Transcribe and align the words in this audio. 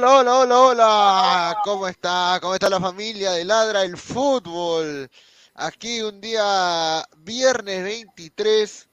Hola, 0.00 0.18
hola, 0.18 0.38
hola, 0.38 0.58
hola. 0.60 1.56
¿Cómo 1.64 1.88
está? 1.88 2.38
¿Cómo 2.40 2.54
está 2.54 2.70
la 2.70 2.78
familia 2.78 3.32
de 3.32 3.44
Ladra 3.44 3.82
el 3.82 3.96
Fútbol? 3.96 5.10
Aquí 5.54 6.02
un 6.02 6.20
día 6.20 7.04
viernes 7.16 7.82
23. 7.82 8.88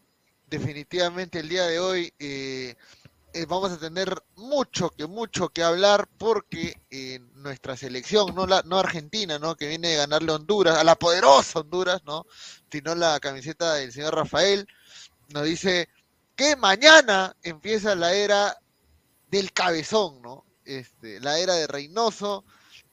Definitivamente 0.48 1.38
el 1.38 1.48
día 1.48 1.68
de 1.68 1.80
hoy 1.80 2.12
eh, 2.18 2.76
eh, 3.34 3.46
vamos 3.46 3.72
a 3.72 3.78
tener 3.78 4.20
mucho 4.36 4.90
que 4.90 5.06
mucho 5.06 5.50
que 5.50 5.62
hablar 5.62 6.10
porque 6.18 6.82
eh, 6.90 7.20
nuestra 7.36 7.78
selección, 7.78 8.34
no 8.34 8.48
la 8.48 8.64
no 8.64 8.80
Argentina, 8.80 9.38
¿no? 9.38 9.56
Que 9.56 9.68
viene 9.68 9.90
de 9.90 9.98
ganarle 9.98 10.32
a 10.32 10.36
Honduras, 10.38 10.76
a 10.76 10.84
la 10.84 10.96
poderosa 10.96 11.60
Honduras, 11.60 12.02
¿no? 12.04 12.26
Sino 12.72 12.96
la 12.96 13.20
camiseta 13.20 13.76
del 13.76 13.94
señor 13.94 14.16
Rafael 14.16 14.68
nos 15.28 15.44
dice 15.44 15.88
que 16.36 16.56
mañana 16.56 17.36
empieza 17.44 17.94
la 17.94 18.12
era 18.16 18.58
del 19.30 19.54
cabezón, 19.54 20.20
¿no? 20.24 20.45
Este, 20.66 21.20
la 21.20 21.40
era 21.40 21.54
de 21.54 21.68
Reynoso, 21.68 22.44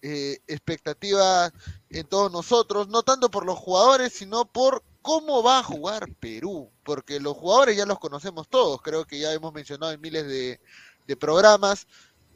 eh, 0.03 0.39
expectativas 0.47 1.53
en 1.91 2.07
todos 2.07 2.31
nosotros, 2.31 2.89
no 2.89 3.03
tanto 3.03 3.31
por 3.31 3.47
los 3.47 3.59
jugadores, 3.59 4.13
sino 4.13 4.45
por 4.45 4.85
cómo 5.01 5.43
va 5.43 5.59
a 5.59 5.65
jugar 5.65 6.15
Perú, 6.21 6.71
porque 6.85 7.19
los 7.19 7.37
jugadores 7.37 7.77
ya 7.77 7.87
los 7.87 7.99
conocemos 7.99 8.49
todos, 8.49 8.81
creo 8.83 9.05
que 9.05 9.19
ya 9.19 9.33
hemos 9.33 9.53
mencionado 9.53 9.93
en 9.93 10.01
miles 10.01 10.27
de, 10.27 10.61
de 11.07 11.17
programas 11.17 11.87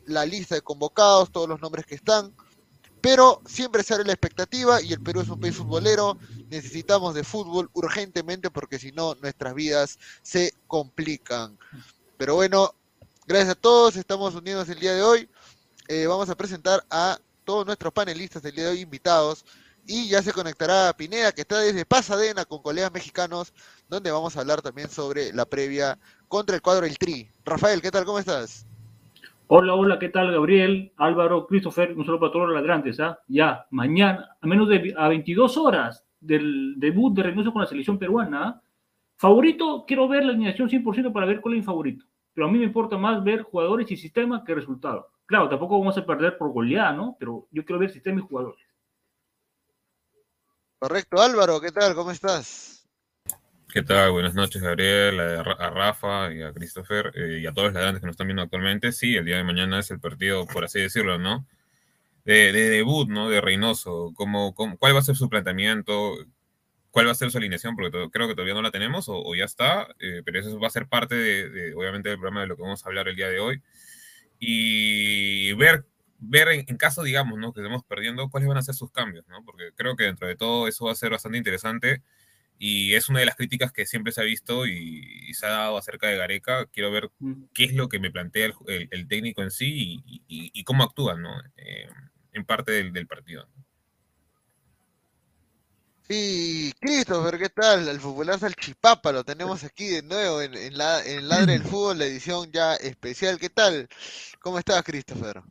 la 0.06 0.25
lista 0.25 0.54
de 0.54 0.60
convocados, 0.62 1.30
todos 1.30 1.48
los 1.48 1.60
nombres 1.60 1.84
que 1.84 1.96
están, 1.96 2.34
pero 3.00 3.41
siempre 3.46 3.82
se 3.82 3.94
abre 3.94 4.06
la 4.06 4.12
expectativa 4.12 4.80
y 4.80 4.92
el 4.92 5.00
Perú 5.00 5.20
es 5.20 5.28
un 5.28 5.41
país 5.41 5.56
futbolero, 5.56 6.19
necesitamos 6.48 7.14
de 7.14 7.25
fútbol 7.25 7.70
urgentemente 7.72 8.50
porque 8.50 8.78
si 8.78 8.92
no 8.92 9.14
nuestras 9.16 9.54
vidas 9.54 9.98
se 10.22 10.54
complican. 10.66 11.58
Pero 12.16 12.34
bueno, 12.34 12.75
Gracias 13.28 13.56
a 13.56 13.60
todos, 13.60 13.97
estamos 13.97 14.37
unidos 14.37 14.69
el 14.69 14.78
día 14.78 14.94
de 14.94 15.03
hoy. 15.03 15.28
Eh, 15.88 16.06
vamos 16.06 16.31
a 16.31 16.37
presentar 16.37 16.78
a 16.88 17.19
todos 17.44 17.66
nuestros 17.66 17.92
panelistas 17.92 18.41
del 18.41 18.54
día 18.54 18.66
de 18.66 18.70
hoy 18.70 18.81
invitados 18.82 19.44
y 19.84 20.09
ya 20.09 20.22
se 20.22 20.32
conectará 20.32 20.93
Pineda 20.96 21.32
que 21.32 21.40
está 21.40 21.58
desde 21.58 21.84
Pasadena 21.84 22.44
con 22.44 22.62
colegas 22.62 22.93
mexicanos 22.93 23.52
donde 23.88 24.12
vamos 24.12 24.37
a 24.37 24.43
hablar 24.43 24.62
también 24.62 24.88
sobre 24.88 25.32
la 25.32 25.44
previa 25.44 25.99
contra 26.28 26.55
el 26.55 26.62
cuadro 26.62 26.87
El 26.87 26.99
Tri. 26.99 27.26
Rafael, 27.44 27.82
¿qué 27.82 27.90
tal? 27.90 28.05
¿Cómo 28.05 28.20
estás? 28.20 28.64
Hola, 29.49 29.75
hola, 29.75 29.99
¿qué 29.99 30.08
tal 30.08 30.31
Gabriel, 30.31 30.93
Álvaro, 30.96 31.49
Christopher? 31.49 31.99
Un 31.99 32.05
saludo 32.05 32.20
para 32.20 32.32
todos 32.32 32.46
los 32.46 32.55
ladrantes, 32.55 33.00
¿ah? 33.00 33.19
Ya, 33.26 33.67
mañana, 33.73 34.37
a 34.40 34.46
menos 34.46 34.69
de 34.69 34.94
a 34.96 35.08
22 35.08 35.56
horas 35.56 36.05
del 36.20 36.75
debut 36.76 37.12
de 37.12 37.25
Reynoso 37.25 37.52
con 37.52 37.62
la 37.62 37.67
selección 37.67 37.99
peruana. 37.99 38.43
¿ah? 38.44 38.62
Favorito, 39.17 39.84
quiero 39.84 40.06
ver 40.06 40.25
la 40.25 40.31
alineación 40.31 40.69
100% 40.69 41.12
para 41.12 41.26
ver 41.26 41.40
cuál 41.40 41.55
es 41.55 41.61
mi 41.62 41.64
favorito 41.64 42.05
pero 42.37 42.49
a 42.49 42.50
mí 42.50 42.59
me 42.59 42.67
importa 42.67 42.99
más 42.99 43.25
ver 43.25 43.41
jugadores 43.41 43.91
y 43.91 43.97
sistema 43.97 44.44
que 44.44 44.55
resultados. 44.55 45.06
Claro, 45.25 45.49
tampoco 45.49 45.79
vamos 45.79 45.97
a 45.97 46.05
perder 46.05 46.37
por 46.37 46.53
goleada, 46.53 46.93
¿no? 46.93 47.17
Pero 47.19 47.49
yo 47.50 47.65
quiero 47.65 47.81
ver 47.81 47.91
sistema 47.91 48.21
y 48.21 48.25
jugadores. 48.25 48.62
Correcto, 50.79 51.19
Álvaro, 51.19 51.59
¿qué 51.62 51.73
tal? 51.73 51.94
¿Cómo 51.94 52.11
estás? 52.11 52.87
¿Qué 53.73 53.83
tal? 53.83 54.11
Buenas 54.11 54.35
noches, 54.35 54.61
Gabriel, 54.61 55.19
a 55.19 55.71
Rafa 55.71 56.31
y 56.31 56.43
a 56.43 56.53
Christopher 56.53 57.11
eh, 57.15 57.41
y 57.41 57.47
a 57.47 57.53
todos 57.53 57.69
los 57.69 57.75
ladrantes 57.75 58.03
que 58.03 58.06
nos 58.06 58.12
están 58.12 58.27
viendo 58.27 58.43
actualmente. 58.43 58.93
Sí, 58.93 59.17
el 59.17 59.25
día 59.25 59.38
de 59.38 59.44
mañana 59.44 59.79
es 59.79 59.91
el 59.91 59.99
partido, 59.99 60.47
por 60.47 60.62
así 60.62 60.79
decirlo, 60.79 61.19
¿no? 61.19 61.47
De, 62.27 62.53
de 62.53 62.69
debut, 62.69 63.09
¿no? 63.09 63.31
De 63.31 63.41
Reynoso. 63.41 64.12
¿Cómo, 64.15 64.55
cómo, 64.55 64.77
cuál 64.77 64.94
va 64.94 64.99
a 64.99 65.03
ser 65.03 65.17
su 65.17 65.31
planteamiento? 65.31 66.19
Cuál 66.96 67.08
va 67.08 67.12
a 67.12 67.14
ser 67.14 67.31
su 67.31 67.37
alineación, 67.37 67.76
porque 67.76 67.90
creo 68.10 68.26
que 68.26 68.32
todavía 68.34 68.54
no 68.54 68.62
la 68.62 68.70
tenemos 68.70 69.04
o, 69.10 69.34
ya 69.34 69.44
está, 69.44 69.87
eh, 69.98 70.22
pero 70.25 70.40
eso 70.40 70.58
va 70.58 70.69
a 70.69 70.70
ser 70.70 70.87
parte 70.88 71.14
de, 71.14 71.75
obviamente, 71.75 72.08
del 72.08 72.16
programa 72.16 72.40
de 72.40 72.46
lo 72.46 72.56
que 72.56 72.62
vamos 72.62 72.82
a 72.82 72.88
hablar 72.88 73.06
el 73.06 73.16
día 73.16 73.28
de 73.28 73.38
hoy. 73.38 73.60
Y 74.38 75.52
ver 75.52 75.84
ver 76.19 76.48
en, 76.48 76.64
en 76.66 76.76
caso, 76.78 77.02
digamos, 77.02 77.38
¿no? 77.38 77.52
que 77.52 77.60
estemos 77.60 77.84
perdiendo, 77.84 78.31
cuáles 78.31 78.48
van 78.48 78.56
a 78.56 78.62
ser 78.62 78.75
sus 78.75 78.90
cambios, 78.90 79.28
¿no? 79.28 79.44
Porque 79.44 79.72
creo 79.75 79.94
que 79.94 80.04
dentro 80.04 80.26
de 80.26 80.37
todo 80.37 80.69
eso 80.69 80.87
va 80.87 80.93
a 80.93 80.94
ser 80.94 81.10
bastante 81.10 81.37
interesante 81.37 82.02
y 82.58 82.94
es 82.94 83.10
una 83.10 83.20
de 83.20 83.26
las 83.26 83.37
críticas 83.37 83.72
que 83.72 83.84
siempre 83.84 84.10
se 84.12 84.22
ha 84.22 84.25
visto 84.25 84.66
y, 84.66 85.26
y 85.28 85.34
se 85.34 85.44
ha 85.44 85.50
dado 85.50 85.76
acerca 85.76 86.08
de 86.08 86.16
Gareca. 86.16 86.64
Quiero 86.72 86.90
ver 86.90 87.10
Mm. 87.19 87.42
qué 87.52 87.64
es 87.64 87.75
lo 87.75 87.90
que 87.90 87.99
me 88.00 88.10
plantea 88.10 88.46
el, 88.46 88.54
el- 88.69 88.88
el 88.90 89.06
técnico 89.06 89.42
en 89.42 89.50
sí 89.50 90.02
y, 90.06 90.22
y- 90.28 90.50
y 90.54 90.64
cómo 90.64 90.82
actúa, 90.82 91.14
¿no? 91.16 91.28
Eh, 91.58 91.90
en 92.32 92.46
parte 92.46 92.72
del, 92.72 92.94
del 92.94 93.06
partido. 93.06 93.50
Sí, 96.08 96.73
Christopher, 96.81 97.37
¿qué 97.37 97.49
tal? 97.49 97.88
El 97.88 97.99
futbolazo 97.99 98.47
al 98.47 98.55
Chipapa, 98.55 99.11
lo 99.11 99.25
tenemos 99.25 99.64
aquí 99.64 99.88
de 99.88 100.03
nuevo 100.03 100.41
en, 100.41 100.55
en 100.55 100.79
la, 100.79 101.05
en 101.05 101.29
Ladre 101.29 101.55
del 101.55 101.62
Fútbol, 101.62 101.99
la 101.99 102.05
edición 102.05 102.49
ya 102.53 102.75
especial. 102.75 103.38
¿Qué 103.41 103.49
tal? 103.49 103.88
¿Cómo 104.41 104.61
estás, 104.61 104.85
Christopher? 104.85 105.43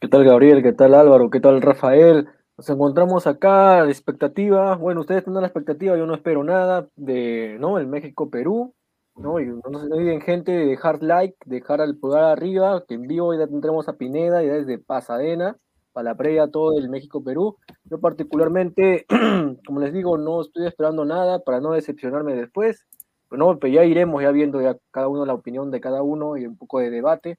¿Qué 0.00 0.08
tal 0.08 0.24
Gabriel? 0.24 0.62
¿Qué 0.62 0.72
tal 0.72 0.94
Álvaro? 0.94 1.28
¿Qué 1.28 1.40
tal 1.40 1.60
Rafael? 1.60 2.26
Nos 2.56 2.70
encontramos 2.70 3.26
acá 3.26 3.84
de 3.84 3.90
expectativa. 3.90 4.76
Bueno, 4.76 5.02
ustedes 5.02 5.24
tienen 5.24 5.42
la 5.42 5.48
expectativa, 5.48 5.94
yo 5.98 6.06
no 6.06 6.14
espero 6.14 6.42
nada 6.42 6.88
de, 6.96 7.58
¿no? 7.60 7.76
El 7.76 7.86
México-Perú, 7.86 8.74
¿no? 9.16 9.40
Y 9.40 9.46
no 9.46 9.78
se 9.78 9.92
olviden, 9.92 10.22
gente, 10.22 10.52
de 10.52 10.64
dejar 10.64 11.02
like, 11.02 11.36
dejar 11.44 11.82
al 11.82 11.98
pulgar 11.98 12.24
arriba, 12.24 12.82
que 12.88 12.94
en 12.94 13.02
vivo 13.02 13.34
ya 13.34 13.46
tendremos 13.46 13.90
a 13.90 13.98
Pineda 13.98 14.42
y 14.42 14.46
desde 14.46 14.78
Pasadena 14.78 15.58
para 15.92 16.10
la 16.10 16.16
previa 16.16 16.48
todo 16.48 16.78
el 16.78 16.88
México-Perú. 16.88 17.56
Yo 17.84 18.00
particularmente, 18.00 19.06
como 19.66 19.80
les 19.80 19.92
digo, 19.92 20.18
no 20.18 20.42
estoy 20.42 20.66
esperando 20.66 21.04
nada 21.04 21.40
para 21.40 21.60
no 21.60 21.72
decepcionarme 21.72 22.34
después. 22.34 22.86
Pero 23.28 23.46
no, 23.46 23.58
pero 23.58 23.72
ya 23.72 23.84
iremos 23.84 24.22
ya 24.22 24.30
viendo 24.30 24.60
ya 24.60 24.76
cada 24.90 25.08
uno 25.08 25.24
la 25.24 25.34
opinión 25.34 25.70
de 25.70 25.80
cada 25.80 26.02
uno 26.02 26.36
y 26.36 26.46
un 26.46 26.56
poco 26.56 26.80
de 26.80 26.90
debate, 26.90 27.38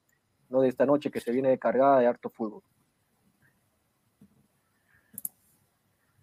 ¿no? 0.49 0.61
De 0.61 0.69
esta 0.69 0.85
noche 0.85 1.11
que 1.11 1.19
se 1.19 1.31
viene 1.31 1.59
cargada 1.59 1.99
de 1.99 2.07
harto 2.07 2.29
fútbol. 2.29 2.63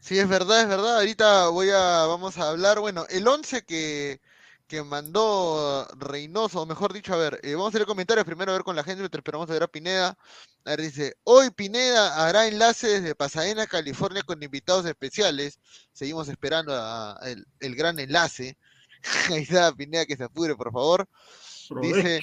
Sí, 0.00 0.18
es 0.18 0.28
verdad, 0.28 0.62
es 0.62 0.68
verdad. 0.68 0.96
Ahorita 0.96 1.48
voy 1.50 1.68
a, 1.70 2.06
vamos 2.06 2.38
a 2.38 2.48
hablar, 2.48 2.80
bueno, 2.80 3.04
el 3.10 3.28
11 3.28 3.62
que, 3.64 4.20
que 4.70 4.84
mandó 4.84 5.84
Reynoso, 5.98 6.64
mejor 6.64 6.92
dicho, 6.92 7.12
a 7.12 7.16
ver, 7.16 7.40
eh, 7.42 7.56
vamos 7.56 7.74
a 7.74 7.78
leer 7.78 7.88
comentarios 7.88 8.24
primero 8.24 8.52
a 8.52 8.54
ver 8.54 8.62
con 8.62 8.76
la 8.76 8.84
gente, 8.84 9.00
mientras 9.00 9.18
esperamos 9.18 9.50
a 9.50 9.52
ver 9.52 9.64
a 9.64 9.66
Pineda. 9.66 10.16
A 10.64 10.70
ver, 10.70 10.80
dice, 10.82 11.16
hoy 11.24 11.50
Pineda 11.50 12.24
hará 12.24 12.46
enlace 12.46 12.86
desde 13.00 13.16
Pasadena, 13.16 13.66
California, 13.66 14.22
con 14.22 14.40
invitados 14.40 14.86
especiales. 14.86 15.58
Seguimos 15.92 16.28
esperando 16.28 16.72
a- 16.72 17.14
a 17.20 17.28
el, 17.30 17.44
el 17.58 17.74
gran 17.74 17.98
enlace. 17.98 18.56
Ahí 19.40 19.42
está, 19.42 19.72
Pineda, 19.74 20.06
que 20.06 20.16
se 20.16 20.22
apure, 20.22 20.54
por 20.54 20.70
favor. 20.72 21.08
Dice. 21.82 22.22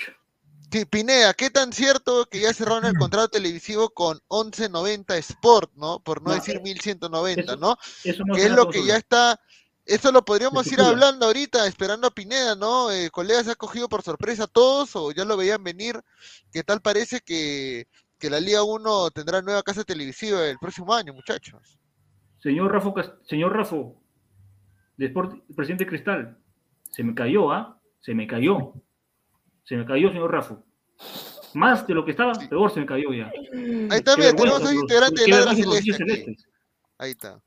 Sí, 0.71 0.85
Pineda, 0.85 1.33
¿qué 1.33 1.50
tan 1.50 1.71
cierto 1.73 2.25
que 2.29 2.39
ya 2.41 2.53
cerraron 2.53 2.85
el 2.85 2.97
contrato 2.97 3.27
televisivo 3.29 3.89
con 3.89 4.21
1190 4.29 5.17
Sport, 5.17 5.71
¿no? 5.75 6.00
Por 6.00 6.21
no 6.21 6.29
No, 6.29 6.35
decir 6.35 6.55
eh, 6.57 6.61
1190, 6.61 7.41
eso- 7.53 7.55
¿no? 7.57 7.77
Eso 8.05 8.23
no 8.25 8.35
Que 8.35 8.45
es 8.45 8.51
lo 8.51 8.69
que 8.69 8.85
ya 8.85 8.95
está, 8.97 9.39
eso 9.88 10.12
lo 10.12 10.24
podríamos 10.24 10.72
ir 10.72 10.80
hablando 10.81 11.25
ahorita, 11.25 11.66
esperando 11.68 12.07
a 12.07 12.12
Pineda, 12.12 12.56
¿no? 12.56 12.92
Eh, 12.92 13.10
colega, 13.10 13.44
¿se 13.44 13.51
ha 13.51 13.56
cogido 13.56 13.88
por 13.89 14.01
sorpresa 14.04 14.44
a 14.44 14.48
todos 14.48 14.95
o 14.95 15.12
ya 15.12 15.25
lo 15.25 15.38
veían 15.38 15.63
venir? 15.63 16.00
¿Qué 16.51 16.63
tal 16.63 16.81
parece 16.81 17.22
que, 17.22 17.88
que 18.19 18.30
la 18.30 18.39
Liga 18.39 18.63
1 18.63 19.12
tendrá 19.12 19.42
nueva 19.42 19.63
casa 19.63 19.84
televisiva 19.84 20.45
el 20.45 20.57
próximo 20.60 20.94
año, 20.94 21.13
muchachos? 21.13 21.80
Señor 22.42 22.72
Rafo, 22.72 22.94
Cas- 22.94 23.13
señor 23.28 23.54
Rafo, 23.56 24.01
de 24.98 25.07
Sport, 25.07 25.42
presidente 25.56 25.88
Cristal, 25.88 26.38
se 26.92 27.04
me 27.04 27.16
cayó, 27.16 27.51
¿ah? 27.51 27.80
Se 28.01 28.13
me 28.13 28.28
cayó. 28.28 28.74
Se 29.66 29.75
me 29.75 29.86
cayó, 29.86 30.10
señor 30.10 30.31
Rafo. 30.31 30.63
Más 31.54 31.86
de 31.88 31.94
lo 31.94 32.06
que 32.06 32.12
estaba, 32.12 32.34
peor 32.34 32.72
se 32.74 32.80
me 32.80 32.86
cayó 32.86 33.13
ya. 33.13 33.31
Ahí 33.89 33.98
está, 34.00 34.16
mira, 34.18 34.34
tenemos 34.34 34.62
un 34.62 34.75
integrante 34.75 35.22
de 35.22 35.28
los 35.30 35.56
Celeste 35.56 35.94
celestes. 35.94 36.45
Ahí 36.98 37.12
está. 37.12 37.42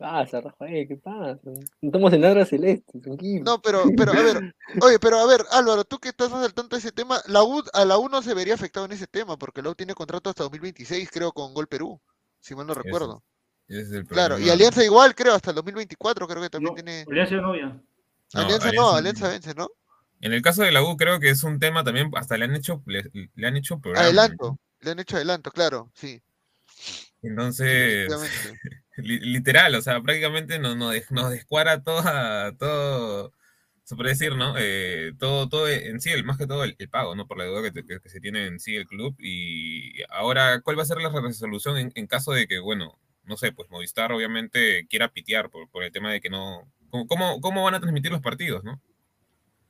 Pasa, 0.00 0.40
Rafael? 0.40 0.88
¿Qué 0.88 0.96
pasa? 0.96 1.38
Estamos 1.80 2.12
en 2.12 2.22
Ladra 2.22 2.44
Celeste, 2.46 2.98
tranquilo. 2.98 3.44
No, 3.44 3.60
pero, 3.60 3.84
pero, 3.96 4.12
a 4.12 4.22
ver, 4.22 4.54
oye, 4.82 4.98
pero 4.98 5.18
a 5.18 5.26
ver, 5.26 5.42
Álvaro, 5.52 5.84
tú 5.84 5.98
que 5.98 6.08
estás 6.08 6.30
más 6.30 6.42
al 6.44 6.54
tanto 6.54 6.74
de 6.74 6.80
ese 6.80 6.90
tema, 6.90 7.20
la 7.26 7.42
U, 7.44 7.62
a 7.72 7.84
la 7.84 7.98
U 7.98 8.08
no 8.08 8.22
se 8.22 8.34
vería 8.34 8.54
afectado 8.54 8.86
en 8.86 8.92
ese 8.92 9.06
tema, 9.06 9.36
porque 9.36 9.62
la 9.62 9.70
U 9.70 9.74
tiene 9.74 9.94
contrato 9.94 10.30
hasta 10.30 10.42
2026, 10.44 11.10
creo, 11.12 11.32
con 11.32 11.52
Gol 11.54 11.68
Perú, 11.68 12.00
si 12.40 12.54
mal 12.54 12.66
no 12.66 12.74
recuerdo. 12.74 13.22
ese 13.68 13.82
es 13.82 13.92
el 13.92 14.06
Claro, 14.06 14.38
y. 14.38 14.48
Alianza 14.48 14.82
igual, 14.82 15.14
creo, 15.14 15.34
hasta 15.34 15.50
el 15.50 15.56
2024, 15.56 16.26
creo 16.26 16.42
que 16.42 16.50
también 16.50 16.70
No, 16.70 16.74
tiene... 16.74 17.04
Alianza 17.08 17.36
no 17.36 17.54
ya. 17.54 17.66
No, 17.68 18.40
Alianza 18.40 18.72
no, 18.72 18.90
Alianza- 18.90 18.96
Alianza 18.96 19.28
vence, 19.28 19.54
¿no? 19.54 19.68
En 20.22 20.32
el 20.32 20.42
caso 20.42 20.62
de 20.62 20.72
la 20.72 20.82
U, 20.82 20.96
creo 20.96 21.20
que 21.20 21.30
es 21.30 21.44
un 21.44 21.58
tema 21.58 21.84
también, 21.84 22.10
hasta 22.14 22.36
le 22.36 22.44
han 22.46 22.54
hecho, 22.54 22.82
le, 22.86 23.04
le 23.34 23.46
han 23.46 23.56
hecho 23.56 23.78
programa. 23.78 24.04
Adelanto, 24.06 24.58
le 24.80 24.90
han 24.90 24.98
hecho 24.98 25.16
adelanto, 25.16 25.50
claro, 25.50 25.90
sí. 25.94 26.20
Entonces, 27.22 28.08
literal, 28.96 29.74
o 29.74 29.82
sea, 29.82 30.00
prácticamente 30.00 30.58
nos, 30.58 30.76
nos, 30.76 30.92
des- 30.92 31.10
nos 31.10 31.30
descuadra 31.30 31.82
toda, 31.82 32.56
todo, 32.56 33.32
se 33.84 33.96
puede 33.96 34.10
decir, 34.10 34.36
¿no? 34.36 34.54
Eh, 34.58 35.12
todo, 35.18 35.48
todo 35.48 35.68
en 35.68 36.00
sí, 36.00 36.10
el, 36.10 36.24
más 36.24 36.38
que 36.38 36.46
todo 36.46 36.64
el, 36.64 36.76
el 36.78 36.88
pago, 36.88 37.14
¿no? 37.14 37.26
Por 37.26 37.38
la 37.38 37.44
deuda 37.44 37.62
que, 37.62 37.72
te- 37.72 37.84
que- 37.84 38.00
que 38.00 38.08
se 38.08 38.20
tiene 38.20 38.46
en 38.46 38.58
sí 38.60 38.74
el 38.76 38.86
club. 38.86 39.14
Y 39.18 40.02
ahora, 40.10 40.60
¿cuál 40.62 40.78
va 40.78 40.82
a 40.82 40.86
ser 40.86 40.98
la 41.02 41.10
resolución 41.10 41.76
en, 41.76 41.92
en 41.94 42.06
caso 42.06 42.32
de 42.32 42.46
que, 42.46 42.58
bueno, 42.58 42.98
no 43.24 43.36
sé, 43.36 43.52
pues 43.52 43.70
Movistar 43.70 44.12
obviamente 44.12 44.86
quiera 44.88 45.08
pitear 45.08 45.50
por, 45.50 45.68
por 45.70 45.84
el 45.84 45.92
tema 45.92 46.10
de 46.12 46.20
que 46.20 46.30
no... 46.30 46.66
¿Cómo, 46.90 47.06
cómo, 47.06 47.40
cómo 47.40 47.62
van 47.64 47.74
a 47.74 47.80
transmitir 47.80 48.10
los 48.10 48.20
partidos, 48.20 48.64
no? 48.64 48.80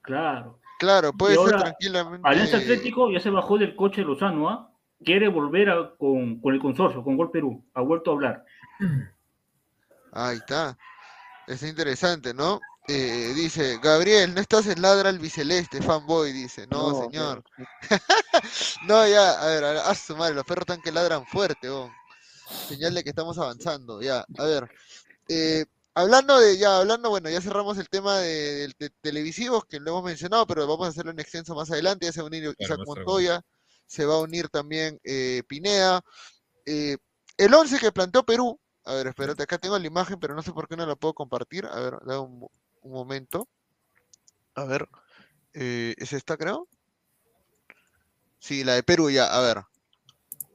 Claro. 0.02 0.58
Claro, 0.78 1.12
puede 1.12 1.36
ser 1.36 1.56
tranquilamente... 1.60 2.26
Alianza 2.26 2.56
Atlético 2.56 3.10
ya 3.12 3.20
se 3.20 3.28
bajó 3.28 3.58
del 3.58 3.76
coche 3.76 4.00
de 4.00 4.06
Lozano, 4.06 4.48
¿ah? 4.48 4.69
Quiere 5.04 5.28
volver 5.28 5.70
a- 5.70 5.94
con, 5.98 6.40
con 6.40 6.54
el 6.54 6.60
consorcio, 6.60 7.02
con 7.02 7.16
Gol 7.16 7.30
Perú. 7.30 7.64
Ha 7.74 7.80
vuelto 7.80 8.10
a 8.10 8.14
hablar. 8.14 8.44
Ahí 10.12 10.36
está. 10.38 10.76
Es 11.46 11.62
interesante, 11.62 12.34
¿no? 12.34 12.60
Eh, 12.88 13.32
dice, 13.34 13.78
Gabriel, 13.82 14.34
no 14.34 14.40
estás 14.40 14.66
en 14.66 14.82
ladra 14.82 15.08
al 15.10 15.18
biceleste, 15.18 15.80
fanboy, 15.82 16.32
dice. 16.32 16.66
No, 16.66 16.90
No, 16.90 17.02
señor. 17.10 17.42
No, 18.86 19.06
ya, 19.06 19.32
a 19.40 19.46
ver, 19.46 19.64
a, 19.64 19.90
a 19.90 19.94
su 19.94 20.16
madre, 20.16 20.34
los 20.34 20.44
perros 20.44 20.62
están 20.62 20.80
que 20.80 20.90
ladran 20.92 21.26
fuerte, 21.26 21.68
oh. 21.68 21.90
Señal 22.68 22.94
de 22.94 23.02
que 23.04 23.10
estamos 23.10 23.38
avanzando, 23.38 24.00
ya, 24.02 24.24
a 24.38 24.44
ver. 24.44 24.68
eh, 25.28 25.64
hablando 25.94 26.38
de, 26.38 26.56
ya, 26.58 26.78
hablando, 26.78 27.10
bueno, 27.10 27.28
ya 27.30 27.40
cerramos 27.40 27.78
el 27.78 27.88
tema 27.88 28.18
de, 28.18 28.68
de- 28.68 28.74
de 28.78 28.90
televisivos, 29.00 29.64
que 29.66 29.78
lo 29.80 29.90
hemos 29.90 30.04
mencionado, 30.04 30.46
pero 30.46 30.66
vamos 30.66 30.86
a 30.86 30.90
hacerlo 30.90 31.10
en 31.12 31.20
extenso 31.20 31.54
más 31.54 31.70
adelante, 31.70 32.06
ya 32.06 32.12
se 32.12 32.20
va 32.20 32.26
a 32.26 32.28
unir 32.28 32.44
Isaac 32.58 32.78
tarde. 32.94 33.04
Se 33.90 34.06
va 34.06 34.14
a 34.14 34.20
unir 34.20 34.48
también 34.48 35.00
eh, 35.02 35.42
Pineda. 35.48 36.02
eh, 36.64 36.96
el 37.36 37.52
11 37.52 37.80
que 37.80 37.90
planteó 37.90 38.24
Perú, 38.24 38.60
a 38.84 38.94
ver, 38.94 39.08
espérate, 39.08 39.42
acá 39.42 39.58
tengo 39.58 39.76
la 39.76 39.86
imagen, 39.86 40.20
pero 40.20 40.36
no 40.36 40.42
sé 40.42 40.52
por 40.52 40.68
qué 40.68 40.76
no 40.76 40.86
la 40.86 40.94
puedo 40.94 41.12
compartir, 41.12 41.66
a 41.66 41.80
ver, 41.80 41.98
da 42.04 42.20
un 42.20 42.48
momento. 42.84 43.48
A 44.54 44.64
ver, 44.64 44.88
eh, 45.54 45.96
¿es 45.98 46.12
esta, 46.12 46.36
creo? 46.36 46.68
Sí, 48.38 48.62
la 48.62 48.74
de 48.74 48.84
Perú 48.84 49.10
ya, 49.10 49.26
a 49.26 49.40
ver. 49.40 49.64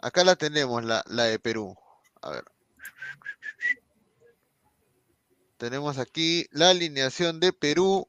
Acá 0.01 0.23
la 0.23 0.37
tenemos, 0.37 0.85
la, 0.85 1.03
la 1.07 1.23
de 1.25 1.37
Perú. 1.37 1.75
A 2.21 2.29
ver. 2.29 2.45
Tenemos 5.57 5.97
aquí 5.97 6.45
la 6.51 6.69
alineación 6.69 7.41
de 7.41 7.51
Perú. 7.51 8.07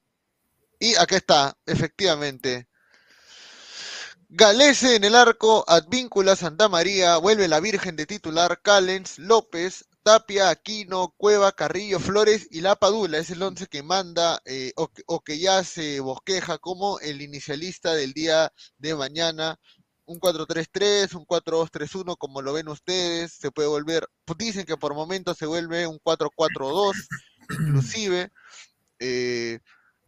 Y 0.79 0.95
acá 0.97 1.17
está, 1.17 1.57
efectivamente. 1.67 2.69
Galese 4.29 4.97
en 4.97 5.05
el 5.05 5.15
arco, 5.15 5.65
Advíncula, 5.69 6.35
Santa 6.37 6.69
María, 6.69 7.17
vuelve 7.19 7.47
la 7.49 7.61
Virgen 7.61 7.95
de 7.97 8.07
titular, 8.07 8.61
Callens, 8.61 9.19
López, 9.19 9.85
Tapia, 10.03 10.49
Aquino, 10.51 11.15
Cueva, 11.17 11.53
Carrillo, 11.53 12.01
Flores 12.01 12.49
y 12.51 12.61
La 12.61 12.75
Padula. 12.77 13.19
Es 13.19 13.31
el 13.31 13.43
once 13.43 13.67
que 13.69 13.83
manda 13.83 14.41
eh, 14.45 14.73
o, 14.77 14.89
que- 15.23 15.39
ya 15.39 15.63
se 15.65 16.01
bosqueja 16.01 16.59
como 16.59 16.99
el 17.01 17.23
inicialista 17.23 17.95
del 17.95 18.13
día 18.13 18.53
de 18.79 18.95
mañana. 18.97 19.59
Un 20.07 20.19
4-3-3, 20.21 21.15
un 21.15 21.25
4-2-3-1, 21.25 22.17
como 22.17 22.43
lo 22.43 22.53
ven 22.53 22.69
ustedes. 22.69 23.33
Se 23.33 23.51
puede 23.53 23.69
volver, 23.69 24.09
pues 24.25 24.39
dicen 24.39 24.65
que 24.67 24.77
por 24.77 24.95
momentos 24.95 25.37
se 25.39 25.47
vuelve 25.47 25.87
un 25.87 25.99
4-4-2, 26.03 26.97
inclusive. 27.51 28.31
Eh, 29.01 29.61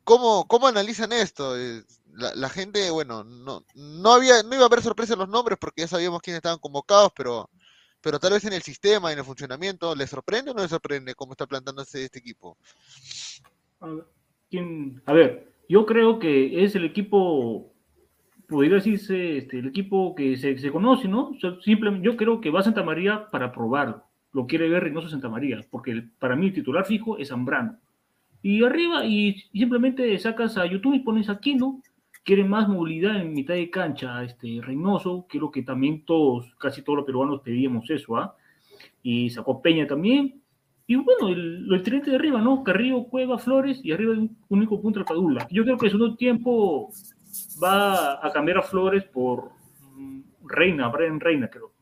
¿Cómo, 0.04 0.46
cómo 0.48 0.66
analizan 0.68 1.12
esto? 1.12 1.56
La, 2.18 2.48
gente, 2.48 2.90
bueno, 2.90 3.22
no, 3.22 3.64
no 3.74 4.12
había, 4.12 4.42
no 4.42 4.54
iba 4.54 4.64
a 4.64 4.66
haber 4.66 4.82
sorpresa 4.82 5.12
en 5.12 5.20
los 5.20 5.28
nombres 5.28 5.56
porque 5.60 5.82
ya 5.82 5.88
sabíamos 5.88 6.20
quiénes 6.20 6.38
estaban 6.38 6.58
convocados, 6.58 7.12
pero, 7.16 7.48
pero 8.00 8.18
tal 8.18 8.32
vez 8.32 8.44
en 8.44 8.52
el 8.52 8.62
sistema, 8.62 9.12
en 9.12 9.18
el 9.18 9.24
funcionamiento, 9.24 9.94
¿les 9.94 10.10
sorprende 10.10 10.50
o 10.50 10.54
no 10.54 10.62
les 10.62 10.70
sorprende 10.70 11.14
cómo 11.14 11.32
está 11.32 11.46
plantándose 11.46 12.04
este 12.04 12.18
equipo? 12.18 12.56
A 13.80 15.12
ver, 15.12 15.52
yo 15.68 15.86
creo 15.86 16.18
que 16.18 16.64
es 16.64 16.74
el 16.74 16.84
equipo, 16.84 17.72
podría 18.48 18.74
decirse, 18.74 19.38
este, 19.38 19.60
el 19.60 19.68
equipo 19.68 20.14
que 20.14 20.36
se, 20.36 20.58
se 20.58 20.72
conoce, 20.72 21.06
¿no? 21.06 21.30
O 21.42 21.60
simplemente, 21.60 22.04
yo 22.04 22.16
creo 22.16 22.40
que 22.40 22.50
va 22.50 22.60
a 22.60 22.64
Santa 22.64 22.82
María 22.82 23.28
para 23.30 23.52
probarlo. 23.52 24.02
Lo 24.32 24.46
quiere 24.46 24.68
ver 24.68 24.82
Reynoso 24.82 25.08
Santa 25.08 25.28
María, 25.28 25.64
porque 25.70 26.02
para 26.18 26.36
mí 26.36 26.46
el 26.46 26.54
titular 26.54 26.84
fijo 26.84 27.18
es 27.18 27.28
Zambrano. 27.28 27.78
Y 28.42 28.64
arriba, 28.64 29.04
y 29.04 29.36
simplemente 29.52 30.16
sacas 30.18 30.56
a 30.56 30.66
YouTube 30.66 30.94
y 30.94 31.00
pones 31.00 31.28
aquí, 31.28 31.54
¿no? 31.54 31.82
Quiere 32.24 32.44
más 32.44 32.68
movilidad 32.68 33.20
en 33.20 33.32
mitad 33.32 33.54
de 33.54 33.70
cancha, 33.70 34.22
este 34.24 34.60
Reynoso, 34.62 35.26
creo 35.28 35.50
que 35.50 35.62
también 35.62 36.04
todos, 36.04 36.54
casi 36.58 36.82
todos 36.82 36.98
los 36.98 37.06
peruanos 37.06 37.40
pedíamos 37.40 37.88
eso, 37.90 38.16
¿ah? 38.16 38.36
Y 39.02 39.30
sacó 39.30 39.62
Peña 39.62 39.86
también. 39.86 40.42
Y 40.86 40.96
bueno, 40.96 41.28
el, 41.28 41.68
el 41.70 41.82
tridente 41.82 42.10
de 42.10 42.16
arriba, 42.16 42.40
¿no? 42.40 42.64
Carrillo, 42.64 43.04
Cueva, 43.04 43.38
Flores 43.38 43.80
y 43.82 43.92
arriba 43.92 44.14
de 44.14 44.20
un 44.20 44.36
único 44.48 44.80
punto 44.80 45.00
de 45.00 45.04
Padula. 45.04 45.46
Yo 45.50 45.64
creo 45.64 45.76
que 45.76 45.86
en 45.86 45.92
segundo 45.92 46.16
tiempo 46.16 46.90
va 47.62 48.26
a 48.26 48.32
cambiar 48.32 48.58
a 48.58 48.62
Flores 48.62 49.04
por 49.04 49.50
mm, 49.94 50.20
Reina, 50.44 50.88
Brian 50.88 51.20
Reina, 51.20 51.48
creo. 51.48 51.72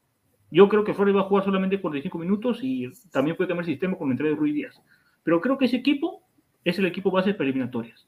Yo 0.51 0.69
creo 0.69 0.85
que 0.85 0.95
Flores 0.95 1.15
va 1.15 1.21
a 1.21 1.25
jugar 1.25 1.45
solamente 1.45 1.81
45 1.81 2.19
minutos 2.19 2.61
y 2.63 2.91
también 3.11 3.37
puede 3.37 3.49
cambiar 3.49 3.69
el 3.69 3.73
sistema 3.73 3.97
con 3.97 4.09
la 4.09 4.13
entrada 4.13 4.31
de 4.31 4.39
Ruiz 4.39 4.55
Díaz. 4.55 4.81
Pero 5.23 5.41
creo 5.41 5.59
que 5.59 5.65
ese 5.65 5.77
equipo 5.77 6.23
es 6.65 6.79
el 6.79 6.87
equipo 6.87 7.11
base 7.11 7.35
para 7.35 7.45
eliminatorias. 7.45 8.07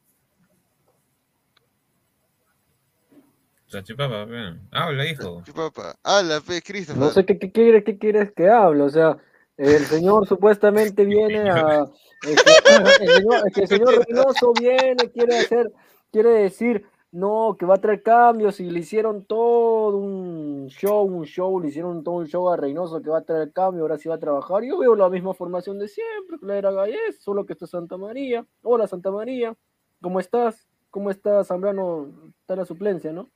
Chachipapa, 3.69 4.25
ven. 4.25 4.61
Habla, 4.73 5.07
hijo. 5.07 5.43
Chipapa, 5.45 5.95
habla, 6.03 6.41
pe, 6.41 6.63
Christopher. 6.63 7.01
No 7.03 7.11
sé 7.11 7.25
qué, 7.27 7.39
qué, 7.39 7.53
quiere- 7.53 7.85
qué 7.85 7.99
quieres 7.99 8.33
que 8.33 8.49
hable, 8.49 8.83
o 8.83 8.89
sea, 8.91 9.19
el 9.57 9.85
señor 9.85 10.27
supuestamente 10.27 11.05
viene 11.05 11.51
a... 11.51 11.85
El, 12.27 12.37
que- 12.37 13.05
el 13.05 13.09
señor, 13.17 13.35
el 13.47 13.53
que 13.53 13.61
el 13.63 13.69
señor 13.69 14.05
Reynoso 14.07 14.53
viene, 14.59 15.11
quiere 15.13 15.39
hacer, 15.39 15.71
quiere 16.11 16.31
decir, 16.31 16.87
no, 17.13 17.57
que 17.59 17.67
va 17.67 17.75
a 17.75 17.81
traer 17.81 18.03
cambios 18.03 18.59
y 18.61 18.71
le 18.71 18.81
hicieron 18.81 19.25
todo 19.25 19.97
un 19.99 20.67
show, 20.69 21.03
un 21.05 21.25
show, 21.25 21.61
le 21.61 21.69
hicieron 21.69 22.03
todo 22.03 22.17
un 22.17 22.27
show 22.27 22.49
a 22.51 22.57
Reynoso 22.57 23.01
que 23.03 23.11
va 23.11 23.19
a 23.19 23.25
traer 23.25 23.53
cambio, 23.53 23.83
ahora 23.83 23.99
sí 23.99 24.09
va 24.09 24.15
a 24.17 24.19
trabajar. 24.21 24.63
Yo 24.65 24.79
veo 24.79 24.95
la 24.95 25.09
misma 25.11 25.35
formación 25.35 25.79
de 25.79 25.89
siempre, 25.89 26.39
la 26.43 26.57
era 26.57 26.71
Gallés, 26.71 27.21
solo 27.21 27.45
que 27.47 27.53
está 27.53 27.67
Santa 27.67 27.97
María. 27.99 28.47
Hola 28.63 28.87
Santa 28.87 29.11
María, 29.11 29.55
¿cómo 30.01 30.21
estás? 30.21 30.67
¿Cómo 30.91 31.11
estás, 31.11 31.49
Zambrano? 31.49 32.09
Está 32.41 32.55
en 32.55 32.61
la 32.61 32.65
suplencia, 32.65 33.13
¿no? 33.13 33.31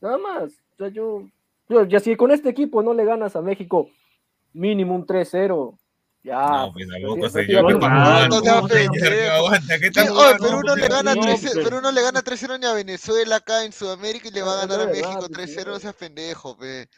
Nada 0.00 0.18
más. 0.18 0.44
O 0.52 0.76
sea, 0.78 0.88
yo, 0.88 1.22
yo, 1.68 1.84
ya 1.84 2.00
si 2.00 2.16
con 2.16 2.30
este 2.30 2.48
equipo 2.50 2.82
no 2.82 2.92
le 2.94 3.04
ganas 3.04 3.34
a 3.36 3.42
México 3.42 3.88
mínimo 4.52 4.94
un 4.94 5.06
3-0, 5.06 5.76
ya. 6.22 6.40
No, 6.40 6.72
pues 6.72 6.86
tampoco 6.88 7.16
no 7.18 7.28
soy 7.30 7.46
te- 7.46 7.52
yo. 7.52 7.62
no 7.62 7.68
¿Qué 7.68 7.74
te- 7.74 7.78
estás 7.80 7.92
no, 7.92 8.04
jugando? 8.04 8.36
no 8.36 8.42
te 8.42 8.48
¿Cómo 8.48 8.58
hagas 8.58 8.70
que 8.72 8.78
señor, 8.78 9.00
pendejo. 9.10 9.32
aguanta? 9.34 9.74
¿Qué 9.74 9.78
Sí, 9.80 9.86
estás 9.86 10.04
oye, 10.04 10.14
jugando? 10.16 10.44
Perú 10.44 10.60
no 10.64 10.76
le 10.76 10.88
gana 10.88 11.14
no, 11.14 11.20
3 11.22 11.40
pero- 11.52 11.64
Perú 11.64 11.80
no 11.82 11.92
le 11.92 12.02
gana 12.02 12.22
3-0 12.22 12.58
ni 12.58 12.66
a 12.66 12.72
Venezuela 12.72 13.36
acá 13.36 13.64
en 13.64 13.72
Sudamérica 13.72 14.28
y 14.28 14.30
le 14.32 14.42
va 14.42 14.52
a 14.52 14.54
No, 14.54 14.60
ganar 14.68 14.80
a 14.80 14.84
no 14.86 14.90
México 14.92 15.18
pues, 15.18 15.30
3-0, 15.30 15.56
no 15.56 15.64
señor. 15.64 15.80
seas 15.80 15.94
pendejo, 15.94 16.56
pe. 16.56 16.88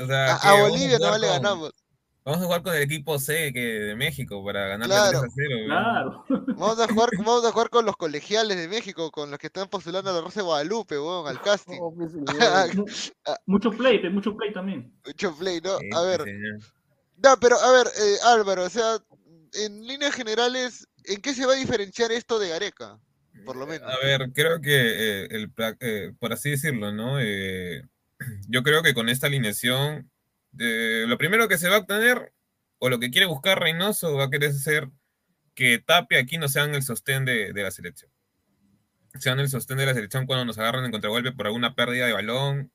O 0.00 0.06
sea, 0.06 0.34
A, 0.36 0.50
a 0.50 0.62
Bolivia 0.62 0.98
no 0.98 1.18
le 1.18 1.26
ganamos. 1.26 1.72
Vamos 2.30 2.42
a 2.44 2.46
jugar 2.46 2.62
con 2.62 2.74
el 2.76 2.82
equipo 2.82 3.18
C 3.18 3.52
que 3.52 3.60
de 3.60 3.96
México 3.96 4.44
para 4.44 4.68
ganarle 4.68 4.94
Claro. 4.94 5.20
3 5.22 5.32
a 5.32 5.34
0. 5.34 5.56
Claro. 5.66 6.24
Vamos 6.56 6.78
a 6.78 6.86
jugar, 6.86 7.08
vamos 7.18 7.44
a 7.44 7.50
jugar 7.50 7.70
con 7.70 7.84
los 7.84 7.96
colegiales 7.96 8.56
de 8.56 8.68
México, 8.68 9.10
con 9.10 9.30
los 9.32 9.38
que 9.40 9.48
están 9.48 9.68
postulando 9.68 10.10
a 10.10 10.12
la 10.12 10.20
Rosa 10.20 10.38
de 10.40 10.44
Guadalupe, 10.44 10.96
weón, 10.96 11.26
al 11.26 11.40
casting. 11.42 11.78
Pues, 11.96 12.12
señor. 12.70 12.86
mucho 13.46 13.70
play, 13.72 14.08
mucho 14.10 14.36
play 14.36 14.52
también. 14.52 14.92
Mucho 15.04 15.34
play, 15.36 15.60
¿no? 15.60 15.76
Sí, 15.78 15.88
A 15.92 16.02
ver, 16.02 16.22
señor. 16.22 16.58
no, 17.16 17.36
pero 17.40 17.58
a 17.58 17.72
ver, 17.72 17.86
eh, 17.88 18.16
Álvaro, 18.26 18.62
o 18.64 18.70
sea, 18.70 18.98
en 19.54 19.84
líneas 19.84 20.14
generales, 20.14 20.86
¿en 21.06 21.20
qué 21.20 21.34
se 21.34 21.46
va 21.46 21.54
a 21.54 21.56
diferenciar 21.56 22.12
esto 22.12 22.38
de 22.38 22.50
Gareca? 22.50 23.00
Por 23.44 23.56
lo 23.56 23.66
menos. 23.66 23.92
A 23.92 23.98
ver, 24.06 24.30
creo 24.32 24.60
que 24.60 25.24
eh, 25.24 25.28
el, 25.32 25.52
eh, 25.80 26.12
por 26.20 26.32
así 26.32 26.50
decirlo, 26.50 26.92
¿no? 26.92 27.18
Eh, 27.20 27.82
yo 28.48 28.62
creo 28.62 28.84
que 28.84 28.94
con 28.94 29.08
esta 29.08 29.26
alineación, 29.26 30.08
eh, 30.58 31.04
lo 31.06 31.18
primero 31.18 31.48
que 31.48 31.58
se 31.58 31.68
va 31.68 31.76
a 31.76 31.80
obtener, 31.80 32.32
o 32.78 32.88
lo 32.88 32.98
que 32.98 33.10
quiere 33.10 33.26
buscar 33.26 33.60
Reynoso, 33.60 34.16
va 34.16 34.24
a 34.24 34.30
querer 34.30 34.52
ser 34.52 34.88
que 35.54 35.78
Tapia 35.78 36.20
aquí 36.20 36.38
no 36.38 36.48
sean 36.48 36.74
el 36.74 36.82
sostén 36.82 37.24
de, 37.24 37.52
de 37.52 37.62
la 37.62 37.70
selección. 37.70 38.10
Sean 39.18 39.40
el 39.40 39.48
sostén 39.48 39.78
de 39.78 39.86
la 39.86 39.94
selección 39.94 40.26
cuando 40.26 40.44
nos 40.44 40.58
agarran 40.58 40.84
en 40.84 40.92
contragolpe 40.92 41.32
por 41.32 41.46
alguna 41.46 41.74
pérdida 41.74 42.06
de 42.06 42.12
balón. 42.12 42.72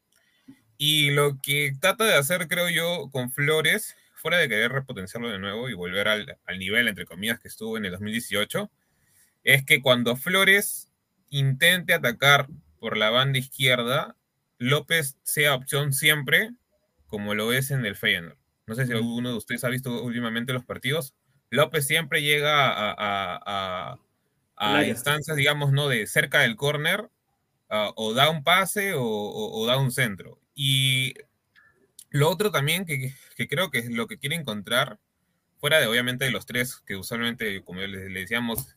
Y 0.78 1.12
lo 1.12 1.40
que 1.42 1.74
trata 1.80 2.04
de 2.04 2.16
hacer, 2.16 2.48
creo 2.48 2.70
yo, 2.70 3.10
con 3.12 3.32
Flores, 3.32 3.96
fuera 4.26 4.38
de 4.38 4.50
querer 4.50 4.72
repotenciarlo 4.72 5.30
de 5.30 5.40
nuevo 5.40 5.70
y 5.70 5.74
volver 5.74 6.08
al 6.08 6.60
nivel, 6.60 6.88
entre 6.88 7.06
comillas, 7.06 7.40
que 7.40 7.48
estuvo 7.48 7.78
en 7.78 7.86
el 7.86 7.92
2018, 7.92 8.70
es 9.44 9.64
que 9.64 9.82
cuando 9.82 10.16
Flores 10.16 10.90
intente 11.30 11.94
atacar 11.94 12.48
por 12.80 12.98
la 12.98 13.10
banda 13.10 13.40
izquierda, 13.40 14.16
López 14.58 15.18
sea 15.24 15.56
opción 15.56 15.94
siempre, 15.94 16.52
como 17.16 17.34
lo 17.34 17.54
es 17.54 17.72
en 17.72 17.86
el 17.86 17.96
Feyenoord. 17.96 18.38
No 18.68 18.76
sé 18.76 18.86
si 18.86 18.92
alguno 18.92 19.30
de 19.30 19.38
ustedes 19.38 19.64
ha 19.64 19.70
visto 19.70 20.04
últimamente 20.04 20.52
los 20.52 20.66
partidos. 20.66 21.16
López 21.50 21.88
siempre 21.88 22.22
llega 22.22 22.68
a, 22.70 22.92
a- 22.92 23.40
a- 23.46 24.00
a 24.58 24.86
instancias, 24.86 25.38
digamos, 25.38 25.72
¿no? 25.72 25.88
De 25.88 26.08
cerca 26.08 26.42
del 26.42 26.58
córner, 26.58 27.10
ah, 27.70 27.92
o 27.96 28.14
da 28.14 28.30
un 28.30 28.44
pase 28.44 28.94
o, 28.94 29.02
o- 29.04 29.62
o 29.62 29.66
da 29.66 29.78
un 29.78 29.92
centro. 29.92 30.40
Y 30.56 31.14
lo 32.10 32.30
otro 32.30 32.52
también 32.52 32.86
que, 32.86 33.14
que 33.38 33.48
creo 33.48 33.72
que 33.72 33.80
es 33.80 33.90
lo 33.92 34.08
que 34.08 34.18
quiere 34.18 34.36
encontrar, 34.36 35.00
fuera 35.60 35.80
de 35.80 35.88
obviamente 35.88 36.26
de 36.26 36.32
los 36.32 36.46
tres 36.46 36.82
que 36.86 36.98
usualmente, 36.98 37.64
como 37.64 37.80
le, 37.82 38.10
le 38.10 38.20
decíamos 38.22 38.76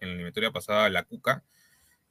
en 0.00 0.08
la 0.08 0.14
eliminatoria 0.14 0.50
pasada, 0.52 0.90
la 0.90 1.04
Cuca, 1.04 1.42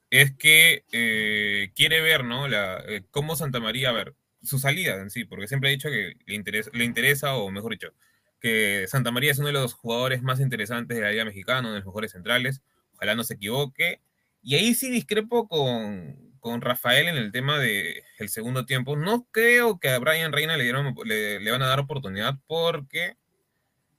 es 0.10 0.34
que 0.36 0.86
eh, 0.92 1.72
quiere 1.76 2.02
ver, 2.02 2.24
¿no? 2.24 2.48
La, 2.48 2.80
eh, 2.88 3.04
cómo 3.12 3.36
Santa 3.36 3.60
María, 3.60 3.90
a 3.90 3.94
ver, 3.94 4.16
su 4.48 4.60
salida 4.60 4.96
en 5.02 5.10
sí, 5.12 5.26
porque 5.26 5.48
siempre 5.48 5.70
ha 5.70 5.74
dicho 5.74 5.90
que 5.90 6.16
le 6.26 6.36
interesa, 6.36 6.72
le 6.74 6.86
interesa, 6.86 7.36
o 7.36 7.52
mejor 7.52 7.74
dicho, 7.74 7.94
que 8.40 8.86
Santa 8.88 9.12
María 9.12 9.32
es 9.32 9.40
uno 9.40 9.48
de 9.48 9.54
los 9.54 9.74
jugadores 9.74 10.22
más 10.24 10.40
interesantes 10.40 10.98
de 10.98 11.04
la 11.04 11.12
Liga 11.12 11.26
Mexicana, 11.26 11.62
uno 11.62 11.72
de 11.74 11.80
los 11.80 11.86
mejores 11.88 12.12
centrales, 12.12 12.62
ojalá 12.96 13.16
no 13.16 13.24
se 13.24 13.36
equivoque. 13.36 14.02
Y 14.44 14.56
ahí 14.56 14.74
sí 14.76 14.90
discrepo 14.92 15.48
con, 15.48 16.34
con 16.40 16.62
Rafael 16.62 17.08
en 17.08 17.18
el 17.18 17.32
tema 17.32 17.60
del 17.60 18.04
el 18.20 18.30
segundo 18.30 18.66
tiempo. 18.66 18.96
No 18.96 19.28
creo 19.32 19.80
que 19.80 19.90
a 19.90 20.00
Brian 20.00 20.32
Reina 20.34 20.58
le, 20.58 20.64
dieron, 20.64 20.96
le, 21.06 21.40
le 21.40 21.52
van 21.52 21.62
a 21.64 21.68
dar 21.68 21.80
oportunidad 21.80 22.36
porque 22.48 23.18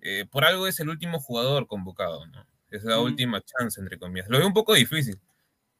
eh, 0.00 0.26
por 0.30 0.44
algo 0.44 0.66
es 0.66 0.80
el 0.80 0.88
último 0.88 1.20
jugador 1.20 1.66
convocado, 1.66 2.26
¿no? 2.26 2.46
Es 2.70 2.84
la 2.84 2.98
Mm. 2.98 3.02
última 3.02 3.40
chance, 3.42 3.80
entre 3.80 3.98
comillas. 3.98 4.28
Lo 4.28 4.38
veo 4.38 4.46
un 4.46 4.54
poco 4.54 4.74
difícil. 4.74 5.18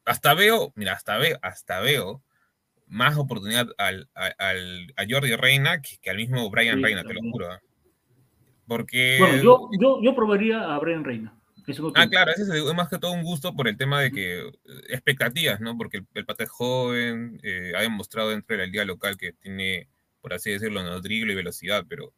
Hasta 0.05 0.33
veo, 0.35 0.73
mira, 0.75 0.93
hasta 0.93 1.17
veo, 1.17 1.39
hasta 1.41 1.79
veo 1.81 2.23
más 2.89 3.17
oportunidad 3.17 3.67
al, 3.77 4.09
al- 4.15 4.93
a 4.97 5.03
Jordi 5.09 5.35
Reina 5.35 5.81
que, 5.81 5.97
que 6.01 6.09
al 6.09 6.17
mismo 6.17 6.49
Brian 6.49 6.77
Sí, 6.77 6.83
Reina, 6.83 7.01
te 7.03 7.13
lo 7.13 7.19
también. 7.19 7.31
juro. 7.31 7.51
¿ah? 7.51 7.61
Porque. 8.67 9.17
Bueno, 9.19 9.41
yo, 9.43 9.69
yo, 9.79 9.99
yo 10.01 10.15
probaría 10.15 10.73
a 10.73 10.79
Brian 10.79 11.03
Reina. 11.03 11.35
No 11.77 11.91
Ah, 11.93 12.07
claro, 12.09 12.31
ese 12.31 12.41
es 12.43 12.73
más 12.73 12.89
que 12.89 12.97
todo 12.97 13.11
un 13.11 13.21
gusto 13.21 13.55
por 13.55 13.67
el 13.67 13.77
tema 13.77 14.01
de 14.01 14.11
que 14.11 14.39
eh, 14.39 14.51
expectativas, 14.89 15.59
¿no? 15.61 15.77
Porque 15.77 15.97
el, 15.97 16.07
el 16.15 16.25
pata 16.25 16.43
es 16.43 16.49
joven, 16.49 17.39
eh, 17.43 17.73
ha 17.77 17.81
demostrado 17.81 18.31
dentro 18.31 18.55
de 18.57 18.63
la 18.63 18.71
liga 18.71 18.85
local 18.85 19.17
que 19.17 19.33
tiene, 19.33 19.87
por 20.19 20.33
así 20.33 20.49
decirlo, 20.49 20.81
¿no? 20.81 20.99
y 21.05 21.35
velocidad, 21.35 21.85
pero 21.87 22.13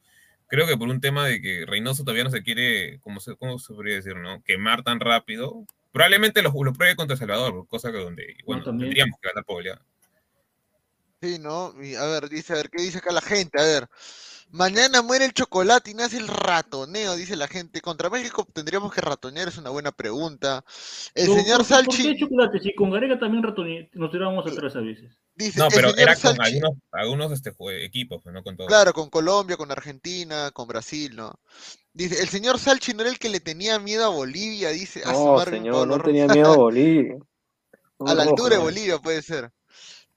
creo 0.47 0.67
que 0.67 0.77
por 0.77 0.87
un 0.87 1.01
tema 1.01 1.27
de 1.27 1.41
que 1.41 1.65
Reynoso 1.65 2.03
todavía 2.03 2.23
no 2.23 2.29
se 2.29 2.43
quiere, 2.43 2.99
¿cómo 3.01 3.19
se, 3.19 3.35
cómo 3.35 3.59
se 3.59 3.73
podría 3.73 3.95
decir, 3.95 4.15
no? 4.15 4.41
Quemar 4.43 4.83
tan 4.83 5.01
rápido, 5.01 5.65
probablemente 5.91 6.41
lo, 6.41 6.53
lo 6.63 6.71
pruebe 6.71 6.95
contra 6.95 7.17
Salvador, 7.17 7.67
cosa 7.67 7.91
que 7.91 7.97
donde, 7.97 8.37
bueno, 8.45 8.63
también. 8.63 8.89
tendríamos 8.91 9.19
que 9.21 9.27
ganar 9.27 9.43
goleada. 9.45 9.85
Sí, 11.21 11.37
¿no? 11.37 11.73
Y, 11.83 11.93
a 11.95 12.05
ver, 12.05 12.29
dice, 12.29 12.53
a 12.53 12.55
ver, 12.55 12.69
¿qué 12.71 12.81
dice 12.81 12.97
acá 12.97 13.11
la 13.11 13.21
gente? 13.21 13.61
A 13.61 13.63
ver, 13.63 13.87
mañana 14.49 15.03
muere 15.03 15.25
el 15.25 15.33
chocolate 15.33 15.91
y 15.91 15.93
nace 15.93 16.17
el 16.17 16.27
ratoneo, 16.27 17.15
dice 17.15 17.35
la 17.35 17.47
gente. 17.47 17.79
Contra 17.79 18.09
México 18.09 18.47
tendríamos 18.51 18.91
que 18.91 19.01
ratonear, 19.01 19.47
es 19.47 19.57
una 19.59 19.69
buena 19.69 19.91
pregunta. 19.91 20.65
El 21.13 21.27
No, 21.27 21.35
señor 21.35 21.57
¿por 21.59 21.67
qué- 21.67 21.73
¿Por 21.73 21.95
qué 21.95 22.01
Salchi 22.03 22.19
chocolate? 22.19 22.59
Si 22.59 22.73
con 22.73 22.89
Gareca 22.89 23.19
también 23.19 23.43
ratoni- 23.43 23.87
nos 23.93 24.09
tirábamos 24.11 24.47
atrás 24.51 24.75
a 24.75 24.79
veces. 24.79 25.11
dice, 25.35 25.59
No, 25.59 25.67
pero 25.69 25.95
era 25.95 26.13
con 26.15 26.35
Salchi, 26.35 26.41
algunos, 26.57 26.71
algunos 26.91 27.31
este, 27.33 27.53
equipos, 27.85 28.19
pues, 28.23 28.33
no 28.33 28.41
con 28.43 28.57
todos. 28.57 28.67
claro, 28.67 28.91
con 28.91 29.11
Colombia, 29.11 29.57
con 29.57 29.71
Argentina, 29.71 30.49
con 30.51 30.67
Brasil, 30.67 31.15
¿no? 31.15 31.39
Dice, 31.93 32.19
el 32.19 32.29
señor 32.29 32.57
Salchi 32.57 32.93
no 32.95 33.01
era 33.01 33.11
el 33.11 33.19
que 33.19 33.29
le 33.29 33.41
tenía 33.41 33.77
miedo 33.77 34.05
a 34.05 34.09
Bolivia, 34.09 34.69
dice, 34.69 35.01
a 35.03 35.13
su 35.13 35.19
No, 35.19 35.39
señor, 35.41 35.87
no 35.87 36.01
tenía 36.01 36.27
miedo 36.27 36.53
a 36.53 36.57
Bolivia. 36.57 37.15
A 37.99 38.15
la 38.15 38.23
altura 38.23 38.49
de 38.49 38.55
joder. 38.55 38.73
Bolivia 38.73 38.97
puede 38.97 39.21
ser. 39.21 39.51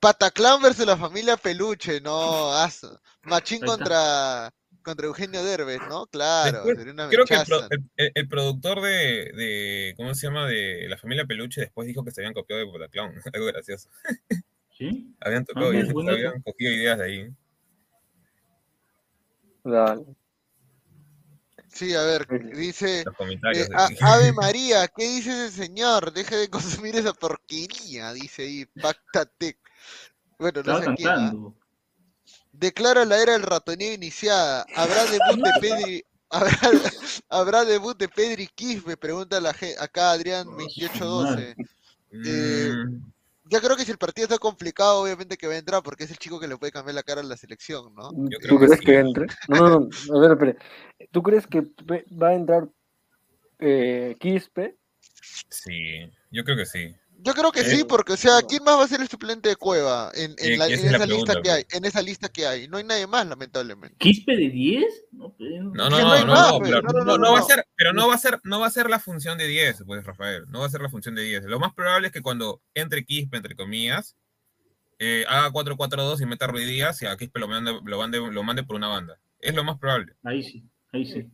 Pataclan 0.04 0.60
versus 0.62 0.86
la 0.86 0.96
familia 0.96 1.36
Peluche, 1.36 2.00
no, 2.00 2.52
aso. 2.52 3.00
Machín 3.22 3.60
contra, 3.60 4.52
contra 4.82 5.06
Eugenio 5.06 5.42
Derbez, 5.42 5.80
¿no? 5.88 6.06
Claro, 6.06 6.52
Después, 6.64 6.76
sería 6.76 6.92
una 6.92 7.08
creo 7.08 7.24
que 7.24 7.34
el, 7.34 7.40
mechaza. 7.40 7.68
pro- 7.68 7.76
el- 7.76 7.90
el- 7.96 8.12
el 8.14 8.28
productor 8.28 8.82
de, 8.82 9.32
de, 9.32 9.94
¿cómo 9.96 10.14
se 10.14 10.26
llama? 10.26 10.46
De 10.46 10.86
la 10.88 10.98
familia 10.98 11.24
Peluche 11.24 11.62
después 11.62 11.88
dijo 11.88 12.04
que 12.04 12.10
se 12.10 12.20
habían 12.20 12.34
copiado 12.34 12.64
de 12.64 12.70
Pataclown. 12.70 13.14
Algo 13.34 13.46
gracioso. 13.46 13.88
¿Sí? 14.76 15.14
Habían 15.20 15.44
tocado, 15.44 15.70
Ah, 15.72 15.76
y 15.76 16.08
habían 16.10 16.42
cogido 16.42 16.72
ideas 16.72 16.98
de 16.98 17.04
ahí. 17.04 17.30
Dale. 19.64 20.04
Sí, 21.68 21.94
a 21.94 22.02
ver, 22.02 22.26
dice 22.54 23.04
eh, 23.54 23.68
a-. 23.74 23.88
Ave 24.02 24.32
María, 24.34 24.86
¿qué 24.88 25.08
dice 25.08 25.46
ese 25.46 25.64
señor? 25.64 26.12
Deje 26.12 26.36
de 26.36 26.48
consumir 26.48 26.94
esa 26.96 27.12
porquería, 27.12 28.12
dice 28.12 28.42
ahí, 28.42 28.66
Pactatec. 28.80 29.58
Bueno, 30.38 30.62
no 30.64 30.78
sé 30.80 30.94
quién, 30.96 31.08
¿ah? 31.08 31.32
Declara 32.52 33.04
la 33.04 33.20
era 33.20 33.32
del 33.32 33.42
ratoneo 33.42 33.92
iniciada. 33.94 34.64
¿Habrá 34.76 35.04
debut 35.10 35.44
de 35.44 35.50
Pedri? 35.60 36.04
¿Habrá, 36.30 36.58
habrá 37.28 37.64
debut 37.64 37.96
de 37.96 38.08
Pedri 38.08 38.48
Quispe? 38.48 38.96
Pregunta 38.96 39.40
la 39.40 39.54
gente, 39.54 39.76
acá 39.80 40.12
Adrián 40.12 40.46
2812. 40.46 41.56
Eh, 42.24 42.72
Mm, 42.86 43.12
Yo 43.50 43.60
creo 43.60 43.76
que 43.76 43.84
si 43.84 43.90
el 43.90 43.98
partido 43.98 44.26
está 44.26 44.38
complicado, 44.38 45.02
obviamente 45.02 45.36
que 45.36 45.46
va 45.48 45.54
a 45.54 45.58
entrar 45.58 45.82
porque 45.82 46.04
es 46.04 46.10
el 46.10 46.18
chico 46.18 46.38
que 46.40 46.46
le 46.48 46.56
puede 46.56 46.72
cambiar 46.72 46.94
la 46.94 47.02
cara 47.02 47.20
a 47.20 47.24
la 47.24 47.36
selección, 47.36 47.92
¿no? 47.94 48.10
Yo 48.30 48.38
¿Tú 48.48 48.58
que 48.58 48.66
crees 48.66 48.78
sí. 48.78 48.86
que 48.86 48.98
entre? 48.98 49.26
No, 49.48 49.68
no, 49.68 49.88
no, 50.08 50.16
a 50.16 50.20
ver, 50.20 50.30
espere. 50.32 50.56
¿Tú 51.10 51.22
crees 51.22 51.46
que 51.46 51.62
va 52.22 52.28
a 52.28 52.34
entrar 52.34 52.68
eh, 53.58 54.16
Quispe? 54.20 54.76
Sí, 55.48 56.10
yo 56.30 56.44
creo 56.44 56.56
que 56.56 56.66
sí. 56.66 56.94
Yo 57.24 57.32
creo 57.32 57.50
que 57.50 57.64
sí, 57.64 57.80
Eh, 57.80 57.84
porque, 57.88 58.12
o 58.12 58.16
sea, 58.16 58.42
¿quién 58.46 58.62
más 58.64 58.78
va 58.78 58.84
a 58.84 58.88
ser 58.88 59.00
el 59.00 59.08
suplente 59.08 59.48
de 59.48 59.56
Cueva 59.56 60.10
en, 60.14 60.34
en, 60.38 60.58
la- 60.58 60.66
esa 60.68 60.86
en 60.86 60.92
la 60.92 60.98
lista 61.06 61.32
pregunta, 61.32 61.42
que 61.42 61.50
hay? 61.50 61.64
En 61.72 61.84
esa 61.86 62.02
lista 62.02 62.28
que 62.28 62.46
hay. 62.46 62.68
No 62.68 62.76
hay 62.76 62.84
nadie 62.84 63.06
más, 63.06 63.26
lamentablemente. 63.26 63.96
¿Quispe 63.98 64.36
de 64.36 64.50
10? 64.50 64.84
No, 65.12 65.34
No, 65.40 65.88
no, 65.90 66.24
no 66.24 66.58
pero 66.62 66.82
no, 67.18 67.32
va 67.32 67.38
a 67.38 67.42
ser, 67.42 67.66
pero 67.76 67.92
no 67.94 68.08
va 68.08 68.14
a 68.14 68.18
ser, 68.18 68.40
no 68.44 68.60
va 68.60 68.66
a 68.66 68.70
ser 68.70 68.90
la 68.90 69.00
función 69.00 69.38
de 69.38 69.46
10, 69.46 69.84
pues, 69.86 70.04
Rafael, 70.04 70.44
no 70.50 70.60
va 70.60 70.66
a 70.66 70.70
ser 70.70 70.82
la 70.82 70.90
función 70.90 71.14
de 71.14 71.22
10. 71.22 71.44
Lo 71.44 71.58
más 71.58 71.72
probable 71.74 72.08
es 72.08 72.12
que 72.12 72.20
cuando 72.22 72.60
entre 72.74 73.04
Quispe, 73.04 73.36
entre 73.38 73.56
comillas, 73.56 74.16
eh, 74.98 75.24
haga 75.28 75.50
4-4-2 75.50 76.20
y 76.20 76.26
meta 76.26 76.44
a 76.44 76.48
Ruiz 76.48 76.66
Díaz 76.68 77.00
y 77.02 77.06
a 77.06 77.16
Quispe 77.16 77.40
lo 77.40 77.48
mande, 77.48 77.72
lo, 77.84 77.98
mande, 77.98 78.18
lo 78.20 78.42
mande 78.42 78.62
por 78.64 78.76
una 78.76 78.88
banda. 78.88 79.18
Es 79.40 79.54
lo 79.54 79.64
más 79.64 79.78
probable. 79.78 80.14
Ahí 80.22 80.42
sí, 80.42 80.62
ahí 80.92 81.04
sí. 81.06 81.26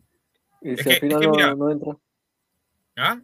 Y 0.62 0.70
Es 0.72 0.78
si 0.78 0.84
que- 0.84 0.90
al 0.90 0.94
es 0.94 1.00
final 1.00 1.20
no, 1.22 1.30
mira- 1.30 1.54
no 1.56 1.70
entra. 1.70 1.96
¿Ah? 2.96 3.20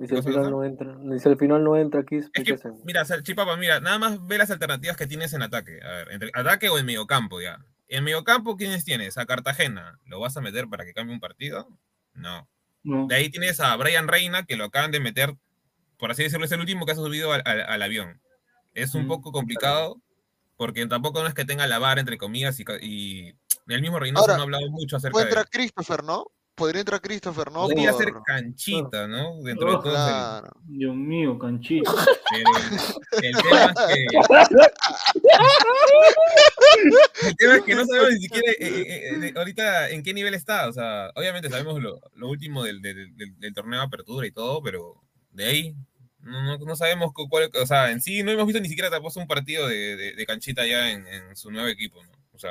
Y 0.00 0.06
si 0.06 0.14
al 0.14 0.22
¿Cosa, 0.22 0.28
final 0.30 0.40
cosa? 0.40 0.50
no 0.50 0.64
entra. 0.64 0.96
Y 1.14 1.18
si 1.20 1.28
al 1.28 1.36
final 1.36 1.62
no 1.62 1.76
entra 1.76 2.02
Quispe, 2.04 2.30
Es 2.40 2.44
¿qué 2.44 2.56
que, 2.56 2.68
mira, 2.84 3.04
Chipapa, 3.22 3.56
mira, 3.58 3.80
nada 3.80 3.98
más 3.98 4.26
ve 4.26 4.38
las 4.38 4.50
alternativas 4.50 4.96
que 4.96 5.06
tienes 5.06 5.32
en 5.34 5.42
ataque. 5.42 5.78
A 5.84 5.88
ver, 5.90 6.12
entre 6.12 6.30
ataque 6.34 6.70
o 6.70 6.78
en 6.78 6.86
mediocampo, 6.86 7.40
ya. 7.40 7.58
En 7.86 8.04
mediocampo, 8.04 8.56
¿quiénes 8.56 8.84
tienes? 8.84 9.18
A 9.18 9.26
Cartagena. 9.26 9.98
¿Lo 10.06 10.18
vas 10.18 10.36
a 10.36 10.40
meter 10.40 10.68
para 10.68 10.84
que 10.86 10.94
cambie 10.94 11.14
un 11.14 11.20
partido? 11.20 11.68
No. 12.14 12.48
No. 12.82 13.06
De 13.08 13.14
ahí 13.14 13.28
tienes 13.28 13.60
a 13.60 13.76
Brian 13.76 14.08
Reina, 14.08 14.44
que 14.46 14.56
lo 14.56 14.64
acaban 14.64 14.90
de 14.90 15.00
meter, 15.00 15.34
por 15.98 16.10
así 16.10 16.22
decirlo, 16.22 16.46
es 16.46 16.52
el 16.52 16.60
último 16.60 16.86
que 16.86 16.92
ha 16.92 16.94
subido 16.94 17.32
al, 17.34 17.42
al- 17.44 17.60
al 17.60 17.82
avión. 17.82 18.22
Es 18.72 18.94
un 18.94 19.04
Mm. 19.04 19.08
poco 19.08 19.32
complicado, 19.32 20.00
porque 20.56 20.86
tampoco 20.86 21.20
no 21.20 21.28
es 21.28 21.34
que 21.34 21.44
tenga 21.44 21.66
la 21.66 21.78
vara, 21.78 22.00
entre 22.00 22.16
comillas, 22.16 22.58
y, 22.58 22.64
y 22.80 23.34
el 23.68 23.82
mismo 23.82 23.98
Reynoso 23.98 24.22
Ahora, 24.22 24.36
no 24.36 24.40
ha 24.40 24.44
hablado 24.44 24.70
mucho 24.70 24.96
acerca 24.96 25.18
de 25.18 25.24
entrar 25.24 25.50
Christopher, 25.50 26.02
¿no? 26.04 26.24
Podría 26.60 26.80
entrar 26.80 27.00
Christopher, 27.00 27.50
¿no? 27.50 27.62
Podría 27.62 27.90
ser 27.94 28.12
Por- 28.12 28.22
canchita, 28.22 29.08
¿no? 29.08 29.42
Dentro 29.42 29.70
de 29.70 29.76
Oh, 29.76 29.80
todo. 29.80 29.88
el- 29.92 29.96
Claro. 29.96 30.52
Dios 30.64 30.94
mío, 30.94 31.38
canchito. 31.38 31.90
pero 32.30 32.50
el, 33.20 33.24
el 33.24 33.32
tema 33.42 33.64
es 33.64 33.74
que... 33.94 34.06
El 37.28 37.36
tema 37.36 37.56
es 37.56 37.62
que 37.62 37.74
no 37.74 37.86
sabemos 37.86 38.10
ni 38.12 38.20
siquiera 38.20 38.52
eh, 38.52 38.56
eh, 38.60 39.26
eh, 39.28 39.32
ahorita 39.36 39.90
en 39.90 40.02
qué 40.02 40.12
nivel 40.14 40.34
está. 40.34 40.68
O 40.68 40.72
sea, 40.72 41.10
obviamente 41.14 41.48
sabemos 41.48 41.80
lo, 41.80 42.00
lo 42.14 42.28
último 42.28 42.62
del, 42.62 42.80
del- 42.82 43.16
del- 43.16 43.38
del 43.38 43.54
torneo 43.54 43.80
de 43.80 43.86
apertura 43.86 44.26
y 44.26 44.32
todo, 44.32 44.62
pero 44.62 44.96
de 45.32 45.44
ahí 45.46 45.74
no, 46.20 46.42
no- 46.42 46.58
no 46.58 46.76
sabemos 46.76 47.12
cu- 47.12 47.28
cuál. 47.28 47.50
O 47.60 47.66
sea, 47.66 47.90
en 47.90 48.00
sí 48.02 48.22
no 48.22 48.30
hemos 48.32 48.46
visto 48.46 48.60
ni 48.60 48.68
siquiera 48.68 48.90
tampoco 48.90 49.18
un 49.18 49.26
partido 49.26 49.66
de, 49.66 49.96
de- 49.96 50.14
de 50.14 50.26
canchita 50.26 50.66
ya 50.66 50.90
en, 50.90 51.06
en 51.06 51.36
su 51.36 51.50
nuevo 51.50 51.68
equipo, 51.68 52.02
¿no? 52.04 52.10
O 52.32 52.38
sea, 52.38 52.50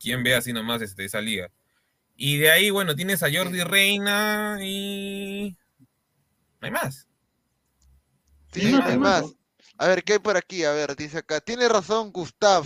¿quién 0.00 0.22
ve 0.22 0.34
así 0.34 0.52
nomás 0.52 0.82
este, 0.82 1.04
esa 1.04 1.20
liga? 1.20 1.50
Y 2.20 2.38
de 2.38 2.50
ahí, 2.50 2.70
bueno, 2.70 2.96
tienes 2.96 3.22
a 3.22 3.28
Jordi 3.32 3.62
Reina 3.62 4.58
y. 4.60 5.56
No 6.60 6.66
hay 6.66 6.70
más. 6.72 7.06
Sí, 8.52 8.72
no 8.72 8.84
hay 8.84 8.98
más. 8.98 9.24
A 9.78 9.86
ver, 9.86 10.02
¿qué 10.02 10.14
hay 10.14 10.18
por 10.18 10.36
aquí? 10.36 10.64
A 10.64 10.72
ver, 10.72 10.96
dice 10.96 11.18
acá. 11.18 11.40
Tiene 11.40 11.68
razón 11.68 12.10
Gustav. 12.10 12.64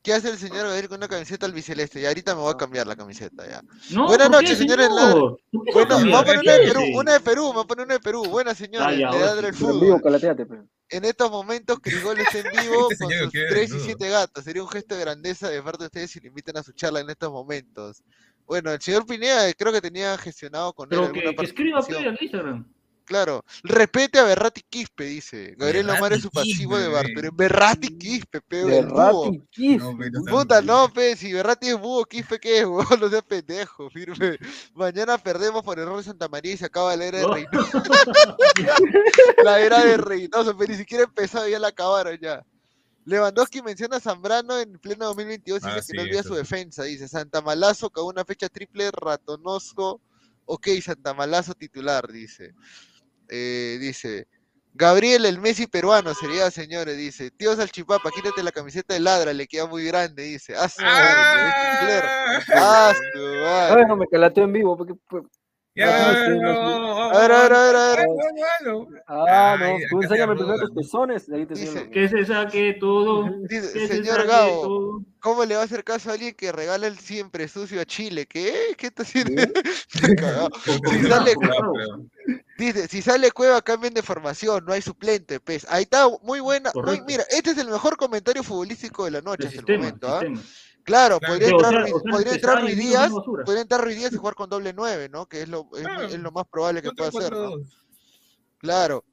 ¿Qué 0.00 0.12
hace 0.12 0.28
el 0.28 0.38
señor 0.38 0.66
Gabriel 0.66 0.88
con 0.88 0.98
una 0.98 1.08
camiseta 1.08 1.44
albiceleste? 1.46 1.98
Y 2.00 2.06
ahorita 2.06 2.34
me 2.36 2.42
voy 2.42 2.52
a 2.52 2.56
cambiar 2.56 2.86
la 2.86 2.94
camiseta 2.94 3.48
ya. 3.48 3.62
No, 3.90 4.06
Buenas 4.06 4.28
¿por 4.28 4.36
qué, 4.38 4.42
noches, 4.44 4.58
señores 4.58 4.86
señor? 4.86 5.00
ladra- 5.00 5.20
¿Por 5.50 5.64
qué 5.64 5.72
se 5.72 5.78
va 5.78 5.82
a 5.82 5.86
Bueno, 5.86 5.98
me 5.98 6.10
voy 6.12 6.20
a 6.20 6.24
poner 6.24 6.38
una 6.44 6.52
de 6.52 6.66
Perú, 6.68 6.98
una 7.00 7.12
de 7.14 7.20
Perú, 7.20 7.46
me 7.48 7.52
voy 7.54 7.62
a 7.62 7.66
poner 7.66 7.84
una 7.86 7.94
de 7.94 8.00
Perú. 8.00 8.24
Buenas 8.26 8.58
señores, 8.58 9.00
Ah, 9.04 9.10
Pero 9.34 9.48
en 9.48 9.54
vivo, 9.54 9.98
fútbol. 9.98 10.68
En 10.90 11.04
estos 11.06 11.30
momentos 11.30 11.78
Crigol 11.80 12.20
está 12.20 12.38
en 12.38 12.44
vivo 12.62 12.88
Este 12.92 13.02
con 13.04 13.12
sus 13.14 13.30
quiere 13.32 13.48
3 13.48 13.58
y 13.58 13.72
desnudo. 13.72 13.84
7 13.86 14.08
gatos. 14.10 14.44
Sería 14.44 14.62
un 14.62 14.68
gesto 14.68 14.94
de 14.94 15.00
grandeza 15.00 15.48
de 15.48 15.62
parte 15.62 15.78
de 15.84 15.86
ustedes 15.86 16.10
si 16.10 16.20
le 16.20 16.28
invitan 16.28 16.56
a 16.58 16.62
su 16.62 16.72
charla 16.72 17.00
en 17.00 17.08
estos 17.10 17.32
momentos. 17.32 18.02
Bueno, 18.46 18.72
el 18.72 18.80
señor 18.80 19.06
Pineda 19.06 19.52
creo 19.54 19.72
que 19.72 19.80
tenía 19.80 20.16
gestionado 20.18 20.72
con 20.72 20.92
él 20.92 20.98
alguna 20.98 21.12
que, 21.30 21.36
que 21.36 21.44
escriba 21.44 21.80
pe, 21.80 21.86
participación. 21.86 22.14
al 22.14 22.22
Instagram. 22.22 22.74
Claro, 23.04 23.44
respete 23.62 24.18
a 24.18 24.24
Berrati 24.24 24.62
Quispe, 24.62 25.04
dice. 25.04 25.54
Gabriel 25.58 25.90
Omar 25.90 26.14
es 26.14 26.22
su 26.22 26.30
pasivo 26.30 26.78
de 26.78 26.88
Quispe, 26.88 27.20
ve. 27.20 27.30
Berrati 27.34 27.98
Quispe, 27.98 28.40
peo, 28.40 28.66
De 28.66 28.78
el 28.78 28.86
búho. 28.86 29.24
Rati 29.26 29.42
Quispe. 29.50 30.10
No, 30.10 30.24
Puta, 30.24 30.62
no, 30.62 30.90
pe, 30.90 31.14
si 31.14 31.32
Berrati 31.32 31.68
es 31.68 31.78
búho, 31.78 32.04
Quispe 32.06 32.40
qué 32.40 32.60
es, 32.60 32.64
huevón, 32.64 33.00
no 33.00 33.10
seas 33.10 33.22
pendejo, 33.22 33.90
firme. 33.90 34.38
Mañana 34.74 35.18
perdemos 35.18 35.62
por 35.62 35.78
error 35.78 35.98
de 35.98 36.04
Santa 36.04 36.28
María 36.28 36.54
y 36.54 36.56
se 36.56 36.64
acaba 36.64 36.96
la 36.96 37.04
era 37.04 37.18
de 37.18 37.24
No. 37.24 37.34
Reynoso. 37.34 37.82
la 39.44 39.60
era 39.60 39.84
de 39.84 39.96
Reynoso, 39.98 40.56
pero 40.56 40.72
ni 40.72 40.78
siquiera 40.78 41.04
empezado, 41.04 41.46
ya 41.46 41.58
la 41.58 41.68
acabaron 41.68 42.18
ya. 42.18 42.42
Lewandowski 43.06 43.62
menciona 43.62 43.96
a 43.96 44.00
Zambrano 44.00 44.58
en 44.58 44.78
pleno 44.78 45.06
2022 45.06 45.62
y 45.62 45.66
Ah, 45.68 45.74
dice 45.76 45.92
que 45.92 45.96
no 45.98 46.02
olvida 46.04 46.20
eso 46.20 46.28
su 46.30 46.34
defensa. 46.34 46.84
Dice 46.84 47.06
Santa 47.08 47.40
Malazo 47.42 47.90
con 47.90 48.06
una 48.06 48.24
fecha 48.24 48.48
triple 48.48 48.90
ratonoso. 48.90 50.00
Ok, 50.46 50.68
Santa 50.82 51.12
Malazo 51.14 51.54
titular, 51.54 52.06
dice. 52.10 52.54
Eh, 53.28 53.78
dice 53.80 54.26
Gabriel, 54.76 55.24
el 55.24 55.38
Messi 55.38 55.66
peruano 55.66 56.14
sería, 56.14 56.50
señores. 56.50 56.96
Dice 56.96 57.30
Tío 57.30 57.54
Salchipapa, 57.54 58.10
quítate 58.10 58.42
la 58.42 58.50
camiseta 58.52 58.94
de 58.94 59.00
ladra, 59.00 59.32
le 59.32 59.46
queda 59.46 59.66
muy 59.66 59.84
grande. 59.84 60.24
Dice 60.24 60.54
Ah, 60.56 60.68
Flair. 60.68 62.02
¡Ah! 62.04 62.40
Ah, 62.54 62.92
su 62.94 63.18
madre. 63.20 63.72
A 63.72 63.76
ver, 63.76 63.86
no 63.88 63.96
me 63.96 64.06
calateo 64.08 64.44
en 64.44 64.52
vivo. 64.52 64.76
Porque, 64.76 64.94
pues, 65.08 65.24
Ah, 65.76 66.28
no, 68.64 68.88
ah, 69.08 69.56
no, 69.58 69.76
tú 69.90 70.02
enséñame 70.02 70.36
primero 70.36 70.58
tus 70.60 70.70
pezones. 70.70 71.26
De 71.26 71.36
ahí 71.36 71.46
te 71.46 71.54
Dice, 71.54 71.66
enseño. 71.66 71.90
Que 71.90 72.08
se 72.08 72.24
saque 72.26 72.76
todo. 72.78 73.28
Dice, 73.48 73.88
señor 73.88 74.24
Gabo, 74.24 74.62
todo. 74.62 75.02
¿cómo 75.18 75.44
le 75.44 75.56
va 75.56 75.62
a 75.62 75.64
hacer 75.64 75.82
caso 75.82 76.10
a 76.10 76.12
alguien 76.12 76.34
que 76.34 76.52
regala 76.52 76.86
el 76.86 76.96
siempre 76.98 77.48
sucio 77.48 77.80
a 77.80 77.84
Chile? 77.84 78.26
¿Qué? 78.26 78.76
¿Qué 78.78 78.86
está 78.86 79.02
haciendo? 79.02 79.42
Si 80.90 81.08
sale, 81.08 81.34
dice, 82.56 82.88
si 82.88 83.02
sale 83.02 83.32
Cueva, 83.32 83.60
cambien 83.60 83.94
de 83.94 84.02
formación, 84.02 84.64
no 84.64 84.72
hay 84.72 84.80
suplente, 84.80 85.40
pues. 85.40 85.66
Ahí 85.68 85.82
está, 85.82 86.06
muy 86.22 86.38
buena. 86.38 86.70
mira, 87.06 87.24
este 87.30 87.50
es 87.50 87.58
el 87.58 87.68
mejor 87.68 87.96
comentario 87.96 88.44
futbolístico 88.44 89.06
de 89.06 89.10
la 89.10 89.20
noche 89.20 89.48
El 89.48 89.58
hasta 89.58 89.72
el 89.72 89.78
momento, 89.78 90.08
¿ah? 90.08 90.22
Claro, 90.84 91.18
Claro. 91.18 91.34
podría 91.34 91.48
O 91.48 91.50
entrar, 91.52 91.72
sea, 91.72 91.80
Ruiz- 91.82 91.94
o 91.94 92.00
sea, 92.00 92.12
podría 92.12 92.32
entrar 92.34 92.60
Ruiz 92.62 92.76
Díaz, 92.76 93.02
misma 93.04 93.18
basura. 93.18 93.44
podría 93.44 93.62
entrar 93.62 93.80
Ruiz 93.84 93.96
Díaz 93.96 94.12
y 94.12 94.16
jugar 94.16 94.34
con 94.34 94.50
doble 94.50 94.72
nueve, 94.72 95.08
¿no? 95.08 95.26
Que 95.26 95.42
es 95.42 95.48
lo, 95.48 95.68
es, 95.74 95.80
Claro. 95.82 96.02
es 96.02 96.18
lo 96.18 96.30
más 96.30 96.44
probable 96.50 96.82
que 96.82 96.90
pueda 96.92 97.08
hacer, 97.08 97.32
¿no? 97.32 97.50
4-4-2. 97.56 97.66
Claro. 98.58 99.04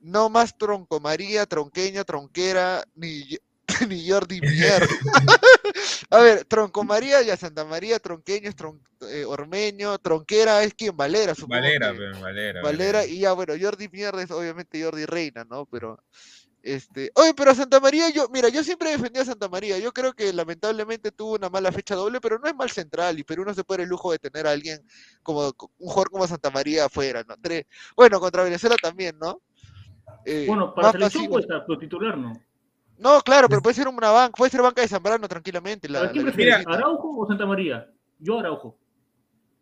No 0.00 0.28
más 0.28 0.56
Tronco 0.58 1.00
María, 1.00 1.46
Tronqueña, 1.46 2.04
Tronquera, 2.04 2.84
ni, 2.94 3.22
ni 3.88 4.08
Jordi 4.10 4.40
Mier. 4.40 4.86
A 6.10 6.18
ver, 6.18 6.44
Tronco 6.44 6.84
María 6.84 7.22
y 7.22 7.30
a 7.30 7.36
Santa 7.36 7.64
María, 7.64 7.98
Tronqueño, 7.98 8.52
Tron, 8.54 8.80
eh, 9.08 9.24
Ormeño, 9.24 9.98
Tronquera 9.98 10.62
es 10.62 10.74
quien, 10.74 10.96
Valera, 10.96 11.34
supongo. 11.34 11.54
Valera, 11.60 11.92
que- 11.92 11.98
pe, 11.98 12.20
Valera. 12.20 12.62
Valera, 12.62 13.06
y 13.06 13.18
ya, 13.20 13.32
bueno, 13.32 13.54
Jordi 13.60 13.88
Mierda 13.88 14.22
es 14.22 14.30
obviamente 14.30 14.82
Jordi 14.82 15.06
Reina, 15.06 15.44
¿no? 15.44 15.66
Pero, 15.66 15.98
este, 16.64 17.10
oye, 17.14 17.34
pero 17.36 17.50
a 17.50 17.54
Santa 17.54 17.78
María, 17.78 18.08
yo, 18.08 18.26
mira, 18.30 18.48
yo 18.48 18.64
siempre 18.64 18.88
defendí 18.88 19.20
a 19.20 19.24
Santa 19.26 19.50
María, 19.50 19.78
yo 19.78 19.92
creo 19.92 20.14
que 20.14 20.32
lamentablemente 20.32 21.12
tuvo 21.12 21.34
una 21.34 21.50
mala 21.50 21.70
fecha 21.70 21.94
doble, 21.94 22.22
pero 22.22 22.38
no 22.38 22.48
es 22.48 22.54
mal 22.54 22.70
central, 22.70 23.18
y 23.18 23.22
Perú 23.22 23.44
no 23.44 23.52
se 23.52 23.64
puede 23.64 23.82
el 23.82 23.90
lujo 23.90 24.12
de 24.12 24.18
tener 24.18 24.46
a 24.46 24.52
alguien 24.52 24.80
como, 25.22 25.48
un 25.48 25.88
jugador 25.88 26.10
como 26.10 26.26
Santa 26.26 26.50
María 26.50 26.86
afuera, 26.86 27.22
¿no? 27.28 27.34
Tres, 27.38 27.66
bueno, 27.94 28.18
contra 28.18 28.44
Venezuela 28.44 28.76
también, 28.80 29.18
¿no? 29.18 29.42
Eh, 30.24 30.46
Bueno, 30.48 30.74
para 30.74 30.92
selección 30.92 31.24
pasivo. 31.24 31.32
puede 31.32 31.42
estar, 31.42 31.64
pero 31.66 31.78
titular 31.78 32.16
no. 32.16 32.32
No, 32.96 33.20
claro, 33.20 33.46
pero 33.46 33.60
puede 33.60 33.74
ser 33.74 33.86
una 33.86 34.10
banca, 34.10 34.32
puede 34.34 34.50
ser 34.50 34.62
banca 34.62 34.80
de 34.80 34.88
Zambrano 34.88 35.28
tranquilamente. 35.28 35.86
La, 35.86 36.04
¿A 36.04 36.10
quién 36.10 36.24
prefieres? 36.24 36.66
¿Araujo 36.66 37.18
o 37.18 37.26
Santa 37.26 37.44
María? 37.44 37.90
Yo 38.18 38.38
Araujo. 38.38 38.78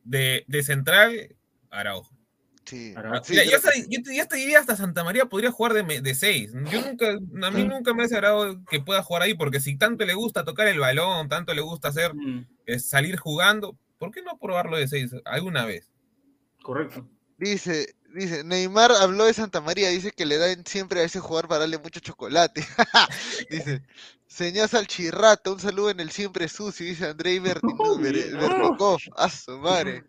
De, 0.04 0.44
de 0.46 0.62
central, 0.62 1.34
Araujo. 1.68 2.10
Sí, 2.64 2.94
sí, 3.24 3.32
Mira, 3.32 3.42
creo 3.42 3.44
ya, 3.44 3.50
que 3.50 3.54
hasta- 3.56 3.72
yo 3.88 4.02
te, 4.02 4.16
ya 4.16 4.26
te 4.26 4.36
diría 4.36 4.60
hasta 4.60 4.76
Santa 4.76 5.02
María 5.04 5.26
podría 5.26 5.50
jugar 5.50 5.72
de, 5.74 6.14
seis. 6.14 6.52
Yo 6.70 6.80
nunca, 6.80 7.10
a 7.10 7.50
mí 7.50 7.64
nunca 7.64 7.92
me 7.92 8.02
ha 8.02 8.06
desagradado 8.06 8.62
que 8.70 8.80
pueda 8.80 9.02
jugar 9.02 9.22
ahí, 9.22 9.34
porque 9.34 9.60
si 9.60 9.76
tanto 9.76 10.04
le 10.04 10.14
gusta 10.14 10.44
tocar 10.44 10.68
el 10.68 10.78
balón, 10.78 11.28
tanto 11.28 11.52
le 11.54 11.60
gusta 11.60 11.88
hacer 11.88 12.14
Mm, 12.14 12.46
eh, 12.66 12.78
salir 12.78 13.16
jugando, 13.18 13.76
¿por 13.98 14.10
qué 14.12 14.22
no 14.22 14.38
probarlo 14.38 14.76
de 14.76 14.86
seis 14.88 15.10
alguna 15.24 15.64
vez? 15.66 15.90
correcto. 16.62 17.08
Dice, 17.38 17.96
dice, 18.14 18.44
Neymar 18.44 18.92
habló 18.92 19.24
de 19.24 19.34
Santa 19.34 19.60
María, 19.60 19.88
dice 19.88 20.12
que 20.12 20.24
le 20.26 20.38
dan 20.38 20.64
siempre 20.64 21.00
a 21.00 21.04
ese 21.04 21.18
jugador 21.18 21.48
para 21.48 21.60
darle 21.60 21.78
mucho 21.78 21.98
chocolate. 21.98 22.64
dice, 23.50 23.82
señor 24.28 24.68
Salchirrata, 24.68 25.50
un 25.50 25.58
saludo 25.58 25.90
en 25.90 25.98
el 25.98 26.10
siempre 26.12 26.46
sucio, 26.48 26.86
dice 26.86 27.06
Andrei 27.06 27.40
Bertin- 27.40 27.76
Ber- 28.00 28.36
Bernikov. 28.36 29.00
A 29.16 29.28
su 29.28 29.58
madre. 29.58 30.04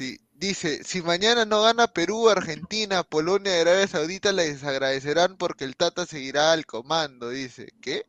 Sí, 0.00 0.18
dice, 0.32 0.82
si 0.82 1.02
mañana 1.02 1.44
no 1.44 1.60
gana 1.60 1.86
Perú, 1.86 2.30
Argentina, 2.30 3.02
Polonia 3.02 3.54
y 3.54 3.60
Arabia 3.60 3.86
Saudita, 3.86 4.32
les 4.32 4.64
agradecerán 4.64 5.36
porque 5.36 5.64
el 5.64 5.76
Tata 5.76 6.06
seguirá 6.06 6.52
al 6.52 6.64
comando, 6.64 7.28
dice. 7.28 7.74
¿Qué? 7.82 8.06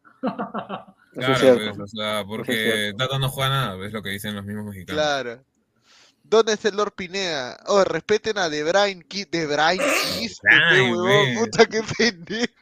Claro, 1.13 1.57
pues, 1.75 1.77
o 1.77 1.87
sea, 1.87 2.23
porque. 2.25 2.93
Tata 2.97 3.19
no 3.19 3.27
juega 3.27 3.49
nada, 3.49 3.85
es 3.85 3.91
lo 3.91 4.01
que 4.01 4.11
dicen 4.11 4.33
los 4.35 4.45
mismos 4.45 4.67
mexicanos. 4.67 5.03
Claro. 5.03 5.43
¿Dónde 6.23 6.53
está 6.53 6.69
el 6.69 6.77
Lord 6.77 6.93
Pineda? 6.93 7.59
Oh, 7.65 7.83
respeten 7.83 8.37
a 8.37 8.47
De 8.47 8.63
Bruyne, 8.63 9.05
De 9.29 9.45
Bruyne, 9.45 9.83
pe. 10.41 11.35
puta 11.37 11.65
que 11.65 11.83
pendejo. 11.83 12.53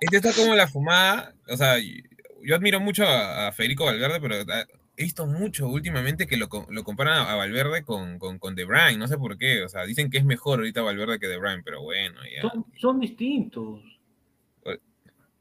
Este 0.00 0.16
está 0.16 0.32
como 0.32 0.54
la 0.54 0.66
fumada. 0.66 1.34
O 1.50 1.56
sea, 1.58 1.76
yo 1.78 2.56
admiro 2.56 2.80
mucho 2.80 3.04
a, 3.04 3.48
a 3.48 3.52
Federico 3.52 3.84
Valverde, 3.84 4.18
pero 4.18 4.36
ah, 4.50 4.64
he 5.02 5.04
visto 5.04 5.26
mucho 5.26 5.68
últimamente 5.68 6.26
que 6.26 6.36
lo, 6.36 6.48
co- 6.48 6.66
lo 6.70 6.84
comparan 6.84 7.26
a, 7.26 7.34
Valverde 7.34 7.84
con, 7.84 8.18
con, 8.18 8.38
con 8.38 8.54
De 8.54 8.64
Bruyne. 8.64 8.96
No 8.98 9.06
sé 9.08 9.18
por 9.18 9.36
qué. 9.38 9.62
O 9.64 9.68
sea, 9.68 9.84
dicen 9.84 10.10
que 10.10 10.18
es 10.18 10.24
mejor 10.24 10.58
ahorita 10.60 10.82
Valverde 10.82 11.18
que 11.18 11.28
De 11.28 11.36
Bruyne, 11.38 11.62
pero 11.64 11.82
bueno, 11.82 12.20
ya. 12.34 12.42
Son, 12.50 12.64
son 12.80 13.00
distintos. 13.00 13.80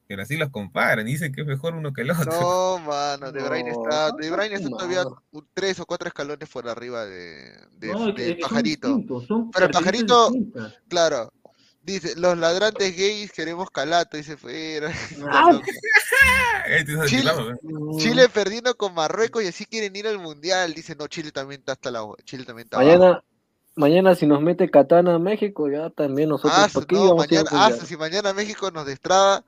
Pero 0.08 0.24
así 0.24 0.36
los 0.36 0.50
comparan. 0.50 1.06
Dicen 1.06 1.32
que 1.34 1.40
es 1.40 1.48
mejor 1.48 1.74
uno 1.74 1.94
que 1.94 2.02
el 2.02 2.12
otro. 2.12 2.32
No, 2.34 2.80
mano, 2.80 3.32
De 3.32 3.42
Bruyne 3.42 3.72
No, 3.72 3.84
está, 3.84 4.12
De 4.12 4.30
Bruyne 4.30 4.56
está 4.56 4.70
todavía 4.70 5.04
un- 5.32 5.48
tres 5.54 5.80
o 5.80 5.86
cuatro 5.86 6.10
escalones 6.10 6.50
por 6.50 6.68
arriba 6.68 7.06
de, 7.06 7.54
de, 7.78 7.88
No, 7.94 8.14
pajarito. 8.42 8.88
distintos, 8.90 9.26
son 9.26 9.50
Pero 9.52 9.68
el 9.68 9.72
pajarito- 9.72 10.30
distintas. 10.32 10.76
Claro. 10.90 11.32
Dice, 11.84 12.16
los 12.16 12.38
ladrantes 12.38 12.96
gays 12.96 13.32
queremos 13.32 13.72
calato, 13.72 14.16
dice 14.16 14.38
fuera. 14.38 14.92
Ah, 15.30 15.50
Este 16.68 16.94
Chile- 17.08 17.32
¿eh? 17.32 17.98
Chile 17.98 18.30
perdiendo 18.30 18.76
con 18.78 18.94
Marruecos 18.94 19.44
y 19.44 19.48
así 19.48 19.66
quieren 19.66 19.96
ir 19.96 20.08
al 20.08 20.20
mundial. 20.20 20.74
Dice, 20.74 20.96
no, 20.96 21.08
Chile 21.08 21.32
también 21.32 21.60
está 21.62 21.72
hasta 21.74 21.90
la 21.90 22.06
Chile 22.24 22.46
también 22.46 22.68
está 22.68 22.78
abajo. 22.78 22.98
Mañana, 23.00 23.24
mañana 23.76 24.16
si 24.16 24.28
nos 24.28 24.42
mete 24.42 24.70
Katana 24.70 25.16
a 25.16 25.20
México, 25.20 25.68
ya 25.70 25.90
también 25.90 26.30
nosotros 26.30 26.54
Ah, 26.56 26.70
¿pa' 26.72 26.82
su- 26.82 26.88
qué 26.88 26.96
no, 26.96 27.02
a 27.08 27.10
al 27.10 27.16
mañana, 27.18 27.50
ah, 27.52 27.62
mundial? 27.62 27.80
su- 27.80 27.86
si 27.88 27.98
mañana 27.98 28.34
México 28.34 28.70
nos 28.70 28.86
destraba, 28.86 29.44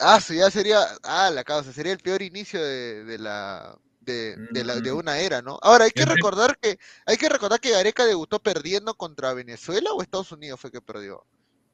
ah, 0.00 0.20
ya 0.28 0.50
sería, 0.52 0.78
ah, 1.02 1.30
la 1.30 1.42
causa, 1.42 1.72
sería 1.72 1.92
el 1.92 1.98
peor 1.98 2.22
inicio 2.22 2.62
de, 2.62 3.04
de 3.04 3.18
la, 3.18 3.76
de, 4.04 4.36
de 4.50 4.64
la, 4.64 4.76
de 4.80 4.92
una 4.92 5.18
era, 5.18 5.42
¿no? 5.42 5.58
Ahora, 5.62 5.84
hay 5.84 5.90
que 5.90 6.04
recordar 6.04 6.56
que, 6.60 6.78
hay 7.06 7.16
que 7.16 7.28
recordar 7.28 7.60
que 7.60 7.70
Gareca 7.70 8.04
debutó 8.04 8.40
perdiendo 8.40 8.94
contra 8.94 9.32
Venezuela 9.34 9.90
o 9.92 10.02
Estados 10.02 10.32
Unidos 10.32 10.60
fue 10.60 10.70
que 10.70 10.80
perdió 10.80 11.24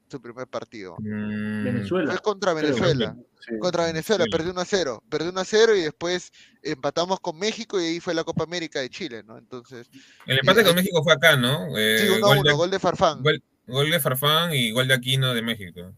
su 0.09 0.21
primer 0.21 0.45
partido. 0.47 0.95
Mm, 0.99 1.63
Venezuela. 1.63 2.11
Fue 2.11 2.21
contra. 2.21 2.53
Venezuela. 2.53 3.15
Sí. 3.47 3.57
Contra 3.59 3.85
Venezuela, 3.85 4.25
Sí. 4.25 4.29
perdió 4.29 4.51
1 4.51 4.59
a 4.61 4.65
0. 4.65 5.03
Perdió 5.09 5.29
1 5.29 5.39
a 5.39 5.45
0 5.45 5.75
y 5.75 5.81
después 5.81 6.31
empatamos 6.61 7.19
con 7.21 7.39
México 7.39 7.79
y 7.79 7.85
ahí 7.85 7.99
fue 8.01 8.13
la 8.13 8.23
Copa 8.25 8.43
América 8.43 8.81
de 8.81 8.89
Chile, 8.89 9.23
¿no? 9.25 9.37
Entonces, 9.37 9.89
El 10.25 10.39
empate 10.39 10.61
Eh, 10.61 10.63
con 10.65 10.75
México 10.75 11.01
fue 11.03 11.13
acá, 11.13 11.37
¿no? 11.37 11.77
Eh, 11.77 11.97
sí, 11.99 12.07
1 12.09 12.25
a 12.25 12.27
gol, 12.29 12.37
1, 12.39 12.49
de, 12.49 12.55
gol 12.55 12.71
de 12.71 12.79
Farfán. 12.79 13.23
gol- 13.23 13.41
gol 13.67 13.89
de 13.89 13.99
Farfán 14.01 14.53
y 14.53 14.71
gol 14.71 14.87
de 14.89 14.93
Aquino 14.95 15.33
de 15.33 15.41
México. 15.41 15.93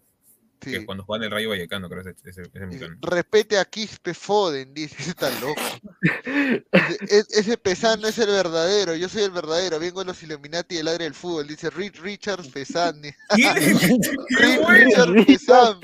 Sí. 0.63 0.75
es 0.75 0.85
cuando 0.85 1.03
juegan 1.03 1.25
el 1.25 1.31
Rayo 1.31 1.49
Vallecano, 1.49 1.89
creo 1.89 2.03
que 2.03 2.11
ese, 2.11 2.19
ese, 2.29 2.41
ese 2.41 2.51
Dice, 2.51 2.65
mexicano. 2.65 2.97
Respete 3.01 3.57
a 3.57 3.65
Quispe 3.65 4.13
Foden, 4.13 4.73
dice, 4.73 4.95
ese 4.99 5.09
está 5.11 5.29
loco. 5.39 5.61
Dice, 6.01 6.63
"E- 7.09 7.23
ese 7.29 7.57
Pesán 7.57 8.01
no 8.01 8.07
es 8.07 8.17
el 8.17 8.27
verdadero, 8.27 8.95
yo 8.95 9.07
soy 9.09 9.23
el 9.23 9.31
verdadero, 9.31 9.79
vengo 9.79 9.99
de 10.01 10.05
los 10.07 10.21
Illuminati 10.23 10.75
del 10.75 10.87
área 10.87 11.05
del 11.05 11.13
fútbol, 11.13 11.47
dice 11.47 11.69
Reed 11.69 11.93
Richards 12.01 12.47
Pesán. 12.49 13.01
Richards 14.29 15.25
Pesán, 15.25 15.79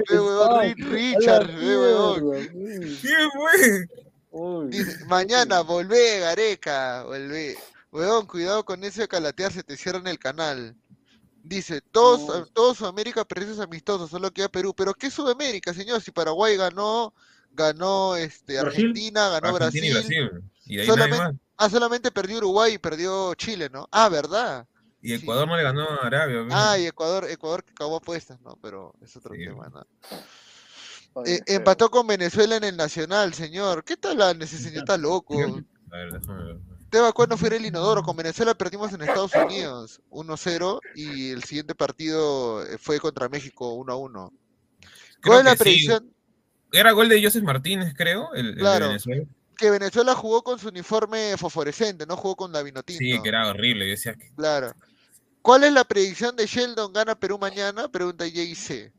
uy. 4.31 4.67
Dice, 4.69 5.05
mañana 5.05 5.61
volvé, 5.61 6.19
Gareca, 6.19 7.03
volvé. 7.03 7.57
Huevón, 7.91 8.27
cuidado 8.27 8.63
con 8.63 8.83
eso 8.83 9.01
de 9.01 9.07
calatear, 9.07 9.51
se 9.51 9.63
te 9.63 9.75
cierran 9.75 10.05
el 10.07 10.19
canal. 10.19 10.75
Dice, 11.49 11.81
todos, 11.81 12.27
No. 12.27 12.45
todo 12.45 12.75
Sudamérica 12.75 13.25
perdió 13.25 13.47
sus 13.49 13.59
amistosos, 13.59 14.11
solo 14.11 14.29
queda 14.31 14.49
Perú. 14.49 14.71
¿Pero 14.77 14.93
qué 14.93 15.09
Sudamérica, 15.09 15.73
señor? 15.73 15.99
Si 15.99 16.11
Paraguay 16.11 16.55
ganó, 16.55 17.11
ganó 17.53 18.15
este, 18.15 18.61
Brasil. 18.61 18.85
Argentina, 18.85 19.29
ganó 19.29 19.55
Argentina 19.55 19.87
y 19.87 19.91
Brasil. 19.93 20.29
Brasil. 20.29 20.51
Y 20.67 20.75
de 20.75 20.81
ahí 20.83 20.87
Solamente- 20.87 21.17
nadie 21.17 21.33
más. 21.33 21.41
Ah, 21.57 21.69
solamente 21.71 22.11
perdió 22.11 22.37
Uruguay 22.37 22.73
y 22.73 22.77
perdió 22.77 23.33
Chile, 23.33 23.67
¿no? 23.73 23.87
Ah, 23.91 24.09
¿verdad? 24.09 24.67
Y 25.01 25.13
Ecuador 25.15 25.47
no 25.47 25.57
le 25.57 25.63
ganó 25.63 25.89
a 25.89 26.05
Arabia. 26.05 26.45
Ah, 26.51 26.77
y 26.77 26.85
Ecuador, 26.85 27.25
Ecuador 27.27 27.63
que 27.63 27.71
acabó 27.71 27.95
apuestas, 27.97 28.39
¿no? 28.41 28.55
Pero 28.61 28.93
es 29.01 29.15
otro 29.17 29.33
Sí. 29.33 29.43
tema, 29.45 29.67
¿no? 29.69 29.83
Oye, 31.13 31.37
Eh, 31.37 31.43
empató 31.47 31.89
con 31.89 32.05
Venezuela 32.05 32.57
en 32.57 32.63
el 32.63 32.77
Nacional, 32.77 33.33
señor. 33.33 33.83
¿Qué 33.83 33.97
tal 33.97 34.19
la 34.19 34.29
ese 34.31 34.59
señor? 34.59 34.83
Está 34.83 34.97
loco. 34.97 35.33
A 35.33 35.97
ver, 35.97 36.11
déjame 36.13 36.43
ver. 36.43 36.57
Teba, 36.89 37.11
¿cuándo 37.13 37.37
fue 37.37 37.55
el 37.55 37.65
inodoro? 37.65 38.01
Con 38.03 38.15
Venezuela 38.17 38.53
perdimos 38.55 38.91
en 38.93 39.01
Estados 39.01 39.31
Unidos 39.35 40.01
1-0 40.09 40.79
y 40.95 41.29
el 41.31 41.43
siguiente 41.43 41.75
partido 41.75 42.63
eh, 42.65 42.77
fue 42.79 42.99
contra 42.99 43.29
México 43.29 43.75
1-1. 43.77 44.09
Creo 44.09 44.31
¿Cuál 45.23 45.39
es 45.39 45.45
la 45.45 45.51
sí. 45.51 45.57
predicción? 45.63 46.13
Era 46.71 46.91
gol 46.91 47.09
de 47.09 47.23
Joseph 47.23 47.43
Martínez, 47.43 47.93
creo, 47.95 48.33
el, 48.33 48.47
el 48.49 48.55
de 48.55 48.61
Claro. 48.61 48.87
Venezuela. 48.87 49.25
Que 49.57 49.69
Venezuela 49.71 50.15
jugó 50.15 50.41
con 50.43 50.57
su 50.57 50.69
uniforme 50.69 51.35
fosforescente, 51.37 52.05
no 52.05 52.15
jugó 52.15 52.35
con 52.35 52.51
la 52.51 52.63
vinotinto. 52.63 52.99
Sí, 53.03 53.21
que 53.21 53.29
era 53.29 53.47
horrible. 53.49 53.85
Yo 53.85 53.91
decía 53.91 54.13
que 54.15 54.31
Claro. 54.35 54.73
¿Cuál 55.41 55.63
es 55.65 55.73
la 55.73 55.83
predicción 55.83 56.35
de 56.35 56.45
Sheldon 56.45 56.93
gana 56.93 57.15
Perú 57.19 57.37
mañana? 57.37 57.87
Pregunta 57.89 58.25
JC. 58.27 58.91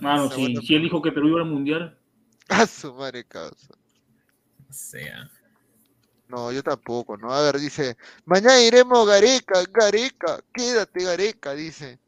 Mano, 0.00 0.30
si, 0.30 0.56
si 0.56 0.74
él 0.74 0.82
dijo 0.82 1.02
que 1.02 1.12
Perú 1.12 1.28
iba 1.28 1.40
al 1.40 1.46
mundial, 1.46 1.98
A 2.48 2.66
su 2.66 2.94
madre 2.94 3.24
causa. 3.24 3.74
no 4.66 4.72
sea. 4.72 5.30
No, 6.28 6.52
yo 6.52 6.62
tampoco, 6.62 7.16
¿no? 7.16 7.32
A 7.32 7.40
ver, 7.42 7.58
dice, 7.58 7.96
mañana 8.26 8.60
iremos 8.60 9.06
Gareca, 9.06 9.60
Gareca, 9.72 10.40
quédate 10.52 11.04
Gareca, 11.04 11.54
dice. 11.54 11.98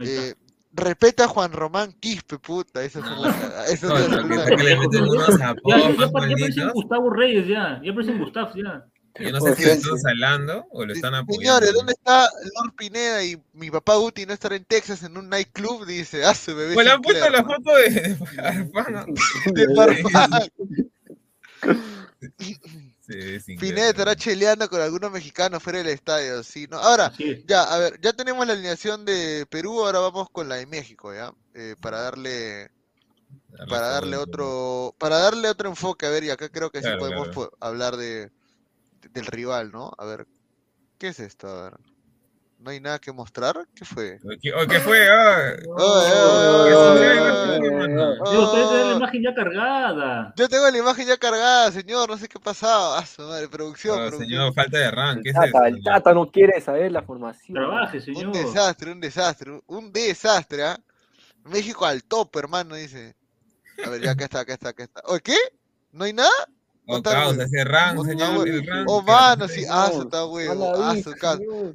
Eh, 0.00 0.34
respeta 0.72 1.24
a 1.24 1.28
Juan 1.28 1.52
Román 1.52 1.92
Quispe, 2.00 2.38
puta, 2.38 2.82
No, 2.82 2.90
son 2.90 3.02
porque- 3.02 4.34
las- 4.36 4.48
porque 4.48 4.62
le 4.64 4.76
meten 4.78 5.02
unos 5.04 5.28
Ya, 5.38 5.54
ya, 5.98 6.10
parecen. 6.10 6.70
Gustavo 6.72 7.10
Reyes 7.10 7.46
ya, 7.46 7.80
ya 7.82 7.94
parecen 7.94 8.18
Gustavo 8.18 8.50
ya. 8.56 8.84
Yo 9.18 9.32
no 9.32 9.40
sé 9.40 9.54
si 9.56 9.64
lo 9.64 9.70
están 9.72 9.98
salando 9.98 10.66
o 10.72 10.84
lo 10.84 10.92
están 10.92 11.14
apoyando. 11.14 11.40
Señores, 11.40 11.72
¿dónde 11.72 11.92
está 11.94 12.28
Lord 12.60 12.74
Pineda 12.76 13.24
y 13.24 13.40
mi 13.54 13.70
papá 13.70 13.94
Guti 13.96 14.26
no 14.26 14.34
estar 14.34 14.52
en 14.52 14.64
Texas 14.66 15.02
en 15.04 15.16
un 15.16 15.30
nightclub? 15.30 15.86
Dice, 15.86 16.22
ah, 16.24 16.34
su 16.34 16.54
bebé. 16.54 16.74
Pues 16.74 16.84
le 16.84 16.92
han 16.92 17.00
puesto 17.00 17.24
Sinclair, 17.24 17.46
la 17.46 17.48
¿no? 17.48 17.54
foto 17.56 17.76
de, 17.76 17.90
de 17.90 18.16
Farfán, 18.74 19.14
de 19.54 19.74
Farfán. 19.74 20.50
Sí, 23.06 23.56
Pineda 23.56 23.90
estará 23.90 24.16
cheleando 24.16 24.68
con 24.68 24.80
algunos 24.80 25.12
mexicanos 25.12 25.62
fuera 25.62 25.78
del 25.78 25.88
estadio, 25.88 26.42
sí, 26.42 26.66
¿no? 26.68 26.76
Ahora, 26.78 27.12
ya, 27.46 27.62
a 27.62 27.78
ver, 27.78 28.00
ya 28.00 28.12
tenemos 28.12 28.44
la 28.44 28.54
alineación 28.54 29.04
de 29.04 29.46
Perú, 29.48 29.84
ahora 29.84 30.00
vamos 30.00 30.28
con 30.30 30.48
la 30.48 30.56
de 30.56 30.66
México, 30.66 31.14
¿ya? 31.14 31.32
Eh, 31.54 31.76
para 31.80 32.00
darle, 32.00 32.70
para 33.68 33.88
darle 33.88 34.16
otro, 34.16 34.94
para 34.98 35.18
darle 35.18 35.48
otro 35.48 35.68
enfoque, 35.68 36.06
a 36.06 36.10
ver, 36.10 36.24
y 36.24 36.30
acá 36.30 36.48
creo 36.48 36.70
que 36.70 36.82
sí 36.82 36.88
podemos 36.98 37.28
claro. 37.28 37.52
hablar 37.60 37.96
de, 37.96 38.32
del 39.12 39.26
rival, 39.26 39.70
¿no? 39.70 39.92
A 39.98 40.04
ver, 40.04 40.26
¿qué 40.98 41.08
es 41.08 41.20
esto? 41.20 41.48
A 41.48 41.70
ver, 41.70 41.78
¿no 42.58 42.70
hay 42.70 42.80
nada 42.80 42.98
que 42.98 43.12
mostrar? 43.12 43.56
¿Qué 43.74 43.84
fue? 43.84 44.18
¿Qué, 44.40 44.52
oh, 44.52 44.66
¿qué 44.66 44.80
fue? 44.80 45.08
Ah, 45.10 45.54
ustedes 48.38 48.68
tienen 48.68 48.88
la 48.90 48.96
imagen 48.96 49.22
ya 49.22 49.34
cargada. 49.34 50.32
Yo 50.36 50.48
tengo 50.48 50.70
la 50.70 50.78
imagen 50.78 51.06
ya 51.06 51.16
cargada, 51.16 51.70
señor, 51.72 52.08
no 52.08 52.16
sé 52.16 52.28
qué 52.28 52.38
pasaba. 52.38 52.98
Ah, 52.98 53.06
su 53.06 53.22
madre, 53.22 53.48
producción, 53.48 53.94
Oh, 53.96 54.08
producción. 54.08 54.28
señor, 54.28 54.54
falta 54.54 54.78
de 54.78 54.90
rank. 54.90 55.22
¿Qué 55.22 55.30
El 55.30 55.36
es 55.36 55.42
eso? 55.42 55.52
Tata, 55.52 55.68
el 55.68 55.82
Tata 55.82 56.14
no 56.14 56.30
quiere 56.30 56.60
saber 56.60 56.92
la 56.92 57.02
formación. 57.02 57.54
Trabaje, 57.54 57.98
Un 57.98 58.02
señor. 58.04 58.32
desastre, 58.32 58.92
un 58.92 59.00
desastre, 59.00 59.50
un- 59.52 59.62
un 59.66 59.92
desastre, 59.92 60.62
¿ah? 60.64 60.78
México 61.44 61.84
al 61.86 62.02
top, 62.04 62.36
hermano, 62.36 62.74
dice. 62.74 63.14
A 63.84 63.90
ver, 63.90 64.00
ya 64.02 64.12
acá 64.12 64.24
está, 64.24 64.40
acá 64.40 64.54
está, 64.54 64.68
acá 64.70 64.84
está. 64.84 65.00
¿O 65.04 65.18
qué? 65.18 65.36
¿No 65.92 66.04
hay 66.04 66.12
nada? 66.12 66.30
Otra 66.88 67.12
causa, 67.12 67.42
ese 67.42 67.62
Otra 67.62 68.04
señor. 68.04 68.48
Oh, 68.86 69.02
mano, 69.02 69.48
sí, 69.48 69.64
ah, 69.68 69.86
su 69.86 69.92
Señor, 69.92 70.04
está 70.06 70.26
huevo, 70.26 70.72
ah. 70.76 70.94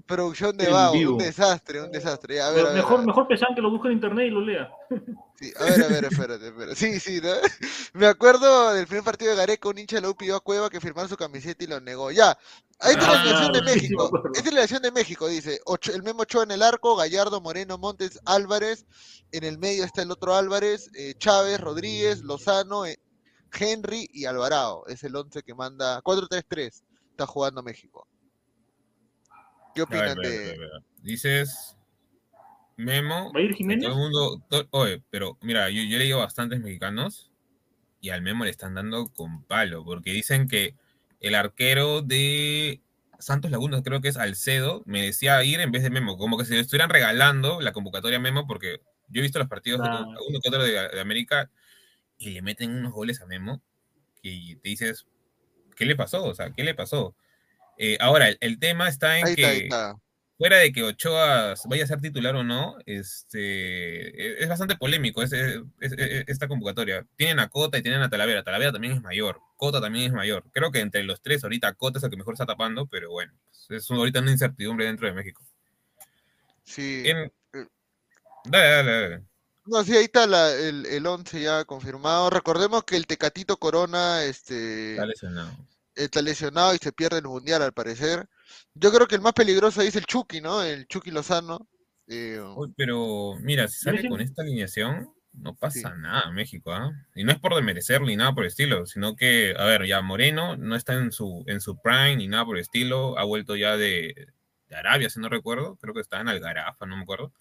Producción 0.06 0.56
de 0.56 0.70
vago, 0.70 0.94
un 0.94 1.18
desastre, 1.18 1.82
un 1.82 1.92
desastre. 1.92 2.36
Ya, 2.36 2.48
A 2.48 2.52
ver, 2.52 2.60
a 2.62 2.64
ver, 2.70 2.72
a 2.72 2.76
mejor, 2.76 2.98
ver. 3.00 3.08
mejor 3.08 3.28
pesan 3.28 3.50
que 3.54 3.62
lo 3.62 3.70
busque 3.72 3.88
en 3.90 3.96
internet 3.96 4.28
y 4.28 4.30
lo 4.32 4.42
lea. 4.42 4.70
Sí, 5.42 5.52
a 5.60 5.64
ver, 5.64 5.84
a 5.84 5.88
ver, 5.88 6.06
espérate, 6.06 6.48
espérate. 6.50 6.76
Sí, 6.76 7.00
sí, 7.00 7.20
¿no? 7.20 7.30
Me 7.94 8.06
acuerdo 8.06 8.74
del 8.74 8.86
primer 8.86 9.04
partido 9.04 9.32
de 9.32 9.38
Gareca, 9.38 9.70
un 9.70 9.80
hincha 9.80 9.96
de 9.96 10.04
la 10.04 10.10
U 10.12 10.16
pidió 10.16 10.36
a 10.36 10.40
Cueva 10.40 10.70
que 10.70 10.80
firmara 10.80 11.08
su 11.08 11.18
camiseta 11.18 11.64
y 11.64 11.68
lo 11.68 11.80
negó. 11.82 12.12
Ya, 12.12 12.38
ahí 12.80 12.92
está 12.94 13.08
la 13.08 13.14
Ah, 13.14 13.22
alineación 13.22 13.54
de 13.54 13.60
sí, 13.60 13.66
México. 13.66 14.12
Esta 14.36 14.38
es 14.38 14.46
la 14.46 14.50
alineación 14.52 14.82
de 14.84 14.92
México, 14.92 15.28
dice. 15.28 15.60
Ocho- 15.66 15.94
el 15.96 16.04
Memo 16.04 16.22
Ochoa 16.22 16.44
en 16.44 16.52
el 16.52 16.62
arco, 16.62 16.96
Gallardo, 16.96 17.42
Moreno, 17.42 17.80
Montes, 17.80 18.20
Álvarez. 18.26 18.86
En 19.32 19.44
el 19.44 19.58
medio 19.58 19.84
está 19.84 20.04
el 20.04 20.12
otro 20.12 20.36
Álvarez, 20.36 20.92
eh, 20.94 21.16
Chávez, 21.18 21.60
Rodríguez, 21.60 22.22
Lozano, 22.22 22.86
eh, 22.86 23.00
Henry 23.58 24.10
y 24.14 24.26
Alvarado. 24.26 24.86
Es 24.88 25.04
el 25.04 25.16
11 25.16 25.44
que 25.44 25.54
manda 25.54 26.02
4-3-3. 26.02 26.84
Está 27.12 27.26
jugando 27.26 27.62
México. 27.64 28.08
¿Qué 29.74 29.82
A 29.82 29.84
opinan 29.86 30.10
a 30.10 30.16
ver, 30.16 30.26
a 30.26 30.30
de...? 30.30 30.58
ver, 30.58 30.74
a. 30.76 30.84
Dices 31.02 31.78
Memo. 32.78 33.32
¿Va 33.34 33.40
a 33.40 33.44
ir 33.44 33.54
Jiménez? 33.54 33.86
Todo 33.86 33.94
el 33.96 34.00
mundo. 34.02 34.46
oye, 34.72 35.04
pero 35.10 35.38
mira, 35.42 35.70
yo, 35.70 35.82
yo 35.84 35.96
he 35.96 36.00
leído 36.00 36.20
bastantes 36.20 36.60
mexicanos 36.62 37.32
y 38.00 38.10
al 38.10 38.22
Memo 38.22 38.44
le 38.46 38.52
están 38.52 38.74
dando 38.74 39.08
con 39.14 39.44
palo, 39.44 39.84
porque 39.86 40.12
dicen 40.12 40.48
que 40.48 40.76
el 41.20 41.36
arquero 41.36 42.02
de 42.02 42.82
Santos 43.20 43.52
Laguna, 43.52 43.84
creo 43.84 44.02
que 44.02 44.08
es 44.08 44.18
Alcedo, 44.18 44.82
merecía 44.86 45.44
ir 45.44 45.60
en 45.60 45.72
vez 45.72 45.84
de 45.84 45.92
Memo, 45.92 46.18
como 46.18 46.38
que 46.38 46.46
se 46.46 46.56
le 46.56 46.62
estuvieran 46.62 46.90
regalando 46.90 47.62
la 47.62 47.74
convocatoria 47.74 48.18
a 48.18 48.22
Memo, 48.22 48.48
porque 48.48 48.82
yo 49.10 49.20
he 49.20 49.22
visto 49.22 49.38
los 49.38 49.48
partidos 49.48 49.84
de 49.84 49.90
uno 49.90 50.40
que 50.42 50.50
otro 50.50 50.64
de, 50.64 50.72
de 50.72 51.00
América 51.00 51.52
y 52.22 52.30
le 52.30 52.42
meten 52.44 52.72
unos 52.72 52.94
goles 52.94 53.20
a 53.22 53.26
Memo 53.26 53.62
que 54.22 54.58
te 54.62 54.70
dices, 54.70 55.08
¿qué 55.76 55.86
le 55.86 55.96
pasó? 55.96 56.24
O 56.24 56.36
sea, 56.36 56.52
¿qué 56.52 56.64
le 56.64 56.76
pasó? 56.76 57.16
Eh, 57.78 57.98
ahora, 58.00 58.30
el, 58.40 58.60
tema 58.60 58.88
está 58.88 59.18
en 59.18 59.26
Ahí 59.26 59.36
que 59.36 59.42
está, 59.42 59.52
ahí 59.54 59.60
está. 59.64 60.02
fuera 60.38 60.58
de 60.58 60.72
que 60.72 60.84
Ochoa 60.84 61.56
vaya 61.66 61.84
a 61.84 61.88
ser 61.88 62.00
titular 62.00 62.36
o 62.36 62.44
no, 62.44 62.78
este, 62.86 64.34
es, 64.36 64.42
es 64.44 64.48
bastante 64.50 64.76
polémico 64.76 65.24
es- 65.24 65.34
es- 65.34 65.62
es- 65.80 65.94
es- 65.94 66.24
esta 66.28 66.48
convocatoria. 66.48 67.08
Tienen 67.16 67.40
a 67.40 67.50
Cota 67.50 67.80
y 67.80 67.82
tienen 67.82 68.02
a 68.04 68.10
Talavera. 68.12 68.44
Talavera 68.44 68.72
también 68.72 68.94
es 68.94 69.02
mayor. 69.02 69.40
Cota 69.58 69.82
también 69.82 70.06
es 70.06 70.12
mayor. 70.14 70.44
Creo 70.52 70.72
que 70.72 70.80
entre 70.82 71.04
los 71.04 71.20
tres, 71.24 71.44
ahorita 71.44 71.74
Cota 71.74 71.98
es 71.98 72.04
el 72.04 72.12
que 72.12 72.18
mejor 72.18 72.36
está 72.36 72.46
tapando, 72.46 72.86
pero 72.86 73.10
bueno, 73.10 73.34
pues, 73.48 73.82
es 73.82 73.90
ahorita 73.90 74.20
una 74.20 74.32
incertidumbre 74.32 74.86
dentro 74.86 75.08
de 75.08 75.14
México. 75.14 75.44
Sí. 76.64 77.02
En- 77.06 77.32
Dale, 78.46 78.70
dale, 78.70 78.92
dale. 78.92 79.24
No, 79.66 79.84
sí, 79.84 79.96
ahí 79.96 80.06
está 80.06 80.26
la- 80.28 80.54
el, 80.54 80.86
el 80.88 81.06
11 81.06 81.42
ya 81.42 81.66
confirmado. 81.66 82.30
Recordemos 82.30 82.84
que 82.84 82.96
el 82.98 83.06
Tecatito 83.08 83.58
Corona 83.58 84.24
este, 84.24 84.92
Está 84.94 85.06
lesionado. 85.06 85.52
está 85.96 86.22
lesionado 86.22 86.74
y 86.74 86.78
se 86.78 86.92
pierde 86.92 87.20
el 87.20 87.26
Mundial 87.26 87.62
al 87.62 87.74
parecer. 87.74 88.28
Yo 88.74 88.92
creo 88.92 89.08
que 89.08 89.16
el 89.16 89.22
más 89.22 89.34
peligroso 89.34 89.82
ahí 89.82 89.88
es 89.88 89.96
el 89.96 90.06
Chucky, 90.06 90.42
¿no? 90.42 90.64
El 90.64 90.88
Chucky 90.88 91.12
Lozano. 91.12 91.68
Eh, 92.08 92.42
Uy, 92.56 92.74
pero 92.76 93.36
mira, 93.40 93.68
si 93.68 93.84
sale 93.84 94.10
con 94.10 94.20
esta 94.20 94.42
alineación, 94.42 95.14
no 95.34 95.56
pasa 95.56 95.94
nada 95.96 96.30
México, 96.32 96.74
¿ah? 96.74 96.92
Y 97.16 97.24
no 97.24 97.32
es 97.32 97.40
por 97.40 97.56
desmerecerlo 97.56 98.08
ni 98.08 98.16
nada 98.18 98.34
por 98.34 98.44
el 98.44 98.50
estilo, 98.50 98.86
sino 98.86 99.16
que, 99.16 99.54
a 99.58 99.64
ver, 99.66 99.86
ya 99.86 100.02
Moreno 100.02 100.58
no 100.58 100.76
está 100.76 100.94
en 100.96 101.12
su, 101.12 101.44
en 101.48 101.62
su 101.62 101.78
prime 101.82 102.18
ni 102.18 102.28
nada 102.28 102.44
por 102.46 102.58
el 102.58 102.62
estilo, 102.64 103.18
ha 103.18 103.24
vuelto 103.24 103.56
ya 103.56 103.78
de, 103.78 104.28
de 104.68 104.76
Arabia, 104.76 105.10
si 105.10 105.20
no 105.22 105.30
recuerdo, 105.30 105.78
creo 105.78 105.94
que 105.94 106.02
está 106.02 106.20
en 106.20 106.28
Algarafa, 106.28 106.86
no 106.86 106.98
me 106.98 107.04
acuerdo. 107.04 107.32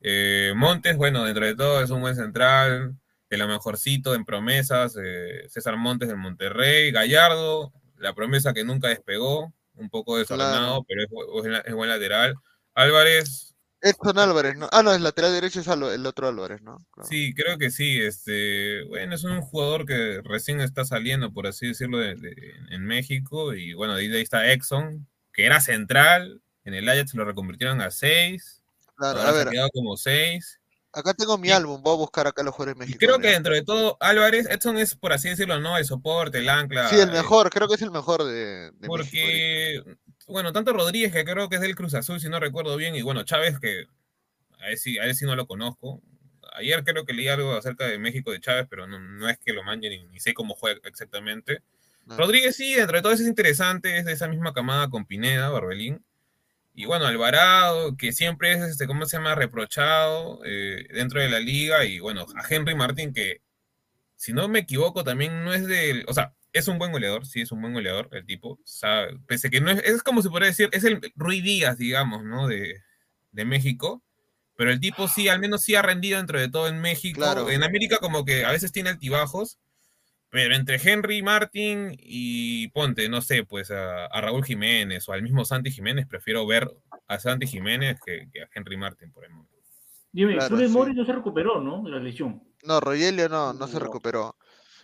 Eh, 0.00 0.52
Montes, 0.56 0.96
bueno, 0.96 1.24
dentro 1.24 1.44
de 1.46 1.54
todo 1.54 1.82
es 1.82 1.90
un 1.90 2.00
buen 2.00 2.16
central, 2.16 2.96
de 3.28 3.36
lo 3.36 3.46
mejorcito 3.48 4.14
en 4.14 4.24
promesas, 4.24 4.96
eh, 5.02 5.44
César 5.48 5.76
Montes 5.76 6.08
del 6.08 6.16
Monterrey, 6.18 6.90
Gallardo, 6.90 7.72
la 7.98 8.14
promesa 8.14 8.52
que 8.54 8.64
nunca 8.64 8.88
despegó, 8.88 9.52
un 9.74 9.90
poco 9.90 10.18
desordenado, 10.18 10.84
pero 10.88 11.02
es, 11.02 11.08
bu- 11.10 11.58
es, 11.58 11.62
es 11.66 11.74
buen 11.74 11.88
lateral. 11.90 12.34
Álvarez, 12.74 13.54
Edson 13.82 14.18
Álvarez, 14.18 14.56
¿no? 14.56 14.68
Ah, 14.72 14.82
no, 14.82 14.92
el 14.92 15.02
lateral 15.02 15.32
derecho 15.32 15.60
es 15.60 15.66
el 15.66 16.04
otro 16.06 16.28
Álvarez, 16.28 16.60
¿no? 16.60 16.76
Claro. 16.90 17.08
Sí, 17.08 17.32
creo 17.34 17.56
que 17.56 17.70
sí. 17.70 17.98
Este, 18.00 18.84
bueno, 18.84 19.14
es 19.14 19.24
un 19.24 19.40
jugador 19.40 19.86
que 19.86 20.20
recién 20.22 20.60
está 20.60 20.84
saliendo, 20.84 21.32
por 21.32 21.46
así 21.46 21.68
decirlo, 21.68 21.96
de- 21.98 22.14
de- 22.14 22.54
en 22.70 22.84
México. 22.84 23.54
Y 23.54 23.72
bueno, 23.72 23.94
de 23.96 24.02
ahí 24.02 24.20
está 24.22 24.52
Exxon, 24.52 25.06
que 25.32 25.46
era 25.46 25.60
central. 25.62 26.42
En 26.64 26.74
el 26.74 26.86
Ajax 26.90 27.14
lo 27.14 27.24
reconvirtieron 27.24 27.80
a 27.80 27.90
6. 27.90 28.59
Claro, 29.00 29.18
ahora 29.18 29.30
a 29.30 29.32
se 29.32 29.38
ver. 29.38 29.48
ha 29.48 29.50
quedado 29.50 29.70
como 29.70 29.96
6. 29.96 30.60
Acá 30.92 31.14
tengo 31.14 31.38
mi 31.38 31.50
álbum, 31.50 31.80
voy 31.82 31.94
a 31.94 31.98
buscar 31.98 32.26
acá 32.26 32.42
los 32.42 32.52
jugadores 32.52 32.78
mexicanos. 32.78 32.98
creo 32.98 33.18
que 33.18 33.34
dentro 33.34 33.54
de 33.54 33.62
todo, 33.62 33.96
Álvarez, 34.00 34.46
Edson 34.50 34.76
es, 34.76 34.94
por 34.94 35.12
así 35.12 35.28
decirlo, 35.28 35.58
¿no? 35.58 35.78
El 35.78 35.84
soporte, 35.86 36.38
el 36.38 36.48
ancla. 36.48 36.88
Sí, 36.88 36.96
el 36.96 37.08
eh, 37.08 37.12
mejor, 37.12 37.48
creo 37.48 37.66
que 37.66 37.76
es 37.76 37.82
el 37.82 37.92
mejor 37.92 38.24
de, 38.24 38.72
de 38.72 38.72
México. 38.72 38.88
Porque, 38.88 39.82
bueno, 40.26 40.52
tanto 40.52 40.72
Rodríguez, 40.74 41.12
que 41.12 41.24
creo 41.24 41.48
que 41.48 41.54
es 41.56 41.62
del 41.62 41.76
Cruz 41.76 41.94
Azul, 41.94 42.20
si 42.20 42.28
no 42.28 42.40
recuerdo 42.40 42.76
bien, 42.76 42.94
y 42.94 43.02
bueno, 43.02 43.22
Chávez, 43.22 43.58
que 43.58 43.84
a 44.58 44.68
él 44.68 44.78
sí, 44.78 44.98
a 44.98 45.04
él 45.04 45.14
sí 45.14 45.24
no 45.24 45.34
lo 45.34 45.46
conozco. 45.46 46.02
Ayer 46.56 46.84
creo 46.84 47.06
que 47.06 47.14
leí 47.14 47.28
algo 47.28 47.52
acerca 47.54 47.86
de 47.86 47.98
México 47.98 48.32
de 48.32 48.40
Chávez, 48.40 48.66
pero 48.68 48.86
no, 48.86 48.98
no 48.98 49.28
es 49.28 49.38
que 49.38 49.52
lo 49.54 49.62
manje 49.62 49.88
ni, 49.88 50.04
ni 50.08 50.20
sé 50.20 50.34
cómo 50.34 50.54
juega 50.54 50.80
exactamente. 50.84 51.62
Rodríguez 52.04 52.56
sí, 52.56 52.74
dentro 52.74 52.96
de 52.96 53.02
todo 53.02 53.12
eso 53.12 53.22
es 53.22 53.28
interesante, 53.28 53.96
es 53.96 54.04
de 54.04 54.12
esa 54.12 54.26
misma 54.26 54.52
camada 54.52 54.90
con 54.90 55.06
Pineda, 55.06 55.48
Barbelín. 55.50 56.04
Y 56.74 56.86
bueno, 56.86 57.06
Alvarado, 57.06 57.96
que 57.96 58.12
siempre 58.12 58.52
es, 58.52 58.60
este, 58.60 58.86
¿cómo 58.86 59.04
se 59.06 59.16
llama?, 59.16 59.34
reprochado 59.34 60.40
eh, 60.44 60.86
dentro 60.92 61.20
de 61.20 61.28
la 61.28 61.40
liga. 61.40 61.84
Y 61.84 62.00
bueno, 62.00 62.26
a 62.36 62.46
Henry 62.48 62.74
Martín, 62.74 63.12
que 63.12 63.42
si 64.16 64.32
no 64.32 64.48
me 64.48 64.60
equivoco, 64.60 65.04
también 65.04 65.44
no 65.44 65.52
es 65.52 65.66
del. 65.66 66.04
O 66.08 66.14
sea, 66.14 66.34
es 66.52 66.68
un 66.68 66.78
buen 66.78 66.92
goleador, 66.92 67.26
sí, 67.26 67.40
es 67.42 67.52
un 67.52 67.60
buen 67.62 67.72
goleador 67.72 68.08
el 68.12 68.26
tipo. 68.26 68.58
sabe, 68.64 69.18
pese 69.26 69.50
que 69.50 69.60
no 69.60 69.70
es. 69.70 69.82
Es 69.84 70.02
como 70.02 70.22
se 70.22 70.30
podría 70.30 70.48
decir, 70.48 70.68
es 70.72 70.84
el 70.84 71.00
Rui 71.16 71.40
Díaz, 71.40 71.78
digamos, 71.78 72.24
¿no? 72.24 72.46
De, 72.46 72.82
de 73.32 73.44
México. 73.44 74.02
Pero 74.56 74.70
el 74.70 74.80
tipo 74.80 75.08
sí, 75.08 75.28
al 75.28 75.40
menos 75.40 75.62
sí 75.62 75.74
ha 75.74 75.80
rendido 75.80 76.18
dentro 76.18 76.38
de 76.38 76.50
todo 76.50 76.68
en 76.68 76.80
México. 76.80 77.20
Claro. 77.20 77.50
En 77.50 77.62
América, 77.62 77.96
como 77.98 78.26
que 78.26 78.44
a 78.44 78.50
veces 78.50 78.72
tiene 78.72 78.90
altibajos. 78.90 79.58
Pero 80.30 80.54
entre 80.54 80.80
Henry 80.82 81.22
Martin 81.22 81.96
y 81.98 82.68
Ponte, 82.68 83.08
no 83.08 83.20
sé, 83.20 83.44
pues 83.44 83.70
a, 83.70 84.06
a 84.06 84.20
Raúl 84.20 84.44
Jiménez 84.44 85.08
o 85.08 85.12
al 85.12 85.22
mismo 85.22 85.44
Santi 85.44 85.70
Jiménez, 85.72 86.06
prefiero 86.06 86.46
ver 86.46 86.70
a 87.08 87.18
Santi 87.18 87.46
Jiménez 87.48 87.98
que, 88.04 88.28
que 88.32 88.42
a 88.42 88.48
Henry 88.54 88.76
Martin, 88.76 89.10
por 89.12 89.24
el 89.24 89.30
momento. 89.30 89.56
Dime, 90.12 90.34
Claro, 90.34 90.50
Funes 90.50 90.70
sí. 90.70 90.76
Mori 90.76 90.94
no 90.94 91.04
se 91.04 91.12
recuperó, 91.12 91.60
¿no? 91.60 91.82
De 91.82 91.90
la 91.90 91.98
lesión. 91.98 92.42
No, 92.62 92.80
Rogelio 92.80 93.28
no, 93.28 93.52
no 93.52 93.66
se 93.66 93.78
recuperó. 93.78 94.36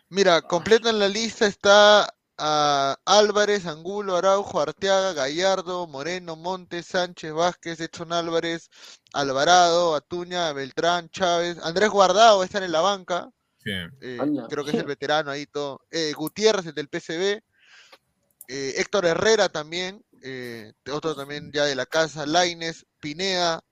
Mira, 0.08 0.40
completa 0.42 0.90
en 0.90 0.98
la 0.98 1.08
lista 1.08 1.46
está 1.46 2.08
a 2.38 2.96
Álvarez, 3.06 3.66
Angulo, 3.66 4.16
Araujo, 4.16 4.60
Arteaga, 4.60 5.14
Gallardo, 5.14 5.86
Moreno, 5.86 6.36
Montes, 6.36 6.86
Sánchez, 6.86 7.32
Vázquez, 7.32 7.80
Edson 7.80 8.12
Álvarez, 8.12 8.68
Alvarado, 9.12 9.94
Atuña, 9.94 10.52
Beltrán, 10.52 11.08
Chávez, 11.08 11.58
Andrés 11.64 11.88
Guardado 11.90 12.44
está 12.44 12.64
en 12.64 12.72
la 12.72 12.82
banca, 12.82 13.30
Eh, 14.00 14.18
creo 14.48 14.64
que 14.64 14.70
es 14.70 14.76
el 14.76 14.86
veterano 14.86 15.30
ahí 15.30 15.46
todo. 15.46 15.80
Eh, 15.90 16.12
Gutiérrez, 16.16 16.66
el 16.66 16.74
del 16.74 16.88
PCB, 16.88 17.42
eh, 18.48 18.74
Héctor 18.76 19.06
Herrera 19.06 19.48
también, 19.48 20.04
eh, 20.22 20.72
otro 20.92 21.14
también 21.14 21.50
ya 21.52 21.64
de 21.64 21.74
la 21.74 21.86
casa, 21.86 22.26
Laines, 22.26 22.86
Pineda, 23.00 23.62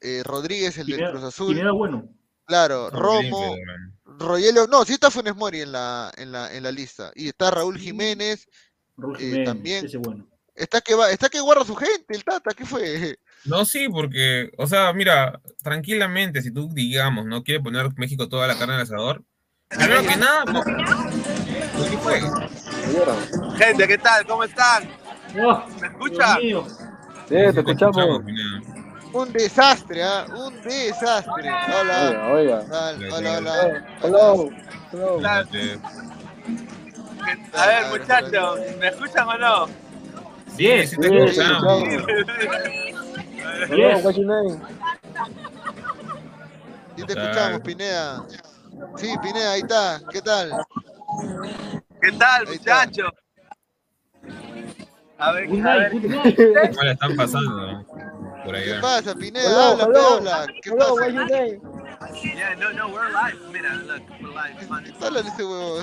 eh, 0.00 0.22
Rodríguez, 0.24 0.76
el 0.78 0.86
del 0.86 0.96
Pineda- 0.96 1.10
Cruz 1.12 1.24
Azul. 1.24 1.54
Pineda 1.54 1.72
bueno. 1.72 2.08
Claro, 2.44 2.90
Romo, 2.90 3.54
Rogelio, 4.04 4.66
no, 4.66 4.84
sí 4.84 4.94
está 4.94 5.10
Funes 5.10 5.34
Mori 5.36 5.60
en 5.60 5.72
la, 5.72 6.12
en 6.16 6.32
la, 6.32 6.52
en 6.54 6.64
la 6.64 6.72
lista. 6.72 7.12
Y 7.14 7.28
está 7.28 7.50
Raúl 7.50 7.78
Jiménez, 7.78 8.46
Raúl 8.96 9.16
eh, 9.16 9.20
Jiménez, 9.20 9.46
también. 9.46 9.86
ese 9.86 9.98
bueno. 9.98 10.28
Está 10.54 10.80
que 10.82 10.94
va, 10.94 11.10
está 11.10 11.28
que 11.30 11.40
guarda 11.40 11.64
su 11.64 11.74
gente, 11.76 12.14
el 12.14 12.24
Tata, 12.24 12.52
¿qué 12.54 12.66
fue? 12.66 13.16
No, 13.44 13.64
sí, 13.64 13.88
porque, 13.88 14.50
o 14.56 14.66
sea, 14.66 14.92
mira, 14.92 15.40
tranquilamente, 15.62 16.42
si 16.42 16.52
tú, 16.52 16.68
digamos, 16.72 17.26
no 17.26 17.42
quieres 17.42 17.62
poner 17.62 17.88
México 17.96 18.28
toda 18.28 18.46
la 18.46 18.56
carne 18.56 18.74
al 18.74 18.82
asador, 18.82 19.24
primero 19.68 20.02
que 20.02 20.16
nada, 20.16 20.44
no, 20.44 20.62
¿por 20.62 21.90
qué 21.90 21.96
fue? 21.98 22.20
Gente, 23.58 23.88
¿qué 23.88 23.98
tal? 23.98 24.26
¿Cómo 24.26 24.44
están? 24.44 24.88
Oh, 25.40 25.64
¿Me 25.80 25.88
escuchan? 25.88 26.38
Sí, 26.40 27.34
te 27.34 27.48
escuchamos. 27.48 28.20
Un 29.12 29.32
desastre, 29.32 30.02
¿ah? 30.02 30.26
Un 30.34 30.62
desastre. 30.62 31.50
Hola. 31.50 32.28
Oiga, 32.32 32.60
oiga. 32.60 32.66
Tal, 32.68 33.12
Hola, 33.12 33.38
hola. 33.38 33.84
Hello. 34.02 34.50
Hello. 34.92 35.20
A 37.54 37.66
ver, 37.66 37.86
muchachos, 37.90 38.60
¿me 38.78 38.88
escuchan 38.88 39.28
o 39.28 39.38
no? 39.38 39.66
Sí, 40.56 40.86
sí 40.86 40.96
te 40.96 41.24
escuchamos. 41.24 41.82
Hello, 43.42 43.98
what's 44.00 44.18
your 44.18 44.26
name? 44.26 44.60
Sí 46.96 47.04
te 47.04 47.12
escuchamos, 47.14 47.60
Pineda. 47.62 48.24
Sí, 48.96 49.16
Pineda, 49.18 49.52
ahí 49.52 49.60
está. 49.60 50.00
¿Qué 50.10 50.22
tal? 50.22 50.52
¿Qué 52.00 52.12
tal, 52.12 52.46
muchachos? 52.46 53.10
A 55.18 55.32
ver, 55.32 55.66
a 55.66 55.76
ver. 55.76 55.92
¿Cómo 55.92 56.82
la 56.82 56.92
están 56.92 57.16
pasando 57.16 57.84
por 58.44 58.54
¿Qué 58.54 58.60
allá? 58.70 58.80
pasa, 58.80 59.14
Pineda? 59.14 59.48
Hello, 59.48 59.72
Habla, 59.72 59.84
hello. 59.84 60.16
habla. 60.16 60.46
¿Qué 60.62 60.70
Hello, 60.70 60.78
pasa? 60.78 60.92
what's 60.94 61.14
your 61.14 61.26
name? 61.26 61.60
Yeah, 62.36 62.54
no, 62.58 62.72
no, 62.72 62.88
we're 62.88 63.10
live. 63.10 63.38
Mira, 63.52 63.74
look, 63.74 64.02
we're 64.20 64.32
live. 64.32 64.56
¿Qué 64.84 64.90
está 64.90 65.06
hablando 65.06 65.30
ese 65.30 65.44
huevo? 65.44 65.82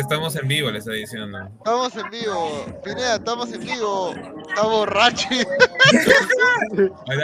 Estamos 0.00 0.36
en 0.36 0.48
vivo, 0.48 0.70
le 0.70 0.78
está 0.78 0.92
diciendo. 0.92 1.38
Estamos 1.58 1.96
en 1.96 2.10
vivo. 2.10 2.66
Pineda, 2.84 3.14
estamos 3.16 3.52
en 3.52 3.60
vivo. 3.60 4.14
Está 4.48 4.62
borracho. 4.62 5.28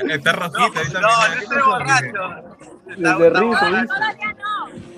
Está 0.08 0.32
rojita, 0.32 0.78
ahorita 0.80 1.00
No, 1.00 1.08
no 1.08 1.34
¿qué 1.34 1.38
estoy 1.42 1.62
borracho. 1.62 2.22
Desde 2.96 3.30
risa. 3.30 3.86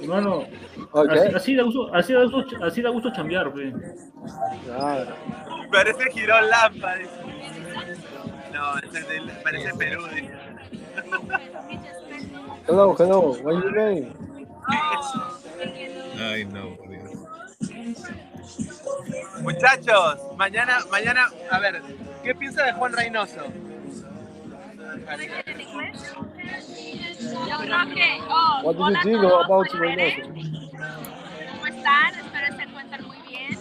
Hermano, 0.03 0.45
Ok. 0.93 1.11
así, 1.35 1.55
da 1.57 1.63
gusto, 1.63 1.95
así 1.95 2.13
da 2.13 2.25
gusto, 2.25 2.65
así 2.65 2.83
da 2.83 2.91
gusto 2.91 3.13
chambear, 3.13 3.53
pe. 3.53 3.73
Claro. 4.67 5.15
Parece 5.71 6.11
Girón 6.13 6.49
Lampa. 6.51 6.95
No, 8.53 8.79
ese 8.79 8.99
es 8.99 9.09
del- 9.09 9.31
parece 9.43 9.75
Perú. 9.75 10.07
dice. 10.15 10.31
Hello, 12.69 12.95
hello, 12.99 13.21
what's 13.43 13.63
your 13.65 13.73
name? 13.73 14.13
Ay, 16.21 16.45
no, 16.45 16.77
por 16.77 16.89
Dios. 16.89 16.92
Muchachos, 19.43 20.19
mañana, 20.37 20.79
mañana, 20.91 21.29
a 21.51 21.59
ver, 21.59 21.83
¿qué 22.23 22.35
piensa 22.35 22.65
de 22.65 22.73
Juan 22.73 22.93
Reynoso? 22.93 23.41
Yo 27.49 27.59
creo 27.59 27.95
que. 27.95 28.21
Oh, 28.29 28.61
What 28.63 28.77
hola 28.77 28.91
you 28.91 28.97
a 28.99 29.03
think 29.03 29.21
todos, 29.23 29.45
about 29.45 29.69
soy 29.71 29.81
Reynoso? 29.81 30.29
¿Cómo 31.53 31.67
están? 31.67 32.15
Espero 32.19 32.57
se 32.57 32.63
encuentren 32.63 33.07
muy 33.07 33.17
bien. 33.29 33.59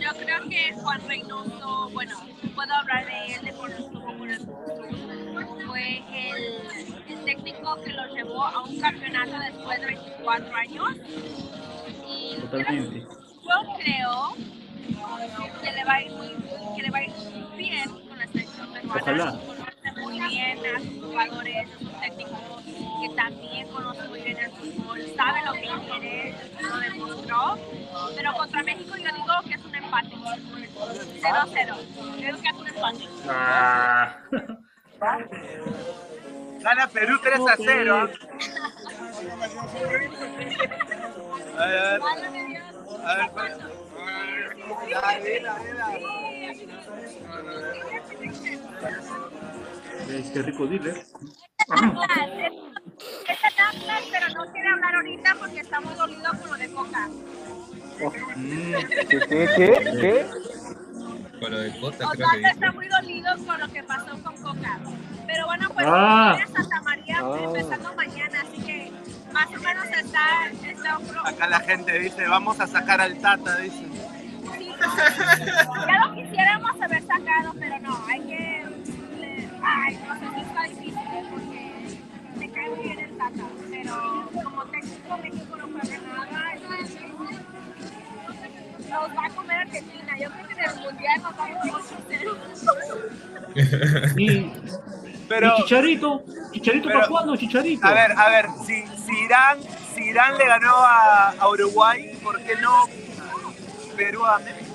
Yo 0.00 0.10
creo 0.18 0.48
que 0.48 0.72
Juan 0.74 1.00
Reynoso, 1.08 1.90
bueno, 1.92 2.16
puedo 2.54 2.74
hablar 2.74 3.06
de 3.06 3.34
él 3.34 3.44
de 3.44 3.52
por 3.52 3.70
Fue 5.66 6.02
el, 6.12 6.36
el 7.08 7.24
técnico 7.24 7.76
que 7.84 7.92
lo 7.92 8.06
llevó 8.14 8.44
a 8.44 8.62
un 8.64 8.80
campeonato 8.80 9.38
después 9.38 9.80
de 9.80 9.86
24 9.86 10.54
años. 10.56 10.96
Y 12.08 12.36
creo- 12.36 12.50
Totalmente. 12.50 13.06
Yo 13.50 13.56
creo 13.76 14.34
que 15.60 15.72
le 15.72 15.84
va 15.84 15.94
a 15.94 16.02
ir 16.02 16.12
muy, 16.12 16.28
le 16.82 16.90
va 16.90 16.98
a 16.98 17.02
ir 17.02 17.12
bien 17.56 17.88
con 17.90 18.18
la 18.18 18.26
selección 18.26 18.72
peruana. 18.72 19.00
Ojalá. 19.02 19.40
Conoce 19.46 19.92
muy 20.00 20.20
bien 20.28 20.58
a 20.66 20.78
sus 20.78 21.04
jugadores, 21.04 21.68
es 21.68 21.80
un 21.80 22.00
técnico 22.00 22.62
que 23.02 23.08
también 23.16 23.68
conoce 23.68 24.08
muy 24.08 24.20
bien 24.22 24.38
el 24.38 24.50
fútbol, 24.52 25.00
sabe 25.16 25.44
lo 25.44 25.52
que 25.52 25.68
quiere, 25.90 26.34
lo 26.60 26.78
demostró. 26.78 27.58
Pero 28.16 28.32
contra 28.34 28.62
México 28.62 28.96
yo 28.96 29.12
digo 29.14 29.34
que 29.46 29.54
es 29.54 29.64
un 29.64 29.74
empate. 29.74 30.16
0-0. 30.16 31.76
Creo 32.18 32.40
que 32.40 32.48
es 32.48 32.54
un 32.54 32.68
empate. 32.68 33.08
Ah. 33.28 34.16
Gana 36.60 36.86
Perú 36.88 37.18
3 37.22 37.40
a 37.40 37.56
0. 37.56 38.10
¿ah? 41.60 41.64
A 41.64 41.66
ver, 41.68 41.78
a 41.78 41.88
ver. 41.90 42.62
A 43.04 43.32
pues. 43.32 43.56
Dale, 44.90 45.40
dale, 45.40 45.72
dale. 45.74 46.06
Eh, 50.08 50.30
Qué 50.32 50.42
rico 50.42 50.66
dile. 50.66 50.90
Es 50.90 51.06
el 53.44 53.54
Atlas, 53.68 54.02
pero 54.10 54.28
no 54.34 54.52
quiere 54.52 54.68
hablar 54.68 54.94
ahorita 54.96 55.36
porque 55.38 55.60
estamos 55.60 55.96
dolidos 55.96 56.32
con 56.38 56.50
lo 56.50 56.56
de 56.56 56.70
Coca. 56.72 57.08
¿Qué, 59.08 59.18
qué, 59.28 59.48
qué? 60.00 60.26
Con 61.40 61.50
lo 61.50 61.58
de 61.58 61.72
que 61.72 61.78
Osvaldo 61.86 62.48
está 62.50 62.72
muy 62.72 62.88
dolido 62.88 63.30
con 63.46 63.60
lo 63.60 63.68
que 63.68 63.82
pasó 63.84 64.22
con 64.22 64.36
Coca. 64.42 64.78
Pero 65.26 65.46
bueno, 65.46 65.68
pues 65.72 65.86
Ah. 65.88 66.34
viene 66.36 66.52
Santa 66.52 66.80
María 66.82 67.18
Ah. 67.22 67.38
empezando 67.44 67.94
mañana, 67.94 68.40
así 68.42 68.62
que 68.62 68.92
más 69.32 69.46
o 69.46 69.58
menos 69.60 69.84
está, 69.86 70.48
está 70.68 70.98
un 70.98 71.26
Acá 71.26 71.46
la 71.48 71.60
gente 71.60 71.98
dice, 71.98 72.26
vamos 72.26 72.60
a 72.60 72.66
sacar 72.66 73.00
al 73.00 73.16
Tata, 73.18 73.56
dice. 73.58 73.86
Ya 75.86 76.06
lo 76.06 76.14
quisiéramos 76.14 76.80
haber 76.80 77.02
sacado, 77.02 77.54
pero 77.58 77.78
no, 77.80 78.06
hay 78.06 78.20
que. 78.20 78.64
le- 79.18 79.48
Ay, 79.62 79.98
no 80.08 80.14
sé 80.14 80.26
si 80.34 80.40
está 80.40 80.62
difícil 80.64 80.94
porque 81.30 81.98
me 82.38 82.50
cae 82.50 82.70
muy 82.70 82.84
bien 82.84 82.98
el 83.00 83.16
Tata, 83.18 83.44
pero 83.70 84.30
como 84.32 84.64
técnico 84.66 85.18
México 85.18 85.56
no 85.56 85.68
juega 85.68 85.98
nada, 85.98 86.52
entonces 86.54 86.96
nos 88.88 89.10
va 89.16 89.26
a 89.26 89.30
comer 89.30 89.56
Argentina. 89.58 90.18
Yo 90.18 90.30
creo 90.30 90.46
que 90.48 90.52
en 90.54 90.60
el 90.70 90.76
mundial 90.80 91.22
nos 91.22 91.38
va 91.38 91.44
a 91.44 91.50
ir 91.50 91.56
8-0. 93.54 94.16
Y, 94.16 94.52
Pero- 95.30 95.54
y 95.56 95.62
Chicharito, 95.62 96.24
Chicharito 96.52 96.88
pero- 96.88 96.98
para 96.98 97.08
cuándo, 97.08 97.36
Chicharito. 97.36 97.86
A 97.86 97.92
ver, 97.92 98.12
a 98.18 98.28
ver, 98.30 98.46
si, 98.66 98.82
si 99.06 99.12
Irán, 99.24 99.58
si 99.94 100.02
Irán 100.02 100.36
le 100.36 100.44
ganó 100.44 100.74
a, 100.74 101.30
a 101.38 101.48
Uruguay, 101.48 102.18
¿por 102.22 102.42
qué 102.42 102.56
no 102.56 102.84
Perú 103.96 104.26
a 104.26 104.38
México? 104.40 104.66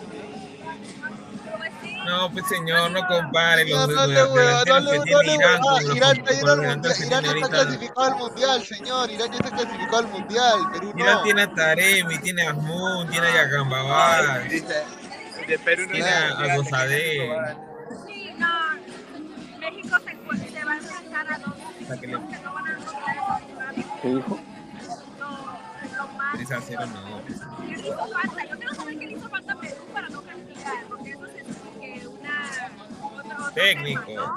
No, 2.07 2.31
pues 2.31 2.47
señor, 2.47 2.91
no 2.91 3.05
compare 3.07 3.65
No, 3.65 3.77
los 3.79 3.89
no 3.89 3.95
no 3.95 4.07
delanteros 4.07 4.83
le 4.85 4.91
que 4.91 4.97
no 4.97 5.03
tiene 5.05 5.25
le 5.25 5.33
Irán 5.33 5.61
Irán 5.95 6.17
está 6.19 7.37
Irán 7.37 7.49
clasificado 7.49 8.01
al 8.05 8.15
mundial, 8.15 8.63
señor. 8.63 9.11
Irán 9.11 9.27
ya 9.31 9.35
está 9.37 9.51
clasificado 9.51 9.97
al 9.97 10.07
mundial. 10.07 10.59
Perú 10.71 10.93
Irán 10.95 11.15
no. 11.15 11.23
tiene 11.23 11.41
a 11.41 11.53
Taremi, 11.53 12.17
tiene 12.19 12.43
a 12.43 12.51
Asmun, 12.51 13.09
tiene 13.09 13.27
a 13.27 13.33
Yacambabal, 13.33 14.47
Dice, 14.49 14.83
de 15.47 15.59
Perú 15.59 15.83
no 15.87 15.91
tiene 15.91 16.09
a, 16.09 16.55
Gozadeh. 16.55 17.55
Sí, 18.07 18.31
no. 18.37 18.47
México 19.59 19.97
se, 20.05 20.11
encuentra- 20.11 20.44
no 20.65 22.27
¿Qué 24.01 24.07
dijo? 24.07 24.39
3 26.33 26.51
a 26.51 26.61
0 26.61 26.81
no. 26.87 27.21
¿Qué 27.25 27.75
le 27.75 27.87
hizo 27.87 27.97
falta? 27.97 28.45
Yo 28.45 28.57
quiero 28.57 28.75
saber 28.75 28.99
qué 28.99 29.05
le 29.05 29.11
hizo 29.13 29.29
falta 29.29 29.53
a 29.53 29.55
Perú 29.55 29.85
para 29.93 30.09
no 30.09 30.21
calificar, 30.21 30.85
porque 30.89 31.11
eso 31.11 31.25
es 31.25 31.33
que 31.79 32.07
una. 32.07 33.51
Técnico. 33.53 34.11
¿no? 34.13 34.35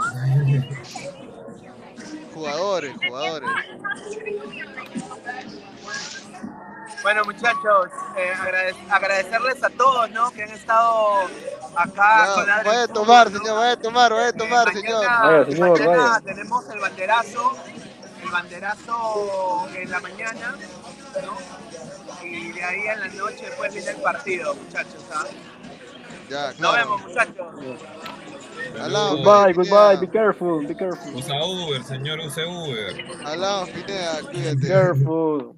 Jugadores, 2.35 2.95
jugadores. 3.05 3.51
Bueno, 7.03 7.25
muchachos, 7.25 7.89
eh, 8.17 8.33
agrade- 8.37 8.75
agradecerles 8.91 9.63
a 9.63 9.71
todos, 9.71 10.11
¿no? 10.11 10.31
Que 10.33 10.43
han 10.43 10.51
estado 10.51 11.21
acá 11.77 12.27
Ya, 12.27 12.35
con 12.35 12.47
Ladra 12.47 12.71
Vaya 12.71 12.83
a 12.83 12.89
tomar, 12.89 13.31
¿no? 13.31 13.39
señor, 13.39 13.55
vaya 13.57 13.73
a 13.73 13.77
tomar, 13.77 14.13
vaya 14.13 14.29
a 14.29 14.33
tomar, 14.33 14.73
señor. 14.73 15.07
Vaya, 15.07 15.45
señor, 15.47 15.79
mañana 15.81 16.03
vaya. 16.11 16.21
tenemos 16.25 16.69
el 16.69 16.81
banderazo, 16.81 17.57
el 18.23 18.31
banderazo 18.31 19.69
en 19.75 19.91
la 19.91 20.01
mañana, 20.01 20.55
¿no? 21.25 22.27
Y 22.27 22.53
de 22.53 22.65
ahí 22.65 22.81
en 22.89 23.01
la 23.01 23.09
noche 23.09 23.47
después 23.47 23.73
viene 23.73 23.91
el 23.91 23.97
partido, 23.99 24.55
muchachos, 24.57 25.05
¿ah? 25.15 25.25
Ya, 26.29 26.53
Nos 26.59 26.75
vemos, 26.75 27.03
muchachos. 27.03 27.47
Alao, 28.83 29.17
Goodbye, 29.17 29.53
goodbye, 29.55 29.97
be 30.01 30.09
careful, 30.11 30.67
be 30.67 30.75
careful. 30.77 31.15
Usa 31.15 31.43
Uber, 31.45 31.83
señor, 31.85 32.19
use 32.21 32.45
Uber. 32.45 33.05
Alao, 33.25 33.67
Pineda, 33.67 34.17
Be 34.17 34.27
cuídate. 34.27 34.69
careful. 34.69 35.57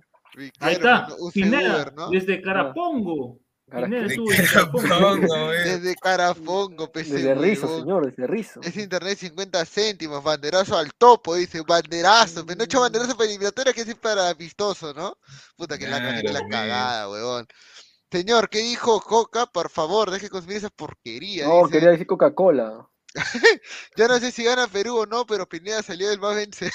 Ahí 0.60 0.72
está, 0.74 1.08
no 1.08 1.30
Pineda, 1.32 1.74
Uber, 1.74 1.94
¿no? 1.94 2.10
desde 2.10 2.40
Carapongo. 2.42 3.38
Cara- 3.68 3.86
Pineda 3.86 4.02
De 4.02 4.08
estuvo 4.08 4.32
en 4.32 4.46
Carapongo, 4.46 4.88
Carapongo. 4.88 5.48
Desde 5.64 5.94
Carafongo, 5.96 6.90
PC. 6.92 7.12
Desde 7.14 7.34
Rizo, 7.36 7.78
señor, 7.78 8.06
desde 8.06 8.26
Rizo. 8.26 8.60
Es 8.64 8.76
internet 8.76 9.16
50 9.18 9.64
céntimos, 9.64 10.24
banderazo 10.24 10.76
al 10.76 10.92
topo, 10.94 11.36
dice, 11.36 11.62
banderazo, 11.66 12.44
pero 12.44 12.56
no 12.56 12.62
he 12.62 12.64
hecho 12.64 12.80
banderazo 12.80 13.16
para 13.16 13.28
eliminatoria, 13.30 13.72
que 13.72 13.82
es 13.82 13.94
para 13.94 14.30
amistoso, 14.30 14.92
¿no? 14.92 15.16
Puta 15.56 15.78
que 15.78 15.86
la 15.86 15.98
Claro, 15.98 16.10
cajita 16.14 16.32
la 16.32 16.40
pues. 16.40 16.50
cagada, 16.50 17.08
huevón. 17.10 17.46
Señor, 18.10 18.48
¿qué 18.48 18.58
dijo 18.58 19.00
Coca? 19.00 19.46
Por 19.46 19.70
favor, 19.70 20.10
deje 20.10 20.24
de 20.26 20.30
consumir 20.30 20.56
esa 20.56 20.70
porquería. 20.70 21.46
No, 21.46 21.58
dice. 21.60 21.70
quería 21.70 21.90
decir 21.90 22.08
Coca-Cola. 22.08 22.88
Ya 23.96 24.08
no 24.08 24.18
sé 24.18 24.30
si 24.30 24.44
gana 24.44 24.68
Perú 24.68 24.98
o 24.98 25.06
no, 25.06 25.26
pero 25.26 25.48
Pineda 25.48 25.82
salió 25.82 26.08
del 26.08 26.20
más 26.20 26.36
vencedor. 26.36 26.72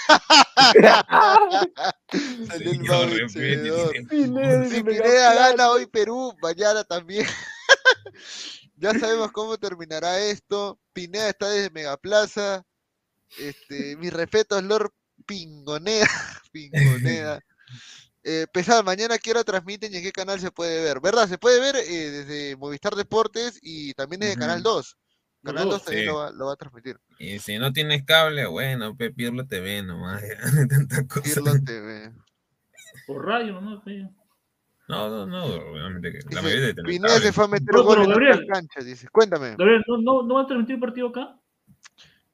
salió 2.48 2.72
el 2.72 2.80
más 2.84 3.10
vencedor. 3.10 3.94
Pineda, 4.10 4.70
Si 4.70 4.84
Pineda 4.84 5.34
gana 5.34 5.70
hoy 5.70 5.86
Perú, 5.86 6.34
mañana 6.42 6.84
también. 6.84 7.26
ya 8.76 8.98
sabemos 9.00 9.32
cómo 9.32 9.58
terminará 9.58 10.20
esto. 10.20 10.80
Pineda 10.94 11.30
está 11.30 11.50
desde 11.50 11.70
Megaplaza. 11.70 12.66
Este, 13.38 13.96
mi 13.98 14.10
respeto 14.10 14.58
es 14.58 14.64
Lord 14.64 14.92
Pingonea. 15.26 16.08
Pingonea. 16.52 17.40
Eh, 18.24 18.48
pesado, 18.52 18.84
mañana 18.84 19.20
qué 19.20 19.32
hora 19.32 19.44
transmiten 19.44 19.94
y 19.94 19.98
en 19.98 20.04
qué 20.04 20.12
canal 20.12 20.40
se 20.40 20.52
puede 20.52 20.84
ver. 20.84 21.00
¿Verdad? 21.00 21.30
Se 21.30 21.38
puede 21.38 21.60
ver 21.60 21.76
eh, 21.76 22.12
desde 22.12 22.56
Movistar 22.56 22.96
Deportes 22.96 23.60
y 23.62 23.94
también 23.94 24.20
desde 24.20 24.36
Canal 24.36 24.62
Ujú. 24.62 24.70
2. 24.70 24.98
Canal 25.46 25.64
2 25.66 25.74
dos, 25.74 25.84
también 25.86 26.04
sí. 26.04 26.08
lo, 26.08 26.16
va, 26.18 26.32
lo 26.32 26.46
va 26.48 26.54
a 26.54 26.56
transmitir. 26.58 27.00
Y 27.20 27.40
si 27.40 27.58
no 27.58 27.72
tienes 27.74 28.04
cable, 28.06 28.46
bueno, 28.48 28.96
pe, 28.96 29.12
Pirlo 29.12 29.46
TV 29.48 29.84
nomás. 29.84 30.22
Tanta 30.70 31.08
cosa. 31.08 31.22
Pirlo 31.24 31.54
TV. 31.64 32.12
Por 33.08 33.26
radio, 33.26 33.54
nomás. 33.54 33.84
pe. 33.84 34.08
No, 34.88 35.10
no, 35.10 35.26
no, 35.26 35.46
obviamente 35.46 36.12
que 36.12 36.36
la 36.36 36.42
mayoría 36.44 36.68
de 36.68 36.76
Pineda 36.76 37.08
cable. 37.14 37.26
se 37.26 37.34
fue 37.34 37.44
a 37.46 37.48
meter 37.48 37.74
No, 37.74 38.04
en 38.04 38.10
Gabriel. 38.10 38.46
canchas, 38.52 38.86
dice. 38.86 39.08
Cuéntame. 39.12 39.56
Gabriel, 39.58 39.84
¿no, 39.88 39.98
no, 40.02 40.24
¿no 40.24 40.36
va 40.36 40.42
a 40.44 40.48
transmitir 40.48 40.76
el 40.76 40.82
partido 40.82 41.08
acá? 41.08 41.40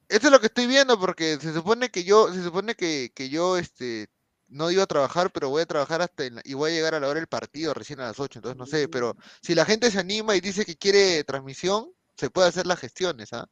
Esto 0.08 0.26
es 0.26 0.32
lo 0.32 0.40
que 0.40 0.46
estoy 0.46 0.66
viendo 0.66 1.00
porque 1.00 1.38
se 1.40 1.54
supone 1.54 1.88
que 1.90 2.04
yo, 2.04 2.30
se 2.32 2.42
supone 2.42 2.74
que, 2.74 3.10
que 3.14 3.30
yo 3.30 3.56
este 3.56 4.08
no 4.48 4.70
iba 4.70 4.82
a 4.82 4.86
trabajar, 4.86 5.30
pero 5.32 5.48
voy 5.48 5.62
a 5.62 5.66
trabajar 5.66 6.02
hasta 6.02 6.26
en 6.26 6.34
la- 6.34 6.42
y 6.44 6.52
voy 6.52 6.70
a 6.70 6.74
llegar 6.74 6.94
a 6.94 7.00
la 7.00 7.08
hora 7.08 7.18
del 7.20 7.26
partido 7.26 7.72
recién 7.72 8.00
a 8.00 8.04
las 8.08 8.20
8, 8.20 8.38
entonces 8.40 8.58
no 8.58 8.66
sé, 8.66 8.86
pero 8.88 9.16
si 9.40 9.54
la 9.54 9.64
gente 9.64 9.90
se 9.90 9.98
anima 9.98 10.36
y 10.36 10.40
dice 10.42 10.66
que 10.66 10.76
quiere 10.76 11.24
transmisión, 11.24 11.86
se 12.22 12.30
puede 12.30 12.46
hacer 12.46 12.68
las 12.68 12.78
gestiones, 12.78 13.32
¿ah? 13.32 13.48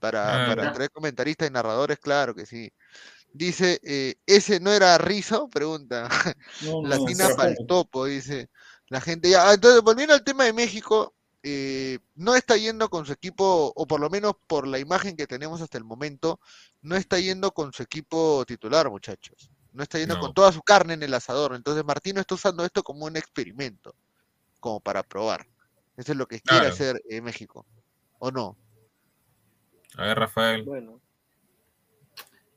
Para, 0.00 0.44
Ah, 0.44 0.46
para 0.48 0.72
traer 0.72 0.90
comentaristas 0.90 1.48
y 1.48 1.52
narradores, 1.52 2.00
claro 2.00 2.34
que 2.34 2.44
sí. 2.44 2.68
Dice, 3.32 3.80
eh, 3.84 4.16
¿ese 4.26 4.58
no 4.58 4.72
era 4.72 4.98
Rizo? 4.98 5.48
Pregunta. 5.48 6.08
No, 6.62 6.82
no, 6.82 6.88
Latina 6.88 7.28
para 7.36 7.50
el 7.50 7.64
topo, 7.68 8.06
dice 8.06 8.50
la 8.88 9.00
gente. 9.00 9.30
Ya, 9.30 9.48
ah, 9.48 9.54
entonces, 9.54 9.82
volviendo 9.82 10.14
al 10.14 10.24
tema 10.24 10.42
de 10.42 10.52
México, 10.52 11.14
eh, 11.44 12.00
no 12.16 12.34
está 12.34 12.56
yendo 12.56 12.90
con 12.90 13.06
su 13.06 13.12
equipo, 13.12 13.72
o 13.76 13.86
por 13.86 14.00
lo 14.00 14.10
menos 14.10 14.34
por 14.48 14.66
la 14.66 14.80
imagen 14.80 15.16
que 15.16 15.28
tenemos 15.28 15.60
hasta 15.60 15.78
el 15.78 15.84
momento, 15.84 16.40
no 16.82 16.96
está 16.96 17.20
yendo 17.20 17.52
con 17.52 17.72
su 17.72 17.84
equipo 17.84 18.44
titular, 18.48 18.90
muchachos. 18.90 19.48
No 19.72 19.84
está 19.84 20.00
yendo 20.00 20.18
con 20.18 20.34
toda 20.34 20.50
su 20.50 20.62
carne 20.62 20.94
en 20.94 21.04
el 21.04 21.14
asador. 21.14 21.54
Entonces, 21.54 21.84
Martino 21.84 22.20
está 22.20 22.34
usando 22.34 22.64
esto 22.64 22.82
como 22.82 23.04
un 23.04 23.16
experimento, 23.16 23.94
como 24.58 24.80
para 24.80 25.04
probar. 25.04 25.46
Eso 25.96 26.12
es 26.12 26.18
lo 26.18 26.26
que 26.26 26.40
quiere 26.40 26.66
hacer 26.66 27.02
eh, 27.08 27.20
México. 27.20 27.66
¿O 28.18 28.30
no? 28.30 28.56
A 29.96 30.06
ver, 30.06 30.18
Rafael. 30.18 30.62
Bueno, 30.64 31.00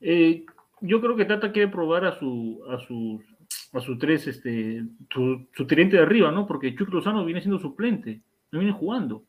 Eh, 0.01 0.45
yo 0.81 1.01
creo 1.01 1.15
que 1.17 1.25
Tata 1.25 1.51
quiere 1.51 1.67
probar 1.69 2.05
a 2.05 2.17
su 2.17 2.63
a 2.69 2.79
sus 2.79 3.21
a 3.73 3.81
sus 3.81 3.99
tres 3.99 4.27
este 4.27 4.83
su, 5.11 5.45
su 5.53 5.67
tridente 5.67 5.97
de 5.97 6.03
arriba, 6.03 6.31
¿no? 6.31 6.47
Porque 6.47 6.73
Chuck 6.75 6.89
Lozano 6.89 7.25
viene 7.25 7.41
siendo 7.41 7.59
suplente, 7.59 8.21
no 8.51 8.59
viene 8.59 8.73
jugando. 8.73 9.23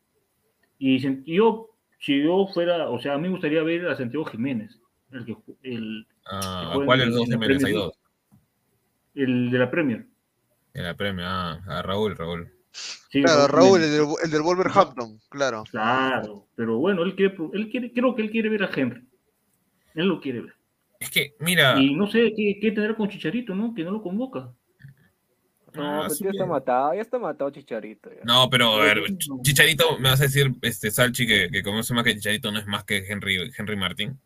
Y 0.79 0.97
yo 1.25 1.67
si 1.99 2.23
yo 2.23 2.47
fuera, 2.53 2.89
o 2.89 2.99
sea, 2.99 3.13
a 3.13 3.17
mí 3.17 3.23
me 3.23 3.31
gustaría 3.31 3.61
ver 3.63 3.87
a 3.87 3.95
Santiago 3.97 4.25
Jiménez, 4.25 4.79
el 5.11 5.25
que 5.25 5.35
el, 5.63 6.07
Ah, 6.25 6.71
¿A 6.75 6.85
cuál 6.85 6.99
de 6.99 7.05
en- 7.05 7.09
los 7.11 7.19
dos 7.19 7.25
Jiménez? 7.29 7.57
Hay 7.57 7.73
Premier 7.73 7.75
dos. 7.75 7.99
el 9.15 9.51
de 9.51 9.57
la 9.59 9.69
Premier. 9.71 10.05
En 10.73 10.83
la 10.83 10.93
premia, 10.95 11.25
ah, 11.29 11.61
a 11.67 11.81
Raúl, 11.81 12.15
Raúl. 12.15 12.49
Sí, 12.71 13.21
Claro, 13.21 13.47
Raúl 13.47 13.81
el 13.83 13.91
del, 13.91 14.05
el 14.23 14.31
del 14.31 14.41
Wolverhampton, 14.41 15.19
claro. 15.29 15.63
Claro, 15.69 16.47
pero 16.55 16.77
bueno, 16.77 17.03
él 17.03 17.15
quiere, 17.15 17.35
él 17.53 17.69
quiere, 17.69 17.91
creo 17.91 18.15
que 18.15 18.21
él 18.21 18.31
quiere 18.31 18.49
ver 18.49 18.63
a 18.63 18.69
Henry. 18.73 19.05
Él 19.93 20.07
lo 20.07 20.21
quiere 20.21 20.41
ver. 20.41 20.53
Es 20.99 21.09
que, 21.09 21.35
mira. 21.39 21.77
Y 21.79 21.93
no 21.95 22.07
sé 22.09 22.31
qué, 22.35 22.57
qué 22.61 22.71
tendrá 22.71 22.95
con 22.95 23.09
Chicharito, 23.09 23.53
¿no? 23.55 23.73
Que 23.73 23.83
no 23.83 23.91
lo 23.91 24.01
convoca. 24.01 24.53
No, 25.73 25.83
Ah, 25.83 25.99
pero 26.03 26.09
sí, 26.15 26.23
ya 26.25 26.29
está 26.31 26.45
matado, 26.45 26.93
ya 26.93 27.01
está 27.01 27.17
matado 27.19 27.49
Chicharito. 27.49 28.09
ya. 28.09 28.21
No, 28.23 28.49
pero 28.49 28.73
a 28.75 28.83
ver, 28.85 29.03
Chicharito, 29.41 29.97
me 29.99 30.09
vas 30.09 30.19
a 30.19 30.23
decir, 30.25 30.51
este 30.61 30.91
Salchi, 30.91 31.25
que, 31.25 31.49
que 31.51 31.63
como 31.63 31.81
se 31.81 31.93
llama 31.93 32.03
que 32.03 32.13
Chicharito 32.15 32.51
no 32.51 32.59
es 32.59 32.67
más 32.67 32.83
que 32.83 32.97
Henry, 33.07 33.51
Henry 33.57 33.75
Martín. 33.77 34.19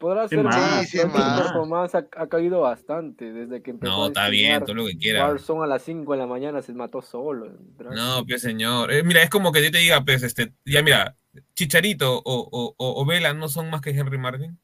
Podrá 0.00 0.26
ser 0.28 0.42
más, 0.42 0.56
más, 0.56 0.88
sí, 0.88 0.98
más. 1.12 1.42
performance 1.42 1.94
ha, 1.94 2.08
ha 2.16 2.26
caído 2.26 2.60
bastante 2.62 3.32
desde 3.32 3.62
que 3.62 3.72
empezó 3.72 3.92
No, 3.92 4.04
a 4.04 4.08
está 4.08 4.28
bien, 4.30 4.60
todo 4.64 4.74
lo 4.74 4.86
que 4.86 4.96
quiera. 4.96 5.26
Warzone 5.26 5.64
a 5.64 5.66
las 5.66 5.82
5 5.82 6.12
de 6.12 6.18
la 6.18 6.26
mañana 6.26 6.62
se 6.62 6.72
mató 6.72 7.02
solo. 7.02 7.52
No, 7.78 8.24
pues 8.26 8.40
señor. 8.40 8.90
Eh, 8.92 9.02
mira, 9.02 9.22
es 9.22 9.28
como 9.28 9.52
que 9.52 9.62
yo 9.62 9.70
te 9.70 9.78
diga, 9.78 10.02
pues, 10.02 10.22
este, 10.22 10.54
ya 10.64 10.82
mira, 10.82 11.16
Chicharito 11.54 12.18
o, 12.18 12.22
o, 12.24 12.74
o, 12.78 13.02
o 13.02 13.06
Vela 13.06 13.34
no 13.34 13.48
son 13.48 13.68
más 13.68 13.82
que 13.82 13.90
Henry 13.90 14.16
Martin. 14.16 14.58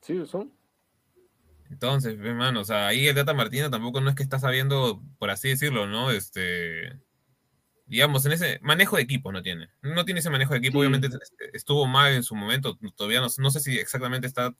Sí, 0.00 0.24
son. 0.26 0.50
Entonces, 1.70 2.18
hermano, 2.20 2.60
o 2.60 2.64
sea, 2.64 2.86
ahí 2.86 3.08
el 3.08 3.14
Data 3.14 3.34
Martino 3.34 3.70
tampoco 3.70 4.00
no 4.00 4.08
es 4.10 4.16
que 4.16 4.22
está 4.22 4.38
sabiendo, 4.38 5.02
por 5.18 5.30
así 5.30 5.48
decirlo, 5.48 5.86
¿no? 5.86 6.10
Este, 6.10 7.00
digamos, 7.86 8.24
en 8.26 8.32
ese 8.32 8.58
manejo 8.62 8.96
de 8.96 9.02
equipo 9.02 9.30
no 9.32 9.42
tiene. 9.42 9.68
No 9.82 10.04
tiene 10.04 10.20
ese 10.20 10.30
manejo 10.30 10.52
de 10.54 10.58
equipo, 10.58 10.74
Sí. 10.74 10.78
obviamente 10.80 11.08
este, 11.08 11.56
estuvo 11.56 11.86
mal 11.86 12.12
en 12.12 12.22
su 12.22 12.34
momento, 12.34 12.78
todavía 12.96 13.20
no, 13.20 13.28
no 13.38 13.50
sé 13.50 13.60
si 13.60 13.78
exactamente 13.78 14.26
está 14.26 14.54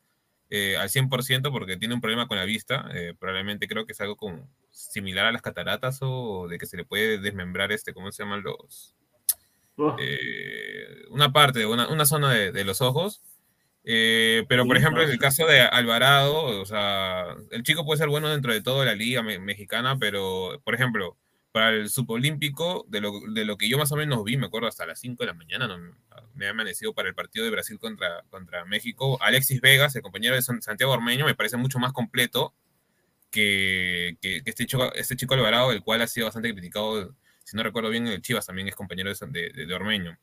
eh, 0.50 0.76
al 0.76 0.88
100% 0.90 1.50
porque 1.50 1.76
tiene 1.76 1.94
un 1.94 2.00
problema 2.00 2.28
con 2.28 2.36
la 2.36 2.44
vista, 2.44 2.88
eh, 2.92 3.14
probablemente 3.18 3.66
creo 3.66 3.86
que 3.86 3.92
es 3.92 4.00
algo 4.00 4.16
como 4.16 4.48
similar 4.70 5.26
a 5.26 5.32
las 5.32 5.42
cataratas 5.42 5.98
o 6.02 6.46
de 6.48 6.58
que 6.58 6.66
se 6.66 6.76
le 6.76 6.84
puede 6.84 7.18
desmembrar 7.18 7.72
este, 7.72 7.94
¿cómo 7.94 8.12
se 8.12 8.22
llaman 8.22 8.42
los? 8.42 8.94
Oh, 9.76 9.96
eh, 9.98 10.86
una 11.10 11.32
parte, 11.32 11.66
una, 11.66 11.88
una 11.88 12.04
zona 12.06 12.30
de, 12.32 12.52
de 12.52 12.64
los 12.64 12.80
ojos. 12.80 13.22
Eh, 13.86 14.44
pero, 14.48 14.66
por 14.66 14.76
ejemplo, 14.76 15.02
en 15.02 15.10
el 15.10 15.18
caso 15.18 15.46
de 15.46 15.60
Alvarado, 15.60 16.60
o 16.60 16.64
sea, 16.64 17.34
el 17.50 17.62
chico 17.64 17.84
puede 17.84 17.98
ser 17.98 18.08
bueno 18.08 18.28
dentro 18.30 18.52
de 18.52 18.62
toda 18.62 18.84
la 18.86 18.94
liga 18.94 19.22
me- 19.22 19.38
mexicana, 19.38 19.98
pero, 19.98 20.60
por 20.64 20.74
ejemplo, 20.74 21.18
para 21.54 21.70
el 21.70 21.88
subolímpico, 21.88 22.84
de 22.88 23.00
lo, 23.00 23.12
de 23.32 23.44
lo 23.44 23.56
que 23.56 23.68
yo 23.68 23.78
más 23.78 23.92
o 23.92 23.96
menos 23.96 24.24
vi, 24.24 24.36
me 24.36 24.46
acuerdo 24.46 24.66
hasta 24.66 24.86
las 24.86 24.98
5 24.98 25.22
de 25.22 25.28
la 25.28 25.34
mañana, 25.34 25.68
no, 25.68 25.78
me 26.34 26.48
ha 26.48 26.50
amanecido 26.50 26.92
para 26.94 27.08
el 27.08 27.14
partido 27.14 27.44
de 27.44 27.52
Brasil 27.52 27.78
contra, 27.78 28.24
contra 28.28 28.64
México. 28.64 29.18
Alexis 29.22 29.60
Vegas, 29.60 29.94
el 29.94 30.02
compañero 30.02 30.34
de 30.34 30.42
San- 30.42 30.60
Santiago 30.62 30.92
Ormeño, 30.92 31.24
me 31.24 31.36
parece 31.36 31.56
mucho 31.56 31.78
más 31.78 31.92
completo 31.92 32.52
que, 33.30 34.16
que- 34.20 34.42
que 34.42 34.50
este, 34.50 34.66
chico, 34.66 34.92
este 34.94 35.14
chico 35.14 35.34
Alvarado, 35.34 35.70
el 35.70 35.80
cual 35.82 36.02
ha 36.02 36.08
sido 36.08 36.26
bastante 36.26 36.52
criticado, 36.52 37.14
si 37.44 37.56
no 37.56 37.62
recuerdo 37.62 37.90
bien, 37.90 38.08
el 38.08 38.20
Chivas 38.20 38.46
también 38.46 38.66
es 38.66 38.74
compañero 38.74 39.12
de- 39.14 39.50
de- 39.52 39.66
de 39.66 39.74
Ormeño. 39.74 40.18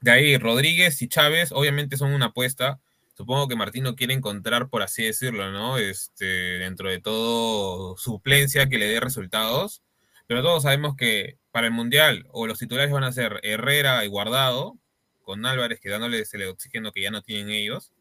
De 0.00 0.10
ahí, 0.10 0.38
Rodríguez 0.38 1.02
y 1.02 1.08
Chávez 1.08 1.52
obviamente 1.52 1.98
son 1.98 2.12
una 2.14 2.26
apuesta. 2.26 2.80
Supongo 3.14 3.46
que 3.48 3.56
Martino 3.56 3.94
quiere 3.94 4.14
encontrar, 4.14 4.70
por 4.70 4.82
así 4.82 5.04
decirlo, 5.04 5.50
¿no? 5.50 5.76
Este, 5.76 6.24
dentro 6.24 6.88
de 6.88 6.98
todo, 7.00 7.96
suplencia 7.98 8.70
que 8.70 8.78
le 8.78 8.86
dé 8.86 9.00
resultados. 9.00 9.82
Pero 10.26 10.42
todos 10.42 10.62
sabemos 10.64 10.96
que 10.96 11.38
para 11.50 11.66
el 11.66 11.72
Mundial 11.72 12.26
o 12.30 12.46
los 12.46 12.58
titulares 12.58 12.90
van 12.90 13.04
a 13.04 13.12
ser 13.12 13.40
Herrera 13.42 14.04
y 14.04 14.08
Guardado, 14.08 14.78
con 15.22 15.46
Álvarez 15.46 15.80
quedándoles 15.80 16.32
el 16.34 16.44
oxígeno 16.44 16.92
que 16.92 17.02
ya 17.02 17.10
no 17.10 17.22
tienen 17.22 17.50
ellos. 17.50 17.92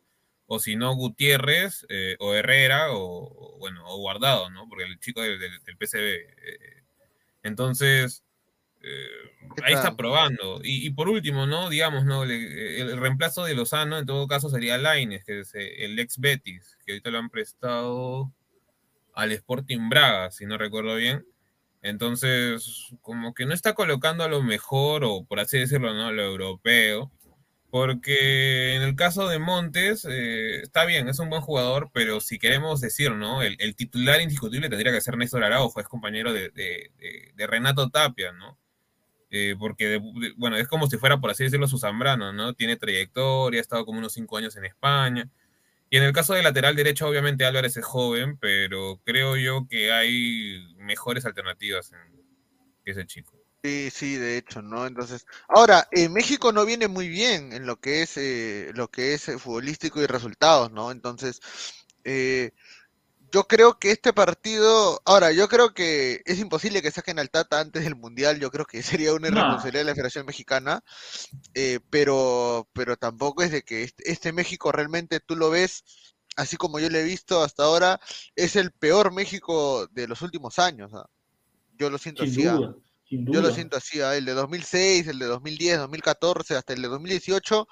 O 0.48 0.60
si 0.60 0.76
no, 0.76 0.94
Gutiérrez 0.96 1.86
eh, 1.90 2.16
o 2.20 2.34
Herrera 2.36 2.92
o, 2.92 3.58
bueno, 3.60 3.84
o 3.86 3.98
Guardado, 3.98 4.50
¿no? 4.50 4.68
Porque 4.70 4.84
el 4.86 5.00
chico 5.00 5.22
del, 5.22 5.40
del, 5.40 5.64
del 5.64 5.78
PCB. 5.78 5.98
eh, 5.98 6.84
entonces, 7.44 8.24
eh, 8.82 9.08
ahí 9.64 9.74
está 9.74 9.96
probando. 9.96 10.60
Y, 10.64 10.86
y, 10.86 10.90
por 10.92 11.10
último, 11.10 11.48
¿no? 11.48 11.70
Digamos, 11.70 12.06
¿no? 12.06 12.26
Le, 12.26 12.82
el, 12.82 12.90
el, 12.90 12.98
reemplazo 12.98 13.44
de 13.46 13.56
Lozano 13.56 13.98
en 13.98 14.06
todo 14.06 14.28
caso 14.28 14.50
sería 14.50 14.78
Laines, 14.78 15.24
que 15.26 15.40
es 15.40 15.52
el 15.56 15.98
ex 16.00 16.20
Betis, 16.20 16.78
que 16.86 16.94
ahorita 16.94 17.10
lo 17.10 17.20
han 17.20 17.30
prestado 17.30 18.32
al 19.16 19.32
Sporting 19.32 19.90
Braga, 19.90 20.30
si 20.32 20.46
no 20.46 20.58
recuerdo 20.58 20.96
bien. 20.96 21.26
Entonces, 21.86 22.96
como 23.02 23.36
que 23.36 23.46
no 23.46 23.54
está 23.54 23.76
colocando 23.76 24.24
a 24.24 24.28
lo 24.28 24.42
mejor, 24.42 25.04
o 25.06 25.24
por 25.24 25.40
así 25.40 25.60
decirlo, 25.60 25.94
¿no? 25.94 26.12
Lo 26.12 26.24
europeo. 26.24 27.12
Porque 27.70 28.76
en 28.76 28.82
el 28.82 28.96
caso 28.96 29.28
de 29.28 29.38
Montes, 29.38 30.08
eh, 30.10 30.62
está 30.62 30.86
bien, 30.86 31.10
es 31.10 31.20
un 31.20 31.30
buen 31.30 31.42
jugador, 31.44 31.92
pero 31.94 32.22
si 32.22 32.40
queremos 32.40 32.82
decir, 32.82 33.12
¿no? 33.12 33.44
El, 33.44 33.56
el 33.60 33.76
titular 33.76 34.20
indiscutible 34.20 34.70
tendría 34.70 34.92
que 34.94 35.02
ser 35.02 35.16
Néstor 35.16 35.44
Araujo, 35.44 35.80
es 35.80 35.88
compañero 35.88 36.34
de, 36.34 36.50
de, 36.50 36.92
de, 36.98 37.32
de 37.36 37.48
Renato 37.48 37.90
Tapia, 37.92 38.32
¿no? 38.32 38.58
Eh, 39.30 39.56
porque, 39.60 40.02
bueno, 40.38 40.58
es 40.58 40.68
como 40.68 40.88
si 40.88 40.98
fuera, 40.98 41.20
por 41.20 41.30
así 41.30 41.44
decirlo, 41.44 41.68
su 41.68 41.78
Zambrano, 41.78 42.34
¿no? 42.34 42.54
Tiene 42.54 42.78
trayectoria, 42.78 43.60
ha 43.60 43.62
estado 43.62 43.86
como 43.86 44.00
unos 44.00 44.14
cinco 44.14 44.38
años 44.38 44.56
en 44.56 44.66
España. 44.66 45.30
Y 45.96 45.98
en 45.98 46.04
el 46.04 46.12
caso 46.12 46.34
de 46.34 46.44
lateral 46.44 46.76
derecho, 46.76 47.08
obviamente 47.08 47.46
Álvarez 47.46 47.78
es 47.78 47.86
joven, 47.86 48.38
pero 48.38 49.00
creo 49.06 49.38
yo 49.38 49.66
que 49.70 49.94
hay 49.94 50.76
mejores 50.76 51.26
alternativas 51.26 51.94
en 51.94 52.22
ese 52.84 53.06
chico. 53.06 53.32
Sí, 53.64 53.90
sí, 53.90 54.16
de 54.18 54.36
hecho, 54.36 54.62
¿no? 54.62 54.88
Entonces, 54.88 55.26
ahora, 55.48 55.88
eh, 55.92 56.10
México 56.10 56.52
no 56.52 56.66
viene 56.66 56.90
muy 56.90 57.08
bien 57.08 57.54
en 57.54 57.66
lo 57.66 57.80
que 57.80 58.02
es 58.02 58.18
eh, 58.18 58.72
lo 58.76 58.90
que 58.90 59.14
es 59.14 59.30
eh, 59.30 59.40
futbolístico 59.40 60.02
y 60.02 60.06
resultados, 60.06 60.70
¿no? 60.70 60.92
Entonces, 60.92 61.40
yo 63.36 63.44
creo 63.50 63.78
que 63.78 63.92
este 63.92 64.14
partido, 64.14 65.02
ahora, 65.04 65.34
yo 65.34 65.50
creo 65.50 65.74
que 65.74 66.22
es 66.24 66.40
imposible 66.40 66.82
que 66.82 66.90
saquen 66.90 67.20
al 67.20 67.30
Tata 67.30 67.60
antes 67.60 67.84
del 67.84 67.98
Mundial, 67.98 68.40
yo 68.40 68.50
creo 68.50 68.64
que 68.64 68.82
sería 69.04 69.14
una 69.14 69.28
irresponsabilidad 69.28 69.82
de 69.82 69.90
la 69.90 69.94
Federación 69.94 70.26
Mexicana, 70.26 70.82
eh, 71.54 71.82
pero, 71.90 72.70
pero 72.72 72.96
tampoco 72.96 73.44
es 73.44 73.52
de 73.52 73.64
que 73.64 73.84
este, 73.84 74.10
este, 74.10 74.32
México 74.32 74.72
realmente 74.72 75.20
tú 75.20 75.36
lo 75.36 75.50
ves, 75.50 75.84
así 76.38 76.56
como 76.56 76.80
yo 76.80 76.90
lo 76.90 76.98
he 76.98 77.04
visto 77.04 77.44
hasta 77.44 77.66
ahora, 77.66 78.00
es 78.38 78.56
el 78.56 78.72
peor 78.72 79.12
México 79.12 79.86
de 79.88 80.08
los 80.08 80.22
últimos 80.22 80.58
años, 80.58 80.94
yo 81.78 81.90
lo 81.90 81.98
siento 81.98 82.24
Sin 82.24 82.32
así. 82.32 82.44
duda. 82.44 82.76
Sin 83.10 83.26
Yo 83.34 83.42
lo 83.42 83.52
siento 83.52 83.76
así, 83.76 84.00
¿ah? 84.00 84.16
el 84.16 84.24
de 84.24 84.32
2006, 84.32 85.08
el 85.08 85.20
de 85.20 85.26
2010, 85.26 85.80
2014, 85.80 86.56
hasta 86.56 86.72
el 86.72 86.82
de 86.84 86.88
2018, 86.88 87.68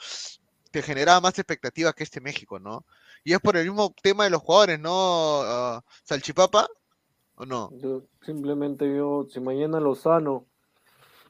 te 0.72 0.82
generaba 0.82 1.22
más 1.22 1.40
expectativas 1.40 1.94
que 1.94 2.04
este 2.04 2.20
México, 2.20 2.60
¿no? 2.60 2.86
Y 3.24 3.34
es 3.34 3.40
por 3.40 3.56
el 3.58 3.66
mismo 3.66 3.94
tema 4.02 4.26
de 4.26 4.30
los 4.30 4.42
jugadores, 4.42 4.80
¿no? 4.80 5.42
Uh, 5.42 5.82
¿Salchipapa? 6.04 6.68
¿O 7.36 7.46
no? 7.46 7.70
Yo, 7.82 8.04
simplemente 8.22 8.94
yo, 8.96 9.26
si 9.30 9.40
mañana 9.40 9.80
Lozano, 9.80 10.46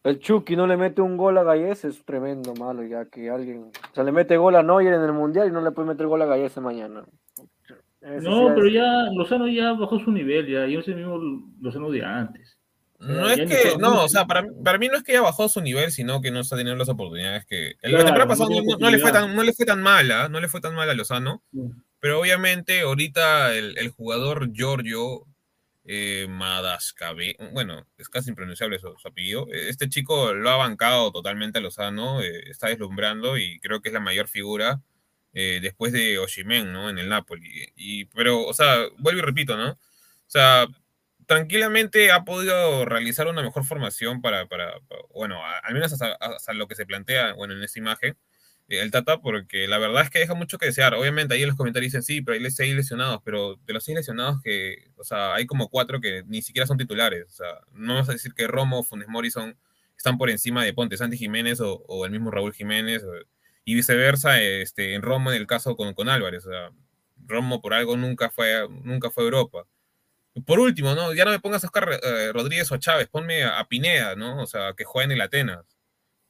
el 0.04 0.20
Chucky 0.20 0.56
no 0.56 0.68
le 0.68 0.76
mete 0.76 1.02
un 1.02 1.16
gol 1.16 1.38
a 1.38 1.44
Gallese, 1.44 1.88
es 1.88 2.04
tremendo 2.04 2.54
malo, 2.56 2.84
ya 2.84 3.06
que 3.06 3.30
alguien, 3.30 3.72
o 3.92 3.96
sea, 3.96 4.04
le 4.04 4.12
mete 4.12 4.36
gol 4.38 4.56
a 4.56 4.64
Neuer 4.64 4.94
en 4.94 5.02
el 5.02 5.14
Mundial 5.14 5.48
y 5.48 5.52
no 5.52 5.62
le 5.62 5.72
puede 5.72 5.88
meter 5.88 6.08
gol 6.08 6.22
a 6.22 6.26
Gallese 6.26 6.60
mañana. 6.60 7.06
No, 8.02 8.50
sí 8.50 8.54
pero 8.54 8.68
es... 8.68 8.74
ya 8.74 9.04
Lozano 9.16 9.48
ya 9.48 9.72
bajó 9.74 9.98
su 10.00 10.12
nivel, 10.12 10.46
ya, 10.48 10.66
yo 10.68 10.82
el 10.86 10.96
mismo 10.96 11.20
Lozano 11.62 11.90
de 11.90 12.04
antes. 12.04 12.53
No 13.06 13.30
es 13.30 13.50
que, 13.50 13.78
no, 13.78 14.04
o 14.04 14.10
sea, 14.10 14.26
para, 14.26 14.46
para 14.64 14.78
mí 14.78 14.88
no 14.88 14.98
es 14.98 15.04
que 15.04 15.12
haya 15.12 15.22
bajado 15.22 15.50
su 15.50 15.62
nivel, 15.62 15.92
sino 15.92 16.22
que 16.22 16.32
no 16.32 16.40
está 16.40 16.56
teniendo 16.56 16.80
las 16.80 16.90
oportunidades 16.90 17.46
que. 17.46 17.76
Claro, 17.80 17.98
la 17.98 18.06
temporada 18.06 18.30
pasada 18.30 18.50
no, 18.50 18.62
no, 18.62 18.78
no, 18.78 18.90
le 18.90 19.00
fue 19.00 19.12
tan, 19.12 19.36
no 19.36 19.44
le 19.44 19.54
fue 19.54 19.66
tan 19.66 19.82
mala, 19.82 20.30
no 20.30 20.40
le 20.40 20.48
fue 20.48 20.62
tan 20.62 20.76
mala 20.76 20.94
a 20.94 20.96
Lozano, 20.96 21.44
sí. 21.52 21.60
pero 22.00 22.20
obviamente 22.20 22.82
ahorita 22.82 23.56
el, 23.56 23.78
el 23.78 23.90
jugador 23.90 24.52
Giorgio 24.54 25.26
eh, 25.86 26.28
Madascabe, 26.30 27.36
bueno, 27.52 27.86
es 27.98 28.08
casi 28.08 28.30
impronunciable 28.30 28.80
su, 28.80 28.94
su, 28.98 29.08
apellido, 29.08 29.48
este 29.52 29.90
chico 29.90 30.34
lo 30.34 30.50
ha 30.50 30.56
bancado 30.56 31.12
totalmente 31.12 31.60
a 31.60 31.62
Lozano, 31.62 32.22
eh, 32.22 32.44
está 32.50 32.68
deslumbrando 32.68 33.38
y 33.38 33.60
creo 33.60 33.82
que 33.82 33.90
es 33.90 33.94
la 33.94 34.00
mayor 34.00 34.30
figura 34.30 34.82
eh, 35.34 35.60
después 35.62 35.92
de 35.92 36.20
Oshimen, 36.20 36.72
¿no? 36.72 36.90
En 36.90 37.00
el 37.00 37.10
Napoli. 37.10 37.74
Y, 37.76 38.06
pero, 38.06 38.46
o 38.46 38.54
sea, 38.54 38.86
vuelvo 39.00 39.20
y 39.20 39.24
repito, 39.24 39.58
¿no? 39.58 39.72
O 39.72 39.78
sea, 40.28 40.68
tranquilamente 41.28 42.12
ha 42.12 42.24
podido 42.24 42.86
realizar 42.86 43.28
una 43.28 43.42
mejor 43.42 43.66
formación 43.66 44.22
para, 44.22 44.48
para, 44.48 44.80
para 44.88 45.02
bueno, 45.14 45.44
a, 45.46 45.60
al 45.60 45.74
menos 45.74 45.94
hasta, 45.94 46.14
hasta, 46.14 46.54
lo 46.54 46.68
que 46.68 46.76
se 46.76 46.86
plantea, 46.86 47.34
bueno, 47.34 47.54
en 47.54 47.64
esta 47.64 47.80
imagen, 47.80 48.18
eh, 48.70 48.82
el 48.82 48.92
Tata, 48.92 49.22
porque 49.22 49.68
la 49.68 49.78
verdad 49.78 50.04
es 50.04 50.10
que 50.10 50.20
deja 50.20 50.34
mucho 50.36 50.58
que 50.58 50.68
desear. 50.68 50.94
Obviamente 50.96 51.34
ahí 51.34 51.42
en 51.42 51.50
los 51.50 51.58
comentarios 51.58 51.92
dicen, 51.92 52.04
sí, 52.04 52.22
pero 52.22 52.38
hay 52.38 52.52
seis 52.52 52.76
lesionados, 52.76 53.22
pero 53.24 53.58
de 53.66 53.74
los 53.74 53.84
seis 53.84 53.98
lesionados 53.98 54.42
que, 54.42 54.90
o 54.98 55.04
sea, 55.04 55.34
hay 55.36 55.46
como 55.46 55.70
cuatro 55.70 56.02
que 56.02 56.24
ni 56.28 56.42
siquiera 56.42 56.68
son 56.68 56.78
titulares. 56.78 57.26
O 57.28 57.32
sea, 57.32 57.48
no 57.74 57.94
vamos 57.94 58.10
a 58.10 58.14
decir 58.14 58.34
que 58.34 58.48
Romo, 58.48 58.84
Funes 58.84 59.08
Mori 59.08 59.32
son, 59.32 59.58
están 59.98 60.18
por 60.18 60.30
encima 60.30 60.64
de 60.64 60.74
Ponte 60.74 60.98
Santi 60.98 61.18
Jiménez 61.18 61.60
o, 61.62 61.84
o 61.88 62.06
el 62.06 62.12
mismo 62.12 62.32
Raúl 62.32 62.54
Jiménez, 62.54 63.04
o, 63.04 63.14
y 63.66 63.76
viceversa, 63.76 64.42
este, 64.42 64.94
en 64.96 65.02
Romo 65.02 65.32
en 65.32 65.38
el 65.38 65.48
caso 65.48 65.76
con, 65.76 65.94
con 65.94 66.10
Álvarez. 66.10 66.46
O 66.46 66.50
sea, 66.50 66.72
Romo 67.26 67.62
por 67.62 67.74
algo 67.74 67.98
nunca 67.98 68.30
fue, 68.30 68.68
nunca 68.84 69.10
fue 69.12 69.24
a 69.24 69.26
Europa. 69.26 69.66
Por 70.46 70.60
último, 70.60 70.96
¿no? 70.96 71.14
Ya 71.14 71.26
no 71.26 71.32
me 71.32 71.40
pongas 71.40 71.64
a 71.64 71.68
Oscar 71.68 72.00
eh, 72.02 72.32
Rodríguez 72.34 72.72
o 72.72 72.76
a 72.76 72.80
Chávez, 72.80 73.08
ponme 73.08 73.44
a, 73.44 73.60
a, 73.60 73.68
Pineda, 73.68 74.16
¿no? 74.16 74.42
O 74.42 74.48
sea, 74.48 74.74
que 74.76 74.84
juega 74.84 75.06
en 75.06 75.12
el 75.12 75.22
Atenas. 75.22 75.66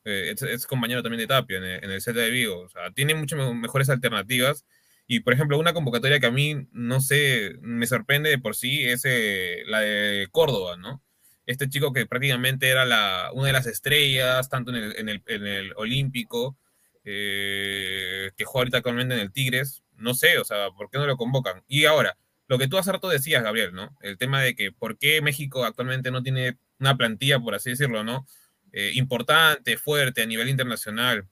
Eh, 0.06 0.32
es, 0.34 0.42
es, 0.42 0.68
compañero 0.68 1.02
también 1.02 1.22
de 1.22 1.28
Tapia 1.28 1.58
en 1.58 1.64
el, 1.64 1.84
en 1.84 1.92
el 1.92 2.02
de 2.02 2.30
Vigo. 2.30 2.60
O 2.62 2.70
sea, 2.70 2.92
tiene 2.92 3.16
muchas 3.16 3.40
mejores 3.56 3.90
alternativas. 3.90 4.66
Y, 5.08 5.22
por 5.22 5.34
ejemplo, 5.34 5.60
una 5.60 5.74
convocatoria 5.74 6.20
que 6.20 6.28
a 6.28 6.32
mí, 6.32 6.68
no 6.72 7.02
sé, 7.02 7.56
me 7.62 7.88
sorprende 7.88 8.30
de 8.30 8.40
por 8.40 8.56
sí 8.56 8.86
es 8.86 9.04
eh, 9.06 9.64
la 9.68 9.82
de 9.82 10.28
Córdoba, 10.32 10.78
¿no? 10.78 11.02
este 11.46 11.70
chico 11.70 11.92
que 11.94 12.06
prácticamente 12.06 12.70
era 12.70 12.86
la, 12.86 13.30
una 13.34 13.48
de 13.48 13.54
las 13.54 13.68
estrellas, 13.68 14.50
tanto 14.50 14.72
en 14.72 14.78
el, 14.78 14.96
en 14.98 15.10
el, 15.10 15.24
en 15.28 15.48
el 15.48 15.74
Olímpico, 15.76 16.58
eh, 17.04 18.32
que 18.38 18.46
juega 18.46 18.62
ahorita 18.62 18.78
actualmente 18.78 19.16
en 19.16 19.22
el 19.22 19.32
Tigres, 19.32 19.84
no 19.96 20.14
sé, 20.14 20.38
o 20.40 20.46
sea, 20.46 20.70
¿por 20.72 20.90
qué 20.90 20.98
no 20.98 21.06
lo 21.06 21.18
convocan? 21.18 21.64
Y 21.68 21.86
ahora, 21.86 22.18
lo 22.54 22.60
que 22.60 22.68
tú 22.68 22.78
hace 22.78 22.92
rato 22.92 23.10
decías, 23.10 23.42
Gabriel, 23.42 23.74
¿no? 23.74 23.98
El 24.00 24.20
tema 24.20 24.40
de 24.40 24.54
que 24.54 24.72
por 24.72 25.00
qué 25.00 25.24
México 25.24 25.66
actualmente 25.66 26.12
no 26.12 26.22
tiene 26.22 26.60
una 26.80 26.96
plantilla, 26.96 27.40
por 27.40 27.56
así 27.56 27.72
decirlo, 27.72 28.04
¿no? 28.04 28.28
Eh, 28.72 28.92
importante, 28.94 29.76
fuerte 29.76 30.22
a 30.22 30.28
nivel 30.28 30.50
internacional. 30.50 31.28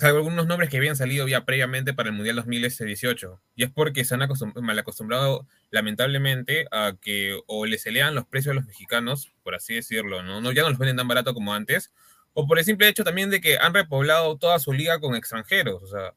Hay 0.00 0.08
algunos 0.08 0.46
nombres 0.46 0.68
que 0.68 0.76
habían 0.76 0.96
salido 0.96 1.26
ya 1.28 1.46
previamente 1.46 1.94
para 1.94 2.10
el 2.10 2.14
Mundial 2.14 2.36
2018. 2.36 3.40
Y 3.56 3.64
es 3.64 3.70
porque 3.70 4.04
se 4.04 4.14
han 4.16 4.28
mal 4.60 4.78
acostumbrado, 4.78 5.48
lamentablemente, 5.70 6.66
a 6.70 6.92
que 7.00 7.40
o 7.46 7.64
les 7.64 7.86
elevan 7.86 8.14
los 8.14 8.26
precios 8.26 8.52
a 8.52 8.56
los 8.56 8.66
mexicanos, 8.66 9.32
por 9.44 9.54
así 9.54 9.72
decirlo, 9.72 10.22
no 10.22 10.52
ya 10.52 10.60
no 10.60 10.68
los 10.68 10.78
venden 10.78 10.98
tan 10.98 11.08
barato 11.08 11.32
como 11.32 11.54
antes, 11.54 11.90
o 12.34 12.46
por 12.46 12.58
el 12.58 12.66
simple 12.66 12.86
hecho 12.86 13.02
también 13.02 13.30
de 13.30 13.40
que 13.40 13.56
han 13.56 13.72
repoblado 13.72 14.36
toda 14.36 14.58
su 14.58 14.74
liga 14.74 15.00
con 15.00 15.14
extranjeros. 15.14 15.82
O 15.82 15.86
sea, 15.86 16.12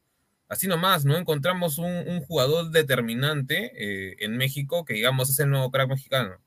así 0.50 0.68
nomás, 0.68 1.06
no 1.06 1.18
encontramos 1.18 1.78
un, 1.78 2.22
jugador 2.22 2.72
determinante 2.72 3.72
eh, 3.76 4.16
en 4.20 4.38
México 4.38 4.86
que 4.86 4.94
digamos 4.94 5.30
es 5.30 5.40
el 5.40 5.50
nuevo 5.50 5.72
crack 5.72 5.90
mexicano. 5.90 6.38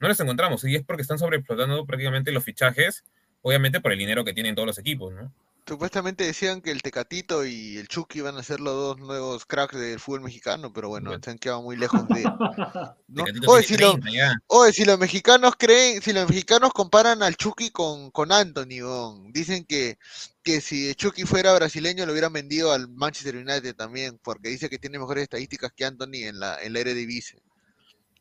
No 0.00 0.08
los 0.08 0.20
encontramos, 0.20 0.64
y 0.64 0.74
es 0.74 0.84
porque 0.84 1.02
están 1.02 1.18
sobreexplotando 1.18 1.86
prácticamente 1.86 2.32
los 2.32 2.44
fichajes, 2.44 3.04
obviamente 3.42 3.80
por 3.80 3.92
el 3.92 3.98
dinero 3.98 4.24
que 4.24 4.34
tienen 4.34 4.54
todos 4.54 4.66
los 4.66 4.78
equipos, 4.78 5.12
¿no? 5.14 5.32
Supuestamente 5.66 6.24
decían 6.24 6.60
que 6.60 6.70
el 6.70 6.82
Tecatito 6.82 7.46
y 7.46 7.78
el 7.78 7.88
Chucky 7.88 8.18
iban 8.18 8.36
a 8.36 8.42
ser 8.42 8.60
los 8.60 8.74
dos 8.74 8.98
nuevos 8.98 9.46
cracks 9.46 9.74
del 9.78 9.98
fútbol 9.98 10.20
mexicano, 10.20 10.70
pero 10.74 10.90
bueno, 10.90 11.12
se 11.22 11.30
han 11.30 11.38
quedado 11.38 11.62
muy 11.62 11.76
lejos 11.76 12.06
de. 12.08 12.22
¿no? 13.08 13.24
Oye, 13.46 13.62
si, 13.62 13.76
si, 14.72 14.84
los 14.84 14.98
mexicanos 14.98 15.54
creen, 15.56 16.02
si 16.02 16.12
los 16.12 16.28
mexicanos 16.28 16.70
comparan 16.74 17.22
al 17.22 17.36
Chucky 17.36 17.70
con, 17.70 18.10
con 18.10 18.30
Anthony, 18.30 19.32
dicen 19.32 19.64
que, 19.64 19.98
que 20.42 20.60
si 20.60 20.90
el 20.90 20.96
Chucky 20.96 21.24
fuera 21.24 21.54
brasileño 21.54 22.04
lo 22.04 22.12
hubieran 22.12 22.34
vendido 22.34 22.70
al 22.70 22.88
Manchester 22.88 23.36
United 23.36 23.74
también, 23.74 24.20
porque 24.22 24.50
dice 24.50 24.68
que 24.68 24.78
tiene 24.78 24.98
mejores 24.98 25.22
estadísticas 25.22 25.72
que 25.74 25.86
Anthony 25.86 26.26
en 26.26 26.40
la, 26.40 26.60
en 26.60 26.74
la 26.74 26.80
Eredivisie. 26.80 27.40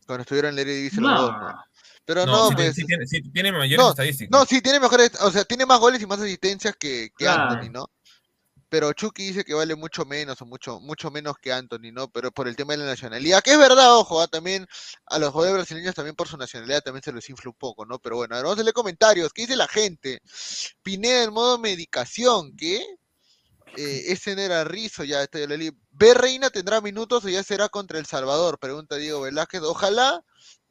Cuando 0.08 0.22
estuvieron 0.22 0.52
en 0.52 0.56
la 0.56 0.62
Eredivisie 0.62 1.02
los 1.02 1.20
dos, 1.20 1.32
¿no? 1.32 1.56
Pero 2.06 2.26
no, 2.26 2.50
pues. 2.52 2.76
Sí 2.76 2.86
tiene, 2.86 3.08
sí 3.08 3.22
tiene 3.32 3.52
mayores 3.52 3.88
estadísticas. 3.88 4.32
No, 4.32 4.46
sí 4.46 4.62
tiene 4.62 4.80
mejores, 4.80 5.12
o 5.22 5.32
sea, 5.32 5.46
tiene 5.46 5.66
más 5.66 5.80
goles 5.80 6.02
y 6.02 6.06
más 6.06 6.20
asistencias 6.20 6.76
que, 6.78 7.10
que 7.18 7.28
Anthony, 7.28 7.72
¿no? 7.72 7.90
Pero 8.74 8.92
Chucky 8.92 9.28
dice 9.28 9.44
que 9.44 9.54
vale 9.54 9.76
mucho 9.76 10.04
menos 10.04 10.42
o 10.42 10.48
mucho, 10.48 10.80
mucho 10.80 11.12
menos 11.12 11.36
que 11.40 11.54
Anthony, 11.54 11.92
¿no? 11.94 12.10
Pero 12.10 12.32
por 12.32 12.48
el 12.48 12.56
tema 12.56 12.74
de 12.74 12.80
la 12.80 12.86
nacionalidad, 12.86 13.44
que 13.44 13.52
es 13.52 13.58
verdad, 13.60 13.96
ojo, 13.96 14.20
¿ah? 14.20 14.28
también 14.28 14.66
a 15.06 15.20
los 15.20 15.30
jugadores 15.30 15.58
brasileños 15.58 15.94
también 15.94 16.16
por 16.16 16.28
su 16.28 16.38
nacionalidad 16.38 16.82
también 16.82 17.04
se 17.04 17.14
les 17.14 17.30
infla 17.30 17.52
un 17.52 17.56
poco, 17.56 17.86
¿no? 17.86 18.00
Pero 18.00 18.16
bueno, 18.16 18.34
a 18.34 18.40
ver, 18.40 18.46
vamos 18.46 18.60
a 18.60 18.64
leer 18.64 18.74
comentarios. 18.74 19.32
¿Qué 19.32 19.44
dice 19.44 19.56
la 19.56 19.68
gente? 19.68 20.22
Pineda 20.82 21.22
en 21.22 21.34
modo 21.34 21.60
medicación, 21.60 22.58
¿qué? 22.58 22.84
Eh, 23.78 24.06
ese 24.08 24.36
no 24.36 24.42
era 24.42 24.64
Rizo, 24.64 25.04
ya 25.04 25.22
estoy 25.22 25.46
leí. 25.46 25.70
¿B 25.92 26.16
Reina 26.16 26.50
tendrá 26.50 26.82
minutos 26.82 27.26
o 27.26 27.30
ya 27.30 27.44
será 27.44 27.70
contra 27.70 28.00
El 28.00 28.08
Salvador? 28.08 28.58
Pregunta 28.58 28.96
Diego 28.96 29.22
Velázquez. 29.22 29.62
Ojalá 29.62 30.24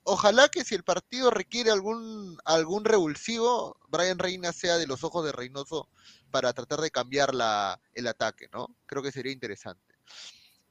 ojalá 0.05 0.49
que 0.49 0.65
si 0.65 0.75
el 0.75 0.85
partido 0.85 1.31
requiere 1.31 1.71
algún, 1.71 2.39
algún 2.45 2.85
revulsivo, 2.85 3.77
Brian 3.89 4.19
Reina 4.19 4.53
sea 4.53 4.79
de 4.79 4.87
los 4.87 5.05
ojos 5.05 5.25
de 5.25 5.33
Reynoso 5.33 5.89
para 6.31 6.53
tratar 6.53 6.81
de 6.81 6.91
cambiar 6.91 7.35
la, 7.35 7.81
el 7.95 8.07
ataque, 8.07 8.49
¿no? 8.53 8.75
Creo 8.87 9.03
que 9.03 9.13
sería 9.13 9.33
interesante. 9.33 9.95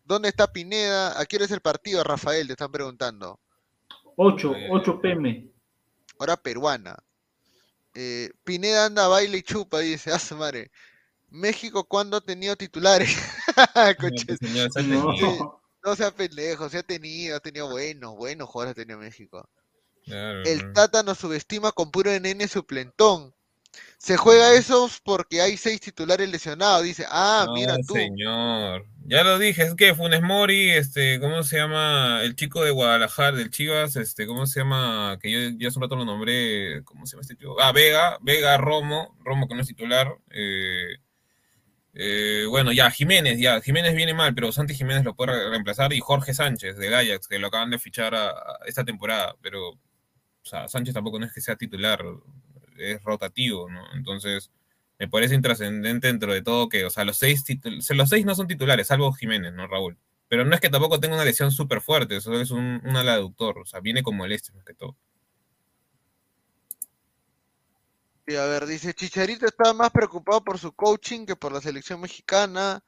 ¿Dónde 0.03 0.29
está 0.29 0.51
Pineda? 0.51 1.19
¿A 1.19 1.25
quién 1.25 1.41
es 1.43 1.51
el 1.51 1.61
partido, 1.61 2.03
Rafael? 2.03 2.47
Te 2.47 2.53
están 2.53 2.71
preguntando. 2.71 3.39
8, 4.17 4.53
8 4.71 5.01
pm. 5.01 5.51
Hora 6.17 6.37
peruana. 6.37 6.97
Eh, 7.93 8.31
Pineda 8.43 8.85
anda, 8.85 9.07
baile 9.07 9.37
y 9.37 9.43
chupa, 9.43 9.79
dice. 9.79 10.11
Ah, 10.13 10.35
madre. 10.35 10.71
México, 11.29 11.85
¿cuándo 11.85 12.17
ha 12.17 12.21
tenido 12.21 12.55
titulares? 12.57 13.15
no. 14.85 15.60
No 15.83 15.95
sea 15.95 16.11
pendejo, 16.11 16.69
se 16.69 16.79
ha 16.79 16.83
tenido, 16.83 17.37
ha 17.37 17.39
tenido 17.39 17.69
buenos, 17.69 18.15
buenos 18.15 18.49
jugadores 18.49 18.71
ha 18.71 18.81
tenido 18.81 18.99
México. 18.99 19.49
el 20.05 20.73
Tata 20.73 21.03
nos 21.03 21.17
subestima 21.17 21.71
con 21.71 21.91
puro 21.91 22.11
nene 22.19 22.47
suplentón. 22.47 23.33
Se 23.97 24.17
juega 24.17 24.53
eso 24.55 24.89
porque 25.03 25.41
hay 25.41 25.57
seis 25.57 25.79
titulares 25.79 26.29
lesionados. 26.29 26.83
Dice, 26.83 27.05
ah, 27.09 27.47
mira 27.53 27.77
tú. 27.87 27.93
señor. 27.93 28.85
Ya 29.05 29.23
lo 29.23 29.39
dije, 29.39 29.63
es 29.63 29.75
que 29.75 29.95
Funes 29.95 30.21
Mori, 30.21 30.71
este, 30.71 31.19
¿cómo 31.19 31.43
se 31.43 31.57
llama? 31.57 32.21
El 32.23 32.35
chico 32.35 32.63
de 32.63 32.71
Guadalajara, 32.71 33.37
del 33.37 33.49
Chivas, 33.49 33.95
este, 33.95 34.27
¿cómo 34.27 34.45
se 34.45 34.59
llama? 34.59 35.17
Que 35.21 35.31
yo 35.31 35.39
ya 35.57 35.67
hace 35.67 35.79
un 35.79 35.83
rato 35.83 35.95
lo 35.95 36.05
nombré, 36.05 36.83
¿cómo 36.83 37.05
se 37.05 37.13
llama 37.13 37.21
este 37.21 37.35
chico? 37.35 37.57
Ah, 37.61 37.71
Vega, 37.71 38.17
Vega, 38.21 38.57
Romo, 38.57 39.15
Romo 39.23 39.47
que 39.47 39.55
no 39.55 39.61
es 39.61 39.67
titular. 39.67 40.17
Eh, 40.29 40.97
eh, 41.93 42.45
bueno, 42.49 42.71
ya, 42.71 42.89
Jiménez, 42.89 43.39
ya, 43.39 43.59
Jiménez 43.61 43.95
viene 43.95 44.13
mal, 44.13 44.33
pero 44.33 44.51
Santi 44.51 44.73
Jiménez 44.73 45.03
lo 45.03 45.15
puede 45.15 45.49
reemplazar 45.49 45.91
y 45.93 45.99
Jorge 45.99 46.33
Sánchez 46.33 46.77
de 46.77 46.95
Ajax, 46.95 47.27
que 47.27 47.39
lo 47.39 47.47
acaban 47.47 47.69
de 47.69 47.79
fichar 47.79 48.15
esta 48.65 48.85
temporada, 48.85 49.35
pero, 49.41 49.71
o 49.71 49.79
sea, 50.43 50.67
Sánchez 50.67 50.93
tampoco 50.93 51.19
no 51.19 51.25
es 51.25 51.33
que 51.33 51.41
sea 51.41 51.57
titular, 51.57 52.03
es 52.77 53.03
rotativo, 53.03 53.69
¿no? 53.69 53.93
Entonces, 53.93 54.51
me 54.99 55.07
parece 55.09 55.35
intrascendente 55.35 56.07
dentro 56.07 56.33
de 56.33 56.41
todo 56.41 56.69
que, 56.69 56.85
o 56.85 56.89
sea, 56.89 57.03
los 57.03 57.17
seis, 57.17 57.43
los 57.63 58.09
seis 58.09 58.25
no 58.25 58.35
son 58.35 58.47
titulares, 58.47 58.87
salvo 58.87 59.11
Jiménez, 59.13 59.53
¿no, 59.53 59.67
Raúl? 59.67 59.97
Pero 60.29 60.45
no 60.45 60.55
es 60.55 60.61
que 60.61 60.69
tampoco 60.69 60.99
tenga 60.99 61.15
una 61.15 61.25
lesión 61.25 61.51
súper 61.51 61.81
fuerte, 61.81 62.17
eso 62.17 62.39
es 62.39 62.51
un, 62.51 62.81
un 62.85 62.95
ala 62.95 63.15
aductor, 63.15 63.59
o 63.59 63.65
sea, 63.65 63.81
viene 63.81 64.01
como 64.01 64.25
el 64.25 64.31
este 64.31 64.53
más 64.53 64.63
que 64.63 64.73
todo. 64.73 64.95
A 68.27 68.45
ver, 68.45 68.65
dice 68.65 68.93
Chicharito 68.93 69.45
estaba 69.45 69.73
más 69.73 69.91
preocupado 69.91 70.43
por 70.43 70.57
su 70.57 70.71
coaching 70.73 71.25
que 71.25 71.35
por 71.35 71.51
la 71.51 71.61
selección 71.61 71.99
mexicana. 72.01 72.83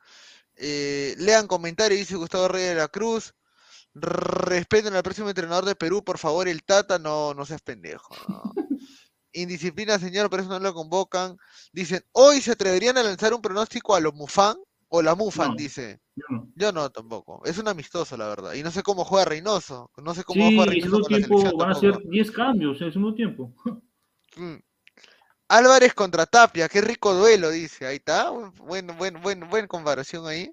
Eh, 0.55 1.15
lean 1.17 1.47
comentarios, 1.47 1.99
dice 1.99 2.15
Gustavo 2.15 2.47
Reyes 2.47 2.69
de 2.69 2.75
la 2.75 2.87
Cruz. 2.87 3.33
Respeten 3.95 4.93
al 4.95 5.03
próximo 5.03 5.29
entrenador 5.29 5.65
de 5.65 5.75
Perú, 5.75 6.03
por 6.03 6.17
favor, 6.17 6.47
el 6.47 6.63
Tata, 6.63 6.97
no, 6.97 7.33
no 7.33 7.45
seas 7.45 7.61
pendejo. 7.61 8.15
Indisciplina, 9.33 9.97
señor, 9.97 10.29
por 10.29 10.39
eso 10.39 10.49
no 10.49 10.59
lo 10.59 10.73
convocan. 10.73 11.37
Dicen, 11.71 12.03
hoy 12.11 12.41
se 12.41 12.51
atreverían 12.51 12.97
a 12.97 13.03
lanzar 13.03 13.33
un 13.33 13.41
pronóstico 13.41 13.95
a 13.95 13.99
los 13.99 14.13
Mufan 14.13 14.57
o 14.89 15.01
la 15.01 15.15
Mufan, 15.15 15.55
dice. 15.55 15.99
Yo 16.55 16.71
no. 16.71 16.91
tampoco. 16.91 17.41
Es 17.45 17.57
un 17.57 17.67
amistoso, 17.67 18.15
la 18.15 18.27
verdad. 18.27 18.53
Y 18.53 18.61
no 18.61 18.69
sé 18.69 18.83
cómo 18.83 19.03
juega 19.03 19.25
Reynoso. 19.25 19.89
No 19.97 20.13
sé 20.13 20.23
cómo 20.23 20.45
juega 20.45 20.65
Reynoso. 20.65 20.99
Con 20.99 21.07
tiempo, 21.07 21.35
la 21.35 21.43
selección 21.43 21.57
van 21.57 21.71
a 21.71 21.75
ser 21.75 21.97
10 22.07 22.31
cambios 22.31 22.81
en 22.81 22.87
ese 22.89 22.99
mismo 22.99 23.15
tiempo. 23.15 23.53
Mm. 24.35 24.55
Álvarez 25.53 25.93
contra 25.93 26.25
Tapia, 26.25 26.67
qué 26.67 26.81
rico 26.81 27.13
duelo, 27.13 27.51
dice. 27.51 27.85
Ahí 27.85 27.97
está. 27.97 28.31
Bueno, 28.57 28.95
bueno, 28.95 29.19
bueno, 29.21 29.47
buena 29.47 29.67
comparación 29.67 30.25
ahí. 30.25 30.51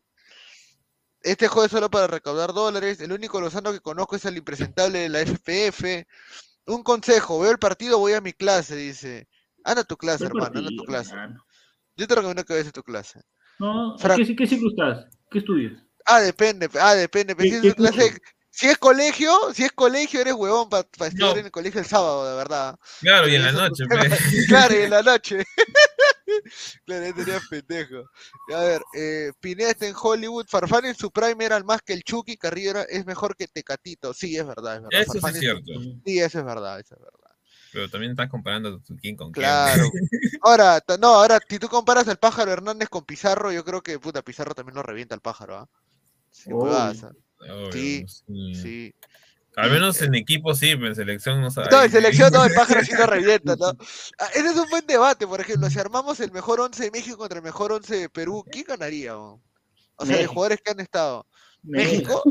Este 1.23 1.49
juego 1.49 1.65
es 1.65 1.73
solo 1.73 1.91
para 1.91 2.07
recaudar 2.07 2.53
dólares. 2.53 3.01
El 3.01 3.13
único 3.13 3.41
Lozano 3.41 3.73
que 3.73 3.81
conozco 3.81 4.17
es 4.17 4.27
el 4.27 4.37
impresentable 4.37 4.99
de 4.99 5.09
la 5.09 5.21
FPF. 5.21 6.07
Un 6.67 6.83
consejo, 6.83 7.41
veo 7.41 7.51
el 7.51 7.59
partido, 7.59 7.99
voy 7.99 8.13
a 8.13 8.21
mi 8.21 8.35
clase, 8.35 8.77
dice. 8.77 9.27
Anda 9.65 9.83
a 9.83 9.85
tu 9.85 9.97
clase, 9.97 10.27
hermano, 10.27 10.59
anda 10.59 10.71
a 10.71 10.77
tu 10.77 10.85
clase. 10.85 11.15
Yo 11.97 12.07
te 12.07 12.15
recomiendo 12.15 12.45
que 12.45 12.53
vayas 12.53 12.69
a 12.69 12.73
tu 12.73 12.83
clase. 12.83 13.23
No, 13.59 13.97
¿qué, 14.17 14.37
¿qué 14.37 14.47
ciclo 14.47 14.69
estás? 14.69 15.07
¿Qué 15.31 15.39
estudias? 15.39 15.83
Ah, 16.05 16.21
depende, 16.21 16.69
ah, 16.79 16.95
depende. 16.95 17.35
si, 17.39 17.69
es 17.69 17.75
clase, 17.75 18.21
si 18.51 18.69
es 18.69 18.79
colegio, 18.79 19.33
si 19.55 19.65
es 19.65 19.73
colegio, 19.73 20.21
eres 20.21 20.35
huevón 20.35 20.69
para 20.69 20.83
estudiar 21.07 21.39
en 21.39 21.47
el 21.47 21.51
colegio 21.51 21.81
el 21.81 21.87
sábado, 21.87 22.29
de 22.29 22.37
verdad. 22.37 22.79
Claro, 23.01 23.29
y 23.29 23.37
en 23.37 23.43
la 23.45 23.53
noche. 23.53 23.85
claro, 24.49 24.75
y 24.75 24.83
en 24.83 24.91
la 24.91 25.03
noche. 25.03 25.45
claro, 26.85 27.15
tenía 27.15 27.41
pendejo. 27.49 28.05
A 28.55 28.61
ver, 28.61 28.83
eh, 28.95 29.33
Pineda 29.41 29.71
está 29.71 29.87
en 29.87 29.95
Hollywood. 30.01 30.47
Farfán 30.49 30.85
en 30.85 30.95
su 30.95 31.11
prime 31.11 31.45
era 31.45 31.61
más 31.63 31.81
que 31.83 31.93
el 31.93 32.03
Chucky. 32.03 32.37
Carrillo 32.37 32.87
es 32.89 33.07
mejor 33.07 33.37
que 33.37 33.47
Tecatito. 33.47 34.13
Sí, 34.13 34.37
es 34.37 34.47
verdad, 34.47 34.77
es 34.77 34.83
verdad. 34.83 35.01
Eso 35.01 35.27
es 35.27 35.39
cierto. 35.39 35.73
Sí, 36.05 36.19
eso 36.19 36.39
es 36.41 36.45
verdad, 36.45 36.81
eso 36.81 36.97
es 36.97 37.01
verdad. 37.01 37.31
Pero 37.73 37.89
también 37.89 38.11
estás 38.11 38.29
comparando 38.29 38.81
tu 38.81 38.97
quién 38.97 39.17
con 39.17 39.31
claro. 39.31 39.89
quién. 39.91 40.09
Ahora, 40.43 40.83
no, 40.99 41.15
ahora, 41.15 41.39
si 41.49 41.61
tú 41.61 41.69
comparas 41.69 42.09
al 42.09 42.19
pájaro 42.19 42.51
Hernández 42.51 42.89
con 42.89 43.05
Pizarro, 43.05 43.53
yo 43.53 43.65
creo 43.65 43.81
que, 43.81 43.99
puta, 44.01 44.23
Pizarro 44.23 44.55
también 44.55 44.75
lo 44.75 44.83
revienta 44.83 45.15
al 45.15 45.21
pájaro, 45.21 45.57
¿ah? 45.57 45.69
Sí, 46.31 46.51
sí, 47.73 48.05
sí. 48.07 48.95
Al 49.57 49.71
menos 49.71 50.01
en 50.01 50.15
equipo 50.15 50.55
sí, 50.55 50.75
pero 50.77 50.89
en 50.89 50.95
selección 50.95 51.41
no 51.41 51.51
sabe. 51.51 51.69
No, 51.71 51.83
en 51.83 51.91
selección 51.91 52.33
no, 52.33 52.45
el 52.45 52.55
pájaro 52.55 52.85
sí 52.85 52.93
lo 52.97 53.07
revienta, 53.07 53.57
¿no? 53.57 53.77
Ah, 54.19 54.29
ese 54.35 54.49
es 54.49 54.57
un 54.57 54.71
buen 54.71 54.87
debate, 54.87 55.27
por 55.27 55.41
ejemplo, 55.41 55.69
si 55.69 55.79
armamos 55.79 56.21
el 56.21 56.31
mejor 56.31 56.61
11 56.61 56.85
de 56.85 56.91
México 56.91 57.19
contra 57.19 57.39
el 57.39 57.45
mejor 57.45 57.73
11 57.73 57.97
de 57.97 58.09
Perú, 58.09 58.45
¿quién 58.51 58.65
ganaría? 58.69 59.17
O, 59.17 59.41
sea, 60.05 60.17
de 60.17 60.27
jugadores 60.27 60.61
que 60.65 60.71
han 60.71 60.81
estado. 60.81 61.27
¿México? 61.63 62.23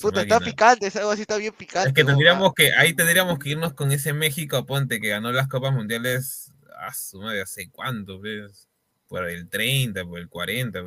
Puta, 0.00 0.22
está 0.22 0.40
picante, 0.40 0.86
es 0.86 0.96
algo 0.96 1.10
así, 1.10 1.22
está 1.22 1.36
bien 1.36 1.52
picante. 1.52 1.88
Es 1.88 1.94
que 1.94 2.04
tendríamos 2.04 2.54
que, 2.54 2.72
ahí 2.72 2.94
tendríamos 2.94 3.38
que 3.38 3.50
irnos 3.50 3.74
con 3.74 3.92
ese 3.92 4.12
México, 4.12 4.64
ponte, 4.64 5.00
que 5.00 5.08
ganó 5.08 5.32
las 5.32 5.48
Copas 5.48 5.72
Mundiales, 5.72 6.52
a 6.78 6.94
su 6.94 7.20
madre, 7.20 7.42
¿hace 7.42 7.68
cuánto? 7.70 8.20
Pues? 8.20 8.68
Por 9.06 9.28
el 9.28 9.48
30, 9.48 10.04
por 10.04 10.18
el 10.18 10.28
40, 10.28 10.80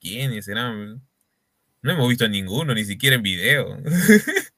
¿quiénes 0.00 0.44
serán? 0.44 1.02
No 1.82 1.92
hemos 1.92 2.08
visto 2.08 2.28
ninguno, 2.28 2.74
ni 2.74 2.84
siquiera 2.84 3.16
en 3.16 3.22
video. 3.22 3.76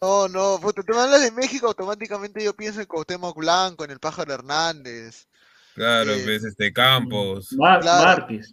No, 0.00 0.26
no, 0.26 0.58
puta, 0.60 0.82
tú 0.82 0.92
me 0.94 1.00
hablas 1.00 1.22
de 1.22 1.30
México, 1.30 1.68
automáticamente 1.68 2.42
yo 2.42 2.56
pienso 2.56 2.80
en 2.80 2.86
Cuauhtémoc 2.86 3.36
Blanco, 3.36 3.84
en 3.84 3.92
el 3.92 4.00
Pájaro 4.00 4.34
Hernández. 4.34 5.28
Claro, 5.76 6.10
Eh, 6.10 6.24
ves, 6.26 6.42
este 6.42 6.72
Campos. 6.72 7.52
Mar- 7.52 7.78
Claro. 7.82 8.04
Márquez. 8.04 8.52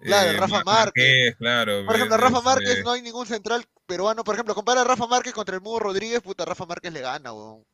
Claro, 0.00 0.30
eh, 0.30 0.36
Rafa 0.36 0.54
Mar- 0.62 0.64
Márquez. 0.64 1.34
claro. 1.36 1.84
Por 1.84 1.96
ejemplo, 1.96 2.16
ves, 2.16 2.24
Rafa 2.24 2.40
Márquez 2.42 2.84
no 2.84 2.92
hay 2.92 3.02
ningún 3.02 3.26
central 3.26 3.64
peruano. 3.86 4.22
Por 4.22 4.36
ejemplo, 4.36 4.54
compara 4.54 4.82
a 4.82 4.84
Rafa 4.84 5.08
Márquez 5.08 5.32
contra 5.32 5.56
el 5.56 5.62
Mudo 5.62 5.80
Rodríguez, 5.80 6.20
puta, 6.20 6.44
Rafa 6.44 6.64
Márquez 6.64 6.92
le 6.92 7.00
gana, 7.00 7.32
weón. 7.32 7.64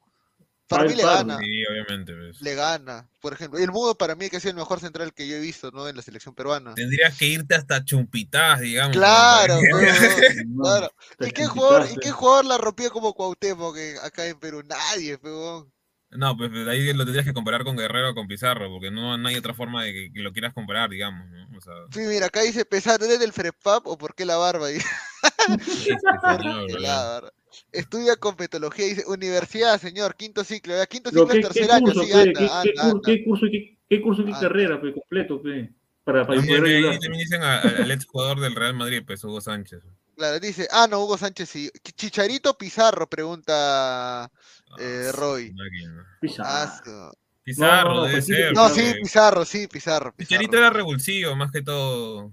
Para 0.71 0.85
mí 0.85 0.95
le 0.95 1.03
gana, 1.03 1.37
Sí, 1.39 1.65
obviamente, 1.69 2.13
ves. 2.15 2.41
le 2.41 2.55
gana. 2.55 3.11
Por 3.21 3.33
ejemplo, 3.33 3.59
y 3.59 3.65
el 3.65 3.73
Mudo 3.73 3.97
para 3.97 4.15
mí 4.15 4.31
que 4.31 4.37
ha 4.37 4.41
sido 4.41 4.53
el 4.53 4.57
mejor 4.57 4.79
central 4.79 5.13
que 5.13 5.27
yo 5.27 5.35
he 5.35 5.41
visto, 5.41 5.73
¿no? 5.73 5.89
En 5.89 5.97
la 5.97 6.03
selección 6.03 6.33
peruana. 6.33 6.75
Tendrías 6.75 7.19
que 7.19 7.27
irte 7.27 7.57
hasta 7.57 7.85
Chumpitaz, 7.85 8.61
digamos. 8.61 8.97
Claro, 8.97 9.57
¿no? 9.61 10.63
claro. 10.63 10.93
¿Y 11.21 11.33
qué 11.33 11.47
jugador, 11.47 11.89
y 11.91 11.97
qué 11.97 12.13
jugador 12.13 12.45
la 12.45 12.57
rompió 12.57 12.91
como 12.93 13.13
Cuauhtémoc 13.15 13.75
que 13.75 13.97
acá 14.01 14.25
en 14.27 14.39
Perú? 14.39 14.63
Nadie, 14.65 15.19
weón. 15.21 15.73
No, 16.13 16.37
pues 16.37 16.51
pues, 16.51 16.67
ahí 16.67 16.93
lo 16.93 17.05
tendrías 17.05 17.25
que 17.25 17.33
comparar 17.33 17.63
con 17.63 17.77
Guerrero 17.77 18.11
o 18.11 18.15
con 18.15 18.27
Pizarro, 18.27 18.69
porque 18.69 18.91
no, 18.91 19.17
no 19.17 19.29
hay 19.29 19.37
otra 19.37 19.55
forma 19.55 19.85
de 19.85 19.93
que, 19.93 20.13
que 20.13 20.21
lo 20.21 20.33
quieras 20.33 20.53
comparar, 20.55 20.91
digamos, 20.91 21.29
¿no? 21.29 21.57
O 21.57 21.61
sea, 21.61 21.73
Sí, 21.93 22.01
mira, 22.01 22.27
acá 22.27 22.43
dice 22.43 22.65
pesar, 22.65 23.03
¿eres 23.03 23.21
del 23.21 23.33
Frepap 23.33 23.87
o 23.87 23.97
por 23.99 24.15
qué 24.15 24.25
la 24.25 24.37
barba? 24.37 24.69
Estudia 27.73 28.17
con 28.17 28.37
petología, 28.37 28.87
dice 28.87 29.05
universidad, 29.07 29.81
señor, 29.81 30.15
quinto 30.17 30.45
ciclo, 30.45 30.75
quinto 30.89 31.11
ciclo 31.11 31.27
¿qué, 31.27 31.41
tercer 31.41 31.71
año, 31.71 31.85
curso, 31.87 32.05
sí, 32.05 32.13
anda, 32.13 32.33
¿Qué, 32.33 32.49
anda, 32.49 33.01
qué 33.05 33.25
curso 33.25 33.47
y 33.47 33.51
qué, 33.51 33.79
qué 33.89 34.01
curso 34.03 34.25
qué 34.25 34.33
carrera? 34.33 34.81
Completo, 34.81 35.43
pe. 35.43 35.73
Para, 36.05 36.27
para 36.27 36.39
También, 36.39 36.61
poder 36.61 36.73
ahí 36.73 36.79
ayudar. 36.79 36.99
también 37.01 37.23
dicen 37.25 37.43
a- 37.43 37.59
a- 37.59 37.61
al 37.83 37.91
ex 37.91 38.07
jugador 38.07 38.41
del 38.41 38.55
Real 38.55 38.75
Madrid, 38.75 39.03
pues 39.07 39.23
Hugo 39.25 39.41
Sánchez. 39.41 39.83
Claro, 40.17 40.39
dice, 40.41 40.69
ah, 40.71 40.87
no, 40.89 41.01
Hugo 41.05 41.19
Sánchez 41.19 41.49
sí. 41.49 41.71
Chicharito 41.97 42.57
Pizarro, 42.57 43.09
pregunta 43.09 44.31
eh, 44.79 45.07
Ah, 45.09 45.13
Roy. 45.13 45.53
máquina. 45.53 46.19
Pizarro. 46.21 47.13
Pizarro, 47.43 47.95
No, 47.95 48.03
debe 48.03 48.13
pues 48.15 48.27
sí, 48.27 48.33
ser. 48.35 48.53
No, 48.55 48.69
Pizarro. 48.69 48.75
sí, 48.75 48.95
Pizarro, 49.03 49.45
sí, 49.45 49.67
Pizarro. 49.67 50.15
Chicharito 50.19 50.51
Pizarro. 50.53 50.67
era 50.67 50.77
revulsivo, 50.77 51.37
más 51.37 51.51
que 51.51 51.63
todo. 51.63 52.33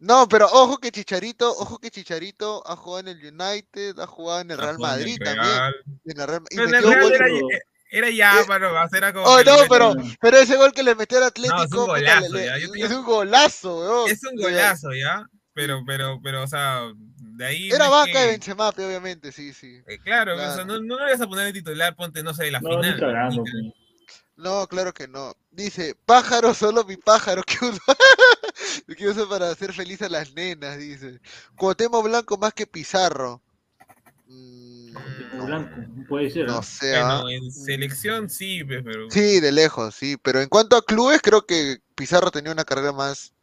No, 0.00 0.26
pero 0.28 0.46
ojo 0.46 0.78
que 0.78 0.90
Chicharito, 0.90 1.50
ojo 1.50 1.78
que 1.78 1.90
Chicharito 1.90 2.62
ha 2.66 2.74
jugado 2.74 3.08
en 3.08 3.18
el 3.18 3.18
United, 3.34 3.98
ha 3.98 4.06
jugado 4.06 4.40
en 4.40 4.50
el 4.50 4.56
Real 4.58 4.70
en 4.70 4.74
el 4.76 4.80
Madrid 4.80 5.18
también. 5.22 5.56
En 6.06 6.20
el 6.20 6.26
Real- 6.26 6.42
y 6.50 6.56
Pero 6.56 6.68
en 6.68 6.74
el 6.74 6.84
Real 6.84 7.12
era, 7.12 7.26
era 7.92 8.10
ya, 8.10 8.44
mano, 8.48 8.72
va 8.72 8.82
a 8.84 8.88
ser 8.88 9.12
como. 9.12 9.26
Oh, 9.26 9.42
no, 9.44 9.62
le 9.62 9.68
pero, 9.68 9.94
pero 10.20 10.38
ese 10.38 10.56
gol 10.56 10.72
que 10.72 10.82
le 10.82 10.94
metió 10.94 11.18
al 11.18 11.24
No, 11.24 11.28
Atlético, 11.28 11.62
es 11.64 11.72
un 11.72 11.86
golazo, 11.86 12.34
le- 12.34 12.46
ya, 12.46 12.56
le- 12.56 12.78
yo 12.80 12.86
es 12.86 12.92
un 12.92 13.04
golazo, 13.04 13.78
weón. 13.78 14.10
Es 14.10 14.24
un 14.24 14.36
De- 14.36 14.42
golazo, 14.42 14.88
¿ya? 14.94 15.22
Pero, 15.52 15.82
pero, 15.86 16.18
pero, 16.22 16.44
o 16.44 16.46
sea, 16.46 16.82
de 17.18 17.44
ahí. 17.46 17.68
Era 17.70 17.84
no 17.86 17.90
banca 17.90 18.20
de 18.20 18.26
Benzema, 18.28 18.68
obviamente, 18.70 19.32
sí, 19.32 19.52
sí. 19.52 19.82
eh, 19.86 19.98
Claro, 20.02 20.34
o 20.34 20.38
sea, 20.38 20.54
Claro. 20.54 20.64
no, 20.66 20.80
no 20.80 20.98
lo 20.98 21.04
vas 21.04 21.20
a 21.20 21.26
poner 21.26 21.46
de 21.46 21.52
titular, 21.52 21.94
ponte, 21.94 22.22
no 22.22 22.32
sé, 22.32 22.50
la 22.50 22.60
No, 22.60 22.70
final. 22.70 22.98
cagando. 22.98 23.44
No, 24.40 24.66
claro 24.66 24.94
que 24.94 25.06
no. 25.06 25.34
Dice, 25.50 25.94
pájaro, 26.06 26.54
solo 26.54 26.84
mi 26.84 26.96
pájaro 26.96 27.42
que 27.42 27.58
uso, 27.64 27.80
que 28.96 29.08
uso 29.08 29.28
para 29.28 29.50
hacer 29.50 29.72
feliz 29.74 30.00
a 30.00 30.08
las 30.08 30.32
nenas, 30.32 30.78
dice. 30.78 31.20
Cuauhtémoc 31.56 32.04
Blanco 32.04 32.38
más 32.38 32.54
que 32.54 32.66
Pizarro. 32.66 33.42
Mm, 34.26 34.92
no, 35.36 35.44
Blanco, 35.44 35.74
puede 36.08 36.30
ser. 36.30 36.46
no 36.46 36.62
sé, 36.62 36.96
¿ah? 36.96 37.20
Bueno, 37.20 37.28
en 37.28 37.52
selección 37.52 38.30
sí, 38.30 38.64
pero. 38.64 39.10
Sí, 39.10 39.40
de 39.40 39.52
lejos, 39.52 39.94
sí. 39.94 40.16
Pero 40.22 40.40
en 40.40 40.48
cuanto 40.48 40.76
a 40.76 40.84
clubes, 40.84 41.20
creo 41.22 41.44
que 41.44 41.78
Pizarro 41.94 42.30
tenía 42.30 42.52
una 42.52 42.64
carrera 42.64 42.92
más, 42.92 43.34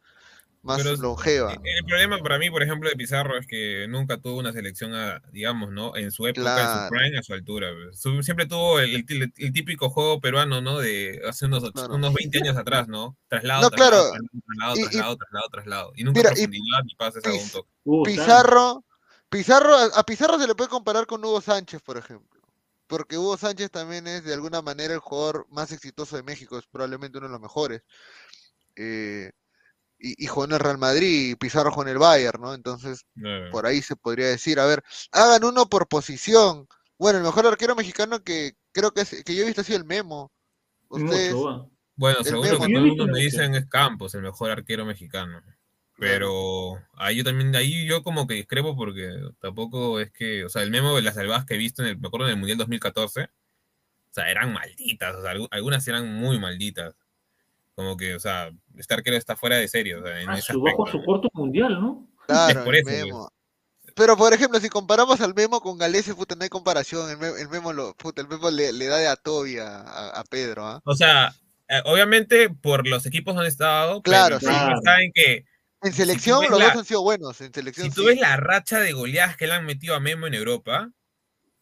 más 0.68 0.82
Pero- 0.82 0.96
longeva. 0.96 1.52
El 1.52 1.84
problema 1.86 2.18
para 2.18 2.38
mí, 2.38 2.50
por 2.50 2.62
ejemplo, 2.62 2.88
de 2.88 2.94
Pizarro 2.94 3.36
es 3.38 3.46
que 3.46 3.86
nunca 3.88 4.18
tuvo 4.18 4.38
una 4.38 4.52
selección, 4.52 4.94
a, 4.94 5.20
digamos, 5.32 5.70
¿no? 5.72 5.96
En 5.96 6.10
su 6.12 6.26
época, 6.26 6.50
en 6.50 6.54
Claro. 6.56 6.84
su 6.84 6.90
prime, 6.90 7.18
a 7.18 7.22
su 7.22 7.32
altura. 7.32 7.68
Su- 7.94 8.22
siempre 8.22 8.46
tuvo 8.46 8.78
el, 8.80 9.04
el- 9.08 9.32
el 9.36 9.52
típico 9.52 9.90
juego 9.90 10.20
peruano, 10.20 10.60
¿no? 10.60 10.78
De 10.78 11.20
hace 11.28 11.46
unos, 11.46 11.70
Claro. 11.72 11.94
unos 11.94 12.12
20 12.14 12.38
años 12.38 12.56
atrás, 12.56 12.86
¿no? 12.86 13.16
Traslado, 13.28 13.62
No, 13.62 13.70
traslado, 13.70 14.10
claro. 14.12 14.26
traslado, 14.46 14.76
Y- 14.76 14.80
y- 14.80 14.82
traslado, 14.84 15.16
traslado, 15.16 15.48
traslado. 15.50 15.92
Y 15.96 16.04
nunca 16.04 16.20
Mira, 16.20 16.30
y- 16.30 16.34
profundidad 16.46 16.82
ni 16.84 16.94
pases 16.94 17.24
a 17.24 17.32
un 17.32 17.50
toque. 17.50 17.68
Pizarro, 18.04 18.84
Pizarro, 19.30 19.74
a 19.74 19.84
a 20.00 20.02
Pizarro 20.04 20.38
se 20.38 20.46
le 20.46 20.54
puede 20.54 20.70
comparar 20.70 21.06
con 21.06 21.24
Hugo 21.24 21.40
Sánchez, 21.40 21.82
por 21.82 21.98
ejemplo. 21.98 22.40
Porque 22.86 23.18
Hugo 23.18 23.36
Sánchez 23.36 23.70
también 23.70 24.06
es 24.06 24.24
de 24.24 24.32
alguna 24.32 24.62
manera 24.62 24.94
el 24.94 25.00
jugador 25.00 25.46
más 25.50 25.70
exitoso 25.72 26.16
de 26.16 26.22
México, 26.22 26.56
es 26.58 26.66
probablemente 26.66 27.18
uno 27.18 27.26
de 27.26 27.32
los 27.32 27.40
mejores. 27.42 27.82
Eh, 28.76 29.30
y, 29.98 30.22
y 30.22 30.26
jugó 30.26 30.44
en 30.46 30.52
el 30.52 30.60
Real 30.60 30.78
Madrid 30.78 31.30
y 31.30 31.36
Pizarro 31.36 31.70
jugó 31.70 31.82
en 31.82 31.88
el 31.90 31.98
Bayern, 31.98 32.40
¿no? 32.40 32.54
Entonces, 32.54 33.04
Eh, 33.24 33.48
por 33.50 33.66
ahí 33.66 33.82
se 33.82 33.96
podría 33.96 34.28
decir, 34.28 34.60
a 34.60 34.66
ver, 34.66 34.82
hagan 35.12 35.44
uno 35.44 35.66
por 35.68 35.88
posición. 35.88 36.66
Bueno, 36.98 37.18
el 37.18 37.24
mejor 37.24 37.46
arquero 37.46 37.74
mexicano 37.76 38.22
que 38.22 38.52
creo 38.72 38.92
que, 38.92 39.02
es- 39.02 39.22
que 39.24 39.34
yo 39.34 39.42
he 39.42 39.46
visto 39.46 39.60
ha 39.60 39.64
sido 39.64 39.78
el 39.78 39.84
Memo. 39.84 40.32
Ustedes, 40.88 41.34
Mucho. 41.34 41.70
Bueno, 41.96 42.18
lo 42.18 42.40
Memo, 42.40 42.42
que 42.42 42.72
todo 42.72 42.78
el 42.78 42.86
mundo 42.86 43.06
Yo 43.06 43.12
me 43.12 43.18
he 43.18 43.24
visto 43.24 43.38
dicen 43.40 43.54
es 43.54 43.66
Campos, 43.66 44.14
el 44.14 44.22
mejor 44.22 44.50
arquero 44.50 44.84
mexicano. 44.84 45.42
Pero 45.98 46.80
ahí 46.94 47.16
yo 47.16 47.24
también, 47.24 47.54
ahí 47.56 47.84
yo 47.86 48.02
como 48.04 48.26
que 48.28 48.34
discrepo 48.34 48.76
porque 48.76 49.10
tampoco 49.40 49.98
es 50.00 50.12
que, 50.12 50.44
o 50.44 50.48
sea, 50.48 50.62
el 50.62 50.70
memo 50.70 50.94
de 50.94 51.02
las 51.02 51.16
salvadas 51.16 51.44
que 51.44 51.54
he 51.54 51.58
visto 51.58 51.82
en 51.82 51.88
el, 51.88 51.98
me 51.98 52.06
acuerdo 52.06 52.26
en 52.26 52.32
el 52.34 52.38
Mundial 52.38 52.56
2014, 52.58 53.24
o 53.24 53.28
sea, 54.14 54.30
eran 54.30 54.52
malditas, 54.52 55.16
o 55.16 55.22
sea, 55.22 55.32
algu- 55.34 55.48
algunas 55.50 55.86
eran 55.88 56.12
muy 56.14 56.38
malditas. 56.38 56.94
Como 57.78 57.96
que, 57.96 58.16
o 58.16 58.18
sea, 58.18 58.50
arquero 58.94 59.16
está 59.16 59.36
fuera 59.36 59.56
de 59.56 59.68
serie, 59.68 59.94
o 59.94 60.02
sea, 60.04 60.20
en 60.20 60.28
Ah, 60.30 60.36
ese 60.38 60.52
su 60.52 60.60
bajo 60.60 60.84
su 60.88 61.00
corto 61.04 61.28
mundial, 61.32 61.80
¿no? 61.80 62.08
claro, 62.26 62.58
es 62.58 62.64
por 62.64 62.74
el 62.74 62.80
eso, 62.80 62.90
pues. 62.90 63.04
Memo. 63.04 63.28
Pero 63.94 64.16
por 64.16 64.32
ejemplo, 64.32 64.58
si 64.58 64.68
comparamos 64.68 65.20
al 65.20 65.32
Memo 65.32 65.60
con 65.60 65.78
Galese, 65.78 66.12
puta, 66.12 66.34
no 66.34 66.42
hay 66.42 66.48
comparación. 66.48 67.08
El 67.08 67.18
Memo, 67.18 67.36
el 67.36 67.48
Memo, 67.48 67.72
lo, 67.72 67.94
puta, 67.94 68.20
el 68.20 68.26
Memo 68.26 68.50
le, 68.50 68.72
le 68.72 68.86
da 68.86 68.96
de 68.98 69.06
a, 69.60 70.08
a 70.10 70.24
Pedro, 70.24 70.66
¿ah? 70.66 70.80
O 70.84 70.96
sea, 70.96 71.32
eh, 71.68 71.80
obviamente 71.84 72.50
por 72.50 72.84
los 72.88 73.06
equipos 73.06 73.36
donde 73.36 73.46
he 73.46 73.50
estado, 73.52 74.02
Claro, 74.02 74.38
pero 74.40 74.50
sí. 74.52 74.58
también 74.58 74.82
saben 74.82 75.12
que 75.14 75.44
En 75.82 75.92
selección 75.92 76.44
los 76.50 76.58
la- 76.58 76.66
dos 76.66 76.76
han 76.78 76.84
sido 76.84 77.02
buenos, 77.02 77.40
en 77.40 77.54
selección 77.54 77.88
si 77.88 77.94
tú 77.94 78.00
sí. 78.00 78.06
ves 78.08 78.18
la 78.20 78.36
racha 78.36 78.80
de 78.80 78.92
goleadas 78.92 79.36
que 79.36 79.46
le 79.46 79.52
han 79.54 79.64
metido 79.66 79.94
a 79.94 80.00
Memo 80.00 80.26
en 80.26 80.34
Europa, 80.34 80.90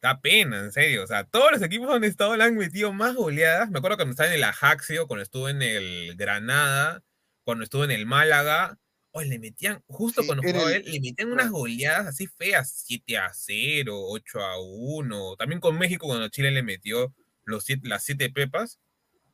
da 0.02 0.20
pena, 0.20 0.60
en 0.60 0.72
serio. 0.72 1.04
O 1.04 1.06
sea, 1.06 1.24
todos 1.24 1.50
los 1.52 1.62
equipos 1.62 1.88
donde 1.88 2.06
he 2.06 2.10
estado 2.10 2.36
le 2.36 2.44
han 2.44 2.56
metido 2.56 2.92
más 2.92 3.14
goleadas. 3.14 3.70
Me 3.70 3.78
acuerdo 3.78 3.96
cuando 3.96 4.12
estaba 4.12 4.28
en 4.28 4.34
el 4.36 4.44
Ajaxio, 4.44 5.06
cuando 5.06 5.22
estuvo 5.22 5.48
en 5.48 5.62
el 5.62 6.14
Granada, 6.16 7.02
cuando 7.44 7.64
estuvo 7.64 7.84
en 7.84 7.90
el 7.90 8.06
Málaga. 8.06 8.78
O 9.12 9.22
le 9.22 9.38
metían, 9.38 9.82
justo 9.86 10.20
Sí, 10.20 10.26
cuando 10.26 10.42
jugaba 10.42 10.70
el- 10.74 10.84
él, 10.86 10.92
le 10.92 11.00
metían 11.00 11.32
unas 11.32 11.50
goleadas 11.50 12.06
así 12.08 12.26
feas, 12.26 12.82
7 12.84 13.16
a 13.16 13.30
0, 13.32 13.94
8 14.08 14.40
a 14.40 14.58
1. 14.60 15.36
También 15.36 15.60
con 15.60 15.78
México, 15.78 16.06
cuando 16.06 16.28
Chile 16.28 16.50
le 16.50 16.62
metió 16.62 17.14
los 17.44 17.64
siete- 17.64 17.88
las 17.88 18.04
7 18.04 18.28
pepas. 18.30 18.78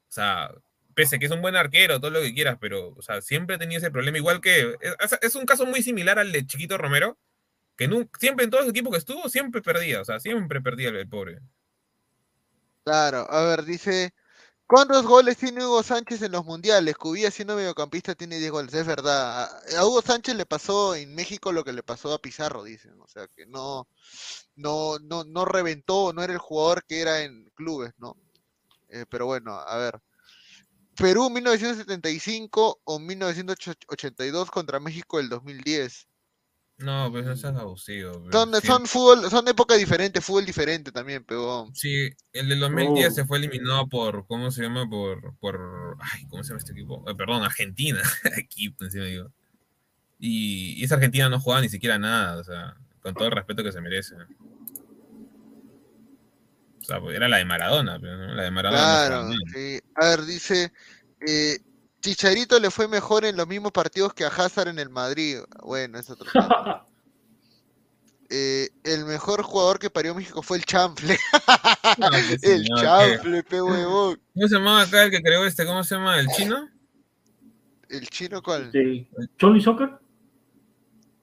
O 0.09 0.13
sea, 0.13 0.51
pese 0.95 1.17
a 1.17 1.19
que 1.19 1.27
es 1.27 1.33
un 1.33 1.43
buen 1.43 1.57
arquero, 1.57 1.99
todo 2.01 2.11
lo 2.13 2.21
que 2.21 2.33
quieras, 2.35 2.59
pero, 2.61 2.91
o 2.91 3.03
sea, 3.03 3.23
siempre 3.23 3.59
tenía 3.59 3.79
ese 3.79 3.91
problema. 3.91 4.19
Igual 4.19 4.41
que, 4.41 4.77
es, 5.01 5.19
es 5.21 5.35
un 5.35 5.47
caso 5.47 5.67
muy 5.67 5.83
similar 5.83 6.19
al 6.21 6.31
de 6.31 6.47
Chiquito 6.47 6.79
Romero, 6.79 7.19
siempre 8.19 8.45
en 8.45 8.51
todos 8.51 8.65
los 8.65 8.71
equipos 8.71 8.93
que 8.93 8.99
estuvo, 8.99 9.29
siempre 9.29 9.63
perdía, 9.63 10.01
o 10.01 10.05
sea, 10.05 10.21
siempre 10.21 10.61
perdía 10.61 10.89
el, 10.91 11.09
pobre. 11.09 11.41
Claro, 12.85 13.27
a 13.31 13.45
ver, 13.45 13.65
dice, 13.65 14.13
¿cuántos 14.67 15.07
goles 15.07 15.37
tiene 15.37 15.65
Hugo 15.65 15.83
Sánchez 15.83 16.23
en 16.23 16.33
los 16.33 16.45
mundiales? 16.45 16.97
Cubilla 16.97 17.31
siendo 17.31 17.57
mediocampista 17.57 18.15
tiene 18.15 18.39
10 18.39 18.51
goles, 18.51 18.75
es 18.75 18.87
verdad. 18.87 19.49
A 19.77 19.87
Hugo 19.87 20.03
Sánchez 20.03 20.35
le 20.37 20.47
pasó 20.47 20.95
en 20.95 21.15
México 21.15 21.53
lo 21.53 21.65
que 21.65 21.73
le 21.73 21.83
pasó 21.83 22.13
a 22.13 22.21
Pizarro, 22.21 22.65
dicen, 22.65 23.01
o 23.01 23.09
sea, 23.09 23.29
que 23.29 23.47
no, 23.47 23.87
no, 24.57 24.99
no, 24.99 25.25
no 25.25 25.45
reventó, 25.45 26.13
no 26.13 26.23
era 26.23 26.33
el 26.33 26.39
jugador 26.39 26.85
que 26.85 27.01
era 27.01 27.23
en 27.23 27.51
clubes, 27.55 27.93
¿no? 27.99 28.17
Eh, 28.89 29.07
pero 29.09 29.27
bueno, 29.27 29.53
a 29.55 29.77
ver. 29.77 30.01
Perú 30.97 31.31
1975 31.31 32.81
o 32.85 32.99
1982 32.99 34.51
contra 34.51 34.79
México 34.79 35.19
el 35.19 35.31
2010. 35.31 36.07
No, 36.79 37.11
pues 37.13 37.27
eso 37.27 37.49
es 37.51 37.57
abusivo. 37.57 38.13
pues, 38.23 38.33
Son, 38.33 38.53
sí. 38.61 38.67
son 38.67 38.87
fútbol, 38.87 39.31
son 39.31 39.47
épocas 39.47 39.79
diferentes, 39.79 40.25
fútbol 40.25 40.45
diferente 40.45 40.91
también, 40.91 41.25
pero 41.25 41.71
Sí, 41.75 42.09
el 42.33 42.49
del 42.49 42.59
2010 42.61 43.09
Oh. 43.09 43.15
se 43.15 43.25
fue 43.25 43.39
eliminado 43.39 43.87
por, 43.89 44.27
¿cómo 44.27 44.51
se 44.51 44.63
llama? 44.63 44.89
Por, 44.89 45.37
por, 45.39 45.97
ay, 46.01 46.27
¿cómo 46.27 46.43
se 46.43 46.49
llama 46.49 46.59
este 46.59 46.73
equipo? 46.73 47.05
Eh, 47.09 47.15
perdón, 47.15 47.45
Argentina, 47.45 48.01
equipo 48.37 48.85
encima 48.85 49.05
digo. 49.05 49.31
Y, 50.19 50.81
y 50.81 50.85
esa 50.85 50.97
Argentina 50.97 51.29
no 51.29 51.41
jugaba 51.41 51.63
ni 51.63 51.69
siquiera 51.69 51.99
nada, 51.99 52.39
o 52.39 52.45
sea, 52.45 52.77
con 53.01 53.15
todo 53.15 53.27
el 53.27 53.33
respeto 53.33 53.63
que 53.63 53.73
se 53.73 53.81
merece. 53.81 54.15
O 56.81 56.85
sea, 56.85 57.01
pues, 57.01 57.15
era 57.17 57.29
la 57.29 57.37
de 57.37 57.45
Maradona, 57.45 57.99
pero, 58.01 58.17
¿no? 58.17 58.35
La 58.35 58.43
de 58.43 58.51
Maradona 58.51 58.83
no 58.83 58.89
Claro, 59.07 59.23
nada. 59.25 59.37
sí. 59.53 59.79
A 59.95 60.07
ver, 60.09 60.23
dice, 60.25 60.73
eh, 61.27 61.59
Chicharito 62.03 62.59
le 62.59 62.71
fue 62.71 62.89
mejor 62.89 63.25
en 63.25 63.37
los 63.37 63.47
mismos 63.47 63.73
partidos 63.73 64.13
que 64.13 64.25
a 64.25 64.29
Hazard 64.29 64.69
en 64.69 64.79
el 64.79 64.91
Madrid. 64.91 65.39
Bueno, 65.63 65.99
es 65.99 66.11
otro 66.11 66.31
tema. 66.31 66.85
Eh, 68.35 68.71
el 68.85 69.05
mejor 69.05 69.43
jugador 69.43 69.79
que 69.79 69.91
parió 69.91 70.15
México 70.15 70.41
fue 70.41 70.57
el 70.57 70.65
Chample. 70.65 71.19
No, 71.99 72.09
que 72.09 72.17
el 72.33 72.39
señor, 72.65 72.81
Chample, 72.81 73.43
pe 73.43 73.61
huevón. 73.61 74.19
¿Cómo 74.33 74.49
se 74.49 74.55
llamaba 74.55 74.81
acá 74.85 75.03
el 75.05 75.11
que 75.11 75.21
creó 75.21 75.45
este? 75.45 75.67
¿Cómo 75.67 75.85
se 75.85 75.97
llama? 75.97 76.19
¿El 76.19 76.29
chino? 76.29 76.67
¿El 77.91 78.09
chino 78.09 78.43
cuál? 78.43 78.71
Sí. 78.73 79.07
¿Choli 79.39 79.61
Soccer? 79.61 79.91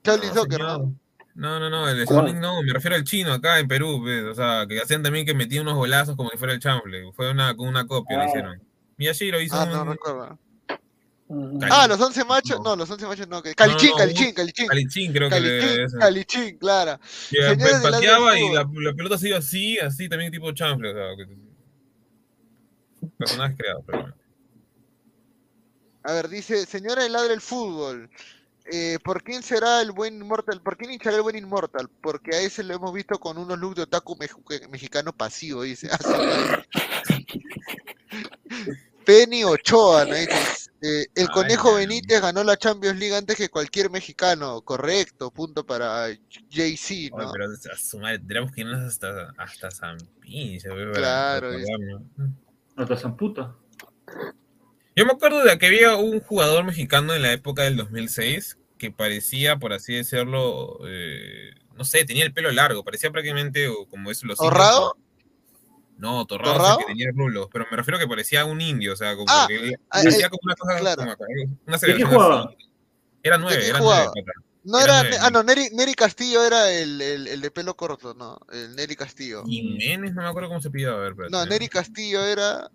Charlie 0.03 0.27
No, 0.27 0.33
Soccer, 0.35 0.59
señor. 0.59 0.79
¿no? 0.81 0.95
No, 1.33 1.59
no, 1.59 1.69
no, 1.71 1.89
el. 1.89 2.05
Sonic 2.07 2.35
no, 2.35 2.61
me 2.61 2.73
refiero 2.73 2.95
al 2.95 3.03
chino 3.05 3.33
acá 3.33 3.57
en 3.57 3.67
Perú, 3.67 4.01
pues, 4.03 4.23
o 4.25 4.35
sea, 4.35 4.67
que 4.67 4.79
hacían 4.79 5.01
también 5.01 5.25
que 5.25 5.33
metían 5.33 5.63
unos 5.63 5.77
golazos 5.77 6.15
como 6.15 6.29
si 6.29 6.37
fuera 6.37 6.53
el 6.53 6.59
chanfle, 6.59 7.11
fue 7.13 7.31
una, 7.31 7.55
con 7.55 7.67
una 7.69 7.87
copia 7.87 8.17
lo 8.17 8.23
Ah. 8.23 8.27
hicieron. 8.27 8.61
Miyashiro 8.97 9.41
hizo 9.41 9.55
Ah, 9.55 9.63
un... 9.63 9.71
no 9.71 10.39
Ah, 11.69 11.85
los 11.87 12.01
11 12.01 12.25
machos, 12.25 12.59
no, 12.63 12.75
los 12.75 12.89
11 12.89 13.05
machos 13.05 13.27
no, 13.27 13.43
que 13.43 13.53
Calichín, 13.53 13.91
no, 13.91 13.97
Calichín, 13.97 14.27
un- 14.29 14.33
Calichín. 14.33 14.67
Calichín 14.67 15.13
creo 15.13 15.29
que 15.29 15.39
le... 15.39 15.59
Calichín. 15.59 15.99
Calichín, 15.99 16.57
claro. 16.57 16.99
Y, 17.29 17.35
Señores 17.35 17.57
del 17.59 17.69
lado 17.69 17.83
del 17.83 17.91
pateaba 17.91 18.39
y 18.39 18.49
la, 18.51 18.67
la 18.73 18.93
pelota 18.95 19.15
se 19.17 19.27
iba 19.29 19.37
así, 19.37 19.77
así 19.77 20.09
también 20.09 20.31
tipo 20.31 20.51
chanfle, 20.51 20.89
o 20.89 20.93
sea, 20.93 21.03
que- 21.17 21.49
personajes 23.17 23.57
creados, 23.57 23.83
pero 23.85 23.99
bueno. 24.01 24.15
A 26.03 26.13
ver, 26.13 26.29
dice, 26.29 26.65
señora 26.65 27.03
del 27.03 27.13
ladra 27.13 27.33
el 27.33 27.41
fútbol. 27.41 28.09
Eh, 28.71 28.97
¿Por 29.03 29.23
quién 29.23 29.41
será 29.43 29.81
el 29.81 29.91
buen 29.91 30.15
Inmortal? 30.21 30.61
¿Por 30.61 30.77
quién 30.77 30.91
hinchará 30.91 31.17
el 31.17 31.21
buen 31.23 31.35
Inmortal? 31.35 31.89
Porque 32.01 32.35
a 32.35 32.39
ese 32.39 32.63
lo 32.63 32.75
hemos 32.75 32.93
visto 32.93 33.19
con 33.19 33.37
unos 33.37 33.57
looks 33.57 33.75
de 33.77 33.81
otaku 33.83 34.17
mexicano 34.69 35.11
pasivo, 35.13 35.63
dice. 35.63 35.89
Penny 39.05 39.43
Ochoa, 39.43 40.05
¿no? 40.05 40.13
Eh, 40.81 41.07
el 41.15 41.27
Ay, 41.27 41.27
Conejo 41.27 41.71
no. 41.71 41.77
Benítez 41.77 42.21
ganó 42.21 42.43
la 42.43 42.55
Champions 42.55 42.97
League 42.97 43.15
antes 43.15 43.35
que 43.35 43.49
cualquier 43.49 43.89
mexicano. 43.89 44.61
Correcto, 44.61 45.31
punto 45.31 45.65
para 45.65 46.09
JC, 46.09 47.11
Oye, 47.11 47.11
¿no? 47.17 47.31
pero 47.31 47.45
a 47.45 47.77
su 47.77 47.99
madre, 47.99 48.19
tendríamos 48.19 48.51
que 48.51 48.61
irnos 48.61 48.79
hasta, 48.79 49.33
hasta 49.37 49.71
San 49.71 49.97
Pinche, 50.21 50.69
güey, 50.69 50.85
para 50.85 50.97
Claro, 50.97 51.51
recordarnos. 51.51 52.01
Hasta 52.77 52.95
Zamputa. 52.97 53.55
Yo 54.95 55.05
me 55.05 55.11
acuerdo 55.11 55.43
de 55.43 55.57
que 55.57 55.67
había 55.67 55.95
un 55.95 56.19
jugador 56.21 56.63
mexicano 56.63 57.13
en 57.13 57.21
la 57.21 57.33
época 57.33 57.63
del 57.63 57.77
2006 57.77 58.57
que 58.77 58.91
parecía, 58.91 59.57
por 59.57 59.73
así 59.73 59.93
decirlo, 59.93 60.79
eh, 60.87 61.53
no 61.75 61.83
sé, 61.83 62.05
tenía 62.05 62.25
el 62.25 62.33
pelo 62.33 62.51
largo, 62.51 62.83
parecía 62.83 63.11
prácticamente 63.11 63.67
o 63.67 63.85
como 63.87 64.09
es 64.11 64.23
los 64.23 64.39
indios. 64.39 64.53
¿Torrado? 64.53 64.97
No, 65.99 66.25
torrado, 66.25 66.53
¿Torrado? 66.55 66.77
que 66.79 66.85
tenía 66.85 67.09
rulos, 67.13 67.47
pero 67.51 67.65
me 67.69 67.75
refiero 67.77 67.97
a 67.97 67.99
que 67.99 68.07
parecía 68.07 68.45
un 68.45 68.61
indio, 68.61 68.93
o 68.93 68.95
sea, 68.95 69.15
como 69.15 69.25
Ah, 69.29 69.45
que 69.49 69.75
ah, 69.89 69.99
hacía 69.99 70.27
eh, 70.27 70.29
como 70.29 70.39
una 70.43 70.55
cosa, 70.55 70.79
claro. 70.79 71.01
como 71.17 71.57
una 71.67 71.77
¿De 71.77 71.95
qué 71.95 72.05
jugaba? 72.05 72.49
Era 73.21 73.37
¿De 73.37 73.43
nueve, 73.43 73.67
era 73.67 73.79
jugaba? 73.79 74.05
nueve, 74.05 74.25
pata. 74.25 74.45
No 74.63 74.79
Era 74.79 75.03
ah, 75.25 75.29
no, 75.29 75.43
Neri, 75.43 75.69
Neri 75.73 75.93
Castillo 75.93 76.43
era 76.43 76.71
el, 76.71 77.01
el, 77.01 77.27
el 77.27 77.41
de 77.41 77.51
pelo 77.51 77.75
corto, 77.75 78.13
¿no? 78.13 78.39
El 78.51 78.75
Neri 78.75 78.95
Castillo. 78.95 79.43
Jiménez, 79.45 80.13
no 80.13 80.21
me 80.21 80.27
acuerdo 80.29 80.49
cómo 80.49 80.61
se 80.61 80.69
pillaba, 80.69 80.97
a 80.97 81.01
ver, 81.01 81.11
espérate. 81.11 81.31
No, 81.31 81.45
Neri 81.45 81.67
Castillo 81.67 82.25
era. 82.25 82.69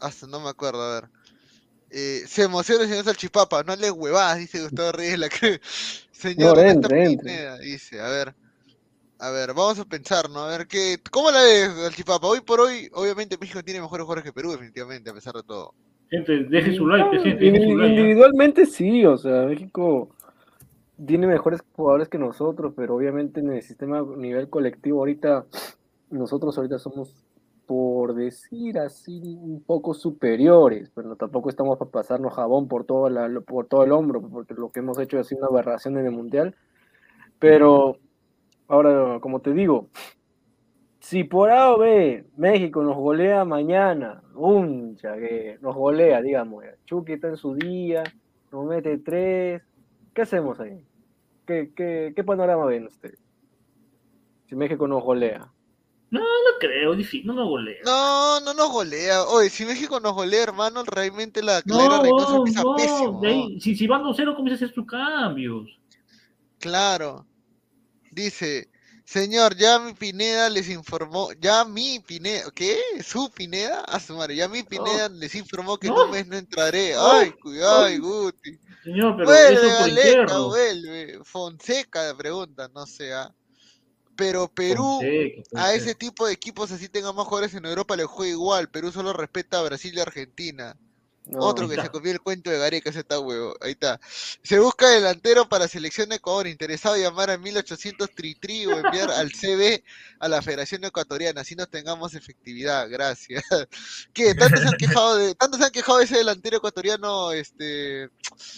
Hasta 0.00 0.26
no 0.26 0.40
me 0.40 0.48
acuerdo, 0.48 0.82
a 0.82 0.94
ver. 1.00 1.10
Eh, 1.90 2.24
se 2.26 2.42
emociona 2.42 2.82
el 2.82 2.88
señor 2.90 3.04
Salchipapa, 3.04 3.62
no 3.62 3.74
le 3.76 3.90
huevadas, 3.90 4.38
dice 4.38 4.60
Gustavo 4.62 4.92
Reyes 4.92 5.18
la 5.18 5.28
que. 5.28 5.60
Señor, 6.12 6.56
No, 6.56 6.62
¿dónde 6.62 6.68
está 6.72 6.86
entre, 6.88 7.04
entre. 7.04 7.32
Pineda? 7.32 7.58
Dice, 7.58 8.00
a 8.00 8.08
ver. 8.08 8.34
A 9.20 9.30
ver, 9.30 9.48
vamos 9.48 9.80
a 9.80 9.84
pensar, 9.84 10.30
¿no? 10.30 10.44
A 10.44 10.56
ver, 10.56 10.68
¿qué, 10.68 10.96
¿cómo 11.10 11.32
la 11.32 11.42
ves, 11.42 11.72
Salchipapa? 11.74 12.24
Hoy 12.24 12.40
por 12.40 12.60
hoy, 12.60 12.88
obviamente 12.94 13.36
México 13.36 13.64
tiene 13.64 13.80
mejores 13.80 14.04
jugadores 14.04 14.22
que 14.22 14.32
Perú, 14.32 14.52
definitivamente, 14.52 15.10
a 15.10 15.14
pesar 15.14 15.34
de 15.34 15.42
todo. 15.42 15.74
Gente, 16.08 16.44
deje 16.44 16.72
su 16.72 16.86
like, 16.86 17.18
gente, 17.18 17.44
deje 17.50 17.64
su 17.64 17.76
like. 17.76 17.94
Individualmente 17.94 18.64
sí, 18.64 19.04
o 19.04 19.18
sea, 19.18 19.42
México 19.42 20.10
tiene 21.04 21.26
mejores 21.26 21.62
jugadores 21.72 22.08
que 22.08 22.16
nosotros, 22.16 22.74
pero 22.76 22.94
obviamente 22.94 23.40
en 23.40 23.52
el 23.52 23.62
sistema 23.62 23.98
a 23.98 24.16
nivel 24.16 24.48
colectivo 24.48 25.00
ahorita, 25.00 25.46
nosotros 26.10 26.56
ahorita 26.56 26.78
somos, 26.78 27.12
por 27.66 28.14
decir 28.14 28.78
así, 28.78 29.20
un 29.40 29.64
poco 29.64 29.94
superiores, 29.94 30.92
pero 30.94 31.16
tampoco 31.16 31.50
estamos 31.50 31.76
para 31.76 31.90
pasarnos 31.90 32.34
jabón 32.34 32.68
por 32.68 32.84
todo, 32.84 33.10
la, 33.10 33.28
por 33.40 33.66
todo 33.66 33.82
el 33.82 33.90
hombro, 33.90 34.22
porque 34.22 34.54
lo 34.54 34.68
que 34.70 34.78
hemos 34.78 34.96
hecho 35.00 35.18
ha 35.18 35.24
sido 35.24 35.40
una 35.40 35.48
aberración 35.48 35.98
en 35.98 36.06
el 36.06 36.12
Mundial. 36.12 36.54
Pero 37.40 37.98
ahora, 38.68 39.18
como 39.20 39.40
te 39.40 39.52
digo, 39.52 39.88
si 41.00 41.24
por 41.24 41.50
A 41.50 41.72
o 41.72 41.78
B 41.78 42.26
México 42.36 42.82
nos 42.82 42.96
golea 42.96 43.44
mañana, 43.44 44.22
un 44.34 44.96
que 44.96 45.58
nos 45.60 45.74
golea, 45.74 46.20
digamos, 46.20 46.64
Chucky 46.84 47.14
está 47.14 47.28
en 47.28 47.36
su 47.36 47.54
día, 47.54 48.04
nos 48.52 48.66
mete 48.66 48.98
tres, 48.98 49.62
¿qué 50.14 50.22
hacemos 50.22 50.60
ahí? 50.60 50.84
¿Qué, 51.46 51.72
qué, 51.74 52.12
qué 52.14 52.24
panorama 52.24 52.66
ven 52.66 52.86
ustedes? 52.86 53.18
Si 54.46 54.54
México 54.54 54.86
nos 54.86 55.02
golea. 55.02 55.50
No, 56.10 56.20
no 56.20 56.58
creo, 56.58 56.94
difícil, 56.94 57.26
no 57.26 57.34
nos 57.34 57.48
golea. 57.48 57.80
No, 57.84 58.40
no 58.40 58.54
nos 58.54 58.72
golea. 58.72 59.24
Oye, 59.24 59.50
si 59.50 59.66
México 59.66 60.00
nos 60.00 60.14
golea, 60.14 60.42
hermano, 60.42 60.82
realmente 60.84 61.42
la 61.42 61.60
No, 61.66 61.76
Clara 61.76 62.02
Reynoso 62.02 62.30
no, 62.30 62.38
empieza 62.38 62.62
no, 62.62 62.74
pésimo. 62.76 63.20
de 63.20 63.28
ahí, 63.28 63.60
si, 63.60 63.74
si 63.74 63.86
van 63.86 64.02
2-0, 64.02 64.34
comienza 64.34 64.52
a 64.52 64.66
hacer 64.66 64.74
sus 64.74 64.86
cambios. 64.86 65.68
Claro. 66.58 67.26
Dice, 68.10 68.68
señor, 69.04 69.56
ya 69.56 69.78
mi 69.78 69.94
Pineda 69.94 70.48
les 70.50 70.68
informó, 70.68 71.30
ya 71.40 71.64
mi 71.64 72.00
Pineda, 72.00 72.50
¿qué? 72.54 72.78
¿Su 73.04 73.30
Pineda? 73.30 73.80
A 73.82 74.00
su 74.00 74.14
madre, 74.16 74.36
ya 74.36 74.48
mi 74.48 74.62
Pineda 74.62 75.08
les 75.08 75.34
informó 75.34 75.78
que 75.78 75.88
en 75.88 75.94
No. 75.94 76.04
un 76.04 76.10
mes 76.10 76.26
no 76.26 76.36
entraré. 76.36 76.94
No. 76.94 77.10
Ay, 77.12 77.32
cuidado, 77.32 77.84
Ay. 77.84 77.98
Guti. 77.98 78.58
Señor, 78.84 79.16
pero 79.16 79.30
Vuelve, 79.30 79.88
interno. 79.90 80.46
vuelve. 80.48 81.20
Fonseca 81.24 82.14
pregunta, 82.16 82.68
no 82.74 82.86
sé. 82.86 83.12
ah. 83.12 83.34
Pero 84.16 84.48
Perú, 84.52 84.98
Fonseca, 85.00 85.42
a 85.62 85.74
ese 85.74 85.94
tipo 85.94 86.26
de 86.26 86.32
equipos 86.32 86.72
así 86.72 86.88
tengan 86.88 87.14
más 87.14 87.26
jugadores 87.26 87.54
en 87.54 87.64
Europa 87.66 87.94
le 87.96 88.04
juega 88.04 88.32
igual. 88.32 88.68
Perú 88.68 88.90
solo 88.90 89.12
respeta 89.12 89.58
a 89.58 89.62
Brasil 89.62 89.92
y 89.94 90.00
Argentina. 90.00 90.76
No, 91.30 91.40
Otro 91.40 91.68
que 91.68 91.80
se 91.80 91.90
copió 91.90 92.10
el 92.10 92.20
cuento 92.20 92.48
de 92.50 92.58
Gareca, 92.58 92.88
ese 92.88 93.00
está 93.00 93.20
huevo. 93.20 93.54
Ahí 93.60 93.72
está. 93.72 94.00
Se 94.42 94.58
busca 94.58 94.88
delantero 94.88 95.46
para 95.46 95.68
selección 95.68 96.08
de 96.08 96.16
Ecuador. 96.16 96.46
Interesado 96.46 96.96
llamar 96.96 97.30
a 97.30 97.36
1800 97.36 98.10
Tritri 98.14 98.64
o 98.64 98.78
enviar 98.78 99.10
al 99.10 99.30
CB 99.32 99.82
a 100.20 100.28
la 100.28 100.40
Federación 100.40 100.84
Ecuatoriana. 100.84 101.42
Así 101.42 101.54
nos 101.54 101.68
tengamos 101.68 102.14
efectividad. 102.14 102.88
Gracias. 102.88 103.44
¿Qué? 104.14 104.34
¿Tanto 104.34 104.56
se 104.56 104.68
han 104.68 104.76
quejado 104.76 105.16
de, 105.16 105.34
tanto 105.34 105.58
se 105.58 105.64
han 105.64 105.70
quejado 105.70 105.98
de 105.98 106.04
ese 106.04 106.16
delantero 106.16 106.56
ecuatoriano? 106.56 107.32
Este, 107.32 108.08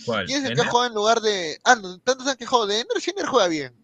¿Cuál? 0.05 0.27
¿Quién 0.27 0.45
es 0.45 0.51
el 0.51 0.57
que 0.57 0.65
jugado 0.65 0.87
en 0.87 0.95
lugar 0.95 1.21
de. 1.21 1.59
Ah, 1.65 1.75
no, 1.75 1.99
tanto 1.99 2.23
se 2.23 2.31
han 2.31 2.37
quejado 2.37 2.67
de 2.69 2.81
Ender. 2.81 3.01
Si 3.01 3.11
Ender 3.11 3.27
juega 3.27 3.49
bien. 3.49 3.75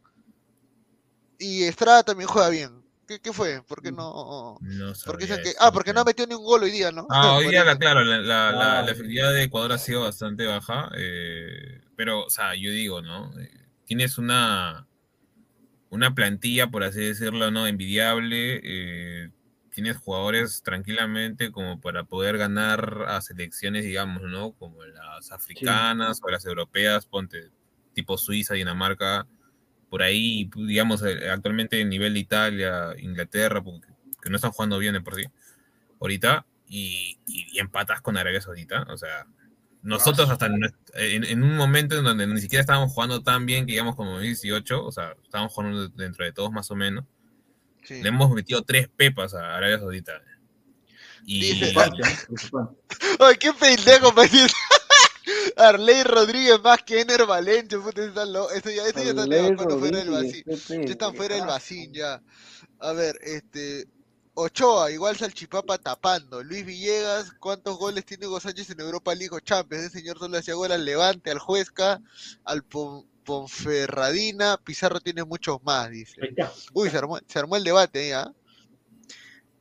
Y 1.38 1.64
Estrada 1.64 2.04
también 2.04 2.28
juega 2.28 2.48
bien. 2.50 2.85
¿Qué, 3.06 3.20
qué 3.20 3.32
fue? 3.32 3.62
¿Por 3.62 3.82
qué 3.82 3.92
no.? 3.92 4.58
No 4.60 4.92
¿Por 5.04 5.16
qué 5.18 5.26
se 5.26 5.28
sabría 5.28 5.34
han 5.36 5.42
que- 5.42 5.48
decirte. 5.48 5.58
Ah, 5.60 5.70
porque 5.72 5.92
no 5.92 6.00
ha 6.00 6.04
metido 6.04 6.26
ni 6.26 6.34
un 6.34 6.44
gol 6.44 6.62
hoy 6.64 6.70
día, 6.70 6.90
¿no? 6.90 7.06
Ah, 7.10 7.34
hoy 7.36 7.48
día, 7.48 7.64
la, 7.64 7.78
claro, 7.78 8.02
la, 8.04 8.18
la, 8.18 8.48
Ah. 8.78 8.82
la 8.82 8.90
efectividad 8.90 9.32
de 9.32 9.44
Ecuador 9.44 9.72
ha 9.72 9.78
sido 9.78 10.02
bastante 10.02 10.44
baja, 10.46 10.90
eh, 10.96 11.82
pero, 11.96 12.24
o 12.24 12.30
sea, 12.30 12.54
yo 12.56 12.70
digo, 12.72 13.02
¿no? 13.02 13.32
Tienes 13.84 14.18
una, 14.18 14.86
una 15.90 16.14
plantilla, 16.14 16.66
por 16.68 16.82
así 16.82 17.00
decirlo, 17.00 17.50
¿no? 17.52 17.66
Envidiable, 17.66 18.60
eh, 18.64 19.30
tienes 19.70 19.96
jugadores 19.98 20.62
tranquilamente 20.64 21.52
como 21.52 21.80
para 21.80 22.04
poder 22.04 22.38
ganar 22.38 23.04
a 23.08 23.20
selecciones, 23.20 23.84
digamos, 23.84 24.22
¿no? 24.24 24.52
Como 24.52 24.82
las 24.84 25.30
africanas 25.30 26.20
o 26.22 26.28
las 26.30 26.44
europeas, 26.46 27.06
ponte, 27.06 27.50
tipo 27.94 28.18
Suiza, 28.18 28.54
Dinamarca, 28.54 29.26
por 29.90 30.02
ahí, 30.02 30.50
digamos, 30.56 31.02
eh, 31.04 31.30
actualmente 31.30 31.80
en 31.80 31.88
nivel 31.88 32.14
de 32.14 32.20
Italia, 32.20 32.88
Inglaterra, 32.98 33.62
porque- 33.62 33.88
que 34.22 34.30
no 34.30 34.36
están 34.36 34.50
jugando 34.52 34.78
bien 34.78 34.92
de 34.94 35.00
por 35.00 35.14
sí 35.14 35.24
ahorita 36.00 36.44
y, 36.68 37.18
y- 37.26 37.46
y 37.52 37.58
empatas 37.60 38.00
con 38.00 38.16
Arabia 38.16 38.40
Saudita. 38.40 38.82
O 38.90 38.96
sea, 38.96 39.26
nosotros 39.82 40.28
hasta 40.30 40.46
en, 40.46 40.64
en- 40.94 41.24
en 41.24 41.42
un 41.44 41.56
momento 41.56 41.96
en 41.96 42.04
donde 42.04 42.26
ni 42.26 42.40
siquiera 42.40 42.60
estábamos 42.60 42.92
jugando 42.92 43.22
tan 43.22 43.46
bien 43.46 43.66
que 43.66 43.72
digamos 43.72 43.94
como 43.94 44.10
2018, 44.12 44.84
o 44.84 44.90
sea, 44.90 45.14
estábamos 45.22 45.52
jugando 45.52 45.88
dentro 45.90 46.24
de 46.24 46.32
todos 46.32 46.50
más 46.50 46.70
o 46.70 46.74
menos, 46.76 47.04
Sí. 47.84 48.02
le 48.02 48.08
hemos 48.08 48.30
metido 48.32 48.62
tres 48.62 48.88
pepas 48.88 49.32
a 49.34 49.56
Arabia 49.56 49.78
Saudita. 49.78 50.20
Y 51.24 51.40
Dice-. 51.54 51.72
Ay, 53.20 53.36
qué 53.38 53.52
pendejo. 53.52 54.12
Arley 55.56 56.02
Rodríguez 56.02 56.60
más 56.62 56.82
que 56.82 57.00
Ener 57.00 57.24
Valencia, 57.26 57.78
puta, 57.80 58.04
eso, 58.04 58.70
ya, 58.70 58.86
eso 58.86 59.02
ya 59.02 59.10
está 59.10 59.22
cuando 59.56 59.78
fuera 59.78 59.98
del 59.98 60.10
vacío. 60.10 60.42
Ya 60.86 60.92
están 60.92 61.14
fuera 61.16 61.34
del 61.34 61.46
vacín 61.46 61.92
ya. 61.92 62.22
A 62.80 62.92
ver, 62.92 63.18
este. 63.22 63.88
Ochoa, 64.38 64.90
igual 64.90 65.16
Salchipapa 65.16 65.78
tapando. 65.78 66.42
Luis 66.42 66.66
Villegas, 66.66 67.32
¿cuántos 67.40 67.78
goles 67.78 68.04
tiene 68.04 68.26
Hugo 68.26 68.38
Sánchez 68.38 68.68
en 68.68 68.80
Europa 68.80 69.14
League 69.14 69.34
o 69.34 69.40
Champions? 69.40 69.84
Ese 69.84 70.00
señor 70.00 70.18
solo 70.18 70.36
hacía 70.36 70.52
gol 70.52 70.72
al 70.72 70.84
Levante, 70.84 71.30
al 71.30 71.38
Juezca, 71.38 72.02
al 72.44 72.62
Pon- 72.62 73.08
Ponferradina. 73.24 74.58
Pizarro 74.62 75.00
tiene 75.00 75.24
muchos 75.24 75.62
más, 75.62 75.88
dice. 75.90 76.16
Uy, 76.74 76.90
se 76.90 76.98
armó, 76.98 77.18
se 77.26 77.38
armó 77.38 77.56
el 77.56 77.64
debate 77.64 78.12
¿ah? 78.12 78.30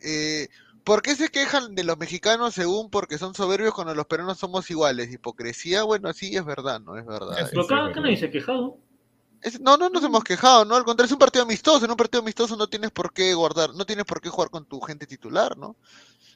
Eh, 0.01 0.49
¿Por 0.85 1.01
qué 1.01 1.15
se 1.15 1.29
quejan 1.29 1.73
de 1.73 1.83
los 1.83 1.97
mexicanos 1.97 2.53
según 2.53 2.89
porque 2.91 3.17
son 3.17 3.33
soberbios 3.33 3.73
cuando 3.73 3.95
los 3.95 4.05
peruanos 4.05 4.37
somos 4.37 4.69
iguales? 4.69 5.11
Hipocresía, 5.11 5.83
bueno, 5.83 6.13
sí, 6.13 6.35
es 6.35 6.45
verdad, 6.45 6.79
no 6.79 6.95
es 6.95 7.05
verdad. 7.05 7.35
Pero 7.49 7.63
acá, 7.63 7.85
acá 7.87 8.01
nadie 8.01 8.15
se 8.15 8.27
ha 8.27 8.31
quejado. 8.31 8.77
Es- 9.41 9.59
no, 9.59 9.77
no 9.77 9.89
nos 9.89 10.03
hemos 10.03 10.23
quejado, 10.23 10.63
¿no? 10.63 10.75
Al 10.75 10.85
contrario, 10.85 11.07
es 11.07 11.11
un 11.11 11.19
partido 11.19 11.43
amistoso. 11.43 11.85
En 11.85 11.91
un 11.91 11.97
partido 11.97 12.21
amistoso 12.21 12.55
no 12.55 12.67
tienes 12.67 12.91
por 12.91 13.11
qué 13.13 13.33
guardar, 13.33 13.73
no 13.73 13.85
tienes 13.85 14.05
por 14.05 14.21
qué 14.21 14.29
jugar 14.29 14.49
con 14.51 14.65
tu 14.65 14.79
gente 14.79 15.07
titular, 15.07 15.57
¿no? 15.57 15.75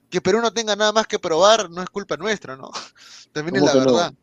Que 0.09 0.21
Perú 0.21 0.41
no 0.41 0.51
tenga 0.51 0.75
nada 0.75 0.91
más 0.93 1.07
que 1.07 1.19
probar 1.19 1.69
no 1.69 1.83
es 1.83 1.89
culpa 1.89 2.17
nuestra, 2.17 2.57
¿no? 2.57 2.71
También 3.31 3.57
es 3.57 3.61
¿Cómo 3.61 3.79
la 3.79 3.85
no? 3.85 4.15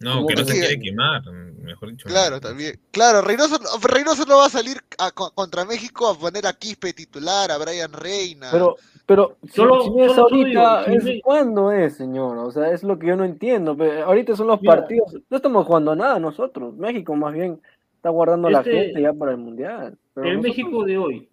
No, 0.00 0.26
que 0.26 0.34
no 0.34 0.44
se 0.44 0.52
Sí, 0.52 0.58
quiere 0.60 0.78
quemar, 0.78 1.22
mejor 1.62 1.90
dicho. 1.90 2.06
Claro, 2.08 2.38
también. 2.40 2.78
Claro, 2.90 3.22
Reynoso, 3.22 3.56
Reynoso 3.82 4.24
no 4.26 4.36
va 4.38 4.46
a 4.46 4.50
salir 4.50 4.76
a- 4.98 5.10
co- 5.10 5.30
contra 5.34 5.64
México 5.64 6.08
a 6.08 6.18
poner 6.18 6.46
a 6.46 6.52
Quispe 6.52 6.92
titular, 6.92 7.50
a 7.50 7.56
Brian 7.58 7.92
Reina. 7.92 8.48
Pero, 8.52 8.76
pero, 9.06 9.36
si, 9.44 9.52
Solo- 9.52 9.82
si 9.84 10.00
es 10.02 10.12
solo- 10.12 10.36
ahorita, 10.36 10.84
digo, 10.84 10.98
es, 10.98 11.04
si 11.04 11.20
¿cuándo 11.22 11.72
es, 11.72 11.96
señor? 11.96 12.36
O 12.38 12.50
sea, 12.52 12.70
es 12.72 12.82
lo 12.82 12.98
que 12.98 13.06
yo 13.06 13.16
no 13.16 13.24
entiendo. 13.24 13.74
pero 13.76 14.04
ahorita 14.04 14.36
son 14.36 14.48
los 14.48 14.60
Mira. 14.60 14.76
partidos, 14.76 15.14
no 15.30 15.36
estamos 15.38 15.66
jugando 15.66 15.92
a 15.92 15.96
nada 15.96 16.18
nosotros. 16.18 16.76
México 16.76 17.14
más 17.16 17.32
bien 17.32 17.60
está 17.96 18.10
guardando 18.10 18.50
la 18.50 18.62
gente 18.62 19.00
ya 19.00 19.14
para 19.14 19.32
el 19.32 19.38
Mundial. 19.38 19.96
Pero 20.12 20.26
El 20.28 20.36
nosotros- 20.36 20.56
México 20.56 20.84
de 20.84 20.98
hoy, 20.98 21.28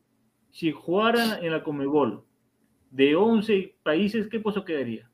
si 0.51 0.71
jugaran 0.71 1.43
en 1.43 1.51
la 1.51 1.63
Comebol 1.63 2.23
de 2.91 3.15
11 3.15 3.75
países, 3.83 4.27
¿qué 4.29 4.39
puesto 4.39 4.63
quedaría? 4.63 5.09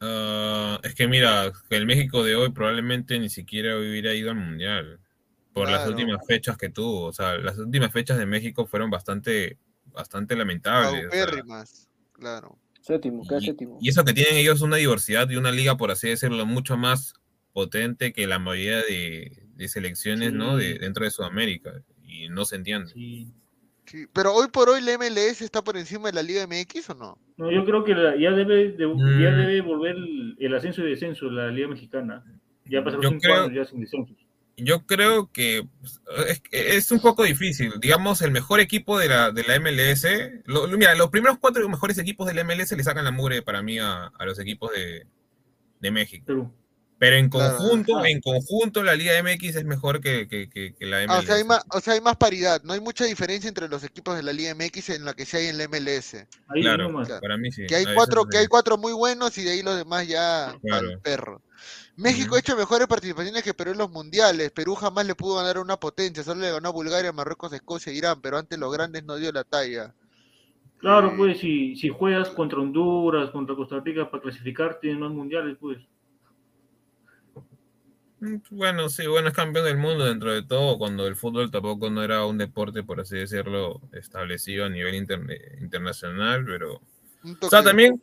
Ah, 0.00 0.80
es 0.82 0.94
que 0.94 1.08
mira, 1.08 1.52
que 1.68 1.76
el 1.76 1.86
México 1.86 2.22
de 2.22 2.36
hoy 2.36 2.50
probablemente 2.50 3.18
ni 3.18 3.30
siquiera 3.30 3.76
hubiera 3.76 4.14
ido 4.14 4.30
al 4.30 4.36
Mundial 4.36 5.00
por 5.52 5.70
las 5.70 5.88
últimas 5.88 6.24
fechas 6.26 6.56
que 6.56 6.68
tuvo. 6.68 7.06
O 7.06 7.12
sea, 7.12 7.36
las 7.38 7.58
últimas 7.58 7.92
fechas 7.92 8.18
de 8.18 8.26
México 8.26 8.66
fueron 8.66 8.90
bastante, 8.90 9.58
bastante 9.86 10.36
lamentables. 10.36 11.06
o 11.06 11.10
sea, 11.10 11.24
Paupérrimas, 11.26 11.88
claro. 12.12 12.58
Séptimo, 12.80 13.22
y, 13.22 13.44
séptimo. 13.44 13.78
y 13.82 13.88
eso 13.90 14.04
que 14.04 14.14
tienen 14.14 14.36
ellos 14.36 14.62
una 14.62 14.76
diversidad 14.76 15.28
y 15.28 15.36
una 15.36 15.52
liga, 15.52 15.76
por 15.76 15.90
así 15.90 16.08
decirlo, 16.08 16.46
mucho 16.46 16.76
más 16.78 17.12
potente 17.52 18.12
que 18.12 18.26
la 18.26 18.38
mayoría 18.38 18.78
de, 18.78 19.42
de 19.56 19.68
selecciones, 19.68 20.32
¿no? 20.32 20.56
De, 20.56 20.78
dentro 20.78 21.04
de 21.04 21.10
Sudamérica. 21.10 21.82
Y 22.04 22.28
no 22.28 22.44
se 22.44 22.56
entiende. 22.56 22.92
Sí. 22.92 23.32
Sí, 23.90 24.06
Pero 24.12 24.34
hoy 24.34 24.48
por 24.48 24.68
hoy 24.68 24.80
la 24.82 24.92
MLS 24.98 25.40
está 25.42 25.62
por 25.62 25.76
encima 25.76 26.08
de 26.08 26.14
la 26.14 26.22
Liga 26.22 26.46
MX 26.46 26.90
o 26.90 26.94
no? 26.94 27.18
No, 27.36 27.50
yo 27.50 27.64
creo 27.64 27.84
que 27.84 27.94
la- 27.94 28.16
ya 28.16 28.30
debe 28.32 28.72
de- 28.72 28.78
ya 28.78 28.86
Mm. 29.30 29.36
debe 29.36 29.60
volver 29.62 29.96
el, 29.96 30.36
el 30.38 30.54
ascenso 30.54 30.82
y 30.86 30.90
descenso 30.90 31.26
de 31.26 31.32
la 31.32 31.48
Liga 31.50 31.68
Mexicana. 31.68 32.22
Ya 32.66 32.84
pasaron 32.84 33.02
Yo 33.02 33.08
cinco 33.10 33.22
creo- 33.22 33.42
años 33.44 33.54
ya 33.54 33.64
sin 33.64 33.80
descensos. 33.80 34.16
Yo 34.60 34.84
creo 34.86 35.30
que 35.32 35.62
pues, 35.80 36.00
es, 36.28 36.42
es 36.50 36.92
un 36.92 36.98
poco 37.00 37.22
difícil. 37.22 37.72
Digamos, 37.80 38.20
el 38.22 38.32
mejor 38.32 38.58
equipo 38.60 38.98
de 38.98 39.08
la, 39.08 39.30
de 39.30 39.44
la 39.44 39.54
MLS. 39.60 40.42
lo- 40.46 40.66
mira, 40.68 40.94
los 40.96 41.10
primeros 41.10 41.38
cuatro 41.38 41.66
mejores 41.68 41.96
equipos 41.98 42.26
de 42.26 42.34
la 42.34 42.40
MLS 42.42 42.76
le 42.76 42.82
sacan 42.82 43.04
la 43.04 43.12
mugre 43.12 43.40
para 43.42 43.62
mí 43.62 43.78
a, 43.78 44.06
a 44.08 44.24
los 44.26 44.38
equipos 44.40 44.72
de, 44.72 45.06
de 45.80 45.90
México. 45.92 46.24
Perú. 46.26 46.52
Pero 46.98 47.14
en 47.16 47.28
Claro. 47.28 47.56
conjunto, 47.56 48.04
en 48.04 48.20
conjunto, 48.20 48.82
la 48.82 48.94
Liga 48.96 49.12
MX 49.22 49.54
es 49.56 49.64
mejor 49.64 50.00
que, 50.00 50.26
que- 50.26 50.50
que- 50.50 50.74
que 50.74 50.86
la 50.86 51.02
MLS. 51.04 51.14
Ah, 51.14 51.18
o, 51.20 51.22
sea, 51.22 51.34
hay 51.36 51.44
más, 51.44 51.64
o 51.72 51.80
sea, 51.80 51.94
hay 51.94 52.00
más 52.00 52.16
paridad, 52.16 52.60
no 52.64 52.72
hay 52.72 52.80
mucha 52.80 53.04
diferencia 53.04 53.46
entre 53.48 53.68
los 53.68 53.84
equipos 53.84 54.16
de 54.16 54.22
la 54.24 54.32
Liga 54.32 54.50
MX 54.54 54.90
en 54.90 55.04
la 55.04 55.14
que 55.14 55.24
sí 55.24 55.36
hay 55.36 55.46
en 55.46 55.58
la 55.58 55.64
MLS. 55.68 56.26
Ahí 56.48 56.62
Claro, 56.62 56.84
nomás. 56.88 57.06
Claro. 57.06 57.20
para 57.22 57.36
mí 57.36 57.52
sí. 57.52 57.66
Que 57.68 57.76
hay 57.76 57.84
cuatro, 57.94 58.24
que 58.26 58.38
hay 58.38 58.46
cuatro 58.48 58.76
muy 58.78 58.92
buenos 58.92 59.38
y 59.38 59.44
de 59.44 59.52
ahí 59.52 59.62
los 59.62 59.76
demás 59.76 60.08
ya 60.08 60.56
Claro. 60.60 60.88
al 60.90 60.98
perro. 61.00 61.40
México 61.94 62.34
ha 62.36 62.38
hecho 62.40 62.56
mejores 62.56 62.86
participaciones 62.88 63.42
que 63.42 63.54
Perú 63.54 63.72
en 63.72 63.78
los 63.78 63.90
mundiales. 63.90 64.50
Perú 64.52 64.74
jamás 64.74 65.04
le 65.06 65.14
pudo 65.16 65.36
ganar 65.36 65.56
a 65.56 65.60
una 65.60 65.76
potencia, 65.78 66.22
solo 66.22 66.40
le 66.40 66.50
ganó 66.52 66.68
a 66.68 66.72
Bulgaria, 66.72 67.12
Marruecos, 67.12 67.52
Escocia 67.52 67.92
e 67.92 67.96
Irán, 67.96 68.20
pero 68.20 68.38
ante 68.38 68.56
los 68.56 68.72
grandes 68.72 69.04
no 69.04 69.16
dio 69.16 69.30
la 69.32 69.42
talla. 69.44 69.94
Claro, 70.78 71.08
Eh, 71.10 71.14
pues 71.16 71.38
si, 71.38 71.74
si 71.76 71.88
juegas 71.88 72.28
contra 72.30 72.58
Honduras, 72.60 73.30
contra 73.30 73.56
Costa 73.56 73.80
Rica 73.84 74.08
para 74.10 74.22
clasificar, 74.22 74.78
tienes 74.80 75.00
más 75.00 75.10
mundiales, 75.10 75.56
pues. 75.60 75.78
Mm, 78.20 78.36
Bueno, 78.50 78.88
sí, 78.88 79.06
bueno, 79.06 79.28
es 79.28 79.34
campeón 79.34 79.64
del 79.64 79.76
mundo 79.76 80.04
dentro 80.04 80.32
de 80.32 80.42
todo, 80.42 80.78
cuando 80.78 81.06
el 81.06 81.16
fútbol 81.16 81.50
tampoco 81.50 81.88
no 81.90 82.02
era 82.02 82.24
un 82.26 82.38
deporte, 82.38 82.82
por 82.82 83.00
así 83.00 83.16
decirlo, 83.16 83.80
establecido 83.92 84.64
a 84.64 84.68
nivel 84.68 84.94
inter- 84.94 85.58
internacional, 85.60 86.44
pero... 86.44 86.80
O 87.40 87.50
sea, 87.50 87.62
también, 87.64 88.02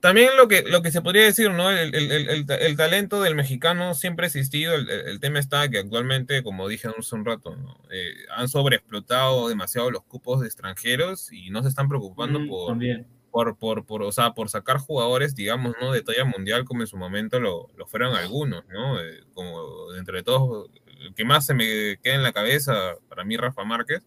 también 0.00 0.30
lo 0.36 0.48
que, 0.48 0.62
lo 0.62 0.82
que 0.82 0.90
se 0.90 1.00
podría 1.02 1.24
decir, 1.24 1.50
¿no? 1.50 1.70
El, 1.70 1.94
el- 1.94 2.10
el- 2.12 2.28
el 2.30 2.46
ta- 2.46 2.56
el 2.56 2.76
talento 2.76 3.20
del 3.22 3.34
mexicano 3.34 3.94
siempre 3.94 4.26
ha 4.26 4.28
existido. 4.28 4.74
El, 4.74 4.88
el- 4.90 5.08
el 5.08 5.20
tema 5.20 5.38
está 5.38 5.68
que 5.68 5.78
actualmente, 5.78 6.42
como 6.42 6.68
dije 6.68 6.88
hace 6.88 7.14
un 7.14 7.24
rato, 7.24 7.56
¿no? 7.56 7.78
Eh, 7.90 8.12
han 8.36 8.48
sobreexplotado 8.48 9.48
demasiado 9.48 9.90
los 9.90 10.02
cupos 10.04 10.40
de 10.40 10.46
extranjeros 10.48 11.32
y 11.32 11.50
no 11.50 11.62
se 11.62 11.68
están 11.70 11.88
preocupando 11.88 12.40
Mm, 12.40 12.48
por, 12.48 12.68
también. 12.68 13.06
Por, 13.32 13.56
por, 13.58 13.84
por, 13.84 14.02
o 14.02 14.12
sea, 14.12 14.34
por 14.34 14.48
sacar 14.48 14.76
jugadores, 14.78 15.34
digamos, 15.34 15.74
¿no? 15.80 15.90
De 15.90 16.02
talla 16.02 16.24
mundial, 16.24 16.64
como 16.64 16.82
en 16.82 16.86
su 16.86 16.96
momento 16.96 17.40
lo, 17.40 17.68
lo 17.76 17.86
fueron 17.86 18.14
algunos, 18.14 18.64
¿no? 18.68 19.00
Eh, 19.00 19.24
como 19.34 19.92
entre 19.98 20.22
todos, 20.22 20.70
el 21.00 21.14
que 21.14 21.24
más 21.24 21.46
se 21.46 21.54
me 21.54 21.96
queda 22.02 22.14
en 22.14 22.22
la 22.22 22.32
cabeza, 22.32 22.94
para 23.08 23.24
mí, 23.24 23.36
Rafa 23.36 23.64
Márquez, 23.64 24.04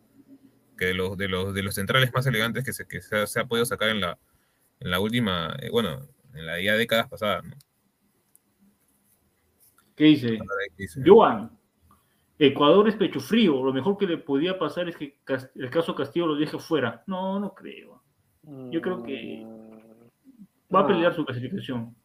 que 0.77 0.85
de 0.85 0.93
los, 0.93 1.17
de 1.17 1.27
los, 1.27 1.53
de 1.53 1.63
los 1.63 1.75
centrales 1.75 2.13
más 2.13 2.25
elegantes 2.27 2.63
que 2.63 2.71
se, 2.71 2.87
que 2.87 3.01
se, 3.01 3.17
ha- 3.17 3.27
se 3.27 3.39
ha 3.39 3.45
podido 3.45 3.65
sacar 3.65 3.89
en 3.89 3.99
la, 4.01 4.17
en 4.79 4.91
la 4.91 4.99
última, 4.99 5.55
eh, 5.61 5.69
bueno, 5.71 6.07
en 6.33 6.45
la 6.45 6.61
ya 6.61 6.73
décadas 6.77 7.09
pasadas, 7.09 7.43
¿no? 7.43 7.55
¿Qué 9.95 10.03
dice? 10.05 10.27
Ahora, 10.27 10.65
¿qué 10.75 10.83
dice? 10.83 11.01
Joan, 11.05 11.57
Ecuador 12.37 12.89
es 12.89 12.95
pecho 12.95 13.21
frío. 13.21 13.63
Lo 13.63 13.71
mejor 13.71 13.97
que 13.97 14.05
le 14.05 14.17
podía 14.17 14.59
pasar 14.59 14.89
es 14.89 14.97
que 14.97 15.17
el 15.55 15.69
caso 15.69 15.95
Castillo 15.95 16.27
lo 16.27 16.35
deje 16.35 16.59
fuera. 16.59 17.03
No, 17.07 17.39
no 17.39 17.53
creo. 17.53 17.94
Yo 18.71 18.81
creo 18.81 19.03
que 19.03 19.43
va 20.73 20.79
a 20.79 20.83
No. 20.83 20.87
pelear 20.87 21.15
su 21.15 21.25
clasificación. 21.25 21.95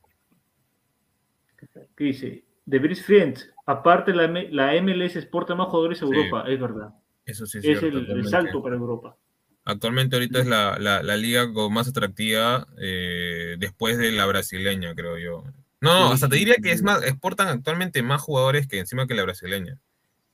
¿Qué 1.97 2.05
dice? 2.05 2.45
De 2.65 2.79
Brice 2.79 3.03
Friends, 3.03 3.53
aparte 3.67 4.15
la, 4.15 4.25
M- 4.25 4.49
la 4.51 4.75
MLS 4.81 5.17
exporta 5.17 5.55
más 5.55 5.69
jugadores 5.69 6.03
a 6.03 6.07
Sí. 6.07 6.13
Europa, 6.13 6.45
es 6.49 6.61
verdad. 6.61 6.95
Eso 7.25 7.47
sí 7.47 7.59
es, 7.59 7.65
Es 7.65 7.81
cierto, 7.81 7.99
el, 7.99 8.27
salto 8.29 8.63
para 8.63 8.77
Europa. 8.77 9.17
Actualmente 9.65 10.17
ahorita 10.17 10.41
es 10.41 10.47
la, 10.47 10.79
la, 10.79 11.03
la 11.03 11.17
liga 11.17 11.53
con 11.53 11.73
más 11.73 11.87
atractiva 11.89 12.67
eh, 12.81 13.57
después 13.59 13.99
de 13.99 14.11
la 14.13 14.25
brasileña, 14.27 14.95
creo 14.95 15.19
yo. 15.19 15.45
No, 15.83 15.99
no, 16.09 16.13
hasta 16.13 16.29
te 16.29 16.37
diría 16.37 16.57
que 16.63 16.73
es 16.73 16.83
más, 16.83 17.03
exportan 17.03 17.49
actualmente 17.49 18.03
más 18.03 18.21
jugadores 18.23 18.67
que 18.67 18.79
encima 18.79 19.07
que 19.07 19.15
la 19.15 19.23
brasileña, 19.23 19.79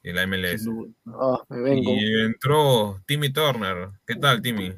que 0.03 0.13
la 0.13 0.23
MLS. 0.27 0.67
Ah, 1.07 1.43
me 1.49 1.61
vengo. 1.61 1.91
Y 1.93 2.21
entró 2.21 3.01
Timmy 3.07 3.33
Turner. 3.33 3.91
¿Qué 4.07 4.15
tal, 4.17 4.43
Timmy? 4.43 4.75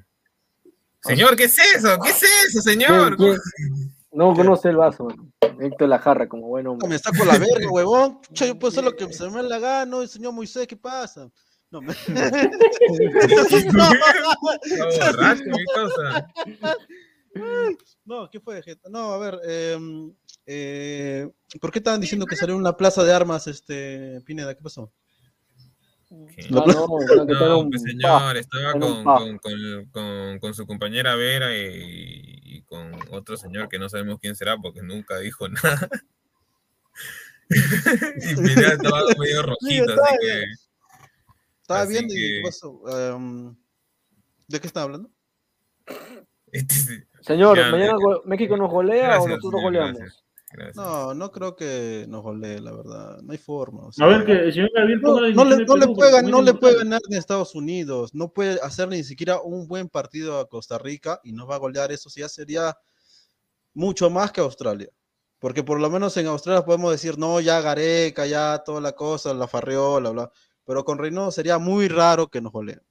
Señor, 1.02 1.36
¿qué 1.36 1.44
es 1.44 1.56
eso? 1.76 1.98
¿Qué 2.02 2.10
es 2.10 2.22
eso, 2.48 2.60
señor? 2.60 3.16
¿Quién- 3.16 3.38
quién? 3.56 3.96
No 4.12 4.34
conoce 4.34 4.68
el 4.70 4.76
vaso, 4.76 5.04
mano. 5.04 5.30
Héctor 5.60 5.88
la 5.88 5.98
jarra 5.98 6.28
como 6.28 6.48
buen 6.48 6.66
hombre. 6.66 6.88
Me 6.88 6.98
saco 6.98 7.24
la 7.24 7.38
verga, 7.38 7.68
huevón. 7.70 8.20
Pucha, 8.22 8.46
yo 8.46 8.58
puedo 8.58 8.70
hacer 8.72 8.84
lo 8.84 8.96
que 8.96 9.12
se 9.12 9.28
me 9.30 9.42
la 9.42 9.58
gana, 9.58 10.00
el 10.00 10.08
señor 10.08 10.32
Moisés, 10.32 10.66
¿qué 10.66 10.76
pasa? 10.76 11.30
No, 11.70 11.80
me... 11.82 11.92
Está 13.52 13.90
borracho, 15.12 15.44
mi 15.44 15.64
cosa. 15.74 16.26
no, 18.04 18.30
¿qué 18.30 18.40
fue, 18.40 18.62
gente? 18.62 18.88
No, 18.90 19.12
a 19.12 19.18
ver, 19.18 19.38
em, 19.44 20.12
eh, 20.46 21.28
¿por 21.60 21.70
qué 21.70 21.78
estaban 21.78 22.00
diciendo 22.00 22.26
que 22.26 22.36
salió 22.36 22.56
una 22.56 22.76
plaza 22.76 23.04
de 23.04 23.12
armas, 23.12 23.46
este, 23.46 24.20
Pineda? 24.24 24.54
¿Qué 24.54 24.62
pasó? 24.62 24.92
¿Qué? 26.34 26.46
No, 26.50 26.64
creo 26.64 27.26
que 27.26 27.32
No, 27.34 27.60
un 27.60 27.70
pues 27.70 27.82
pa. 27.82 27.88
señor, 27.88 28.36
estaba 28.38 28.72
con, 28.72 29.04
con, 29.04 29.38
con- 29.38 29.86
con- 29.90 30.38
con 30.38 30.54
su 30.54 30.66
compañera 30.66 31.14
Vera 31.16 31.54
y, 31.56 32.40
y 32.44 32.62
con 32.62 32.92
otro 33.10 33.36
señor 33.36 33.68
que 33.68 33.78
no 33.78 33.88
sabemos 33.88 34.18
quién 34.20 34.34
será 34.34 34.56
porque 34.56 34.82
nunca 34.82 35.18
dijo 35.18 35.46
nada. 35.48 35.88
y 37.50 38.34
Pineda 38.36 38.72
estaba 38.74 39.00
medio 39.18 39.42
rojito, 39.42 39.84
estaba 39.90 40.06
así 40.08 40.16
que... 40.20 40.26
bien. 40.26 40.50
Estaba 41.62 41.80
Así 41.82 41.92
viendo 41.92 42.14
y 42.14 42.16
que- 42.16 42.22
¿qué 42.22 42.40
pasó? 42.44 43.14
Em, 43.16 43.56
¿De 44.48 44.60
qué 44.60 44.66
están 44.66 44.82
hablando? 44.84 45.10
este 46.52 46.74
sí- 46.74 47.02
Señor, 47.20 47.58
Ya, 47.58 47.70
mañana 47.70 47.94
México 48.24 48.56
nos 48.56 48.70
golea 48.70 49.08
Gracias, 49.08 49.24
o 49.26 49.28
nosotros 49.36 49.62
goleamos. 49.62 49.98
gracias, 49.98 50.24
No, 50.74 51.14
no 51.14 51.30
creo 51.30 51.56
que 51.56 52.06
nos 52.08 52.22
golee, 52.22 52.60
la 52.60 52.72
verdad. 52.72 53.20
No 53.22 53.32
hay 53.32 53.38
forma. 53.38 53.86
o 53.86 53.92
sea, 53.92 54.06
A 54.06 54.08
ver, 54.08 54.24
que 54.24 54.32
el 54.32 54.52
señor 54.52 54.70
Gabriel 54.74 55.00
No, 55.00 55.08
ponga 55.08 55.20
la 55.22 55.34
no 55.34 55.44
le, 55.44 55.64
no 55.64 55.76
le 55.76 55.86
Perú, 55.86 55.94
puede, 55.94 56.22
no 56.22 56.42
le 56.42 56.54
puede 56.54 56.78
ganar 56.78 57.00
ni 57.08 57.16
a 57.16 57.18
Estados 57.18 57.54
Unidos, 57.54 58.14
no 58.14 58.32
puede 58.32 58.60
hacer 58.60 58.88
ni 58.88 59.04
siquiera 59.04 59.40
un 59.40 59.66
buen 59.68 59.88
partido 59.88 60.38
a 60.38 60.48
Costa 60.48 60.78
Rica 60.78 61.20
y 61.22 61.32
nos 61.32 61.48
va 61.48 61.56
a 61.56 61.58
golear. 61.58 61.92
Eso 61.92 62.10
sí 62.10 62.20
ya 62.20 62.28
sería 62.28 62.76
mucho 63.74 64.10
más 64.10 64.32
que 64.32 64.40
Australia. 64.40 64.88
Porque 65.38 65.62
por 65.62 65.80
lo 65.80 65.88
menos 65.88 66.16
en 66.16 66.26
Australia 66.26 66.64
podemos 66.64 66.90
decir, 66.90 67.16
no, 67.16 67.40
ya 67.40 67.60
Gareca, 67.60 68.26
ya 68.26 68.62
toda 68.64 68.80
la 68.80 68.92
cosa, 68.92 69.32
la 69.34 69.46
farriola, 69.46 70.10
bla. 70.10 70.32
Pero 70.64 70.84
con 70.84 70.98
Reynoso 70.98 71.30
sería 71.30 71.58
muy 71.58 71.88
raro 71.88 72.28
que 72.28 72.40
nos 72.40 72.52
goleen. 72.52 72.82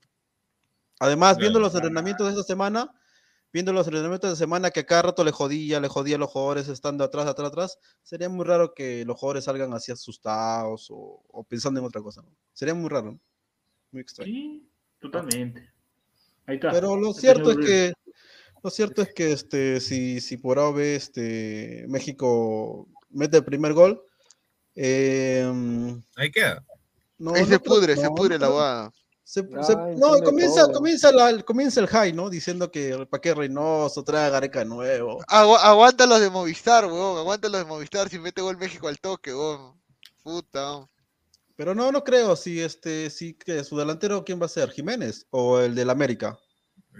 Además, 0.99 1.37
viendo 1.37 1.59
los 1.59 1.75
entrenamientos 1.75 2.25
de 2.25 2.31
esta 2.31 2.43
semana, 2.43 2.89
viendo 3.57 3.73
los 3.73 3.87
entrenamientos 3.87 4.29
de 4.29 4.35
semana 4.35 4.69
que 4.69 4.81
a 4.81 4.85
cada 4.85 5.01
rato 5.01 5.23
le 5.23 5.31
jodía, 5.31 5.79
le 5.79 5.87
jodía 5.87 6.17
a 6.17 6.19
los 6.19 6.29
jugadores 6.29 6.67
estando 6.67 7.03
atrás, 7.03 7.25
atrás, 7.25 7.47
atrás, 7.47 7.79
sería 8.03 8.29
muy 8.29 8.45
raro 8.45 8.75
que 8.75 9.03
los 9.03 9.17
jugadores 9.17 9.45
salgan 9.45 9.73
así 9.73 9.91
asustados 9.91 10.89
o, 10.91 11.23
o 11.27 11.43
pensando 11.43 11.79
en 11.79 11.87
otra 11.87 12.03
cosa. 12.03 12.21
¿no? 12.21 12.29
Sería 12.53 12.75
muy 12.75 12.87
raro. 12.87 13.13
¿no? 13.13 13.19
Muy 13.91 14.01
extraño. 14.03 14.31
Sí, 14.31 14.69
totalmente. 14.99 15.71
Ahí 16.45 16.57
está. 16.57 16.69
Pero 16.71 16.95
lo 16.95 17.13
cierto 17.13 17.49
es 17.49 17.57
que 17.57 17.93
lo 18.63 18.69
cierto 18.69 19.01
es 19.01 19.11
que 19.15 19.31
este 19.31 19.79
si 19.81 20.21
si 20.21 20.37
por 20.37 20.59
A 20.59 20.65
o 20.69 20.73
B, 20.73 20.95
este 20.95 21.85
México 21.87 22.87
mete 23.09 23.37
el 23.37 23.43
primer 23.43 23.73
gol 23.73 24.03
eh, 24.75 25.43
Ahí 26.15 26.29
queda. 26.31 26.63
no, 27.17 27.33
Ahí 27.33 27.41
no 27.41 27.47
se 27.47 27.59
creo- 27.59 27.63
pudre, 27.63 27.95
se 27.95 28.07
pudre 28.11 28.35
no 28.37 28.45
la 28.45 28.51
guada. 28.51 28.91
Se- 29.27 29.41
Ay, 29.41 29.63
se- 29.65 29.75
no, 29.97 30.21
comienza, 30.23 30.63
todo. 30.67 30.75
comienza, 30.75 31.11
la- 31.11 31.43
comienza 31.43 31.81
el 31.81 31.87
high, 31.87 32.13
¿no? 32.13 32.29
Diciendo 32.29 32.71
que 32.71 33.05
para 33.09 33.19
qué 33.19 33.33
Reynoso 33.33 34.01
trae 34.01 34.27
a 34.27 34.29
Gareca 34.29 34.59
de 34.59 34.65
nuevo. 34.65 35.19
Agu- 35.27 35.57
aguanta 35.61 36.05
los 36.07 36.21
de 36.21 36.29
Movistar, 36.29 36.85
weón. 36.85 37.17
Aguanta 37.17 37.49
los 37.49 37.59
de 37.59 37.65
Movistar 37.67 38.07
si 38.07 38.19
mete 38.19 38.41
gol 38.41 38.55
México 38.57 38.87
al 38.87 38.99
toque, 38.99 39.35
weón. 39.35 39.77
Puta. 40.23 40.71
weón. 40.77 40.89
Pero 41.57 41.75
no, 41.75 41.91
no 41.91 42.05
creo. 42.05 42.37
Si 42.37 42.61
este, 42.61 43.09
si 43.09 43.33
que 43.33 43.65
su 43.65 43.75
delantero, 43.77 44.23
¿quién 44.23 44.39
va 44.41 44.45
a 44.45 44.49
ser? 44.49 44.69
¿Jiménez 44.71 45.25
o 45.31 45.59
el 45.59 45.75
del 45.75 45.89
América? 45.89 46.39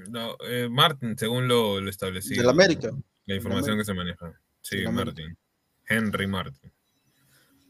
No, 0.10 0.36
eh, 0.50 0.68
Martin, 0.70 1.18
según 1.18 1.48
lo, 1.48 1.80
lo 1.80 1.90
establecido. 1.90 2.42
Del 2.42 2.50
América. 2.50 2.92
La 3.26 3.36
información 3.36 3.78
que 3.78 3.86
se 3.86 3.94
maneja. 3.94 4.34
Sí. 4.62 4.84
Martin. 4.92 5.38
Henry 5.88 6.28
Martin. 6.28 6.74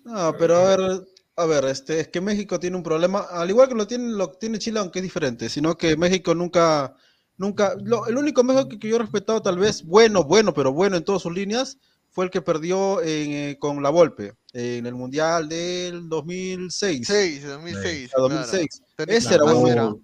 No, 0.04 0.36
pero 0.36 0.56
a 0.58 0.76
ver, 0.76 1.08
a 1.38 1.46
ver, 1.46 1.66
este, 1.66 2.00
es 2.00 2.08
que 2.10 2.20
México 2.20 2.60
tiene 2.60 2.76
un 2.78 2.84
problema, 2.84 3.20
al 3.22 3.50
igual 3.50 3.70
que 3.70 3.76
lo 3.76 3.86
tiene, 3.88 4.10
lo 4.12 4.32
tiene 4.32 4.60
Chile, 4.60 4.80
aunque 4.80 5.00
es 5.00 5.04
diferente, 5.04 5.50
sino 5.50 5.78
que 5.78 5.96
México 5.96 6.34
nunca, 6.36 6.96
nunca, 7.38 7.76
lo- 7.84 8.08
el 8.08 8.18
único 8.18 8.44
México 8.44 8.68
que, 8.68 8.80
que 8.80 8.90
yo 8.90 8.96
he 8.96 9.00
respetado 9.00 9.42
tal 9.42 9.60
vez, 9.60 9.84
bueno, 9.84 10.24
bueno, 10.24 10.54
pero 10.54 10.74
bueno 10.74 10.98
en 10.98 11.04
todas 11.06 11.22
sus 11.22 11.34
líneas, 11.34 11.78
fue 12.10 12.26
el 12.26 12.32
que 12.32 12.42
perdió 12.42 13.02
en, 13.04 13.32
eh, 13.32 13.58
con 13.60 13.84
la 13.84 13.92
Volpe 13.92 14.34
en 14.54 14.88
el 14.88 14.96
Mundial 14.96 15.48
del 15.48 16.10
2006. 16.10 17.06
6, 17.06 17.46
2006. 17.48 18.12
a 18.16 18.20
2006. 18.22 18.82
claro. 18.98 19.12
Ese 19.14 19.36
era 19.36 19.44
un, 19.46 19.68
Era. 19.68 19.96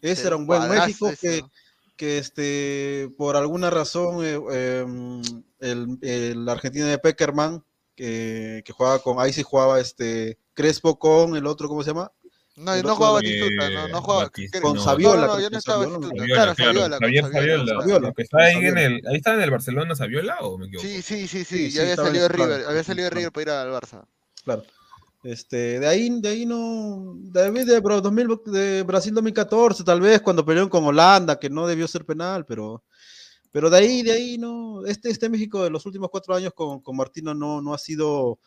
ese 0.00 0.26
Era 0.28 0.36
un 0.36 0.46
buen 0.46 0.60
México 0.68 1.10
que, 1.20 1.42
que 1.96 2.18
este, 2.18 3.10
por 3.18 3.34
alguna 3.34 3.70
razón 3.70 4.24
eh, 4.24 4.38
eh, 4.52 4.86
el, 5.58 5.98
el 6.02 6.48
argentino 6.48 6.86
de 6.86 6.98
Peckerman, 6.98 7.64
que, 7.98 8.62
que 8.64 8.72
jugaba 8.72 9.00
con, 9.00 9.18
ahí 9.18 9.32
sí 9.32 9.42
jugaba 9.42 9.80
este 9.80 10.38
Crespo 10.54 10.98
con 11.00 11.34
el 11.34 11.46
otro, 11.46 11.68
¿cómo 11.68 11.82
se 11.82 11.90
llama? 11.90 12.12
No, 12.54 12.80
no 12.80 12.94
jugaba 12.94 13.14
Batistuta, 13.14 13.70
no, 13.70 13.88
no 13.88 14.02
jugaba. 14.02 14.24
Batista, 14.24 14.60
Con 14.60 14.76
no. 14.76 14.82
Saviola, 14.82 15.26
No, 15.26 15.36
que 15.36 15.50
no 15.50 15.58
estaba 15.58 15.84
Saviola, 15.84 16.08
Claro, 16.08 16.54
claro. 16.54 16.54
Saviola. 16.54 16.98
Javier 17.00 17.24
está 18.16 18.38
ahí 18.38 18.56
en 18.56 18.78
el, 18.78 19.02
ahí 19.08 19.16
está 19.16 19.34
en 19.34 19.40
el 19.42 19.50
Barcelona 19.50 19.94
Saviola 19.96 20.38
o 20.40 20.58
me 20.58 20.66
equivoco. 20.66 20.86
Sí, 20.88 21.02
sí, 21.02 21.26
sí, 21.26 21.44
sí, 21.44 21.44
Sí, 21.44 21.70
ya 21.70 21.70
sí, 21.70 21.78
había 21.80 21.90
estaba 21.90 22.08
en 22.08 22.14
salido 22.14 22.28
de 22.28 22.34
River, 22.34 22.66
había 22.68 22.84
salido 22.84 23.04
de. 23.04 23.10
River 23.10 23.32
para 23.32 23.42
ir 23.42 23.50
al 23.50 23.72
Barça. 23.72 24.04
Claro. 24.44 24.62
Este, 25.24 25.80
de 25.80 25.86
ahí, 25.86 26.20
de 26.20 26.28
ahí 26.28 26.46
no, 26.46 27.14
de, 27.16 27.50
de, 27.64 27.80
bro, 27.80 28.00
2000 28.00 28.28
de 28.46 28.82
Brasil 28.84 29.12
2014, 29.12 29.82
tal 29.82 30.00
vez 30.00 30.20
cuando 30.20 30.44
pelearon 30.44 30.70
con 30.70 30.84
Holanda, 30.84 31.38
que 31.40 31.50
no 31.50 31.66
debió 31.66 31.88
ser 31.88 32.04
penal, 32.04 32.46
pero, 32.46 32.84
pero 33.50 33.70
de 33.70 33.78
ahí, 33.78 34.02
de 34.02 34.12
ahí 34.12 34.38
no, 34.38 34.84
este, 34.86 35.10
este 35.10 35.28
México 35.28 35.62
de 35.62 35.70
los 35.70 35.86
últimos 35.86 36.10
cuatro 36.10 36.34
años 36.34 36.52
con, 36.54 36.80
con 36.80 36.96
Martino 36.96 37.34
no, 37.34 37.60
no 37.60 37.74
ha 37.74 37.78
sido 37.78 38.38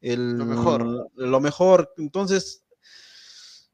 el, 0.00 0.38
Lo 0.38 0.44
mejor. 0.44 1.10
lo 1.14 1.40
mejor. 1.40 1.92
Entonces, 1.98 2.64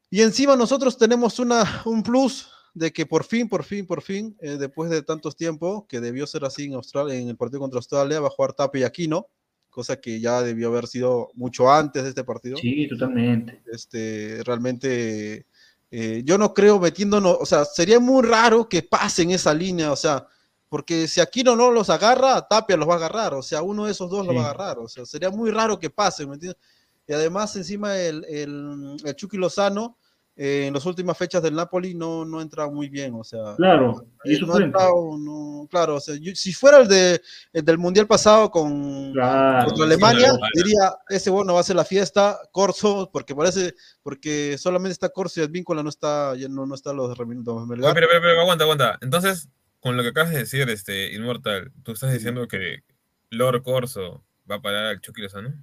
y 0.09 0.21
encima 0.21 0.55
nosotros 0.55 0.97
tenemos 0.97 1.39
una, 1.39 1.81
un 1.85 2.03
plus 2.03 2.47
de 2.73 2.91
que 2.91 3.05
por 3.05 3.23
fin, 3.23 3.47
por 3.47 3.63
fin, 3.63 3.85
por 3.85 4.01
fin, 4.01 4.35
eh, 4.41 4.57
después 4.57 4.89
de 4.89 5.03
tantos 5.03 5.35
tiempos, 5.35 5.85
que 5.87 5.99
debió 5.99 6.25
ser 6.25 6.45
así 6.45 6.65
en 6.65 6.73
Australia, 6.73 7.15
en 7.15 7.29
el 7.29 7.37
partido 7.37 7.59
contra 7.59 7.77
Australia, 7.77 8.19
va 8.19 8.27
a 8.27 8.31
jugar 8.31 8.53
Tapia 8.53 8.81
y 8.81 8.83
Aquino, 8.83 9.27
cosa 9.69 9.99
que 9.99 10.19
ya 10.19 10.41
debió 10.41 10.69
haber 10.69 10.87
sido 10.87 11.31
mucho 11.35 11.71
antes 11.71 12.03
de 12.03 12.09
este 12.09 12.23
partido. 12.23 12.57
Sí, 12.57 12.87
totalmente. 12.87 13.61
Este, 13.71 14.43
realmente, 14.43 15.45
eh, 15.91 16.21
yo 16.25 16.37
no 16.37 16.53
creo 16.53 16.79
metiéndonos, 16.79 17.37
o 17.39 17.45
sea, 17.45 17.65
sería 17.65 17.99
muy 17.99 18.23
raro 18.23 18.67
que 18.67 18.81
pasen 18.81 19.31
esa 19.31 19.53
línea, 19.53 19.91
o 19.91 19.95
sea, 19.95 20.27
porque 20.73 21.07
si 21.07 21.21
Aquino 21.21 21.55
no 21.55 21.69
los 21.69 21.91
agarra, 21.91 22.41
Tapia 22.47 22.75
los 22.75 22.89
va 22.89 22.93
a 22.93 22.97
agarrar, 22.97 23.35
o 23.35 23.43
sea, 23.43 23.61
uno 23.61 23.85
de 23.85 23.91
esos 23.91 24.09
dos 24.09 24.25
los 24.25 24.35
va 24.35 24.39
a 24.39 24.43
Sí. 24.45 24.49
agarrar, 24.49 24.79
o 24.79 24.87
sea, 24.87 25.05
sería 25.05 25.29
muy 25.29 25.51
raro 25.51 25.77
que 25.77 25.91
pasen, 25.91 26.27
¿me 26.27 26.33
entiendes? 26.33 26.59
Y 27.05 27.13
además, 27.13 27.55
encima, 27.55 27.95
el, 27.95 28.25
el, 28.27 28.95
el 29.05 29.15
Chucky 29.15 29.37
Lozano, 29.37 29.99
eh, 30.35 30.65
en 30.65 30.73
las 30.73 30.83
últimas 30.87 31.15
fechas 31.15 31.43
del 31.43 31.53
Napoli 31.53 31.93
no, 31.93 32.25
no 32.25 32.39
ha 32.39 32.41
entrado 32.41 32.71
muy 32.71 32.89
bien, 32.89 33.13
o 33.13 33.23
sea, 33.23 33.55
Claro, 33.55 34.03
y 34.23 34.35
no 34.43 34.57
entrado, 34.57 35.67
claro, 35.69 35.97
o 35.97 35.99
sea, 35.99 36.15
yo- 36.19 36.33
si 36.33 36.51
fuera 36.53 36.79
el, 36.79 36.87
de, 36.87 37.21
el 37.53 37.63
del 37.63 37.77
Mundial 37.77 38.07
pasado 38.07 38.49
con, 38.49 39.11
Claro, 39.13 39.65
contra 39.67 39.85
sí, 39.85 39.91
Alemania, 39.93 40.29
claro. 40.29 40.51
diría, 40.55 40.95
ese 41.07 41.29
bueno 41.29 41.53
va 41.53 41.59
a 41.59 41.61
hacer 41.61 41.75
la 41.75 41.85
fiesta, 41.85 42.39
Corso, 42.51 43.11
porque 43.13 43.35
parece, 43.35 43.75
porque 44.01 44.57
solamente 44.57 44.93
está 44.93 45.09
Corso 45.09 45.39
y 45.39 45.43
Advíncula 45.43 45.83
no 45.83 45.89
está, 45.89 46.35
ya 46.35 46.47
no, 46.49 46.65
no 46.65 46.73
está 46.73 46.93
los 46.93 47.09
los 47.15 47.15
de 47.19 47.25
Melgar. 47.67 47.93
Pero, 47.93 48.07
pero, 48.09 48.21
pero, 48.23 48.41
aguanta, 48.41 48.63
aguanta. 48.63 48.97
Entonces, 49.01 49.47
con 49.83 49.97
lo 49.97 50.03
que 50.03 50.09
acabas 50.09 50.31
de 50.31 50.39
decir, 50.39 50.69
este, 50.69 51.13
Inmortal, 51.13 51.73
tú 51.83 51.91
estás 51.91 52.13
diciendo 52.13 52.47
que 52.47 52.83
Lord 53.29 53.63
Corso 53.63 54.23
va 54.49 54.55
a 54.55 54.61
parar 54.61 54.85
al 54.85 55.01
Chucky 55.01 55.21
Lozano. 55.21 55.53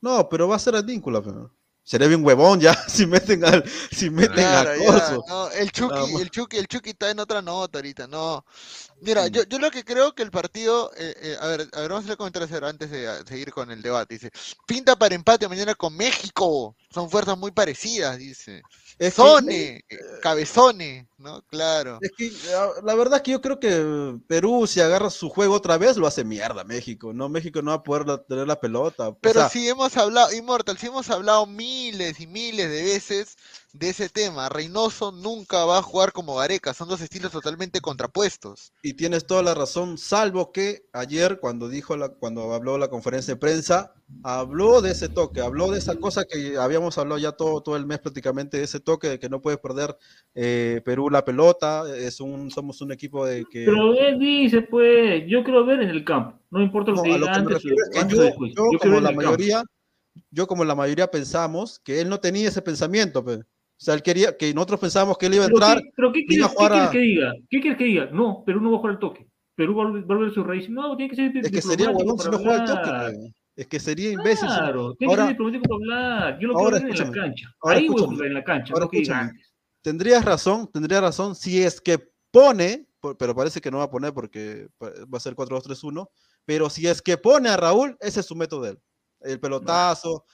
No, 0.00 0.28
pero 0.28 0.46
va 0.46 0.54
a 0.54 0.60
ser 0.60 0.76
Advíncula, 0.76 1.20
pero 1.20 1.52
sería 1.82 2.06
bien 2.06 2.24
huevón 2.24 2.60
ya 2.60 2.72
si 2.88 3.04
meten 3.04 3.44
al, 3.44 3.64
si 3.90 4.10
meten 4.10 4.34
Claro, 4.34 4.70
a 4.70 4.76
ya, 4.76 4.86
Corso. 4.86 5.24
no, 5.26 5.50
el 5.50 5.72
Chucky, 5.72 6.14
el 6.20 6.30
Chucky, 6.30 6.56
el 6.56 6.68
Chucky 6.68 6.90
está 6.90 7.10
en 7.10 7.18
otra 7.18 7.42
nota 7.42 7.78
ahorita, 7.78 8.06
no. 8.06 8.44
Mira, 9.00 9.26
yo, 9.26 9.42
yo 9.42 9.58
lo 9.58 9.72
que 9.72 9.84
creo 9.84 10.14
que 10.14 10.22
el 10.22 10.30
partido, 10.30 10.92
eh, 10.96 11.12
eh, 11.20 11.36
a 11.40 11.48
ver, 11.48 11.68
a 11.72 11.80
ver, 11.80 11.88
vamos 11.88 12.04
a 12.04 12.06
hacer 12.06 12.16
comentarios 12.16 12.52
antes 12.62 12.92
de 12.92 13.08
ah, 13.08 13.24
seguir 13.26 13.52
con 13.52 13.72
el 13.72 13.82
debate. 13.82 14.14
Dice, 14.14 14.30
pinta 14.68 14.94
para 14.94 15.16
empate 15.16 15.48
mañana 15.48 15.74
con 15.74 15.96
México. 15.96 16.76
Son 16.94 17.10
fuerzas 17.10 17.36
muy 17.36 17.50
parecidas, 17.50 18.16
dice. 18.18 18.62
Que- 19.06 19.10
Sone, 19.10 19.84
eh, 19.88 19.96
Cabezone, 20.20 21.08
¿no? 21.18 21.42
Claro. 21.48 21.98
Es 22.00 22.12
que 22.16 22.30
la 22.84 22.94
verdad 22.94 23.16
es 23.16 23.22
que 23.22 23.30
yo 23.32 23.40
creo 23.40 23.58
que 23.58 24.16
Perú, 24.26 24.66
si 24.66 24.80
agarra 24.80 25.10
su 25.10 25.28
juego 25.28 25.54
otra 25.54 25.78
vez, 25.78 25.96
lo 25.96 26.06
hace 26.06 26.24
mierda 26.24 26.64
México, 26.64 27.12
¿no? 27.12 27.28
México 27.28 27.62
no 27.62 27.70
va 27.72 27.78
a 27.78 27.82
poder 27.82 28.06
la- 28.06 28.22
tener 28.22 28.46
la 28.46 28.60
pelota. 28.60 29.08
o 29.08 29.18
Pero 29.18 29.40
sea, 29.40 29.48
si 29.48 29.68
hemos 29.68 29.96
hablado, 29.96 30.32
Immortal, 30.32 30.78
si 30.78 30.86
hemos 30.86 31.10
hablado 31.10 31.46
miles 31.46 32.20
y 32.20 32.26
miles 32.26 32.70
de 32.70 32.82
veces 32.82 33.36
de 33.72 33.88
ese 33.88 34.08
tema, 34.08 34.48
Reynoso 34.50 35.12
nunca 35.12 35.64
va 35.64 35.78
a 35.78 35.82
jugar 35.82 36.12
como 36.12 36.36
Gareca, 36.36 36.74
son 36.74 36.88
dos 36.88 37.00
estilos 37.00 37.32
totalmente 37.32 37.80
contrapuestos. 37.80 38.72
Y 38.82 38.94
tienes 38.94 39.26
toda 39.26 39.42
la 39.42 39.54
razón, 39.54 39.96
salvo 39.96 40.52
que 40.52 40.84
ayer 40.92 41.40
cuando 41.40 41.68
dijo 41.68 41.96
la, 41.96 42.10
cuando 42.10 42.52
habló 42.52 42.76
la 42.76 42.88
conferencia 42.88 43.34
de 43.34 43.40
prensa, 43.40 43.94
habló 44.22 44.82
de 44.82 44.90
ese 44.90 45.08
toque, 45.08 45.40
habló 45.40 45.70
de 45.70 45.78
esa 45.78 45.96
cosa 45.96 46.24
que 46.24 46.58
habíamos 46.58 46.98
hablado 46.98 47.18
ya 47.18 47.32
todo, 47.32 47.62
todo 47.62 47.76
el 47.76 47.86
mes 47.86 47.98
prácticamente, 48.00 48.58
de 48.58 48.64
ese 48.64 48.78
toque 48.78 49.08
de 49.08 49.18
que 49.18 49.30
no 49.30 49.40
puede 49.40 49.56
perder 49.56 49.96
eh, 50.34 50.82
Perú 50.84 51.08
la 51.08 51.24
pelota, 51.24 51.84
es 51.96 52.20
un, 52.20 52.50
somos 52.50 52.82
un 52.82 52.92
equipo 52.92 53.24
de 53.24 53.46
que... 53.50 53.64
Pero 53.64 53.94
él 53.94 54.18
dice, 54.18 54.62
pues, 54.62 55.24
yo 55.26 55.42
quiero 55.44 55.64
ver 55.64 55.80
en 55.80 55.88
el 55.88 56.04
campo. 56.04 56.38
No 56.50 56.60
importa 56.60 56.90
lo 56.90 56.98
No, 56.98 57.02
que 57.04 57.18
lo 57.18 57.26
refiero 57.48 57.76
antes 57.98 58.18
yo, 58.18 58.78
como 58.78 59.00
la 59.00 59.08
campo. 59.08 59.22
mayoría, 59.22 59.62
yo 60.30 60.46
como 60.46 60.64
la 60.66 60.74
mayoría 60.74 61.10
pensamos 61.10 61.78
que 61.78 62.02
él 62.02 62.10
no 62.10 62.20
tenía 62.20 62.48
ese 62.48 62.60
pensamiento, 62.60 63.24
pues. 63.24 63.40
O 63.82 63.84
sea, 63.84 63.94
él 63.94 64.02
quería, 64.02 64.36
que 64.36 64.54
nosotros 64.54 64.78
pensábamos 64.78 65.18
que 65.18 65.26
él 65.26 65.34
iba 65.34 65.44
a 65.44 65.48
¿Pero 65.48 65.56
entrar, 65.58 65.82
qué, 65.82 65.90
pero 65.96 66.12
qué 66.12 66.18
iba 66.20 66.28
quieres, 66.28 66.44
a 66.46 66.48
qué 66.50 66.54
jugar 66.54 66.70
quieres 66.70 66.88
a- 66.88 66.92
que 66.92 66.98
diga? 67.00 67.32
¿Qué 67.50 67.60
quieres 67.60 67.78
que 67.78 67.84
diga? 67.84 68.06
No, 68.12 68.44
Perú 68.46 68.60
no 68.60 68.70
va 68.70 68.76
a 68.76 68.78
jugar 68.78 68.94
al 68.94 68.98
toque. 69.00 69.26
Perú 69.56 69.74
va 69.74 69.82
a 69.82 69.86
volver 69.90 70.30
a 70.30 70.32
su 70.34 70.44
raíz. 70.44 70.70
No, 70.70 70.96
tiene 70.96 71.10
que 71.10 71.16
ser 71.16 71.36
es 71.36 71.50
que 71.50 71.62
sería 71.62 71.90
huevón 71.90 72.16
si 72.16 72.30
no 72.30 72.38
juega 72.38 72.56
el 72.62 72.64
toque, 72.64 72.90
pues. 73.00 73.32
Es 73.56 73.66
que 73.66 73.80
sería 73.80 74.10
imbécil. 74.12 74.46
Claro, 74.46 74.94
tiene 74.94 75.12
que 75.14 75.20
Ahora, 75.20 75.22
ser 75.24 75.32
diplomático 75.36 75.64
para 75.64 75.74
hablar. 75.74 76.38
Yo 76.40 76.46
lo 76.48 76.58
ahora 76.58 76.78
quiero 76.78 76.94
ver 76.94 77.02
en 77.02 77.06
la 77.08 77.20
cancha. 77.22 77.48
ahora 77.60 77.76
Ahí 77.78 77.88
voy 77.88 78.02
a 78.02 78.06
jugar 78.06 78.26
en 78.28 78.34
la 78.34 78.44
cancha, 78.44 78.72
ahora 78.72 78.84
no 78.84 78.90
que 78.90 78.98
escúchame. 79.02 79.32
tendrías 79.82 80.24
razón, 80.24 80.70
tendría 80.72 81.00
razón 81.00 81.34
si 81.34 81.60
es 81.60 81.80
que 81.80 81.98
pone, 82.30 82.86
pero 83.18 83.34
parece 83.34 83.60
que 83.60 83.70
no 83.72 83.78
va 83.78 83.84
a 83.84 83.90
poner 83.90 84.14
porque 84.14 84.68
va 84.80 85.16
a 85.18 85.20
ser 85.20 85.34
4-2-3-1, 85.34 86.06
pero 86.46 86.70
si 86.70 86.86
es 86.86 87.02
que 87.02 87.18
pone 87.18 87.48
a 87.48 87.56
Raúl, 87.56 87.96
ese 88.00 88.20
es 88.20 88.26
su 88.26 88.36
método 88.36 88.62
de 88.62 88.70
él. 88.70 88.78
El 89.20 89.38
pelotazo, 89.38 90.24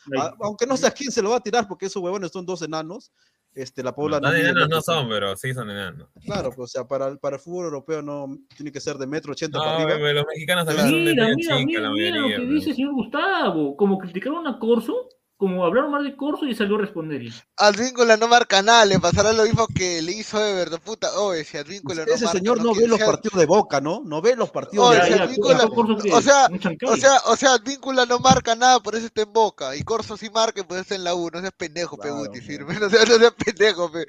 aunque 0.40 0.66
no 0.66 0.76
sé 0.76 0.86
a 0.86 0.90
quién 0.92 1.11
se 1.11 1.20
lo 1.20 1.30
va 1.30 1.36
a 1.36 1.42
tirar 1.42 1.66
porque 1.68 1.86
esos 1.86 2.03
huevones 2.03 2.30
son 2.30 2.46
dos 2.46 2.62
enanos. 2.62 3.12
Este, 3.61 3.82
la 3.82 3.92
Paula 3.94 4.20
No, 4.20 4.30
no 4.30 4.38
metro- 4.38 4.80
son, 4.82 5.09
pero 5.09 5.36
sí 5.36 5.52
son 5.52 5.68
enanos. 5.70 6.09
Claro, 6.24 6.50
pues, 6.54 6.59
o 6.59 6.66
sea, 6.68 6.84
para, 6.86 7.09
el- 7.09 7.18
para 7.18 7.36
el 7.36 7.42
fútbol 7.42 7.64
europeo 7.64 8.02
no 8.02 8.38
tiene 8.56 8.70
que 8.70 8.80
ser 8.80 8.96
de 8.98 9.06
metro 9.09 9.32
ochenta 9.32 9.59
No, 9.59 9.64
para 9.64 9.76
arriba. 9.82 9.96
bebé, 9.98 10.14
los 10.14 10.24
mexicanos 10.32 10.64
también 10.66 10.86
son 10.88 11.04
de 11.04 11.11
Mira, 11.11 11.24
mira, 11.24 11.36
chica, 11.36 11.56
mira, 11.66 11.80
la 11.80 11.90
mira 11.90 12.16
lo 12.20 12.28
que 12.28 12.34
pero- 12.36 12.50
dice 12.52 12.70
el 12.70 12.76
señor 12.76 12.94
Gustavo. 12.94 13.76
Como 13.76 13.98
criticaron 13.98 14.46
a 14.46 14.59
Corso, 14.61 15.09
como 15.39 15.64
hablaron 15.64 15.93
mal 15.93 16.03
de 16.03 16.16
Corso 16.16 16.45
y 16.47 16.55
salió 16.55 16.74
a 16.74 16.80
responder. 16.80 17.22
Advíncula 17.57 18.16
no 18.16 18.26
marca 18.26 18.61
nada, 18.61 18.84
le 18.84 18.99
pasará 18.99 19.32
lo 19.32 19.45
mismo 19.45 19.68
que 19.68 20.03
le 20.03 20.11
hizo 20.11 20.45
Everton, 20.45 20.80
puta, 20.80 21.16
oye, 21.20 21.45
si 21.45 21.57
Advíncula 21.57 22.05
no 22.05 22.12
Ese 22.12 22.24
marca, 22.24 22.39
señor 22.39 22.61
no 22.61 22.74
ve 22.74 22.89
los 22.89 22.99
partidos 22.99 23.39
de 23.39 23.47
Boca, 23.47 23.80
¿no? 23.80 24.03
No 24.05 24.20
ve 24.20 24.34
los 24.34 24.51
partidos 24.51 24.89
Oye, 24.89 24.99
de 25.01 25.07
si 25.07 25.12
Advíncula- 25.12 25.70
o 26.12 26.20
sea, 26.20 26.49
o 26.89 26.97
sea, 26.97 27.16
o 27.26 27.36
sea, 27.36 27.53
Advíncula 27.55 28.05
no 28.05 28.18
marca 28.18 28.57
nada, 28.57 28.80
por 28.80 28.97
eso 28.97 29.07
está 29.07 29.22
en 29.22 29.32
Boca, 29.32 29.76
y 29.76 29.82
Corso 29.84 30.16
sí 30.16 30.28
marca, 30.28 30.61
y 30.61 30.64
pues 30.64 30.80
está 30.80 30.97
en 30.97 31.05
la 31.05 31.14
U, 31.14 31.30
no 31.32 31.41
seas 31.41 31.53
pendejo, 31.57 31.97
pe, 31.97 32.09
Claro, 32.09 32.16
Guti, 32.16 32.41
claro. 32.41 32.47
firme, 32.47 32.80
no 32.80 32.91
seas, 32.91 33.09
no 33.09 33.16
seas 33.18 33.34
pendejo, 33.34 33.93
pe. 33.93 34.07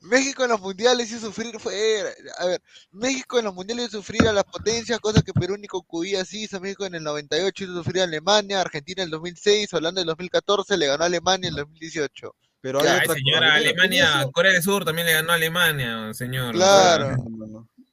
México 0.00 0.44
en 0.44 0.50
los 0.50 0.60
mundiales 0.62 1.12
hizo 1.12 1.26
sufrir, 1.26 1.60
fue, 1.60 2.02
a 2.38 2.46
ver, 2.46 2.62
México 2.90 3.38
en 3.38 3.44
los 3.44 3.54
mundiales 3.54 3.88
hizo 3.88 3.98
sufrir 3.98 4.26
a 4.28 4.32
las 4.32 4.44
potencias, 4.44 4.98
cosa 4.98 5.20
que 5.20 5.34
Perú 5.34 5.58
ni 5.58 5.66
con 5.66 5.82
Cubilla 5.82 6.24
sí 6.24 6.44
hizo, 6.44 6.58
México 6.58 6.86
en 6.86 6.94
el 6.94 7.02
98 7.02 7.64
hizo 7.64 7.74
sufrir 7.74 8.00
a 8.00 8.04
Alemania, 8.04 8.62
Argentina 8.62 9.02
en 9.02 9.08
el 9.08 9.10
2006, 9.10 9.70
Holanda 9.74 10.00
en 10.00 10.04
el 10.04 10.08
2014, 10.08 10.53
le 10.76 10.86
ganó 10.86 11.02
a 11.02 11.06
Alemania 11.06 11.48
en 11.48 11.54
el 11.54 11.60
2018. 11.64 12.34
Pero 12.60 12.80
hay 12.80 12.86
Ay, 12.88 13.00
otra 13.04 13.14
señora, 13.14 13.46
cosa. 13.46 13.54
Alemania, 13.56 14.28
Corea 14.32 14.52
del 14.52 14.62
Sur 14.62 14.84
también 14.84 15.06
le 15.06 15.12
ganó 15.12 15.32
a 15.32 15.34
Alemania, 15.34 16.14
señor. 16.14 16.54
Claro. 16.54 17.16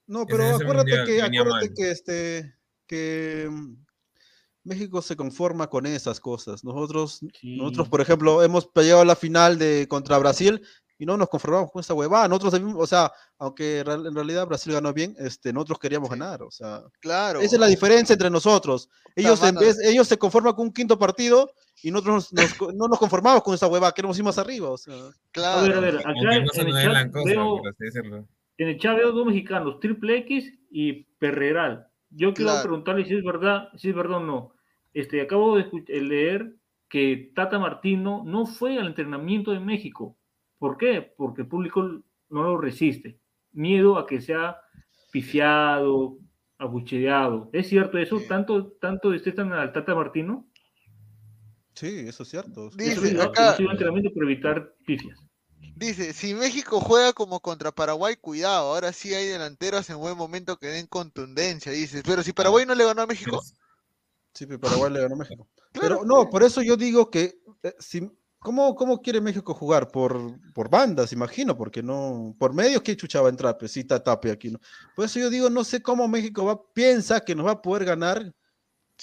No, 0.07 0.25
pero 0.25 0.55
acuérdate 0.55 1.03
que, 1.05 1.21
acuérdate 1.21 1.73
que 1.73 1.91
este 1.91 2.55
que 2.87 3.47
mm, 3.49 3.75
México 4.63 5.01
se 5.01 5.15
conforma 5.15 5.67
con 5.67 5.85
esas 5.85 6.19
cosas. 6.19 6.63
Nosotros, 6.63 7.19
Sí. 7.39 7.57
nosotros, 7.57 7.89
por 7.89 8.01
ejemplo, 8.01 8.43
hemos 8.43 8.69
llegado 8.75 9.01
a 9.01 9.05
la 9.05 9.15
final 9.15 9.57
de 9.57 9.87
contra 9.89 10.17
Brasil 10.17 10.61
y 11.01 11.05
no 11.07 11.17
nos 11.17 11.29
conformamos 11.29 11.71
con 11.71 11.79
esa 11.79 11.95
huevada. 11.95 12.27
Nosotros, 12.27 12.61
o 12.75 12.85
sea, 12.85 13.11
aunque 13.39 13.79
en 13.79 14.13
realidad 14.13 14.45
Brasil 14.45 14.71
ganó 14.71 14.93
bien, 14.93 15.15
este, 15.17 15.51
nosotros 15.51 15.79
queríamos 15.79 16.11
ganar, 16.11 16.43
o 16.43 16.51
sea. 16.51 16.83
Claro. 16.99 17.39
Esa 17.41 17.55
es 17.55 17.59
la 17.59 17.65
diferencia 17.65 18.13
entre 18.13 18.29
nosotros. 18.29 18.87
Ellos, 19.15 19.41
en 19.41 19.55
vez- 19.55 19.79
ellos 19.83 20.07
se 20.07 20.19
conforman 20.19 20.53
con 20.53 20.67
un 20.67 20.73
quinto 20.73 20.99
partido 20.99 21.49
y 21.81 21.89
nosotros 21.89 22.31
nos- 22.31 22.59
nos 22.61 22.75
no 22.75 22.87
nos 22.87 22.99
conformamos 22.99 23.41
con 23.41 23.55
esa 23.55 23.65
huevada, 23.65 23.91
queremos 23.93 24.15
ir 24.19 24.23
más 24.23 24.37
arriba, 24.37 24.69
o 24.69 24.77
sea. 24.77 24.93
A 24.93 25.61
ver, 25.63 25.73
a 25.73 25.79
ver, 25.79 25.97
acá 25.97 26.11
en 26.11 26.27
el 26.43 26.49
chat 26.51 27.11
cosa, 27.11 27.25
veo, 27.25 27.61
en 28.59 28.67
el 28.67 28.77
chat 28.79 28.95
veo 28.95 29.11
dos 29.11 29.25
mexicanos, 29.25 29.79
Triple 29.79 30.17
X 30.19 30.53
y 30.69 31.03
Perreral. 31.17 31.87
Yo 32.11 32.31
quiero 32.35 32.51
Claro. 32.51 32.63
preguntarle 32.63 33.05
si 33.05 33.15
es 33.15 33.23
verdad, 33.23 33.69
si 33.75 33.89
es 33.89 33.95
verdad 33.95 34.17
o 34.17 34.23
no. 34.23 34.53
Este, 34.93 35.19
acabo 35.21 35.55
de 35.57 35.65
leer 36.01 36.57
que 36.89 37.31
Tata 37.33 37.57
Martino 37.57 38.21
no 38.23 38.45
fue 38.45 38.77
al 38.77 38.85
entrenamiento 38.85 39.49
de 39.51 39.61
México. 39.61 40.17
¿Por 40.61 40.77
qué? 40.77 41.01
Porque 41.17 41.41
el 41.41 41.47
público 41.47 41.81
no 42.29 42.43
lo 42.43 42.55
resiste. 42.55 43.19
Miedo 43.51 43.97
a 43.97 44.05
que 44.05 44.21
sea 44.21 44.61
pifiado, 45.11 46.19
abucheado. 46.59 47.49
¿Es 47.51 47.67
cierto 47.67 47.97
eso? 47.97 48.21
¿Tanto, 48.29 48.73
tanto 48.73 49.09
detestan 49.09 49.51
al 49.53 49.73
Tata 49.73 49.95
Martino? 49.95 50.47
Sí, 51.73 52.05
eso 52.07 52.21
es 52.21 52.29
cierto. 52.29 52.69
Yo 52.69 52.77
Dice, 52.77 53.11
yo 53.11 53.23
acá- 53.23 53.57
entrenamiento 53.57 54.13
por 54.13 54.23
evitar 54.25 54.75
pifias. 54.85 55.17
Dice, 55.75 56.13
si 56.13 56.35
México 56.35 56.79
juega 56.79 57.11
como 57.13 57.39
contra 57.39 57.71
Paraguay, 57.71 58.15
cuidado, 58.15 58.71
ahora 58.71 58.93
sí 58.93 59.15
hay 59.15 59.25
delanteros 59.25 59.89
en 59.89 59.97
buen 59.97 60.15
momento 60.15 60.57
que 60.57 60.67
den 60.67 60.85
contundencia, 60.85 61.71
dice. 61.71 62.03
Pero 62.05 62.21
si 62.21 62.33
Paraguay 62.33 62.67
no 62.67 62.75
le 62.75 62.85
ganó 62.85 63.01
a 63.01 63.07
México, 63.07 63.41
Sí, 64.35 64.45
pero 64.45 64.59
Paraguay 64.59 64.93
le 64.93 65.01
ganó 65.01 65.15
a 65.15 65.17
México. 65.17 65.49
Pero 65.71 66.05
no, 66.05 66.29
por 66.29 66.43
eso 66.43 66.61
yo 66.61 66.77
digo 66.77 67.09
que 67.09 67.41
eh, 67.63 67.73
si, 67.79 68.07
¿cómo, 68.41 68.75
¿cómo 68.75 69.01
quiere 69.01 69.21
México 69.21 69.53
jugar? 69.53 69.89
Por, 69.89 70.39
por 70.53 70.69
bandas, 70.69 71.13
imagino, 71.13 71.55
porque 71.55 71.81
no, 71.81 72.35
por 72.37 72.53
medios 72.53 72.81
que 72.81 72.97
chucha 72.97 73.21
va 73.21 73.27
a 73.27 73.31
entrar, 73.31 73.57
pues 73.57 73.71
sí, 73.71 73.83
tape 73.83 74.31
aquí, 74.31 74.49
¿no? 74.49 74.59
Por 74.95 75.05
eso 75.05 75.19
yo 75.19 75.29
digo, 75.29 75.49
no 75.49 75.63
sé 75.63 75.81
cómo 75.81 76.07
México 76.07 76.43
va, 76.45 76.61
piensa 76.73 77.21
que 77.21 77.35
nos 77.35 77.45
va 77.45 77.51
a 77.51 77.61
poder 77.61 77.85
ganar 77.85 78.33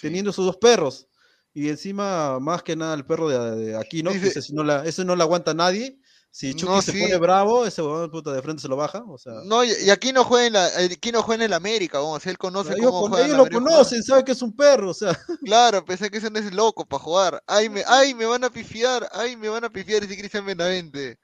teniendo 0.00 0.32
sus 0.32 0.44
dos 0.46 0.56
perros. 0.56 1.08
Y 1.54 1.68
encima, 1.68 2.38
más 2.38 2.62
que 2.62 2.76
nada, 2.76 2.94
el 2.94 3.04
perro 3.04 3.28
de, 3.28 3.56
de 3.64 3.76
aquí, 3.76 4.02
¿no? 4.02 4.10
Que 4.12 4.18
Dice- 4.18 4.28
ese, 4.28 4.42
sí 4.42 4.54
no 4.54 4.62
la, 4.62 4.84
ese 4.84 5.04
no 5.04 5.16
la 5.16 5.24
aguanta 5.24 5.54
nadie. 5.54 5.98
Si 6.30 6.54
Chucky 6.54 6.72
No, 6.72 6.82
se 6.82 6.92
sí. 6.92 7.00
pone 7.00 7.16
bravo, 7.16 7.66
ese 7.66 7.82
huevón 7.82 8.10
puta 8.10 8.32
de 8.32 8.42
frente 8.42 8.62
se 8.62 8.68
lo 8.68 8.76
baja. 8.76 9.02
O 9.08 9.18
sea, 9.18 9.32
no, 9.44 9.64
y, 9.64 9.72
y 9.84 9.90
aquí 9.90 10.12
no 10.12 10.24
juega 10.24 10.46
en 10.46 10.52
la, 10.52 10.66
aquí 10.66 11.10
no 11.10 11.22
juega 11.22 11.42
en 11.44 11.50
el 11.50 11.52
América, 11.54 11.98
vamos, 11.98 12.24
él 12.26 12.38
conoce 12.38 12.74
ellos, 12.74 12.86
cómo 12.86 13.00
con- 13.02 13.10
juega 13.12 13.26
ellos 13.26 13.38
lo 13.38 13.48
conocen, 13.48 14.02
saben 14.04 14.24
que 14.24 14.32
es 14.32 14.42
un 14.42 14.54
perro, 14.54 14.90
o 14.90 14.94
sea. 14.94 15.18
Claro, 15.44 15.84
pensé 15.84 16.10
que 16.10 16.18
ese 16.18 16.30
no 16.30 16.38
es 16.38 16.52
loco 16.54 16.86
para 16.86 17.02
jugar. 17.02 17.42
Ay, 17.46 17.68
me, 17.70 17.82
ay, 17.86 18.14
me 18.14 18.26
van 18.26 18.44
a 18.44 18.50
pifiar, 18.50 19.08
ay, 19.12 19.36
me 19.36 19.48
van 19.48 19.64
a 19.64 19.70
pifiar, 19.70 20.02
dice 20.02 20.16
Cristian 20.18 20.46
Benavente. 20.46 21.18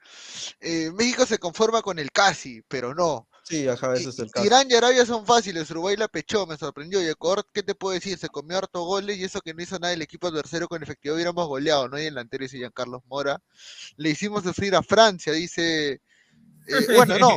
Eh, 0.59 0.91
México 0.93 1.25
se 1.25 1.37
conforma 1.39 1.81
con 1.81 1.99
el 1.99 2.11
casi, 2.11 2.61
pero 2.67 2.93
no. 2.95 3.27
Sí, 3.47 3.67
ajá, 3.67 3.93
ese 3.93 4.09
es 4.09 4.17
el 4.19 4.31
caso. 4.31 4.43
Irán 4.45 4.67
y 4.71 4.73
Arabia 4.73 5.05
son 5.05 5.23
fáciles, 5.25 5.69
Uruguay 5.69 5.95
la 5.95 6.07
pechó, 6.07 6.47
me 6.47 6.57
sorprendió. 6.57 6.99
Y 7.03 7.07
Ecuador, 7.07 7.45
¿qué 7.53 7.61
te 7.61 7.75
puedo 7.75 7.93
decir? 7.93 8.17
Se 8.17 8.27
comió 8.27 8.57
harto 8.57 8.81
goles 8.83 9.17
y 9.17 9.23
eso 9.23 9.39
que 9.39 9.53
no 9.53 9.61
hizo 9.61 9.77
nada 9.77 9.93
el 9.93 10.01
equipo 10.01 10.27
adversario 10.27 10.67
con 10.67 10.81
efectividad 10.81 11.15
hubiéramos 11.15 11.47
goleado, 11.47 11.87
no 11.87 11.97
hay 11.97 12.05
delantero, 12.05 12.41
dice 12.43 12.57
Giancarlos 12.57 13.01
Mora. 13.05 13.39
Le 13.97 14.09
hicimos 14.09 14.43
sufrir 14.43 14.75
a 14.75 14.81
Francia, 14.81 15.31
dice. 15.31 15.91
eh, 15.93 16.01
bueno, 16.95 17.19
no. 17.19 17.35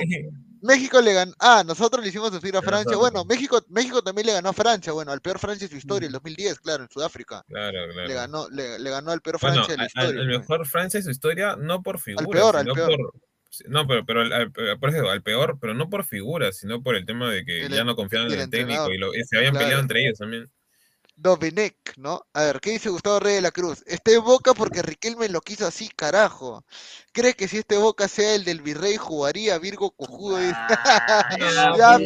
México 0.60 1.00
le 1.00 1.12
ganó. 1.12 1.32
Ah, 1.38 1.62
nosotros 1.64 2.02
le 2.02 2.08
hicimos 2.08 2.32
sufrir 2.32 2.56
a 2.56 2.62
Francia. 2.62 2.96
Bueno, 2.96 3.24
México, 3.24 3.62
México 3.68 4.02
también 4.02 4.26
le 4.26 4.32
ganó 4.32 4.48
a 4.48 4.52
Francia. 4.52 4.92
Bueno, 4.92 5.12
al 5.12 5.20
peor 5.20 5.38
Francia 5.38 5.68
de 5.68 5.70
su 5.70 5.76
historia, 5.78 6.06
el 6.06 6.12
2010, 6.12 6.58
claro, 6.58 6.82
en 6.82 6.88
Sudáfrica. 6.90 7.44
Claro, 7.46 7.78
claro. 7.92 8.08
Le 8.08 8.14
ganó, 8.14 8.48
le, 8.48 8.78
le 8.78 8.90
ganó 8.90 9.12
al 9.12 9.20
peor 9.20 9.38
Bueno, 9.40 9.54
Francia 9.64 9.72
de 9.74 9.76
la 9.76 9.82
al- 9.82 9.88
historia. 9.88 10.20
el 10.22 10.26
mejor 10.40 10.66
Francia 10.66 10.98
de 10.98 11.04
su 11.04 11.10
historia, 11.10 11.54
no 11.56 11.80
por 11.82 12.00
figura, 12.00 12.26
peor, 12.28 12.56
al 12.56 12.62
sino 12.62 12.74
peor. 12.74 12.96
por. 12.96 13.12
No, 13.66 13.86
pero, 13.86 14.04
pero 14.04 14.20
al, 14.22 14.32
al- 14.32 14.52
por 14.52 14.90
ejemplo, 14.90 15.10
al 15.10 15.22
peor, 15.22 15.58
pero 15.60 15.74
no 15.74 15.88
por 15.88 16.04
figura, 16.04 16.52
sino 16.52 16.82
por 16.82 16.94
el 16.96 17.06
tema 17.06 17.30
de 17.30 17.44
que 17.44 17.66
El 17.66 17.72
ya 17.72 17.84
no 17.84 17.96
confiaban 17.96 18.30
en 18.32 18.40
el 18.40 18.50
técnico 18.50 18.90
y, 18.92 18.98
lo- 18.98 19.14
y 19.14 19.24
se 19.24 19.36
habían 19.38 19.52
Claro. 19.52 19.64
peleado 19.66 19.82
entre 19.82 20.04
ellos 20.04 20.18
también. 20.18 20.50
Domenech, 21.20 21.74
¿no? 21.96 22.22
A 22.32 22.44
ver, 22.44 22.60
¿qué 22.60 22.70
dice 22.70 22.90
Gustavo 22.90 23.18
Rey 23.18 23.34
de 23.34 23.40
la 23.40 23.50
Cruz? 23.50 23.82
Este 23.86 24.18
Boca 24.18 24.54
porque 24.54 24.82
Riquelme 24.82 25.28
lo 25.28 25.40
quiso 25.40 25.66
así, 25.66 25.88
carajo. 25.88 26.64
¿Cree 27.12 27.34
que 27.34 27.48
si 27.48 27.58
este 27.58 27.76
Boca 27.76 28.06
sea 28.06 28.36
el 28.36 28.44
del 28.44 28.62
Virrey 28.62 28.96
jugaría 28.96 29.58
Virgo 29.58 29.90
cojudo? 29.90 30.38
Dice. 30.38 30.54
ya, 30.56 30.58
ya, 31.76 31.98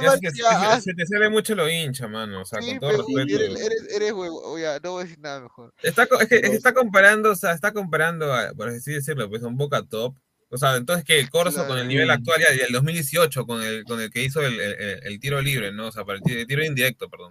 ya 0.00 0.10
se, 0.10 0.18
te- 0.20 0.32
se- 0.32 0.80
se 0.80 0.94
te 0.94 1.06
sale 1.06 1.30
mucho 1.30 1.54
lo 1.54 1.68
hincha, 1.68 2.08
mano. 2.08 2.42
O 2.42 2.44
sea, 2.44 2.60
Sí, 2.60 2.70
con 2.70 2.80
todo 2.80 2.90
respeto. 3.06 3.44
eres, 3.44 3.60
eres, 3.60 3.94
eres 3.94 4.12
huevo. 4.12 4.58
Ya, 4.58 4.80
no 4.82 4.92
voy 4.92 5.02
a 5.02 5.04
decir 5.04 5.20
nada 5.20 5.40
mejor. 5.40 5.72
Está, 5.80 6.06
co- 6.06 6.18
es 6.18 6.28
que, 6.28 6.36
es 6.36 6.50
que 6.50 6.56
está 6.56 6.74
comparando, 6.74 7.30
o 7.30 7.36
sea, 7.36 7.52
está 7.52 7.72
comparando, 7.72 8.32
a- 8.34 8.52
por 8.52 8.68
así 8.68 8.92
decirlo, 8.92 9.28
pues 9.30 9.42
un 9.42 9.56
Boca 9.56 9.82
top. 9.86 10.16
O 10.52 10.58
sea, 10.58 10.76
entonces 10.76 11.04
que 11.04 11.18
el 11.18 11.30
Corso 11.30 11.66
con 11.66 11.78
el 11.78 11.88
nivel 11.88 12.10
actual 12.10 12.40
ya 12.40 12.50
del 12.62 12.72
2018, 12.72 13.46
con 13.46 13.62
el, 13.62 13.84
con 13.84 14.00
el 14.00 14.10
que 14.10 14.22
hizo 14.22 14.40
el, 14.44 14.60
el- 14.60 15.02
tiro 15.18 15.40
libre, 15.40 15.72
¿no? 15.72 15.86
O 15.88 15.92
sea, 15.92 16.04
para 16.04 16.18
el 16.18 16.22
tiro, 16.22 16.40
el 16.40 16.46
tiro 16.46 16.62
indirecto, 16.64 17.08
perdón. 17.08 17.30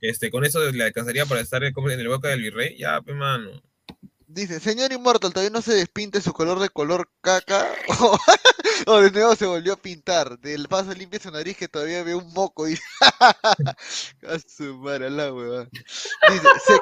Este, 0.00 0.30
con 0.30 0.44
eso 0.44 0.70
le 0.70 0.84
alcanzaría 0.84 1.26
para 1.26 1.40
estar 1.40 1.62
en 1.64 2.00
el 2.00 2.08
Boca 2.08 2.28
del 2.28 2.42
Virrey, 2.42 2.76
ya, 2.78 3.00
pues, 3.02 3.16
mano. 3.16 3.60
Dice, 4.34 4.58
señor 4.58 4.92
Immortal, 4.92 5.32
todavía 5.32 5.50
no 5.50 5.62
se 5.62 5.74
despinte 5.74 6.20
su 6.20 6.32
color 6.32 6.58
de 6.58 6.68
color 6.68 7.08
caca. 7.20 7.68
O, 8.00 8.18
o 8.88 9.00
de 9.00 9.10
nuevo 9.12 9.36
se 9.36 9.46
volvió 9.46 9.74
a 9.74 9.76
pintar. 9.76 10.38
Del 10.40 10.66
paso 10.66 10.92
limpia 10.92 11.20
su 11.20 11.30
nariz 11.30 11.56
que 11.56 11.68
todavía 11.68 12.02
ve 12.02 12.16
un 12.16 12.32
moco. 12.32 12.64
Dice, 12.64 12.82
a 14.26 14.38
su 14.46 14.76
madre, 14.78 15.08
la 15.10 15.32
huevada. 15.32 15.68
Dice, 15.72 16.48
se, 16.66 16.80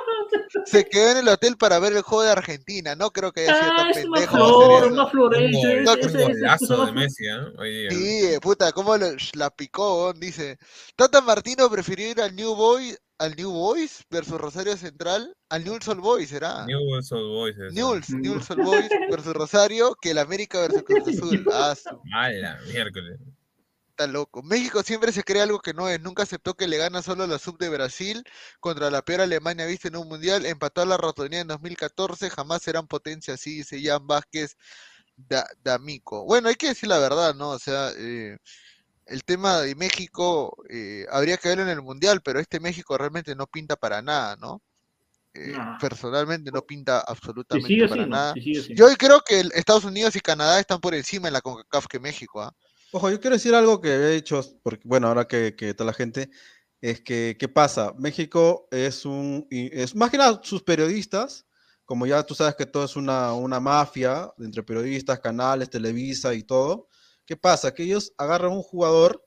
se 0.65 0.89
quedó 0.89 1.11
en 1.11 1.17
el 1.19 1.29
hotel 1.29 1.59
para 1.59 1.79
ver 1.79 1.93
el 1.93 2.01
juego 2.03 2.23
de 2.23 2.31
Argentina. 2.31 2.95
No 2.95 3.11
creo 3.11 3.33
que 3.33 3.43
haya 3.43 3.59
sido 3.59 3.71
Ah, 3.73 3.77
tan 3.77 3.91
es 3.91 3.97
una 4.07 4.13
pendejo. 4.15 4.33
para 4.33 4.45
flor, 4.47 4.93
una 4.93 5.07
flor, 5.09 5.37
de 6.87 6.93
Messi, 6.93 7.27
¿eh? 7.27 7.37
Hoy 7.59 7.71
día. 7.83 7.91
Sí, 7.91 8.27
eh, 8.35 8.41
puta, 8.41 8.73
cómo 8.73 8.97
lo- 8.97 9.13
la 9.35 9.51
picó, 9.51 10.13
dice. 10.15 10.59
Tata 10.97 11.21
Martino 11.21 11.69
prefirió 11.71 12.09
ir 12.11 12.21
al 12.23 12.35
New 12.35 12.55
Boy, 12.55 12.97
al 13.23 13.37
New 13.37 13.53
Boys 13.53 14.05
versus 14.11 14.37
Rosario 14.37 14.77
Central, 14.77 15.33
al 15.49 15.65
Newell's 15.65 15.87
Old 15.87 16.01
Boys, 16.01 16.29
¿será? 16.29 16.67
Newell's 16.67 17.13
Old 17.13 17.29
Boys. 17.29 17.57
Newell's, 17.73 18.11
Newell's 18.11 18.51
Old 18.51 18.65
Boys 18.65 18.89
versus 19.09 19.33
Rosario, 19.33 19.95
que 20.01 20.11
el 20.11 20.19
América 20.19 20.59
versus 20.59 20.83
Cruz 20.83 21.07
Azul. 21.07 21.47
Ah, 21.53 21.77
su 21.77 22.01
Mala, 22.07 22.59
miércoles. 22.67 23.21
Está 23.91 24.09
loco. 24.09 24.43
México 24.43 24.83
siempre 24.83 25.13
se 25.13 25.23
cree 25.23 25.43
algo 25.43 25.61
que 25.61 25.73
no 25.73 25.89
es. 25.89 26.01
Nunca 26.01 26.25
aceptó 26.25 26.55
que 26.55 26.67
le 26.67 26.79
gana 26.79 27.01
solo 27.01 27.27
la 27.29 27.39
sub 27.39 27.59
de 27.59 27.69
Brasil 27.69 28.25
contra 28.59 28.91
la 28.91 29.03
peor 29.03 29.21
Alemania 29.21 29.67
vista 29.67 29.87
en 29.87 29.97
un 29.97 30.09
mundial. 30.09 30.45
Empató 30.45 30.81
a 30.81 30.87
la 30.87 30.97
Rotonía 30.97 31.41
en 31.41 31.47
2014. 31.47 32.29
Jamás 32.29 32.63
serán 32.63 32.89
potencia 32.89 33.35
así, 33.35 33.59
dice 33.59 33.81
Jan 33.81 34.05
Vázquez 34.05 34.57
da, 35.17 35.47
D'Amico. 35.63 36.25
Bueno, 36.25 36.49
hay 36.49 36.57
que 36.57 36.69
decir 36.69 36.89
la 36.89 36.99
verdad, 36.99 37.35
¿no? 37.35 37.51
O 37.51 37.59
sea, 37.59 37.91
eh, 37.97 38.39
el 39.13 39.25
tema 39.25 39.61
de 39.61 39.75
México 39.75 40.57
eh, 40.69 41.07
habría 41.11 41.37
que 41.37 41.49
verlo 41.49 41.65
en 41.65 41.71
el 41.71 41.83
mundial, 41.83 42.23
pero 42.25 42.41
este 42.41 42.59
México 42.61 42.97
realmente 42.97 43.35
no 43.37 43.47
pinta 43.47 43.77
para 43.77 44.01
nada, 44.03 44.37
¿no? 44.37 44.63
Eh, 45.35 45.53
No. 45.53 45.77
Personalmente 45.81 46.51
no 46.51 46.63
pinta 46.63 47.01
absolutamente 47.01 47.69
sigue 47.69 47.89
para 47.89 48.07
nada. 48.07 48.35
Yo 48.35 48.87
hoy 48.87 48.97
creo 48.97 49.21
que 49.21 49.41
Estados 49.55 49.85
Unidos 49.85 50.17
y 50.17 50.21
Canadá 50.21 50.59
están 50.61 50.81
por 50.81 50.95
encima 50.95 51.29
en 51.29 51.35
la 51.35 51.41
CONCACAF 51.41 51.87
que 51.87 52.01
México, 52.01 52.43
¿ah? 52.43 52.55
Ojo, 52.91 53.11
yo 53.11 53.21
quiero 53.21 53.37
decir 53.37 53.55
algo 53.55 53.81
que 53.81 53.89
he 53.95 54.11
dicho, 54.11 54.43
porque 54.63 54.83
bueno, 54.87 55.09
ahora 55.09 55.27
que, 55.27 55.55
que 55.57 55.71
está 55.71 55.85
la 55.85 55.95
gente, 55.95 56.29
es 56.83 57.01
que, 57.01 57.37
¿qué 57.39 57.49
pasa? 57.49 57.95
México 57.97 58.69
es 58.71 59.07
un, 59.07 59.47
y 59.51 59.75
es 59.79 59.95
más 59.95 60.11
que 60.11 60.19
nada 60.19 60.41
sus 60.43 60.63
periodistas, 60.63 61.47
como 61.87 62.07
ya 62.07 62.23
tú 62.23 62.35
sabes 62.35 62.55
que 62.55 62.67
todo 62.67 62.85
es 62.85 62.97
una, 62.97 63.33
una 63.33 63.61
mafia 63.61 64.31
entre 64.39 64.63
periodistas, 64.63 65.21
canales, 65.21 65.71
Televisa 65.71 66.35
y 66.35 66.43
todo. 66.43 66.89
¿Qué 67.27 67.37
pasa? 67.37 67.73
Que 67.73 67.85
ellos 67.85 68.13
agarran 68.19 68.53
un 68.53 68.63
jugador, 68.63 69.25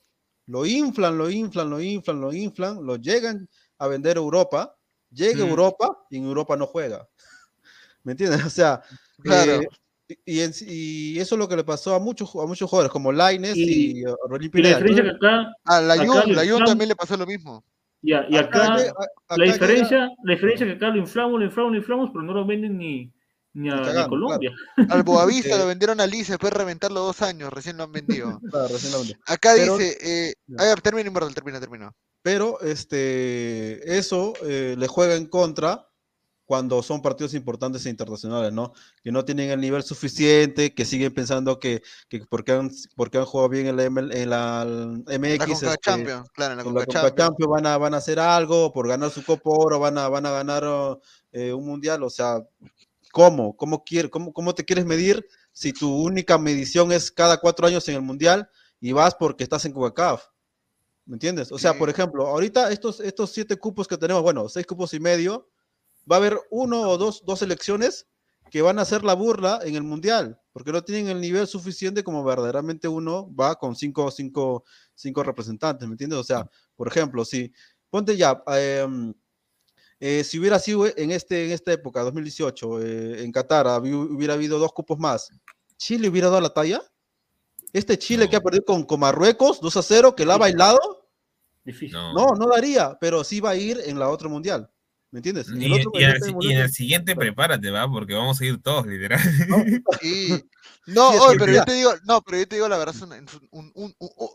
lo 0.47 0.65
inflan, 0.65 1.17
lo 1.17 1.30
inflan, 1.30 1.69
lo 1.69 1.81
inflan, 1.81 2.22
lo 2.22 2.34
inflan, 2.34 2.85
lo 2.85 2.97
llegan 2.97 3.49
a 3.80 3.88
vender 3.88 4.17
a 4.17 4.19
Europa, 4.19 4.76
llega 5.11 5.43
a 5.43 5.45
Mm. 5.45 5.49
Europa 5.49 5.97
y 6.09 6.17
en 6.17 6.26
Europa 6.26 6.55
no 6.57 6.67
juega. 6.67 7.07
¿Me 8.03 8.11
entiendes? 8.11 8.45
O 8.45 8.49
sea, 8.49 8.81
Claro. 9.22 9.61
eh, 9.61 9.67
y, 10.26 10.35
y 10.35 10.39
en 10.41 10.51
y 10.67 11.19
eso 11.19 11.35
es 11.35 11.39
lo 11.39 11.47
que 11.47 11.55
le 11.55 11.63
pasó 11.63 11.95
a 11.95 11.99
muchos, 11.99 12.35
a 12.35 12.45
muchos 12.45 12.69
jugadores, 12.69 12.91
como 12.91 13.11
Laines 13.11 13.57
Y- 13.57 13.97
y, 13.97 13.99
Y 14.01 14.03
la 14.03 14.38
Pineda. 14.51 14.77
diferencia 14.77 15.03
que 15.03 15.09
Entonces, 15.09 15.15
acá. 15.15 15.53
A 15.65 15.81
la 15.81 15.97
Jun, 15.97 16.35
la 16.35 16.65
también 16.65 16.89
le 16.89 16.95
pasó 16.95 17.17
lo 17.17 17.26
mismo. 17.26 17.63
Ya, 18.03 18.23
y 18.30 18.38
Acá 18.38 18.76
acá, 18.76 18.91
acá 19.27 19.38
la 19.38 19.45
diferencia, 19.45 20.11
la 20.23 20.34
diferencia 20.34 20.65
es 20.67 20.72
que 20.73 20.77
acá 20.77 20.89
lo 20.89 20.97
inflamos, 20.97 21.39
lo 21.39 21.45
inflamos, 21.45 21.72
lo 21.72 21.77
inflamos, 21.80 22.09
pero 22.13 22.22
no 22.23 22.34
lo 22.34 22.45
venden 22.45 22.77
ni, 22.77 23.11
ni, 23.56 23.69
a, 23.69 23.76
ni 23.76 23.82
a 23.82 23.84
cagando, 23.86 24.10
Colombia. 24.10 24.52
Al 24.90 25.02
Boavista 25.03 25.57
lo 25.57 25.65
vendieron 25.68 25.99
a 25.99 26.06
Lice, 26.07 26.34
después 26.34 26.52
de 26.53 26.60
reventarlo 26.60 26.99
dos 27.02 27.22
años, 27.23 27.52
recién 27.52 27.77
lo 27.77 27.84
han 27.84 27.91
vendido. 27.91 28.40
claro, 28.52 28.68
recién. 28.68 29.18
Acá 29.26 29.53
Pero- 29.56 29.77
dice, 29.77 29.98
eh, 30.02 30.34
a 30.57 30.64
ver, 30.65 30.82
termina 30.82 31.07
Inmortal, 31.07 31.34
termina, 31.34 31.60
termina. 31.60 31.91
Pero 32.22 32.60
este, 32.61 33.98
eso 33.98 34.34
eh, 34.44 34.76
le 34.77 34.88
juega 34.88 35.15
en 35.15 35.27
contra 35.27 35.88
cuando 36.48 36.84
son 36.84 37.02
partidos 37.02 37.34
importantes 37.34 37.84
e 37.86 37.90
internacionales, 37.90 38.53
¿no? 38.53 38.72
Que 39.03 39.11
no 39.11 39.26
tienen 39.26 39.49
el 39.49 39.60
nivel 39.60 39.82
suficiente, 39.82 40.76
que 40.76 40.86
siguen 40.86 41.11
pensando 41.11 41.60
que, 41.60 41.82
que 42.07 42.23
porque, 42.30 42.52
han, 42.52 42.69
porque 42.95 43.18
han 43.18 43.26
jugado 43.26 43.49
bien 43.49 43.65
en 43.65 43.76
la, 43.77 43.84
M- 43.86 44.10
en 44.22 44.30
la 44.30 44.64
MX, 44.65 45.10
La 45.10 45.38
Conca 45.38 45.53
este, 45.53 45.77
Champions, 45.82 46.30
claro, 46.32 46.52
en 46.53 46.57
la 46.57 46.64
en 46.64 46.68
la 46.68 46.73
Conca 46.73 46.86
Conca 46.86 46.94
Champions. 46.94 47.15
Champions 47.18 47.49
van 47.52 47.65
a, 47.65 47.77
van 47.80 47.94
a 47.95 47.98
hacer 47.98 48.19
algo, 48.19 48.72
por 48.72 48.88
ganar 48.88 49.10
su 49.10 49.23
Copa 49.23 49.41
Oro 49.49 49.80
van 49.80 49.98
a, 49.98 50.07
van 50.07 50.26
a 50.27 50.32
ganar 50.32 50.64
eh, 51.32 51.52
un 51.52 51.65
mundial, 51.65 52.03
o 52.03 52.11
sea, 52.11 52.44
¿cómo? 53.16 53.56
¿Cómo, 53.56 53.86
quiere, 53.86 54.10
cómo, 54.10 54.34
¿Cómo 54.34 54.54
te 54.54 54.66
quieres 54.66 54.86
medir 54.86 55.26
si 55.54 55.72
tu 55.72 55.90
única 55.90 56.38
medición 56.38 56.92
es 56.92 57.10
cada 57.10 57.38
cuatro 57.38 57.66
años 57.66 57.88
en 57.88 57.96
el 57.96 58.02
Mundial 58.02 58.50
y 58.82 58.92
vas 58.92 59.16
porque 59.16 59.46
estás 59.46 59.64
en 59.64 59.72
CONCACAF? 59.72 60.26
¿Me 61.06 61.16
entiendes? 61.16 61.50
O 61.54 61.58
sea, 61.58 61.78
por 61.78 61.90
ejemplo, 61.90 62.28
ahorita 62.28 62.74
estos, 62.74 63.00
estos 63.00 63.32
siete 63.32 63.56
cupos 63.56 63.88
que 63.88 63.96
tenemos, 63.96 64.22
bueno, 64.22 64.50
seis 64.50 64.66
cupos 64.66 64.94
y 64.94 65.00
medio, 65.00 65.50
va 66.12 66.18
a 66.18 66.20
haber 66.20 66.38
uno 66.52 66.82
o 66.90 66.98
dos, 66.98 67.24
dos 67.26 67.40
selecciones 67.40 68.06
que 68.52 68.62
van 68.62 68.80
a 68.80 68.82
hacer 68.82 69.06
la 69.06 69.14
burla 69.14 69.62
en 69.64 69.76
el 69.76 69.84
Mundial, 69.84 70.38
porque 70.52 70.74
no 70.74 70.84
tienen 70.84 71.08
el 71.08 71.22
nivel 71.22 71.48
suficiente 71.48 72.04
como 72.04 72.22
verdaderamente 72.22 72.90
uno 72.90 73.34
va 73.34 73.56
con 73.56 73.78
cinco, 73.78 74.12
cinco, 74.12 74.66
cinco 74.94 75.24
representantes, 75.24 75.88
¿me 75.88 75.94
entiendes? 75.94 76.20
O 76.20 76.24
sea, 76.26 76.50
por 76.76 76.90
ejemplo, 76.90 77.24
si, 77.24 77.54
ponte 77.90 78.18
ya, 78.18 78.44
em, 78.48 79.14
eh, 79.99 80.23
si 80.23 80.39
hubiera 80.39 80.59
sido 80.59 80.85
en, 80.88 81.11
este, 81.11 81.45
en 81.45 81.51
esta 81.51 81.72
época, 81.72 82.01
2018, 82.03 82.81
eh, 82.81 83.23
en 83.23 83.31
Qatar, 83.31 83.67
hubiera 83.81 84.34
habido 84.34 84.59
dos 84.59 84.73
cupos 84.73 84.97
más, 84.99 85.30
¿Chile 85.77 86.07
hubiera 86.09 86.30
dado 86.30 86.41
la 86.41 86.53
talla? 86.53 86.81
Este 87.73 87.97
Chile 87.97 88.30
que 88.30 88.35
ha 88.38 88.41
perdido 88.41 88.63
con, 88.63 88.84
con 88.85 88.99
Marruecos, 89.01 89.59
2 89.59 89.76
a 89.77 89.81
0, 89.84 90.15
que 90.15 90.26
la 90.26 90.35
ha 90.35 90.38
bailado, 90.38 90.80
Difícil. 91.65 91.91
no, 91.93 92.27
no 92.38 92.47
daría, 92.47 92.97
pero 93.01 93.23
sí 93.23 93.39
va 93.41 93.49
a 93.51 93.55
ir 93.55 93.81
en 93.85 93.99
la 93.99 94.09
otra 94.09 94.30
mundial, 94.30 94.69
¿me 95.11 95.19
entiendes? 95.19 95.49
En 95.49 95.61
Y, 95.61 95.65
el 95.65 95.73
otro- 95.73 95.91
y 95.95 96.03
este 96.05 96.27
y 96.27 96.30
en 96.30 96.34
mundial- 96.35 96.61
el 96.63 96.72
siguiente 96.72 97.15
prepárate, 97.15 97.69
va, 97.72 97.89
porque 97.91 98.13
vamos 98.13 98.39
a 98.39 98.45
ir 98.45 98.61
todos, 98.61 98.85
literal. 98.85 99.19
Sí. 100.01 100.43
No, 100.88 101.11
Sí, 101.11 101.17
oye, 101.19 101.38
pero 101.39 101.51
yo 101.51 101.63
te 101.65 101.73
digo, 101.73 101.91
no, 102.05 102.22
pero 102.22 102.38
yo 102.38 102.47
te 102.47 102.55
digo 102.55 102.69
la 102.69 102.77
verdad, 102.77 102.95
un, 103.51 103.72
un, 103.76 103.95
un- 103.99 104.30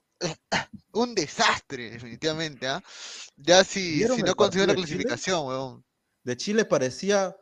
un- 0.93 1.15
desastre, 1.15 1.91
definitivamente, 1.91 2.67
¿ah? 2.67 2.83
Ya 3.37 3.65
si, 3.65 3.97
¿Vieron 3.97 4.17
si 4.17 4.23
no 4.23 4.35
consiguió 4.35 4.67
la 4.67 4.75
clasificación, 4.75 5.47
weón. 5.47 5.85
de 6.25 6.37
Chile 6.37 6.65
parecía 6.65 7.35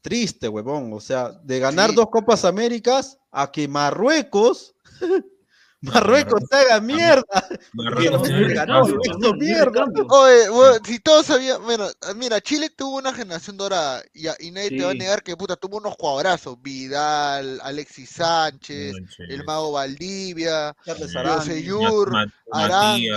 triste, 0.00 0.48
huevón. 0.48 0.92
O 0.92 1.00
sea, 1.00 1.30
de 1.42 1.58
ganar 1.58 1.90
Sí. 1.90 1.96
dos 1.96 2.06
Copas 2.10 2.44
Américas 2.44 3.18
a 3.30 3.50
que 3.50 3.66
Marruecos, 3.68 4.74
Marruecos 5.82 6.42
se 6.50 6.56
haga 6.56 6.80
mierda. 6.80 7.24
Marruecos 7.72 8.28
mierda. 9.38 9.84
Oye, 10.10 10.80
si 10.84 10.98
todos 10.98 11.26
sabían, 11.26 11.62
bueno, 11.62 11.88
mira, 12.16 12.40
Chile 12.40 12.68
tuvo 12.70 12.98
una 12.98 13.14
generación 13.14 13.56
dorada 13.56 14.02
y, 14.12 14.50
nadie 14.50 14.68
te 14.70 14.84
va 14.84 14.90
a 14.90 14.94
negar 14.94 15.22
que 15.22 15.36
puta 15.36 15.56
tuvo 15.56 15.78
unos 15.78 15.94
jugadorazos, 15.98 16.60
Vidal, 16.60 17.60
Alexis 17.62 18.10
Sánchez, 18.10 18.92
el 19.28 19.44
Mago 19.44 19.72
Valdivia, 19.72 20.74
Aranguis, 21.16 21.44
Seyur, 21.44 22.10
Mat- 22.10 22.28
Aranguis, 22.52 23.10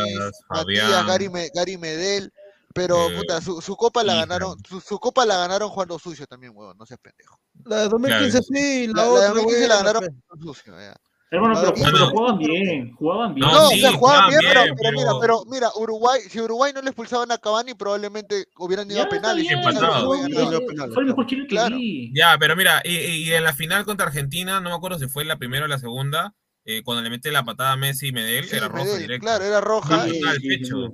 Matías. 0.49 1.07
Gary, 1.07 1.30
Me- 1.30 1.49
Gary 1.53 1.77
Medel, 1.77 2.31
pero 2.73 3.10
Eh, 3.10 3.18
puta, 3.18 3.41
su, 3.41 3.61
su 3.61 3.76
copa 3.76 4.03
la 4.03 4.15
ganaron, 4.15 4.57
su, 4.68 4.80
su 4.80 4.98
copa 4.99 5.26
la 5.26 5.38
ganaron 5.38 5.69
jugando 5.69 5.99
sucio 5.99 6.26
también, 6.27 6.53
weón, 6.56 6.77
no 6.77 6.85
seas 6.85 6.99
pendejo. 7.02 7.38
La 7.65 7.81
de 7.81 7.90
2015 7.90 8.30
Claro. 8.31 8.45
sí, 8.49 8.88
la, 8.88 8.94
La, 8.94 9.02
la 9.03 9.10
otra 9.10 9.22
de 9.22 9.27
2015 9.27 9.68
la 9.68 9.76
ganaron 9.77 10.23
sucio, 10.41 10.73
ya. 10.80 10.95
Hermano, 11.34 11.60
pero, 11.60 11.74
pero 11.92 12.10
jugaban 12.12 12.38
bien, 12.38 12.94
jugaban 12.96 13.34
bien. 13.34 13.48
No, 13.48 13.54
No, 13.54 13.68
sí, 13.70 13.78
o 13.78 13.82
sea, 13.82 13.92
jugaban 13.98 14.26
jugaban 14.26 14.30
bien, 14.30 14.76
pero, 14.78 14.92
mira, 14.94 15.12
pero- 15.20 15.44
mira, 15.50 15.70
Uruguay, 15.76 16.22
si 16.30 16.40
Uruguay 16.40 16.72
no 16.76 16.82
le 16.84 16.90
expulsaban 16.90 17.32
a 17.32 17.40
Cavani, 17.40 17.74
probablemente 17.74 18.46
hubieran 18.58 18.86
ido 18.88 18.98
Ya, 18.98 19.06
a 19.06 19.10
penales. 19.10 19.48
fue- 19.48 19.72
el 19.72 20.38
mejor 20.38 20.66
claro. 20.76 21.26
Chile 21.28 21.42
que 21.44 21.48
Claro. 21.48 21.76
vi. 21.76 22.12
Ya, 22.16 22.38
pero 22.40 22.56
mira, 22.56 22.82
y, 22.86 23.32
en 23.32 23.44
la 23.44 23.54
final 23.54 23.84
contra 23.84 24.06
Argentina, 24.06 24.60
no 24.60 24.70
me 24.70 24.76
acuerdo 24.76 25.00
si 25.00 25.08
fue 25.08 25.26
la 25.26 25.38
primera 25.38 25.66
o 25.66 25.68
la 25.68 25.80
segunda, 25.80 26.36
eh, 26.66 26.84
cuando 26.84 27.02
le 27.02 27.10
mete 27.10 27.32
la 27.32 27.44
patada 27.44 27.72
a 27.72 27.78
Messi 27.78 28.10
y 28.10 28.12
Medel, 28.12 28.46
Sí, 28.48 28.56
era 28.56 28.68
roja 28.68 28.84
Medel, 28.84 29.00
directa. 29.02 29.26
claro, 29.26 29.44
era 29.44 29.60
roja. 29.60 30.06
Sí, 30.06 30.22
y- 30.40 30.48
pecho. 30.48 30.92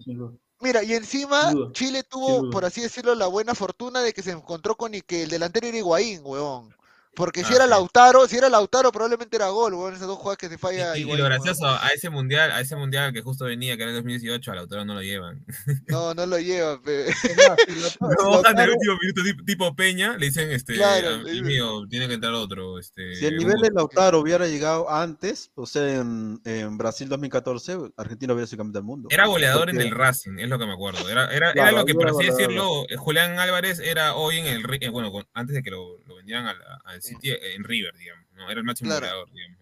Mira, 0.61 0.83
y 0.83 0.93
encima 0.93 1.53
Chile 1.73 2.03
tuvo, 2.09 2.49
por 2.49 2.63
así 2.65 2.79
decirlo, 2.81 3.13
la 3.15 3.27
buena 3.27 3.55
fortuna 3.55 4.01
de 4.01 4.13
que 4.13 4.21
se 4.21 4.31
encontró 4.31 4.75
con 4.75 4.93
y 4.95 5.01
que 5.01 5.23
el 5.23 5.29
delantero 5.29 5.67
era 5.67 5.77
Higuaín, 5.77 6.21
huevón. 6.23 6.73
Porque 7.19 7.43
si 7.43 7.51
Ah, 7.51 7.55
era 7.57 7.65
sí. 7.65 7.69
Lautaro, 7.71 8.27
si 8.27 8.37
era 8.37 8.47
Lautaro, 8.49 8.91
probablemente 8.93 9.35
era 9.35 9.49
gol, 9.49 9.73
huevón, 9.73 9.93
esas 9.93 10.07
dos 10.07 10.17
jugadas 10.17 10.37
que 10.37 10.47
se 10.47 10.57
falla 10.57 10.97
y- 10.97 11.03
lo 11.03 11.23
gracioso, 11.25 11.67
a 11.67 11.89
ese 11.93 12.09
mundial, 12.09 12.49
a 12.51 12.61
ese 12.61 12.75
mundial 12.77 13.11
que 13.11 13.21
justo 13.21 13.43
venía, 13.43 13.75
que 13.75 13.83
era 13.83 13.91
el 13.91 13.97
2018, 13.97 14.51
a 14.51 14.55
Lautaro 14.55 14.85
no 14.85 14.93
lo 14.93 15.01
llevan. 15.03 15.45
No, 15.87 16.13
no 16.13 16.25
lo 16.25 16.39
lleva, 16.39 16.81
pe. 16.81 17.09
Es 17.09 17.15
más, 17.37 17.57
si 17.67 17.73
Lautaro- 17.75 18.23
Lo 18.23 18.29
bajan 18.41 18.57
en 18.57 18.63
el 18.63 18.69
Lautaro- 18.69 18.73
último 18.73 18.97
minuto, 19.01 19.23
tipo, 19.23 19.43
tipo 19.43 19.75
Peña, 19.75 20.17
le 20.17 20.25
dicen, 20.27 20.49
este, 20.51 20.75
Claro, 20.75 21.07
a- 21.09 21.11
le 21.17 21.29
y 21.29 21.33
dicen- 21.33 21.45
mío, 21.47 21.85
tiene 21.89 22.07
que 22.07 22.13
entrar 22.13 22.33
otro, 22.33 22.79
este. 22.79 23.13
Si 23.15 23.25
el 23.25 23.33
un 23.33 23.39
nivel 23.39 23.61
de. 23.61 23.69
Lautaro 23.75 24.19
hubiera 24.19 24.47
llegado 24.47 24.89
antes, 24.89 25.51
o 25.55 25.65
sea, 25.65 25.93
en, 25.95 26.39
en 26.45 26.77
Brasil 26.77 27.09
2014, 27.09 27.77
Argentina 27.97 28.33
hubiera 28.33 28.47
sido 28.47 28.59
campeón 28.59 28.73
del 28.73 28.83
mundo. 28.83 29.07
Era 29.11 29.25
goleador 29.27 29.69
en 29.69 29.81
el 29.81 29.91
Racing, 29.91 30.39
es 30.39 30.47
lo 30.47 30.57
que 30.57 30.65
me 30.65 30.73
acuerdo. 30.73 31.07
Era, 31.09 31.25
era, 31.33 31.51
Claro, 31.51 31.69
era 31.69 31.79
lo 31.79 31.85
que, 31.85 31.93
por 31.95 32.07
así 32.07 32.13
goleador. 32.15 32.37
decirlo, 32.39 32.85
Julián 32.97 33.39
Álvarez 33.39 33.79
era 33.79 34.15
hoy 34.15 34.37
en 34.37 34.45
el. 34.45 34.63
Eh, 34.81 34.89
bueno, 34.89 35.11
con- 35.11 35.27
antes 35.33 35.53
de 35.55 35.61
que 35.63 35.71
lo, 35.71 35.97
lo 36.07 36.15
vendieran 36.15 36.45
al, 36.47 36.57
al 36.85 37.01
City, 37.09 37.31
eh, 37.31 37.55
en 37.55 37.63
River, 37.63 37.95
digamos. 37.97 38.25
¿no? 38.33 38.49
Era 38.49 38.59
el 38.59 38.65
máximo 38.65 38.89
Claro. 38.89 39.05
goleador, 39.07 39.31
digamos. 39.31 39.59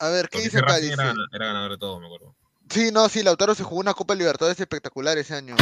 A 0.00 0.08
ver, 0.10 0.28
¿qué 0.28 0.38
Porque 0.38 0.44
dice 0.44 0.80
Dice, 0.80 0.92
era, 0.92 1.14
era 1.32 1.46
ganador 1.46 1.72
de 1.72 1.78
todo, 1.78 1.98
me 1.98 2.06
acuerdo. 2.06 2.36
sí, 2.70 2.90
no, 2.92 3.08
sí, 3.08 3.22
Lautaro 3.22 3.54
se 3.54 3.64
jugó 3.64 3.80
una 3.80 3.94
Copa 3.94 4.14
Libertadores 4.14 4.60
espectacular 4.60 5.18
ese 5.18 5.34
año. 5.34 5.56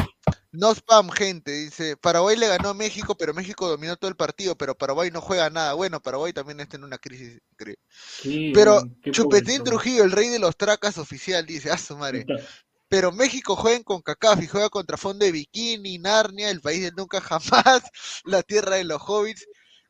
No 0.53 0.75
spam, 0.75 1.11
gente, 1.11 1.53
dice, 1.53 1.97
Paraguay 1.97 2.37
le 2.37 2.49
ganó 2.49 2.71
a 2.71 2.75
México, 2.75 3.15
pero 3.17 3.35
México 3.35 3.69
dominó 3.69 3.97
todo 3.97 4.09
el 4.11 4.17
partido, 4.17 4.57
pero 4.57 4.75
Paraguay 4.75 5.11
no 5.11 5.21
juega 5.21 5.51
nada. 5.51 5.75
Bueno, 5.75 6.01
Paraguay 6.01 6.33
también 6.33 6.61
está 6.61 6.77
en 6.77 6.85
una 6.85 6.99
crisis 6.99 7.39
increíble. 7.53 7.81
Sí, 7.89 8.53
Pero 8.55 8.83
Chupetín 9.11 9.65
Trujillo, 9.65 10.05
el 10.05 10.13
rey 10.13 10.29
de 10.29 10.39
los 10.39 10.57
tracas 10.57 10.99
oficial, 10.99 11.45
dice, 11.47 11.71
a 11.71 11.79
su 11.79 11.97
madre. 11.97 12.25
Pero 12.89 13.11
México 13.13 13.57
juega 13.57 13.83
con 13.83 14.01
CACAF 14.01 14.43
y 14.43 14.47
juega 14.47 14.69
contra 14.69 14.97
Fondo 14.97 15.25
de 15.25 15.33
Bikini, 15.33 15.99
Narnia, 15.99 16.51
el 16.51 16.61
país 16.61 16.83
del 16.83 16.95
nunca 16.95 17.21
jamás, 17.21 17.83
la 18.25 18.43
tierra 18.43 18.77
de 18.77 18.85
los 18.85 19.03
hobbits. 19.03 19.47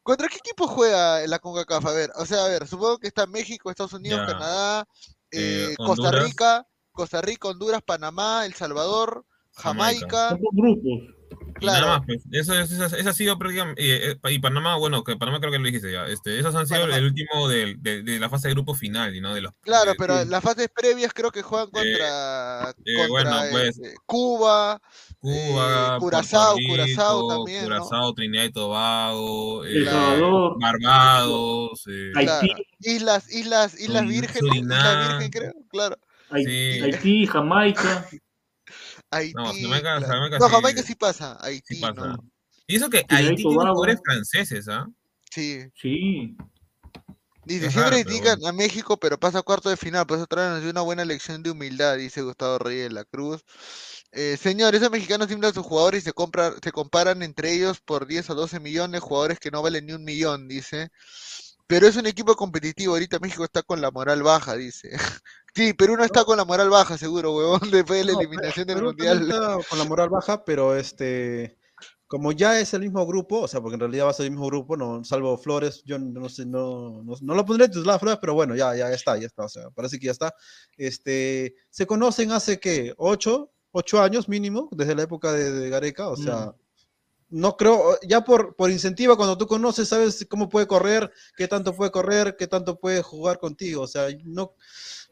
¿Contra 0.06 0.28
qué 0.28 0.36
equipo 0.36 0.68
juega 0.68 1.26
la 1.26 1.40
CONCACAF? 1.40 1.84
A 1.84 1.90
ver, 1.90 2.10
o 2.14 2.24
sea, 2.24 2.44
a 2.44 2.48
ver, 2.48 2.68
supongo 2.68 2.98
que 2.98 3.08
está 3.08 3.26
México, 3.26 3.70
Estados 3.70 3.92
Unidos, 3.92 4.20
Ya. 4.20 4.26
Canadá, 4.26 4.88
Eh, 5.32 5.70
eh, 5.72 5.74
Costa. 5.76 6.12
Rica, 6.12 6.64
Costa 6.92 7.20
Rica, 7.20 7.48
Honduras, 7.48 7.82
Panamá, 7.84 8.46
El 8.46 8.54
Salvador, 8.54 9.26
Jamaica, 9.50 10.28
Son 10.28 10.40
por 10.40 10.54
grupos. 10.54 11.15
Y 11.60 11.66
nada 11.66 11.78
claro, 11.78 11.86
más, 11.98 12.06
pues. 12.06 12.22
Eso, 12.32 12.54
eso, 12.58 12.84
eso, 12.84 12.96
eso 12.96 13.10
ha 13.10 13.12
sido 13.12 13.38
prácticamente. 13.38 13.82
eh, 13.82 14.16
eh, 14.22 14.32
y 14.32 14.38
Panamá, 14.38 14.76
bueno, 14.76 15.02
que 15.04 15.16
Panamá 15.16 15.38
creo 15.40 15.52
que 15.52 15.58
lo 15.58 15.64
dijiste 15.64 15.90
ya. 15.92 16.06
Este, 16.06 16.38
esos 16.38 16.54
han 16.54 16.66
sido 16.66 16.80
Panamá. 16.80 16.98
el 16.98 17.04
último 17.06 17.48
del- 17.48 17.82
de, 17.82 18.02
de 18.02 18.18
la 18.20 18.28
fase 18.28 18.48
de 18.48 18.54
grupo 18.54 18.74
final, 18.74 19.20
¿no? 19.20 19.34
De 19.34 19.40
los, 19.40 19.52
claro, 19.62 19.90
de- 19.92 19.96
pero 19.96 20.24
las 20.24 20.42
fases 20.42 20.68
previas 20.74 21.12
creo 21.14 21.30
que 21.30 21.42
juegan 21.42 21.70
contra, 21.70 22.70
eh, 22.84 22.94
contra 22.96 23.08
bueno, 23.08 23.36
pues, 23.50 23.68
este, 23.78 23.94
Cuba, 24.06 24.80
Cuba, 25.18 25.96
eh, 25.96 25.98
Curazao, 26.00 26.56
Curazao 26.68 27.28
también, 27.28 27.68
¿no? 27.68 27.76
Curazao, 27.76 28.14
Trinidad 28.14 28.44
y 28.44 28.52
Tobago, 28.52 29.64
eh, 29.64 29.84
Salvador. 29.84 30.56
Barbados, 30.60 31.82
eh, 31.88 32.12
Haití. 32.16 32.26
claro. 32.48 32.62
Islas, 32.80 33.32
islas, 33.32 33.80
Islas 33.80 34.04
¿no? 34.04 34.10
Islas. 34.12 34.30
Virgen 35.20 35.30
creo, 35.30 35.52
claro. 35.70 35.96
Haití, 36.30 36.72
Sí. 36.74 36.80
Haití, 36.82 37.26
Jamaica. 37.26 38.06
Haití. 39.16 39.32
No, 39.34 39.44
Jamaica- 39.52 39.98
claro. 39.98 40.06
Jamaica 40.06 40.38
no, 40.38 40.46
sí- 40.46 40.52
Jamaica 40.54 40.82
sí 40.82 40.94
pasa. 40.94 41.38
Haití, 41.40 41.74
sí 41.76 41.80
pasa. 41.80 42.06
no. 42.06 42.16
Y 42.66 42.76
eso 42.76 42.90
que 42.90 43.04
Haití 43.08 43.34
tiene 43.36 43.42
jugadores 43.42 44.00
franceses, 44.04 44.68
¿ah? 44.68 44.86
Sí. 45.30 45.60
Sí. 45.80 46.36
Dice, 47.44 47.70
siempre 47.70 48.02
critican 48.04 48.44
a 48.44 48.50
México, 48.52 48.96
pero 48.96 49.20
pasa 49.20 49.38
a 49.38 49.42
cuarto 49.42 49.68
de 49.70 49.76
final. 49.76 50.04
Por 50.04 50.16
eso 50.18 50.26
traen 50.26 50.66
una 50.66 50.80
buena 50.80 51.04
lección 51.04 51.44
de 51.44 51.50
humildad, 51.52 51.96
dice 51.96 52.22
Gustavo 52.22 52.58
Reyes 52.58 52.88
de 52.88 52.94
la 52.94 53.04
Cruz. 53.04 53.44
Eh, 54.10 54.36
señor, 54.36 54.74
esos 54.74 54.90
mexicanos 54.90 55.28
siempre 55.28 55.48
a 55.48 55.52
sus 55.52 55.64
jugadores 55.64 56.02
y 56.02 56.06
se, 56.06 56.12
compra, 56.12 56.54
se 56.60 56.72
comparan 56.72 57.22
entre 57.22 57.52
ellos 57.52 57.80
por 57.80 58.08
10 58.08 58.30
o 58.30 58.34
12 58.34 58.58
millones, 58.58 59.00
jugadores 59.00 59.38
que 59.38 59.52
no 59.52 59.62
valen 59.62 59.86
ni 59.86 59.92
un 59.92 60.02
millón, 60.02 60.48
dice. 60.48 60.88
Pero 61.68 61.86
es 61.86 61.94
un 61.96 62.06
equipo 62.06 62.34
competitivo, 62.34 62.94
ahorita 62.94 63.20
México 63.20 63.44
está 63.44 63.62
con 63.62 63.80
la 63.80 63.92
moral 63.92 64.24
baja, 64.24 64.56
dice. 64.56 64.90
Sí, 65.56 65.72
Perú 65.72 65.96
no 65.96 66.04
está 66.04 66.24
con 66.26 66.36
la 66.36 66.44
moral 66.44 66.68
baja, 66.68 66.98
seguro, 66.98 67.34
huevón, 67.34 67.60
después 67.72 68.00
de 68.00 68.04
la 68.04 68.12
No, 68.12 68.20
eliminación 68.20 68.66
del 68.66 68.76
Perú 68.76 68.88
Mundial. 68.88 69.22
está 69.22 69.64
con 69.68 69.78
la 69.78 69.84
moral 69.86 70.10
baja, 70.10 70.44
pero 70.44 70.76
este, 70.76 71.58
como 72.06 72.32
ya 72.32 72.60
es 72.60 72.74
el 72.74 72.82
mismo 72.82 73.06
grupo, 73.06 73.40
o 73.40 73.48
sea, 73.48 73.62
porque 73.62 73.74
en 73.76 73.80
realidad 73.80 74.04
va 74.06 74.10
a 74.10 74.14
ser 74.14 74.26
el 74.26 74.32
mismo 74.32 74.48
grupo, 74.48 74.76
no, 74.76 75.02
salvo 75.02 75.38
Flores, 75.38 75.82
yo 75.86 75.98
no 75.98 76.28
sé, 76.28 76.44
no, 76.44 77.02
no, 77.02 77.14
no 77.22 77.34
lo 77.34 77.46
pondré 77.46 77.68
titular 77.68 77.98
Flores, 77.98 78.18
pero 78.20 78.34
bueno, 78.34 78.54
ya, 78.54 78.76
ya 78.76 78.90
está, 78.90 79.16
ya 79.16 79.26
está, 79.26 79.44
o 79.46 79.48
sea, 79.48 79.70
parece 79.70 79.98
que 79.98 80.06
ya 80.06 80.12
está. 80.12 80.34
Este, 80.76 81.54
se 81.70 81.86
conocen 81.86 82.32
hace 82.32 82.60
que 82.60 82.92
ocho, 82.98 83.52
ocho 83.72 84.02
años 84.02 84.28
mínimo, 84.28 84.68
desde 84.72 84.94
la 84.94 85.04
época 85.04 85.32
de, 85.32 85.52
de 85.52 85.70
Gareca, 85.70 86.08
o 86.08 86.16
sea, 86.16 86.54
no 87.28 87.56
creo, 87.56 87.98
ya 88.06 88.22
por, 88.24 88.54
por 88.54 88.70
incentiva, 88.70 89.16
cuando 89.16 89.36
tú 89.36 89.46
conoces, 89.46 89.88
sabes 89.88 90.26
cómo 90.30 90.48
puede 90.48 90.66
correr, 90.66 91.10
qué 91.36 91.48
tanto 91.48 91.74
puede 91.74 91.90
correr, 91.90 92.36
qué 92.38 92.46
tanto 92.46 92.78
puede 92.78 93.02
jugar 93.02 93.38
contigo, 93.40 93.82
o 93.82 93.86
sea, 93.88 94.06
no, 94.24 94.54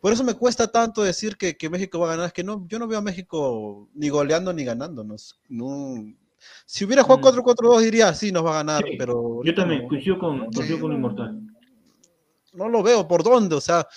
por 0.05 0.13
eso 0.13 0.23
me 0.23 0.35
cuesta 0.35 0.69
tanto 0.69 1.03
decir 1.03 1.35
que, 1.39 1.57
que 1.57 1.71
México 1.71 1.99
va 1.99 2.09
a 2.09 2.11
ganar, 2.11 2.27
es 2.27 2.33
que 2.35 2.45
no, 2.45 2.67
yo 2.69 2.79
no 2.79 2.87
veo 2.87 2.99
a 2.99 3.01
México 3.01 3.89
ni 3.95 4.11
goleando 4.11 4.53
ni 4.53 4.63
ganándonos, 4.63 5.41
no, 5.49 5.95
si 6.67 6.85
hubiera 6.85 7.03
jugado 7.03 7.23
4-4-2 7.23 7.81
diría, 7.81 8.13
sí, 8.13 8.31
nos 8.31 8.45
va 8.45 8.51
a 8.51 8.55
ganar, 8.57 8.85
Sí, 8.85 8.97
pero 8.99 9.41
Yo 9.43 9.55
también 9.55 9.89
coincido 9.89 10.19
con, 10.19 10.41
coincido 10.53 10.79
con 10.79 10.93
Inmortal. 10.93 11.41
no 12.53 12.69
lo 12.69 12.83
veo, 12.83 13.09
¿por 13.09 13.23
dónde? 13.23 13.55
O 13.55 13.63
sea, 13.63 13.89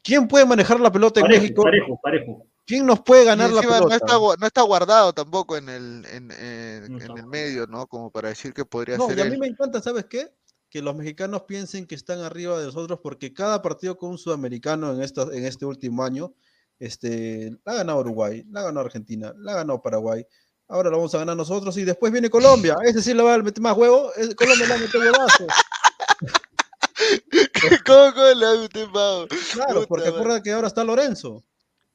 ¿quién 0.00 0.28
puede 0.28 0.46
manejar 0.46 0.78
la 0.78 0.92
pelota 0.92 1.18
en 1.18 1.26
Parejo, 1.26 1.42
México? 1.42 1.62
parejo, 1.64 2.00
parejo. 2.00 2.46
¿Quién 2.64 2.86
nos 2.86 3.00
puede 3.00 3.24
ganar 3.24 3.50
la 3.50 3.62
no 3.62 3.68
pelota? 3.68 3.96
está, 3.96 4.14
no 4.38 4.46
está 4.46 4.62
guardado 4.62 5.12
tampoco 5.12 5.56
en 5.56 5.68
el, 5.68 6.06
en, 6.06 6.30
en- 6.30 6.92
No 6.92 6.98
en 6.98 7.02
está 7.02 7.14
el 7.14 7.26
medio, 7.26 7.66
¿no? 7.66 7.88
Como 7.88 8.12
para 8.12 8.28
decir 8.28 8.54
que 8.54 8.64
podría 8.64 8.96
No, 8.96 9.08
ser 9.08 9.18
y 9.18 9.20
a 9.22 9.24
él. 9.24 9.32
mí 9.32 9.38
me 9.38 9.48
encanta, 9.48 9.82
¿sabes 9.82 10.04
qué? 10.04 10.32
Que 10.72 10.80
los 10.80 10.96
mexicanos 10.96 11.42
piensen 11.42 11.86
que 11.86 11.94
están 11.94 12.20
arriba 12.20 12.58
de 12.58 12.64
nosotros 12.64 12.98
porque 13.02 13.34
cada 13.34 13.60
partido 13.60 13.98
con 13.98 14.08
un 14.08 14.16
sudamericano 14.18 14.90
en, 14.94 15.02
esta, 15.02 15.24
en 15.24 15.44
este 15.44 15.66
último 15.66 16.02
año, 16.02 16.32
este, 16.78 17.50
la 17.66 17.72
ha 17.72 17.76
ganado 17.76 18.00
Uruguay, 18.00 18.42
la 18.50 18.60
ha 18.60 18.64
ganado 18.64 18.86
Argentina, 18.86 19.34
la 19.36 19.52
ha 19.52 19.56
ganado 19.56 19.82
Paraguay. 19.82 20.24
Ahora 20.68 20.88
lo 20.88 20.96
vamos 20.96 21.14
a 21.14 21.18
ganar 21.18 21.36
nosotros 21.36 21.76
y 21.76 21.84
después 21.84 22.10
viene 22.10 22.30
Colombia. 22.30 22.74
Ese 22.86 23.02
sí 23.02 23.12
le 23.12 23.22
va 23.22 23.34
a 23.34 23.38
meter 23.38 23.62
más 23.62 23.76
huevo. 23.76 24.10
es- 24.16 24.34
Colombia 24.34 24.64
le 24.66 24.70
va 24.72 24.76
a 24.76 24.78
meter 24.78 24.98
huevazo. 25.00 25.46
¿Cómo, 27.86 28.12
cómo 28.14 28.26
le 28.34 28.46
va 28.46 28.52
a 28.52 28.56
meter 28.56 28.88
más? 28.88 29.26
Claro, 29.52 29.74
Puta 29.74 29.86
porque 29.88 30.08
acuérdate 30.08 30.42
que 30.42 30.52
ahora 30.52 30.68
está 30.68 30.84
Lorenzo. 30.84 31.44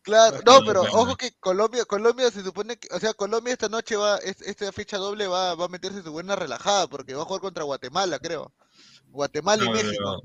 Claro, 0.03 0.37
no, 0.45 0.59
pero 0.65 0.81
ojo 0.83 1.15
que 1.17 1.31
Colombia, 1.39 1.83
Colombia 1.85 2.29
se 2.31 2.43
supone 2.43 2.77
que, 2.77 2.87
o 2.95 2.99
sea, 2.99 3.13
Colombia 3.15 3.51
esta 3.53 3.67
noche 3.69 3.95
va, 3.97 4.17
es- 4.19 4.41
esta 4.41 4.71
fecha 4.71 4.97
doble 4.97 5.25
va, 5.27 5.55
va 5.55 5.65
a 5.65 5.69
meterse 5.69 6.01
su 6.03 6.11
buena 6.11 6.35
relajada 6.35 6.87
porque 6.87 7.13
va 7.15 7.23
a 7.23 7.25
jugar 7.25 7.41
contra 7.41 7.63
Guatemala, 7.63 8.19
creo. 8.19 8.53
Guatemala 9.17 9.63
y 9.63 9.67
No, 9.67 9.73
México. 9.73 9.91
pero, 9.97 10.21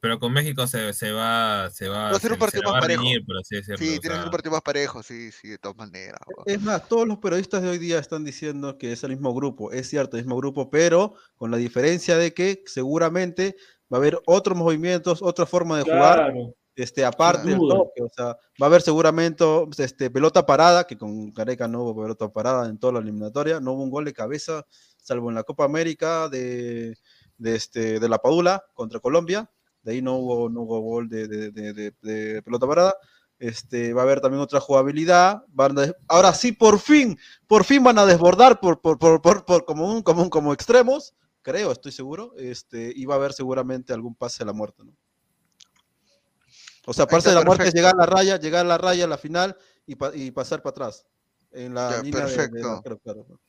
pero 0.00 0.18
con 0.18 0.32
México 0.32 0.66
se, 0.66 0.92
se 0.92 1.12
va, 1.12 1.70
se 1.70 1.88
va, 1.88 2.10
Va 2.10 2.16
a 2.16 2.20
ser 2.20 2.28
se- 2.28 2.32
un 2.34 2.38
partido 2.38 2.62
más 2.64 2.72
va 2.74 2.78
a 2.78 2.80
parejo. 2.80 3.02
por 3.26 3.36
así 3.38 3.54
decirlo. 3.56 3.78
Sí, 3.78 3.84
o 3.84 3.86
tiene 3.86 4.00
que 4.00 4.06
ser 4.08 4.16
sea, 4.16 4.24
un 4.24 4.30
partido 4.30 4.52
más 4.52 4.62
parejo, 4.62 5.02
sí, 5.02 5.30
sí, 5.32 5.48
de 5.48 5.58
todas 5.58 5.76
maneras. 5.76 6.20
Es 6.44 6.60
más, 6.60 6.88
todos 6.88 7.06
los 7.08 7.18
periodistas 7.18 7.62
de 7.62 7.68
hoy 7.70 7.78
día 7.78 7.98
están 7.98 8.24
diciendo 8.24 8.76
que 8.78 8.92
es 8.92 9.02
el 9.04 9.10
mismo 9.10 9.32
grupo. 9.32 9.70
Es 9.72 9.88
cierto, 9.88 10.16
el 10.16 10.24
mismo 10.24 10.36
grupo, 10.36 10.68
pero 10.70 11.14
con 11.36 11.50
la 11.50 11.56
diferencia 11.56 12.16
de 12.16 12.34
que 12.34 12.62
seguramente 12.66 13.56
va 13.92 13.96
a 13.96 14.00
haber 14.00 14.18
otros 14.26 14.58
movimientos, 14.58 15.22
otra 15.22 15.46
forma 15.46 15.78
de 15.78 15.84
jugar. 15.84 16.32
Este, 16.74 17.04
aparte 17.04 17.50
del 17.50 17.58
toque, 17.58 18.02
o 18.02 18.08
sea, 18.08 18.28
va 18.28 18.62
a 18.62 18.64
haber 18.64 18.80
seguramente 18.80 19.44
este, 19.76 20.10
pelota 20.10 20.46
parada, 20.46 20.86
que 20.86 20.96
con 20.96 21.30
Careca 21.30 21.68
no 21.68 21.82
hubo 21.82 22.02
pelota 22.02 22.32
parada 22.32 22.66
en 22.66 22.78
toda 22.78 22.94
la 22.94 23.00
eliminatoria, 23.00 23.60
no 23.60 23.72
hubo 23.74 23.82
un 23.82 23.90
gol 23.90 24.06
de 24.06 24.14
cabeza, 24.14 24.64
salvo 24.96 25.28
en 25.28 25.34
la 25.34 25.42
Copa 25.42 25.66
América 25.66 26.30
de, 26.30 26.96
de, 27.42 27.56
este, 27.56 28.00
de 28.00 28.08
la 28.08 28.18
Padula 28.18 28.64
contra 28.74 29.00
Colombia, 29.00 29.50
de 29.82 29.92
ahí 29.92 30.02
no 30.02 30.16
hubo, 30.16 30.48
no 30.48 30.62
hubo 30.62 30.80
gol 30.80 31.08
de, 31.08 31.26
de- 31.28 31.50
de- 31.50 31.72
de- 31.72 31.94
de 32.00 32.42
pelota 32.42 32.66
parada. 32.66 32.94
Este, 33.38 33.92
va 33.92 34.02
a 34.02 34.04
haber 34.04 34.20
también 34.20 34.40
otra 34.40 34.60
jugabilidad. 34.60 35.42
van 35.48 35.76
a 35.78 35.92
ahora 36.06 36.32
sí, 36.32 36.52
por 36.52 36.78
fin, 36.78 37.18
por 37.48 37.64
fin 37.64 37.82
van 37.82 37.98
a 37.98 38.06
desbordar 38.06 38.60
por, 38.60 38.80
por, 38.80 38.98
por, 38.98 39.20
por- 39.20 39.44
por 39.44 39.64
como, 39.64 39.92
un, 39.92 40.02
como, 40.02 40.22
un- 40.22 40.30
como 40.30 40.52
extremos, 40.52 41.14
creo, 41.42 41.72
estoy 41.72 41.90
seguro, 41.90 42.34
este, 42.38 42.92
y 42.94 43.04
va 43.04 43.14
a 43.14 43.16
haber 43.18 43.32
seguramente 43.32 43.92
algún 43.92 44.14
pase 44.14 44.44
a 44.44 44.46
la 44.46 44.52
muerte, 44.52 44.84
¿no? 44.84 44.92
O 46.86 46.92
sea, 46.92 47.06
pase 47.06 47.28
de 47.30 47.34
la 47.34 47.42
muerte 47.44 47.68
es 47.68 47.74
llegar 47.74 47.94
a 47.94 47.98
la 47.98 48.06
raya, 48.06 48.38
llegar 48.38 48.64
a 48.64 48.68
la 48.68 48.78
raya 48.78 49.04
a 49.04 49.08
la 49.08 49.18
final 49.18 49.56
y, 49.86 49.94
pa- 49.96 50.14
y 50.14 50.30
pasar 50.30 50.62
para 50.62 50.70
atrás. 50.72 51.06
En 51.50 51.74
la 51.74 51.90
Ya, 51.90 52.02
línea 52.02 52.20
de- 52.26 52.36
de, 52.36 52.42
perfecto. 52.42 52.82
claro, 52.82 52.98
claro. 53.24 53.40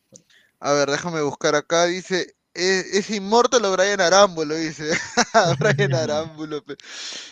A 0.59 0.71
ver, 0.73 0.89
déjame 0.89 1.21
buscar 1.21 1.55
acá, 1.55 1.85
dice, 1.85 2.35
es, 2.53 2.85
es 2.93 3.09
inmortal 3.09 3.65
o 3.65 3.71
Brian 3.71 4.01
Arámbulo, 4.01 4.55
dice. 4.55 4.91
Brian 5.59 5.93
Arámbulo. 5.93 6.63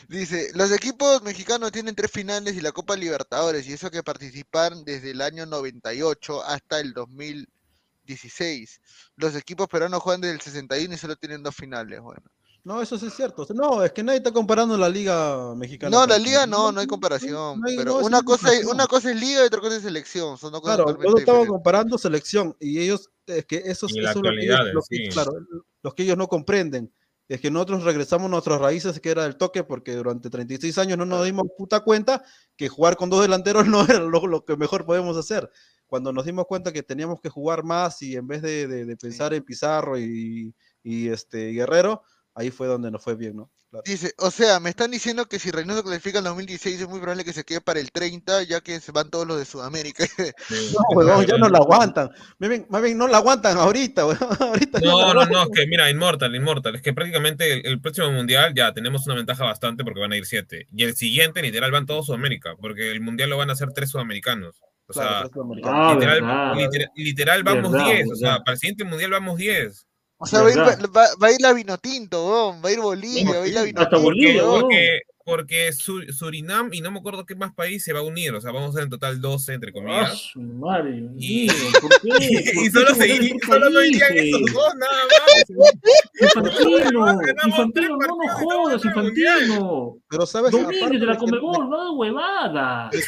Dice, 0.07 0.51
los 0.55 0.71
equipos 0.71 1.21
mexicanos 1.23 1.71
tienen 1.71 1.95
tres 1.95 2.11
finales 2.11 2.55
y 2.55 2.61
la 2.61 2.71
Copa 2.71 2.95
Libertadores, 2.95 3.67
y 3.67 3.73
eso 3.73 3.91
que 3.91 4.03
participaron 4.03 4.83
desde 4.83 5.11
el 5.11 5.21
año 5.21 5.45
98 5.45 6.43
hasta 6.43 6.79
el 6.79 6.93
2016. 6.93 8.81
Los 9.15 9.35
equipos 9.35 9.67
peruanos 9.67 10.01
juegan 10.01 10.21
desde 10.21 10.35
el 10.35 10.41
61 10.41 10.93
y 10.93 10.97
solo 10.97 11.15
tienen 11.15 11.43
dos 11.43 11.55
finales, 11.55 11.99
bueno. 12.01 12.23
No, 12.63 12.81
eso 12.81 12.97
sí 12.97 13.07
es 13.07 13.13
cierto. 13.15 13.45
No, 13.55 13.83
es 13.83 13.91
que 13.91 14.03
nadie 14.03 14.17
está 14.17 14.31
comparando 14.31 14.77
la 14.77 14.87
liga 14.87 15.55
mexicana. 15.55 15.97
No, 15.97 16.05
la 16.05 16.17
liga 16.19 16.45
no, 16.45 16.71
no 16.71 16.79
hay 16.79 16.87
comparación, 16.87 17.59
no 17.59 17.67
hay- 17.67 17.75
pero 17.77 17.93
no, 17.93 17.99
sí 18.01 18.05
una 18.05 18.21
cosa, 18.21 18.53
es, 18.53 18.65
una 18.65 18.87
cosa 18.87 19.09
es 19.11 19.19
liga 19.19 19.41
y 19.41 19.45
otra 19.47 19.59
cosa 19.61 19.77
es 19.77 19.81
selección, 19.83 20.37
son 20.37 20.51
dos 20.51 20.61
cosas 20.61 20.77
Claro, 20.77 20.89
estaba 20.91 21.13
diferentes. 21.15 21.47
comparando 21.49 21.97
selección 21.97 22.55
y 22.59 22.79
ellos, 22.79 23.09
es 23.25 23.45
que 23.45 23.63
eso, 23.65 23.87
Y 23.89 23.99
eso 24.05 24.21
lo 24.21 24.31
que 24.31 24.43
ellos, 24.45 24.59
en 24.59 24.73
lo 24.75 24.81
que- 24.87 24.95
sí. 24.97 25.09
claro, 25.09 25.33
los 25.81 25.93
que 25.95 26.03
ellos 26.03 26.17
no 26.17 26.27
comprenden. 26.27 26.93
Es 27.27 27.39
que 27.39 27.49
nosotros 27.49 27.83
regresamos 27.85 28.25
a 28.27 28.29
nuestras 28.31 28.59
raíces, 28.59 28.99
que 28.99 29.09
era 29.09 29.25
el 29.25 29.37
toque, 29.37 29.63
porque 29.63 29.95
durante 29.95 30.29
36 30.29 30.77
años 30.77 30.97
no 30.97 31.05
nos 31.05 31.23
dimos 31.23 31.45
puta 31.57 31.79
cuenta 31.79 32.23
que 32.57 32.67
jugar 32.67 32.97
con 32.97 33.09
dos 33.09 33.21
delanteros 33.21 33.65
no 33.73 33.83
era 33.85 33.99
lo, 34.01 34.27
lo 34.27 34.43
que 34.45 34.57
mejor 34.57 34.85
podemos 34.85 35.15
hacer. 35.17 35.49
Cuando 35.87 36.11
nos 36.13 36.25
dimos 36.25 36.45
cuenta 36.45 36.71
que 36.73 36.83
teníamos 36.83 37.19
que 37.21 37.29
jugar 37.29 37.63
más 37.63 38.01
y 38.01 38.15
en 38.17 38.27
vez 38.27 38.41
de, 38.41 38.67
de- 38.67 38.85
de 38.85 38.97
pensar 38.97 39.33
en 39.33 39.43
Pizarro 39.43 39.97
y, 39.97 40.53
y, 40.83 41.07
este 41.09 41.51
Guerrero, 41.51 42.03
ahí 42.35 42.51
fue 42.51 42.67
donde 42.67 42.91
nos 42.91 43.03
fue 43.03 43.15
bien, 43.15 43.35
¿no? 43.35 43.51
Claro. 43.69 43.83
Dice, 43.85 44.13
o 44.17 44.29
sea, 44.31 44.59
me 44.59 44.69
están 44.69 44.91
diciendo 44.91 45.27
que 45.27 45.39
si 45.39 45.49
Reynoso 45.49 45.81
clasifica 45.81 46.17
en 46.17 46.25
2016 46.25 46.81
es 46.81 46.89
muy 46.89 46.99
probable 46.99 47.23
que 47.23 47.31
se 47.31 47.45
quede 47.45 47.61
para 47.61 47.79
el 47.79 47.89
30, 47.93 48.43
ya 48.43 48.59
que 48.59 48.81
se 48.81 48.91
van 48.91 49.09
todos 49.09 49.25
los 49.25 49.37
de 49.37 49.45
Sudamérica. 49.45 50.03
No, 50.49 50.97
huevón, 50.97 51.25
ya 51.25 51.37
no 51.37 51.47
la 51.47 51.59
aguantan. 51.59 52.09
Más 52.37 52.49
bien, 52.49 52.65
más 52.69 52.81
bien 52.81 52.97
no 52.97 53.07
la 53.07 53.17
aguantan 53.17 53.57
ahorita, 53.57 54.05
huevón. 54.05 54.27
Ahorita 54.41 54.79
No, 54.81 55.13
no, 55.13 55.25
no, 55.25 55.43
es 55.43 55.49
que 55.53 55.67
mira, 55.67 55.89
Inmortal, 55.89 56.35
Inmortal, 56.35 56.75
es 56.75 56.81
que 56.81 56.91
prácticamente 56.93 57.53
el, 57.53 57.65
el 57.65 57.79
próximo 57.79 58.11
mundial 58.11 58.53
ya 58.53 58.73
tenemos 58.73 59.05
una 59.05 59.15
ventaja 59.15 59.45
bastante 59.45 59.85
porque 59.85 60.01
van 60.01 60.11
a 60.11 60.17
ir 60.17 60.25
siete. 60.25 60.67
Y 60.73 60.83
el 60.83 60.95
siguiente, 60.95 61.41
literal, 61.41 61.71
van 61.71 61.85
todos 61.85 62.07
Sudamérica, 62.07 62.55
porque 62.59 62.91
el 62.91 62.99
mundial 62.99 63.29
lo 63.29 63.37
van 63.37 63.49
a 63.49 63.53
hacer 63.53 63.71
tres 63.71 63.89
sudamericanos. 63.89 64.61
O 64.87 64.93
Claro, 64.93 65.19
sea, 65.21 65.29
sudamericanos. 65.29 65.79
Ah, 65.79 65.93
literal, 65.93 66.57
literal, 66.57 66.89
literal 66.95 67.43
vamos 67.43 67.71
Verdad, 67.71 67.85
10. 67.85 68.11
O 68.11 68.15
sea, 68.15 68.39
para 68.39 68.53
el 68.53 68.59
siguiente 68.59 68.83
mundial 68.83 69.11
vamos 69.11 69.37
10. 69.37 69.87
O 70.21 70.25
sea, 70.27 70.41
va 70.43 70.47
a, 70.47 70.51
ir, 70.51 70.57
va, 70.59 71.05
va 71.21 71.27
a 71.27 71.31
ir 71.31 71.41
la 71.41 71.53
Vinotinto, 71.53 72.23
weón, 72.25 72.61
va 72.63 72.69
a 72.69 72.71
ir 72.71 72.79
Bolivia, 72.79 73.25
va 73.39 73.43
a 73.43 73.47
ir 73.47 73.53
la 73.53 73.61
Hasta 73.61 73.65
Vinotinto. 73.71 74.01
Bolivia, 74.01 74.43
weón. 74.43 74.49
weón. 74.51 74.61
Porque, 74.61 74.99
porque 75.23 75.71
Su- 75.73 76.01
Surinam 76.13 76.73
y 76.73 76.81
no 76.81 76.91
me 76.91 76.99
acuerdo 76.99 77.25
qué 77.25 77.35
más 77.35 77.53
país 77.53 77.83
se 77.83 77.93
va 77.93 77.99
a 77.99 78.03
unir. 78.03 78.33
O 78.33 78.41
sea, 78.41 78.51
vamos 78.51 78.69
a 78.71 78.73
ser 78.73 78.83
en 78.83 78.89
total 78.89 79.19
12, 79.21 79.53
entre 79.53 79.69
Ah, 79.69 79.73
comillas. 79.73 80.17
su 80.33 80.41
madre, 80.41 80.91
Dios 80.93 81.11
Y- 81.17 81.47
¿por 81.81 81.89
qué? 82.01 82.51
¿Por 82.55 82.63
Y 82.65 82.69
solo, 82.71 82.95
se 82.95 83.39
solo 83.45 83.69
no 83.69 83.83
irían 83.83 84.17
esos 84.17 84.41
dos, 84.53 84.75
nada 84.75 85.03
más. 85.09 85.45
Infantino, 86.21 87.11
Infantino, 87.47 87.97
no 87.97 88.17
nos 88.17 88.31
jodas. 88.41 88.85
Infantino. 88.85 89.97
Pero 90.09 90.25
sabes, 90.25 90.51
Domínguez 90.51 90.81
aparte 90.81 90.99
de 90.99 91.05
la 91.05 91.13
que- 91.13 91.19
Comebol, 91.19 91.69
no 91.69 91.93
huevada. 91.93 92.89
que 92.91 92.99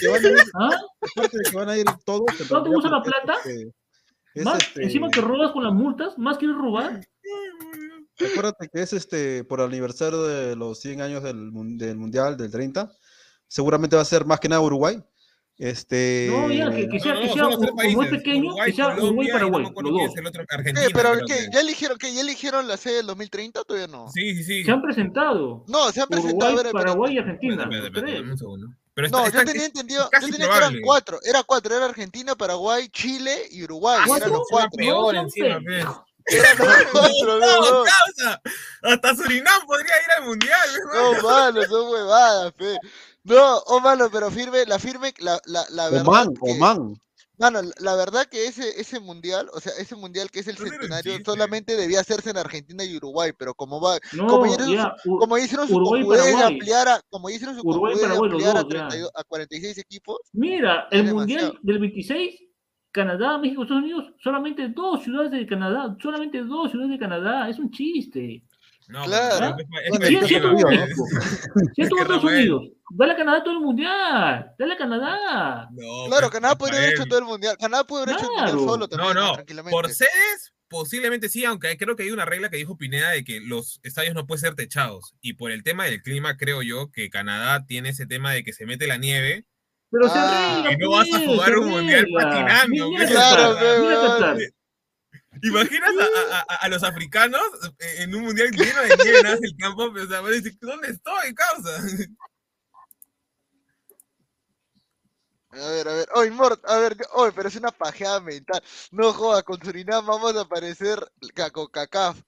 ¿Ah? 0.56 0.69
aparte 1.15 1.38
de 1.38 1.44
que 1.49 1.56
van 1.56 1.69
a 1.69 1.77
ir 1.77 1.85
todos. 2.06 2.26
¿No 2.49 2.64
te 2.64 2.69
gusta 2.69 2.90
la 2.90 3.02
plata? 3.02 3.35
este, 3.45 3.72
es, 4.34 4.45
Más, 4.45 4.57
este, 4.64 4.84
encima 4.84 5.10
que 5.10 5.22
robas 5.22 5.51
con 5.51 5.64
las 5.64 5.73
multas, 5.73 6.18
más 6.18 6.38
quieres 6.38 6.57
robar. 6.57 7.01
Acuérdate 8.31 8.69
que 8.72 8.81
es 8.81 8.93
este 8.93 9.43
por 9.43 9.60
el 9.60 9.68
aniversario 9.68 10.23
de 10.23 10.55
los 10.55 10.80
100 10.80 11.01
años 11.01 11.23
del, 11.23 11.49
del 11.77 11.97
Mundial 11.97 12.38
del 12.38 12.51
30. 12.51 12.91
Seguramente 13.47 13.95
va 13.95 14.01
a 14.01 14.05
ser 14.05 14.26
más 14.26 14.39
que 14.39 14.49
nada 14.49 14.61
Uruguay. 14.61 15.01
Este, 15.57 16.30
No, 16.31 16.51
ya, 16.51 16.72
que, 16.72 16.89
que 16.89 16.99
sea, 16.99 17.14
No, 17.14 17.22
que 17.22 17.27
no, 17.27 17.34
sea 17.34 17.45
tres 17.45 17.57
como 17.57 17.81
es 17.81 17.95
países, 17.95 18.10
pequeño, 18.18 18.45
Uruguay, 18.47 18.72
que 18.72 18.76
sea 18.76 18.88
Uruguay, 18.88 18.99
Colombia, 19.01 19.23
y 19.23 19.27
no 19.27 19.34
Paraguay, 19.34 19.65
acuerdo 19.69 19.91
los 19.91 19.99
dos. 20.07 20.18
el 20.18 20.27
otro. 20.27 20.43
Argentina. 20.49 20.88
Pero 20.93 21.11
creo 21.14 21.26
¿qué? 21.27 21.34
que- 21.34 21.49
¿Ya 21.53 21.61
eligieron 21.61 21.97
qué? 21.99 22.14
¿Ya 22.14 22.22
eligieron 22.22 22.68
la 22.68 22.77
sede 22.77 22.95
del 22.97 23.05
2030 23.07 23.61
o 23.61 23.64
todavía 23.64 23.88
no? 23.88 24.10
Sí, 24.10 24.34
sí, 24.35 24.43
sí. 24.43 24.64
Se 24.64 24.72
han 24.72 24.81
presentado. 24.81 25.64
No, 25.68 25.91
se 25.91 26.01
han 26.01 26.07
presentado. 26.07 26.51
a 26.51 26.53
Uruguay, 26.53 26.55
ver, 26.55 26.65
espérate. 26.65 26.85
Paraguay 26.88 27.14
y 27.14 27.18
Argentina. 27.19 27.64
Espérate, 27.64 27.88
espérate, 27.88 28.22
un 28.22 28.38
segundo. 28.38 28.68
Pero 28.95 29.10
No, 29.10 29.26
está- 29.26 29.40
yo 29.40 29.45
tenía 29.45 29.61
es- 29.64 29.68
entendido, 29.70 30.03
es 30.03 30.10
casi 30.10 30.26
yo 30.28 30.32
tenía 30.34 30.49
que 30.52 30.57
eran 30.57 30.76
cuatro, 30.84 31.20
era 31.24 31.44
cuatro, 31.44 31.76
era 31.76 31.86
Argentina, 31.86 32.36
Paraguay, 32.36 32.90
Chile 32.90 33.48
y 33.52 33.64
Uruguay, 33.64 33.99
Ah, 34.02 34.18
eran 34.18 34.32
los 34.32 34.44
cuatro. 34.49 34.78
peor 34.78 35.15
encima. 35.15 35.60
Hasta 38.84 39.15
Surinam 39.15 39.65
podría 39.65 39.94
ir 39.95 40.11
al 40.18 40.26
mundial. 40.26 40.70
no, 40.94 41.22
mano, 41.24 41.64
son 41.64 41.90
huevadas, 41.91 42.53
fe. 42.57 42.78
No, 43.24 43.57
oh, 43.68 43.80
mano, 43.80 44.10
pero 44.11 44.30
firme, 44.32 44.65
la 44.65 44.80
firme, 44.80 45.14
la, 45.20 45.40
la, 45.45 45.65
la 45.70 45.90
verdad 45.90 46.07
Oman, 46.07 46.34
que- 46.34 46.52
Oman. 46.52 46.99
Mano, 47.39 47.61
la 47.80 47.95
verdad 47.95 48.26
que 48.30 48.45
ese, 48.45 48.80
ese 48.80 48.99
mundial, 48.99 49.49
o 49.53 49.60
sea, 49.60 49.73
ese 49.80 49.95
mundial 49.95 50.30
que 50.30 50.41
es 50.41 50.47
el 50.47 50.55
No 50.60 50.65
centenario, 50.69 51.14
solamente 51.26 51.76
debía 51.76 51.99
hacerse 52.01 52.30
en 52.30 52.38
Argentina 52.38 52.84
y 52.84 52.95
Uruguay, 52.95 53.31
pero 53.38 53.55
como 53.55 53.81
va, 53.81 53.97
No, 54.14 54.27
como 54.27 54.45
hicieron 54.45 54.68
su- 54.68 54.73
ya, 54.76 54.95
U- 55.05 55.18
como 55.18 55.38
hicieron 55.39 55.68
su 55.68 55.76
Uruguay 55.77 56.03
ampliar 56.43 56.88
a, 56.88 57.01
como 57.10 57.30
hicieron 57.30 57.55
su 57.55 57.68
Uruguay 57.68 57.95
Paraguay, 57.99 58.30
ampliar 58.31 58.57
a, 58.57 58.61
dos, 58.64 58.73
ya. 58.73 58.88
32 58.88 59.11
a 59.15 59.23
46 59.23 59.77
equipos, 59.80 60.18
Mira, 60.34 60.88
el 60.91 61.07
demasiado. 61.07 61.47
mundial 61.47 61.60
del 61.64 61.80
26, 61.80 62.39
Canadá, 62.91 63.39
México, 63.39 63.64
Estados 63.64 63.81
Unidos, 63.84 64.14
solamente 64.23 64.68
dos 64.69 65.03
ciudades 65.03 65.31
de 65.31 65.47
Canadá, 65.47 65.97
solamente 65.99 66.38
dos 66.43 66.69
ciudades 66.69 66.91
de 66.91 66.99
Canadá, 66.99 67.49
es 67.49 67.57
un 67.57 67.72
chiste. 67.72 68.43
No, 68.94 69.06
Claro. 69.06 69.56
pero 69.57 69.68
es-. 69.82 69.91
¿no? 70.41 71.70
Que 71.76 71.82
Estados. 71.84 72.24
Unidos, 72.24 72.61
dale 72.91 73.14
a 73.14 73.15
Canadá 73.18 73.44
todo 73.44 73.53
el 73.56 73.60
mundial, 73.61 74.52
dale 74.57 74.74
a 74.74 74.78
Canadá. 74.78 75.68
No, 75.72 76.06
claro, 76.06 76.15
pero 76.18 76.30
Canadá 76.30 76.56
podría 76.56 76.78
haber 76.80 76.94
hecho 76.94 77.06
todo 77.06 77.20
el 77.20 77.26
mundial, 77.26 77.57
Canadá 77.60 77.84
puede 77.86 78.03
haber 78.03 78.15
hecho 78.15 78.26
el 78.26 78.30
mundial 78.30 78.52
Claro. 78.52 78.60
solo 78.65 78.78
No, 78.78 78.88
también, 78.88 79.14
no, 79.15 79.34
tranquilamente. 79.34 79.72
por 79.72 79.90
sedes 79.90 80.53
posiblemente 80.68 81.30
sí, 81.30 81.44
aunque 81.45 81.76
creo 81.78 81.95
que 81.95 82.03
hay 82.03 82.11
una 82.11 82.26
regla 82.26 82.49
que 82.49 82.57
dijo 82.57 82.78
Pineda 82.78 83.10
de 83.11 83.24
que 83.24 83.40
los 83.41 83.80
estadios 83.84 84.14
no 84.15 84.26
pueden 84.26 84.41
ser 84.41 84.56
techados. 84.56 85.14
Y 85.22 85.34
por 85.34 85.52
el 85.52 85.64
tema 85.64 85.86
del 85.86 86.02
clima, 86.02 86.36
creo 86.38 86.61
yo 86.64 86.90
que 86.91 87.10
Canadá 87.11 87.65
tiene 87.68 87.90
ese 87.90 88.06
tema 88.07 88.32
de 88.32 88.44
que 88.44 88.53
se 88.53 88.65
mete 88.65 88.88
la 88.88 88.98
nieve. 88.98 89.45
Pero 89.91 90.07
se 90.10 90.18
Ah, 90.18 90.56
arregla, 90.64 90.74
y 90.74 90.78
no 90.78 90.90
vas 90.91 91.07
a 91.07 91.18
pues, 91.18 91.26
jugar 91.28 91.49
se 91.49 91.57
un 91.60 91.70
mundial 91.70 92.07
patinando, 92.15 92.90
pues. 92.91 93.11
Claro, 93.11 93.56
¿Imaginas 95.41 95.89
a, 95.99 96.35
a- 96.38 96.39
a- 96.41 96.55
a 96.57 96.68
los 96.69 96.84
africanos 96.84 97.41
eh, 97.80 97.95
en 97.99 98.15
un 98.15 98.23
mundial 98.23 98.51
lleno 98.51 98.81
de 98.81 98.97
nieve, 99.03 99.39
el 99.41 99.55
campo? 99.57 99.84
O 99.85 100.07
sea, 100.07 100.22
van 100.22 100.31
a 100.31 100.35
decir, 100.35 100.57
¿dónde 100.61 100.89
estoy, 100.89 101.34
causa? 101.34 101.81
A 105.51 105.68
ver, 105.69 105.88
a 105.88 105.93
ver, 105.93 106.10
hoy 106.15 106.31
Mort, 106.31 106.64
a 106.68 106.77
ver, 106.80 106.97
hoy, 107.14 107.31
pero 107.35 107.47
es 107.47 107.55
una 107.55 107.72
pajeada 107.72 108.19
mental. 108.19 108.61
No 108.91 109.14
jodas, 109.14 109.43
con 109.43 109.61
Surinam 109.64 110.05
vamos 110.05 110.35
a 110.35 110.41
aparecer 110.41 110.99
con 111.51 111.68
CACAF. 111.68 112.19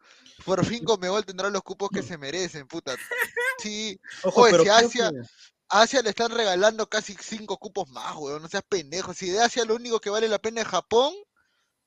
Por 0.43 0.63
fin 0.65 0.83
Conmebol 0.83 1.25
tendrá 1.25 1.49
los 1.49 1.63
cupos 1.63 1.89
que 1.89 2.03
se 2.03 2.17
merecen, 2.19 2.67
puta. 2.67 2.95
Sí. 3.57 3.99
Ojo, 4.23 4.41
Oye, 4.41 4.51
pero 4.51 4.63
si 4.63 4.69
Asia, 4.69 5.11
Asia 5.69 6.01
le 6.03 6.09
están 6.09 6.29
regalando 6.29 6.87
casi 6.87 7.15
cinco 7.19 7.57
cupos 7.57 7.89
más, 7.89 8.15
weón. 8.15 8.43
No 8.43 8.47
seas 8.47 8.63
pendejo. 8.69 9.13
Si 9.13 9.29
de 9.31 9.41
Asia 9.41 9.65
lo 9.65 9.75
único 9.75 9.99
que 9.99 10.09
vale 10.11 10.27
la 10.27 10.37
pena 10.37 10.61
es 10.61 10.67
Japón, 10.67 11.13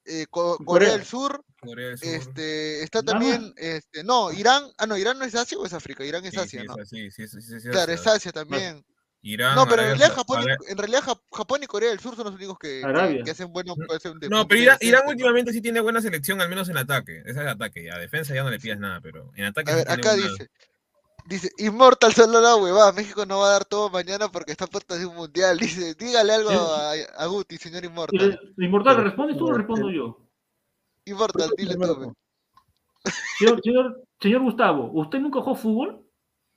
eh, 0.09 0.27
Co- 0.31 0.57
Corea, 0.59 0.65
Corea. 0.89 0.93
del 0.97 1.05
Sur, 1.05 1.45
Corea 1.61 1.89
del 1.89 1.99
Sur. 1.99 2.09
este, 2.09 2.83
está 2.83 3.03
también, 3.03 3.53
este, 3.57 4.03
no, 4.05 4.33
Irán, 4.33 4.65
ah, 4.79 4.87
no, 4.87 4.97
Irán 4.97 5.19
no 5.19 5.25
es 5.25 5.35
Asia 5.35 5.59
o 5.59 5.67
es 5.67 5.73
África, 5.73 6.05
Irán 6.05 6.25
es 6.25 6.33
Sí, 6.33 6.41
Asia, 6.41 6.61
sí, 6.63 6.67
¿no? 6.67 6.75
es 6.77 6.81
así, 6.83 7.11
sí, 7.11 7.29
sí, 7.29 7.41
sí, 7.43 7.61
sí, 7.61 7.69
Claro, 7.69 7.93
es 7.93 8.01
Asia. 8.01 8.13
Asia 8.13 8.33
también. 8.33 8.85
Irán, 9.21 9.57
No, 9.57 9.67
pero 9.69 9.83
en 9.83 9.89
realidad, 9.89 10.13
Japón, 10.15 10.45
en 10.69 10.79
realidad 10.79 11.03
Jap- 11.03 11.23
Japón 11.33 11.61
y 11.63 11.67
Corea 11.67 11.91
del 11.91 11.99
Sur 11.99 12.15
son 12.15 12.27
los 12.27 12.35
únicos 12.37 12.57
que, 12.59 12.81
que- 12.81 12.87
Arabia. 12.87 13.25
que 13.25 13.31
hacen 13.33 13.53
bueno, 13.53 13.75
que 13.75 13.97
hacen 13.97 14.19
de 14.21 14.29
No, 14.29 14.47
pero 14.47 14.61
Irán, 14.63 14.79
¿no? 15.05 15.11
últimamente 15.11 15.53
sí 15.53 15.61
tiene 15.61 15.81
buena 15.81 16.01
selección, 16.01 16.41
al 16.41 16.49
menos 16.49 16.69
en 16.69 16.77
ataque. 16.77 17.23
Esa 17.27 17.43
es 17.43 17.49
ataque, 17.49 17.83
ya. 17.85 17.99
Defensa 17.99 18.33
ya 18.35 18.45
no 18.45 18.51
le 18.51 18.61
pidas 18.61 18.79
nada, 18.79 19.01
pero 19.01 19.33
en 19.35 19.47
ataque 19.47 19.71
A 19.71 19.75
sí 19.75 19.79
ver, 19.79 19.87
tiene 19.89 20.01
acá 20.01 20.11
buena- 20.15 20.31
dice, 20.31 20.49
dice, 21.29 21.51
Immortal 21.59 22.13
solo 22.13 22.41
la 22.41 22.57
huevada, 22.57 22.93
México 22.93 23.27
no 23.27 23.41
va 23.41 23.49
a 23.49 23.53
dar 23.53 23.65
todo 23.65 23.91
mañana 23.91 24.29
porque 24.29 24.53
está 24.53 24.65
a 24.65 24.69
puerta 24.69 24.97
de 24.97 25.07
un 25.07 25.15
mundial, 25.15 25.59
dice, 25.61 25.95
dígale 25.95 26.33
algo 26.33 26.51
a, 26.51 26.93
a 27.17 27.27
Guti, 27.27 27.57
señor 27.57 27.85
Immortal. 27.85 28.41
Inmortal, 28.57 29.05
¿respondes 29.05 29.37
tú 29.37 29.47
o 29.47 29.53
respondo 29.53 29.91
yo? 29.91 30.19
Immortal, 31.05 31.51
dile 31.57 31.75
tú. 31.77 32.15
señor, 33.63 34.03
señor 34.21 34.43
Gustavo, 34.43 34.91
¿usted 34.93 35.19
nunca 35.21 35.41
jugó 35.41 35.55
fútbol? 35.55 36.05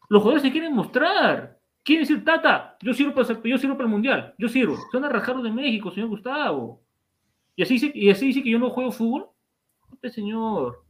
Los 0.10 0.22
jugadores 0.22 0.43
se 0.43 0.52
quieren 0.52 0.73
mostrar. 0.73 1.57
Quieren 1.84 2.03
decir, 2.03 2.23
Tata, 2.23 2.77
yo 2.81 2.93
sirvo 2.93 3.14
para, 3.14 3.41
yo 3.43 3.57
sirvo 3.57 3.76
para 3.76 3.85
el 3.85 3.91
Mundial, 3.91 4.35
yo 4.38 4.49
sirvo. 4.49 4.76
Se 4.76 4.98
van 4.98 5.06
a 5.06 5.10
rajar 5.10 5.41
de 5.41 5.52
México, 5.52 5.89
señor 5.89 6.10
Gustavo. 6.10 6.81
¿Y 7.56 7.64
así, 7.64 7.76
dice, 7.76 7.91
y 7.93 8.10
así 8.10 8.27
dice 8.27 8.43
que 8.43 8.52
yo 8.52 8.60
no 8.60 8.69
juego 8.69 8.91
fútbol? 8.91 9.30
Este 9.93 10.10
señor. 10.10 10.84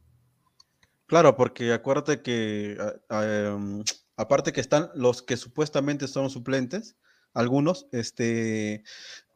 Claro, 1.12 1.36
porque 1.36 1.74
acuérdate 1.74 2.22
que 2.22 2.78
em, 3.10 3.84
aparte 4.16 4.50
que 4.54 4.62
están 4.62 4.88
los 4.94 5.20
que 5.22 5.36
supuestamente 5.36 6.08
son 6.08 6.30
suplentes, 6.30 6.96
algunos, 7.34 7.86
este 7.92 8.82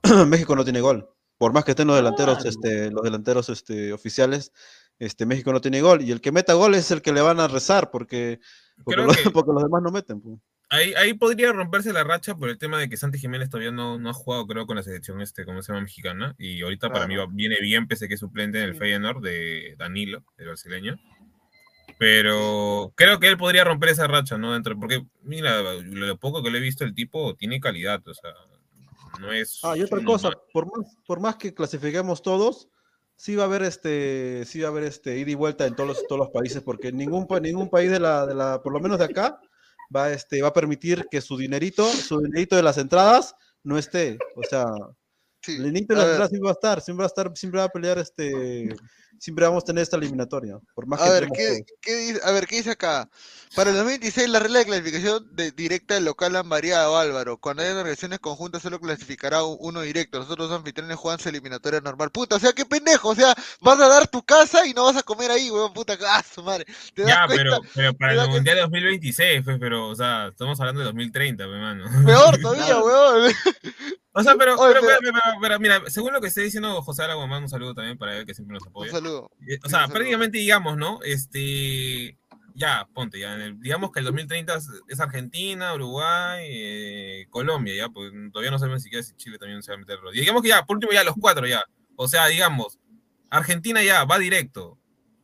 México 0.27 0.57
no 0.57 0.65
tiene 0.65 0.81
gol. 0.81 1.11
Por 1.37 1.53
más 1.53 1.67
que 1.67 1.73
estén 1.73 1.87
los 1.89 1.97
delanteros, 1.97 2.37
Claro. 2.39 2.49
este, 2.49 2.91
los 2.91 3.03
delanteros 3.03 3.51
este, 3.51 3.93
oficiales, 3.93 4.53
este 4.99 5.27
México 5.27 5.53
no 5.53 5.61
tiene 5.61 5.83
gol. 5.83 6.01
Y 6.01 6.13
el 6.13 6.23
que 6.23 6.33
meta 6.33 6.55
gol 6.55 6.75
es 6.75 6.91
el 6.91 7.03
que 7.03 7.13
le 7.13 7.21
van 7.21 7.41
a 7.41 7.47
rezar, 7.49 7.91
porque, 7.91 8.41
porque, 8.83 9.03
los, 9.03 9.15
que- 9.15 9.31
porque 9.35 9.53
los 9.53 9.63
demás 9.63 9.83
no 9.83 9.91
meten. 9.91 10.23
pues. 10.23 10.39
Ahí, 10.71 10.95
ahí 10.95 11.13
podría 11.13 11.53
romperse 11.53 11.93
la 11.93 12.05
racha 12.05 12.35
por 12.37 12.49
el 12.49 12.57
tema 12.57 12.79
de 12.81 12.89
que 12.89 12.97
Santi 12.97 13.19
Jiménez 13.19 13.51
todavía 13.51 13.71
no, 13.71 13.99
no 13.99 14.09
ha 14.09 14.15
jugado, 14.15 14.47
creo, 14.47 14.67
con 14.67 14.77
la 14.77 14.83
selección, 14.83 15.21
este, 15.21 15.45
¿cómo 15.45 15.61
se 15.61 15.73
llama? 15.73 15.83
Mexicana. 15.83 16.35
Y 16.39 16.63
ahorita 16.63 16.91
para 16.91 17.07
mí 17.07 17.17
Claro. 17.17 17.29
va- 17.29 17.35
viene 17.37 17.57
bien, 17.61 17.87
pese 17.87 18.09
que 18.09 18.15
es 18.15 18.21
suplente 18.21 18.59
en 18.63 18.65
el 18.65 18.77
Feyenoord 18.77 19.23
de 19.23 19.75
Danilo, 19.77 20.25
el 20.39 20.47
brasileño. 20.47 20.97
Pero 21.99 22.93
creo 22.95 23.19
que 23.19 23.29
él 23.29 23.39
podría 23.39 23.65
romper 23.65 23.91
esa 23.91 24.07
racha, 24.07 24.37
¿no? 24.37 24.53
Dentro, 24.53 24.79
porque, 24.79 25.05
mira, 25.23 25.63
lo 25.63 26.19
poco 26.19 26.43
que 26.43 26.51
le 26.51 26.59
he 26.59 26.61
visto, 26.61 26.85
el 26.85 26.95
tipo 26.95 27.35
tiene 27.37 27.59
calidad, 27.59 28.07
o 28.07 28.15
sea, 28.15 28.33
no 29.19 29.33
es. 29.33 29.61
Ah, 29.63 29.77
y 29.77 29.83
otra 29.83 30.05
cosa, 30.05 30.31
por 30.53 30.67
más, 30.67 30.97
por 31.07 31.21
más 31.21 31.37
que 31.37 31.55
clasifiquemos 31.55 32.21
todos, 32.21 32.69
sí 33.17 33.35
va 33.35 33.45
a 33.45 33.47
haber 33.47 33.63
este, 33.63 34.45
sí 34.45 34.61
va 34.61 34.69
a 34.69 34.71
haber 34.71 34.85
este 34.85 35.19
ida 35.19 35.31
y 35.31 35.35
vuelta 35.35 35.67
en 35.67 35.75
todos 35.75 35.89
los, 35.89 36.07
todos 36.07 36.19
los 36.19 36.31
países, 36.31 36.63
porque 36.63 36.93
ningún, 36.93 37.27
ningún 37.41 37.71
país 37.71 37.91
de 37.91 38.01
la, 38.01 38.27
de 38.27 38.35
la, 38.35 38.63
por 38.63 38.75
lo 38.75 38.81
menos 38.81 38.99
de 38.99 39.07
acá, 39.07 39.41
va, 39.95 40.13
este, 40.13 40.43
va 40.43 40.49
a 40.49 40.53
permitir 40.53 41.07
que 41.11 41.23
su 41.23 41.39
dinerito, 41.39 41.91
su 41.91 42.21
dinerito 42.21 42.57
de 42.57 42.63
las 42.63 42.77
entradas 42.77 43.35
no 43.63 43.79
esté. 43.79 44.19
O 44.35 44.43
sea, 44.43 44.67
Sí, 45.47 45.53
el 45.53 45.65
dinerito 45.65 45.95
de 45.95 46.01
las 46.01 46.09
entradas 46.09 46.31
siempre 46.31 46.47
va 46.47 46.51
a 46.51 46.55
estar, 46.55 46.81
siempre 46.81 47.03
va 47.03 47.05
a 47.05 47.07
estar, 47.07 47.37
siempre 47.37 47.61
va 47.61 47.65
a 47.67 47.69
pelear 47.69 47.99
este, 47.99 48.75
siempre 49.19 49.45
vamos 49.47 49.63
a 49.63 49.67
tener 49.67 49.83
esta 49.83 49.97
eliminatoria. 49.97 50.59
Por 50.75 50.87
más 50.87 51.01
que 51.01 51.07
A 51.09 51.13
ver, 51.13 51.25
entremos 51.25 51.65
¿qué, 51.67 51.75
qué 51.81 51.95
dice, 51.97 52.21
a 52.25 52.31
ver, 52.33 52.47
¿qué 52.47 52.57
dice 52.57 52.71
acá? 52.71 53.09
Para 53.55 53.71
el 53.71 53.77
2026 53.77 54.29
la 54.29 54.39
regla 54.41 54.59
de 54.59 54.65
clasificación 54.67 55.35
de 55.35 55.51
directa 55.53 55.95
del 55.95 56.05
local 56.05 56.35
han 56.37 56.49
variado, 56.49 56.99
Álvaro. 56.99 57.39
Cuando 57.39 57.63
hay 57.63 57.71
organizaciones 57.71 58.19
conjuntas 58.19 58.61
solo 58.63 58.81
clasificará 58.81 59.45
uno 59.45 59.81
directo. 59.83 60.19
Nosotros 60.19 60.51
los 60.51 60.59
anfitriones 60.59 60.97
juegan 60.97 61.21
su 61.21 61.29
eliminatoria 61.29 61.81
normal. 61.81 62.11
Puta, 62.11 62.37
o 62.37 62.39
sea, 62.39 62.53
qué 62.53 62.67
pendejo. 62.67 63.09
O 63.11 63.15
sea, 63.15 63.35
vas 63.63 63.81
a 63.81 63.89
dar 63.89 64.09
tu 64.09 64.23
casa 64.25 64.67
y 64.67 64.75
no 64.75 64.85
vas 64.85 64.97
a 64.97 65.03
comer 65.03 65.31
ahí, 65.31 65.51
weón. 65.51 65.73
Puta, 65.73 65.97
ah, 66.09 66.23
su 66.23 66.43
madre. 66.43 66.67
¿Te 66.95 67.03
das 67.03 67.11
Ya, 67.11 67.27
cuenta? 67.27 67.43
pero, 67.45 67.61
pero 67.75 67.95
para 67.95 68.13
¿Te 68.13 68.17
das 68.19 68.27
el 68.27 68.33
Mundial 68.35 68.59
2026, 68.59 69.43
pues, 69.45 69.57
pero, 69.61 69.89
o 69.89 69.95
sea, 69.97 70.27
estamos 70.29 70.59
hablando 70.61 70.81
de 70.81 70.87
2030, 70.87 71.45
pues, 71.47 71.59
mano. 71.59 71.85
Peor 72.05 72.39
todavía, 72.43 72.79
weón. 72.79 73.33
O 74.19 74.23
sea, 74.23 74.35
pero, 74.39 74.55
Oye, 74.57 74.73
pero, 74.75 74.87
pero- 74.87 74.99
pero- 75.01 75.13
pero- 75.23 75.37
pero 75.43 75.61
mira, 75.61 75.83
según 75.89 76.13
lo 76.15 76.21
que 76.23 76.29
está 76.29 76.41
diciendo 76.41 76.81
José 76.83 77.03
Araguamán, 77.05 77.43
un 77.43 77.49
saludo 77.51 77.75
también 77.75 77.99
para 77.99 78.17
él 78.17 78.25
que 78.27 78.33
siempre 78.35 78.55
nos 78.55 78.63
Un 78.63 78.69
apoya. 78.71 78.91
Saludo. 79.07 79.31
Eh, 79.49 79.59
O 79.65 79.69
sea, 79.69 79.89
prácticamente 79.89 80.39
digamos, 80.39 80.77
¿no? 80.77 81.01
Este, 81.03 82.17
ya, 82.55 82.89
ponte, 82.95 83.19
ya, 83.21 83.35
en 83.35 83.41
el- 83.41 83.61
digamos 83.61 83.93
que 83.93 83.99
el 84.01 84.07
2030 84.07 84.57
es, 84.89 85.01
Argentina, 85.01 85.75
Uruguay, 85.75 86.45
eh, 86.49 87.27
Colombia, 87.31 87.75
ya, 87.75 87.89
pues 87.89 88.13
todavía 88.33 88.51
no 88.51 88.59
sabemos 88.59 88.83
siquiera 88.83 89.03
si 89.03 89.15
Chile 89.17 89.39
también 89.39 89.63
se 89.63 89.71
va 89.73 89.77
a 89.77 89.79
meter. 89.81 89.99
Y 90.13 90.21
digamos 90.21 90.43
que 90.43 90.49
ya, 90.49 90.65
por 90.65 90.77
último 90.77 90.93
ya 90.93 91.05
los 91.05 91.15
cuatro 91.21 91.47
ya. 91.47 91.63
O 91.97 92.09
sea, 92.09 92.27
digamos, 92.27 92.79
Argentina 93.31 93.83
ya 93.83 94.05
va 94.05 94.19
directo. 94.19 94.79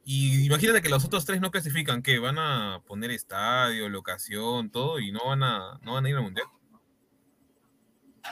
Y 0.04 0.44
imagínate 0.46 0.82
que 0.82 0.88
los 0.88 1.04
otros 1.04 1.24
tres 1.24 1.40
no 1.40 1.50
clasifican, 1.52 2.02
¿qué? 2.02 2.18
Van 2.18 2.36
a 2.38 2.82
poner 2.86 3.12
estadio, 3.12 3.88
locación, 3.88 4.70
todo, 4.70 4.98
y 4.98 5.12
no 5.12 5.20
van 5.26 5.42
a, 5.44 5.78
no 5.82 5.94
van 5.94 6.04
a 6.06 6.09
ir 6.10 6.16
al 6.16 6.22
mundial. 6.22 6.46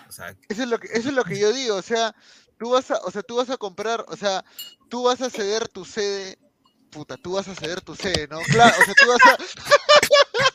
O 0.08 0.12
sea, 0.12 0.34
Eso 0.48 0.62
es 0.62 0.68
lo 0.68 0.78
que, 0.78 0.88
eso 0.88 1.08
es 1.08 1.14
lo 1.14 1.24
que 1.24 1.38
yo 1.38 1.52
digo, 1.52 1.76
o 1.76 1.82
sea, 1.82 2.14
tú 2.60 2.70
vas 2.70 2.90
a, 2.90 2.98
o 3.04 3.10
sea, 3.10 3.22
tú 3.22 3.36
vas 3.36 3.48
a 3.48 3.56
comprar, 3.56 4.04
o 4.06 4.16
sea, 4.16 4.44
tú 4.90 5.04
vas 5.04 5.22
a 5.22 5.30
ceder 5.30 5.66
tu 5.66 5.86
sede, 5.86 6.38
puta, 6.90 7.16
tú 7.16 7.32
vas 7.32 7.48
a 7.48 7.54
ceder 7.54 7.80
tu 7.80 7.96
sede, 7.96 8.28
¿no? 8.28 8.38
Claro, 8.52 8.76
o 8.78 8.84
sea, 8.84 8.94
tú 8.94 9.08
vas 9.08 9.20
a 9.24 9.36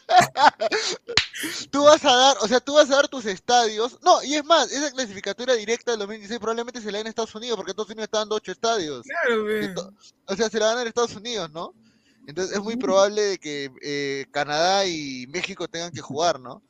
tú 1.72 1.84
vas 1.84 2.06
a 2.06 2.16
dar, 2.16 2.38
o 2.42 2.48
sea, 2.48 2.60
tú 2.60 2.76
vas 2.76 2.92
a 2.92 2.98
dar 2.98 3.08
tus 3.08 3.26
estadios. 3.26 3.98
No, 4.04 4.22
y 4.22 4.36
es 4.36 4.46
más, 4.46 4.72
esa 4.72 4.92
clasificatoria 4.92 5.56
directa 5.56 5.92
del 5.92 6.02
2016 6.02 6.40
probablemente 6.40 6.80
se 6.80 6.92
la 6.92 7.00
den 7.00 7.08
en 7.08 7.10
Estados 7.10 7.34
Unidos, 7.34 7.58
porque 7.58 7.72
Estados 7.72 7.90
Unidos 7.90 8.06
está 8.06 8.20
dando 8.20 8.36
ocho 8.36 8.52
estadios. 8.52 9.04
claro, 9.04 9.92
O 10.28 10.36
sea, 10.36 10.48
se 10.48 10.60
la 10.60 10.68
dan 10.68 10.82
en 10.82 10.88
Estados 10.88 11.16
Unidos, 11.16 11.50
¿no? 11.52 11.74
Entonces 12.28 12.56
es 12.56 12.64
muy 12.64 12.76
probable 12.76 13.22
de 13.24 13.38
que 13.40 13.72
eh, 13.82 14.28
Canadá 14.32 14.86
y 14.86 15.26
México 15.28 15.68
tengan 15.68 15.92
que 15.92 16.02
jugar, 16.02 16.40
¿no? 16.40 16.62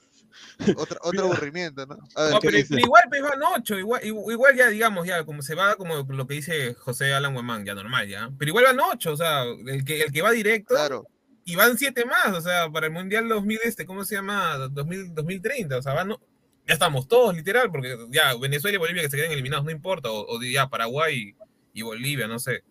Otra, 0.78 0.98
otro 1.02 1.24
aburrimiento, 1.26 1.86
¿no? 1.86 1.98
A 2.16 2.24
ver, 2.24 2.34
No, 2.34 2.40
¿qué 2.40 2.66
pero, 2.70 2.80
igual 2.80 3.04
pues 3.10 3.22
van 3.22 3.40
ocho, 3.58 3.78
igual, 3.78 4.02
igu- 4.04 4.32
igual 4.32 4.56
ya 4.56 4.68
digamos, 4.70 5.06
ya 5.08 5.24
como 5.26 5.42
se 5.42 5.56
va 5.56 5.76
como 5.76 5.96
lo 6.04 6.28
que 6.28 6.36
dice 6.36 6.74
José 6.76 7.14
Alan 7.14 7.36
Huemán, 7.36 7.66
ya 7.66 7.74
normal, 7.76 8.08
ya. 8.08 8.30
Pero 8.38 8.50
igual 8.50 8.66
van 8.66 8.80
ocho, 8.80 9.14
o 9.14 9.18
sea, 9.18 9.44
el 9.44 9.84
que, 9.84 10.02
el 10.04 10.12
que 10.12 10.22
va 10.22 10.32
directo 10.32 10.74
Claro. 10.76 11.08
y 11.44 11.56
van 11.56 11.78
siete 11.78 12.06
más, 12.06 12.36
o 12.36 12.42
sea, 12.42 12.70
para 12.70 12.88
el 12.88 12.94
Mundial 12.94 13.28
2000, 13.28 13.60
este, 13.64 13.86
¿cómo 13.86 14.06
se 14.06 14.16
llama? 14.16 14.58
2000, 14.72 15.14
2030, 15.14 15.78
o 15.78 15.82
sea, 15.82 15.94
van, 15.94 16.10
ya 16.10 16.74
estamos 16.74 17.08
todos, 17.08 17.36
literal, 17.36 17.70
porque 17.72 17.98
ya 18.10 18.36
Venezuela 18.38 18.76
y 18.76 18.80
Bolivia 18.80 19.04
que 19.04 19.10
se 19.10 19.18
queden 19.18 19.32
eliminados 19.34 19.66
no 19.66 19.72
importa, 19.72 20.10
o, 20.10 20.36
o 20.38 20.42
ya 20.42 20.68
Paraguay 20.70 21.36
y, 21.74 21.80
y 21.80 21.82
Bolivia, 21.84 22.28
no 22.28 22.40
sé. 22.40 22.64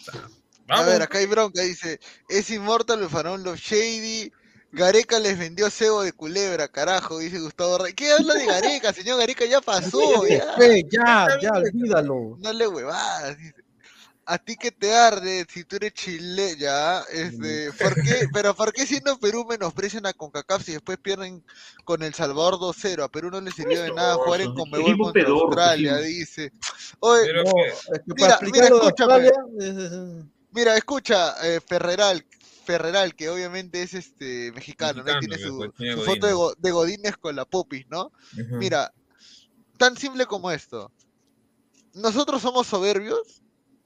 O 0.00 0.04
sea, 0.04 0.20
A 0.20 0.28
vamos, 0.78 0.86
ver, 0.86 1.02
acá 1.02 1.18
hay 1.18 1.26
bronca, 1.26 1.62
dice, 1.62 2.00
es 2.28 2.50
inmortal 2.50 3.00
el 3.02 3.08
faraón 3.08 3.42
Love 3.44 3.58
Shady, 3.58 4.32
Gareca 4.72 5.18
les 5.18 5.38
vendió 5.38 5.68
cebo 5.68 6.02
de 6.02 6.12
culebra, 6.12 6.66
carajo, 6.66 7.18
dice 7.18 7.38
Gustavo 7.38 7.76
Rey. 7.78 7.92
¿Qué 7.92 8.10
habla 8.10 8.34
de 8.34 8.46
Gareca, 8.46 8.92
señor 8.94 9.18
Gareca? 9.18 9.44
Ya 9.44 9.60
pasó, 9.60 10.26
ya. 10.26 10.54
Fe, 10.56 10.82
ya, 10.90 11.28
ya, 11.40 11.52
olvídalo. 11.52 12.36
No 12.38 12.52
le 12.52 12.66
huevadas, 12.66 13.36
dice. 13.36 13.62
A 14.24 14.38
ti 14.38 14.54
que 14.56 14.70
te 14.70 14.94
arde 14.94 15.44
si 15.52 15.64
tú 15.64 15.76
eres 15.76 15.92
chile, 15.94 16.54
ya, 16.56 17.00
este, 17.12 17.70
¿por 17.72 18.00
qué? 18.02 18.14
Pero 18.32 18.54
¿por 18.54 18.72
qué 18.72 18.86
siendo 18.86 19.18
Perú 19.18 19.44
menosprecian 19.46 20.06
a 20.06 20.12
CONCACAF 20.12 20.62
si 20.62 20.72
después 20.72 20.96
pierden 20.98 21.44
con 21.84 22.02
El 22.04 22.14
Salvador 22.14 22.54
2-0? 22.54 23.02
A 23.02 23.08
Perú 23.08 23.30
no 23.30 23.40
le 23.40 23.50
sirvió 23.50 23.82
de 23.82 23.90
nada 23.90 24.14
jugar 24.14 24.40
en 24.42 24.54
Conmebol 24.54 24.96
contra 24.96 25.28
Australia, 25.28 25.98
sí. 25.98 26.04
dice. 26.04 26.52
Oye, 27.00 27.22
pero 27.24 27.42
No, 27.42 27.52
que- 27.52 27.96
es 27.96 28.00
que 28.06 28.14
Mira, 28.14 28.38
mira, 28.52 28.66
escúchame. 28.68 29.32
Mira, 30.52 30.76
escucha, 30.76 31.34
eh, 31.42 31.60
Ferreral, 31.66 32.24
Ferreral, 32.64 33.14
que 33.14 33.28
obviamente 33.28 33.82
es 33.82 33.94
este 33.94 34.52
mexicano, 34.52 35.02
tiene 35.20 35.36
su, 35.48 35.58
tiene 35.76 35.92
su 35.94 36.00
foto 36.02 36.26
de, 36.26 36.32
Godínez. 36.32 36.34
Go- 36.34 36.54
de 36.58 36.70
Godínez 36.70 37.16
con 37.16 37.36
la 37.36 37.44
popis, 37.44 37.86
¿no? 37.88 38.12
Mira, 38.58 38.92
tan 39.78 39.96
simple 39.96 40.26
como 40.26 40.50
esto. 40.50 40.90
Nosotros 41.94 42.40
somos 42.40 42.66
soberbios 42.66 43.42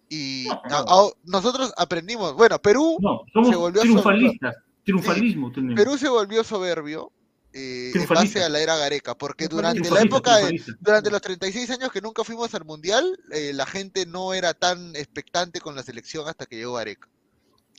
y 0.08 0.48
a- 0.48 0.84
a- 0.86 1.10
nosotros 1.24 1.72
aprendimos. 1.76 2.34
Bueno, 2.34 2.60
Perú 2.60 2.96
No, 3.00 3.22
se 3.50 3.56
volvió 3.56 3.82
triunfalistas. 3.82 4.56
Triunfalismo 4.84 5.52
tenemos. 5.52 5.74
Perú 5.74 5.98
se 5.98 6.08
volvió 6.08 6.44
soberbio 6.44 7.10
eh, 7.52 7.86
en 7.86 7.92
base 8.26 8.44
a 8.44 8.48
la 8.50 8.60
era 8.60 8.76
Gareca, 8.76 9.16
porque 9.16 9.48
durante 9.48 9.80
la 9.90 10.00
época, 10.16 10.36
de- 10.36 10.42
durante 10.78 11.10
los 11.10 11.22
36 11.22 11.70
años 11.70 11.90
que 11.90 12.00
nunca 12.02 12.22
fuimos 12.22 12.54
al 12.54 12.64
Mundial, 12.66 13.18
eh, 13.32 13.52
la 13.54 13.64
gente 13.66 14.04
no 14.06 14.34
era 14.34 14.52
tan 14.54 14.94
expectante 14.94 15.60
con 15.60 15.74
la 15.74 15.82
selección 15.82 16.28
hasta 16.28 16.44
que 16.46 16.56
llegó 16.56 16.74
Gareca. 16.74 17.08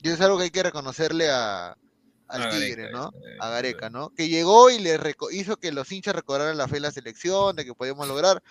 Y 0.02 0.08
eso 0.08 0.14
es 0.16 0.20
algo 0.20 0.38
que 0.38 0.44
hay 0.44 0.50
que 0.50 0.62
reconocerle 0.62 1.28
a, 1.30 1.76
al 2.28 2.42
A 2.42 2.50
Tigre, 2.50 2.82
Gareca, 2.82 2.98
¿no? 2.98 3.08
eh, 3.26 3.36
A 3.40 3.48
Gareca, 3.48 3.90
¿no? 3.90 4.10
Que 4.10 4.28
llegó 4.28 4.68
y 4.70 4.78
le 4.78 5.00
hizo 5.32 5.56
que 5.56 5.72
los 5.72 5.90
hinchas 5.90 6.14
recobraran 6.14 6.56
la 6.58 6.68
fe 6.68 6.76
en 6.76 6.82
la 6.82 6.90
selección, 6.92 7.56
de 7.56 7.64
que 7.64 7.74
podíamos 7.74 8.06
lograr. 8.06 8.42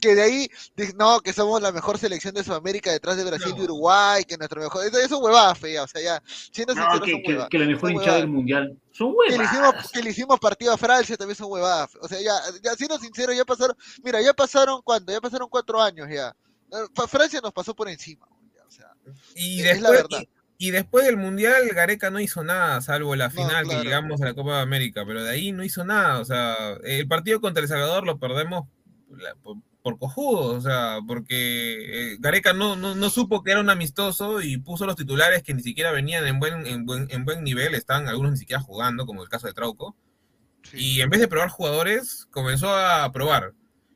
Que 0.00 0.14
de 0.14 0.22
ahí, 0.22 0.48
no, 0.96 1.20
que 1.20 1.32
somos 1.32 1.60
la 1.60 1.72
mejor 1.72 1.98
selección 1.98 2.32
de 2.32 2.44
Sudamérica 2.44 2.92
detrás 2.92 3.16
de 3.16 3.24
Brasil 3.24 3.52
y 3.56 3.60
Uruguay, 3.62 4.24
que 4.24 4.36
nuestro 4.38 4.62
mejor. 4.62 4.86
Eso, 4.86 4.98
eso 4.98 5.16
es 5.16 5.20
huevada 5.22 5.54
fea, 5.56 5.82
o 5.82 5.86
sea, 5.88 6.00
ya, 6.00 6.22
siendo 6.26 6.74
No, 6.76 7.00
que, 7.02 7.10
son 7.10 7.22
que- 7.22 7.28
huevadas. 7.32 7.48
que 7.50 7.58
la 7.58 7.66
mejor 7.66 7.90
hinchada 7.90 8.06
del 8.18 8.24
huevadas. 8.24 8.34
mundial. 8.34 8.78
Son 8.92 9.14
Que 9.26 9.32
le, 9.32 9.38
huevas. 9.38 9.52
hicimos, 9.52 9.90
que 9.92 10.02
le 10.02 10.10
hicimos 10.10 10.38
partido 10.40 10.72
a 10.72 10.78
Francia 10.78 11.16
también 11.16 11.36
son 11.36 11.50
huevadas. 11.50 11.90
O 12.00 12.06
sea, 12.08 12.20
ya, 12.20 12.34
ya 12.62 12.74
siendo 12.76 12.98
sincero, 12.98 13.32
ya 13.32 13.44
pasaron, 13.44 13.76
mira, 14.04 14.22
ya 14.22 14.32
pasaron 14.32 14.80
cuánto, 14.82 15.10
ya 15.12 15.20
pasaron 15.20 15.48
cuatro 15.50 15.82
años 15.82 16.06
ya. 16.08 16.34
Eh, 16.72 17.06
Francia 17.08 17.40
nos 17.42 17.52
pasó 17.52 17.74
por 17.74 17.88
encima. 17.88 18.28
ya, 18.54 18.62
o 18.64 18.70
sea, 18.70 18.92
Y 19.34 19.60
es 19.62 19.80
la 19.80 19.90
después, 19.90 20.08
verdad. 20.08 20.20
y, 20.22 20.28
y 20.64 20.70
después 20.70 21.04
del 21.04 21.18
Mundial, 21.18 21.68
Gareca 21.74 22.08
no 22.08 22.20
hizo 22.20 22.42
nada, 22.42 22.80
salvo 22.80 23.14
la 23.16 23.28
No, 23.28 23.32
final 23.32 23.64
claro. 23.66 23.68
que 23.68 23.84
llegamos 23.84 24.22
a 24.22 24.24
la 24.24 24.34
Copa 24.34 24.56
de 24.56 24.62
América, 24.62 25.04
pero 25.06 25.22
de 25.22 25.28
ahí 25.28 25.52
no 25.52 25.62
hizo 25.62 25.84
nada. 25.84 26.20
O 26.20 26.24
sea, 26.24 26.56
el 26.84 27.06
partido 27.06 27.42
contra 27.42 27.62
El 27.62 27.68
Salvador 27.68 28.06
lo 28.06 28.18
perdemos 28.18 28.66
por, 29.42 29.58
por 29.82 29.98
cojudos, 29.98 30.56
o 30.56 30.60
sea, 30.62 31.00
porque 31.06 32.12
eh, 32.12 32.16
Gareca 32.18 32.54
no, 32.54 32.76
no, 32.76 32.94
no 32.94 33.10
supo 33.10 33.42
que 33.42 33.50
era 33.50 33.60
un 33.60 33.68
amistoso 33.68 34.40
y 34.40 34.56
puso 34.56 34.86
los 34.86 34.96
titulares 34.96 35.42
que 35.42 35.52
ni 35.52 35.62
siquiera 35.62 35.92
venían 35.92 36.26
en 36.26 36.40
buen, 36.40 36.66
en 36.66 36.86
buen, 36.86 37.08
en 37.10 37.26
buen 37.26 37.44
nivel, 37.44 37.74
están 37.74 38.08
algunos 38.08 38.32
ni 38.32 38.38
siquiera 38.38 38.62
jugando, 38.62 39.04
como 39.04 39.22
el 39.22 39.28
caso 39.28 39.46
de 39.46 39.52
Trauco. 39.52 39.94
Y 40.72 41.02
en 41.02 41.10
vez 41.10 41.20
de 41.20 41.28
probar 41.28 41.50
jugadores, 41.50 42.26
comenzó 42.30 42.74
a 42.74 43.12
probar. 43.12 43.52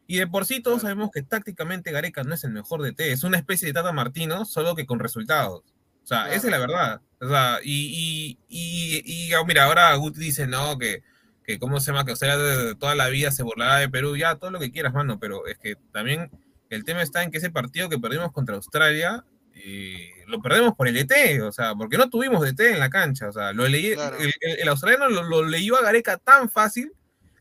Y 0.06 0.18
de 0.18 0.26
por 0.26 0.44
sí 0.44 0.60
todos 0.60 0.82
sabemos 0.82 1.10
que 1.14 1.22
tácticamente 1.22 1.92
Gareca 1.92 2.24
no 2.24 2.34
es 2.34 2.44
el 2.44 2.50
mejor 2.50 2.82
DT, 2.82 3.00
es 3.10 3.24
una 3.24 3.38
especie 3.38 3.68
de 3.68 3.72
Tata 3.72 3.92
Martino, 3.92 4.44
solo 4.44 4.74
que 4.74 4.84
con 4.84 4.98
resultados. 4.98 5.62
O 6.08 6.14
sea, 6.14 6.32
esa 6.32 6.46
es 6.46 6.50
la 6.50 6.58
verdad. 6.58 7.02
O 7.20 7.28
sea, 7.28 7.58
y, 7.62 8.38
y, 8.48 8.48
y, 8.48 9.02
y, 9.28 9.32
ah, 9.34 9.42
mira, 9.46 9.64
ahora 9.64 9.94
Guti 9.96 10.20
dice, 10.20 10.46
no, 10.46 10.78
que, 10.78 11.02
que 11.44 11.58
cómo 11.58 11.80
se 11.80 11.90
llama, 11.92 12.06
que 12.06 12.12
o 12.12 12.16
sea, 12.16 12.38
de, 12.38 12.74
toda 12.76 12.94
la 12.94 13.08
vida 13.08 13.30
se 13.30 13.42
burlará 13.42 13.76
de 13.76 13.90
Perú, 13.90 14.16
ya, 14.16 14.36
todo 14.36 14.50
lo 14.50 14.58
que 14.58 14.72
quieras, 14.72 14.94
mano, 14.94 15.18
pero 15.20 15.46
es 15.46 15.58
que 15.58 15.76
también 15.92 16.30
el 16.70 16.84
tema 16.84 17.02
está 17.02 17.22
en 17.22 17.30
que 17.30 17.36
ese 17.36 17.50
partido 17.50 17.90
que 17.90 17.98
perdimos 17.98 18.32
contra 18.32 18.54
Australia, 18.54 19.22
eh, 19.54 20.10
lo 20.28 20.40
perdemos 20.40 20.74
por 20.76 20.88
el 20.88 20.94
DT, 20.94 21.42
o 21.42 21.52
sea, 21.52 21.74
porque 21.74 21.98
no 21.98 22.08
tuvimos 22.08 22.40
DT 22.42 22.72
en 22.72 22.78
la 22.80 22.88
cancha, 22.88 23.28
o 23.28 23.32
sea, 23.32 23.52
lo 23.52 23.68
leí, 23.68 23.88
el, 23.88 23.98
el- 24.40 24.60
el 24.60 24.68
australiano 24.68 25.10
lo, 25.10 25.24
lo 25.24 25.44
leyó 25.44 25.76
a 25.76 25.82
Gareca 25.82 26.16
tan 26.16 26.48
fácil 26.48 26.92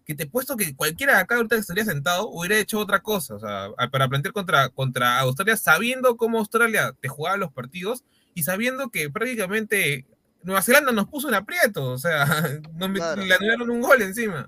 que 0.05 0.13
te 0.15 0.23
he 0.23 0.27
puesto 0.27 0.57
que 0.57 0.75
cualquiera 0.75 1.15
de 1.15 1.19
acá 1.21 1.35
ahorita 1.35 1.55
que 1.55 1.61
estaría 1.61 1.85
sentado 1.85 2.27
hubiera 2.29 2.57
hecho 2.57 2.79
otra 2.79 2.99
cosa, 3.01 3.35
o 3.35 3.39
sea, 3.39 3.69
para 3.91 4.09
plantear 4.09 4.33
contra, 4.33 4.67
contra 4.69 5.19
Australia, 5.19 5.55
sabiendo 5.55 6.17
cómo 6.17 6.39
Australia 6.39 6.93
te 6.99 7.07
jugaba 7.07 7.37
los 7.37 7.51
partidos 7.53 8.03
y 8.37 8.43
sabiendo 8.43 8.89
que 8.89 9.09
prácticamente 9.09 10.05
Nueva 10.43 10.61
Zelanda 10.61 10.91
nos 10.91 11.07
puso 11.07 11.27
en 11.27 11.35
aprieto, 11.35 11.91
o 11.91 11.97
sea, 11.97 12.25
nos 12.75 12.89
Claro. 12.91 13.21
le 13.23 13.33
anularon 13.33 13.69
un 13.71 13.81
gol 13.81 14.01
encima. 14.01 14.47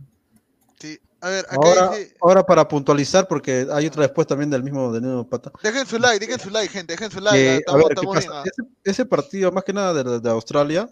Sí, 0.79 0.97
a 1.21 1.29
ver, 1.29 1.45
acá 1.49 1.55
Ahora, 1.57 1.89
dice, 1.97 2.15
ahora 2.21 2.43
para 2.45 2.67
puntualizar, 2.67 3.27
porque 3.27 3.67
hay 3.71 3.87
otra 3.87 4.03
después 4.03 4.27
también 4.27 4.49
del 4.49 4.63
mismo, 4.63 4.91
del 4.93 5.01
mismo 5.01 5.27
pata. 5.27 5.51
dejen 5.63 5.85
su 5.85 5.97
like, 5.99 6.25
dejen 6.25 6.39
su 6.39 6.49
like, 6.49 6.69
gente, 6.71 6.93
dejen 6.93 7.11
su 7.11 7.19
like. 7.19 7.37
que, 7.37 7.49
a 7.49 7.57
estamos- 7.57 7.77
ver, 7.79 7.87
¿qué 7.87 7.93
estamos 7.95 8.15
pasa? 8.15 8.43
bien. 8.43 8.43
Ese, 8.45 8.91
ese 8.91 9.05
partido, 9.05 9.51
más 9.51 9.63
que 9.63 9.73
nada 9.73 9.93
de, 10.03 10.19
de 10.19 10.29
Australia, 10.29 10.87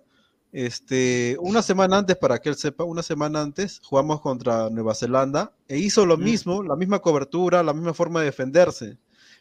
este, 0.51 1.37
una 1.39 1.61
semana 1.61 1.97
antes, 1.97 2.17
para 2.17 2.39
que 2.39 2.49
él 2.49 2.55
sepa, 2.55 2.83
una 2.83 3.03
semana 3.03 3.41
antes 3.41 3.79
jugamos 3.83 4.21
contra 4.21 4.69
Nueva 4.69 4.95
Zelanda 4.95 5.51
e 5.67 5.77
hizo 5.77 6.05
lo 6.05 6.17
mismo, 6.17 6.63
la 6.63 6.75
misma 6.75 6.99
cobertura, 6.99 7.61
la 7.63 7.73
misma 7.73 7.93
forma 7.93 8.19
de 8.21 8.25
defenderse. 8.27 8.97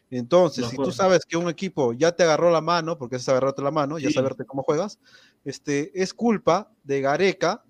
Entonces, 0.09 0.65
si 0.69 0.77
tú 0.77 0.91
sabes 0.95 1.25
que 1.25 1.35
un 1.37 1.49
equipo 1.49 1.93
ya 1.93 2.11
te 2.13 2.23
agarró 2.23 2.49
la 2.49 2.61
mano, 2.61 2.97
porque 2.97 3.17
es 3.17 3.27
agarrarte 3.27 3.61
la 3.61 3.71
mano, 3.71 3.99
ya 3.99 4.07
saberte 4.13 4.45
cómo 4.45 4.63
juegas, 4.63 4.99
este, 5.43 5.91
es 6.01 6.13
culpa 6.13 6.71
de 6.83 7.01
Gareca 7.01 7.63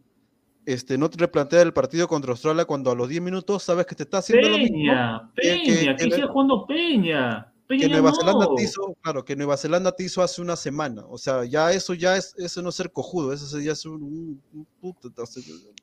este, 0.65 0.97
no 0.97 1.09
te 1.09 1.17
replantea 1.17 1.61
el 1.61 1.71
partido 1.71 2.09
contra 2.09 2.31
Australia 2.31 2.65
cuando 2.65 2.91
a 2.91 2.95
los 2.95 3.07
10 3.07 3.21
minutos 3.21 3.63
sabes 3.63 3.85
que 3.85 3.95
te 3.95 4.03
está 4.03 4.17
haciendo 4.17 4.49
lo 4.49 4.57
mismo. 4.57 4.77
Peña, 4.77 5.31
que- 5.33 5.63
que- 5.63 5.95
Peña, 5.95 6.15
siga 6.15 6.27
jugando 6.27 6.67
Peña. 6.67 7.53
Peña 7.67 7.81
que 7.85 7.89
Nueva 7.89 8.09
no. 8.09 8.15
Zelanda 8.17 8.47
te 8.53 8.63
hizo, 8.63 8.93
claro, 9.01 9.23
que 9.23 9.35
Nueva 9.37 9.55
Zelanda 9.55 9.93
te 9.93 10.03
hizo 10.03 10.21
hace 10.21 10.41
una 10.41 10.57
semana. 10.57 11.05
O 11.07 11.17
sea, 11.17 11.45
ya 11.45 11.71
eso 11.71 11.93
ya 11.93 12.17
es, 12.17 12.33
eso 12.37 12.61
no 12.61 12.67
es 12.69 12.75
ser 12.75 12.91
cojudo, 12.91 13.31
eso 13.31 13.57
ya 13.61 13.71
es 13.71 13.85
un, 13.85 14.03
un- 14.03 14.41
un 14.51 14.67
puto, 14.81 15.09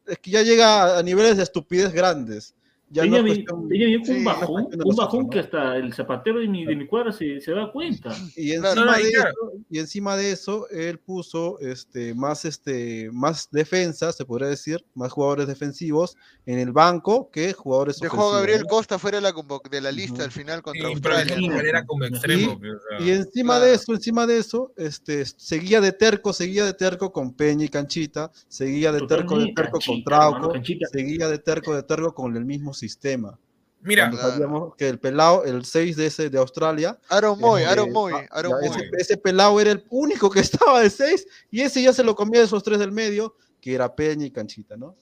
es 0.07 0.19
que 0.19 0.31
ya 0.31 0.43
llega 0.43 0.99
a 0.99 1.03
niveles 1.03 1.39
de 1.39 1.45
estupidez 1.45 1.91
grandes. 1.91 2.55
Ya 2.95 3.03
Peña, 3.03 3.11
no 3.11 3.17
es 3.19 3.25
vi- 3.25 3.45
cuestión- 3.45 3.69
Peña 3.69 3.87
viene 3.87 3.99
con 3.99 4.07
sí, 4.07 4.13
un 4.13 4.25
no 4.25 4.31
es 4.31 4.37
bajón, 4.41 4.63
un 4.65 4.71
nosotros, 4.71 4.97
bajón 4.97 5.23
¿no? 5.25 5.31
que 5.31 5.39
hasta 5.41 5.77
el 5.77 5.93
zapatero 5.93 6.39
de 6.39 6.49
mi, 6.49 6.65
de 6.65 6.77
mi 6.77 6.87
cuadra 6.87 7.13
se, 7.13 7.41
se 7.41 7.51
da 7.53 7.71
cuenta. 7.73 8.17
Y 8.37 8.57
Claro, 8.57 8.69
encima, 8.81 8.93
no, 8.93 9.01
y 9.01 9.05
de 9.05 9.13
claro. 9.13 9.31
eso, 9.31 9.53
y 9.69 9.79
encima 9.81 10.17
de 10.17 10.31
eso, 10.31 10.69
él 10.71 10.99
puso 11.01 11.59
este, 11.59 12.15
más, 12.15 12.45
este, 12.45 13.11
más 13.13 13.49
defensa, 13.51 14.13
se 14.13 14.25
podría 14.25 14.49
decir, 14.49 14.85
más 14.95 15.11
jugadores 15.13 15.49
defensivos 15.49 16.17
en 16.47 16.59
el 16.61 16.71
banco 16.73 17.31
que 17.31 17.53
jugadores 17.53 17.99
Dejó 17.99 18.15
a 18.17 18.19
ofensivos. 18.21 18.37
Gabriel 18.41 18.61
¿no? 18.63 18.69
Costa 18.69 18.99
fuera 18.99 19.19
de 19.19 19.23
la, 19.23 19.33
de 19.71 19.81
la 19.81 19.91
lista 19.93 20.23
al 20.25 20.31
final 20.31 20.63
contra 20.63 20.87
Sí, 20.87 20.93
Australia. 20.95 21.37
Valera 21.51 21.85
como 21.85 22.05
extremo, 22.05 22.59
pues, 22.61 22.73
o 22.75 22.99
sea. 22.99 23.07
Y 23.07 23.11
encima 23.11 23.59
de 23.59 23.75
eso, 23.75 23.93
encima 23.93 24.27
de 24.27 24.39
eso, 24.39 24.73
este, 24.77 25.25
seguía 25.25 25.81
de 25.81 25.91
terco, 25.93 26.33
seguía 26.33 26.65
de 26.65 26.75
terco 26.75 27.11
con 27.13 27.35
Peña 27.35 27.65
y 27.65 27.69
Canchita, 27.69 28.31
seguía 28.47 28.93
de 28.93 29.07
terco 29.07 29.39
de 29.39 29.53
terco 29.53 29.79
con 29.85 30.05
Trauco, 30.05 30.53
seguía 30.93 31.29
de 31.29 31.39
terco 31.39 31.75
de 31.75 31.83
terco 31.83 32.15
con 32.15 32.37
el 32.37 32.45
mismo 32.45 32.73
sistema. 32.89 33.39
Mira, 33.81 34.09
Cuando 34.11 34.31
sabíamos 34.31 34.77
que 34.77 34.89
el 34.89 34.99
pelado, 34.99 35.45
el 35.45 35.65
6 35.65 35.97
de 35.97 36.07
ese 36.07 36.31
de 36.31 36.39
Australia, 36.39 36.99
Aaron 37.11 37.39
Moy, 37.39 37.61
este, 37.63 37.73
Aaron 37.73 37.93
Moy, 37.93 38.13
ah, 38.15 38.27
Aaron 38.31 38.53
ya, 38.63 38.69
Moy. 38.71 38.79
ese, 38.79 38.91
ese 38.99 39.17
pelado 39.19 39.61
era 39.61 39.73
el 39.73 39.85
único 39.91 40.31
que 40.31 40.41
estaba 40.69 40.81
de 40.81 40.89
6 40.91 41.27
y 41.51 41.61
ese 41.61 41.83
ya 41.83 41.93
se 41.93 42.03
lo 42.03 42.15
comía 42.15 42.41
de 42.41 42.47
esos 42.47 42.63
tres 42.63 42.79
del 42.79 42.93
medio, 42.93 43.37
que 43.61 43.75
era 43.75 43.95
Peña 43.95 44.25
y 44.27 44.31
Canchita, 44.31 44.77
¿no? 44.77 44.97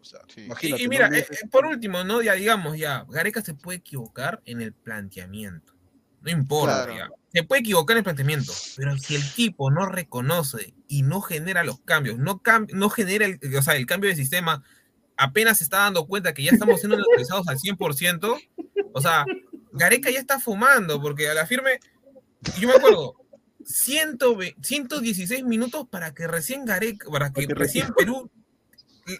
O 0.00 0.04
sea, 0.04 0.20
imagínate. 0.36 0.82
Y, 0.82 0.88
mira, 0.88 1.08
eh, 1.16 1.26
eh, 1.30 1.48
por 1.50 1.64
último, 1.64 2.02
¿no? 2.04 2.22
Ya 2.22 2.34
digamos, 2.34 2.76
ya, 2.76 3.06
Gareca 3.08 3.40
se 3.40 3.54
puede 3.54 3.78
equivocar 3.78 4.42
en 4.44 4.60
el 4.60 4.72
planteamiento. 4.72 5.72
No 6.22 6.30
importa, 6.30 6.86
Claro. 6.86 6.96
ya. 6.96 7.08
Se 7.32 7.42
puede 7.44 7.60
equivocar 7.60 7.94
en 7.94 7.98
el 7.98 8.04
planteamiento, 8.04 8.52
pero 8.76 8.96
si 8.98 9.14
el 9.14 9.22
tipo 9.34 9.70
no 9.70 9.86
reconoce 9.86 10.74
y 10.88 11.02
no 11.02 11.20
genera 11.20 11.62
los 11.64 11.80
cambios, 11.80 12.18
no, 12.18 12.42
cam- 12.42 12.68
no 12.72 12.90
genera 12.90 13.26
el, 13.26 13.38
o 13.56 13.62
sea, 13.62 13.76
el 13.76 13.86
cambio 13.86 14.08
de 14.10 14.16
sistema, 14.16 14.62
apenas 15.16 15.58
se 15.58 15.64
está 15.64 15.78
dando 15.78 16.06
cuenta 16.06 16.34
que 16.34 16.42
ya 16.42 16.50
estamos 16.52 16.80
siendo 16.80 16.96
neutralizados 16.96 17.46
al 17.48 17.58
100%, 17.58 18.40
o 18.92 19.00
sea, 19.00 19.24
Gareca 19.72 20.10
ya 20.10 20.18
está 20.20 20.38
fumando, 20.40 21.00
porque 21.00 21.28
a 21.28 21.34
la 21.34 21.46
firme, 21.46 21.78
yo 22.60 22.68
me 22.68 22.74
acuerdo, 22.74 23.14
120 23.64 24.56
116 24.62 25.44
minutos 25.44 25.86
para 25.90 26.12
que 26.14 26.26
recién 26.26 26.64
Gareca, 26.64 27.10
para 27.10 27.32
que 27.32 27.46
recién 27.48 27.88
Perú 27.96 28.30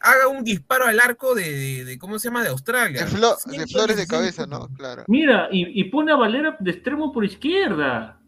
haga 0.01 0.29
un 0.29 0.45
disparo 0.45 0.87
al 0.87 0.99
arco 1.01 1.35
de, 1.35 1.43
de- 1.51 1.85
de- 1.85 1.99
¿cómo 1.99 2.19
se 2.19 2.29
llama? 2.29 2.43
De 2.43 2.49
Australia. 2.51 3.05
De, 3.05 3.11
flo- 3.11 3.37
de 3.37 3.67
116 3.67 3.73
flores 3.73 3.97
de 3.97 4.07
cabeza. 4.07 4.47
¿no? 4.47 4.69
Claro, 4.77 5.05
Mira, 5.09 5.49
y, 5.51 5.79
y 5.81 5.85
pone 5.91 6.13
a 6.13 6.17
Valera 6.17 6.57
de 6.61 6.71
extremo 6.71 7.13
por 7.13 7.25
izquierda. 7.25 8.19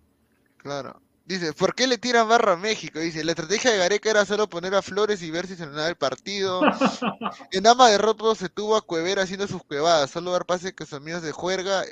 claro. 0.58 1.00
Dice, 1.26 1.52
¿por 1.52 1.74
qué 1.74 1.88
le 1.88 1.98
tiran 1.98 2.28
barra 2.28 2.52
a 2.52 2.56
México? 2.56 3.00
Dice, 3.00 3.24
la 3.24 3.32
estrategia 3.32 3.72
de 3.72 3.78
Gareca 3.78 4.10
era 4.10 4.24
solo 4.24 4.48
poner 4.48 4.74
a 4.76 4.80
Flores 4.82 5.22
y 5.22 5.30
ver 5.32 5.46
si 5.48 5.56
se 5.56 5.66
ganaba 5.66 5.88
el 5.88 5.96
partido. 5.96 6.60
En 7.50 7.66
ama 7.66 7.90
de 7.90 7.98
roto 7.98 8.34
se 8.36 8.48
tuvo 8.48 8.76
a 8.76 8.80
Cuevera 8.82 9.22
haciendo 9.22 9.46
sus 9.48 9.62
cuevadas, 9.64 10.10
solo 10.10 10.30
dar 10.30 10.46
pases 10.46 10.72
que 10.72 10.84
sus 10.84 10.94
amigos 10.94 11.22
de 11.22 11.32
juerga. 11.32 11.84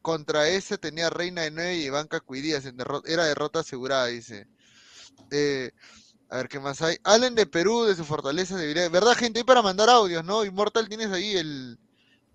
Contra 0.00 0.48
ese 0.48 0.78
tenía 0.78 1.10
Reina 1.10 1.42
de 1.42 1.50
9 1.50 1.74
y 1.76 1.88
Banca 1.90 2.20
Cuidías, 2.20 2.64
en 2.66 2.76
derro- 2.76 3.02
era 3.06 3.24
derrota 3.24 3.60
asegurada, 3.60 4.06
dice. 4.06 4.46
Eh, 5.30 5.70
a 6.30 6.38
ver 6.38 6.48
qué 6.48 6.58
más 6.60 6.82
hay. 6.82 6.96
Allen 7.04 7.34
de 7.34 7.46
Perú, 7.46 7.84
de 7.84 7.94
su 7.94 8.04
fortaleza 8.04 8.56
debería. 8.56 8.88
¿Verdad, 8.88 9.14
gente? 9.14 9.40
Hay 9.40 9.44
para 9.44 9.62
mandar 9.62 9.88
audios, 9.90 10.24
¿no? 10.24 10.44
Immortal, 10.44 10.88
¿tienes 10.88 11.10
ahí 11.12 11.36
el, 11.36 11.78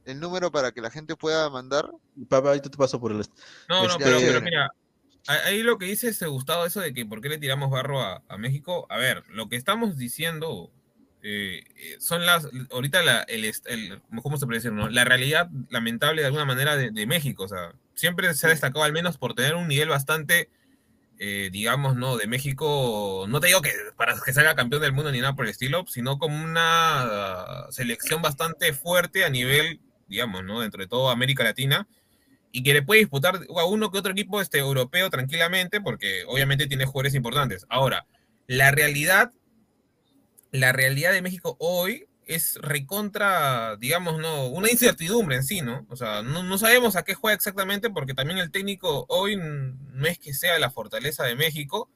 el 0.06 0.20
número 0.20 0.52
para 0.52 0.72
que 0.72 0.82
la 0.82 0.92
gente 0.92 1.16
pueda 1.16 1.50
mandar? 1.50 1.90
Papá, 2.28 2.50
ahorita 2.50 2.70
te 2.70 2.78
paso 2.78 3.00
por 3.00 3.12
el... 3.12 3.18
No, 3.68 3.84
no, 3.84 3.84
Este, 3.84 4.04
pero, 4.04 4.20
pero 4.20 4.42
mira, 4.42 4.66
a- 4.66 4.79
ahí 5.30 5.64
lo 5.64 5.78
que 5.78 5.86
dice 5.86 6.10
este 6.10 6.26
Gustavo, 6.28 6.66
eso 6.66 6.82
de 6.82 6.94
que 6.94 7.06
por 7.06 7.22
qué 7.22 7.30
le 7.30 7.38
tiramos 7.38 7.70
barro 7.70 8.02
a, 8.02 8.24
a 8.28 8.38
México, 8.38 8.88
a 8.90 8.98
ver, 8.98 9.24
lo 9.30 9.48
que 9.48 9.56
estamos 9.56 9.98
diciendo 9.98 10.72
eh, 11.22 11.64
eh, 11.76 11.98
son 12.00 12.26
las, 12.26 12.48
ahorita 12.72 13.04
la, 13.04 13.22
el, 13.24 14.02
¿cómo 14.24 14.38
se 14.38 14.46
puede 14.46 14.60
decir? 14.60 14.72
No? 14.72 14.90
La 14.90 15.04
realidad 15.04 15.50
lamentable 15.70 16.22
de 16.22 16.28
alguna 16.28 16.46
manera 16.46 16.76
de, 16.78 16.92
de 16.92 17.06
México, 17.06 17.44
o 17.44 17.48
sea, 17.48 17.74
siempre 17.94 18.34
se 18.34 18.48
ha 18.48 18.50
destacado 18.50 18.84
al 18.84 18.94
menos 18.94 19.18
por 19.18 19.36
tener 19.36 19.56
un 19.56 19.68
nivel 19.68 19.90
bastante, 19.90 20.50
eh, 21.20 21.50
digamos, 21.52 21.98
¿no? 21.98 22.16
De 22.16 22.28
México, 22.28 23.26
no 23.28 23.42
te 23.42 23.48
digo 23.48 23.62
que 23.62 23.72
para 23.98 24.16
que 24.20 24.34
salga 24.34 24.56
campeón 24.56 24.82
del 24.82 24.94
mundo 24.94 25.12
ni 25.12 25.20
nada 25.20 25.36
por 25.36 25.46
el 25.46 25.52
estilo, 25.52 25.86
sino 25.88 26.18
como 26.20 26.42
una 26.42 27.68
selección 27.70 28.22
bastante 28.22 28.72
fuerte 28.74 29.26
a 29.26 29.30
nivel, 29.30 29.82
digamos, 30.08 30.44
¿no? 30.46 30.62
Dentro 30.62 30.82
de 30.82 30.88
todo 30.88 31.10
América 31.10 31.44
Latina 31.44 31.88
y 32.52 32.64
que 32.64 32.74
le 32.74 32.82
puede 32.82 33.02
disputar 33.02 33.36
a 33.36 33.66
uno 33.66 33.92
que 33.92 34.00
otro 34.00 34.12
equipo 34.12 34.42
este, 34.42 34.60
europeo 34.60 35.10
tranquilamente, 35.10 35.82
porque 35.82 36.24
obviamente 36.28 36.68
tiene 36.68 36.86
jugadores 36.86 37.16
importantes. 37.16 37.66
Ahora, 37.70 38.08
la 38.48 38.72
realidad, 38.72 39.32
la 40.52 40.72
realidad 40.72 41.12
de 41.12 41.22
México 41.22 41.56
hoy 41.60 42.08
es 42.26 42.60
recontra, 42.62 43.76
digamos, 43.78 44.20
no, 44.20 44.48
una 44.48 44.70
incertidumbre 44.70 45.36
en 45.36 45.44
sí, 45.44 45.62
¿no? 45.62 45.86
O 45.90 45.96
sea, 45.96 46.22
no, 46.22 46.44
no 46.44 46.58
sabemos 46.60 46.96
a 46.96 47.04
qué 47.04 47.16
juega 47.16 47.36
exactamente, 47.36 47.90
porque 47.90 48.14
también 48.14 48.40
el 48.40 48.52
técnico 48.52 49.06
hoy 49.10 49.36
no 49.36 50.08
es 50.08 50.20
que 50.20 50.34
sea 50.34 50.60
la 50.60 50.70
fortaleza 50.70 51.24
de 51.24 51.36
México, 51.36 51.90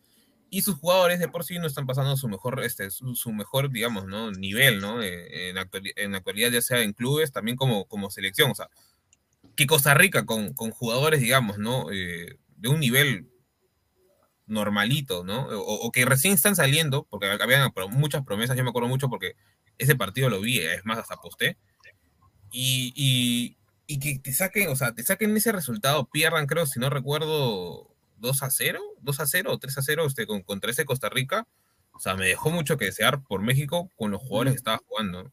y 0.49 0.61
sus 0.61 0.75
jugadores 0.75 1.19
de 1.19 1.27
por 1.27 1.43
sí 1.43 1.57
no 1.57 1.65
están 1.65 1.88
pasando 1.88 2.15
su 2.15 2.27
mejor, 2.27 2.63
este, 2.63 2.91
su, 2.91 3.15
su 3.15 3.31
mejor, 3.31 3.71
digamos, 3.71 4.05
¿no? 4.05 4.31
nivel, 4.31 4.81
¿no? 4.81 5.01
En, 5.01 5.55
actuali- 5.55 5.93
en 5.95 6.13
actualidad, 6.13 6.51
ya 6.51 6.61
sea 6.61 6.81
en 6.81 6.93
clubes, 6.93 7.31
también 7.31 7.57
como, 7.57 7.85
como 7.85 8.11
selección, 8.11 8.51
o 8.51 8.55
sea, 8.55 8.69
que 9.55 9.67
Costa 9.67 9.93
Rica 9.93 10.25
con, 10.25 10.53
con 10.53 10.71
jugadores, 10.71 11.21
digamos, 11.21 11.57
¿no? 11.57 11.91
Eh, 11.91 12.38
de 12.57 12.69
un 12.69 12.80
nivel 12.80 13.30
normalito, 14.45 15.23
¿no? 15.23 15.47
O, 15.47 15.85
o 15.88 15.91
que 15.91 16.05
recién 16.05 16.34
están 16.34 16.55
saliendo, 16.55 17.05
porque 17.09 17.27
habían 17.27 17.71
muchas 17.91 18.23
promesas, 18.23 18.57
yo 18.57 18.63
me 18.63 18.69
acuerdo 18.69 18.89
mucho 18.89 19.09
porque 19.09 19.35
ese 19.77 19.95
partido 19.95 20.30
lo 20.30 20.41
vi, 20.41 20.59
es 20.59 20.85
más, 20.85 20.97
hasta 20.97 21.17
posté, 21.17 21.57
y, 22.51 22.93
y, 22.95 23.57
y 23.88 23.99
que 23.99 24.19
te 24.19 24.34
saquen, 24.34 24.69
o 24.69 24.75
sea, 24.75 24.93
te 24.93 25.03
saquen 25.03 25.35
ese 25.35 25.51
resultado, 25.51 26.05
pierdan, 26.09 26.45
creo, 26.45 26.65
si 26.65 26.80
no 26.80 26.89
recuerdo, 26.89 27.95
2 28.17 28.43
a 28.43 28.49
0, 28.51 28.80
2 29.01 29.19
a 29.19 29.25
0 29.25 29.51
o 29.53 29.57
3 29.57 29.77
a 29.77 29.81
0 29.81 30.05
este, 30.05 30.27
con, 30.27 30.41
contra 30.43 30.71
ese 30.71 30.85
Costa 30.85 31.09
Rica, 31.09 31.47
o 31.93 31.99
sea, 31.99 32.15
me 32.15 32.27
dejó 32.27 32.49
mucho 32.49 32.77
que 32.77 32.85
desear 32.85 33.23
por 33.23 33.41
México 33.41 33.89
con 33.95 34.11
los 34.11 34.21
jugadores 34.21 34.53
que 34.53 34.57
estaba 34.57 34.80
jugando. 34.88 35.31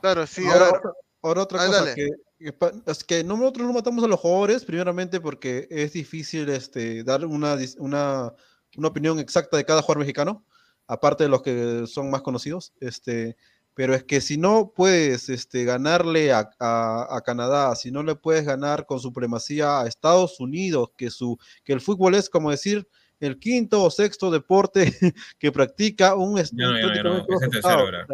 Claro, 0.00 0.26
sí, 0.26 0.46
ahora, 0.48 0.80
ahora 1.22 1.42
otra 1.42 1.62
Ah, 1.62 1.66
cosa 1.66 1.78
dale. 1.80 1.94
que, 1.94 2.08
es 2.38 3.04
que 3.04 3.24
nosotros 3.24 3.66
no 3.66 3.72
matamos 3.72 4.04
a 4.04 4.08
los 4.08 4.20
jugadores, 4.20 4.64
primeramente 4.64 5.20
porque 5.20 5.66
es 5.70 5.92
difícil 5.92 6.48
este, 6.48 7.02
dar 7.02 7.24
una, 7.24 7.56
una, 7.78 8.32
una 8.76 8.88
opinión 8.88 9.18
exacta 9.18 9.56
de 9.56 9.64
cada 9.64 9.80
jugador 9.82 10.00
mexicano, 10.00 10.44
aparte 10.86 11.24
de 11.24 11.30
los 11.30 11.42
que 11.42 11.84
son 11.86 12.10
más 12.10 12.22
conocidos. 12.22 12.72
Este, 12.80 13.36
pero 13.74 13.94
es 13.94 14.04
que 14.04 14.20
si 14.20 14.36
no 14.38 14.72
puedes 14.74 15.28
este, 15.28 15.64
ganarle 15.64 16.32
a, 16.32 16.50
a- 16.58 17.16
a 17.16 17.20
Canadá, 17.22 17.74
si 17.76 17.90
no 17.90 18.02
le 18.02 18.14
puedes 18.16 18.44
ganar 18.44 18.86
con 18.86 19.00
supremacía 19.00 19.80
a 19.80 19.86
Estados 19.86 20.38
Unidos, 20.40 20.90
que, 20.96 21.10
su, 21.10 21.38
que 21.64 21.72
el 21.72 21.80
fútbol 21.80 22.14
es 22.14 22.28
como 22.30 22.50
decir 22.50 22.86
el 23.18 23.38
quinto 23.38 23.82
o 23.82 23.90
sexto 23.90 24.30
deporte 24.30 24.92
que 25.38 25.50
practica 25.52 26.14
un, 26.14 26.34
no, 26.34 26.72
no, 26.82 26.88
no, 27.10 27.16
es 27.36 27.42
el 27.42 27.50
tercero 27.50 27.74
ahora. 27.80 28.06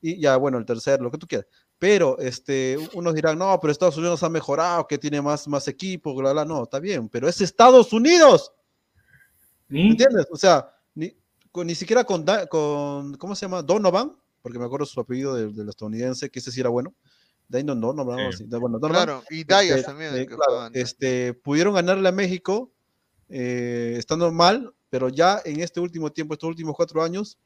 y 0.00 0.18
ya, 0.20 0.36
bueno, 0.38 0.56
el 0.58 0.64
tercero, 0.64 1.02
lo 1.04 1.10
que 1.10 1.18
tú 1.18 1.26
quieras. 1.26 1.46
Pero 1.80 2.18
este, 2.18 2.76
unos 2.92 3.14
dirán, 3.14 3.38
no, 3.38 3.58
pero 3.58 3.72
Estados 3.72 3.96
Unidos 3.96 4.22
ha 4.22 4.28
mejorado, 4.28 4.86
que 4.86 4.98
tiene 4.98 5.20
más, 5.22 5.48
más 5.48 5.66
equipo, 5.66 6.14
bla, 6.14 6.32
bla, 6.32 6.44
no, 6.44 6.62
está 6.64 6.78
bien, 6.78 7.08
pero 7.08 7.26
es 7.26 7.40
Estados 7.40 7.92
Unidos. 7.94 8.52
¿Entiendes? 9.90 10.26
O 10.30 10.36
sea, 10.36 10.70
ni, 10.94 11.16
con- 11.50 11.66
ni 11.66 11.74
siquiera 11.74 12.04
con, 12.04 12.22
Da- 12.24 12.46
con, 12.46 13.14
¿cómo 13.16 13.34
se 13.34 13.46
llama? 13.46 13.62
Donovan, 13.62 14.14
porque 14.42 14.58
me 14.58 14.66
acuerdo 14.66 14.84
su 14.84 15.00
apellido 15.00 15.34
del, 15.34 15.54
del 15.56 15.70
estadounidense, 15.70 16.28
que 16.28 16.38
ese 16.40 16.52
sí 16.52 16.60
era 16.60 16.68
bueno. 16.68 16.94
Dayton 17.48 17.80
Donovan, 17.80 18.18
algo 18.18 18.30
así. 18.30 18.44
Bueno, 18.44 18.78
Donovan, 18.78 19.04
Claro, 19.06 19.22
y 19.30 19.44
Dyas 19.44 19.62
este, 19.62 19.82
también, 19.82 20.14
eh, 20.16 20.26
claro, 20.26 20.70
este, 20.74 21.32
pudieron 21.34 21.74
ganarle 21.74 22.08
a 22.08 22.12
México 22.12 22.70
eh, 23.30 23.94
estando 23.98 24.30
mal, 24.30 24.72
pero 24.90 25.08
ya 25.08 25.40
en 25.46 25.60
este 25.60 25.80
último 25.80 26.12
tiempo, 26.12 26.34
estos 26.34 26.48
últimos 26.48 26.76
cuatro 26.76 27.02
años, 27.02 27.38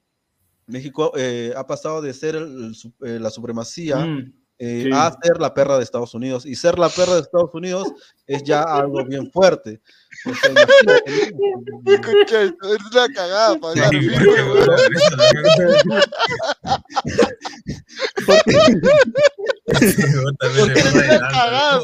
México 0.67 1.13
eh, 1.17 1.53
ha 1.57 1.67
pasado 1.67 2.01
de 2.03 2.13
ser 2.15 2.37
el- 2.37 2.75
el 2.75 2.93
eh, 3.09 3.19
la 3.21 3.31
supremacía 3.31 3.97
Mm, 3.99 4.33
eh, 4.59 4.83
sí. 4.85 4.91
a 4.93 5.13
ser 5.23 5.41
la 5.41 5.53
perra 5.53 5.77
de 5.79 5.85
Estados 5.85 6.15
Unidos. 6.15 6.47
Y 6.47 6.55
ser 6.55 6.79
la 6.79 6.89
perra 6.89 7.15
de 7.17 7.21
Estados 7.23 7.53
Unidos 7.55 7.89
es 8.27 8.43
ya 8.45 8.63
algo 8.63 9.05
bien 9.05 9.31
fuerte. 9.33 9.81
O 10.27 10.35
sea, 10.35 10.51
imagínate, 10.51 11.35
Escucha, 11.87 12.43
esto, 12.43 12.75
es 12.75 12.81
una 12.93 13.09
cagada 13.13 13.59
para. 13.59 13.89
Sí, 13.91 14.09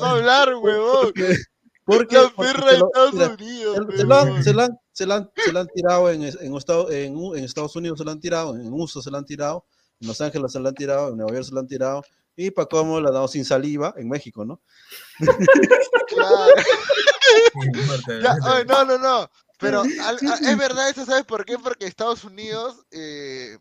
hablar, 0.02 0.54
huevón. 0.54 1.12
Porque, 1.96 2.16
La 2.16 2.28
porque 2.30 2.52
perra 2.52 2.66
se 2.68 2.72
de 2.74 2.78
lo- 2.78 2.86
Estados 2.86 3.14
Unidos, 3.40 3.76
se- 3.90 3.96
se 3.96 4.04
lo 4.04 4.14
han- 4.14 4.24
huevón. 4.28 4.44
se 4.44 4.52
lo 4.54 4.62
han- 4.62 4.78
se 4.92 5.06
lo 5.06 5.14
han- 5.14 5.30
se 5.36 5.52
lo 5.52 5.60
han 5.60 5.66
tirado 5.68 6.10
en, 6.10 6.22
en, 6.22 6.56
Estado- 6.56 6.90
en 6.90 7.16
U- 7.16 7.34
en 7.34 7.44
Estados 7.44 7.76
Unidos, 7.76 7.98
se 7.98 8.04
lo 8.04 8.10
han 8.10 8.20
tirado, 8.20 8.54
en 8.56 8.72
USA 8.72 9.02
se 9.02 9.10
lo 9.10 9.18
han 9.18 9.24
tirado, 9.24 9.64
en 10.00 10.08
Los 10.08 10.20
Ángeles 10.20 10.52
se 10.52 10.60
lo 10.60 10.68
han 10.68 10.74
tirado, 10.74 11.08
en 11.10 11.16
Nueva 11.16 11.32
York 11.32 11.44
se 11.44 11.52
lo 11.52 11.60
han 11.60 11.66
tirado, 11.66 12.02
y 12.36 12.50
para 12.50 12.66
cómo 12.68 13.00
la 13.00 13.08
han 13.08 13.14
dado 13.14 13.28
sin 13.28 13.44
saliva 13.44 13.92
en 13.96 14.08
México, 14.08 14.44
¿no? 14.44 14.60
Claro. 15.18 16.52
Fuerte, 17.86 18.20
Ya, 18.22 18.36
fuerte. 18.36 18.42
ay, 18.44 18.64
no, 18.66 18.84
no, 18.84 18.98
no. 18.98 19.30
Pero 19.58 19.82
al- 19.82 20.18
a- 20.26 20.50
es 20.50 20.56
verdad 20.58 20.88
eso, 20.88 21.04
¿sabes 21.04 21.24
por 21.24 21.44
qué? 21.44 21.58
Porque 21.58 21.86
Estados 21.86 22.24
Unidos, 22.24 22.84
eh, 22.90 23.58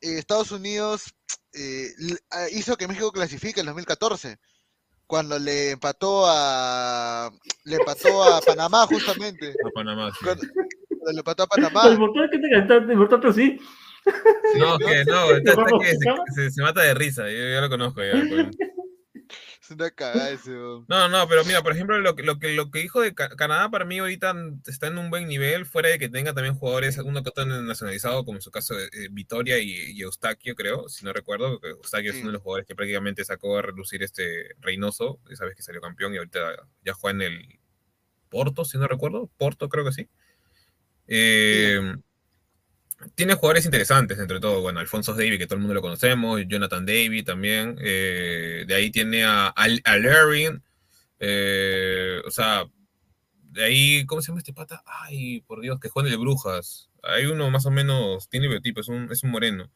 eh, 0.00 0.18
Estados 0.18 0.50
Unidos 0.50 1.14
eh, 1.52 1.92
hizo 2.52 2.76
que 2.76 2.88
México 2.88 3.12
clasifique 3.12 3.60
en 3.60 3.66
2014, 3.66 4.38
cuando 5.14 5.38
le 5.38 5.70
empató 5.70 6.24
a 6.26 7.30
le 7.66 7.76
empató 7.76 8.24
a 8.24 8.40
Panamá 8.40 8.84
justamente. 8.88 9.50
A 9.64 9.70
Panamá, 9.72 10.10
sí. 10.10 10.24
Cuando, 10.24 10.44
cuando 10.88 11.12
le 11.12 11.18
empató 11.18 11.42
a 11.44 11.46
Lo 11.46 11.68
Panamá. 11.68 11.88
importante 11.92 12.36
es 12.36 12.42
que 12.42 12.74
lo 12.80 12.92
importante 12.92 13.32
sí. 13.32 13.60
No, 14.58 14.76
que 14.78 15.04
no, 15.04 15.30
está- 15.36 15.50
está 15.52 15.64
que 15.80 15.86
se, 15.94 16.34
se- 16.34 16.50
se 16.50 16.62
mata 16.62 16.80
de 16.82 16.94
risa, 16.94 17.30
yo 17.30 17.48
ya 17.48 17.60
lo 17.60 17.68
conozco 17.68 18.00
ya. 18.02 18.10
pues. 18.28 18.46
Es 19.64 19.70
una 19.70 19.90
cagada 19.90 20.30
ese. 20.30 20.50
weón. 20.50 20.84
No, 20.88 21.08
no, 21.08 21.26
pero 21.26 21.42
mira, 21.44 21.62
por 21.62 21.72
ejemplo, 21.72 21.98
lo 21.98 22.14
que, 22.14 22.22
lo 22.22 22.38
que, 22.38 22.52
lo 22.54 22.70
que 22.70 22.80
dijo 22.80 23.00
de 23.00 23.14
Ca- 23.14 23.30
Canadá 23.34 23.70
para 23.70 23.86
mí 23.86 23.98
ahorita 23.98 24.34
está 24.66 24.88
en 24.88 24.98
un 24.98 25.08
buen 25.08 25.26
nivel, 25.26 25.64
fuera 25.64 25.88
de 25.88 25.98
que 25.98 26.10
tenga 26.10 26.34
también 26.34 26.54
jugadores, 26.54 26.98
uno 26.98 27.22
que 27.22 27.30
otro 27.30 27.46
nacionalizado, 27.46 28.26
como 28.26 28.36
en 28.38 28.42
su 28.42 28.50
caso 28.50 28.74
de 28.74 28.84
eh, 28.92 29.08
Vitoria 29.10 29.58
y, 29.58 29.70
y 29.92 30.02
Eustaquio, 30.02 30.54
creo, 30.54 30.88
si 30.90 31.06
no 31.06 31.14
recuerdo, 31.14 31.52
porque 31.52 31.70
Eustaquio 31.70 32.10
es 32.10 32.16
Sí. 32.16 32.20
uno 32.22 32.30
de 32.30 32.34
los 32.34 32.42
jugadores 32.42 32.66
que 32.66 32.74
prácticamente 32.74 33.24
sacó 33.24 33.56
a 33.56 33.62
relucir 33.62 34.02
este 34.02 34.54
Reynoso, 34.60 35.18
esa 35.30 35.46
vez 35.46 35.56
que 35.56 35.62
salió 35.62 35.80
campeón 35.80 36.12
y 36.12 36.18
ahorita 36.18 36.56
ya 36.84 36.92
juega 36.92 37.24
en 37.24 37.32
el 37.32 37.58
Porto, 38.28 38.66
si 38.66 38.76
no 38.76 38.86
recuerdo, 38.86 39.30
Porto 39.38 39.68
creo 39.70 39.84
que 39.86 39.92
sí. 39.92 40.08
Eh, 41.06 41.94
tiene 43.14 43.34
jugadores 43.34 43.64
interesantes, 43.64 44.18
entre 44.18 44.40
todo. 44.40 44.60
Bueno, 44.60 44.80
Alfonso 44.80 45.14
David, 45.14 45.38
que 45.38 45.46
todo 45.46 45.56
el 45.56 45.60
mundo 45.60 45.74
lo 45.74 45.82
conocemos, 45.82 46.40
Jonathan 46.46 46.86
David 46.86 47.24
también. 47.24 47.76
eh, 47.80 48.64
de 48.66 48.74
ahí 48.74 48.90
tiene 48.90 49.24
a, 49.24 49.48
a 49.56 49.66
eh, 51.20 52.20
o 52.26 52.30
sea, 52.30 52.64
de 53.50 53.64
ahí, 53.64 54.06
¿cómo 54.06 54.20
se 54.20 54.28
llama 54.28 54.40
este 54.40 54.52
pata? 54.52 54.82
Ay, 54.86 55.40
por 55.42 55.60
Dios, 55.60 55.78
que 55.80 55.88
juega 55.88 56.08
en 56.08 56.14
el 56.14 56.20
Brujas. 56.20 56.90
Hay 57.02 57.26
uno 57.26 57.50
más 57.50 57.66
o 57.66 57.70
menos, 57.70 58.28
tiene 58.28 58.48
biotipo, 58.48 58.80
es 58.80 58.88
un, 58.88 59.10
es 59.10 59.22
un 59.22 59.30
moreno. 59.30 59.70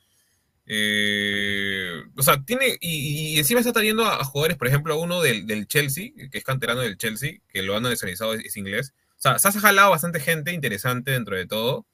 Eh, 0.67 2.03
o 2.17 2.23
sea, 2.23 2.43
tiene, 2.45 2.77
y, 2.81 3.39
encima 3.39 3.61
está 3.61 3.73
trayendo 3.73 4.05
a, 4.05 4.21
a 4.21 4.25
jugadores, 4.25 4.57
por 4.59 4.69
ejemplo, 4.69 4.99
uno 4.99 5.23
del, 5.23 5.47
del 5.47 5.67
Chelsea, 5.67 6.11
que 6.31 6.39
es 6.39 6.45
canterano 6.45 6.81
del 6.83 6.99
Chelsea, 6.99 7.39
que 7.49 7.63
lo 7.63 7.77
han 7.77 7.85
nacionalizado, 7.85 8.35
es, 8.35 8.45
es 8.45 8.57
inglés. 8.57 8.93
O 9.17 9.21
sea, 9.21 9.39
se 9.39 9.49
ha 9.49 9.53
jalado 9.53 9.91
bastante 9.91 10.21
gente 10.21 10.53
interesante 10.53 11.13
dentro 11.13 11.37
de 11.37 11.47
todo. 11.47 11.87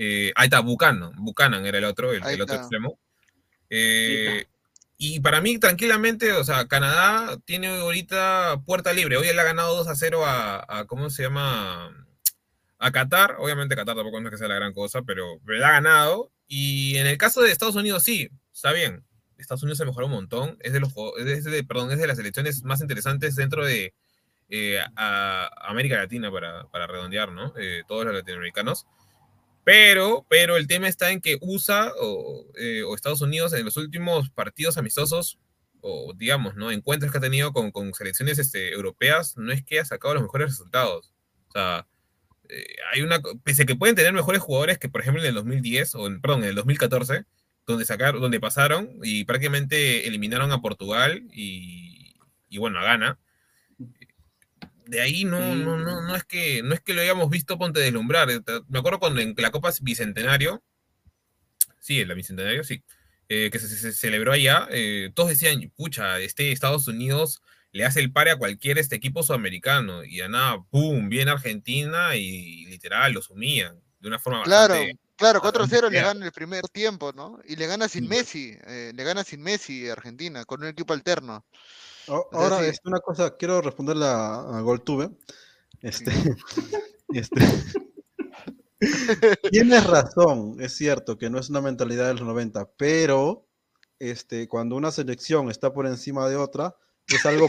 Eh, 0.00 0.32
ahí 0.36 0.44
está, 0.46 0.60
Buchanan, 0.60 1.10
Buchanan 1.16 1.66
era 1.66 1.78
el 1.78 1.84
otro, 1.84 2.12
el, 2.12 2.22
otro 2.40 2.54
extremo. 2.54 2.98
Eh, 3.68 4.46
y 4.96 5.18
para 5.20 5.40
mí, 5.40 5.58
tranquilamente, 5.58 6.32
o 6.32 6.44
sea, 6.44 6.66
Canadá 6.68 7.36
tiene 7.44 7.66
ahorita 7.66 8.62
puerta 8.64 8.92
libre. 8.92 9.16
Hoy 9.16 9.26
él 9.28 9.38
ha 9.38 9.44
ganado 9.44 9.76
2 9.76 9.88
a 9.88 9.96
0 9.96 10.24
a, 10.24 10.64
a 10.68 10.84
¿cómo 10.86 11.10
se 11.10 11.24
llama? 11.24 12.06
A 12.78 12.90
Qatar. 12.92 13.36
Obviamente 13.38 13.74
Qatar 13.74 13.96
tampoco 13.96 14.20
no 14.20 14.28
es 14.28 14.32
que 14.32 14.38
sea 14.38 14.48
la 14.48 14.54
gran 14.54 14.72
cosa, 14.72 15.02
pero, 15.02 15.40
pero 15.44 15.66
ha 15.66 15.72
ganado. 15.72 16.30
Y 16.46 16.96
en 16.96 17.06
el 17.08 17.18
caso 17.18 17.42
de 17.42 17.50
Estados 17.50 17.74
Unidos, 17.76 18.04
sí, 18.04 18.30
está 18.52 18.72
bien. 18.72 19.04
Estados 19.36 19.62
Unidos 19.64 19.78
se 19.78 19.84
mejoró 19.84 20.06
un 20.06 20.12
montón. 20.12 20.56
Es 20.60 20.72
de 20.72 20.80
los 20.80 20.92
es 21.18 21.44
de, 21.44 21.64
perdón, 21.64 21.90
es 21.90 21.98
de 21.98 22.06
las 22.06 22.18
elecciones 22.18 22.62
más 22.62 22.80
interesantes 22.80 23.34
dentro 23.36 23.64
de 23.64 23.94
eh, 24.48 24.80
a- 24.96 25.50
América 25.68 25.96
Latina, 25.96 26.30
para, 26.30 26.64
para 26.70 26.86
redondear, 26.86 27.30
¿no? 27.32 27.52
Eh, 27.58 27.82
todos 27.86 28.04
los 28.04 28.14
latinoamericanos. 28.14 28.86
Pero, 29.68 30.24
pero 30.30 30.56
el 30.56 30.66
tema 30.66 30.88
está 30.88 31.12
en 31.12 31.20
que 31.20 31.36
USA 31.42 31.92
o, 32.00 32.46
eh, 32.58 32.82
o 32.84 32.94
Estados 32.94 33.20
Unidos 33.20 33.52
en 33.52 33.66
los 33.66 33.76
últimos 33.76 34.30
partidos 34.30 34.78
amistosos, 34.78 35.38
o 35.82 36.14
digamos, 36.16 36.54
¿no? 36.56 36.70
Encuentros 36.70 37.12
que 37.12 37.18
ha 37.18 37.20
tenido 37.20 37.52
con, 37.52 37.70
con 37.70 37.92
selecciones 37.92 38.38
este, 38.38 38.72
europeas, 38.72 39.36
no 39.36 39.52
es 39.52 39.62
que 39.62 39.78
ha 39.78 39.84
sacado 39.84 40.14
los 40.14 40.22
mejores 40.22 40.48
resultados. 40.48 41.12
O 41.48 41.52
sea, 41.52 41.86
eh, 42.48 42.76
hay 42.94 43.02
una, 43.02 43.20
pese 43.44 43.64
a 43.64 43.66
que 43.66 43.76
pueden 43.76 43.94
tener 43.94 44.14
mejores 44.14 44.40
jugadores 44.40 44.78
que, 44.78 44.88
por 44.88 45.02
ejemplo, 45.02 45.20
en 45.20 45.28
el 45.28 45.34
2010, 45.34 45.96
o 45.96 46.06
en, 46.06 46.22
perdón, 46.22 46.44
en 46.44 46.48
el 46.48 46.54
2014, 46.54 47.26
donde 47.66 47.84
sacaron, 47.84 48.22
donde 48.22 48.40
pasaron 48.40 48.88
y 49.02 49.26
prácticamente 49.26 50.08
eliminaron 50.08 50.50
a 50.50 50.62
Portugal 50.62 51.28
y, 51.30 52.16
bueno, 52.56 52.78
a 52.78 52.84
Ghana. 52.84 53.18
De 54.88 55.02
ahí 55.02 55.24
no, 55.24 55.54
no, 55.54 55.76
no, 55.76 56.00
no 56.00 56.16
es 56.16 56.24
que 56.24 56.62
no 56.62 56.72
es 56.72 56.80
que 56.80 56.94
lo 56.94 57.02
hayamos 57.02 57.28
visto 57.28 57.58
ponte 57.58 57.78
deslumbrar. 57.78 58.30
Eh, 58.30 58.40
Me 58.68 58.78
acuerdo 58.78 58.98
cuando 58.98 59.20
en 59.20 59.34
la 59.36 59.50
Copa 59.50 59.70
Bicentenario, 59.82 60.62
sí, 61.78 62.00
en 62.00 62.08
la 62.08 62.14
Bicentenario, 62.14 62.64
sí, 62.64 62.82
eh, 63.28 63.50
que 63.52 63.58
se, 63.58 63.92
celebró 63.92 64.32
allá, 64.32 64.66
eh, 64.70 65.10
todos 65.14 65.28
decían, 65.28 65.70
pucha, 65.76 66.18
este 66.20 66.52
Estados 66.52 66.88
Unidos 66.88 67.42
le 67.70 67.84
hace 67.84 68.00
el 68.00 68.12
pare 68.12 68.30
a 68.30 68.36
cualquier 68.38 68.78
este 68.78 68.96
equipo 68.96 69.22
sudamericano. 69.22 70.04
Y 70.04 70.22
a 70.22 70.28
nada, 70.28 70.64
¡pum! 70.70 71.10
Viene 71.10 71.32
Argentina 71.32 72.16
y 72.16 72.64
literal 72.64 73.12
los 73.12 73.28
humillan 73.28 73.78
de 74.00 74.08
una 74.08 74.18
forma 74.18 74.42
Claro, 74.44 74.72
bastante- 74.72 74.98
claro, 75.16 75.40
bastante 75.42 75.68
4-0 75.68 75.90
le 75.90 76.00
gana 76.00 76.24
el 76.24 76.32
primer 76.32 76.66
tiempo, 76.68 77.12
¿no? 77.12 77.38
Y 77.46 77.56
le 77.56 77.66
gana 77.66 77.88
sin 77.88 78.08
Messi, 78.08 78.56
eh, 78.66 78.92
le 78.94 79.04
gana 79.04 79.22
sin 79.22 79.42
Messi 79.42 79.86
a 79.86 79.92
Argentina, 79.92 80.46
con 80.46 80.62
un 80.62 80.68
equipo 80.68 80.94
alterno. 80.94 81.44
A- 82.08 82.18
O 82.18 82.28
sea, 82.30 82.40
Ahora, 82.40 82.58
sí. 82.60 82.64
este, 82.66 82.88
una 82.88 83.00
cosa, 83.00 83.36
quiero 83.36 83.60
responderle 83.60 84.06
a, 84.06 84.58
a 84.58 84.60
Goltube. 84.62 85.10
Este, 85.82 86.10
Este, 87.14 87.40
Tienes 89.50 89.86
razón, 89.86 90.56
es 90.60 90.74
cierto 90.76 91.18
que 91.18 91.30
no 91.30 91.38
es 91.38 91.50
una 91.50 91.60
mentalidad 91.60 92.06
de 92.08 92.14
los 92.14 92.22
90, 92.22 92.70
pero 92.76 93.46
este, 93.98 94.46
cuando 94.48 94.76
una 94.76 94.90
selección 94.92 95.50
está 95.50 95.72
por 95.72 95.86
encima 95.86 96.28
de 96.28 96.36
otra, 96.36 96.76
es 97.08 97.24
algo, 97.26 97.46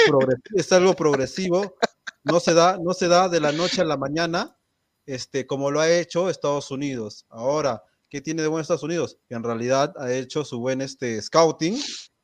es 0.56 0.72
algo 0.72 0.96
progresivo, 0.96 1.76
no 2.24 2.40
se, 2.40 2.54
da, 2.54 2.78
no 2.82 2.94
se 2.94 3.08
da 3.08 3.30
de 3.30 3.42
la 3.42 3.52
noche 3.52 3.82
a 3.82 3.86
la 3.86 3.98
mañana, 3.98 4.58
este, 5.06 5.46
como 5.46 5.70
lo 5.72 5.82
ha 5.82 5.90
hecho 5.92 6.30
Estados 6.30 6.72
Unidos. 6.72 7.26
Ahora, 7.30 7.84
¿qué 8.10 8.22
tiene 8.22 8.42
de 8.42 8.48
bueno 8.48 8.62
Estados 8.62 8.84
Unidos? 8.84 9.18
Que 9.28 9.36
en 9.36 9.44
realidad 9.44 9.94
ha 9.98 10.12
hecho 10.14 10.44
su 10.46 10.60
buen 10.60 10.82
este, 10.82 11.22
scouting, 11.22 11.78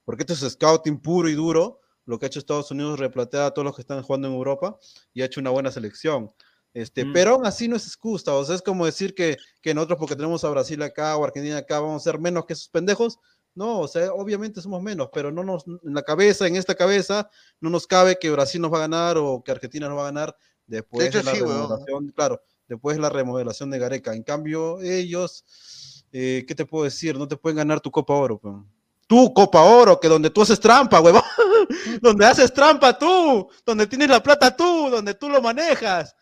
porque 0.05 0.23
esto 0.23 0.33
es 0.33 0.53
scouting 0.53 0.99
puro 1.01 1.29
y 1.29 1.33
duro, 1.33 1.81
lo 2.05 2.19
que 2.19 2.25
ha 2.25 2.27
hecho 2.27 2.39
Estados 2.39 2.71
Unidos 2.71 2.99
replantea 2.99 3.47
a 3.47 3.51
todos 3.51 3.65
los 3.65 3.75
que 3.75 3.81
están 3.81 4.01
jugando 4.03 4.27
en 4.27 4.33
Europa 4.33 4.77
y 5.13 5.21
ha 5.21 5.25
hecho 5.25 5.39
una 5.39 5.49
buena 5.49 5.71
selección. 5.71 6.31
Este, 6.73 7.05
Mm. 7.05 7.13
Pero 7.13 7.31
aún 7.31 7.45
así 7.45 7.69
no 7.69 7.77
es 7.77 7.87
excusa, 7.87 8.33
o 8.33 8.43
sea, 8.43 8.53
es 8.53 8.61
como 8.61 8.85
decir 8.85 9.15
que, 9.15 9.37
que 9.61 9.73
nosotros 9.73 9.97
porque 9.97 10.15
tenemos 10.15 10.43
a 10.43 10.49
Brasil 10.49 10.81
acá 10.81 11.15
o 11.15 11.23
Argentina 11.23 11.57
acá 11.57 11.79
vamos 11.79 12.01
a 12.01 12.11
ser 12.11 12.19
menos 12.19 12.45
que 12.45 12.53
esos 12.53 12.67
pendejos. 12.67 13.17
No, 13.55 13.79
o 13.79 13.87
sea, 13.87 14.11
obviamente 14.11 14.59
somos 14.59 14.83
menos, 14.83 15.09
pero 15.13 15.31
no 15.31 15.41
nos, 15.41 15.65
en 15.65 15.93
la 15.93 16.03
cabeza, 16.03 16.45
en 16.45 16.57
esta 16.57 16.75
cabeza, 16.75 17.29
no 17.61 17.69
nos 17.69 17.87
cabe 17.87 18.17
que 18.19 18.29
Brasil 18.29 18.61
nos 18.61 18.73
va 18.73 18.79
a 18.79 18.81
ganar 18.81 19.17
o 19.17 19.41
que 19.41 19.53
Argentina 19.53 19.87
nos 19.87 19.97
va 19.97 20.01
a 20.01 20.11
ganar 20.11 20.35
después 20.67 21.05
de, 21.05 21.19
hecho, 21.19 21.25
la 21.25 21.33
sí, 21.33 21.39
remodelación, 21.39 22.09
claro, 22.09 22.41
después 22.67 22.97
de 22.97 23.01
la 23.01 23.09
remodelación 23.09 23.71
de 23.71 23.79
Gareca. 23.79 24.13
En 24.13 24.23
cambio, 24.23 24.81
ellos, 24.81 25.45
eh, 26.11 26.43
¿qué 26.45 26.53
te 26.53 26.65
puedo 26.65 26.83
decir? 26.83 27.17
No 27.17 27.29
te 27.29 27.37
pueden 27.37 27.55
ganar 27.55 27.79
tu 27.79 27.91
Copa 27.91 28.13
Oro, 28.13 28.37
peón. 28.37 28.69
Tú, 29.07 29.33
Copa 29.33 29.61
Oro, 29.61 29.99
que 29.99 30.07
donde 30.07 30.29
tú 30.29 30.41
haces 30.41 30.59
trampa, 30.59 30.99
huevón. 30.99 31.21
donde 32.01 32.25
haces 32.25 32.53
trampa 32.53 32.97
tú, 32.97 33.49
donde 33.65 33.87
tienes 33.87 34.09
la 34.09 34.21
plata 34.21 34.55
tú, 34.55 34.89
donde 34.89 35.13
tú 35.13 35.29
lo 35.29 35.41
manejas. 35.41 36.15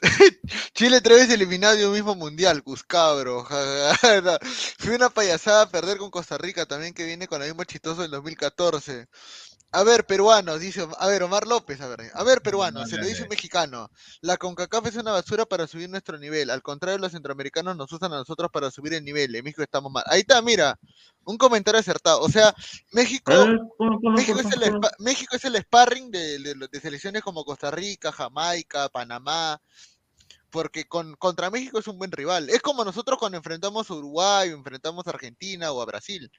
Chile 0.74 1.00
tres 1.00 1.18
veces 1.18 1.34
eliminado 1.34 1.76
de 1.76 1.86
un 1.86 1.92
mismo 1.92 2.14
mundial, 2.14 2.62
Cuscabro. 2.62 3.44
Fue 4.78 4.94
una 4.94 5.10
payasada 5.10 5.68
perder 5.68 5.98
con 5.98 6.10
Costa 6.10 6.38
Rica 6.38 6.66
también 6.66 6.94
que 6.94 7.04
viene 7.04 7.26
con 7.26 7.42
el 7.42 7.48
mismo 7.48 7.64
chistoso 7.64 8.02
del 8.02 8.12
2014. 8.12 9.08
A 9.70 9.82
ver, 9.82 10.06
peruanos, 10.06 10.60
dice, 10.60 10.88
a 10.98 11.06
ver, 11.08 11.22
Omar 11.22 11.46
López, 11.46 11.78
a 11.82 11.88
ver, 11.88 12.10
a 12.14 12.24
ver, 12.24 12.40
peruanos, 12.40 12.88
se 12.88 12.96
lo 12.96 13.04
dice 13.04 13.24
un 13.24 13.28
mexicano. 13.28 13.90
La 14.22 14.38
CONCACAF 14.38 14.86
es 14.86 14.96
una 14.96 15.12
basura 15.12 15.44
para 15.44 15.66
subir 15.66 15.90
nuestro 15.90 16.16
nivel. 16.16 16.48
Al 16.48 16.62
contrario, 16.62 16.98
los 16.98 17.12
centroamericanos 17.12 17.76
nos 17.76 17.92
usan 17.92 18.12
a 18.14 18.16
nosotros 18.16 18.50
para 18.50 18.70
subir 18.70 18.94
el 18.94 19.04
nivel. 19.04 19.34
En 19.34 19.44
México 19.44 19.62
estamos 19.62 19.92
mal. 19.92 20.04
Ahí 20.06 20.20
está, 20.20 20.40
mira, 20.40 20.78
un 21.24 21.36
comentario 21.36 21.80
acertado. 21.80 22.22
O 22.22 22.30
sea, 22.30 22.54
México, 22.92 23.30
ver, 23.30 23.60
México, 24.14 24.40
es 24.40 24.46
el, 24.52 24.80
México 25.00 25.36
es 25.36 25.44
el 25.44 25.56
sparring 25.56 26.10
de, 26.10 26.38
de, 26.38 26.68
de 26.72 26.80
selecciones 26.80 27.22
como 27.22 27.44
Costa 27.44 27.70
Rica, 27.70 28.10
Jamaica, 28.10 28.88
Panamá, 28.88 29.60
porque 30.50 30.86
con, 30.86 31.14
contra 31.16 31.50
México 31.50 31.78
es 31.78 31.86
un 31.88 31.98
buen 31.98 32.12
rival. 32.12 32.48
Es 32.48 32.62
como 32.62 32.84
nosotros 32.84 33.18
cuando 33.18 33.36
enfrentamos 33.36 33.90
a 33.90 33.94
Uruguay, 33.94 34.50
o 34.50 34.56
enfrentamos 34.56 35.06
a 35.06 35.10
Argentina 35.10 35.72
o 35.72 35.82
a 35.82 35.86
Brasil. 35.86 36.30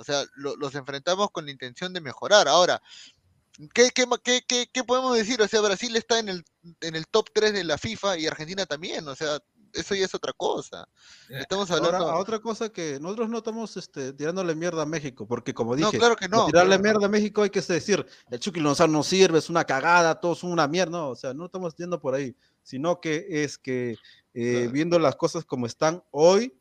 O 0.00 0.04
sea, 0.04 0.24
lo- 0.34 0.56
los 0.56 0.74
enfrentamos 0.74 1.30
con 1.30 1.44
la 1.44 1.50
intención 1.50 1.92
de 1.92 2.00
mejorar. 2.00 2.48
Ahora, 2.48 2.80
¿qué, 3.74 3.90
qué, 3.94 4.06
qué- 4.48 4.68
qué- 4.72 4.84
podemos 4.84 5.14
decir? 5.14 5.40
O 5.42 5.46
sea, 5.46 5.60
Brasil 5.60 5.94
está 5.94 6.18
en 6.18 6.30
el, 6.30 6.44
en 6.80 6.96
el 6.96 7.06
top 7.06 7.26
3 7.34 7.52
de 7.52 7.64
la 7.64 7.76
FIFA 7.76 8.16
y 8.16 8.26
Argentina 8.26 8.64
también. 8.64 9.06
O 9.06 9.14
sea, 9.14 9.38
eso 9.74 9.94
ya 9.94 10.06
es 10.06 10.14
otra 10.14 10.32
cosa. 10.32 10.88
Estamos 11.28 11.70
Ahora, 11.70 11.86
hablando... 11.88 12.10
a 12.10 12.18
otra 12.18 12.38
cosa 12.40 12.70
que 12.70 12.98
nosotros 12.98 13.28
no 13.28 13.38
estamos 13.38 13.76
este, 13.76 14.14
tirándole 14.14 14.54
mierda 14.54 14.82
a 14.82 14.86
México, 14.86 15.26
porque 15.26 15.52
como 15.52 15.76
No, 15.76 15.86
dije, 15.86 15.98
claro 15.98 16.16
que 16.16 16.28
no, 16.28 16.46
tirarle 16.46 16.70
claro 16.70 16.82
mierda 16.82 17.06
a 17.06 17.10
México 17.10 17.42
hay 17.42 17.50
que 17.50 17.60
decir, 17.60 18.04
el 18.30 18.40
Chucky 18.40 18.58
Lozano 18.58 18.94
no 18.94 19.02
sirve, 19.02 19.38
es 19.38 19.50
una 19.50 19.64
cagada, 19.64 20.18
todos 20.18 20.38
son 20.38 20.50
una 20.50 20.66
mierda, 20.66 20.92
no, 20.92 21.10
o 21.10 21.14
sea, 21.14 21.34
no 21.34 21.44
estamos 21.44 21.76
yendo 21.76 22.00
por 22.00 22.14
ahí, 22.14 22.34
sino 22.62 23.00
que 23.00 23.26
es 23.28 23.58
que 23.58 23.96
eh, 24.32 24.68
viendo 24.72 24.98
las 24.98 25.14
cosas 25.16 25.44
como 25.44 25.66
están 25.66 26.02
hoy, 26.10 26.58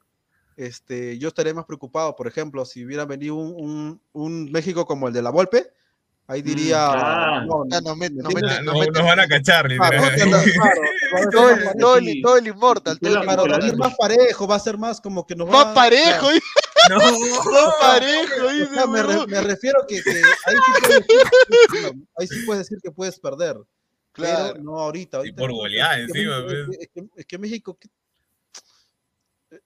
este, 0.59 1.17
yo 1.17 1.29
estaría 1.29 1.53
más 1.53 1.65
preocupado, 1.65 2.15
por 2.15 2.27
ejemplo, 2.27 2.65
si 2.65 2.83
hubiera 2.85 3.05
venido 3.05 3.35
un, 3.35 3.53
un- 3.55 4.01
un 4.11 4.51
México 4.51 4.85
como 4.85 5.07
el 5.07 5.13
de 5.13 5.21
la 5.21 5.29
Volpe, 5.29 5.71
ahí 6.27 6.41
diría, 6.41 6.87
ah. 6.91 7.45
no, 7.47 7.63
Ah, 7.71 7.79
no, 7.81 7.95
met- 7.95 8.11
¿me 8.11 8.21
no 8.23 8.29
mete- 8.29 8.61
No, 8.63 8.73
nos 8.73 9.03
van 9.03 9.19
a 9.21 9.27
cachar, 9.27 9.67
Claro, 9.67 10.01
todo, 11.31 11.49
el, 11.49 11.63
todo, 11.79 11.97
el, 11.97 12.09
y- 12.09 12.21
todo 12.21 12.37
el 12.37 12.47
Immortal, 12.47 12.99
todo 12.99 13.09
el 13.21 13.27
va 13.27 13.33
a 13.33 13.61
ser 13.61 13.77
más 13.77 13.95
parejo, 13.97 14.47
va 14.47 14.55
a 14.55 14.59
ser 14.59 14.77
más 14.77 15.01
como 15.01 15.25
que 15.25 15.35
nos 15.35 15.47
va 15.47 15.51
Más 15.65 15.73
parejo. 15.75 16.27
No, 16.89 16.97
Más 16.97 17.75
parejo, 17.79 18.45
O 18.45 18.51
dice, 18.51 18.73
sea, 18.73 18.87
me, 18.87 19.03
re- 19.03 19.27
me 19.27 19.41
refiero 19.41 19.79
que, 19.87 20.01
que 20.01 20.09
ahí, 20.45 20.55
sí 20.55 20.81
puedes 20.81 21.05
decir, 21.07 21.93
ahí 22.17 22.27
sí 22.27 22.45
puedes 22.45 22.59
decir 22.65 22.77
que 22.83 22.91
puedes 22.91 23.19
perder. 23.19 23.57
Claro. 24.11 24.53
Pero 24.53 24.63
no 24.63 24.79
ahorita. 24.79 25.17
Y 25.17 25.19
ahorita 25.19 25.39
por 25.41 25.49
no, 25.51 25.55
goleada 25.57 25.97
es 25.99 26.11
que 26.11 26.19
encima, 26.19 26.39
México- 26.41 26.65
pues. 26.67 26.79
Es 26.79 26.89
que, 26.93 27.03
es 27.21 27.25
que 27.25 27.37
México. 27.37 27.77
¿qué- 27.79 27.89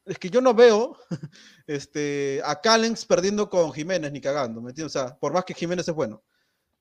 Es 0.05 0.17
que 0.17 0.29
yo 0.29 0.41
no 0.41 0.53
veo 0.53 0.97
este, 1.67 2.41
a 2.45 2.59
Callens 2.61 3.05
perdiendo 3.05 3.49
con 3.49 3.71
Jiménez 3.73 4.11
ni 4.11 4.21
cagando, 4.21 4.61
¿me 4.61 4.69
entiendes? 4.69 4.95
O 4.95 4.99
sea, 4.99 5.15
por 5.17 5.33
más 5.33 5.43
que 5.45 5.53
Jiménez 5.53 5.87
es 5.87 5.93
bueno. 5.93 6.23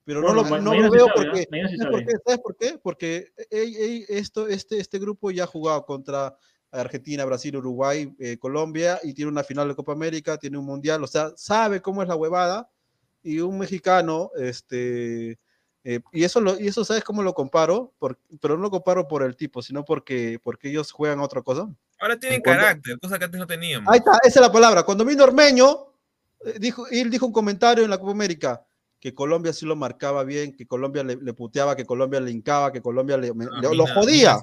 Pero 0.04 0.20
no, 0.20 0.32
lo, 0.34 0.42
no 0.60 0.90
veo 0.90 1.06
sabe, 1.06 1.12
porque. 1.14 1.48
¿sabes 1.50 1.90
por 1.90 2.04
qué? 2.04 2.12
¿Sabes 2.24 2.40
por 2.40 2.56
qué? 2.56 2.80
Porque 2.82 3.32
ey, 3.50 3.76
ey, 3.76 4.04
esto, 4.08 4.48
este, 4.48 4.78
este 4.78 4.98
grupo 4.98 5.30
ya 5.30 5.44
ha 5.44 5.46
jugado 5.46 5.84
contra 5.86 6.36
Argentina, 6.72 7.24
Brasil, 7.24 7.56
Uruguay, 7.56 8.12
eh, 8.18 8.36
Colombia 8.38 8.98
y 9.02 9.14
tiene 9.14 9.30
una 9.30 9.44
final 9.44 9.68
de 9.68 9.76
Copa 9.76 9.92
América, 9.92 10.38
tiene 10.38 10.58
un 10.58 10.64
mundial, 10.64 11.04
o 11.04 11.06
sea, 11.06 11.30
sabe 11.36 11.80
cómo 11.80 12.02
es 12.02 12.08
la 12.08 12.16
huevada 12.16 12.68
y 13.22 13.38
un 13.40 13.58
mexicano, 13.58 14.30
este, 14.36 15.38
eh, 15.84 16.00
y 16.12 16.24
eso 16.24 16.40
lo, 16.40 16.58
y 16.58 16.66
eso 16.66 16.84
sabes 16.84 17.04
cómo 17.04 17.22
lo 17.22 17.34
comparo, 17.34 17.92
Por- 17.98 18.18
pero 18.40 18.56
no 18.56 18.62
lo 18.62 18.70
comparo 18.70 19.06
por 19.06 19.22
el 19.22 19.36
tipo, 19.36 19.62
sino 19.62 19.84
porque, 19.84 20.40
porque 20.42 20.70
ellos 20.70 20.90
juegan 20.90 21.20
a 21.20 21.24
otra 21.24 21.42
cosa. 21.42 21.68
Ahora 22.02 22.18
tienen 22.18 22.40
Cuando- 22.42 22.62
carácter, 22.62 22.98
cosa 23.00 23.18
que 23.18 23.24
antes 23.24 23.38
no 23.40 23.46
teníamos. 23.46 23.90
Ahí 23.92 23.98
está, 23.98 24.12
esa 24.24 24.40
es 24.40 24.46
la 24.46 24.52
palabra. 24.52 24.82
Cuando 24.82 25.04
vino 25.04 25.22
Ormeño, 25.24 25.86
eh, 26.44 26.56
dijo, 26.58 26.86
él 26.90 27.08
dijo 27.10 27.24
un 27.26 27.32
comentario 27.32 27.84
en 27.84 27.90
la 27.90 27.98
Copa 27.98 28.10
América 28.10 28.66
que 28.98 29.14
Colombia 29.14 29.52
sí 29.52 29.66
lo 29.66 29.74
marcaba 29.74 30.22
bien, 30.22 30.54
que 30.56 30.64
Colombia 30.66 31.02
le, 31.02 31.16
le 31.16 31.32
puteaba, 31.34 31.74
que 31.74 31.84
Colombia 31.84 32.20
le 32.20 32.30
hincaba, 32.30 32.70
que 32.70 32.80
Colombia 32.80 33.16
le, 33.16 33.32
me- 33.34 33.46
le- 33.60 33.74
lo 33.74 33.84
jodía. 33.86 34.38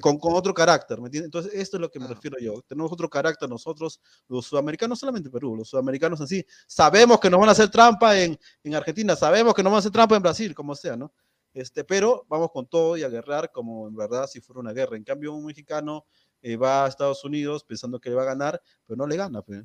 Con, 0.00 0.18
con 0.18 0.34
otro 0.34 0.52
carácter, 0.54 0.98
¿me 1.00 1.06
entiendes? 1.06 1.26
Entonces, 1.26 1.52
esto 1.54 1.76
es 1.76 1.80
lo 1.80 1.90
que 1.90 1.98
me 1.98 2.04
Ah. 2.06 2.08
refiero 2.08 2.36
yo. 2.38 2.60
Tenemos 2.66 2.90
otro 2.92 3.08
carácter 3.08 3.48
nosotros, 3.48 4.00
los 4.28 4.46
sudamericanos, 4.46 4.98
solamente 4.98 5.28
Perú, 5.30 5.56
los 5.56 5.68
sudamericanos 5.68 6.20
en 6.20 6.26
sí. 6.26 6.46
Sabemos 6.66 7.20
que 7.20 7.28
nos 7.30 7.40
van 7.40 7.48
a 7.50 7.52
hacer 7.52 7.68
trampa 7.70 8.18
en, 8.18 8.38
en 8.64 8.74
Argentina, 8.74 9.14
sabemos 9.16 9.54
que 9.54 9.62
nos 9.62 9.70
van 9.72 9.76
a 9.76 9.80
hacer 9.80 9.92
trampa 9.92 10.16
en 10.16 10.22
Brasil, 10.22 10.54
como 10.54 10.74
sea, 10.74 10.96
¿no? 10.96 11.12
Este, 11.54 11.84
pero 11.84 12.24
vamos 12.28 12.50
con 12.50 12.66
todo 12.66 12.96
y 12.96 13.02
a 13.02 13.08
guerrear 13.10 13.50
como 13.52 13.88
en 13.88 13.94
verdad 13.94 14.26
si 14.26 14.40
fuera 14.40 14.60
una 14.60 14.72
guerra. 14.72 14.96
En 14.96 15.04
cambio, 15.04 15.34
un 15.34 15.44
mexicano 15.44 16.06
eh, 16.42 16.56
va 16.56 16.84
a 16.84 16.88
Estados 16.88 17.24
Unidos 17.24 17.64
pensando 17.64 18.00
que 18.00 18.10
le 18.10 18.16
va 18.16 18.22
a 18.22 18.26
ganar, 18.26 18.60
pero 18.86 18.96
no 18.96 19.06
le 19.06 19.16
gana, 19.16 19.42
pues. 19.42 19.62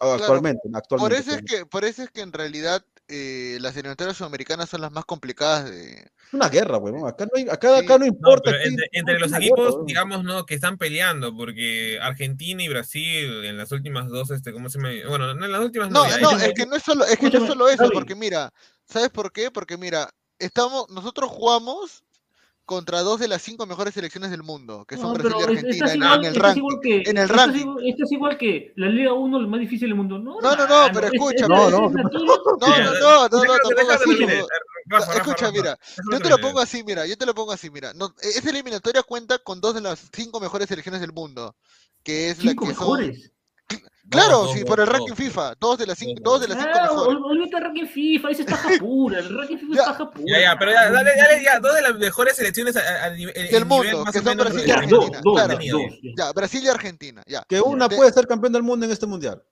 Actualmente, 0.00 0.60
Por 0.68 0.76
actualmente. 0.76 1.18
eso 1.18 1.32
es 1.32 1.42
que, 1.42 1.66
por 1.66 1.84
eso 1.84 2.02
es 2.04 2.10
que 2.10 2.20
en 2.20 2.32
realidad 2.32 2.84
eh, 3.08 3.58
las 3.60 3.74
eliminatorias 3.74 4.16
sudamericanas 4.16 4.68
son 4.68 4.82
las 4.82 4.92
más 4.92 5.04
complicadas 5.04 5.68
de. 5.68 5.90
Es 5.94 6.32
una 6.32 6.48
guerra, 6.48 6.78
weón. 6.78 7.08
Acá 7.08 7.24
no, 7.24 7.30
hay- 7.34 7.48
acá, 7.50 7.76
Sí. 7.76 7.84
acá 7.84 7.94
no 7.94 7.98
No, 7.98 8.06
importa. 8.06 8.50
aquí- 8.52 8.76
entre, 8.92 9.18
los 9.18 9.32
equipos, 9.32 9.72
guerra, 9.74 9.84
digamos, 9.86 10.22
¿no? 10.22 10.46
Que 10.46 10.54
están 10.54 10.78
peleando, 10.78 11.36
porque 11.36 11.98
Argentina 12.00 12.62
y 12.62 12.68
Brasil 12.68 13.44
en 13.44 13.56
las 13.56 13.72
últimas 13.72 14.08
dos, 14.08 14.30
este, 14.30 14.52
¿cómo 14.52 14.68
se 14.68 14.78
me...? 14.78 15.04
Bueno, 15.08 15.28
en 15.32 15.50
las 15.50 15.60
últimas 15.60 15.90
No, 15.90 16.04
no, 16.20 16.38
ya- 16.38 16.46
es 16.46 16.54
que 16.54 16.66
no 16.66 16.76
es 16.76 16.84
solo, 16.84 17.04
es 17.04 17.18
que 17.18 17.28
no 17.28 17.38
es 17.40 17.46
solo 17.48 17.68
eso, 17.68 17.90
porque 17.92 18.14
mira, 18.14 18.52
¿sabes 18.84 19.08
por 19.10 19.32
qué? 19.32 19.50
Porque 19.50 19.76
mira, 19.76 20.08
estamos, 20.38 20.88
nosotros 20.88 21.30
jugamos 21.30 22.04
contra 22.70 23.00
dos 23.00 23.18
de 23.18 23.26
las 23.26 23.42
cinco 23.42 23.66
mejores 23.66 23.92
selecciones 23.94 24.30
del 24.30 24.44
mundo, 24.44 24.84
que 24.86 24.96
son 24.96 25.06
No, 25.06 25.14
Brasil 25.14 25.32
y 25.36 25.40
es- 25.42 25.48
Argentina, 25.82 25.94
igual- 25.96 26.18
en 26.20 26.24
el 26.26 26.34
ranking. 26.36 26.80
que- 26.80 27.02
en 27.10 27.18
el 27.18 27.28
ranking. 27.28 27.60
igual- 27.62 27.84
estás 27.88 28.12
igual 28.12 28.38
que 28.38 28.72
la 28.76 28.86
Liga 28.88 29.12
1, 29.12 29.38
el 29.38 29.48
más 29.48 29.58
difícil 29.58 29.88
del 29.88 29.96
mundo. 29.96 30.20
No, 30.20 30.40
No, 30.40 30.40
no, 30.40 30.56
no, 30.56 30.62
hermano, 30.62 30.90
pero 30.94 31.06
es- 31.08 31.12
escucha, 31.14 31.42
es- 31.42 31.48
No, 31.48 31.66
es 31.66 31.72
no. 31.72 31.80
No, 31.80 31.88
no, 31.90 31.98
no, 31.98 33.28
no, 33.28 33.44
no, 33.44 33.58
tampoco 33.58 33.90
así. 33.90 34.24
no. 34.24 34.46
Rafa, 34.86 35.12
Escucha, 35.14 35.46
Rafa, 35.46 35.52
mira, 35.52 35.78
yo 36.12 36.18
te 36.20 36.28
lo 36.30 36.38
pongo 36.38 36.60
así, 36.60 36.84
mira, 36.84 37.06
yo 37.06 37.18
te 37.18 37.26
lo 37.26 37.34
pongo 37.34 37.50
así, 37.52 37.70
mira. 37.70 37.92
No, 37.94 38.14
esa 38.22 38.50
eliminatoria 38.50 39.02
cuenta 39.02 39.38
con 39.40 39.60
dos 39.60 39.74
de 39.74 39.80
las 39.80 40.08
cinco 40.12 40.38
mejores 40.38 40.68
selecciones 40.68 41.00
del 41.00 41.12
mundo, 41.12 41.56
que 42.04 42.30
es 42.30 42.44
la 42.44 42.54
que 42.54 42.72
son. 42.74 43.12
Claro, 44.10 44.48
sí, 44.52 44.64
por 44.64 44.80
el 44.80 44.86
ranking. 44.86 45.14
FIFA, 45.14 45.54
dos 45.60 45.78
de 45.78 45.86
las 45.86 45.98
cinco, 45.98 46.20
Dos, 46.22 46.32
dos 46.32 46.40
de 46.42 46.48
las 46.48 46.58
cinco 46.58 46.70
Ah, 46.74 46.82
mejores. 46.82 47.02
ol- 47.16 47.24
olvídate 47.24 47.56
el 47.56 47.62
ranking 47.62 47.86
FIFA, 47.86 48.30
ese 48.30 48.42
es 48.42 48.48
paja 48.50 48.68
pura. 48.80 49.18
El 49.20 49.38
ranking 49.38 49.56
FIFA 49.58 49.74
Ya, 49.74 49.80
es 49.82 49.86
paja 49.88 50.10
pura. 50.10 50.24
Ya, 50.26 50.40
ya, 50.40 50.58
pero 50.58 50.72
ya, 50.72 50.90
dale, 50.90 51.10
dale, 51.16 51.44
ya, 51.44 51.60
dos 51.60 51.74
de 51.74 51.82
las 51.82 51.94
mejores 51.96 52.36
selecciones 52.36 52.76
a, 52.76 52.80
a- 52.80 53.04
a 53.04 53.10
nivel, 53.10 53.34
en 53.36 53.42
Del 53.42 53.52
nivel 53.52 53.64
mundo, 53.66 54.04
más 54.04 54.12
que 54.12 54.20
son 54.22 54.36
Brasil 54.36 54.62
y 54.66 54.70
Argentina, 54.70 55.20
dos, 55.22 55.34
claro. 55.34 55.54
dos, 55.54 55.82
ya. 56.02 56.10
Ya, 56.26 56.32
Brasil 56.32 56.64
y 56.64 56.68
Argentina, 56.68 57.22
ya. 57.26 57.44
Que 57.48 57.60
una 57.60 57.88
De- 57.88 57.96
puede 57.96 58.12
ser 58.12 58.26
campeón 58.26 58.52
del 58.52 58.62
mundo 58.62 58.84
en 58.86 58.92
este 58.92 59.06
mundial. 59.06 59.42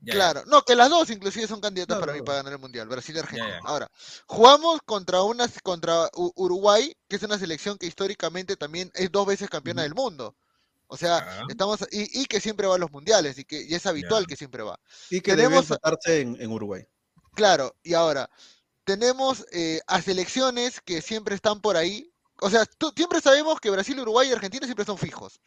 Ya, 0.00 0.12
ya. 0.12 0.14
Claro, 0.14 0.42
no, 0.46 0.62
que 0.62 0.74
las 0.76 0.88
dos 0.90 1.10
inclusive 1.10 1.46
son 1.48 1.60
candidatas 1.60 1.96
Claro, 1.96 2.00
para 2.00 2.12
mí 2.12 2.18
claro. 2.18 2.24
para 2.26 2.36
ganar 2.38 2.52
el 2.52 2.58
mundial, 2.60 2.88
Brasil 2.88 3.16
y 3.16 3.18
Argentina. 3.18 3.60
ya. 3.62 3.68
Ahora, 3.68 3.88
jugamos 4.26 4.80
contra 4.84 5.22
una 5.22 5.46
contra 5.62 6.08
Uruguay, 6.14 6.92
que 7.08 7.16
es 7.16 7.22
una 7.24 7.38
selección 7.38 7.78
que 7.78 7.86
históricamente 7.86 8.56
también 8.56 8.90
es 8.94 9.10
dos 9.10 9.26
veces 9.26 9.48
campeona 9.50 9.82
del 9.82 9.94
mundo. 9.94 10.36
O 10.88 10.96
sea, 10.96 11.18
Ya. 11.20 11.42
estamos 11.48 11.80
y, 11.90 12.22
y 12.22 12.26
que 12.26 12.40
siempre 12.40 12.66
va 12.66 12.74
a 12.74 12.78
los 12.78 12.90
mundiales 12.90 13.38
y 13.38 13.44
que 13.44 13.62
y 13.62 13.74
es 13.74 13.86
habitual 13.86 14.26
que 14.26 14.36
siempre 14.36 14.62
va. 14.62 14.80
Y 15.10 15.20
que 15.20 15.32
debe 15.36 15.48
Tenemos- 15.48 15.66
tratarse 15.68 16.20
en, 16.22 16.36
en 16.40 16.50
Uruguay. 16.50 16.84
Claro, 17.34 17.76
y 17.82 17.94
ahora 17.94 18.28
tenemos 18.84 19.46
eh, 19.52 19.80
a 19.86 20.00
selecciones 20.02 20.80
que 20.80 21.02
siempre 21.02 21.34
están 21.34 21.60
por 21.60 21.76
ahí, 21.76 22.10
o 22.40 22.50
sea, 22.50 22.64
tú- 22.66 22.92
siempre 22.96 23.20
sabemos 23.20 23.60
que 23.60 23.70
Brasil, 23.70 24.00
Uruguay 24.00 24.28
y 24.28 24.32
Argentina 24.32 24.66
siempre 24.66 24.84
son 24.86 24.98
fijos. 24.98 25.40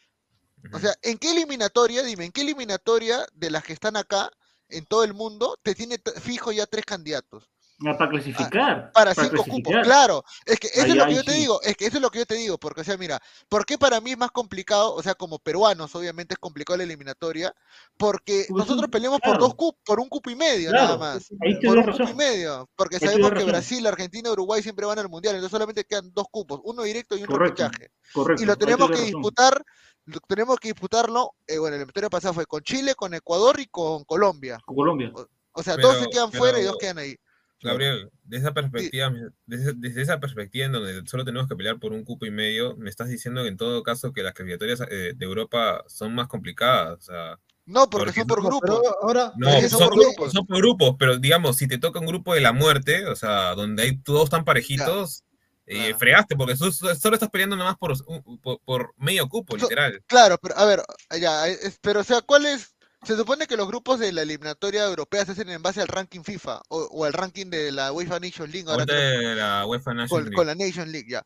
O 0.74 0.80
sea, 0.80 0.94
¿en 1.02 1.18
qué 1.18 1.32
eliminatoria, 1.32 2.04
dime, 2.04 2.26
en 2.26 2.32
qué 2.32 2.42
eliminatoria 2.42 3.26
de 3.34 3.50
las 3.50 3.64
que 3.64 3.74
están 3.74 3.98
acá 3.98 4.30
en 4.70 4.86
todo 4.86 5.04
el 5.04 5.14
mundo 5.16 5.58
te 5.64 5.74
tiene 5.74 6.00
fijo 6.22 6.52
ya 6.52 6.68
tres 6.68 6.86
candidatos? 6.86 7.51
Ah, 7.84 7.98
Para 7.98 8.10
clasificar. 8.12 8.92
Para 8.92 9.16
cinco 9.16 9.44
cupos, 9.44 9.74
claro. 9.84 10.24
Es 10.46 10.60
que 10.60 10.68
eso 10.68 10.86
es 10.86 10.96
lo 10.96 11.06
que 11.08 11.16
yo 11.16 11.24
te 11.24 11.32
digo, 11.34 11.62
es 11.64 11.76
que 11.76 11.86
eso 11.88 11.98
es 11.98 12.02
lo 12.02 12.10
que 12.12 12.20
yo 12.20 12.26
te 12.26 12.36
digo, 12.36 12.58
porque, 12.58 12.82
o 12.82 12.84
sea, 12.84 12.96
mira, 12.98 13.20
¿por 13.50 13.66
qué 13.66 13.78
para 13.78 14.00
mí 14.00 14.12
es 14.12 14.18
más 14.18 14.30
complicado? 14.32 14.94
O 14.94 15.02
sea, 15.02 15.16
como 15.16 15.40
peruanos, 15.40 15.96
obviamente 15.96 16.36
es 16.36 16.38
complicado 16.40 16.78
la 16.78 16.84
eliminatoria, 16.84 17.54
porque 17.98 18.46
Pues 18.50 18.66
nosotros 18.68 18.90
peleamos 18.92 19.20
por 19.20 19.40
dos 19.40 19.56
cupos, 19.56 19.82
por 19.84 20.00
un 20.00 20.10
cupo 20.10 20.30
y 20.30 20.36
medio, 20.36 20.70
Claro, 20.70 20.86
nada 20.86 20.98
más. 20.98 21.32
ahí 21.42 21.56
Por 21.66 21.78
un 21.80 21.92
cupo 21.92 22.04
y 22.10 22.14
medio, 22.14 22.70
porque 22.76 22.98
Ahí 22.98 23.08
sabemos 23.08 23.32
que. 23.32 23.44
Brasil, 23.46 23.86
Argentina, 23.88 24.32
Uruguay 24.32 24.62
siempre 24.62 24.86
van 24.86 25.00
al 25.00 25.10
mundial, 25.10 25.36
entonces 25.36 25.52
solamente 25.52 25.84
quedan 25.84 26.12
dos 26.14 26.28
cupos, 26.30 26.62
uno 26.64 26.84
directo 26.84 27.18
y 27.18 27.22
un 27.22 27.28
Correcto, 27.28 27.64
repechaje. 27.64 27.92
correcto, 28.14 28.44
Y 28.44 28.46
lo 28.46 28.56
tenemos 28.56 28.92
que 28.92 29.02
disputar, 29.02 29.64
lo 30.06 30.20
tenemos 30.28 30.60
que 30.60 30.68
disputarlo, 30.70 31.32
eh, 31.48 31.58
bueno, 31.58 31.76
el 31.76 31.82
eliminatorio 31.82 32.10
pasado 32.12 32.34
fue 32.36 32.46
con 32.46 32.62
Chile, 32.62 32.94
con 32.96 33.14
Ecuador 33.14 33.60
y 33.60 33.66
con 33.66 34.04
Colombia. 34.04 34.60
Con 34.66 34.76
Colombia. 34.76 35.12
O 35.54 35.64
sea, 35.64 35.76
dos 35.78 35.94
se 35.96 36.00
Pero- 36.02 36.12
quedan 36.12 36.32
fuera 36.32 36.60
y 36.60 36.64
dos 36.64 36.78
quedan 36.80 37.00
ahí. 37.00 37.16
Gabriel, 37.62 38.10
desde 38.24 38.46
esa 38.46 38.54
perspectiva, 38.54 39.14
desde, 39.46 39.74
desde 39.74 40.02
esa 40.02 40.20
perspectiva 40.20 40.66
en 40.66 40.72
donde 40.72 41.02
solo 41.06 41.24
tenemos 41.26 41.48
que 41.48 41.56
pelear 41.56 41.80
por 41.80 41.94
un 41.94 42.04
cupo 42.04 42.26
y 42.26 42.32
medio, 42.32 42.76
me 42.78 42.90
estás 42.90 43.10
diciendo 43.10 43.44
que 43.44 43.50
en 43.50 43.58
todo 43.58 43.84
caso 43.84 44.14
que 44.14 44.24
las 44.24 44.34
clasificatorias 44.34 44.82
eh, 44.90 45.14
de 45.16 45.26
Europa 45.26 45.84
son 45.88 46.16
más 46.16 46.28
complicadas. 46.28 46.98
O 46.98 47.02
sea, 47.02 47.40
No, 47.66 47.90
porque 47.90 48.12
son 48.12 48.28
por 48.28 48.42
grupos. 48.44 48.82
ahora, 49.02 49.34
no, 49.38 49.52
son 49.62 49.70
son, 49.70 49.90
por 49.90 50.00
grupos. 50.00 50.32
son 50.32 50.46
por 50.48 50.58
grupos, 50.58 50.96
pero 50.98 51.18
digamos, 51.18 51.58
si 51.58 51.68
te 51.68 51.78
toca 51.78 52.00
un 52.00 52.08
grupo 52.08 52.34
de 52.34 52.42
la 52.42 52.54
muerte, 52.54 53.06
o 53.06 53.16
sea, 53.16 53.54
donde 53.56 53.84
hay 53.84 53.98
todos 53.98 54.30
tan 54.30 54.44
parejitos, 54.44 55.24
eh, 55.68 55.94
fregaste, 55.98 56.36
porque 56.36 56.56
tú 56.56 56.72
solo 56.72 56.92
estás 57.16 57.30
peleando 57.30 57.56
nomás 57.56 57.78
por, 57.78 57.94
por, 58.42 58.60
por 58.66 58.94
medio 58.98 59.28
cupo, 59.30 59.56
literal. 59.56 60.04
Claro, 60.08 60.38
pero 60.42 60.58
a 60.58 60.66
ver, 60.66 60.84
ya, 61.20 61.48
es- 61.48 61.78
pero 61.82 62.02
o 62.02 62.04
sea, 62.04 62.22
¿cuál 62.22 62.46
es? 62.46 62.76
Se 63.04 63.18
supone 63.18 63.48
que 63.48 63.58
los 63.58 63.68
grupos 63.68 64.00
de 64.00 64.12
la 64.12 64.22
eliminatoria 64.22 64.84
europea 64.86 65.26
se 65.26 65.32
hacen 65.32 65.50
en 65.50 65.62
base 65.64 65.82
al 65.82 65.88
ranking 65.88 66.22
FIFA 66.22 66.62
o, 66.70 66.82
o 66.92 67.04
al 67.06 67.14
ranking 67.14 67.48
de 67.48 67.72
la 67.72 67.92
UEFA 67.92 68.20
Nations 68.20 68.52
League. 68.54 68.70
ahora 68.70 68.86
de 68.86 69.34
la 69.36 69.66
UEFA 69.66 69.94
Nations 69.96 70.10
con, 70.12 70.24
League. 70.26 70.36
con 70.36 70.46
la 70.48 70.54
Nation 70.54 70.92
League, 70.92 71.08
ya. 71.10 71.26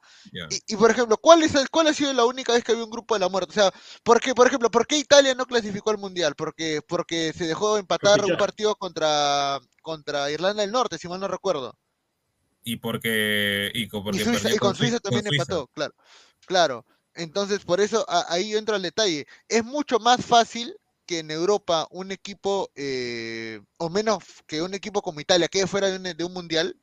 Y, 0.49 0.73
y, 0.73 0.75
por 0.77 0.89
ejemplo, 0.89 1.17
¿cuál, 1.17 1.43
es 1.43 1.53
el- 1.55 1.69
¿cuál 1.69 1.87
ha 1.87 1.93
sido 1.93 2.13
la 2.13 2.23
única 2.23 2.53
vez 2.53 2.63
que 2.63 2.71
había 2.71 2.85
un 2.85 2.89
grupo 2.89 3.13
de 3.15 3.19
la 3.19 3.27
muerte? 3.27 3.51
O 3.51 3.53
sea, 3.53 3.73
¿por 4.03 4.21
qué, 4.21 4.33
por 4.33 4.47
ejemplo, 4.47 4.71
¿por 4.71 4.87
qué 4.87 4.97
Italia 4.97 5.35
no 5.35 5.45
clasificó 5.45 5.89
al 5.89 5.97
Mundial? 5.97 6.33
Porque, 6.35 6.81
porque 6.87 7.33
se 7.37 7.45
dejó 7.45 7.77
empatar 7.77 8.23
un 8.23 8.37
partido 8.37 8.75
contra, 8.75 9.59
contra 9.81 10.31
Irlanda 10.31 10.61
del 10.61 10.71
Norte, 10.71 10.97
si 10.97 11.09
mal 11.09 11.19
no 11.19 11.27
recuerdo. 11.27 11.77
Y 12.63 12.77
porque. 12.77 13.69
Y, 13.73 13.89
co- 13.89 14.01
porque 14.01 14.19
Y, 14.21 14.23
Suiza- 14.23 14.41
perdió 14.43 14.55
y 14.55 14.59
con 14.59 14.75
Sui- 14.75 14.87
Suiza 14.87 14.99
también 15.01 15.25
Suiza. 15.25 15.43
empató, 15.43 15.67
claro. 15.73 15.93
Claro. 16.45 16.85
Entonces, 17.15 17.65
por 17.65 17.81
eso 17.81 18.05
a- 18.09 18.27
ahí 18.33 18.55
entra 18.55 18.77
el 18.77 18.81
detalle. 18.81 19.27
Es 19.49 19.63
mucho 19.65 19.99
más 19.99 20.25
fácil 20.25 20.73
que 21.05 21.19
en 21.19 21.31
Europa 21.31 21.87
un 21.91 22.11
equipo, 22.11 22.69
eh, 22.75 23.61
o 23.77 23.89
menos 23.89 24.19
que 24.47 24.61
un 24.61 24.73
equipo 24.73 25.01
como 25.01 25.19
Italia 25.19 25.47
quede 25.47 25.67
fuera 25.67 25.87
de 25.89 25.97
un, 25.97 26.17
de 26.17 26.23
un 26.23 26.33
mundial, 26.33 26.75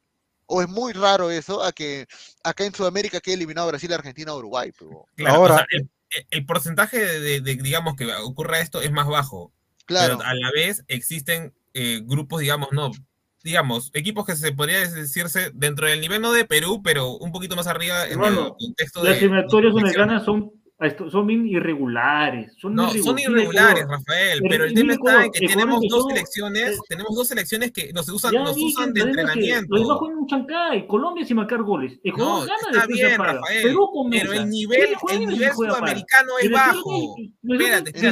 o 0.46 0.60
es 0.62 0.68
muy 0.68 0.92
raro 0.92 1.30
eso, 1.30 1.62
a 1.62 1.72
que 1.72 2.06
acá 2.44 2.64
en 2.64 2.74
Sudamérica 2.74 3.20
quede 3.20 3.34
eliminado 3.36 3.68
Brasil, 3.68 3.92
Argentina, 3.92 4.34
Uruguay. 4.34 4.70
pero- 4.78 5.06
Claro, 5.16 5.34
Ahora- 5.36 5.54
o 5.54 5.56
sea, 5.58 5.66
el, 5.70 5.90
el 6.30 6.46
porcentaje 6.46 6.98
de, 6.98 7.20
de- 7.20 7.40
de, 7.40 7.56
digamos, 7.56 7.94
que 7.96 8.06
ocurra 8.16 8.60
esto 8.60 8.80
es 8.82 8.92
más 8.92 9.06
bajo. 9.06 9.52
Claro. 9.86 10.18
Pero 10.18 10.28
a 10.28 10.34
la 10.34 10.50
vez 10.52 10.84
existen 10.88 11.54
eh, 11.74 12.00
grupos, 12.04 12.40
digamos, 12.40 12.68
no, 12.72 12.90
digamos, 13.42 13.90
equipos 13.94 14.26
que 14.26 14.36
se 14.36 14.52
podría 14.52 14.80
decirse 14.88 15.50
dentro 15.54 15.86
del 15.88 16.00
nivel 16.00 16.20
no 16.20 16.32
de 16.32 16.44
Perú, 16.44 16.82
pero 16.84 17.16
un 17.16 17.32
poquito 17.32 17.56
más 17.56 17.66
arriba 17.66 18.04
en 18.06 18.12
Hermano, 18.12 18.48
el 18.58 18.66
contexto 18.66 19.02
las 19.02 19.14
de. 19.14 19.18
eliminatorias 19.20 19.72
de 19.74 19.80
sudamericanas 19.80 20.24
son, 20.24 20.52
esto- 20.80 21.10
son 21.10 21.26
bien 21.26 21.46
irregulares. 21.46 22.52
Son, 22.58 22.74
No, 22.74 22.90
irregu- 22.90 23.02
son 23.04 23.18
irregulares. 23.18 23.84
Rafael, 23.88 24.38
Pero 24.40 24.48
pero 24.50 24.64
el 24.64 24.74
tema 24.74 24.92
está 24.94 25.24
en 25.26 25.30
que 25.32 25.46
tenemos 25.46 25.82
dos 25.88 26.06
selecciones, 26.08 26.80
tenemos 26.88 27.14
dos 27.14 27.28
selecciones 27.28 27.72
que 27.72 27.92
nos 27.92 28.08
usan, 28.08 28.34
nos 28.34 28.56
usan 28.56 28.92
de 28.92 29.00
entrenamiento. 29.02 29.76
Los 29.76 29.88
bajó 29.88 30.10
en 30.10 30.16
un 30.16 30.26
chancay. 30.26 30.86
Colombia 30.86 31.24
sin 31.24 31.36
marcar 31.36 31.62
goles. 31.62 31.98
Ecuador 32.02 32.40
No, 32.40 32.46
gana 32.46 32.58
está 32.72 32.86
bien. 32.86 33.18
Rafael, 33.18 33.62
Perú 33.62 33.90
comienza. 33.92 34.28
pero 34.30 34.42
el 34.42 34.48
nivel, 34.50 34.88
el 35.10 35.26
nivel 35.26 35.52
sudamericano 35.52 36.32
es 36.40 36.50
bajo. 36.50 37.14
Espérate, 37.42 37.90
El, 37.94 38.04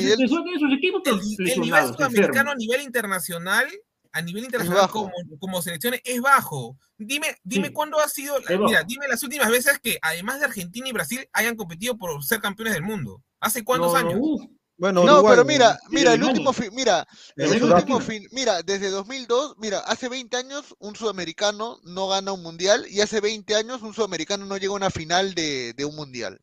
el 1.49 1.61
nivel 1.61 1.85
sudamericano 1.95 2.51
a 2.51 2.55
nivel 2.55 2.83
internacional, 2.83 3.67
a 4.13 4.23
nivel 4.23 4.45
internacional 4.45 4.89
como, 4.91 5.11
como 5.39 5.63
selecciones 5.63 6.01
es 6.05 6.21
bajo. 6.21 6.77
Dime, 6.99 7.37
dime 7.43 7.69
Sí, 7.69 7.73
cuándo 7.73 7.99
ha 8.01 8.09
sido, 8.09 8.37
mira, 8.61 8.83
dime 8.85 9.09
las 9.09 9.23
últimas 9.23 9.51
veces 9.51 9.79
que 9.81 9.99
además 10.03 10.41
de 10.41 10.47
Argentina 10.47 10.89
y 10.89 10.93
Brasil 10.93 11.29
hayan 11.33 11.57
competido 11.57 11.97
por 11.97 12.23
ser 12.25 12.41
campeones 12.41 12.75
del 12.75 12.83
mundo. 12.83 13.23
¿Hace 13.41 13.65
cuántos 13.65 13.93
No, 13.95 14.03
no, 14.03 14.09
años? 14.09 14.21
uf. 14.23 14.43
Bueno, 14.77 15.05
No, 15.05 15.17
Uruguay, 15.17 15.33
pero 15.35 15.45
mira, 15.45 15.75
Sí, 15.75 15.87
mira, 15.91 16.15
el 16.15 16.23
último 16.25 16.55
fin, 16.55 16.71
mira, 16.73 17.07
el 17.37 17.49
Sudáfrica. 17.49 17.77
último 17.77 18.01
fin, 18.01 18.27
mira, 18.33 18.63
desde 18.63 18.89
2002, 18.89 19.57
mira, 19.59 19.81
hace 19.81 20.09
20 20.09 20.35
años 20.39 20.75
un 20.79 20.97
sudamericano 20.97 21.79
no 21.83 22.09
gana 22.09 22.33
un 22.33 22.43
mundial 22.43 22.87
y 22.89 23.03
hace 23.03 23.21
20 23.21 23.55
años 23.57 23.83
un 23.83 23.93
sudamericano 23.93 24.47
no 24.47 24.57
llega 24.57 24.73
a 24.73 24.77
una 24.77 24.91
final 24.91 25.35
de, 25.35 25.75
de 25.75 25.85
un 25.85 25.95
mundial. 25.97 26.41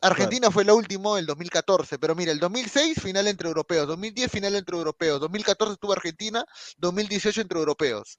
Argentina 0.00 0.50
fue 0.50 0.64
la 0.64 0.74
última, 0.74 1.18
el 1.18 1.26
2014, 1.26 1.98
pero 1.98 2.14
mira, 2.14 2.32
el 2.32 2.40
2006 2.40 3.00
final 3.00 3.26
entre 3.28 3.48
europeos, 3.48 3.86
2010 3.86 4.30
final 4.30 4.54
entre 4.54 4.76
europeos, 4.76 5.20
2014 5.20 5.74
estuvo 5.74 5.92
Argentina, 5.92 6.44
2018 6.78 7.40
entre 7.42 7.58
europeos. 7.58 8.18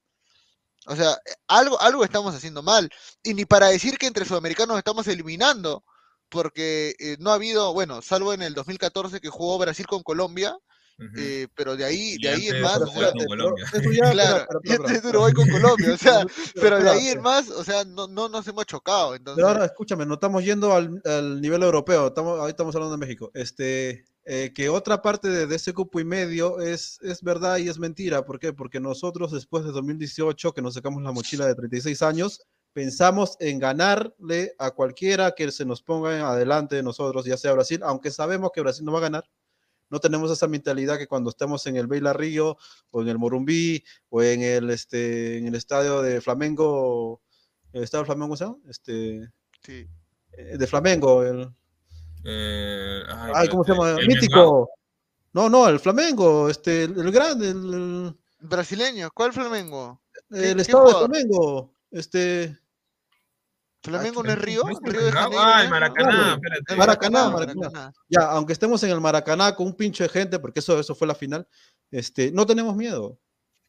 O 0.86 0.96
sea, 0.96 1.12
eh, 1.12 1.34
algo, 1.48 1.80
algo 1.80 2.04
estamos 2.04 2.34
haciendo 2.34 2.62
mal. 2.62 2.90
Y 3.22 3.34
ni 3.34 3.44
para 3.44 3.68
decir 3.68 3.98
que 3.98 4.06
entre 4.06 4.24
sudamericanos 4.24 4.78
estamos 4.78 5.06
eliminando, 5.08 5.84
porque 6.28 6.94
eh, 6.98 7.16
no 7.20 7.30
ha 7.30 7.34
habido, 7.34 7.72
bueno, 7.72 8.02
salvo 8.02 8.32
en 8.32 8.42
el 8.42 8.54
2014 8.54 9.20
que 9.20 9.28
jugó 9.28 9.58
Brasil 9.58 9.86
con 9.86 10.02
Colombia, 10.02 10.56
eh, 11.16 11.48
pero 11.54 11.76
de 11.76 11.84
ahí, 11.84 12.16
de 12.18 12.28
ahí 12.28 12.48
en 12.48 12.62
más, 12.62 12.78
o 12.78 12.82
Uruguay 12.82 13.04
sea, 13.04 13.12
con 13.12 13.26
Colombia. 13.26 13.64
Eso 13.72 13.92
ya, 13.92 14.10
claro, 14.12 14.46
espera, 14.62 15.08
Uruguay 15.08 15.32
con 15.32 15.48
Colombia, 15.50 15.94
o 15.94 15.96
sea, 15.98 16.26
pero 16.54 16.82
de 16.82 16.90
ahí 16.90 17.08
en 17.08 17.20
más, 17.20 17.48
o 17.50 17.64
sea, 17.64 17.84
no, 17.84 18.06
no 18.06 18.28
nos 18.28 18.46
hemos 18.48 18.66
chocado, 18.66 19.14
entonces, 19.14 19.36
Pero 19.36 19.48
ahora, 19.48 19.64
escúchame, 19.64 20.06
no 20.06 20.14
estamos 20.14 20.44
yendo 20.44 20.72
al, 20.72 21.00
al 21.04 21.40
nivel 21.40 21.62
europeo, 21.62 22.08
estamos, 22.08 22.38
ahorita 22.38 22.50
estamos 22.50 22.74
hablando 22.74 22.96
de 22.96 23.06
México. 23.06 23.30
Este, 23.34 24.04
eh, 24.24 24.52
que 24.54 24.68
otra 24.68 25.02
parte 25.02 25.28
de, 25.28 25.46
de 25.46 25.56
ese 25.56 25.72
cupo 25.72 25.98
y 25.98 26.04
medio 26.04 26.60
es, 26.60 26.98
es 27.02 27.22
verdad 27.22 27.56
y 27.56 27.68
es 27.68 27.78
mentira. 27.78 28.24
¿Por 28.24 28.38
qué? 28.38 28.52
Porque 28.52 28.78
nosotros 28.78 29.32
después 29.32 29.64
de 29.64 29.72
2018, 29.72 30.52
que 30.52 30.62
nos 30.62 30.74
sacamos 30.74 31.02
la 31.02 31.10
mochila 31.10 31.46
de 31.46 31.56
36 31.56 32.02
años, 32.02 32.40
pensamos 32.72 33.36
en 33.40 33.58
ganarle 33.58 34.54
a 34.58 34.70
cualquiera 34.70 35.32
que 35.32 35.50
se 35.50 35.64
nos 35.64 35.82
ponga 35.82 36.28
adelante 36.30 36.76
de 36.76 36.82
nosotros, 36.82 37.24
ya 37.24 37.36
sea 37.36 37.52
Brasil, 37.52 37.80
aunque 37.82 38.10
sabemos 38.10 38.50
que 38.54 38.60
Brasil 38.60 38.84
no 38.84 38.92
va 38.92 38.98
a 38.98 39.02
ganar. 39.02 39.24
No 39.92 40.00
tenemos 40.00 40.30
esa 40.30 40.48
mentalidad 40.48 40.96
que 40.96 41.06
cuando 41.06 41.28
estemos 41.28 41.66
en 41.66 41.76
el 41.76 41.86
Beila 41.86 42.14
Río 42.14 42.56
o 42.90 43.02
en 43.02 43.08
el 43.08 43.18
Morumbí 43.18 43.84
o 44.08 44.22
en 44.22 44.40
el, 44.40 44.70
este, 44.70 45.36
en 45.36 45.46
el 45.46 45.54
estadio 45.54 46.00
de 46.00 46.22
Flamengo, 46.22 47.20
el 47.74 47.82
estadio 47.82 48.04
de 48.04 48.06
Flamengo, 48.06 48.34
¿se 48.34 48.44
llama? 48.46 48.56
Este, 48.70 49.28
sí. 49.62 49.86
eh, 50.32 50.56
de 50.56 50.66
Flamengo, 50.66 51.22
el, 51.22 51.46
Eh, 52.24 53.02
ay, 53.06 53.32
ay, 53.34 53.48
¿cómo 53.48 53.64
se 53.64 53.72
llama? 53.72 53.90
el 53.98 54.06
Mítico. 54.08 54.70
No, 55.34 55.50
no, 55.50 55.68
el 55.68 55.78
Flamengo, 55.78 56.48
este, 56.48 56.84
el, 56.84 56.98
el 56.98 57.12
grande, 57.12 57.50
el, 57.50 57.74
el- 57.74 58.16
brasileño, 58.40 59.10
¿cuál 59.12 59.32
Flamengo? 59.34 60.00
¿Qué- 60.30 60.52
el 60.52 60.60
estado 60.60 60.86
de? 60.88 60.94
Flamengo, 61.06 61.74
este, 61.90 62.58
¿Flamengo 63.82 64.22
no 64.22 64.30
es 64.32 64.38
Río? 64.38 64.62
¿No 64.64 64.70
es 64.70 64.78
¿Río 64.82 65.04
de? 65.04 65.12
Janeiro? 65.12 65.42
Ah, 65.42 65.56
¿no 65.58 65.62
el? 65.64 65.70
Maracaná, 65.70 66.32
espérate. 66.34 66.76
Maracaná, 66.76 67.30
Maracaná. 67.30 67.92
Ya, 68.08 68.20
aunque 68.30 68.52
estemos 68.52 68.82
en 68.84 68.90
el 68.90 69.00
Maracaná 69.00 69.54
con 69.54 69.66
un 69.66 69.74
pinche 69.74 70.04
de 70.04 70.08
gente, 70.08 70.38
porque 70.38 70.60
eso, 70.60 70.78
eso 70.78 70.94
fue 70.94 71.06
la 71.08 71.14
final, 71.14 71.46
este, 71.90 72.30
no 72.32 72.46
tenemos 72.46 72.76
miedo. 72.76 73.18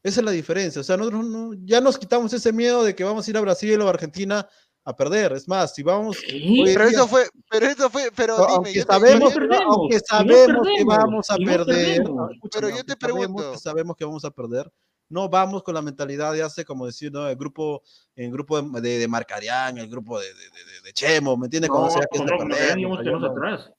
Esa 0.03 0.19
es 0.19 0.25
la 0.25 0.31
diferencia. 0.31 0.81
O 0.81 0.83
sea, 0.83 0.97
nosotros 0.97 1.25
no- 1.25 1.53
ya 1.63 1.79
nos 1.81 1.97
quitamos 1.97 2.31
ese 2.33 2.51
miedo 2.53 2.83
de 2.83 2.93
que 2.93 3.03
vamos 3.03 3.25
a 3.25 3.29
ir 3.31 3.37
a 3.37 3.41
Brasil 3.41 3.79
o 3.81 3.87
a 3.87 3.91
Argentina 3.91 4.47
a 4.85 4.95
perder. 4.95 5.31
Es 5.31 5.47
más, 5.47 5.73
si 5.73 5.81
vamos. 5.81 6.17
Pero 6.65 6.83
eso 6.83 7.07
fue, 7.07 7.25
pero 7.49 7.65
eso 7.67 7.89
fue, 7.89 8.11
pero 8.13 8.35
dime, 8.35 8.49
aunque 8.53 8.73
yo 8.73 8.83
sabemos, 8.83 9.33
aunque 9.65 9.99
sabemos 10.01 10.67
que 10.75 10.83
vamos 10.83 11.29
a 11.29 11.37
perder, 11.37 12.03
Pero 12.51 12.69
yo 12.69 12.83
te 12.83 12.93
sabemos 12.93 12.97
pregunto. 12.99 13.51
que 13.53 13.57
sabemos 13.59 13.95
que 13.95 14.03
vamos 14.05 14.25
a 14.25 14.29
perder, 14.31 14.69
no 15.13 15.29
vamos 15.29 15.63
con 15.63 15.75
la 15.75 15.81
mentalidad 15.81 16.33
de 16.33 16.41
hace, 16.43 16.65
como 16.65 16.85
decir, 16.87 17.11
¿no? 17.11 17.27
el 17.29 17.35
grupo, 17.35 17.83
el 18.15 18.31
grupo 18.31 18.61
de, 18.61 18.81
de, 18.81 18.97
de 18.99 19.07
Marcarián, 19.07 19.77
el 19.77 19.87
grupo 19.87 20.19
de, 20.19 20.25
de, 20.27 20.33
de- 20.33 20.81
de 20.83 20.93
Chemo, 20.93 21.37
¿me 21.37 21.45
entiendes? 21.45 21.69
No, 21.69 21.75
no, 21.75 21.81
no, 21.85 21.89
atrás. 23.27 23.71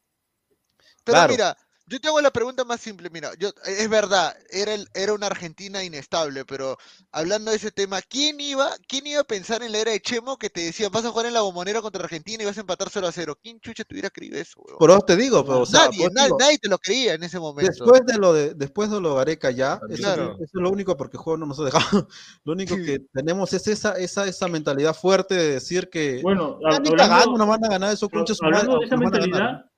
Pero 1.02 1.16
Claro. 1.18 1.32
mira, 1.32 1.56
Yo 1.86 2.00
te 2.00 2.08
hago 2.08 2.18
la 2.22 2.30
pregunta 2.30 2.64
más 2.64 2.80
simple, 2.80 3.10
mira, 3.10 3.32
yo, 3.38 3.50
es 3.66 3.90
verdad, 3.90 4.34
era, 4.48 4.72
el- 4.72 4.88
era 4.94 5.12
una 5.12 5.26
Argentina 5.26 5.84
inestable, 5.84 6.46
pero 6.46 6.78
hablando 7.12 7.50
de 7.50 7.58
ese 7.58 7.70
tema, 7.72 8.00
¿quién 8.00 8.40
iba, 8.40 8.70
quién 8.88 9.06
iba 9.06 9.20
a 9.20 9.24
pensar 9.24 9.62
en 9.62 9.70
la 9.72 9.78
era 9.78 9.90
de 9.92 10.00
Chemo 10.00 10.38
que 10.38 10.48
te 10.48 10.62
decía, 10.62 10.88
vas 10.88 11.04
a 11.04 11.10
jugar 11.10 11.26
en 11.26 11.34
la 11.34 11.42
bombonera 11.42 11.82
contra 11.82 12.02
Argentina 12.02 12.42
y 12.42 12.46
vas 12.46 12.56
a 12.56 12.62
empatar 12.62 12.88
0 12.90 13.06
a 13.06 13.12
0? 13.12 13.36
¿Quién 13.42 13.60
chucha 13.60 13.84
te 13.84 13.92
hubiera 13.94 14.08
creído 14.08 14.38
eso, 14.38 14.60
weón? 14.64 14.78
Por 14.78 14.90
eso 14.90 15.00
te 15.02 15.14
digo, 15.14 15.44
pero, 15.44 15.60
o 15.60 15.66
sea, 15.66 15.80
nadie, 15.84 15.98
por 15.98 16.06
eso 16.06 16.14
na- 16.14 16.24
digo, 16.24 16.36
nadie 16.38 16.58
te 16.58 16.68
lo 16.70 16.78
creía 16.78 17.14
en 17.14 17.22
ese 17.22 17.38
momento. 17.38 17.70
Después 17.70 18.00
de 18.06 18.16
lo 18.16 18.32
de, 18.32 18.54
después 18.54 18.90
de 18.90 19.00
lo 19.02 19.16
Gareca 19.16 19.50
ya, 19.50 19.78
eso, 19.90 20.02
Claro. 20.02 20.32
eso 20.36 20.42
es 20.44 20.50
lo 20.54 20.70
único 20.70 20.96
porque 20.96 21.18
el 21.18 21.22
juego 21.22 21.36
no 21.36 21.44
nos 21.44 21.60
ha 21.60 21.64
dejado. 21.64 22.08
Lo 22.44 22.52
único 22.54 22.76
que 22.76 22.98
tenemos 23.12 23.52
es 23.52 23.66
esa, 23.68 23.98
esa, 23.98 24.26
esa 24.26 24.48
mentalidad 24.48 24.94
fuerte 24.94 25.34
de 25.34 25.52
decir 25.52 25.90
que 25.90 26.20
Bueno, 26.22 26.58
"Ya 26.62 26.78
hab- 26.78 26.80
ni 26.82 26.88
hablando- 26.88 26.96
cagando 26.96 27.36
nos 27.38 27.46
van 27.48 27.64
a 27.64 27.68
ganar 27.68 27.92
esos 27.92 28.08
su 28.10 28.42
hablando 28.42 28.78
de 28.78 28.86
esa 28.86 28.96
ganar". 28.96 29.10
mentalidad, 29.12 29.70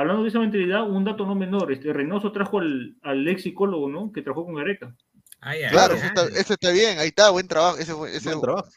hablando 0.00 0.22
de 0.22 0.28
esa 0.28 0.38
mentalidad, 0.38 0.88
un 0.88 1.04
dato 1.04 1.26
no 1.26 1.34
menor, 1.34 1.72
este 1.72 1.92
Reynoso 1.92 2.32
trajo 2.32 2.58
al, 2.60 2.96
al 3.02 3.26
ex 3.28 3.42
psicólogo, 3.42 3.88
¿no? 3.88 4.12
Que 4.12 4.22
trabajó 4.22 4.44
con 4.44 4.54
Gareca. 4.54 4.94
Claro, 5.70 5.94
eso 5.94 6.06
está, 6.06 6.24
eso 6.26 6.52
está 6.54 6.70
bien, 6.70 6.98
ahí 6.98 7.08
está, 7.08 7.30
buen 7.30 7.46
trabajo. 7.46 7.78
Ese, 7.78 7.92
ese- 8.16 8.28
Buen 8.30 8.40
trabajo. 8.40 8.68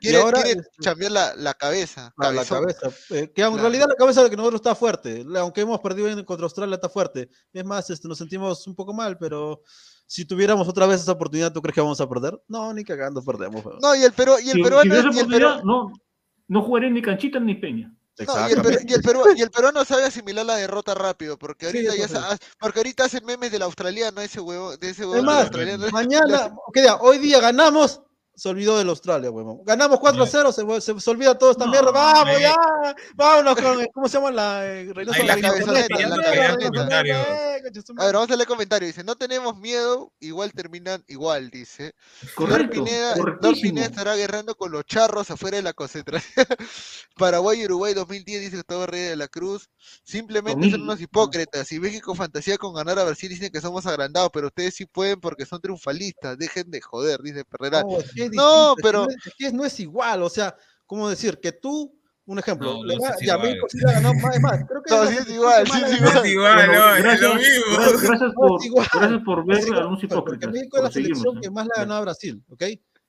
Quiere, 0.00 0.16
Y 0.18 0.20
ahora, 0.20 0.42
quiere 0.42 0.60
este, 0.60 0.70
chambear 0.80 1.10
la, 1.12 1.34
la 1.34 1.54
cabeza. 1.54 2.14
a 2.16 2.32
la 2.32 2.44
cabeza. 2.44 2.88
eh, 3.10 3.32
que 3.34 3.42
en 3.42 3.48
Claro. 3.48 3.56
realidad 3.56 3.86
la 3.88 3.94
cabeza 3.96 4.22
de 4.22 4.30
que 4.30 4.36
nosotros 4.36 4.60
está 4.60 4.74
fuerte. 4.76 5.24
Aunque 5.36 5.60
hemos 5.62 5.80
perdido 5.80 6.08
en- 6.08 6.24
contra 6.24 6.44
Australia, 6.44 6.76
está 6.76 6.88
fuerte. 6.88 7.28
Es 7.52 7.64
más, 7.64 7.90
este, 7.90 8.06
nos 8.06 8.16
sentimos 8.16 8.64
un 8.68 8.76
poco 8.76 8.94
mal, 8.94 9.18
pero 9.18 9.62
si 10.06 10.24
tuviéramos 10.24 10.68
otra 10.68 10.86
vez 10.86 11.00
esa 11.02 11.12
oportunidad, 11.12 11.52
¿tú 11.52 11.60
crees 11.60 11.74
que 11.74 11.80
vamos 11.80 12.00
a 12.00 12.08
perder? 12.08 12.40
No, 12.46 12.72
ni 12.72 12.84
cagando 12.84 13.22
perdemos. 13.24 13.64
No, 13.82 13.96
y 13.96 14.02
el, 14.04 14.12
Perú, 14.12 14.34
y 14.40 14.50
el 14.50 14.56
Si, 14.56 14.62
peruano. 14.62 14.82
si 14.90 14.96
y 14.96 15.00
el 15.00 15.06
oportunidad, 15.08 15.56
peru- 15.58 15.64
no, 15.64 15.92
no 16.46 16.62
jugaré 16.62 16.90
ni 16.92 17.02
Canchita 17.02 17.40
ni 17.40 17.56
Peña. 17.56 17.92
No, 18.26 18.48
y, 18.48 18.52
el 18.52 18.58
peru- 18.62 18.84
y 18.88 18.92
el 18.94 19.02
peru- 19.02 19.36
y 19.36 19.42
el 19.42 19.50
peruano 19.50 19.84
sabe 19.84 20.04
asimilar 20.04 20.44
la 20.44 20.56
derrota 20.56 20.94
rápido, 20.94 21.38
porque 21.38 21.70
Sí, 21.70 21.86
ahorita 21.86 21.94
eso 21.94 22.02
ya 22.02 22.08
sí. 22.08 22.14
sa- 22.38 22.38
porque 22.58 22.80
ahorita 22.80 23.04
hacen 23.04 23.24
memes 23.24 23.52
del 23.52 23.62
australiano, 23.62 24.20
ese 24.20 24.40
huevo, 24.40 24.76
de 24.76 24.90
ese 24.90 25.02
huevo 25.02 25.16
Es 25.16 25.22
más, 25.22 25.42
australiano. 25.42 25.86
mañana, 25.92 26.50
¿qué 26.72 26.82
día? 26.82 26.96
Hoy 26.96 27.18
día 27.18 27.40
ganamos, 27.40 28.00
se 28.38 28.48
olvidó 28.48 28.78
del 28.78 28.88
Australia, 28.88 29.32
huevón. 29.32 29.62
Ganamos 29.64 29.98
4 29.98 30.22
a 30.22 30.26
0, 30.26 30.52
se, 30.52 30.80
se, 30.80 31.00
se 31.00 31.10
olvida 31.10 31.36
toda 31.36 31.50
esta 31.52 31.66
mierda. 31.66 31.90
Vamos, 31.90 32.36
eh. 32.36 32.42
ya, 32.42 32.54
vámonos 33.16 33.56
con, 33.56 33.84
¿cómo 33.92 34.08
se 34.08 34.16
llama 34.16 34.30
la 34.30 34.64
eh? 34.64 34.92
Ahí 34.96 35.04
la 35.26 35.34
eh, 35.34 35.48
A 37.98 38.04
ver, 38.04 38.14
vamos 38.14 38.30
a 38.30 38.36
leer 38.36 38.46
comentario. 38.46 38.86
Dice, 38.86 39.02
no 39.02 39.16
tenemos 39.16 39.58
miedo, 39.58 40.12
igual 40.20 40.52
terminan 40.52 41.02
igual, 41.08 41.50
dice. 41.50 41.94
Correcto, 42.36 42.84
Pineda, 42.84 43.86
estará 43.86 44.14
guerrando 44.14 44.54
con 44.54 44.70
los 44.70 44.84
charros 44.84 45.32
afuera 45.32 45.56
de 45.56 45.64
la 45.64 45.72
concentración. 45.72 46.46
Paraguay 47.16 47.60
y 47.60 47.64
Uruguay 47.64 47.92
2010 47.92 48.40
dice 48.40 48.56
Gustavo 48.58 48.86
Reyes 48.86 49.10
de 49.10 49.16
la 49.16 49.26
Cruz. 49.26 49.68
Simplemente 50.04 50.70
son 50.70 50.70
2000. 50.70 50.82
unos 50.82 51.00
hipócritas. 51.00 51.72
Y 51.72 51.80
México 51.80 52.14
fantasía 52.14 52.56
con 52.56 52.72
ganar 52.72 53.00
a 53.00 53.04
Brasil 53.04 53.30
dicen 53.30 53.50
que 53.50 53.60
somos 53.60 53.84
agrandados, 53.86 54.30
pero 54.32 54.46
ustedes 54.46 54.76
sí 54.76 54.86
pueden 54.86 55.20
porque 55.20 55.44
son 55.44 55.60
triunfalistas. 55.60 56.38
Dejen 56.38 56.70
de 56.70 56.80
joder, 56.80 57.20
dice 57.20 57.44
Perrera. 57.44 57.82
No, 57.82 57.98
que 58.14 58.27
es 58.28 58.36
No, 58.36 58.68
distinto, 58.74 58.76
pero 58.82 59.04
no 59.04 59.08
es, 59.10 59.34
que 59.36 59.52
no 59.52 59.64
es 59.64 59.80
igual, 59.80 60.22
o 60.22 60.30
sea, 60.30 60.54
¿cómo 60.86 61.08
decir? 61.08 61.38
Que 61.40 61.52
tú, 61.52 61.94
un 62.26 62.38
ejemplo, 62.38 62.74
No, 62.74 62.84
no 62.84 63.00
va- 63.00 63.14
ya 63.20 63.34
igual. 63.34 63.40
México 63.48 63.66
sí 63.70 63.78
le 63.78 63.90
ha 63.90 63.92
ganado 63.94 64.14
más, 64.14 64.36
es 64.36 64.42
más, 64.42 64.64
creo 64.68 64.82
que 64.82 64.94
No, 64.94 65.04
la 65.04 65.10
sí 65.10 65.16
es 65.18 65.30
igual, 65.30 65.66
sí 65.66 65.72
es 65.84 66.00
No 66.00 66.08
es 66.22 66.30
igual, 66.30 66.54
Bueno, 66.56 66.72
no, 66.72 66.94
es 66.96 67.02
gracias, 67.02 67.22
lo 67.30 67.34
mismo. 67.36 67.64
gra- 67.76 68.00
gracias 68.02 68.20
No, 68.20 68.34
por, 68.34 68.64
igual. 68.64 68.86
gracias 68.92 69.20
por 69.24 69.46
ver 69.46 69.60
igual, 69.60 69.82
a 69.82 69.86
unos 69.86 70.00
porque 70.00 70.14
hipócritas. 70.14 70.52
México 70.52 70.76
es 70.76 70.82
la 70.82 70.90
selección 70.90 71.34
¿no? 71.36 71.40
que 71.40 71.50
más 71.50 71.66
le 71.66 71.70
ha 71.74 71.78
ganado 71.80 71.98
a 72.00 72.02
Brasil, 72.02 72.42
¿ok? 72.50 72.62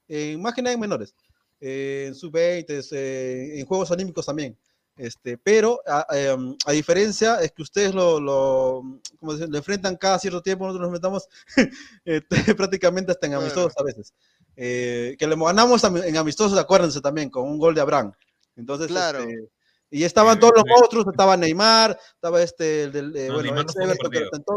Eh, 0.07 0.37
más 0.39 0.53
que 0.53 0.61
nada 0.61 0.73
en 0.73 0.79
menores, 0.79 1.13
eh, 1.59 2.05
en 2.07 2.15
sub-20, 2.15 2.87
eh, 2.93 3.59
en 3.59 3.65
Juegos 3.65 3.91
Olímpicos 3.91 4.25
también. 4.25 4.57
Este, 4.95 5.37
pero 5.37 5.79
a, 5.87 6.05
em, 6.11 6.55
a 6.65 6.71
diferencia 6.73 7.39
es 7.41 7.53
que 7.53 7.61
ustedes 7.61 7.93
lo, 7.95 8.19
lo, 8.19 8.81
¿cómo 9.17 9.31
decir? 9.33 9.47
lo 9.49 9.57
enfrentan 9.57 9.95
cada 9.95 10.19
cierto 10.19 10.41
tiempo, 10.41 10.65
nosotros 10.65 10.89
nos 10.89 10.99
metamos 10.99 11.27
este, 12.05 12.29
prácticamente 12.57 13.11
hasta 13.13 13.27
en 13.27 13.33
amistosos 13.35 13.73
a 13.77 13.83
veces. 13.83 14.13
Eh, 14.61 15.15
que 15.17 15.25
le 15.25 15.35
ganamos 15.37 15.81
en 15.85 16.17
amistosos, 16.17 16.57
acuérdense 16.59 16.99
también, 16.99 17.29
con 17.29 17.43
un 17.47 17.57
gol 17.57 17.73
de 17.73 17.79
Abraham. 17.81 18.11
Entonces, 18.57 18.87
Claro. 18.87 19.19
este, 19.19 19.49
y 19.89 20.03
estaban 20.03 20.35
Eh, 20.37 20.39
todos 20.41 20.53
los 20.57 20.65
eh. 20.65 20.69
monstruos, 20.75 21.05
estaba 21.09 21.37
Neymar, 21.37 21.97
estaba 22.13 22.41
este, 22.43 22.83
el 22.83 22.91
del, 22.91 23.15
eh, 23.15 23.27
No, 23.29 23.35
bueno, 23.35 23.49
Everton, 23.51 23.81
en 23.83 23.89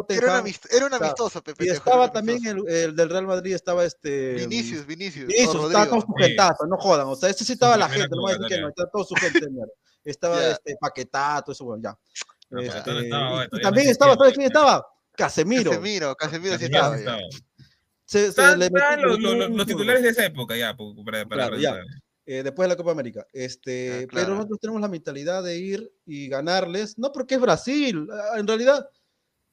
Era 0.08 0.42
era 0.70 0.86
un 0.86 0.94
amistoso, 0.94 1.40
Pepe. 1.42 1.64
y 1.66 1.68
estaba 1.68 2.10
también 2.10 2.44
el, 2.44 2.68
el 2.68 2.96
del 2.96 3.08
Real 3.10 3.26
Madrid, 3.28 3.54
estaba 3.54 3.84
este. 3.84 4.34
Vinicius, 4.34 4.84
Vinicius. 4.86 5.26
Vinicius, 5.28 5.66
estaba 5.66 5.86
todo 5.88 6.00
su 6.00 6.12
gentazo, 6.18 6.66
no 6.66 6.76
jodan. 6.78 7.06
O 7.06 7.14
sea, 7.14 7.30
este 7.30 7.44
sí 7.44 7.52
estaba 7.52 7.76
la 7.76 7.88
gente, 7.88 8.08
no 8.10 8.22
voy 8.22 8.32
a 8.32 8.34
decir 8.38 8.48
que 8.48 8.60
no, 8.60 8.68
estaba 8.70 8.90
todo 8.90 9.04
su 9.04 9.14
gente, 9.14 9.48
mierda. 9.48 9.72
Estaba 10.04 10.40
Ya. 10.40 10.50
este 10.50 10.76
Paquetato, 10.80 11.52
eso, 11.52 11.64
bueno, 11.64 11.82
ya. 11.84 11.96
No, 12.50 12.60
Este, 12.60 12.92
no 12.92 12.98
estaba, 13.00 13.44
y- 13.44 13.48
y 13.52 13.60
también 13.62 13.86
no 13.86 13.92
estaba. 13.92 14.14
¿sabes 14.16 14.32
quién 14.34 14.46
estaba? 14.46 14.84
Casemiro. 15.14 15.70
Casemiro, 15.70 16.14
Casemiro 16.16 16.58
sí 16.58 16.68
Casemiro 16.70 16.78
estaba. 16.78 16.98
sí 16.98 17.04
ya. 17.04 17.10
estaba. 17.16 17.51
Se, 18.12 18.18
se 18.24 18.28
Estaban- 18.28 18.58
le 18.58 18.68
los, 19.02 19.18
los- 19.20 19.50
los- 19.50 19.66
titulares 19.66 20.02
de 20.02 20.08
esa 20.10 20.26
época 20.26 20.56
ya, 20.56 20.76
para, 20.76 21.26
para 21.26 21.48
Claro, 21.48 21.56
ya. 21.58 21.76
eh, 22.26 22.42
después 22.42 22.66
de 22.66 22.74
la 22.74 22.76
Copa 22.76 22.90
América. 22.92 23.26
Este, 23.32 23.88
Ah, 23.90 23.96
Pero 24.00 24.08
claro. 24.08 24.34
nosotros 24.34 24.58
tenemos 24.60 24.80
la 24.82 24.88
mentalidad 24.88 25.42
de 25.42 25.58
ir 25.58 25.92
y 26.04 26.28
ganarles, 26.28 26.98
no 26.98 27.10
porque 27.12 27.36
es 27.36 27.40
Brasil, 27.40 28.06
ah, 28.12 28.38
en 28.38 28.46
realidad 28.46 28.86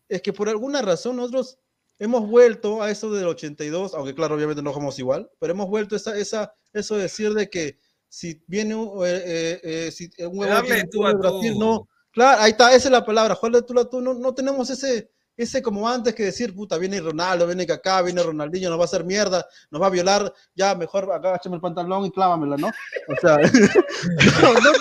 es 0.09 0.21
que 0.21 0.33
por 0.33 0.49
alguna 0.49 0.81
razón 0.81 1.15
nosotros 1.15 1.57
hemos 1.99 2.27
vuelto 2.27 2.81
a 2.81 2.91
eso 2.91 3.11
del 3.11 3.27
82, 3.27 3.93
aunque 3.93 4.13
claro, 4.15 4.35
obviamente 4.35 4.61
no 4.61 4.71
jugamos 4.71 4.97
igual, 4.99 5.29
pero 5.39 5.53
hemos 5.53 5.67
vuelto 5.69 5.95
esa, 5.95 6.17
esa, 6.17 6.51
eso 6.73 6.95
de 6.95 7.03
decir 7.03 7.33
de 7.33 7.49
que 7.49 7.77
si 8.07 8.41
viene 8.47 8.73
un, 8.75 9.05
eh, 9.05 9.21
eh, 9.25 9.59
eh, 9.63 9.91
si 9.91 10.09
un 10.25 10.37
huevo 10.39 10.53
de 10.61 11.13
Brasil, 11.13 11.53
tú. 11.53 11.59
no, 11.59 11.87
claro, 12.11 12.41
ahí 12.41 12.51
está, 12.51 12.73
esa 12.73 12.87
es 12.87 12.91
la 12.91 13.05
palabra, 13.05 13.35
jugarle 13.35 13.61
tú 13.61 13.79
a 13.79 13.89
tú, 13.89 14.01
no, 14.01 14.13
no 14.15 14.33
tenemos 14.33 14.69
ese, 14.69 15.11
ese 15.39 15.61
como 15.61 15.87
antes 15.87 16.13
que 16.13 16.23
decir, 16.23 16.53
puta, 16.53 16.77
viene 16.77 16.99
Ronaldo, 16.99 17.47
viene 17.47 17.65
Kaká, 17.65 18.01
viene 18.01 18.21
Ronaldinho, 18.21 18.69
nos 18.69 18.77
va 18.77 18.83
a 18.83 18.85
hacer 18.85 19.05
mierda, 19.05 19.47
nos 19.71 19.81
va 19.81 19.87
a 19.87 19.89
violar, 19.89 20.33
ya 20.53 20.75
mejor 20.75 21.09
agáchame 21.13 21.55
el 21.55 21.61
pantalón 21.61 22.05
y 22.05 22.11
clávamela, 22.11 22.57
¿no? 22.57 22.67
O 22.67 23.15
sea, 23.21 23.37
no, 24.41 24.53
no, 24.53 24.71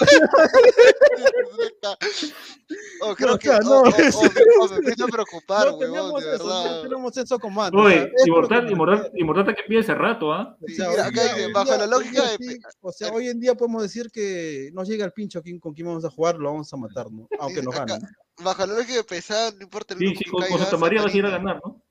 Oh, 3.01 3.15
creo 3.15 3.35
o 3.35 3.39
que 3.39 3.49
sea, 3.49 3.59
oh, 3.59 3.63
no, 3.65 3.81
oh, 3.83 3.87
es- 3.99 4.15
oh, 4.15 4.23
me, 4.23 4.29
oh, 4.61 4.69
me 4.69 4.77
empieza 4.77 5.05
a 5.05 5.09
preocupar, 5.09 5.67
no 5.69 5.77
huevón, 5.77 6.21
tenemos 6.21 6.25
de 6.25 6.35
eso, 6.35 6.65
no 6.65 6.83
tenemos 6.83 7.17
eso 7.17 7.39
como 7.39 7.63
antes. 7.63 7.81
o 7.81 7.85
Oye, 7.85 8.07
que 8.07 8.23
inmortal, 8.27 8.65
me 8.65 8.71
inmortal, 8.73 9.11
inmortal 9.15 9.57
que 9.57 9.63
pide 9.69 9.81
hace 9.81 9.95
rato, 9.95 10.33
¿ah? 10.33 10.57
O 10.61 10.67
Sí, 10.67 10.75
sea, 10.75 10.89
mira, 10.91 11.03
hoy 11.05 11.09
acá 11.11 11.35
día- 11.37 11.49
bajo 11.55 11.65
día- 11.67 11.79
la 11.79 11.87
lógica 11.87 12.23
de 12.31 12.37
sí, 12.39 12.59
o 12.81 12.93
sea, 12.93 13.13
hoy 13.13 13.29
en 13.29 13.41
día 13.41 13.55
podemos 13.55 13.83
decir 13.83 14.11
que 14.13 14.71
nos 14.73 14.89
llega 14.89 15.05
el 15.05 15.13
pincho 15.13 15.39
aquí 15.39 15.59
con 15.59 15.73
quien 15.75 15.87
vamos 15.87 16.05
a 16.05 16.11
jugar, 16.11 16.37
lo 16.37 16.51
vamos 16.51 16.73
a 16.73 16.77
matar, 16.77 17.11
¿no? 17.11 17.29
Aunque 17.41 17.63
nos 17.63 17.75
ganen. 17.75 18.01
bajo 18.39 18.67
la 18.67 18.75
lógica 18.75 18.95
de 18.95 19.05
pesar, 19.05 19.55
no 19.55 19.63
importa 19.63 19.95
el 19.95 20.01
Sí, 20.01 20.15
sí, 20.17 20.25
que 20.25 20.31
con, 20.31 20.59
Santa 20.59 20.77
María 20.77 21.03
vas 21.03 21.15
a 21.15 21.17
ir 21.17 21.27
a 21.27 21.31
ganar, 21.31 21.61
¿no? 21.65 21.83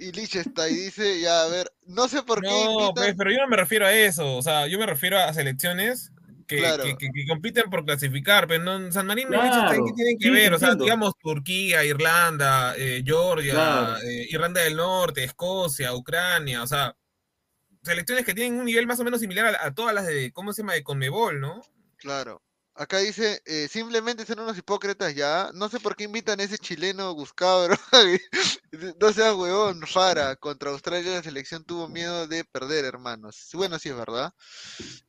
Y 0.00 0.10
Liechtenstein 0.12 0.74
dice, 0.74 1.20
ya, 1.20 1.42
a 1.42 1.48
ver, 1.48 1.70
no 1.86 2.08
sé 2.08 2.22
por 2.22 2.40
qué 2.40 2.48
No, 2.48 2.70
invitan- 2.88 2.94
pues, 2.94 3.14
pero 3.16 3.30
yo 3.30 3.38
no 3.38 3.48
me 3.48 3.56
refiero 3.56 3.84
a 3.86 3.92
eso. 3.92 4.36
O 4.36 4.42
sea, 4.42 4.66
yo 4.66 4.78
me 4.78 4.86
refiero 4.86 5.18
a 5.18 5.32
selecciones 5.34 6.12
que, 6.48 6.56
Claro. 6.58 6.82
que, 6.82 6.96
que- 6.96 7.10
que 7.14 7.26
compiten 7.28 7.70
por 7.70 7.84
clasificar. 7.84 8.48
Pero 8.48 8.64
no, 8.64 8.90
San 8.90 9.06
Marino 9.06 9.28
Claro, 9.28 9.84
¿qué 9.84 9.92
tienen 9.94 10.18
que 10.18 10.24
sí, 10.26 10.30
ver? 10.30 10.54
O 10.54 10.58
sea, 10.58 10.68
entiendo. 10.70 10.84
digamos 10.84 11.12
Turquía, 11.22 11.84
Irlanda, 11.84 12.74
eh, 12.76 13.02
Georgia, 13.06 13.52
Claro. 13.52 13.96
eh, 13.98 14.26
Irlanda 14.30 14.62
del 14.62 14.74
Norte, 14.76 15.22
Escocia, 15.22 15.94
Ucrania. 15.94 16.62
O 16.62 16.66
sea, 16.66 16.96
selecciones 17.82 18.24
que 18.24 18.34
tienen 18.34 18.58
un 18.58 18.64
nivel 18.64 18.86
más 18.86 18.98
o 18.98 19.04
menos 19.04 19.20
similar 19.20 19.54
a, 19.54 19.66
a 19.66 19.74
todas 19.74 19.94
las 19.94 20.06
de, 20.06 20.32
¿cómo 20.32 20.52
se 20.52 20.62
llama? 20.62 20.72
De 20.74 20.82
Conmebol, 20.82 21.40
¿no? 21.40 21.62
Claro. 21.98 22.42
Acá 22.80 22.98
dice, 22.98 23.42
eh, 23.44 23.66
simplemente 23.68 24.24
son 24.24 24.38
unos 24.38 24.56
hipócritas 24.56 25.12
ya. 25.12 25.50
No 25.52 25.68
sé 25.68 25.80
por 25.80 25.96
qué 25.96 26.04
invitan 26.04 26.38
a 26.38 26.44
ese 26.44 26.58
chileno 26.58 27.12
Gustavo, 27.12 27.66
bro. 27.66 27.76
no 29.00 29.12
seas 29.12 29.34
huevón, 29.34 29.82
Fara. 29.84 30.36
Contra 30.36 30.70
Australia 30.70 31.10
la 31.16 31.22
selección 31.24 31.64
tuvo 31.64 31.88
miedo 31.88 32.28
de 32.28 32.44
perder, 32.44 32.84
hermanos. 32.84 33.48
Bueno, 33.54 33.80
sí 33.80 33.88
es 33.88 33.96
verdad. 33.96 34.32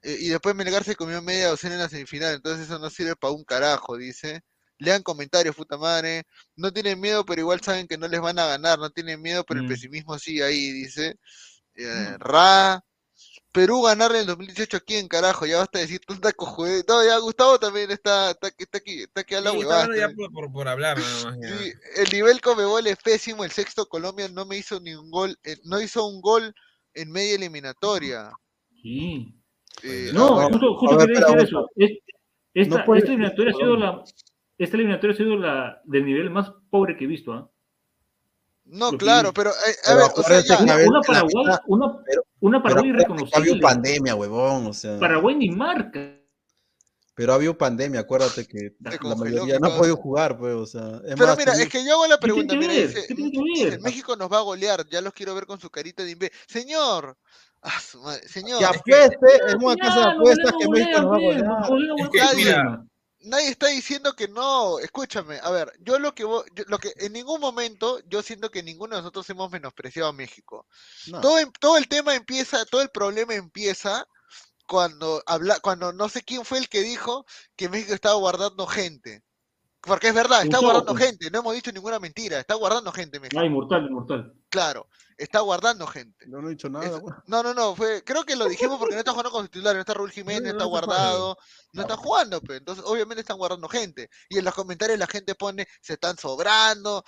Eh, 0.02 0.18
y 0.20 0.30
después 0.30 0.56
Melgar 0.56 0.84
se 0.84 0.96
comió 0.96 1.22
media 1.22 1.50
docena 1.50 1.76
en 1.76 1.82
la 1.82 1.90
semifinal, 1.90 2.34
entonces 2.36 2.66
eso 2.66 2.80
no 2.80 2.90
sirve 2.90 3.16
para 3.16 3.34
un 3.34 3.44
carajo, 3.44 3.98
dice. 3.98 4.42
Lean 4.80 5.04
comentarios, 5.04 5.56
puta 5.56 5.78
madre. 5.78 6.24
No 6.56 6.74
tienen 6.74 7.00
miedo, 7.00 7.24
pero 7.24 7.42
igual 7.42 7.62
saben 7.62 7.88
que 7.88 7.98
no 8.00 8.08
les 8.08 8.20
van 8.22 8.40
a 8.40 8.48
ganar. 8.48 8.80
No 8.80 8.90
tienen 8.90 9.22
miedo, 9.22 9.44
pero 9.46 9.60
el 9.60 9.66
Mm. 9.66 9.70
pesimismo 9.70 10.18
sigue 10.18 10.44
ahí, 10.44 10.72
dice. 10.72 11.16
Eh, 11.76 12.16
Ra. 12.20 12.82
Perú 13.52 13.82
ganarle 13.82 14.18
en 14.18 14.22
el 14.22 14.28
2018 14.28 14.78
aquí 14.78 14.96
en 14.96 15.08
carajo, 15.08 15.46
ya 15.46 15.58
basta 15.58 15.80
de 15.80 15.86
decir 15.86 16.00
tanta 16.06 16.32
cojude. 16.34 16.84
No, 16.88 17.04
ya 17.04 17.18
Gustavo 17.18 17.60
también 17.60 17.90
está, 17.90 18.32
está, 18.32 18.48
aquí- 18.48 18.64
está 18.64 18.78
aquí, 18.78 19.02
está 19.02 19.22
aquí 19.22 19.36
a 19.36 19.42
la 19.42 19.52
Sí, 19.52 19.58
huevada. 19.58 19.88
ya 19.98 20.10
por, 20.10 20.32
por, 20.32 20.52
por 20.52 20.68
hablar 20.68 20.98
nada 21.00 21.24
más. 21.26 21.40
ya. 21.42 21.58
Sí, 21.58 21.72
el 21.98 22.10
nivel 22.14 22.42
Comebol 22.42 22.86
es 22.88 22.98
pésimo, 22.98 23.44
el 23.44 23.52
sexto 23.52 23.88
Colombia 23.88 24.28
no 24.30 24.46
me 24.46 24.58
hizo 24.58 24.80
ni 24.80 24.94
un 24.94 25.10
gol, 25.10 25.36
eh, 25.44 25.58
no 25.66 25.82
hizo 25.82 26.06
un 26.06 26.22
gol 26.22 26.54
en 26.94 27.12
media 27.12 27.36
eliminatoria. 27.36 28.32
Sí. 28.82 29.34
Eh, 29.84 30.12
No, 30.14 30.34
bueno, 30.36 30.50
justo, 30.50 30.76
justo 30.78 30.98
ver, 30.98 31.08
quería 31.08 31.26
decir 31.28 31.40
eso. 31.48 31.70
Es- 31.76 31.98
esta, 32.54 32.78
No 32.80 32.86
puede 32.86 33.00
esta 33.00 33.08
ser, 33.08 33.14
eliminatoria 33.16 33.52
ha 33.52 33.56
sido 33.58 33.76
la 33.78 34.04
esta 34.58 34.76
eliminatoria 34.76 35.14
ha 35.14 35.18
sido 35.18 35.36
la 35.38 35.82
del 35.86 36.06
nivel 36.06 36.30
más 36.30 36.52
pobre 36.70 36.98
que 36.98 37.06
he 37.06 37.08
visto, 37.08 37.32
¿ah? 37.32 37.50
No, 38.70 38.92
claro, 38.98 39.34
pero 39.34 39.50
eh, 39.52 39.76
a 39.86 39.94
Pero 39.94 40.00
ver, 40.00 40.12
o 40.16 40.24
sea, 40.24 40.42
ya, 40.42 40.60
Una, 40.64 40.76
una 40.88 41.02
Paraguay, 41.02 41.36
mitad, 41.36 41.60
una, 41.68 42.04
pero- 42.06 42.24
una 42.42 42.64
Paraguay 42.64 42.94
que 42.94 43.30
había 43.38 43.60
pandemia, 43.60 44.16
huevón, 44.16 44.68
o 44.68 44.74
sea. 44.74 45.00
Paraguay 45.00 45.36
ni 45.36 45.50
marca. 45.50 46.16
Pero 47.16 47.34
ha 47.34 47.36
habido 47.36 47.58
pandemia, 47.58 48.00
acuérdate 48.00 48.48
que 48.48 48.76
la 48.80 49.16
mayoría 49.16 49.56
que 49.56 49.60
no 49.60 49.68
ha 49.68 49.78
podido 49.78 49.98
jugar, 49.98 50.38
pues, 50.38 50.54
o 50.56 50.66
sea. 50.66 51.02
Es 51.06 51.16
Pero 51.16 51.28
más, 51.28 51.38
mira, 51.38 51.52
es 51.54 51.68
que 51.68 51.84
yo 51.84 51.94
hago 51.96 52.08
la 52.08 52.18
pregunta, 52.18 52.56
mira, 52.56 52.72
dice, 52.72 53.06
¿Qué 53.08 53.14
tiene 53.14 53.32
que 53.32 53.40
dice? 53.56 53.80
México 53.80 54.16
nos 54.16 54.32
va 54.32 54.38
a 54.38 54.42
golear, 54.44 54.88
ya 54.90 55.02
los 55.02 55.12
quiero 55.12 55.36
ver 55.36 55.46
con 55.46 55.60
su 55.60 55.70
carita 55.70 56.04
de 56.04 56.12
imbécil. 56.12 56.38
Señor, 56.48 57.18
ah, 57.62 57.80
su 57.82 58.02
madre, 58.02 58.26
señor, 58.30 58.60
que 58.86 58.92
es 59.04 59.10
que 59.10 59.16
apueste 59.16 59.52
en 59.52 59.64
una 59.64 59.76
casa 59.76 60.00
de 60.00 60.06
apuestas 60.16 60.54
que 60.58 60.70
México 60.70 61.02
nos 61.02 61.12
va 61.12 61.16
a 61.18 61.20
golea, 61.20 61.68
golear. 61.68 61.96
Es 62.00 62.10
que, 62.10 62.36
mira, 62.38 62.86
nadie 63.22 63.50
está 63.50 63.68
diciendo 63.68 64.14
que 64.16 64.28
no. 64.28 64.80
Escúchame, 64.80 65.40
a 65.42 65.50
ver, 65.52 65.72
yo 65.80 66.00
lo 66.00 66.14
que 66.16 66.26
vo- 66.26 66.46
yo- 66.56 66.64
lo 66.68 66.78
que 66.80 66.94
en 66.98 67.14
ningún 67.14 67.40
momento 67.42 68.00
yo 68.08 68.22
siento 68.22 68.50
que 68.52 68.64
ninguno 68.64 68.96
de 68.96 69.02
nosotros 69.02 69.30
hemos 69.30 69.52
menospreciado 69.52 70.10
a 70.10 70.14
México. 70.14 70.68
No. 71.08 71.22
Todo, 71.22 71.40
em- 71.40 71.52
todo 71.60 71.78
el 71.78 71.88
tema 71.88 72.16
empieza, 72.16 72.66
todo 72.66 72.82
el 72.82 72.90
problema 72.90 73.34
empieza 73.34 74.08
cuando 74.68 75.24
habla, 75.26 75.60
cuando 75.60 75.92
no 75.94 76.10
sé 76.10 76.22
quién 76.22 76.46
fue 76.46 76.60
el 76.60 76.70
que 76.70 76.82
dijo 76.82 77.26
que 77.56 77.70
México 77.70 77.94
estaba 77.94 78.16
guardando 78.16 78.68
gente. 78.68 79.24
Porque 79.82 80.10
es 80.10 80.14
verdad, 80.14 80.44
está 80.44 80.60
guardando 80.60 80.94
gente, 80.96 81.32
no 81.32 81.40
hemos 81.40 81.56
dicho 81.56 81.72
ninguna 81.72 82.00
mentira, 82.00 82.40
está 82.40 82.54
guardando 82.56 82.92
gente 82.92 83.20
México. 83.20 83.40
Ah, 83.42 83.46
inmortal, 83.46 83.86
inmortal. 83.86 84.34
Claro, 84.50 84.90
está 85.20 85.42
guardando 85.42 85.86
gente. 85.86 86.26
Yo 86.28 86.42
no 86.42 86.48
he 86.48 86.52
dicho 86.52 86.70
nada, 86.70 86.86
Es-. 86.86 87.04
No, 87.28 87.44
no, 87.44 87.54
no, 87.54 87.76
fue, 87.76 88.04
creo 88.04 88.24
que 88.24 88.36
lo 88.36 88.48
dijimos 88.48 88.80
porque 88.80 88.96
no 88.96 89.00
está 89.00 89.12
jugando 89.12 89.32
con 89.32 89.44
su 89.44 89.50
titular, 89.50 89.76
no 89.76 89.82
está 89.82 89.94
Raúl 89.94 90.12
Jiménez, 90.12 90.44
no 90.44 90.50
está 90.52 90.66
guardado, 90.66 91.38
no 91.74 91.82
está 91.82 91.96
jugando, 91.98 92.42
pues, 92.42 92.60
entonces 92.60 92.84
obviamente 92.88 93.22
están 93.22 93.38
guardando 93.38 93.68
gente. 93.68 94.10
Y 94.30 94.40
en 94.40 94.46
los 94.46 94.54
comentarios 94.56 94.98
la 94.98 95.08
gente 95.08 95.36
pone, 95.36 95.68
se 95.82 95.94
están 95.94 96.18
sobrando, 96.18 97.04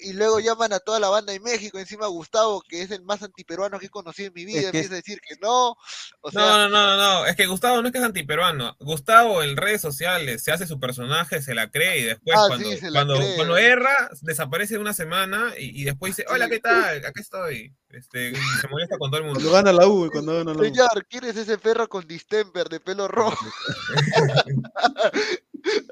y 0.00 0.14
luego 0.14 0.40
llaman 0.40 0.72
a 0.72 0.80
toda 0.80 0.98
la 0.98 1.08
banda 1.08 1.32
de 1.32 1.38
México, 1.38 1.78
encima 1.78 2.08
Gustavo, 2.08 2.60
que 2.68 2.82
es 2.82 2.90
el 2.90 3.02
más 3.04 3.22
antiperuano 3.22 3.78
que 3.78 3.86
he 3.86 3.90
conocido 3.90 4.28
en 4.28 4.34
mi 4.34 4.44
vida, 4.44 4.62
que 4.62 4.78
empieza 4.78 4.94
a 4.94 4.96
decir 4.96 5.20
que 5.20 5.36
no, 5.40 5.76
o 6.22 6.30
sea, 6.32 6.40
No, 6.42 6.58
no, 6.58 6.68
no, 6.68 6.86
no, 6.86 6.96
no, 7.20 7.26
es 7.26 7.36
que 7.36 7.46
Gustavo 7.46 7.80
no 7.82 7.86
es 7.88 7.92
que 7.92 7.98
es 7.98 8.04
antiperuano. 8.04 8.76
Gustavo 8.80 9.44
en 9.44 9.56
redes 9.56 9.80
sociales 9.80 10.42
se 10.42 10.50
hace 10.50 10.66
su 10.66 10.80
personaje, 10.80 11.40
se 11.40 11.54
la 11.54 11.70
cree 11.70 11.98
y 12.00 12.02
después 12.02 12.36
Ah, 12.36 12.46
cuando, 12.48 12.68
sí, 12.68 12.78
cuando, 12.92 13.14
cree. 13.16 13.36
cuando 13.36 13.56
erra, 13.58 14.10
desaparece 14.22 14.76
una 14.78 14.92
semana 14.92 15.52
y, 15.56 15.82
y 15.82 15.84
después 15.84 16.16
dice, 16.16 16.28
hola, 16.32 16.46
Sí. 16.46 16.50
¿qué 16.52 16.60
tal? 16.60 17.04
Acá 17.06 17.20
estoy. 17.20 17.55
Este, 17.90 18.34
se 18.60 18.68
molesta 18.68 18.98
con 18.98 19.10
todo 19.10 19.20
el 19.20 19.26
mundo. 19.26 19.40
Cuando 19.40 19.52
gana 19.52 19.72
la 19.72 19.86
U, 19.86 20.08
cuando 20.12 20.34
gana 20.34 20.52
la 20.52 20.60
U. 20.60 20.64
señor, 20.64 21.06
¿quién 21.08 21.24
es 21.24 21.36
ese 21.36 21.56
perro 21.58 21.88
con 21.88 22.06
distemper 22.06 22.68
de 22.68 22.80
pelo 22.80 23.08
rojo? 23.08 23.46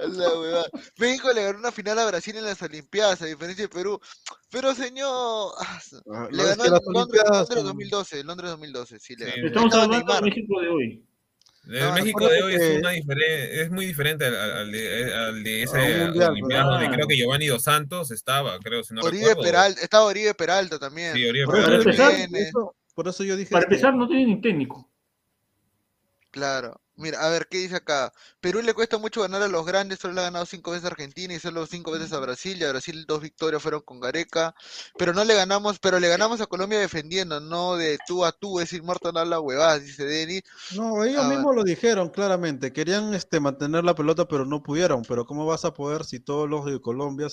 La. 0.07 0.65
México 0.99 1.33
le 1.33 1.43
ganó 1.43 1.59
una 1.59 1.73
final 1.73 1.99
a 1.99 2.07
Brasil 2.07 2.37
en 2.37 2.45
las 2.45 2.61
Olimpiadas, 2.63 3.21
a 3.23 3.27
diferencia 3.27 3.65
de 3.65 3.69
Perú. 3.69 3.99
Pero 4.51 4.75
señor, 4.75 5.53
ah, 5.59 5.81
Ah, 6.13 6.29
le 6.31 6.45
ganó 6.45 6.65
en 6.65 6.71
Londres, 6.71 7.23
Londres 7.27 7.49
son- 7.57 7.65
2012, 7.65 8.25
Londres 8.25 8.51
2012, 8.51 9.01
sí 9.01 9.17
le 9.17 9.25
Sí, 9.27 9.31
ganó. 9.37 9.47
Estamos 9.49 9.75
hablando 9.75 9.97
del 9.97 10.05
Neymar. 10.07 10.23
México 10.23 10.61
de 10.61 10.69
hoy. 10.69 11.05
El 11.67 11.81
No, 11.81 11.95
México 11.95 12.29
de 12.29 12.43
hoy 12.43 12.55
es, 12.57 12.79
una 12.79 12.93
es 12.95 13.71
muy 13.71 13.87
diferente 13.87 14.27
al, 14.27 14.35
al- 14.37 14.53
al 14.53 14.71
de, 14.73 15.15
al 15.15 15.43
de 15.43 15.67
un 16.29 16.41
mundial, 16.41 16.67
donde 16.67 16.91
creo 16.91 17.07
que 17.07 17.17
Giovanni 17.17 17.47
Dos 17.47 17.63
Santos 17.63 18.11
estaba, 18.11 18.59
creo, 18.59 18.85
si 18.85 18.93
no 18.93 19.01
Oribe 19.01 19.29
recuerdo. 19.29 19.43
Peralta, 19.51 19.81
estaba 19.81 20.05
Oribe 20.05 20.35
Peralta 20.35 20.79
también. 20.79 21.15
Sí, 21.15 21.27
Oribe 21.27 21.47
Por 21.47 21.57
eso, 21.57 21.65
Para 21.67 21.79
Peralta. 21.79 21.91
empezar, 22.05 22.27
Jiménez. 22.27 22.49
eso- 22.49 22.77
por 22.95 23.09
eso 23.09 23.25
yo 23.25 23.37
dije. 23.37 23.51
Para 23.51 23.63
este, 23.65 23.75
empezar, 23.77 23.95
no 23.95 24.07
tiene 24.07 24.27
ni 24.27 24.41
técnico. 24.41 24.91
Claro. 26.31 26.81
Mira, 26.97 27.21
a 27.27 27.29
ver, 27.29 27.49
¿qué 27.49 27.59
dice 27.59 27.77
acá? 27.77 28.13
Perú 28.41 28.63
le 28.63 28.73
cuesta 28.73 28.99
mucho 28.99 29.21
ganar 29.23 29.43
a 29.43 29.49
los 29.49 29.67
grandes, 29.67 29.99
solo 29.99 30.15
le 30.15 30.21
ha 30.21 30.25
ganado 30.25 30.47
cinco 30.47 30.71
veces 30.71 30.85
a 30.85 30.89
Argentina 30.89 31.35
y 31.35 31.41
solo 31.41 31.67
cinco 31.67 31.91
veces 31.91 32.13
a 32.13 32.21
Brasil, 32.21 32.57
y 32.61 32.65
a 32.65 32.71
Brasil 32.71 33.05
dos 33.07 33.21
victorias 33.21 33.61
fueron 33.63 33.81
con 33.83 33.99
Gareca, 34.01 34.55
pero 34.97 35.13
no 35.13 35.25
le 35.25 35.35
ganamos, 35.35 35.79
pero 35.81 35.99
le 35.99 36.09
ganamos 36.09 36.41
a 36.41 36.47
Colombia 36.47 36.79
defendiendo, 36.79 37.41
no 37.41 37.77
de 37.77 37.99
tú 38.07 38.25
a 38.25 38.31
tú, 38.33 38.61
es 38.61 38.73
inmortal 38.73 39.17
a 39.17 39.25
la 39.25 39.41
huevada, 39.41 39.79
dice 39.81 40.05
Denis. 40.05 40.43
No, 40.71 41.05
ellos 41.05 41.23
A 41.23 41.25
mismos 41.25 41.55
lo 41.55 41.63
dijeron 41.63 42.09
claramente. 42.11 42.73
Querían 42.73 43.15
este, 43.15 43.39
mantener 43.41 43.85
la 43.85 43.95
pelota, 43.95 44.27
pero 44.27 44.45
no 44.45 44.63
pudieron. 44.63 45.05
Pero 45.07 45.25
¿cómo 45.25 45.47
vas 45.47 45.65
a 45.65 45.73
poder 45.75 46.05
si 46.05 46.21
todos 46.21 46.49
los 46.49 46.65
de 46.67 46.81
Colombia 46.81 47.29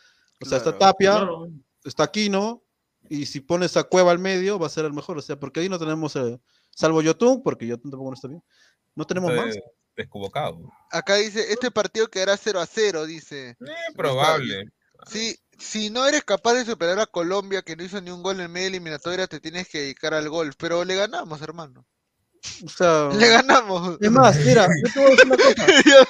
o 0.42 0.46
sea 0.46 0.58
está. 0.60 0.78
Tapia, 0.78 1.12
Claro. 1.18 1.50
está 1.84 2.04
Aquino, 2.04 2.64
y 3.10 3.26
si 3.26 3.40
pones 3.40 3.78
a 3.78 3.84
Cueva 3.84 4.12
al 4.12 4.20
medio, 4.20 4.60
va 4.60 4.68
a 4.68 4.70
ser 4.70 4.86
el 4.86 4.94
mejor. 4.94 5.18
O 5.18 5.22
sea, 5.22 5.40
porque 5.40 5.60
ahí 5.62 5.70
no 5.70 5.80
tenemos, 5.80 6.16
eh, 6.16 6.40
salvo 6.72 7.02
Yotun, 7.02 7.42
porque 7.42 7.66
Yotun 7.68 7.90
tampoco 7.92 8.12
no 8.12 8.16
está 8.16 8.28
bien. 8.28 8.44
No 8.96 9.06
tenemos 9.06 9.34
más. 9.34 9.56
Desconvocado. 9.96 10.60
Acá 10.92 11.16
dice, 11.16 11.52
este 11.52 11.72
partido 11.72 12.08
quedará 12.08 12.38
0 12.38 12.60
a 12.60 12.68
0, 12.68 13.06
dice. 13.08 13.50
Eh, 13.60 13.94
probable. 13.96 14.66
Sí, 15.08 15.36
si 15.58 15.90
no 15.90 16.06
eres 16.08 16.24
capaz 16.24 16.54
de 16.54 16.66
superar 16.66 17.00
a 17.00 17.08
Colombia, 17.08 17.62
que 17.64 17.76
no 17.76 17.84
hizo 17.84 18.00
ni 18.02 18.12
un 18.12 18.22
gol 18.22 18.40
en 18.40 18.52
media 18.52 18.68
eliminatoria, 18.68 19.26
te 19.26 19.40
tienes 19.40 19.68
que 19.70 19.80
dedicar 19.82 20.14
al 20.14 20.30
golf. 20.30 20.56
Pero 20.58 20.84
le 20.86 20.96
ganamos, 20.96 21.42
hermano. 21.42 21.86
O 22.66 22.70
sea, 22.70 23.10
Le 23.14 23.28
ganamos. 23.28 23.98
es 24.00 24.12
más, 24.12 24.38
mira, 24.46 24.68
yo 24.84 24.94
te 24.94 25.00
voy 25.00 25.08
a 25.08 25.12
decir 25.12 25.26
una 25.28 25.38
cosa. 25.38 25.66
Dios, 25.86 26.08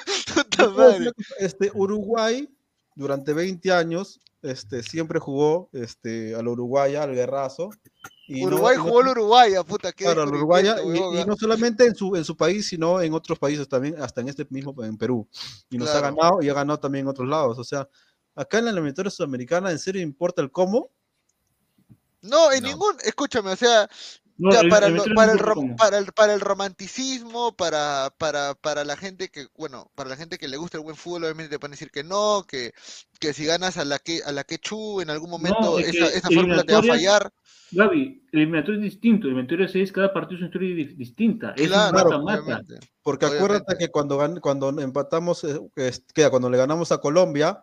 a 0.58 0.68
madre. 0.70 0.96
una 1.02 1.12
cosa, 1.12 1.34
Este, 1.38 1.70
Uruguay, 1.74 2.48
durante 2.94 3.32
20 3.32 3.72
años, 3.72 4.20
este, 4.42 4.82
siempre 4.82 5.18
jugó 5.18 5.68
este, 5.72 6.34
al 6.34 6.46
Uruguaya, 6.48 7.02
al 7.02 7.14
guerrazo. 7.14 7.70
y 8.28 8.40
no- 8.42 8.46
Uruguay 8.48 8.76
no- 8.76 8.84
jugó 8.84 9.00
al 9.00 9.08
Uruguaya, 9.08 9.64
puta, 9.64 9.92
qué 9.92 10.04
Claro, 10.04 10.22
al 10.22 10.28
Uruguaya, 10.28 10.76
y, 10.82 10.86
y 10.86 10.90
huevón, 11.00 11.26
no 11.26 11.36
solamente 11.36 11.84
en 11.84 11.94
su, 11.94 12.14
en 12.14 12.24
su 12.24 12.36
país, 12.36 12.68
sino 12.68 13.00
en 13.00 13.14
otros 13.14 13.38
países 13.38 13.68
también, 13.68 14.00
hasta 14.00 14.20
en 14.20 14.28
este 14.28 14.46
mismo, 14.50 14.74
en 14.84 14.96
Perú. 14.96 15.26
Y 15.70 15.78
nos 15.78 15.88
ha 15.90 16.00
ganado 16.00 16.40
y 16.42 16.48
ha 16.48 16.54
ganado 16.54 16.78
también 16.78 17.04
en 17.04 17.08
otros 17.08 17.28
lados. 17.28 17.58
O 17.58 17.64
sea, 17.64 17.88
acá 18.34 18.58
en 18.58 18.66
la 18.66 18.70
eliminatoria 18.70 19.10
sudamericana, 19.10 19.70
¿en 19.72 19.78
serio 19.78 20.00
importa 20.02 20.40
el 20.42 20.50
cómo? 20.52 20.90
No, 22.22 22.52
en 22.52 22.62
No. 22.62 22.68
ningún, 22.68 22.96
escúchame, 23.04 23.52
o 23.52 23.56
sea, 23.56 23.88
No, 24.40 24.52
ya 24.52 24.60
el- 24.60 24.68
para, 24.68 24.86
el 24.86 24.96
para, 25.14 25.32
el 25.32 25.38
no 25.38 25.44
rom- 25.44 25.54
como. 25.54 25.76
para, 25.76 25.98
el, 25.98 26.12
para 26.12 26.32
el 26.34 26.40
romanticismo, 26.40 27.56
para, 27.56 28.14
para, 28.18 28.54
para 28.54 28.84
la 28.84 28.96
gente 28.96 29.28
que, 29.30 29.48
bueno, 29.56 29.90
para 29.96 30.10
la 30.10 30.16
gente 30.16 30.38
que 30.38 30.46
le 30.48 30.56
gusta 30.56 30.78
el 30.78 30.84
buen 30.84 30.94
fútbol, 30.96 31.24
obviamente 31.24 31.50
te 31.50 31.58
van 31.60 31.72
a 31.72 31.74
decir 31.74 31.90
que 31.90 32.04
no, 32.04 32.44
que, 32.46 32.72
que 33.18 33.32
si 33.32 33.44
ganas 33.44 33.76
a 33.78 33.84
la 33.84 33.98
que 33.98 34.20
a 34.24 34.30
la 34.30 34.44
Quechu 34.44 35.00
en 35.00 35.10
algún 35.10 35.28
momento 35.30 35.80
es 35.80 35.90
que 35.90 35.98
esa, 36.04 36.16
esa 36.18 36.30
fórmula 36.30 36.62
te 36.62 36.72
va 36.72 36.78
a 36.78 36.82
fallar. 36.82 37.32
Gaby, 37.72 38.22
el 38.32 38.38
eliminatorio 38.40 38.78
es 38.78 38.84
distinto. 38.84 39.26
El 39.26 39.34
eliminatorio 39.34 39.66
es 39.66 39.92
cada 39.92 40.12
partido 40.12 40.36
es 40.36 40.40
una 40.42 40.46
historia 40.48 40.74
di- 40.74 40.94
distinta. 40.94 41.52
Es 41.56 41.66
Claro, 41.68 41.88
un 41.88 42.24
mata-mata. 42.24 42.40
obviamente. 42.42 42.78
Porque 43.02 43.26
acuérdate 43.26 43.76
que 43.76 43.88
cuando, 43.88 44.18
gan- 44.18 44.40
cuando 44.40 44.68
empatamos, 44.80 45.44
eh, 45.44 45.60
es- 45.76 46.02
que 46.14 46.28
cuando 46.30 46.48
le 46.48 46.56
ganamos 46.56 46.92
a 46.92 46.98
Colombia, 46.98 47.62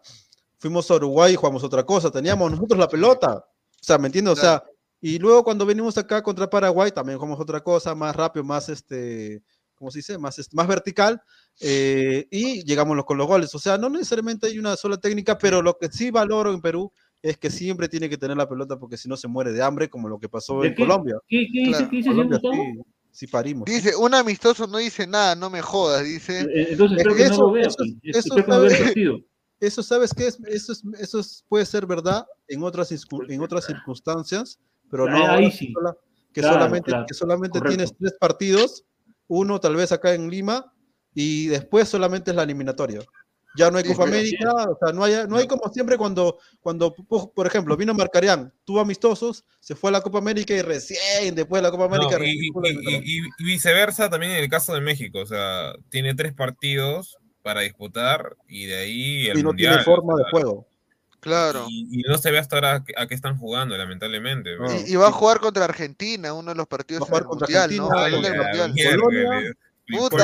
fuimos 0.59 0.91
a 0.91 0.95
Uruguay 0.95 1.33
y 1.33 1.35
jugamos 1.37 1.63
otra 1.63 1.83
cosa. 1.85 2.11
Teníamos 2.11 2.51
nosotros 2.51 2.77
la 2.79 2.87
pelota. 2.87 3.37
O 3.37 3.43
sea, 3.81 3.97
¿me 3.97 4.07
entiendes? 4.07 4.33
O 4.33 4.35
sea, 4.41 4.61
y 5.07 5.19
luego 5.19 5.43
cuando 5.43 5.65
venimos 5.65 5.97
acá 5.97 6.23
contra 6.23 6.49
Paraguay, 6.49 6.91
también 6.91 7.17
jugamos 7.19 7.39
otra 7.39 7.61
cosa, 7.61 7.93
más 7.93 8.15
rápido, 8.15 8.43
más 8.43 8.69
este, 8.69 9.43
¿cómo 9.75 9.91
se 9.91 9.99
dice? 9.99 10.17
Más, 10.17 10.39
este, 10.39 10.55
más 10.55 10.67
vertical. 10.67 11.21
eh, 11.61 12.27
y 12.31 12.63
llegamos 12.63 13.03
con 13.05 13.17
los 13.17 13.27
goles. 13.27 13.53
O 13.55 13.59
sea, 13.59 13.77
no 13.77 13.89
necesariamente 13.89 14.47
hay 14.47 14.57
una 14.59 14.75
sola 14.75 14.97
técnica, 14.97 15.37
pero 15.37 15.61
lo 15.61 15.77
que 15.77 15.89
sí 15.89 16.09
valoro 16.11 16.53
en 16.53 16.61
Perú 16.61 16.91
es 17.21 17.37
que 17.37 17.49
siempre 17.49 17.87
tiene 17.87 18.09
que 18.09 18.17
tener 18.17 18.35
la 18.37 18.47
pelota 18.49 18.77
porque 18.77 18.97
si 18.97 19.07
no 19.07 19.15
se 19.17 19.27
muere 19.27 19.51
de 19.51 19.61
hambre, 19.63 19.89
como 19.89 20.09
lo 20.09 20.19
que 20.19 20.27
pasó 20.29 20.61
¿De 20.61 20.67
en 20.69 20.75
qué? 20.75 20.81
Colombia. 20.83 21.15
¿Qué, 21.27 21.45
qué 21.51 21.59
dice, 21.59 21.71
Claro. 21.71 21.89
qué 21.89 21.95
dice 21.97 22.09
Colombia 22.09 22.39
sí, 22.41 22.81
sí 23.11 23.27
parimos. 23.27 23.65
Dice, 23.65 23.95
un 23.95 24.13
amistoso 24.13 24.67
no 24.67 24.77
dice 24.79 25.05
nada, 25.07 25.35
no 25.35 25.49
me 25.49 25.61
jodas, 25.61 26.03
dice. 26.03 26.41
Eh, 26.41 26.67
Entonces, 26.71 26.97
Es 26.99 27.05
espero 27.05 27.15
que 27.15 27.25
no 27.27 27.33
eso- 27.33 27.41
lo 27.43 27.51
vea. 27.51 27.67
eso- 27.67 27.75
pues. 27.77 27.89
eso 28.15 28.35
no 28.35 29.83
¿sabes 29.83 30.13
qué 30.13 30.27
es? 30.27 30.39
Eso, 30.47 30.71
es, 30.73 30.83
eso 30.99 31.19
es- 31.19 31.45
puede 31.47 31.65
ser 31.65 31.85
verdad 31.85 32.25
en 32.47 32.61
otras, 32.63 32.91
en 33.29 33.41
otras 33.41 33.65
circunstancias, 33.65 34.59
pero 34.89 35.07
no 35.09 35.27
Ahí- 35.27 35.51
sí. 35.51 35.67
que, 35.67 35.73
sola- 35.73 35.95
que 36.33 36.41
Claro, 36.41 36.53
solamente, 36.55 36.91
claro, 36.91 37.05
que 37.07 37.13
solamente 37.13 37.59
correcto. 37.59 37.77
tienes 37.77 37.97
tres 37.97 38.13
partidos, 38.19 38.85
uno 39.27 39.59
tal 39.59 39.75
vez 39.75 39.91
acá 39.91 40.13
en 40.13 40.29
Lima, 40.29 40.71
y 41.13 41.47
después 41.47 41.87
solamente 41.87 42.31
es 42.31 42.35
la 42.37 42.43
eliminatoria. 42.43 42.99
Ya 43.57 43.71
no 43.71 43.77
hay 43.77 43.85
Sí, 43.85 43.93
Copa 43.93 44.03
América, 44.03 44.51
o 44.51 44.77
sea, 44.83 44.91
no 44.93 45.01
hay, 45.05 45.13
no 45.29 45.37
hay 45.37 45.47
como 45.47 45.71
siempre 45.71 45.97
cuando, 45.97 46.39
cuando, 46.59 46.93
por 46.93 47.31
por 47.31 47.47
ejemplo, 47.47 47.77
vino 47.77 47.93
Marcarián, 47.93 48.51
tuvo 48.65 48.81
amistosos, 48.81 49.45
se 49.61 49.75
fue 49.75 49.91
a 49.91 49.93
la 49.93 50.01
Copa 50.01 50.17
América 50.17 50.53
y 50.53 50.61
recién 50.61 51.33
después 51.35 51.61
de 51.61 51.63
la 51.63 51.71
Copa 51.71 51.87
No, 51.87 51.95
América. 51.95 52.19
y, 52.21 53.21
viceversa 53.45 54.09
también 54.09 54.33
en 54.33 54.43
el 54.43 54.49
caso 54.49 54.73
de 54.73 54.81
México, 54.81 55.19
o 55.19 55.25
sea, 55.25 55.73
tiene 55.89 56.13
tres 56.15 56.33
partidos 56.33 57.17
para 57.43 57.61
disputar 57.61 58.35
y 58.49 58.65
de 58.65 58.77
ahí 58.77 59.27
el 59.27 59.39
y 59.39 59.43
no 59.43 59.49
mundial. 59.49 59.71
tiene 59.75 59.83
forma 59.85 60.15
o 60.15 60.17
de 60.17 60.23
juego. 60.31 60.67
Claro. 61.25 61.65
Y, 61.67 61.87
y 61.99 62.03
no 62.03 62.19
se 62.19 62.29
ve 62.29 62.37
hasta 62.37 62.55
ahora 62.57 62.75
a 62.75 62.83
qué- 62.83 62.93
a 62.95 63.07
qué 63.07 63.15
están 63.15 63.35
jugando, 63.39 63.75
lamentablemente. 63.75 64.51
Y, 64.85 64.93
y 64.93 64.95
va 64.95 65.07
a 65.07 65.11
jugar 65.11 65.39
contra 65.39 65.65
Argentina, 65.65 66.33
uno 66.33 66.51
de 66.51 66.55
los 66.55 66.67
partidos 66.67 67.01
Va 67.01 67.05
a 67.05 67.07
jugar 67.07 67.23
en 67.23 67.25
el 67.25 67.29
contra 67.29 67.47
mundial, 67.47 67.69
¿no? 67.77 67.89
Del 68.03 68.11
mundial. 68.37 68.73
Miércoles. 68.73 69.55
Puta. 69.87 70.17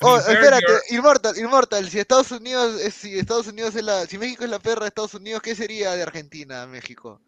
Oh, 0.00 0.16
espérate, 0.18 0.66
your- 0.68 0.98
Immortal, 0.98 1.38
Immortal, 1.38 1.88
si 1.88 1.98
Estados 1.98 2.30
Unidos 2.32 2.80
es, 2.82 2.94
si 2.94 3.18
Estados 3.18 3.46
Unidos 3.46 3.74
es 3.76 3.82
la, 3.82 4.04
si 4.06 4.18
México 4.18 4.44
es 4.44 4.50
la 4.50 4.58
perra 4.58 4.82
de 4.82 4.88
Estados 4.88 5.14
Unidos, 5.14 5.40
¿qué 5.42 5.54
sería 5.54 5.92
de 5.92 6.02
Argentina, 6.02 6.66
México? 6.66 7.20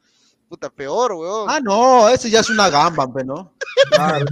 Puta, 0.50 0.68
peor, 0.68 1.12
weón. 1.12 1.46
Ah, 1.48 1.60
no, 1.62 2.08
ese 2.08 2.28
ya 2.28 2.40
es 2.40 2.50
una 2.50 2.68
gamba, 2.68 3.06
pe, 3.06 3.22
¿no? 3.22 3.54
Claro. 3.92 4.26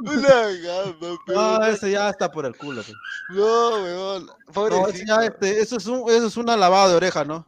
Una 0.00 0.46
gamba, 0.62 1.16
peor. 1.26 1.60
No, 1.60 1.66
ese 1.66 1.90
ya 1.90 2.10
está 2.10 2.30
por 2.30 2.46
el 2.46 2.56
culo. 2.56 2.84
pe. 2.84 2.92
No, 3.30 3.70
weón. 3.82 4.26
No, 4.26 4.32
ese 4.32 4.52
Pobrecito. 4.52 5.04
ya, 5.08 5.24
este, 5.26 5.60
eso 5.60 5.76
es 5.78 5.86
un, 5.86 6.08
eso 6.08 6.28
es 6.28 6.36
una 6.36 6.56
lavada 6.56 6.90
de 6.90 6.94
oreja, 6.94 7.24
¿no? 7.24 7.44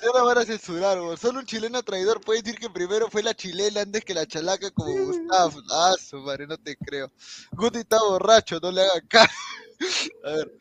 Ya 0.00 0.08
la- 0.14 0.22
van 0.24 0.38
a 0.38 0.44
censurar, 0.44 1.00
weón. 1.00 1.16
Solo 1.16 1.40
un 1.40 1.46
chileno 1.46 1.82
traidor 1.82 2.20
puede 2.20 2.42
decir 2.42 2.58
que 2.58 2.70
primero 2.70 3.08
fue 3.10 3.22
la 3.22 3.34
chilena 3.34 3.82
antes 3.82 4.04
que 4.04 4.14
la 4.14 4.26
chalaca 4.26 4.70
como 4.70 4.92
Gustav. 5.06 5.52
Ah, 5.70 5.94
su 6.00 6.18
madre, 6.18 6.46
no 6.46 6.56
te 6.56 6.76
creo. 6.76 7.10
Guti 7.52 7.78
está 7.78 7.98
borracho, 8.00 8.58
no 8.60 8.70
le 8.70 8.82
hagan 8.82 9.06
caso. 9.08 9.32
A 10.24 10.30
ver. 10.30 10.52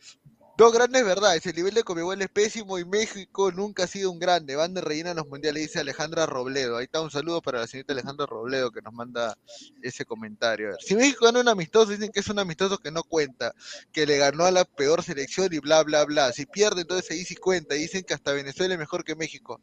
Dos 0.60 0.74
grandes 0.74 1.06
verdades. 1.06 1.46
El 1.46 1.56
nivel 1.56 1.74
de 1.74 1.84
Comebol 1.84 2.22
es 2.22 2.28
pésimo 2.28 2.78
y 2.78 2.84
México 2.84 3.50
nunca 3.50 3.86
ha 3.86 3.88
sido 3.88 4.12
un 4.12 4.20
grande. 4.20 4.58
Van 4.58 4.74
de 4.74 4.82
rellena 4.82 5.12
en 5.12 5.16
los 5.16 5.26
mundiales, 5.26 5.64
dice 5.64 5.80
Alejandra 5.80 6.26
Robledo. 6.26 6.76
Ahí 6.76 6.84
está 6.84 7.00
un 7.00 7.10
saludo 7.10 7.42
para 7.42 7.60
la 7.62 7.68
señorita 7.68 7.94
Alejandra 7.94 8.26
Robledo 8.26 8.70
que 8.70 8.82
nos 8.82 8.94
manda 8.94 9.38
ese 9.82 10.04
comentario. 10.04 10.68
A 10.68 10.72
ver, 10.72 10.80
Si 10.82 10.98
México 10.98 11.24
gana 11.24 11.40
un 11.40 11.48
amistoso, 11.48 11.92
dicen 11.94 12.12
que 12.12 12.20
es 12.20 12.28
un 12.28 12.40
amistoso 12.40 12.78
que 12.78 12.92
no 12.92 13.04
cuenta, 13.04 13.54
que 13.94 14.06
le 14.06 14.18
ganó 14.18 14.44
a 14.44 14.52
la 14.52 14.66
peor 14.66 15.02
selección 15.02 15.48
y 15.54 15.60
bla, 15.60 15.82
bla, 15.84 16.04
bla. 16.04 16.34
Si 16.34 16.46
pierde, 16.46 16.82
entonces 16.82 17.10
ahí 17.12 17.24
sí 17.24 17.38
cuenta. 17.38 17.76
Dicen 17.76 18.04
que 18.04 18.14
hasta 18.14 18.34
Venezuela 18.34 18.74
es 18.74 18.80
mejor 18.82 19.06
que 19.06 19.16
México. 19.16 19.62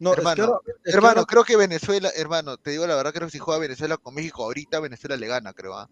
No, 0.00 0.10
es 0.10 0.16
que 0.16 0.20
hermano, 0.22 0.44
ahora- 0.44 0.58
es 0.66 0.74
que 0.82 0.90
hermano, 0.90 1.18
ahora- 1.20 1.26
creo 1.26 1.44
que 1.44 1.56
Venezuela, 1.56 2.10
hermano, 2.16 2.56
te 2.56 2.72
digo 2.72 2.84
la 2.88 2.96
verdad, 2.96 3.12
creo 3.12 3.28
que 3.28 3.32
si 3.32 3.38
juega 3.38 3.60
Venezuela 3.60 3.96
con 3.96 4.12
México 4.12 4.42
ahorita, 4.42 4.80
Venezuela 4.80 5.16
le 5.16 5.28
gana, 5.28 5.52
creo, 5.52 5.74
¿ah? 5.74 5.88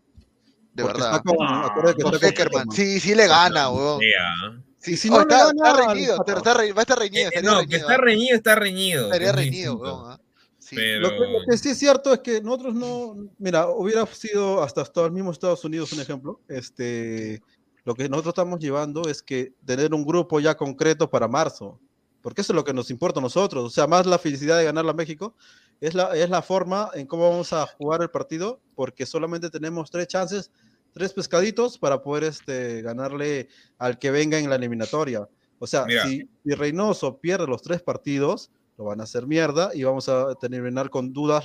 De 0.72 0.82
porque 0.84 1.00
verdad. 1.00 1.16
está 1.16 1.22
con- 1.22 1.46
acuérdate 1.46 1.96
que 2.02 2.08
está 2.08 2.18
Peckerman. 2.18 2.68
Peckerman. 2.68 2.70
Sí, 2.76 3.00
sí 3.00 3.14
le 3.14 3.26
gana, 3.26 3.70
weón. 3.70 4.00
Ya. 4.00 4.62
Sí, 4.78 4.96
si 4.96 5.08
oh, 5.08 5.12
no 5.12 5.18
le 5.18 5.22
está, 5.22 5.50
está 5.50 5.72
reñido, 5.88 6.24
está 6.26 6.54
re- 6.54 6.72
va 6.72 6.78
a 6.80 6.82
estar 6.82 6.98
reñido, 6.98 7.24
Eh, 7.24 7.28
estaría 7.34 7.50
no, 7.50 7.56
que 7.58 7.62
reñido. 7.66 7.78
está 7.80 7.92
¿ah? 7.92 7.96
reñido, 7.98 8.36
está 8.36 8.54
reñido. 8.54 9.04
Estaría 9.06 9.28
es 9.30 9.34
reñido, 9.36 9.76
weón. 9.76 10.10
¿ah? 10.12 10.20
Sí. 10.58 10.76
Pero 10.76 11.00
Lo 11.00 11.10
que, 11.10 11.16
lo 11.32 11.38
que 11.50 11.56
sí 11.58 11.68
es 11.70 11.78
cierto 11.78 12.12
es 12.14 12.20
que 12.20 12.40
nosotros 12.40 12.74
no, 12.74 13.14
mira, 13.38 13.68
hubiera 13.68 14.06
sido 14.06 14.62
hasta, 14.62 14.82
hasta 14.82 15.04
el 15.04 15.10
mismo 15.12 15.32
Estados 15.32 15.64
Unidos 15.64 15.92
un 15.92 16.00
ejemplo. 16.00 16.40
Este, 16.48 17.42
lo 17.84 17.94
que 17.94 18.08
nosotros 18.08 18.32
estamos 18.32 18.60
llevando 18.60 19.02
es 19.08 19.20
que 19.22 19.52
tener 19.66 19.92
un 19.92 20.04
grupo 20.04 20.38
ya 20.40 20.56
concreto 20.56 21.10
para 21.10 21.26
marzo, 21.28 21.80
porque 22.22 22.40
eso 22.42 22.52
es 22.52 22.54
lo 22.54 22.64
que 22.64 22.72
nos 22.72 22.90
importa 22.90 23.18
a 23.18 23.22
nosotros. 23.22 23.64
O 23.64 23.70
sea, 23.70 23.86
más 23.86 24.06
la 24.06 24.18
felicidad 24.18 24.56
de 24.58 24.64
ganarla 24.64 24.92
a 24.92 24.94
México 24.94 25.34
es 25.80 25.94
la, 25.94 26.14
es 26.14 26.28
la 26.28 26.42
forma 26.42 26.90
en 26.94 27.06
cómo 27.06 27.30
vamos 27.30 27.52
a 27.52 27.66
jugar 27.66 28.02
el 28.02 28.10
partido, 28.10 28.60
porque 28.74 29.06
solamente 29.06 29.50
tenemos 29.50 29.90
tres 29.90 30.06
chances, 30.08 30.50
tres 30.92 31.12
pescaditos 31.12 31.78
para 31.78 32.02
poder 32.02 32.24
este, 32.24 32.82
ganarle 32.82 33.48
al 33.78 33.98
que 33.98 34.10
venga 34.10 34.38
en 34.38 34.50
la 34.50 34.56
eliminatoria. 34.56 35.28
O 35.58 35.66
sea, 35.66 35.84
si, 36.04 36.28
si 36.44 36.54
Reynoso 36.54 37.18
pierde 37.18 37.46
los 37.46 37.62
tres 37.62 37.82
partidos, 37.82 38.50
lo 38.80 38.86
van 38.86 39.00
a 39.00 39.04
hacer 39.04 39.26
mierda 39.26 39.72
y 39.74 39.82
vamos 39.84 40.08
a 40.08 40.34
terminar 40.36 40.88
con 40.88 41.12
dudas, 41.12 41.44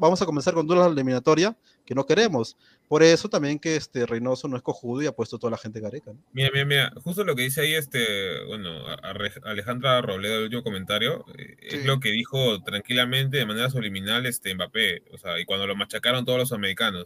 vamos 0.00 0.22
a 0.22 0.24
comenzar 0.24 0.54
con 0.54 0.66
dudas 0.66 0.86
la 0.86 0.92
eliminatoria 0.92 1.54
que 1.84 1.94
no 1.94 2.06
queremos. 2.06 2.56
Por 2.88 3.02
eso 3.02 3.28
también 3.28 3.58
que 3.58 3.76
este 3.76 4.06
Reynoso 4.06 4.48
no 4.48 4.56
es 4.56 4.62
cojudo 4.62 5.02
y 5.02 5.06
ha 5.06 5.12
puesto 5.12 5.38
toda 5.38 5.50
la 5.50 5.58
gente 5.58 5.82
careca. 5.82 6.12
¿no? 6.14 6.18
Mira, 6.32 6.48
mira, 6.50 6.64
mira, 6.64 6.92
justo 7.04 7.24
lo 7.24 7.34
que 7.36 7.42
dice 7.42 7.60
ahí 7.60 7.74
este, 7.74 8.42
bueno, 8.46 8.70
a- 8.88 8.94
a 9.06 9.50
Alejandra 9.50 10.00
Robledo, 10.00 10.38
el 10.38 10.44
último 10.44 10.62
comentario, 10.62 11.26
eh, 11.36 11.56
es 11.60 11.82
Sí. 11.82 11.86
lo 11.86 12.00
que 12.00 12.10
dijo 12.10 12.62
tranquilamente 12.62 13.36
de 13.36 13.44
manera 13.44 13.68
subliminal 13.68 14.24
este 14.24 14.54
Mbappé, 14.54 15.02
o 15.12 15.18
sea, 15.18 15.38
y 15.38 15.44
cuando 15.44 15.66
lo 15.66 15.76
machacaron 15.76 16.24
todos 16.24 16.38
los 16.38 16.52
americanos. 16.52 17.04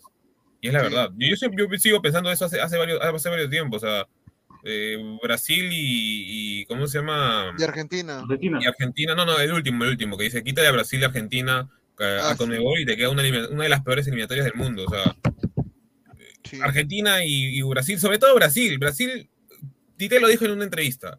Y 0.60 0.68
es 0.68 0.74
la 0.74 0.80
Sí. 0.80 0.84
verdad. 0.90 1.10
Yo, 1.16 1.28
yo 1.28 1.36
siempre 1.36 1.66
yo 1.68 1.78
sigo 1.78 2.00
pensando 2.00 2.30
eso 2.30 2.44
hace, 2.44 2.60
hace 2.60 2.78
varios, 2.78 3.00
hace 3.00 3.28
varios 3.30 3.50
tiempos, 3.50 3.82
o 3.82 3.86
sea, 3.86 4.06
eh, 4.66 4.98
Brasil 5.22 5.68
y, 5.72 6.60
y 6.60 6.66
¿cómo 6.66 6.86
se 6.88 6.98
llama? 6.98 7.54
De 7.56 7.64
Argentina. 7.64 8.18
Argentina. 8.20 8.58
Y 8.60 8.66
Argentina, 8.66 9.14
no, 9.14 9.24
no, 9.24 9.38
el 9.38 9.52
último, 9.52 9.84
el 9.84 9.90
último, 9.90 10.18
que 10.18 10.24
dice, 10.24 10.42
quítale 10.42 10.68
a 10.68 10.72
Brasil 10.72 11.00
y 11.00 11.04
Argentina 11.04 11.68
eh, 11.98 12.18
Ah, 12.20 12.30
a 12.30 12.32
sí. 12.32 12.38
Conmebol 12.38 12.80
y 12.80 12.84
te 12.86 12.96
queda 12.96 13.08
una, 13.10 13.22
de 13.22 13.68
las 13.68 13.82
peores 13.82 14.06
eliminatorias 14.06 14.44
del 14.44 14.54
mundo, 14.54 14.84
o 14.86 14.90
sea, 14.90 15.16
Sí. 16.44 16.60
Argentina 16.62 17.24
y, 17.24 17.58
y 17.58 17.62
Brasil, 17.62 17.98
sobre 17.98 18.18
todo 18.18 18.34
Brasil. 18.36 18.78
Brasil, 18.78 19.28
Tite 19.96 20.20
lo 20.20 20.28
dijo 20.28 20.44
en 20.44 20.52
una 20.52 20.64
entrevista. 20.64 21.18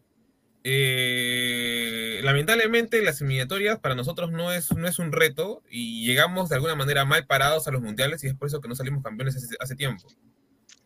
eh, 0.64 2.20
lamentablemente 2.22 3.02
las 3.02 3.20
eliminatorias 3.20 3.78
para 3.78 3.94
nosotros 3.94 4.30
no 4.30 4.52
es, 4.52 4.72
no 4.76 4.86
es 4.88 4.98
un 4.98 5.12
reto 5.12 5.62
y 5.70 6.06
llegamos 6.06 6.48
de 6.48 6.56
alguna 6.56 6.74
manera 6.74 7.04
mal 7.04 7.26
parados 7.26 7.68
a 7.68 7.70
los 7.70 7.80
mundiales 7.82 8.22
y 8.24 8.28
es 8.28 8.34
por 8.34 8.48
eso 8.48 8.60
que 8.60 8.68
no 8.68 8.74
salimos 8.74 9.02
campeones 9.02 9.36
hace, 9.36 9.54
hace 9.60 9.76
tiempo. 9.76 10.08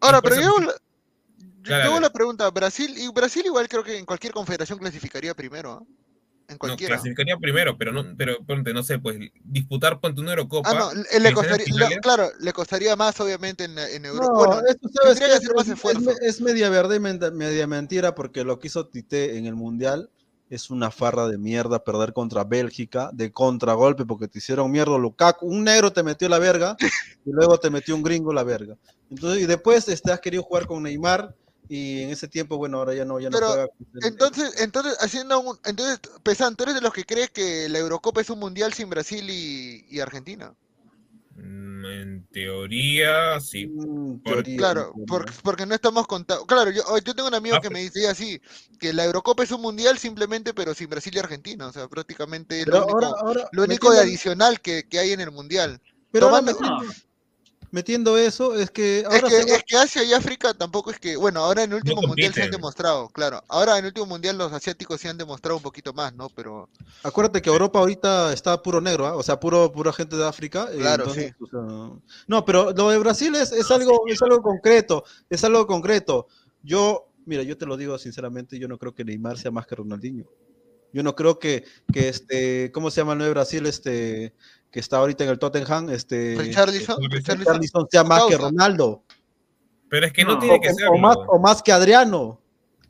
Ahora, 0.01 0.21
pero 0.21 0.41
yo, 0.41 0.57
yo 1.63 1.69
Claro, 1.69 1.91
hago 1.91 2.01
la 2.01 2.11
pregunta, 2.11 2.51
Brasil, 2.51 2.95
y 2.97 3.09
Brasil 3.13 3.43
igual 3.47 3.69
creo 3.69 3.85
que 3.85 3.99
en 3.99 4.05
cualquier 4.05 4.33
confederación 4.33 4.79
clasificaría 4.79 5.35
primero, 5.35 5.73
¿ah? 5.73 5.83
En 6.49 6.55
No, 6.55 6.59
cualquiera. 6.59 6.95
clasificaría 6.95 7.37
primero, 7.39 7.79
pero 7.79 7.93
no, 7.93 8.05
pero 8.17 8.39
ponte, 8.45 8.73
no 8.75 8.83
sé, 8.83 8.99
pues 8.99 9.19
disputar 9.45 10.01
ponte 10.01 10.21
una 10.21 10.33
Eurocopa. 10.33 10.71
Ah, 10.71 10.75
no, 10.95 11.03
le- 11.21 11.33
costaría, 11.35 12.01
claro, 12.01 12.31
le 12.41 12.53
costaría 12.53 12.97
más 12.97 13.19
obviamente 13.21 13.65
en, 13.65 13.79
en 13.79 14.05
Europa. 14.05 14.29
No, 14.33 14.47
bueno, 14.47 14.63
esto 14.69 14.89
sabes 14.93 15.19
que 15.19 15.25
hacer 15.27 15.55
más 15.55 15.67
es, 15.67 15.73
esfuerzo. 15.75 16.01
es 16.01 16.07
me- 16.21 16.29
es 16.29 16.41
media 16.41 16.69
verdad 16.69 16.95
y 16.95 17.01
media 17.01 17.67
mentira 17.67 18.15
porque 18.15 18.45
lo 18.45 18.59
que 18.59 18.67
hizo 18.69 18.87
Tite 18.87 19.39
en 19.39 19.47
el 19.47 19.55
Mundial 19.55 20.11
es 20.51 20.69
una 20.71 20.91
farra 20.91 21.29
de 21.29 21.39
mierda 21.39 21.83
perder 21.83 22.13
contra 22.13 22.45
Bélgica 22.45 23.11
de 23.13 23.33
contragolpe 23.33 24.05
porque 24.05 24.29
te 24.29 24.39
hicieron 24.39 24.71
mierda 24.71 24.99
Lukaku, 24.99 25.47
un 25.47 25.65
negro 25.65 25.93
te 25.93 26.03
metió 26.03 26.29
la 26.29 26.39
verga 26.39 26.77
y 27.25 27.31
luego 27.33 27.59
te 27.59 27.71
metió 27.71 27.97
un 27.97 28.03
gringo 28.03 28.33
la 28.33 28.45
verga. 28.45 28.77
Entonces, 29.09 29.43
y 29.43 29.47
después 29.47 29.89
este, 29.89 30.13
has 30.13 30.21
querido 30.21 30.43
jugar 30.43 30.67
con 30.67 30.83
Neymar 30.83 31.35
y 31.75 32.03
en 32.03 32.11
ese 32.11 32.29
tiempo, 32.29 32.59
bueno, 32.59 32.79
ahora 32.79 32.95
ya 32.95 33.05
no, 33.05 33.19
ya 33.19 33.31
no 33.31 33.37
Pero, 33.39 33.47
juega. 33.49 33.69
Entonces, 34.03 34.61
entonces, 34.61 34.97
haciendo 35.01 35.41
un, 35.41 35.59
entonces, 35.65 36.01
Pesan, 36.23 36.55
¿tú 36.55 36.65
eres 36.65 36.75
de 36.75 36.81
los 36.83 36.93
que 36.93 37.05
crees 37.05 37.31
que 37.31 37.69
la 37.69 37.79
Eurocopa 37.79 38.21
es 38.21 38.29
un 38.31 38.39
mundial 38.41 38.73
sin 38.75 38.91
Brasil 38.91 39.29
y, 39.31 39.87
y 39.89 40.01
Argentina? 40.01 40.55
mm, 41.35 41.85
en 41.87 42.27
teoría, 42.31 43.41
sí. 43.41 43.67
Mm, 43.67 44.19
teoría, 44.23 44.57
Claro, 44.59 44.93
porque, 45.07 45.33
porque 45.43 45.67
no 45.67 45.75
estamos 45.75 46.07
contando. 46.07 46.45
Claro, 46.47 46.71
yo, 46.71 46.83
oh, 46.89 46.99
yo 46.99 47.15
tengo 47.15 47.29
un 47.29 47.35
amigo 47.35 47.57
Ah, 47.57 47.61
que 47.61 47.69
pero- 47.69 47.75
me 47.79 47.81
dice 47.83 48.07
así, 48.09 48.41
que 48.79 48.93
la 48.93 49.05
Eurocopa 49.07 49.43
es 49.43 49.51
un 49.51 49.63
mundial 49.63 49.99
simplemente, 49.99 50.53
pero 50.53 50.75
sin 50.75 50.91
Brasil 50.91 51.15
y 51.15 51.19
Argentina. 51.21 51.67
O 51.67 51.73
sea, 51.73 51.89
prácticamente 51.89 52.67
lo 52.67 52.83
único, 52.85 53.05
ahora, 53.05 53.21
ahora 53.23 53.49
lo 53.53 53.63
único 53.65 53.91
de 53.93 54.01
adicional 54.01 54.61
que, 54.61 54.87
que 54.89 54.99
hay 54.99 55.13
en 55.13 55.21
el 55.21 55.31
mundial. 55.31 55.81
pero 56.11 56.27
ahora 56.29 56.41
tomando- 56.41 56.61
metiendo, 56.61 56.95
metiendo 57.73 58.17
eso 58.17 58.55
es 58.55 58.71
que 58.71 59.01
Es 59.01 59.05
ahora 59.07 59.29
que, 59.29 59.43
se 59.43 59.55
es 59.57 59.65
que 59.65 59.77
Asia 59.77 60.05
y 60.05 60.13
África 60.13 60.55
tampoco 60.55 60.91
es 60.93 61.01
que, 61.01 61.17
bueno, 61.17 61.41
ahora 61.41 61.65
en 61.65 61.71
el 61.71 61.77
último 61.79 62.03
mundial 62.03 62.33
se 62.33 62.43
han 62.43 62.51
demostrado, 62.51 63.09
claro. 63.09 63.43
Ahora 63.49 63.73
en 63.73 63.85
el 63.85 63.87
último 63.87 64.07
mundial 64.07 64.39
los 64.39 64.53
asiáticos 64.53 65.01
se 65.01 65.09
han 65.09 65.19
demostrado 65.19 65.57
un 65.57 65.63
poquito 65.63 65.93
más, 65.93 66.15
¿no? 66.15 66.29
Pero 66.29 66.69
Acuérdate 67.03 67.43
que 67.43 67.51
Europa 67.51 67.81
ahorita 67.81 68.33
está 68.33 68.63
puro 68.63 68.81
negro, 68.81 69.07
¿ah? 69.07 69.17
o 69.17 69.23
sea, 69.23 69.41
puro, 69.41 69.73
pura 69.73 69.93
gente 69.93 70.17
de 70.17 70.27
África. 70.27 70.69
eh, 70.71 70.79
Claro, 70.79 71.05
entonces, 71.05 71.35
o 71.41 71.47
sea, 71.47 72.01
no, 72.29 72.45
pero 72.45 72.73
lo 72.73 72.91
de 72.91 72.99
Brasil 72.99 73.35
es, 73.35 73.51
es 73.51 73.71
algo, 73.71 74.05
es 74.07 74.23
algo 74.23 74.41
concreto, 74.43 75.05
es 75.29 75.43
algo 75.43 75.67
concreto. 75.67 76.29
Yo, 76.63 77.09
mira, 77.25 77.43
yo 77.43 77.57
te 77.57 77.67
lo 77.67 77.77
digo 77.77 77.99
sinceramente, 77.99 78.59
yo 78.59 78.69
no 78.69 78.79
creo 78.79 78.95
que 78.95 79.05
Neymar 79.05 79.39
sea 79.39 79.51
más 79.51 79.67
que 79.67 79.75
Ronaldinho. 79.75 80.27
Yo 80.93 81.03
no 81.03 81.17
creo 81.17 81.39
que, 81.39 81.65
que 81.91 82.09
este, 82.11 82.71
¿cómo 82.71 82.91
se 82.91 83.01
llama 83.01 83.13
el 83.13 83.19
9 83.19 83.29
de 83.29 83.35
Brasil? 83.35 83.67
Este, 83.67 84.35
que 84.73 84.81
está 84.81 84.97
ahorita 84.97 85.23
en 85.25 85.31
el 85.31 85.39
Tottenham, 85.39 85.91
este, 85.91 86.35
Richarlison, 86.39 86.99
sea 87.91 88.03
más 88.05 88.25
que. 88.25 88.37
Ronaldo. 88.39 89.05
Pero 89.89 90.07
es 90.07 90.13
que 90.13 90.25
no, 90.25 90.33
No. 90.35 90.39
tiene 90.41 90.57
O, 90.57 90.61
que 90.61 90.73
ser. 90.73 90.89
o 90.89 90.97
más, 90.97 91.17
o 91.29 91.39
más 91.39 91.63
que 91.63 91.71
Adriano. 91.71 92.41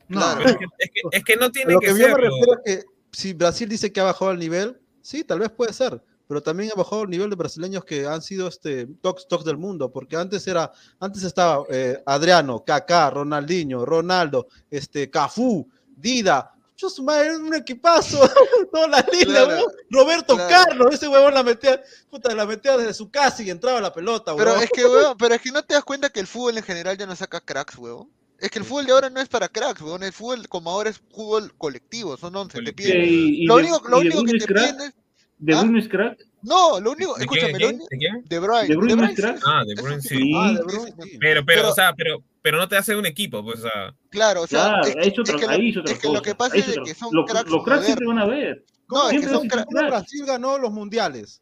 Claro. 0.07 0.45
Es 0.45 0.55
que, 0.55 0.65
es 0.79 0.89
que- 0.91 1.17
es 1.17 1.23
que 1.23 1.35
no 1.35 1.51
tiene 1.51 1.73
que 1.75 1.79
que 1.79 1.87
yo 1.87 1.93
me 1.95 1.99
serlo. 2.01 2.15
refiero 2.17 2.61
es 2.65 2.77
que 2.77 2.85
si 3.11 3.33
Brasil 3.33 3.67
dice 3.69 3.91
que 3.91 3.99
ha 3.99 4.05
bajado 4.05 4.31
el 4.31 4.39
nivel, 4.39 4.79
sí, 5.01 5.23
tal 5.25 5.39
vez 5.39 5.49
puede 5.49 5.73
ser, 5.73 6.01
pero 6.27 6.41
también 6.41 6.71
ha 6.73 6.77
bajado 6.77 7.03
el 7.03 7.09
nivel 7.09 7.29
de 7.29 7.35
brasileños 7.35 7.83
que 7.83 8.05
han 8.07 8.21
sido 8.21 8.47
este 8.47 8.87
tops 9.01 9.27
tops 9.27 9.43
del 9.43 9.57
mundo, 9.57 9.91
porque 9.91 10.15
antes 10.15 10.47
era, 10.47 10.71
antes 10.99 11.23
estaba 11.23 11.65
eh, 11.69 12.01
Adriano, 12.05 12.63
Kaká, 12.63 13.09
Ronaldinho, 13.09 13.85
Ronaldo, 13.85 14.47
este 14.71 15.09
Cafú, 15.09 15.67
Dida. 15.97 16.52
Yo 16.83 16.89
su 16.89 17.01
madre, 17.01 17.27
era 17.27 17.37
un 17.37 17.53
equipazo, 17.55 18.19
toda 18.73 18.87
la 18.89 19.05
línea, 19.09 19.25
Claro, 19.45 19.47
huevón. 19.47 19.73
Roberto 19.89 20.35
claro. 20.35 20.49
Carlos, 20.49 20.93
ese 20.93 21.07
huevón 21.07 21.33
la 21.33 21.41
metía, 21.43 21.81
puta, 22.09 22.35
la 22.35 22.45
metía 22.45 22.75
desde 22.75 22.93
su 22.93 23.09
casa 23.09 23.41
y 23.41 23.49
entraba 23.49 23.79
la 23.79 23.93
pelota, 23.93 24.35
Pero 24.35 24.51
huevón. 24.51 24.63
es 24.63 24.69
que, 24.69 24.85
weón, 24.85 25.15
pero 25.17 25.33
es 25.33 25.41
que 25.41 25.51
no 25.51 25.63
te 25.63 25.75
das 25.75 25.83
cuenta 25.85 26.09
que 26.09 26.19
el 26.19 26.27
fútbol 26.27 26.57
en 26.57 26.63
general 26.63 26.97
ya 26.97 27.05
no 27.05 27.15
saca 27.15 27.39
cracks, 27.39 27.77
weón. 27.77 28.09
Es 28.37 28.51
que 28.51 28.59
el 28.59 28.65
fútbol 28.65 28.85
de 28.85 28.91
ahora 28.91 29.09
no 29.09 29.21
es 29.21 29.29
para 29.29 29.47
cracks, 29.47 29.79
weón. 29.81 30.03
El 30.03 30.11
fútbol 30.11 30.45
como 30.49 30.69
ahora 30.71 30.89
es 30.89 30.97
fútbol 31.09 31.53
colectivo, 31.57 32.17
son 32.17 32.35
11. 32.35 32.61
Te 32.61 32.73
piden, 32.73 33.01
y 33.05 33.45
lo 33.45 33.55
único, 33.55 33.81
lo 33.87 33.99
único 33.99 34.23
que 34.23 34.33
te 34.39 34.45
crack. 34.45 34.71
piden 34.75 34.81
es... 34.81 34.93
¿De 35.37 35.53
¿Ah? 35.53 35.61
Bruyne 35.61 35.79
es 35.79 35.89
crack? 35.89 36.25
No, 36.41 36.79
lo 36.79 36.91
único, 36.91 37.15
¿De 37.15 37.21
escúchame, 37.23 37.53
quién? 37.53 37.61
lo 37.61 37.67
¿De 37.67 37.73
único... 37.75 37.87
quién? 37.97 38.23
¿De 38.25 38.39
Bruyne. 38.39 38.67
De 38.67 38.75
Bruyne 38.75 39.05
es 39.11 39.15
crack. 39.15 39.39
Ah, 39.45 39.63
de 39.65 39.73
es 39.73 39.81
Bruyne 39.81 40.01
sí. 40.01 40.17
tipo- 40.17 40.39
Ah, 40.41 40.51
de 40.51 40.57
sí, 40.57 40.63
Bruyne, 40.63 40.85
sí, 40.91 40.93
sí. 41.03 41.09
sí. 41.11 41.17
Pero, 41.19 41.45
pero, 41.45 41.61
Pero- 41.61 41.69
o 41.71 41.73
sea, 41.73 41.93
pero, 41.93 42.23
pero 42.41 42.57
no 42.57 42.67
te 42.67 42.77
hace 42.77 42.95
un 42.95 43.05
equipo, 43.05 43.43
pues, 43.43 43.59
o 43.59 43.61
sea. 43.63 43.93
Claro, 44.09 44.41
o 44.43 44.47
sea, 44.47 44.79
Claro, 44.81 44.87
es, 45.01 45.07
es 45.07 45.19
otra, 45.19 45.35
que 45.37 45.45
lo, 45.45 45.49
ahí 45.51 45.77
otra 45.77 45.93
es 45.93 45.99
que 45.99 46.09
lo 46.09 46.21
que 46.21 46.35
pasa 46.35 46.55
es 46.57 46.65
que 46.65 46.93
son 46.95 47.09
lo- 47.13 47.25
cracks 47.25 47.49
Los 47.49 47.63
cracks 47.63 47.85
siempre 47.85 48.07
van 48.07 48.19
a 48.19 48.25
ver. 48.25 48.65
No, 48.89 49.03
es 49.09 49.11
que 49.13 49.19
Siempre 49.19 49.31
son 49.39 49.47
cracks. 49.47 49.69
Brasil 49.71 50.25
ganó 50.25 50.57
los 50.57 50.71
mundiales. 50.71 51.41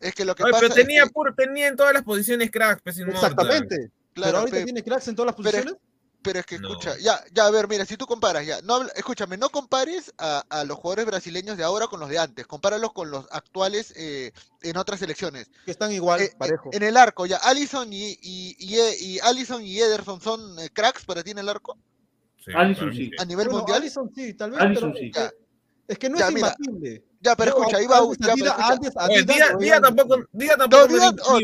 Es 0.00 0.14
que 0.14 0.24
lo 0.24 0.34
que 0.34 0.42
Oye, 0.42 0.50
pasa 0.52 0.62
pero 0.66 0.74
es 0.74 0.80
tenía, 0.86 1.04
que- 1.04 1.10
puro, 1.10 1.34
tenía 1.34 1.68
en 1.68 1.76
todas 1.76 1.94
las 1.94 2.02
posiciones 2.02 2.50
cracks, 2.50 2.82
pues. 2.82 2.98
Exactamente. 2.98 3.90
Claro, 4.14 4.28
pero 4.32 4.38
ahorita 4.38 4.56
pe- 4.58 4.64
tiene 4.64 4.82
cracks 4.82 5.08
en 5.08 5.14
todas 5.14 5.26
las 5.28 5.34
es- 5.34 5.36
posiciones. 5.52 5.74
Pero 5.74 5.91
es 6.24 6.46
que 6.46 6.58
No. 6.58 6.68
escucha, 6.68 6.96
ya, 6.98 7.22
ya, 7.32 7.46
a 7.46 7.50
ver, 7.50 7.68
mira, 7.68 7.84
si 7.84 7.96
tú 7.96 8.06
comparas, 8.06 8.46
ya, 8.46 8.60
no 8.62 8.74
habla- 8.76 8.92
escúchame, 8.94 9.36
no 9.36 9.50
compares 9.50 10.12
a, 10.18 10.44
a 10.48 10.64
los 10.64 10.78
jugadores 10.78 11.06
brasileños 11.06 11.56
de 11.56 11.64
ahora 11.64 11.86
con 11.88 12.00
los 12.00 12.08
de 12.08 12.18
antes, 12.18 12.46
compáralos 12.46 12.92
con 12.92 13.10
los 13.10 13.26
actuales 13.30 13.92
eh, 13.96 14.32
en 14.62 14.76
otras 14.76 15.00
selecciones. 15.00 15.50
que 15.64 15.70
están 15.72 15.92
igual, 15.92 16.20
Eh, 16.20 16.24
eh, 16.26 16.34
parejo. 16.38 16.70
en 16.72 16.82
el 16.82 16.96
arco, 16.96 17.26
ya, 17.26 17.38
Allison 17.38 17.92
y, 17.92 18.12
y, 18.22 18.56
y, 18.58 18.76
E- 18.78 18.96
y 19.00 19.18
Allison 19.20 19.62
y 19.62 19.78
Ederson 19.78 20.20
son 20.20 20.58
eh, 20.58 20.70
cracks 20.72 21.04
para 21.04 21.22
ti 21.22 21.32
en 21.32 21.38
el 21.38 21.48
arco, 21.48 21.76
Sí, 22.44 22.52
mí 22.54 22.96
sí. 22.96 23.10
a 23.18 23.24
nivel 23.24 23.46
Bueno, 23.46 23.60
mundial. 23.60 23.82
Alisson 23.82 24.10
sí, 24.14 24.34
tal 24.34 24.50
vez, 24.50 24.60
Alisson 24.60 24.92
pero 24.92 24.98
sí. 24.98 25.06
es 25.06 25.12
que- 25.12 25.36
es 25.88 25.98
que 25.98 26.08
no 26.08 26.18
Ya, 26.18 26.28
es 26.28 26.34
mira, 26.34 26.56
imbatible. 26.58 27.04
Ya, 27.22 27.36
pero 27.36 27.50
escucha, 27.56 27.76
a- 27.76 27.82
iba, 27.82 27.98
antes 27.98 28.92
Día, 29.26 29.56
Día 29.58 29.80
tampoco, 29.80 30.16
Día 30.32 30.56
No, 30.56 30.68
tampoco 30.68 30.88
no 30.88 30.96
era 30.96 31.10
Dida, 31.12 31.22
oh, 31.28 31.38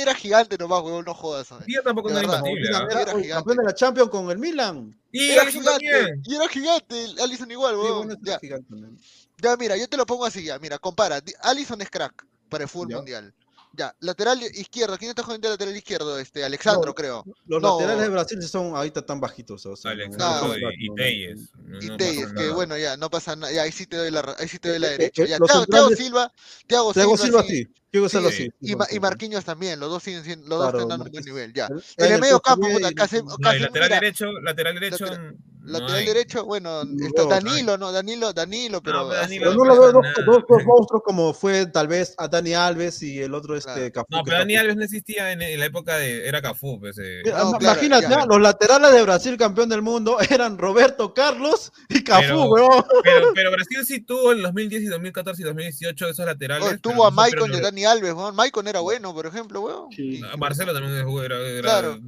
era, 0.00 0.14
gigante 0.14 0.56
nomás, 0.56 0.82
huevón, 0.82 1.04
no 1.04 1.12
jodas. 1.14 1.46
¿sabes? 1.48 1.66
Día 1.66 1.82
tampoco 1.82 2.08
De 2.08 2.14
no 2.14 2.20
era 2.20 2.28
verdad. 2.28 2.46
imbatible. 2.46 2.68
Era, 2.68 2.78
¿ah? 2.78 2.86
era 2.90 3.00
era, 3.02 3.12
oye, 3.12 3.22
gigante. 3.24 3.28
campeón 3.44 3.56
de 3.58 3.64
la 3.64 3.74
Champions 3.74 4.10
con 4.10 4.30
el 4.30 4.38
Milan. 4.38 4.98
Y 5.12 5.30
Era 5.30 5.44
gigante, 5.46 5.70
también. 5.90 6.22
y 6.24 6.34
era 6.34 6.48
gigante, 6.48 7.06
Allison 7.22 7.50
igual, 7.50 7.74
Sí, 7.74 7.80
huevón. 7.80 7.96
bueno, 8.06 8.12
es 8.14 8.18
ya, 8.22 8.38
gigante 8.38 8.66
también. 8.70 8.98
ya, 9.36 9.56
mira, 9.56 9.76
yo 9.76 9.88
te 9.88 9.96
lo 9.98 10.06
pongo 10.06 10.24
así, 10.24 10.42
ya, 10.44 10.58
mira, 10.58 10.78
compara, 10.78 11.20
Allison 11.42 11.80
es 11.82 11.90
crack 11.90 12.24
para 12.48 12.64
el 12.64 12.70
fútbol 12.70 12.88
Ya. 12.90 12.96
mundial. 12.96 13.34
Ya, 13.78 13.94
lateral 14.00 14.42
izquierdo, 14.42 14.98
¿quién 14.98 15.10
está 15.10 15.22
jugando 15.22 15.46
de 15.46 15.54
lateral 15.54 15.76
izquierdo? 15.76 16.18
Este, 16.18 16.42
Alexandro, 16.42 16.86
No, 16.88 16.94
creo. 16.96 17.24
Los 17.46 17.62
No. 17.62 17.78
laterales 17.78 18.02
de 18.02 18.08
Brasil 18.08 18.42
son 18.42 18.74
ahorita 18.74 19.06
tan 19.06 19.20
bajitos. 19.20 19.64
O 19.66 19.76
sea, 19.76 19.92
Alexandro 19.92 20.48
no- 20.48 20.56
y, 20.56 20.60
no- 20.60 20.70
y 20.72 20.94
Telles. 20.96 21.38
No, 21.64 21.78
Y 21.80 21.86
no 21.86 21.96
Telles, 21.96 22.26
que 22.26 22.32
nada. 22.32 22.54
bueno, 22.54 22.76
ya, 22.76 22.96
no 22.96 23.08
pasa 23.08 23.36
nada, 23.36 23.52
ya, 23.52 23.62
ahí 23.62 23.70
sí 23.70 23.86
te 23.86 23.96
doy 23.96 24.10
la, 24.10 24.34
ahí 24.36 24.48
sí 24.48 24.58
te 24.58 24.70
doy 24.70 24.80
la 24.80 24.88
Eh, 24.88 24.90
eh, 24.94 24.98
derecha. 24.98 25.22
eh, 25.22 25.28
Ya, 25.28 25.38
los 25.38 25.48
Thiago, 25.48 25.66
Thiago 25.66 25.88
Silva, 25.90 26.32
Thiago 26.66 26.92
Thiago 26.92 27.16
Silva, 27.16 27.42
Silva 27.42 27.42
sí, 27.44 27.64
sí. 27.66 27.74
Thiago 27.92 28.08
Silva 28.08 28.30
sí, 28.32 28.36
sí. 28.36 28.50
y, 28.62 28.74
Ma- 28.74 28.86
y 28.90 28.98
Marquinhos 28.98 29.44
también, 29.44 29.78
los 29.78 29.90
dos 29.90 30.02
siguen 30.02 30.24
siendo, 30.24 30.48
los 30.48 30.58
Claro, 30.58 30.72
dos 30.72 30.80
están 30.82 30.88
dando 30.88 31.04
un 31.04 31.12
buen 31.12 31.24
nivel, 31.24 31.52
ya. 31.54 31.66
El- 31.66 31.76
En 31.98 32.06
el 32.06 32.12
el 32.14 32.20
medio 32.20 32.40
campo, 32.40 32.66
puta, 32.68 32.90
No, 32.90 32.96
Casem- 32.96 33.28
lateral 33.28 33.70
mira, 33.72 33.88
derecho, 34.00 34.32
lateral 34.42 34.74
derecho. 34.74 35.04
Lateral- 35.06 35.36
lateral 35.72 36.04
derecho, 36.04 36.44
bueno, 36.44 36.84
No, 36.84 37.06
está 37.06 37.22
no, 37.22 37.28
Danilo, 37.28 37.78
¿no? 37.78 37.92
Danilo, 37.92 38.32
Danilo, 38.32 38.82
pero... 38.82 39.08
pero 39.08 39.10
hace- 39.12 39.20
Danilo 39.22 39.44
Pero 39.50 39.54
no 39.54 39.64
no 39.64 39.74
lo 39.74 39.80
veo 39.80 39.92
dos, 39.92 40.44
dos, 40.48 40.64
monstruos 40.64 41.02
como 41.04 41.32
fue 41.34 41.66
tal 41.66 41.88
vez 41.88 42.14
a 42.18 42.28
Dani 42.28 42.54
Alves 42.54 43.02
y 43.02 43.20
el 43.20 43.34
otro 43.34 43.56
este 43.56 43.68
Claro. 43.90 43.92
Cafú. 43.92 44.06
No, 44.10 44.22
pero 44.24 44.38
Dani 44.38 44.56
Alves 44.56 44.76
no 44.76 44.84
existía 44.84 45.32
en, 45.32 45.42
en 45.42 45.58
la 45.60 45.66
época 45.66 45.96
de. 45.98 46.26
Era 46.28 46.40
Cafú, 46.42 46.78
pues. 46.80 46.96
eh. 46.98 47.22
No, 47.24 47.52
claro, 47.58 47.58
Imagínate, 47.84 48.26
los 48.28 48.40
laterales 48.40 48.92
de 48.92 49.02
Brasil 49.02 49.36
campeón 49.36 49.68
del 49.68 49.82
mundo 49.82 50.18
eran 50.30 50.58
Roberto 50.58 51.12
Carlos 51.14 51.72
y 51.88 52.02
Cafú, 52.04 52.22
Pero- 52.22 52.44
weón. 52.48 52.84
Pero, 53.02 53.28
pero 53.34 53.50
Brasil 53.58 53.84
sí 53.86 54.00
tuvo 54.00 54.32
en 54.32 54.42
2010 54.42 54.82
y 54.82 54.86
2014 54.86 55.42
y 55.42 55.44
2018 55.44 56.08
esos 56.08 56.26
laterales. 56.26 56.72
Oh, 56.74 56.78
tuvo 56.80 57.06
a 57.06 57.10
no 57.10 57.16
Maicon 57.16 57.52
y 57.54 57.60
Dani 57.60 57.84
Alves, 57.84 58.12
weón. 58.14 58.34
Maicon 58.34 58.68
era 58.68 58.80
bueno, 58.80 59.12
por 59.14 59.26
ejemplo, 59.26 59.60
weón. 59.60 59.88
Sí. 59.94 60.20
Marcelo 60.38 60.72
también 60.72 60.94
era. 60.94 61.36
era 61.38 61.60
Claro. 61.62 61.98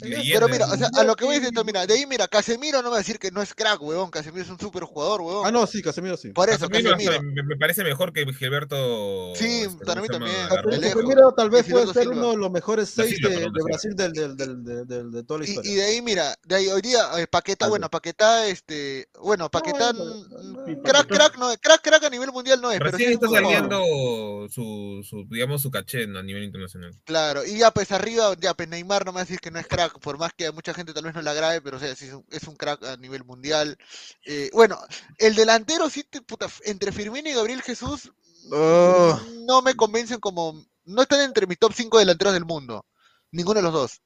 leyenda 0.00 0.22
Pero 0.32 0.48
mira, 0.48 0.66
o 0.66 0.76
sea, 0.76 0.88
a 0.94 1.04
lo 1.04 1.14
que 1.16 1.24
voy 1.24 1.36
esto, 1.36 1.64
mira, 1.64 1.86
de 1.86 1.94
ahí, 1.94 2.06
mira, 2.06 2.26
Casemiro 2.28 2.82
no 2.82 2.90
me 2.90 2.98
decir 3.00 3.18
que 3.18 3.30
no 3.30 3.42
es 3.42 3.54
crack, 3.54 3.80
weón. 3.82 4.10
Casemiro 4.10 4.42
es 4.44 4.50
un 4.50 4.58
super 4.58 4.84
jugador, 4.84 5.20
weón. 5.20 5.46
Ah, 5.46 5.50
no, 5.50 5.66
sí, 5.66 5.82
Casemiro 5.82 6.16
sí. 6.16 6.30
Por 6.30 6.48
eso, 6.50 6.68
Casemiro 6.68 6.96
me, 7.22 7.42
me 7.42 7.56
parece 7.56 7.84
mejor 7.84 8.12
que 8.12 8.24
Gilberto. 8.32 9.34
Sí, 9.34 9.62
este, 9.62 9.84
para 9.84 10.00
¿cómo 10.00 10.02
mí 10.02 10.08
también. 10.08 10.80
Casemiro 10.80 11.32
tal 11.34 11.50
vez 11.50 11.68
Y 11.68 11.72
puede 11.72 11.92
ser 11.92 12.08
uno 12.08 12.30
de 12.30 12.36
los 12.36 12.50
mejores 12.50 12.88
seis 12.90 13.16
Silva, 13.16 13.30
de, 13.30 13.48
Brasil 13.64 13.94
del, 13.94 14.12
del, 14.12 14.36
del, 14.36 14.64
del- 14.64 14.86
del- 14.86 15.10
de 15.10 15.22
toda 15.24 15.40
la 15.40 15.46
historia. 15.46 15.70
y 15.70 15.74
de 15.74 15.82
ahí, 15.84 16.02
mira, 16.02 16.34
de 16.44 16.54
ahí 16.54 16.68
hoy 16.68 16.80
día, 16.82 17.00
eh, 17.18 17.26
Paquetá, 17.26 17.66
Algo. 17.66 17.72
bueno, 17.74 17.90
Paquetá, 17.90 18.46
este, 18.46 19.08
bueno, 19.20 19.50
Paquetá, 19.50 19.92
no, 19.92 20.04
mm, 20.04 20.28
no, 20.30 20.66
no. 20.66 20.82
crack, 20.82 21.06
crack, 21.08 21.38
no, 21.38 21.48
crack, 21.60 21.82
crack 21.82 22.04
a 22.04 22.10
nivel 22.10 22.30
mundial 22.32 22.60
no 22.60 22.70
es, 22.70 22.78
pero 22.78 22.96
sí 22.96 23.04
está 23.04 23.28
saliendo 23.28 23.82
su, 24.50 25.02
su, 25.08 25.26
digamos, 25.30 25.62
su 25.62 25.70
caché 25.70 26.04
a 26.04 26.22
nivel 26.22 26.44
internacional. 26.44 26.92
Claro, 27.04 27.44
y 27.44 27.58
ya 27.58 27.70
pues 27.70 27.90
arriba, 27.92 28.34
ya 28.38 28.54
pues 28.54 28.68
Neymar 28.68 29.04
no 29.04 29.12
me 29.12 29.16
va 29.16 29.20
a 29.22 29.24
decir 29.24 29.40
que 29.40 29.50
no 29.50 29.58
es 29.58 29.66
crack, 29.66 29.98
por 30.00 30.18
más 30.18 30.32
que 30.34 30.46
a 30.46 30.52
mucha 30.52 30.74
gente 30.74 30.92
tal 30.92 31.04
vez 31.04 31.14
no 31.14 31.22
le 31.22 31.30
agrade, 31.30 31.60
pero 31.60 31.76
o 31.76 31.80
sea, 31.80 31.94
sí 31.94 32.06
es 32.06 32.12
un, 32.14 32.24
es 32.30 32.44
un 32.44 32.56
crack 32.56 32.79
a 32.82 32.96
nivel 32.96 33.24
mundial. 33.24 33.76
Eh, 34.24 34.50
bueno, 34.52 34.78
el 35.18 35.34
delantero 35.34 35.88
sí, 35.90 36.04
te- 36.04 36.22
puta, 36.22 36.46
entre 36.64 36.92
Firmino 36.92 37.28
y 37.28 37.34
Gabriel 37.34 37.62
Jesús 37.62 38.10
Oh. 38.52 39.20
no 39.46 39.60
me 39.60 39.74
convencen 39.76 40.18
como, 40.18 40.64
no 40.84 41.02
están 41.02 41.20
entre 41.20 41.46
mi 41.46 41.56
top 41.56 41.72
5 41.74 41.98
delanteros 41.98 42.32
del 42.32 42.46
mundo, 42.46 42.86
ninguno 43.32 43.58
de 43.58 43.62
los 43.64 43.72
dos. 43.72 44.00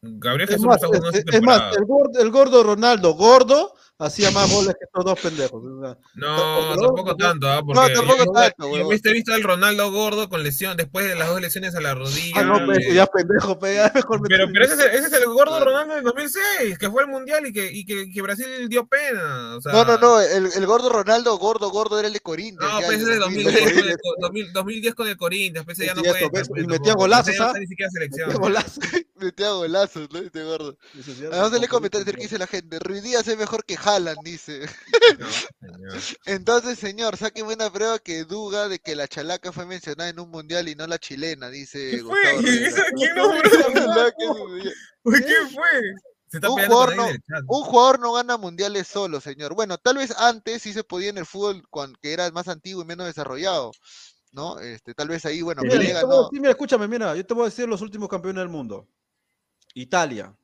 Gabriel 0.00 0.48
Es 0.48 0.54
Jesús 0.54 0.66
más, 0.66 0.76
está 0.76 0.86
jugando 0.86 1.10
es, 1.10 1.24
es 1.26 1.42
más, 1.42 1.76
el 1.76 1.84
gordo, 1.84 2.20
el 2.20 2.30
gordo 2.30 2.62
Ronaldo, 2.62 3.14
gordo, 3.14 3.74
hacía 4.00 4.30
más 4.32 4.50
goles 4.52 4.74
que 4.78 4.84
estos 4.84 5.04
dos 5.04 5.20
pendejos. 5.20 5.62
o 5.64 5.80
sea, 5.82 5.96
No, 6.14 6.74
No, 6.74 6.76
tampoco 6.76 7.10
no, 7.10 7.16
tanto, 7.16 7.48
¿ah? 7.48 7.56
No, 7.60 7.66
Porque 7.66 7.94
tampoco 7.94 8.24
yo, 8.24 8.32
tanto, 8.32 8.66
huevón. 8.68 8.98
he 9.04 9.12
visto, 9.12 9.32
al 9.32 9.42
Ronaldo 9.42 9.92
gordo 9.92 10.28
con 10.28 10.42
lesión, 10.42 10.76
después 10.76 11.06
de 11.06 11.14
las 11.14 11.28
dos 11.28 11.40
lesiones 11.40 11.74
a 11.74 11.80
la 11.80 11.94
rodilla. 11.94 12.32
Ah, 12.36 12.42
no, 12.42 12.66
pe- 12.66 12.90
eh, 12.90 12.94
ya 12.94 13.06
pendejo, 13.06 13.58
pe, 13.58 13.74
ya 13.76 13.92
mejor 13.94 14.20
pero, 14.26 14.48
meter- 14.48 14.52
pero 14.52 14.64
ese, 14.64 14.74
es 14.74 14.80
el, 14.80 14.90
ese 15.04 15.06
es 15.06 15.12
el 15.22 15.24
gordo 15.26 15.50
Claro. 15.56 15.64
Ronaldo 15.66 15.94
del 15.94 16.04
2006, 16.04 16.78
que 16.78 16.90
fue 16.90 17.02
al 17.02 17.08
mundial 17.08 17.46
y 17.46 17.52
que, 17.52 17.70
y 17.72 17.84
que, 17.84 18.10
que 18.10 18.22
Brasil 18.22 18.68
dio 18.68 18.86
pena. 18.86 19.56
O 19.56 19.60
sea, 19.60 19.72
No, 19.72 19.84
no, 19.84 19.98
no, 19.98 20.20
el, 20.20 20.46
el 20.56 20.66
gordo 20.66 20.88
Ronaldo, 20.88 21.36
gordo, 21.38 21.70
gordo 21.70 21.98
era 21.98 22.08
el 22.08 22.14
de 22.14 22.20
Corinthians. 22.20 22.72
No, 22.72 22.80
ya, 22.80 22.86
pues 22.86 23.00
ese 23.00 23.12
es 23.12 23.14
de 23.14 23.18
2000. 23.18 23.44
2010 23.44 23.72
con 23.74 23.88
el, 23.90 23.96
Co- 23.98 24.14
2000 24.20 24.52
2010 24.52 24.94
con 24.94 25.08
el 25.08 25.16
Corinthians, 25.16 25.64
pues 25.64 25.78
ese 25.78 25.86
ya 25.86 25.94
Sí, 25.94 26.02
no 26.02 26.12
ves, 26.12 26.48
pues, 26.48 26.62
y 26.64 26.66
metía 26.66 26.94
golazos, 26.94 27.36
no 27.38 27.44
¿ah? 27.44 27.52
ni 27.58 27.66
siquiera 27.66 27.90
selección. 27.90 28.28
Metía 28.28 28.40
golazo. 28.40 28.80
Metía 29.20 29.50
golazos, 29.50 30.08
¿no? 30.12 30.18
Este 30.20 30.42
gordo. 30.44 30.76
Además, 31.32 31.60
le 31.60 31.68
comentarios 31.68 32.10
que 32.14 32.22
dice 32.22 32.38
la 32.38 32.46
gente. 32.46 32.78
Ruiz 32.78 33.02
Díaz 33.02 33.26
es 33.28 33.36
mejor 33.36 33.64
que 33.64 33.76
Haaland, 33.94 34.18
dice. 34.24 34.66
No. 35.18 35.26
Entonces, 36.26 36.78
señor, 36.78 37.16
saque 37.16 37.42
buena 37.42 37.70
prueba 37.72 37.98
que 37.98 38.24
duda 38.24 38.68
de 38.68 38.78
que 38.78 38.94
la 38.96 39.08
chalaca 39.08 39.52
fue 39.52 39.66
mencionada 39.66 40.10
en 40.10 40.20
un 40.20 40.30
mundial 40.30 40.68
y 40.68 40.74
no 40.74 40.86
la 40.86 40.98
chilena, 40.98 41.48
dice 41.50 41.90
¿Qué 41.90 42.02
fue? 42.02 42.32
Gustavo 42.34 42.40
Rivera. 42.42 42.66
¿Eso 42.68 42.82
¿Quién 42.96 43.14
no, 43.14 43.30
fue? 45.50 45.68
Se 46.28 46.36
está 46.36 46.48
Un 46.48 46.56
con 46.60 46.66
jugador. 46.68 46.94
Un 47.96 48.00
no 48.02 48.12
gana 48.12 48.36
mundiales 48.36 48.86
solo, 48.86 49.20
señor. 49.20 49.54
Bueno, 49.54 49.78
tal 49.78 49.96
vez 49.96 50.12
antes 50.16 50.62
sí 50.62 50.72
se 50.72 50.84
podía 50.84 51.10
en 51.10 51.18
el 51.18 51.26
fútbol 51.26 51.62
cuan- 51.68 51.96
que 52.00 52.12
era 52.12 52.30
más 52.30 52.46
antiguo 52.46 52.82
y 52.82 52.86
menos 52.86 53.06
desarrollado, 53.06 53.72
¿no? 54.30 54.60
Este, 54.60 54.94
tal 54.94 55.08
vez 55.08 55.24
ahí, 55.26 55.42
bueno, 55.42 55.62
Mira, 55.62 55.74
ganó. 56.02 56.24
decir, 56.24 56.40
mira, 56.40 56.52
escúchame, 56.52 56.86
mira, 56.86 57.16
yo 57.16 57.26
te 57.26 57.34
voy 57.34 57.42
a 57.42 57.46
decir 57.46 57.68
los 57.68 57.80
últimos 57.82 58.08
campeones 58.08 58.40
del 58.42 58.48
mundo. 58.48 58.88
Italia, 59.74 60.36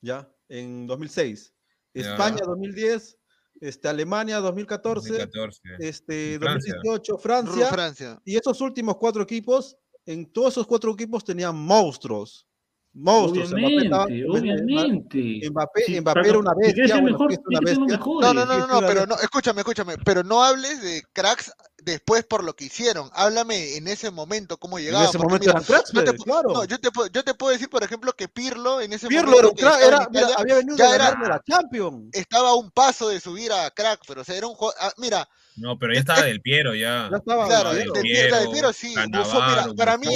¿ya? 0.00 0.28
En 0.48 0.88
2006. 0.88 1.52
España 2.00 2.38
2010, 2.44 3.16
este, 3.60 3.88
Alemania 3.88 4.38
2014, 4.38 5.08
2014. 5.08 5.60
este, 5.80 6.38
Francia. 6.38 6.74
2018 6.84 7.16
Ru- 7.16 7.20
Francia. 7.20 7.66
Francia. 7.68 8.20
Y 8.24 8.36
esos 8.36 8.60
últimos 8.60 8.96
cuatro 8.96 9.22
equipos, 9.22 9.76
en 10.06 10.26
todos 10.32 10.54
esos 10.54 10.66
cuatro 10.66 10.92
equipos 10.92 11.24
tenían 11.24 11.56
monstruos. 11.56 12.46
Monstruos. 12.94 13.52
Obviamente, 13.52 14.24
obviamente. 14.28 15.50
Mbappé, 15.50 16.00
Mbappé 16.00 16.28
era 16.28 16.38
una 16.38 16.52
bestia. 16.56 17.00
No, 17.00 18.34
no, 18.34 18.44
no, 18.46 18.66
no, 18.66 18.80
pero 18.80 19.06
no, 19.06 19.14
escúchame, 19.16 19.60
escúchame, 19.60 19.96
pero 20.04 20.22
no 20.22 20.42
hables 20.42 20.82
de 20.82 21.02
cracks 21.12 21.52
después 21.90 22.24
por 22.24 22.44
lo 22.44 22.54
que 22.54 22.64
hicieron. 22.66 23.10
Háblame 23.14 23.76
en 23.76 23.88
ese 23.88 24.10
momento 24.10 24.56
cómo 24.58 24.78
En 24.78 24.84
llegaban. 24.84 25.08
ese 25.08 25.18
momento 25.18 25.52
mira, 25.54 25.62
yo 25.92 26.04
te, 26.04 26.16
claro. 26.16 26.50
no, 26.52 26.64
yo 26.64 26.78
te, 26.80 26.90
puedo- 26.90 27.08
yo 27.10 27.24
te 27.24 27.34
puedo 27.34 27.52
decir, 27.52 27.68
por 27.68 27.82
ejemplo, 27.82 28.12
que 28.14 28.28
Pirlo 28.28 28.80
en 28.80 28.92
ese 28.92 29.08
Pirlo 29.08 29.30
momento 29.30 29.38
era 29.40 29.48
un 29.48 29.54
que 29.54 29.62
crack, 29.62 29.74
estaba 29.80 29.86
en 29.86 29.94
era, 30.02 30.08
mira, 30.10 30.34
había 30.40 30.54
venido 30.56 30.76
ya 30.76 30.88
de 30.90 30.94
era- 30.94 31.10
la 31.28 31.42
Champions. 31.46 32.10
estaba 32.12 32.50
a 32.50 32.54
un 32.54 32.70
paso 32.70 33.08
de 33.08 33.20
subir 33.20 33.52
a 33.52 33.70
crack, 33.70 34.00
pero 34.06 34.22
o 34.22 34.24
sea, 34.24 34.36
era 34.36 34.46
un 34.46 34.56
ah, 34.80 34.92
mira, 34.98 35.28
no, 35.60 35.78
pero 35.78 35.94
ya 35.94 36.00
estaba 36.00 36.22
Del 36.22 36.40
Piero, 36.40 36.74
ya. 36.74 37.08
Ya 37.10 37.16
estaba 37.16 37.46
claro, 37.46 37.74
Del, 37.74 37.90
Piero, 37.92 38.72
sí. 38.72 38.94
Buffon, 39.10 39.76
para 39.76 39.98
mí 39.98 40.06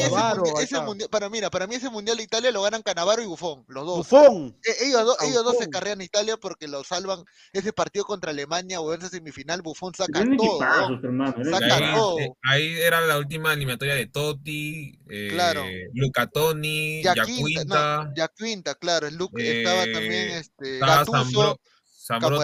ese, 0.60 0.81
mundial, 0.81 1.09
para, 1.10 1.28
mira, 1.28 1.51
para 1.51 1.66
mí 1.66 1.74
ese 1.74 1.90
mundial 1.90 2.16
de 2.16 2.23
Italia 2.23 2.51
lo 2.51 2.62
ganan 2.62 2.82
Canavaro 2.82 3.23
y 3.23 3.27
Bufón, 3.27 3.64
los 3.69 3.86
dos. 3.86 3.97
Bufón. 3.98 4.56
E, 4.64 4.86
ellos, 4.86 5.05
do, 5.05 5.16
ellos 5.27 5.44
dos 5.44 5.56
se 5.59 5.69
carrean 5.69 6.01
a 6.01 6.05
Italia 6.05 6.36
porque 6.36 6.69
lo 6.69 6.85
salvan 6.85 7.24
ese 7.52 7.73
partido 7.73 8.05
contra 8.05 8.31
Alemania 8.31 8.81
o 8.81 8.93
esa 8.93 9.09
semifinal, 9.09 9.62
Bufón 9.62 9.94
saca 9.94 10.24
todo. 10.36 10.59
Saca 10.59 11.77
ahí, 11.77 11.94
todo. 11.94 12.19
Eh, 12.19 12.32
ahí, 12.44 12.73
era 12.81 13.01
la 13.01 13.19
última 13.19 13.52
eliminatoria 13.52 13.94
de 13.94 14.06
Totti, 14.06 14.98
eh, 15.09 15.28
claro. 15.31 15.64
Luca 15.94 16.27
Toni, 16.27 17.02
Yaquinta. 17.02 18.05
No, 18.05 18.78
claro, 18.78 19.10
Luke, 19.10 19.43
eh, 19.43 19.59
estaba 19.59 19.85
también 19.85 20.31
eh, 20.31 20.39
este, 20.39 20.78
Gattuso, 20.78 21.60
Zambro, 22.06 22.43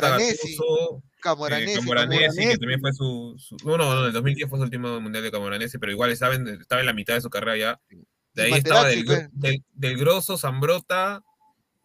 Camoranesi, 1.21 2.43
eh, 2.43 2.49
que 2.51 2.59
también 2.59 2.81
fue 2.81 2.93
su, 2.93 3.37
No, 3.65 3.77
no, 3.77 3.95
no, 3.95 4.07
el 4.07 4.13
2010 4.13 4.49
fue 4.49 4.59
su 4.59 4.63
último 4.65 5.01
mundial 5.01 5.25
de 5.25 5.31
Camoranesi, 5.31 5.79
pero 5.79 5.93
igual 5.93 6.11
estaba 6.11 6.35
en, 6.35 6.49
estaba 6.49 6.81
en 6.81 6.87
la 6.87 6.93
mitad 6.93 7.15
de 7.15 7.21
su 7.21 7.31
carrera 7.31 7.57
ya. 7.57 7.81
De 8.35 8.43
ahí 8.45 8.53
estaba 8.53 8.87
del, 8.87 9.65
del, 9.73 9.99
Grosso, 9.99 10.39
Zambrota, 10.39 11.23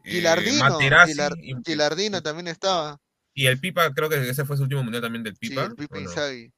eh, 0.04 0.12
Gilardino, 0.12 0.80
eh, 0.80 1.56
Gilardino 1.66 2.22
también 2.22 2.48
estaba. 2.48 3.00
Y 3.34 3.48
el 3.48 3.60
Pipa, 3.60 3.92
creo 3.94 4.10
que 4.10 4.30
ese 4.30 4.46
fue 4.46 4.58
su 4.58 4.64
último 4.64 4.84
mundial 4.84 5.02
también 5.02 5.24
del 5.24 5.36
Pipa. 5.36 5.62
Sí, 5.62 5.68
el 5.70 5.76
Pipa 5.76 6.00
Inzaghi. 6.00 6.48
No? 6.48 6.54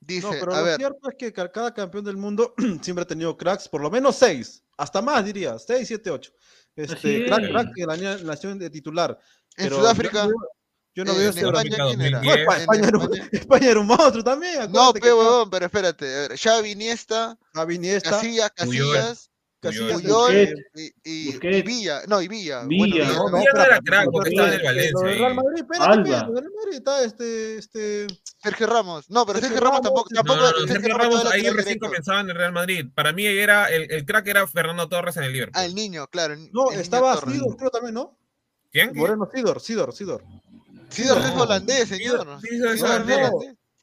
Dice, 0.00 0.28
pero 0.40 0.52
a 0.52 0.60
lo 0.62 0.76
cierto 0.76 1.10
es 1.10 1.14
que 1.16 1.32
cada 1.32 1.72
campeón 1.72 2.04
del 2.04 2.16
mundo 2.16 2.54
siempre 2.82 3.04
ha 3.04 3.06
tenido 3.06 3.36
cracks, 3.36 3.68
por 3.68 3.80
lo 3.80 3.90
menos 3.90 4.16
seis, 4.16 4.64
hasta 4.76 5.00
más 5.00 5.24
diría, 5.24 5.58
seis, 5.58 5.86
siete, 5.86 6.10
ocho. 6.10 6.32
Este, 6.74 7.26
crack, 7.26 7.48
crack 7.50 7.68
de 7.74 7.86
la 7.86 7.96
nación 8.24 8.58
de 8.58 8.68
titular. 8.68 9.18
En 9.56 9.70
Sudáfrica. 9.70 10.28
Yo 10.94 11.04
no 11.04 11.12
eh, 11.12 11.18
veo 11.18 11.30
en, 11.30 11.38
España, 11.38 11.76
España, 13.32 13.70
era 13.70 13.80
un, 13.80 13.86
monstruo 13.86 14.22
también. 14.22 14.70
No, 14.70 14.92
pero, 14.92 15.48
pero 15.50 15.66
espérate. 15.66 16.36
Xavi 16.36 16.72
Iniesta, 16.72 17.38
Xavi 17.54 17.76
Iniesta 17.76 18.10
Casillas, 18.10 18.50
Casillas, 18.50 19.30
Casillas 19.60 20.02
y, 20.74 20.92
y, 21.04 21.38
y, 21.42 21.62
Villa. 21.62 22.02
No, 22.08 22.20
y 22.20 22.28
Villa. 22.28 22.64
Villa, 22.66 23.06
no, 23.06 23.26
Villa 23.30 23.50
no, 23.54 23.82
crack 23.84 24.08
porque 24.12 24.30
estaba 24.30 24.48
en 24.48 24.54
el 24.54 24.62
Valencia. 24.62 25.00
Real 25.02 25.34
Madrid, 25.34 25.62
espérate, 25.62 26.10
Real 26.10 26.32
Madrid 26.32 26.76
está 26.76 27.04
este, 27.04 27.56
este... 27.56 28.06
Sergio 28.42 28.66
Ramos. 28.66 29.08
No, 29.08 29.24
pero 29.24 29.38
Sergio, 29.38 29.60
Ramos, 29.60 29.80
tampoco. 29.80 30.08
tampoco 30.12 30.40
no, 30.40 30.66
Sergio, 30.66 30.98
Ramos, 30.98 31.24
ahí 31.26 31.48
recién 31.48 31.78
comenzaba 31.78 32.20
en 32.20 32.28
el 32.30 32.36
Real 32.36 32.52
Madrid. 32.52 32.86
Para 32.94 33.12
mí 33.12 33.24
era 33.24 33.70
el, 33.70 34.04
crack 34.04 34.26
era 34.26 34.46
Fernando 34.46 34.88
Torres 34.88 35.16
en 35.16 35.22
el 35.22 35.32
Liverpool. 35.32 35.54
Ah, 35.56 35.64
el 35.64 35.74
niño, 35.74 36.06
claro. 36.08 36.34
No, 36.52 36.70
estaba 36.72 37.18
Sidor, 37.18 37.56
creo 37.56 37.70
también, 37.70 37.94
¿no? 37.94 38.18
¿Quién? 38.72 38.94
Moreno 38.94 39.28
Sidor, 39.32 39.60
Sidor, 39.60 39.94
Sidor. 39.94 40.24
César 40.92 41.18
no. 41.18 41.26
es 41.26 41.34
holandés, 41.34 41.88
señor. 41.88 42.38
César 42.40 43.06
no. 43.06 43.30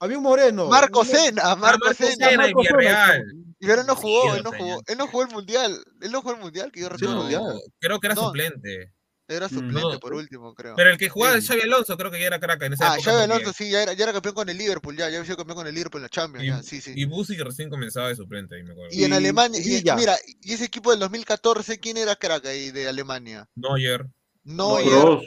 Había 0.01 0.17
un 0.17 0.23
moreno. 0.23 0.67
Marco 0.67 1.03
Sena, 1.03 1.41
ah, 1.43 1.55
Marco 1.55 1.93
Sena. 1.93 2.37
Marco 2.37 2.63
Sena 2.63 3.19
y 3.61 3.67
pero 3.67 3.83
no 3.83 3.95
jugó, 3.95 4.35
él 4.35 4.43
no 4.43 4.51
jugó, 4.53 4.81
él 4.87 4.97
no 4.97 5.07
jugó 5.07 5.23
el 5.23 5.29
mundial. 5.29 5.83
Él 6.01 6.11
no 6.11 6.21
jugó 6.21 6.33
el 6.33 6.39
mundial, 6.39 6.71
que 6.71 6.79
yo 6.79 6.89
recuerdo. 6.89 7.61
creo 7.79 7.99
que 7.99 8.07
era 8.07 8.15
suplente. 8.15 8.93
Era 9.27 9.45
mm. 9.45 9.49
suplente 9.49 9.99
por 9.99 10.13
último, 10.13 10.55
creo. 10.55 10.75
Pero 10.75 10.89
el 10.89 10.97
que 10.97 11.07
jugaba 11.07 11.37
es. 11.37 11.45
Xavi 11.45 11.61
Alonso, 11.61 11.95
creo 11.97 12.09
que 12.09 12.19
ya 12.19 12.27
era 12.27 12.39
crack 12.39 12.63
en 12.63 12.73
esa 12.73 12.93
ah, 12.93 12.95
época. 12.95 13.11
Ah, 13.11 13.13
Xavi 13.13 13.23
Alonso, 13.31 13.53
sí, 13.53 13.69
ya 13.69 13.83
era, 13.83 13.93
ya 13.93 14.05
era, 14.05 14.13
campeón 14.13 14.33
con 14.33 14.49
el 14.49 14.57
Liverpool, 14.57 14.95
ya, 14.95 15.07
ya 15.09 15.17
había 15.17 15.25
sido 15.25 15.37
campeón 15.37 15.57
con 15.57 15.67
el 15.67 15.75
Liverpool 15.75 15.99
en 15.99 16.03
la 16.03 16.09
Champions, 16.09 16.43
y, 16.45 16.47
ya, 16.47 16.63
sí, 16.63 16.81
sí. 16.81 16.93
Y 16.95 17.05
Busi 17.05 17.37
recién 17.37 17.69
comenzaba 17.69 18.07
de 18.07 18.15
suplente, 18.15 18.55
ahí 18.55 18.63
me 18.63 18.71
acuerdo. 18.71 18.95
Y, 18.95 19.03
en 19.03 19.13
Alemania, 19.13 19.61
y, 19.61 19.83
mira, 19.95 20.17
y 20.41 20.53
ese 20.53 20.65
equipo 20.65 20.89
del 20.89 20.99
2014, 21.01 21.79
¿quién 21.79 21.97
era 21.97 22.15
crack 22.15 22.47
ahí 22.47 22.71
de 22.71 22.87
Alemania? 22.87 23.47
Neuer. 23.55 24.07
Neuer. 24.43 25.19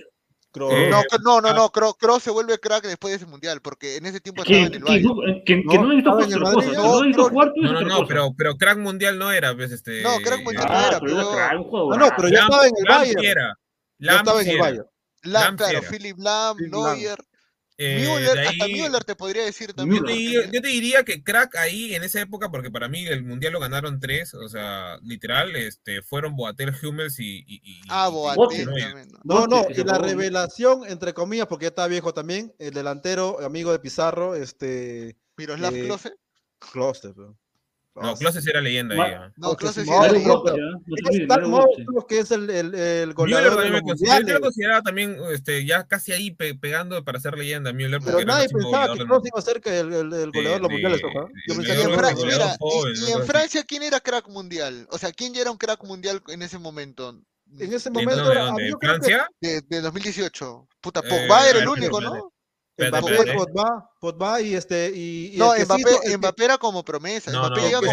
Eh, 0.55 0.91
no, 0.91 1.03
no, 1.23 1.41
no, 1.41 1.49
ah. 1.49 1.55
no, 1.55 1.71
Kroos, 1.71 2.23
se 2.23 2.31
vuelve 2.31 2.59
crack 2.59 2.85
después 2.85 3.13
de 3.13 3.17
ese 3.17 3.27
mundial, 3.27 3.61
porque 3.63 3.97
en 3.97 4.05
ese 4.05 4.21
tiempo 4.21 4.43
estaba 4.43 4.67
en 4.67 4.75
el 4.75 4.85
Bayern. 4.85 5.43
Que, 5.47 5.63
no, 5.65 5.75
no 5.75 5.89
necesito 5.89 7.31
jugar 7.31 7.53
No, 7.57 7.73
no, 7.73 7.81
no, 7.81 8.07
pero, 8.07 8.35
pero 8.37 8.57
crack 8.57 8.79
mundial 8.79 9.19
no 9.19 9.33
era, 9.33 9.55
pues, 9.55 9.73
este... 9.73 10.03
No, 10.03 10.19
crack 10.19 10.43
mundial 10.43 10.69
no 10.69 10.87
era, 10.87 11.01
pero... 11.01 11.15
no, 11.15 11.97
no, 11.97 12.09
pero 12.17 12.29
ya 12.29 12.43
estaba 12.43 12.67
en 12.67 12.75
el 12.77 12.85
Bayern. 12.87 13.55
Ya 13.99 14.17
estaba 14.17 14.43
en 14.43 14.49
el 14.49 14.59
Bayern. 14.59 14.87
Lam, 15.25 15.57
claro, 15.57 15.81
Philip 15.89 16.19
Lam, 16.19 16.57
Neuer. 16.59 17.19
Müller, 17.79 18.39
eh, 18.39 18.49
hasta 18.49 18.67
Müller 18.67 19.05
te 19.05 19.17
podría 19.17 19.45
decir 19.45 19.73
también. 19.73 20.03
Yo 20.03 20.07
te, 20.07 20.13
diría, 20.13 20.51
yo 20.51 20.61
diría, 20.61 21.05
que 21.05 21.23
crack 21.23 21.57
ahí 21.57 21.95
en 21.95 22.03
esa 22.03 22.21
época, 22.21 22.51
porque 22.51 22.71
para 22.71 22.89
mí 22.89 23.07
el 23.07 23.25
mundial 23.25 23.53
lo 23.53 23.61
ganaron 23.61 23.99
tres, 23.99 24.35
o 24.35 24.49
sea, 24.49 24.99
literal, 25.03 25.57
este, 25.57 26.03
fueron 26.03 26.37
Boatel, 26.37 26.75
Hummels 26.83 27.19
y. 27.19 27.83
ah, 27.89 28.09
Boatel. 28.09 28.67
¿no? 28.67 28.73
También, 28.73 29.09
¿no? 29.25 29.47
no, 29.47 29.47
no, 29.47 29.67
y 29.71 29.85
la 29.85 29.99
revelación, 29.99 30.87
entre 30.89 31.15
comillas, 31.15 31.47
porque 31.47 31.65
ya 31.65 31.71
está 31.71 31.87
viejo 31.87 32.15
también, 32.15 32.55
el 32.59 32.75
delantero, 32.75 33.41
amigo 33.45 33.73
de 33.73 33.79
Pizarro, 33.79 34.35
este. 34.35 35.17
Miroslav 35.37 35.75
eh, 35.75 35.85
Klose. 35.87 36.13
Klose, 36.59 37.13
pero. 37.15 37.37
No, 37.95 38.17
Closes 38.17 38.47
era 38.47 38.61
leyenda. 38.61 39.33
No, 39.37 39.55
Closes 39.55 39.87
era 39.87 40.11
leyenda. 40.11 40.55
Star 41.11 41.47
Mowgli, 41.47 41.85
pues, 41.85 42.05
que 42.09 42.19
es 42.21 42.31
el, 42.31 42.49
el, 42.49 42.75
el 42.75 43.15
goleador. 43.15 43.63
De 43.63 43.71
los 43.71 44.01
yo 44.01 44.35
lo 44.35 44.41
consideraba 44.41 44.83
también 44.83 45.19
este, 45.31 45.67
ya 45.67 45.87
casi 45.87 46.13
ahí 46.13 46.31
pe 46.31 46.55
pegando 46.55 47.05
para 47.05 47.21
ser 47.21 47.37
leyenda 47.37 47.73
Müller. 47.73 48.01
Pero 48.03 48.25
nadie 48.25 48.49
pensaba 48.49 48.95
que 48.95 49.05
Cross 49.05 49.23
iba 49.27 49.39
a 49.39 49.43
ser 49.43 49.61
que 49.61 49.79
el, 49.81 49.93
el, 49.93 50.13
el 50.13 50.33
goleador 50.33 50.57
de 50.57 50.61
los 50.61 50.71
mundiales. 50.71 51.01
Yo 51.49 51.55
en 51.55 51.99
Francia. 51.99 52.27
Mira, 52.27 52.57
y, 52.95 53.13
en 53.13 53.27
Francia, 53.27 53.65
¿quién 53.65 53.83
era 53.83 54.01
crack 54.01 54.29
mundial? 54.29 54.87
O 54.91 54.97
sea, 54.97 55.13
¿quién 55.13 55.35
ya 55.35 55.43
era 55.43 55.51
un 55.51 55.59
crack 55.59 55.85
mundial 55.85 56.23
en 56.29 56.41
ese 56.41 56.59
momento? 56.59 57.21
En 57.59 57.73
ese 57.73 57.91
momento. 57.91 58.29
¿De, 58.29 58.39
dónde, 58.39 58.67
era, 58.67 58.71
¿de 58.71 58.77
Francia? 58.81 59.29
De, 59.41 59.61
de, 59.61 59.81
2018. 59.83 60.69
Puta, 60.81 61.01
eh, 61.01 61.09
Pogba 61.09 61.47
eh, 61.47 61.51
era 61.51 61.59
el 61.59 61.69
único, 61.69 62.01
¿no? 62.01 62.33
Mbappé, 62.79 62.91
Mbappé, 62.91 63.35
Pogba, 63.35 63.91
Pogba 64.01 64.41
y 64.41 64.55
este 64.55 64.91
y, 64.95 65.35
no, 65.37 65.53
Mbappé, 66.19 66.45
era 66.45 66.59
como 66.59 66.85
promesa. 66.85 67.31
No, 67.31 67.49
no, 67.49 67.55
creo 67.55 67.81
que 67.81 67.87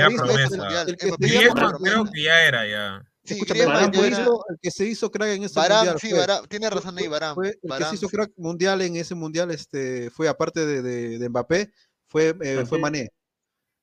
ya 2.23 2.43
era 2.43 2.67
ya. 2.67 3.03
Era... 3.53 3.85
el 3.85 4.27
que 4.61 4.71
se 4.71 4.85
hizo 4.85 5.11
crack 5.11 5.29
en 5.29 5.43
ese 5.43 5.59
mundial. 5.59 5.99
Sí, 5.99 6.11
tiene 6.47 6.69
razón 6.69 6.97
ahí, 6.97 7.07
Baram. 7.07 7.37
El 7.43 7.57
que 7.77 7.83
se 7.85 7.95
hizo 7.95 8.07
crack 8.07 8.31
mundial 8.37 8.81
en 8.81 8.95
ese 8.95 9.15
mundial 9.15 9.51
este 9.51 10.09
fue 10.09 10.27
aparte 10.27 10.65
de, 10.65 11.19
de, 11.19 11.29
Mbappé, 11.29 11.71
fue 12.07 12.35
eh, 12.41 12.65
fue 12.65 12.79
Mané. 12.79 13.09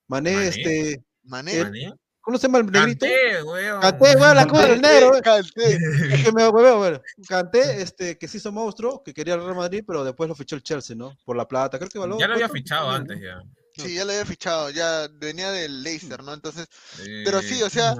Mané, 0.08 0.48
este 0.48 1.04
Mané. 1.24 1.92
¿Cómo 2.26 2.38
se 2.38 2.48
llama 2.48 2.58
el 2.58 2.66
negrito? 2.66 3.06
Canté, 3.06 3.42
weón. 3.44 3.80
Canté, 3.80 4.16
weón, 4.16 4.36
la 4.36 4.46
cosa 4.48 4.66
del 4.66 4.80
negro. 4.80 5.16
¿eh? 5.16 5.22
Canté. 5.22 5.74
Es 6.12 6.24
que 6.24 6.32
me 6.32 6.48
weón, 6.48 6.80
weón. 6.80 7.02
Canté, 7.28 7.80
este, 7.80 8.18
que 8.18 8.26
se 8.26 8.38
hizo 8.38 8.50
monstruo, 8.50 9.00
que 9.04 9.14
quería 9.14 9.34
el 9.34 9.44
Real 9.44 9.54
Madrid, 9.54 9.84
pero 9.86 10.02
después 10.02 10.28
lo 10.28 10.34
fichó 10.34 10.56
el 10.56 10.64
Chelsea, 10.64 10.96
¿no? 10.96 11.16
Por 11.24 11.36
la 11.36 11.46
plata, 11.46 11.78
creo 11.78 11.88
que 11.88 12.00
valor. 12.00 12.18
Ya 12.18 12.26
lo 12.26 12.34
había 12.34 12.48
fichado 12.48 12.90
antes, 12.90 13.20
ya. 13.20 13.40
Sí, 13.76 13.94
ya 13.94 14.04
lo 14.04 14.12
había 14.12 14.24
fichado, 14.24 14.70
ya 14.70 15.08
venía 15.12 15.50
del 15.50 15.82
Leicester, 15.82 16.22
¿no? 16.22 16.32
Entonces, 16.32 16.66
pero 17.24 17.42
sí, 17.42 17.60
eh, 17.60 17.64
o 17.64 17.70
sea, 17.70 17.94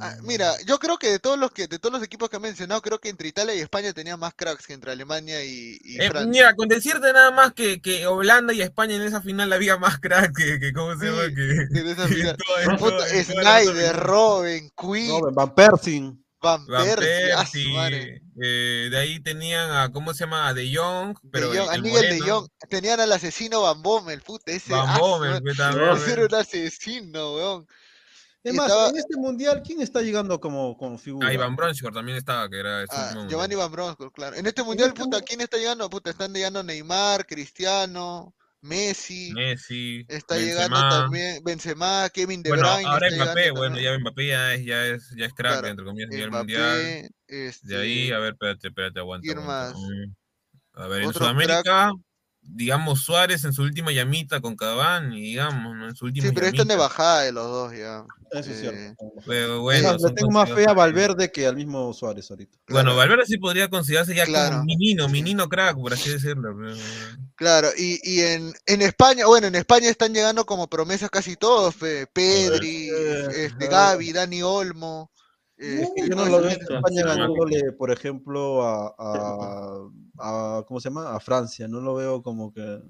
ah, 0.00 0.16
mira, 0.22 0.52
yo 0.66 0.78
creo 0.78 0.98
que 0.98 1.10
de 1.10 1.18
todos 1.18 1.38
los 1.38 1.50
que 1.50 1.66
de 1.66 1.78
todos 1.78 1.92
los 1.92 2.02
equipos 2.02 2.28
que 2.28 2.36
han 2.36 2.42
mencionado, 2.42 2.80
creo 2.80 3.00
que 3.00 3.08
entre 3.08 3.28
Italia 3.28 3.54
y 3.54 3.60
España 3.60 3.92
tenía 3.92 4.16
más 4.16 4.34
cracks 4.34 4.66
que 4.66 4.72
entre 4.72 4.92
Alemania 4.92 5.44
y, 5.44 5.78
y 5.82 6.00
eh, 6.00 6.10
Francia. 6.10 6.30
Mira, 6.30 6.54
con 6.54 6.68
decirte 6.68 7.12
nada 7.12 7.30
más 7.32 7.52
que, 7.54 7.80
que, 7.80 8.06
Holanda 8.06 8.52
y 8.52 8.62
España 8.62 8.94
en 8.94 9.02
esa 9.02 9.20
final 9.20 9.52
había 9.52 9.76
más 9.78 9.98
cracks 9.98 10.32
que, 10.36 10.72
¿cómo 10.72 10.96
se 10.96 11.06
llama? 11.06 11.22
Que, 11.34 11.80
en 11.80 11.88
esa 11.88 12.08
final. 12.08 12.36
Snyder, 13.24 13.96
Robin, 13.96 14.70
Quinn, 14.76 15.10
Robin, 15.10 15.34
Van 15.34 15.54
Persie. 15.54 16.14
Van, 16.40 16.66
Van 16.66 16.84
Persie. 16.84 17.34
Persie. 17.36 18.22
Eh, 18.42 18.88
de 18.90 18.96
ahí 18.96 19.20
tenían 19.20 19.70
a, 19.70 19.92
¿cómo 19.92 20.14
se 20.14 20.24
llama? 20.24 20.48
A 20.48 20.54
De 20.54 20.74
Jong. 20.74 21.16
Pero 21.30 21.50
de 21.50 21.58
Jong, 21.58 21.74
el, 21.74 21.86
el 21.86 22.18
De 22.18 22.20
Jong. 22.20 22.48
Tenían 22.68 23.00
al 23.00 23.12
asesino 23.12 23.62
Van 23.62 23.82
Bommel, 23.82 24.22
puta. 24.22 24.52
Ese 24.52 24.74
ah, 24.74 24.84
Van 24.84 24.98
Bommel, 24.98 25.42
Era 26.08 26.24
un 26.24 26.34
asesino, 26.34 27.34
weón. 27.34 27.66
Es 28.42 28.54
más, 28.54 28.68
estaba... 28.68 28.88
en 28.88 28.96
este 28.96 29.16
mundial, 29.18 29.62
¿quién 29.62 29.82
está 29.82 30.00
llegando 30.00 30.40
como, 30.40 30.76
como 30.78 30.96
figura? 30.96 31.28
Ah, 31.28 31.34
Iván 31.34 31.56
Bronschor 31.56 31.92
también 31.92 32.16
estaba, 32.16 32.48
que 32.48 32.58
era 32.58 32.84
este 32.84 32.96
ah, 32.96 33.26
Giovanni 33.28 33.52
Iván 33.52 33.70
Bronschor, 33.70 34.10
claro. 34.12 34.34
En 34.34 34.46
este 34.46 34.62
mundial, 34.62 34.88
este 34.88 35.02
puta, 35.02 35.20
¿quién 35.20 35.42
está 35.42 35.58
llegando? 35.58 35.90
Puta, 35.90 36.08
están 36.08 36.32
llegando 36.32 36.62
Neymar, 36.62 37.26
Cristiano, 37.26 38.34
Messi, 38.62 39.32
Messi 39.32 40.04
está 40.08 40.36
llegando 40.36 40.78
también 40.88 41.42
Benzema, 41.42 42.08
Kevin 42.12 42.42
De 42.42 42.50
bueno, 42.50 42.68
Ahora 42.68 43.08
Mbappé, 43.10 43.50
bueno, 43.52 43.78
ya 43.78 43.98
Mbappé 43.98 44.26
ya 44.26 44.54
es, 44.54 44.64
ya 44.64 44.86
es, 44.86 45.10
ya 45.16 45.26
es 45.26 45.32
crack, 45.32 45.52
claro, 45.52 45.68
entre 45.68 45.84
comillas, 45.84 46.10
Mbappé, 46.10 46.30
mundial. 46.30 47.10
De 47.62 47.76
ahí, 47.78 48.02
este 48.04 48.14
a 48.14 48.18
ver, 48.18 48.32
espérate, 48.32 48.68
espérate, 48.68 48.98
aguanta. 49.00 49.34
Más? 49.40 49.74
A 50.74 50.86
ver, 50.88 51.02
en 51.02 51.12
Sudamérica 51.12 51.92
digamos, 52.52 53.02
Suárez 53.02 53.44
en 53.44 53.52
su 53.52 53.62
última 53.62 53.92
llamita 53.92 54.40
con 54.40 54.56
Cavani, 54.56 55.20
digamos, 55.20 55.76
¿no? 55.76 55.88
En 55.88 55.94
su 55.94 56.06
última 56.06 56.26
Sí, 56.26 56.32
pero 56.34 56.46
llamita. 56.46 56.62
están 56.62 56.76
de 56.76 56.82
bajada 56.82 57.22
de 57.22 57.32
los 57.32 57.46
dos 57.46 57.72
ya. 57.72 58.04
Eso 58.32 58.50
es 58.50 58.58
eh, 58.58 58.60
cierto. 58.60 59.12
Pero 59.26 59.56
eh, 59.56 59.58
bueno. 59.58 59.96
Tengo 60.14 60.30
más 60.30 60.50
fe 60.52 60.68
a 60.68 60.72
Valverde 60.72 61.30
que 61.30 61.46
al 61.46 61.56
mismo 61.56 61.92
Suárez 61.92 62.30
ahorita. 62.30 62.58
Bueno. 62.68 62.96
Valverde 62.96 63.24
sí 63.26 63.38
podría 63.38 63.68
considerarse 63.68 64.14
ya 64.14 64.24
claro. 64.24 64.56
como 64.56 64.64
menino, 64.64 65.08
menino 65.08 65.48
crack, 65.48 65.76
por 65.76 65.92
así 65.92 66.10
decirlo. 66.10 66.54
Claro, 67.34 67.68
y, 67.76 67.98
y 68.02 68.20
en, 68.20 68.52
en, 68.66 68.82
España, 68.82 69.26
bueno, 69.26 69.46
en 69.46 69.54
España 69.54 69.88
están 69.88 70.12
llegando 70.12 70.44
como 70.44 70.68
promesas 70.68 71.10
casi 71.10 71.36
todos. 71.36 71.74
Pedri, 71.76 72.90
este, 73.36 73.66
Gaby, 73.68 74.12
Dani 74.12 74.42
Olmo. 74.42 75.10
Eh, 75.56 75.80
no, 75.82 75.88
este, 75.88 76.08
yo 76.08 76.16
no 76.16 76.24
lo 76.26 76.40
veo 76.40 76.50
en 76.50 76.60
España 76.60 77.04
ganándole, 77.04 77.72
por 77.72 77.90
ejemplo, 77.90 78.62
a 78.62 79.90
a- 80.20 80.64
¿cómo 80.66 80.80
se 80.80 80.88
llama? 80.88 81.14
A 81.14 81.20
Francia. 81.20 81.66
No 81.68 81.80
lo 81.80 81.94
veo 81.94 82.22
como 82.22 82.52
que. 82.52 82.80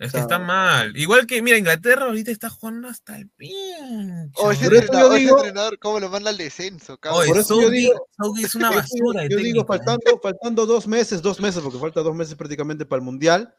Es 0.00 0.10
O 0.10 0.12
que 0.12 0.18
sea, 0.18 0.20
está 0.20 0.38
mal. 0.38 0.96
Igual 0.96 1.26
que, 1.26 1.42
mira, 1.42 1.58
Inglaterra 1.58 2.04
ahorita 2.06 2.30
está 2.30 2.48
jugando 2.48 2.86
hasta 2.88 3.16
el 3.18 3.28
pinche. 3.30 4.30
O 4.36 4.52
ese 4.52 4.64
Por 4.66 4.74
eso 4.74 4.74
yo 4.74 4.76
entrenador, 4.80 5.12
ese 5.12 5.20
digo- 5.24 5.36
entrenador, 5.38 5.78
¿cómo 5.80 5.98
lo 6.00 6.08
manda 6.08 6.30
al 6.30 6.36
descenso? 6.38 6.98
cabrón? 6.98 7.22
Oye, 7.22 7.30
Por 7.30 7.38
eso 7.40 7.60
yo 7.60 7.68
Southgate- 7.68 7.70
digo- 7.72 8.06
es 8.40 8.54
una 8.54 8.70
yo- 8.70 8.76
basura 8.76 9.26
Yo 9.28 9.36
digo, 9.38 9.64
faltando, 9.66 10.20
faltando 10.22 10.66
dos 10.66 10.86
meses, 10.86 11.20
dos 11.20 11.40
meses, 11.40 11.60
porque 11.62 11.78
falta 11.80 12.00
dos 12.02 12.14
meses 12.14 12.36
prácticamente 12.36 12.86
para 12.86 12.98
el 13.00 13.04
Mundial, 13.04 13.52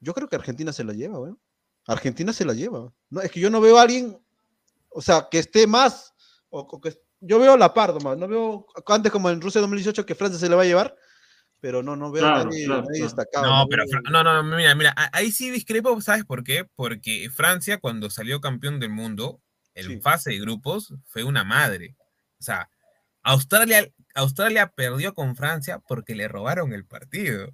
yo 0.00 0.14
creo 0.14 0.26
que 0.26 0.36
Argentina 0.36 0.72
se 0.72 0.84
la 0.84 0.94
lleva, 0.94 1.18
weón. 1.18 1.38
Argentina 1.86 2.32
se 2.32 2.44
la 2.46 2.54
lleva. 2.54 2.90
No, 3.10 3.20
es 3.20 3.30
que 3.30 3.40
yo 3.40 3.50
no 3.50 3.60
veo 3.60 3.78
a 3.78 3.82
alguien, 3.82 4.18
o 4.90 5.02
sea, 5.02 5.28
que 5.30 5.38
esté 5.38 5.66
más, 5.66 6.14
o, 6.48 6.60
o 6.60 6.80
que 6.80 6.98
yo 7.20 7.38
veo 7.38 7.52
a 7.54 7.58
la 7.58 7.74
par 7.74 7.92
nomás, 7.92 8.16
no 8.16 8.26
veo 8.26 8.66
antes 8.86 9.12
como 9.12 9.28
en 9.28 9.40
Rusia 9.40 9.60
2018 9.60 10.06
que 10.06 10.14
Francia 10.14 10.38
se 10.38 10.48
la 10.48 10.56
va 10.56 10.62
a 10.62 10.66
llevar, 10.66 10.96
pero 11.60 11.82
no, 11.82 11.96
no 11.96 12.10
veo 12.10 12.24
a 12.26 12.34
Claro, 12.34 12.50
nadie, 12.50 12.64
claro, 12.66 12.82
nadie 12.82 12.92
claro. 13.00 13.04
destacado. 13.04 13.46
No, 13.46 13.58
no 13.62 13.66
pero 13.68 13.84
no, 14.10 14.22
no, 14.42 14.56
mira, 14.56 14.74
mira, 14.74 14.94
ahí 15.12 15.32
sí 15.32 15.50
discrepo, 15.50 16.00
¿sabes 16.00 16.24
por 16.24 16.44
qué? 16.44 16.66
Porque 16.76 17.28
Francia, 17.30 17.78
cuando 17.78 18.10
salió 18.10 18.40
campeón 18.40 18.80
del 18.80 18.90
mundo, 18.90 19.40
en 19.74 19.86
Sí. 19.86 20.00
fase 20.00 20.30
de 20.30 20.40
grupos, 20.40 20.94
fue 21.06 21.24
una 21.24 21.44
madre. 21.44 21.96
O 22.40 22.42
sea, 22.42 22.68
Australia, 23.22 23.88
Australia 24.14 24.72
perdió 24.74 25.14
con 25.14 25.36
Francia 25.36 25.80
porque 25.86 26.14
le 26.14 26.28
robaron 26.28 26.72
el 26.72 26.84
partido. 26.84 27.52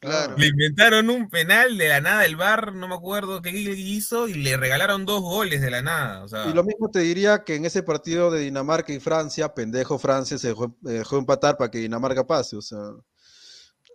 Claro. 0.00 0.34
Le 0.38 0.46
inventaron 0.46 1.10
un 1.10 1.28
penal 1.28 1.76
de 1.76 1.88
la 1.88 2.00
nada, 2.00 2.24
el 2.24 2.34
VAR, 2.36 2.72
no 2.72 2.88
me 2.88 2.94
acuerdo 2.94 3.42
qué 3.42 3.50
hizo, 3.50 4.28
y 4.28 4.34
le 4.34 4.56
regalaron 4.56 5.04
dos 5.04 5.20
goles 5.20 5.60
de 5.60 5.70
la 5.70 5.82
nada. 5.82 6.24
O 6.24 6.28
sea, 6.28 6.46
Y 6.48 6.54
lo 6.54 6.64
mismo 6.64 6.90
te 6.90 7.00
diría 7.00 7.44
que 7.44 7.56
en 7.56 7.66
ese 7.66 7.82
partido 7.82 8.30
de 8.30 8.40
Dinamarca 8.40 8.94
y 8.94 8.98
Francia, 9.00 9.52
pendejo 9.52 9.98
Francia 9.98 10.38
se 10.38 10.48
dejó, 10.48 10.66
eh, 10.86 10.92
dejó 10.92 11.18
empatar 11.18 11.58
para 11.58 11.70
que 11.70 11.78
Dinamarca 11.78 12.26
pase, 12.26 12.56
o 12.56 12.62
sea. 12.62 12.78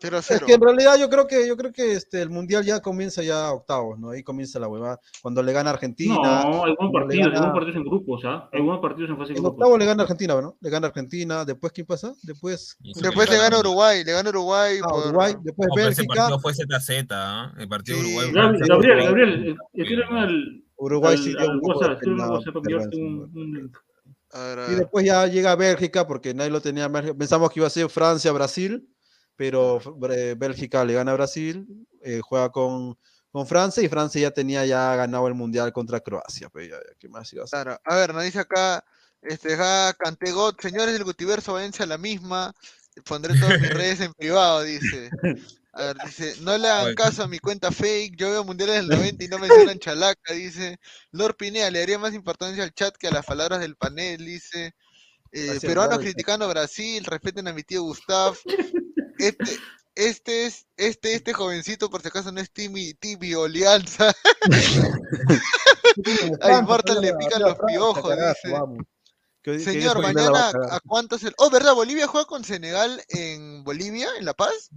0 0.01 0.17
Es 0.19 0.41
que 0.43 0.53
en 0.53 0.61
realidad 0.61 0.97
yo 0.99 1.09
creo 1.09 1.26
que 1.27 1.47
yo 1.47 1.55
creo 1.57 1.72
que 1.72 1.93
este 1.93 2.22
el 2.22 2.30
mundial 2.30 2.63
ya 2.65 2.81
comienza 2.81 3.23
ya 3.23 3.47
a 3.47 3.53
octavos, 3.53 3.97
¿no? 3.97 4.09
Ahí 4.11 4.23
comienza 4.23 4.59
la 4.59 4.67
huevada. 4.67 4.99
Cuando 5.22 5.41
le 5.41 5.51
gana 5.53 5.69
Argentina. 5.72 6.15
No, 6.15 6.65
le 6.65 6.76
partidos, 6.76 7.27
gana- 7.27 7.39
buenos 7.39 7.53
partidos 7.53 7.76
en 7.77 7.84
grupos, 7.84 8.22
¿ah? 8.26 8.49
Hay 8.51 8.61
buenos 8.61 8.81
partidos 8.81 9.09
en 9.09 9.17
fase 9.17 9.34
de 9.34 9.38
En 9.38 9.43
grupos. 9.43 9.57
octavo 9.59 9.77
le 9.77 9.85
gana 9.85 10.03
Argentina, 10.03 10.41
¿no? 10.41 10.57
Le 10.61 10.69
gana 10.69 10.88
Argentina. 10.88 11.45
Después, 11.45 11.72
¿quién 11.73 11.88
pasa? 11.88 12.13
Después. 12.23 12.77
Después 12.80 13.30
le 13.30 13.38
gana 13.38 13.59
Uruguay, 13.59 14.03
le 14.03 14.11
gana 14.11 14.30
Uruguay 14.30 14.77
Ah, 14.84 14.88
por... 14.89 15.05
Uruguay, 15.07 15.35
después 15.41 15.67
no, 15.69 15.76
pero 15.76 15.88
ese 15.89 16.01
Bélgica. 16.01 16.22
partido 16.22 16.39
fue 16.39 16.53
ZZ, 16.53 17.07
¿ah? 17.11 17.53
El 17.57 17.67
partido 17.69 17.97
Sí. 17.97 18.03
Uruguay. 18.05 18.31
Gabriel, 18.34 18.67
Gabriel, 18.67 18.97
Uruguay. 18.97 19.05
Gabriel, 19.05 19.49
eh, 19.49 19.55
escríbeme 19.73 20.19
al, 20.19 20.63
Uruguay 20.77 21.17
sí 21.17 21.30
dio 21.30 21.49
un 21.51 21.61
poco 21.61 21.80
WhatsApp, 21.80 22.01
de 22.63 22.76
un, 22.97 23.72
Y 24.72 24.76
después 24.76 25.05
ya 25.05 25.26
llega 25.27 25.55
Bélgica, 25.55 26.05
porque 26.05 26.34
nadie 26.34 26.51
lo 26.51 26.59
tenía. 26.61 26.91
Pensamos 26.91 27.49
que 27.49 27.59
iba 27.61 27.67
a 27.67 27.69
ser 27.69 27.88
Francia, 27.89 28.31
Brasil, 28.34 28.85
pero 29.36 29.80
Bélgica 30.38 30.86
le 30.86 30.94
gana 30.94 31.12
a 31.12 31.16
Brasil, 31.16 31.68
eh, 32.02 32.22
juega 32.24 32.49
con, 32.49 32.98
con 33.32 33.48
Francia 33.48 33.84
y 33.84 33.90
Francia 33.90 34.22
ya 34.22 34.32
tenía 34.32 34.66
ya 34.66 34.95
ganado 34.95 35.28
el 35.28 35.34
mundial 35.34 35.74
contra 35.74 35.99
Croacia. 35.99 36.49
Pues 36.49 36.70
ya, 36.70 36.76
ya, 36.76 36.95
¿qué 36.98 37.10
más 37.10 37.32
iba 37.34 37.41
a 37.41 37.45
hacer? 37.45 37.64
Claro. 37.64 37.80
A 37.84 37.95
ver, 37.95 38.14
nos 38.14 38.24
dice 38.24 38.40
acá, 38.40 38.84
este, 39.22 39.57
ja, 39.57 39.94
Cantegot, 39.98 40.62
señores 40.62 40.94
del 40.94 41.03
Gutiverso, 41.03 41.53
váyanse 41.53 41.84
a 41.84 41.88
la 41.88 41.98
misma. 41.98 42.53
Pondré 43.03 43.38
todas 43.38 43.60
mis 43.60 43.74
redes 43.74 43.99
en 43.99 44.14
privado, 44.14 44.62
dice. 44.64 45.10
A 45.74 45.88
ver, 45.88 45.98
dice, 46.06 46.36
no 46.40 46.57
le 46.57 46.70
hagan 46.70 46.95
caso 46.95 47.24
a 47.24 47.28
mi 47.28 47.40
cuenta 47.40 47.70
fake, 47.70 48.16
yo 48.16 48.32
veo 48.32 48.45
mundiales 48.45 48.76
del 48.78 48.88
90 48.88 49.26
y 49.26 49.28
no 49.28 49.40
mencionan 49.40 49.80
chalaca, 49.80 50.34
dice. 50.34 50.78
Lord 51.12 51.36
Pinea, 51.36 51.70
le 51.70 51.80
daría 51.80 51.99
más 51.99 52.14
importancia 52.14 52.64
al 52.64 52.74
chat 52.74 52.95
que 52.95 53.10
a 53.10 53.12
las 53.12 53.26
palabras 53.26 53.60
del 53.60 53.76
panel, 53.76 54.24
dice. 54.24 54.74
Eh, 55.34 55.60
peruanos 55.60 55.99
criticando 55.99 56.45
a 56.45 56.48
Brasil, 56.48 57.03
respeten 57.03 57.49
a 57.49 57.53
mi 57.53 57.64
tío 57.64 57.82
Gustav. 57.82 58.38
Este, 59.17 59.57
este 59.95 60.45
es, 60.45 60.65
este, 60.77 61.13
este 61.15 61.33
jovencito, 61.33 61.89
por 61.89 62.01
si 62.01 62.09
acaso 62.09 62.31
no 62.31 62.41
es 62.41 62.51
Timmy, 62.51 62.93
Timmy 62.95 63.33
Olianza. 63.35 64.13
A 66.41 66.59
Immortal 66.59 67.01
le 67.01 67.13
pican 67.15 67.41
los 67.41 67.57
piojos, 67.65 68.15
dice. 68.15 69.63
Señor, 69.63 70.01
mañana, 70.01 70.49
¿a 70.71 70.79
cuántos? 70.85 71.23
el- 71.23 71.35
Oh, 71.37 71.49
¿verdad? 71.49 71.73
¿Bolivia 71.75 72.07
juega 72.07 72.25
con 72.25 72.43
Senegal 72.43 73.01
en 73.09 73.63
Bolivia, 73.63 74.07
en 74.17 74.25
La 74.25 74.33
Paz? 74.33 74.69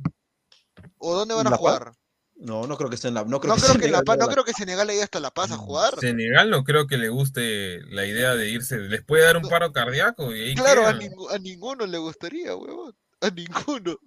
¿O 0.98 1.14
dónde 1.14 1.34
van 1.34 1.46
a 1.46 1.56
jugar? 1.56 1.92
No, 2.36 2.66
no 2.68 2.76
creo 2.76 2.88
que 2.88 2.94
esté 2.96 3.08
en 3.08 3.14
la. 3.14 3.24
No 3.24 3.40
creo 3.40 3.54
No 3.56 3.60
que, 3.60 3.66
creo 3.66 3.80
que, 3.80 3.88
la 3.88 4.02
Paz, 4.02 4.18
no 4.18 4.26
a 4.26 4.28
creo 4.28 4.44
que 4.44 4.52
Senegal 4.52 4.88
haya 4.90 5.02
hasta 5.04 5.18
La 5.20 5.30
Paz 5.32 5.50
a 5.50 5.56
jugar. 5.56 5.98
Senegal 5.98 6.50
no 6.50 6.62
creo 6.62 6.86
que 6.86 6.98
le 6.98 7.08
guste 7.08 7.80
la 7.86 8.04
idea 8.06 8.36
de 8.36 8.48
irse. 8.50 8.76
Les 8.78 9.02
puede 9.02 9.24
dar 9.24 9.38
un 9.38 9.48
paro 9.48 9.72
cardíaco 9.72 10.32
y 10.34 10.40
ahí 10.50 10.54
Claro, 10.54 10.86
a, 10.86 10.92
ningú- 10.92 11.32
a 11.34 11.38
ninguno 11.38 11.86
le 11.86 11.98
gustaría, 11.98 12.54
huevón. 12.54 12.94
A 13.22 13.30
ninguno. 13.30 13.98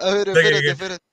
A, 0.00 0.10
ver, 0.14 0.28
espérate, 0.28 0.70
espérate. 0.70 1.04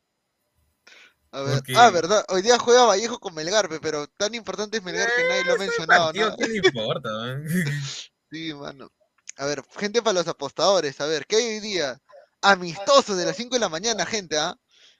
A 1.31 1.41
ver, 1.41 1.55
Porque- 1.55 1.73
ah, 1.75 1.89
verdad, 1.89 2.25
hoy 2.29 2.41
día 2.41 2.57
juega 2.57 2.85
Vallejo 2.85 3.19
con 3.19 3.33
Melgar, 3.35 3.67
pe, 3.69 3.79
pero 3.79 4.07
tan 4.07 4.33
importante 4.33 4.77
es 4.77 4.83
Melgar 4.83 5.09
que 5.15 5.23
nadie 5.27 5.43
lo 5.45 5.53
ha 5.53 5.57
mencionado, 5.57 6.05
partido, 6.05 6.29
¿no? 6.31 6.37
¿qué 6.37 6.47
le 6.47 6.57
importa? 6.57 7.09
man? 7.09 7.43
Sí, 8.31 8.53
mano. 8.53 8.91
A 9.37 9.45
ver, 9.45 9.63
gente 9.77 10.01
para 10.01 10.15
los 10.19 10.27
apostadores, 10.27 10.99
a 10.99 11.05
ver, 11.05 11.25
¿qué 11.25 11.37
hay 11.37 11.45
hoy 11.45 11.59
día? 11.61 11.97
Amistoso 12.41 13.15
de 13.15 13.25
las 13.25 13.35
5 13.37 13.55
de 13.55 13.59
la 13.59 13.69
mañana, 13.69 14.05
gente, 14.05 14.37
¿ah? 14.37 14.57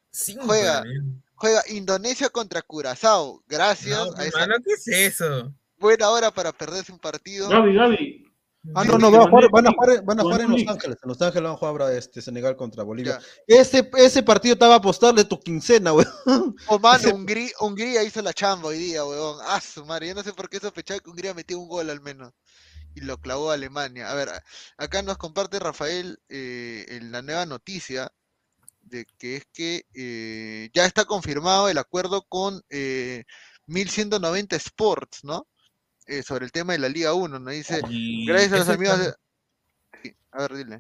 Cinco 0.10 0.46
Juega, 0.46 0.84
juega 1.36 1.62
Indonesia 1.70 2.30
contra 2.30 2.62
Curazao. 2.62 3.44
Gracias 3.48 3.98
No, 3.98 4.14
a 4.16 4.26
esa 4.26 4.40
mano, 4.40 4.56
¿qué 4.64 4.74
es 4.74 4.88
eso? 4.88 5.54
buena 5.78 6.10
hora 6.10 6.32
para 6.32 6.52
perderse 6.54 6.92
un 6.92 7.00
partido. 7.00 7.50
Gaby, 7.50 7.74
Gaby. 7.76 8.27
Ah, 8.76 8.84
no, 8.84 8.98
no, 8.98 9.12
van 9.12 9.22
a 9.22 9.30
jugar, 9.30 9.50
van 9.52 9.68
a 9.68 9.72
jugar, 9.72 10.04
van 10.04 10.20
a 10.20 10.24
jugar 10.24 10.40
mandé 10.48 10.62
en 10.62 10.66
Los. 10.66 10.76
Ángeles. 10.76 10.98
En 11.04 11.08
Los 11.10 11.22
Ángeles 11.22 11.44
van 11.44 11.54
a 11.54 11.58
jugar 11.58 11.72
ahora, 11.72 11.94
este, 11.94 12.22
Senegal 12.22 12.56
contra 12.56 12.84
Bolivia. 12.84 13.20
Ya. 13.48 13.56
Ese, 13.60 13.90
ese 13.98 14.24
partido 14.24 14.54
estaba 14.54 14.76
a 14.76 14.78
apostarle 14.78 15.24
tu 15.26 15.40
quincena, 15.40 15.92
güey. 15.92 16.06
Oh, 16.68 16.80
mano, 16.80 17.10
Hungría, 17.14 17.50
Hungría 17.60 18.04
hizo 18.04 18.22
la 18.22 18.34
chamba 18.34 18.70
hoy 18.70 18.78
día, 18.78 19.06
weón. 19.06 19.38
Ah, 19.44 19.62
su 19.62 19.86
madre, 19.86 20.08
yo 20.10 20.16
no 20.16 20.24
sé 20.24 20.34
por 20.34 20.50
qué 20.50 20.60
sospechaba 20.60 21.00
que 21.00 21.10
Hungría 21.10 21.34
metió 21.34 21.60
un 21.60 21.68
gol 21.68 21.90
al 21.90 22.02
menos. 22.02 22.34
Y 22.96 23.02
lo 23.02 23.18
clavó 23.20 23.52
a 23.52 23.54
Alemania. 23.54 24.10
A 24.12 24.16
ver, 24.16 24.30
a- 24.30 24.44
acá 24.78 25.02
nos 25.04 25.18
comparte 25.18 25.60
Rafael 25.60 26.18
eh, 26.30 26.86
en 26.90 27.12
la 27.12 27.22
nueva 27.22 27.46
noticia 27.46 28.12
de 28.82 29.06
que 29.18 29.36
es 29.38 29.44
que 29.54 29.84
eh, 29.94 30.70
ya 30.74 30.86
está 30.86 31.06
confirmado 31.06 31.70
el 31.70 31.78
acuerdo 31.78 32.24
con 32.28 32.62
eh, 32.70 33.24
1190 33.68 34.56
Sports, 34.56 35.24
¿no? 35.24 35.46
Eh, 36.08 36.24
sobre 36.24 36.46
el 36.46 36.52
tema 36.52 36.74
de 36.74 36.80
la 36.80 36.90
Liga 36.90 37.14
1, 37.14 37.40
¿no? 37.40 37.52
Dice, 37.52 37.82
Y 37.90 38.26
gracias 38.26 38.54
a 38.54 38.58
los 38.60 38.70
amigos 38.70 38.98
de... 39.00 39.14
a 40.32 40.42
ver, 40.42 40.54
dile. 40.56 40.80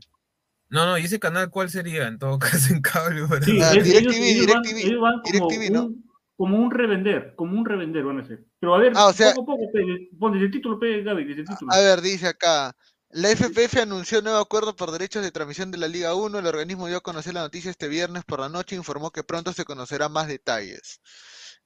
No, 0.69 0.85
no, 0.85 0.97
¿y 0.97 1.03
ese 1.05 1.19
canal 1.19 1.49
cuál 1.49 1.69
sería? 1.69 2.07
En 2.07 2.17
todo 2.17 2.39
caso, 2.39 2.73
en 2.73 2.81
cable. 2.81 3.25
Sí, 3.43 3.59
Ah, 3.61 3.73
es- 3.75 3.83
DirecTV, 3.83 4.13
ellos, 4.13 4.15
ellos 4.15 4.47
van, 4.53 4.61
DirecTV, 4.63 4.87
ellos 4.87 5.01
DirecTV, 5.25 5.73
¿no? 5.73 5.85
un, 5.85 6.05
como 6.37 6.57
un 6.59 6.71
revender, 6.71 7.33
como 7.35 7.57
un 7.59 7.65
revender 7.65 8.03
van 8.03 8.19
a 8.19 8.25
ser. 8.27 8.45
Pero 8.59 8.75
a 8.75 8.79
ver, 8.79 8.93
Ah, 8.95 9.07
o 9.07 9.13
sea- 9.13 9.33
poco 9.33 9.53
a 9.53 9.55
poco, 9.55 9.71
pon 10.19 10.33
desde 10.33 10.45
el 10.45 10.51
título, 10.51 10.79
pe, 10.79 11.01
Gaby, 11.03 11.25
desde 11.25 11.41
el 11.41 11.47
título. 11.47 11.73
A 11.73 11.77
ver, 11.79 12.01
dice 12.01 12.27
acá. 12.27 12.75
La 13.09 13.29
FPF 13.29 13.81
anunció 13.81 14.21
nuevo 14.21 14.37
acuerdo 14.37 14.75
por 14.75 14.91
derechos 14.91 15.23
de 15.23 15.31
transmisión 15.31 15.71
de 15.71 15.77
la 15.77 15.87
Liga 15.87 16.13
1. 16.13 16.39
El 16.39 16.45
organismo 16.45 16.87
dio 16.87 16.97
a 16.97 17.01
conocer 17.01 17.33
la 17.33 17.41
noticia 17.41 17.71
este 17.71 17.87
viernes 17.87 18.23
por 18.25 18.41
la 18.41 18.49
noche 18.49 18.75
e 18.75 18.77
informó 18.77 19.11
que 19.11 19.23
pronto 19.23 19.53
se 19.53 19.63
conocerá 19.63 20.09
más 20.09 20.27
detalles. 20.27 20.99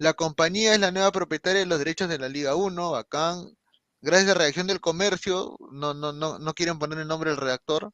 La 0.02 0.14
compañía 0.16 0.74
es 0.74 0.80
la 0.80 0.90
nueva 0.90 1.12
propietaria 1.12 1.60
de 1.60 1.68
los 1.68 1.78
derechos 1.78 2.10
de 2.10 2.18
la 2.18 2.28
Liga 2.28 2.56
1, 2.56 2.90
bacán. 2.90 3.56
Gracias 4.02 4.32
a 4.32 4.34
Reacción 4.34 4.66
del 4.66 4.82
Comercio, 4.82 5.56
no, 5.72 5.94
no, 5.94 6.12
no, 6.12 6.40
no 6.40 6.54
quieren 6.56 6.80
poner 6.80 6.98
el 6.98 7.08
nombre 7.08 7.30
del 7.30 7.38
redactor. 7.38 7.94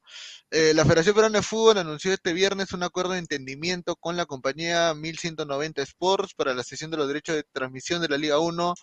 eh, 0.50 0.72
la 0.74 0.84
Federación 0.84 1.14
Peruana 1.14 1.40
de 1.40 1.42
Fútbol 1.44 1.76
anunció 1.76 2.10
este 2.14 2.32
viernes 2.32 2.72
un 2.72 2.82
acuerdo 2.82 3.12
de 3.12 3.18
entendimiento 3.18 3.94
con 3.94 4.16
la 4.16 4.24
compañía 4.24 4.94
1190 4.94 5.82
Sports 5.82 6.32
para 6.34 6.54
la 6.54 6.64
cesión 6.64 6.90
de 6.90 6.96
los 6.96 7.08
derechos 7.08 7.36
de 7.36 7.44
transmisión 7.52 8.00
de 8.00 8.08
la 8.08 8.16
Liga 8.16 8.38
1. 8.38 8.74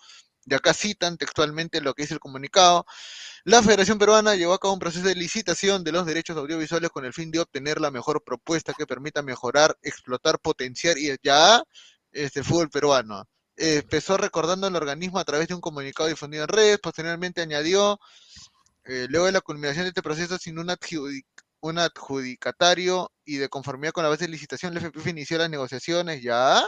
De 0.44 0.54
acá 0.54 0.72
citan 0.72 1.16
textualmente 1.18 1.80
lo 1.80 1.94
que 1.94 2.04
dice 2.04 2.14
el 2.14 2.20
comunicado. 2.20 2.86
La 3.42 3.60
Federación 3.60 3.98
Peruana 3.98 4.36
llevó 4.36 4.52
a 4.52 4.60
cabo 4.60 4.74
un 4.74 4.78
proceso 4.78 5.04
de 5.08 5.16
licitación 5.16 5.82
de 5.82 5.90
los 5.90 6.06
derechos 6.06 6.36
audiovisuales 6.36 6.90
con 6.90 7.04
el 7.04 7.12
fin 7.12 7.32
de 7.32 7.40
obtener 7.40 7.80
la 7.80 7.90
mejor 7.90 8.22
propuesta 8.22 8.72
que 8.72 8.86
permita 8.86 9.22
mejorar, 9.22 9.76
explotar, 9.82 10.38
potenciar 10.38 10.96
y 10.96 11.12
ya 11.24 11.64
este 12.12 12.40
el 12.40 12.44
fútbol 12.44 12.70
peruano. 12.70 13.24
Eh, 13.56 13.78
empezó 13.82 14.16
recordando 14.16 14.66
el 14.68 14.76
organismo 14.76 15.18
a 15.18 15.24
través 15.24 15.48
de 15.48 15.54
un 15.54 15.60
comunicado 15.60 16.08
difundido 16.08 16.44
en 16.44 16.48
redes, 16.48 16.78
posteriormente 16.78 17.40
añadió, 17.40 17.98
eh, 18.84 19.06
luego 19.08 19.26
de 19.26 19.32
la 19.32 19.40
culminación 19.40 19.84
de 19.84 19.88
este 19.88 20.02
proceso 20.02 20.38
sin 20.38 20.58
un, 20.58 20.70
un 21.60 21.78
adjudicatario 21.78 23.10
y 23.24 23.36
de 23.38 23.48
conformidad 23.48 23.92
con 23.92 24.04
la 24.04 24.10
base 24.10 24.24
de 24.24 24.30
licitación, 24.30 24.74
la 24.74 24.80
FPF 24.80 25.06
inició 25.08 25.38
las 25.38 25.50
negociaciones, 25.50 26.22
ya, 26.22 26.62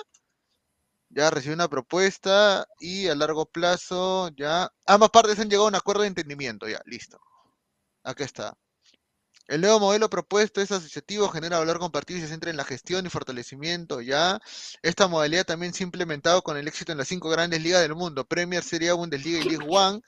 ya 1.11 1.31
recibió 1.31 1.55
una 1.55 1.69
propuesta 1.69 2.67
y 2.81 3.09
a 3.09 3.15
largo 3.15 3.47
plazo 3.47 4.31
ya 4.37 4.71
ambas 4.87 5.11
partes 5.11 5.39
han 5.39 5.49
llegado 5.49 5.67
a 5.67 5.69
un 5.69 5.75
acuerdo 5.77 6.03
de 6.03 6.09
entendimiento, 6.09 6.69
ya, 6.69 6.81
listo. 6.87 7.19
Acá 8.03 8.25
está. 8.25 8.55
El 9.49 9.63
nuevo 9.63 9.81
modelo 9.81 10.11
propuesto 10.11 10.61
es 10.61 10.71
asociativo, 10.71 11.29
genera 11.31 11.59
valor 11.59 11.79
compartido 11.79 12.19
y 12.19 12.23
se 12.23 12.29
centra 12.29 12.51
en 12.51 12.59
la 12.59 12.65
gestión 12.65 13.07
y 13.07 13.09
fortalecimiento, 13.09 14.03
¿ya? 14.03 14.39
Esta 14.83 15.09
modalidad 15.09 15.47
también 15.47 15.73
se 15.73 15.83
ha 15.83 15.87
implementado 15.87 16.43
con 16.43 16.59
el 16.59 16.69
éxito 16.69 16.93
en 16.93 16.99
las 16.99 17.09
cinco 17.09 17.31
grandes 17.31 17.63
ligas 17.63 17.81
del 17.81 17.95
mundo, 17.95 18.27
Premier, 18.27 18.63
Serie 18.63 18.91
A, 18.91 18.95
Bundesliga 18.95 19.39
y 19.41 19.45
League 19.49 19.67
One, 19.67 20.01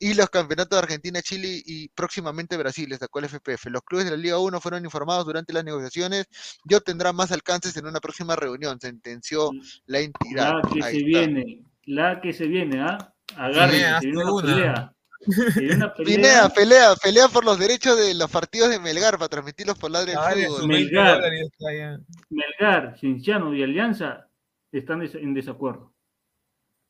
y 0.00 0.14
los 0.14 0.28
campeonatos 0.30 0.76
de 0.76 0.82
Argentina, 0.82 1.22
Chile 1.22 1.62
y 1.64 1.88
próximamente 1.90 2.56
Brasil, 2.56 2.88
destacó 2.88 3.20
el 3.20 3.26
FPF. 3.28 3.66
Los 3.66 3.82
clubes 3.82 4.04
de 4.04 4.10
la 4.10 4.16
Liga 4.16 4.38
1 4.38 4.60
fueron 4.60 4.84
informados 4.84 5.24
durante 5.24 5.52
las 5.52 5.64
negociaciones 5.64 6.26
y 6.68 6.74
obtendrán 6.74 7.14
más 7.14 7.30
alcances 7.30 7.76
en 7.76 7.86
una 7.86 8.00
próxima 8.00 8.34
reunión, 8.34 8.80
sentenció 8.80 9.52
la 9.86 10.00
entidad. 10.00 10.54
La 10.54 10.62
que 10.72 10.84
Ahí 10.84 10.94
se 10.94 11.06
está. 11.06 11.20
viene, 11.20 11.62
la 11.84 12.20
que 12.20 12.32
se 12.32 12.46
viene, 12.46 12.80
¿ah? 12.80 13.14
Agárrense, 13.36 13.76
Pineda, 13.76 14.00
se 14.00 14.06
viene 14.06 14.22
una 14.24 14.32
una. 14.32 14.54
pelea. 14.54 14.92
Pelea. 15.56 15.94
Pineda, 15.94 16.48
pelea, 16.48 16.94
pelea 17.02 17.28
por 17.28 17.44
los 17.44 17.58
derechos 17.58 17.98
de 17.98 18.14
los 18.14 18.30
partidos 18.30 18.70
de 18.70 18.78
Melgar 18.78 19.18
para 19.18 19.28
transmitirlos 19.28 19.76
por 19.78 19.90
ladre 19.90 20.12
del 20.12 20.20
Dale, 20.20 20.46
fútbol. 20.46 20.60
sus 20.60 20.68
20 20.68 20.94
Melgar. 20.94 22.00
Melgar, 22.30 22.98
Cienciano 22.98 23.54
y 23.54 23.62
Alianza 23.62 24.28
están 24.70 25.02
en 25.02 25.34
desacuerdo. 25.34 25.92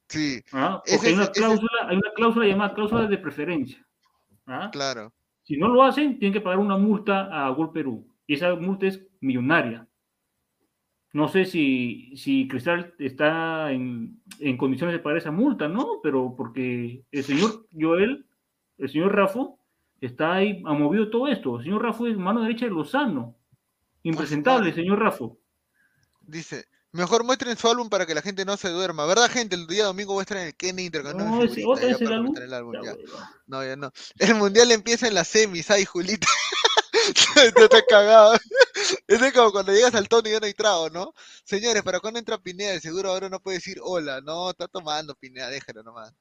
Sí, 0.09 0.43
¿ah? 0.53 0.83
Ese 0.87 0.97
Porque 0.97 1.09
hay 1.09 1.15
una, 1.15 1.23
ese- 1.25 1.33
cláusula, 1.33 1.71
hay 1.89 1.97
una 1.97 2.13
cláusula 2.15 2.47
llamada 2.47 2.75
cláusula 2.75 3.07
de 3.07 3.19
preferencia. 3.19 3.87
¿ah? 4.47 4.69
claro. 4.73 5.13
Si 5.43 5.57
no 5.57 5.69
lo 5.69 5.83
hacen, 5.83 6.19
tienen 6.19 6.35
que 6.35 6.43
pagar 6.43 6.59
una 6.59 6.77
multa 6.77 7.29
a 7.31 7.49
Gol 7.51 7.73
Perú. 7.73 8.07
Y 8.27 8.35
esa 8.35 8.55
multa 8.55 8.87
es 8.87 9.01
millonaria. 9.21 9.87
No 11.13 11.29
sé 11.29 11.47
si, 11.47 12.13
si 12.17 12.47
Cristal 12.49 12.95
está 12.99 13.73
en, 13.73 14.21
en 14.41 14.57
condiciones 14.59 14.95
de 14.95 14.99
pagar 15.01 15.19
esa 15.19 15.31
multa, 15.31 15.67
¿no? 15.69 16.01
Pero 16.03 16.35
porque 16.37 17.03
el 17.11 17.25
señor 17.25 17.67
Joel, 17.79 18.27
el 18.77 18.89
señor 18.91 19.15
Rafo, 19.15 19.59
está 20.01 20.35
ahí, 20.35 20.63
ha 20.67 20.73
movido 20.75 21.09
todo 21.11 21.29
esto. 21.29 21.59
El 21.59 21.65
señor 21.65 21.83
Rafo 21.83 22.07
es 22.07 22.17
mano 22.19 22.43
derecha 22.43 22.67
de 22.67 22.73
Lozano. 22.73 23.35
Impresentable, 24.03 24.73
señor 24.75 24.99
Rafo. 25.01 25.39
Dice, 26.21 26.67
mejor 26.93 27.25
muestren 27.25 27.57
su 27.57 27.69
álbum 27.69 27.89
para 27.89 28.05
que 28.07 28.15
la 28.15 28.23
gente 28.23 28.45
no 28.45 28.57
se 28.59 28.69
duerma. 28.69 29.07
¿Verdad, 29.07 29.31
gente? 29.31 29.57
El 29.57 29.67
día 29.67 29.87
domingo 29.87 30.13
muestran 30.13 30.47
el 30.47 30.55
Kenny 30.55 30.85
intercambiando 30.85 31.37
No, 31.37 31.43
ese- 31.43 31.65
otra 31.67 31.87
vez 31.87 32.01
el 32.03 32.13
álbum. 32.13 32.37
el 32.37 32.53
álbum, 32.55 32.75
ya. 32.85 32.95
No, 33.47 33.65
ya 33.65 33.77
no. 33.77 33.91
El 34.19 34.35
mundial 34.35 34.71
empieza 34.73 35.09
en 35.09 35.15
las 35.15 35.29
semis, 35.29 35.71
ay, 35.71 35.85
Julita. 35.87 36.27
Te 37.55 37.65
está 37.65 37.83
cagado. 37.89 38.35
Ese 39.07 39.27
es 39.29 39.33
como 39.33 39.53
cuando 39.53 39.73
llegas 39.73 39.95
al 39.95 40.09
tono 40.09 40.29
y 40.29 40.33
ya 40.33 40.41
no 40.41 40.47
hay 40.47 40.55
trago, 40.55 40.91
¿no? 40.91 41.13
Señores, 41.45 41.83
¿para 41.83 42.01
cuándo 42.01 42.19
entra 42.19 42.39
Pineda? 42.39 42.73
De 42.73 42.81
Seguro 42.81 43.11
ahora 43.11 43.29
no 43.29 43.41
puede 43.41 43.59
decir 43.59 43.79
hola. 43.83 44.21
No, 44.21 44.51
está 44.51 44.69
tomando 44.69 45.15
Pineda, 45.15 45.49
déjalo 45.51 45.83
nomás. 45.83 46.13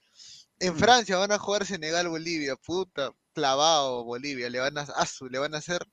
En 0.59 0.73
Mm. 0.73 0.77
Francia 0.79 1.17
van 1.17 1.31
a 1.31 1.37
jugar 1.37 1.65
Senegal-Bolivia. 1.65 2.55
Puta, 2.55 3.11
clavado 3.33 4.03
Bolivia. 4.03 4.49
Le 4.49 4.59
van 4.59 4.77
a, 4.77 4.81
a 4.81 5.05
su- 5.05 5.27
le 5.29 5.37
van 5.39 5.53
a 5.53 5.59
hacer. 5.59 5.85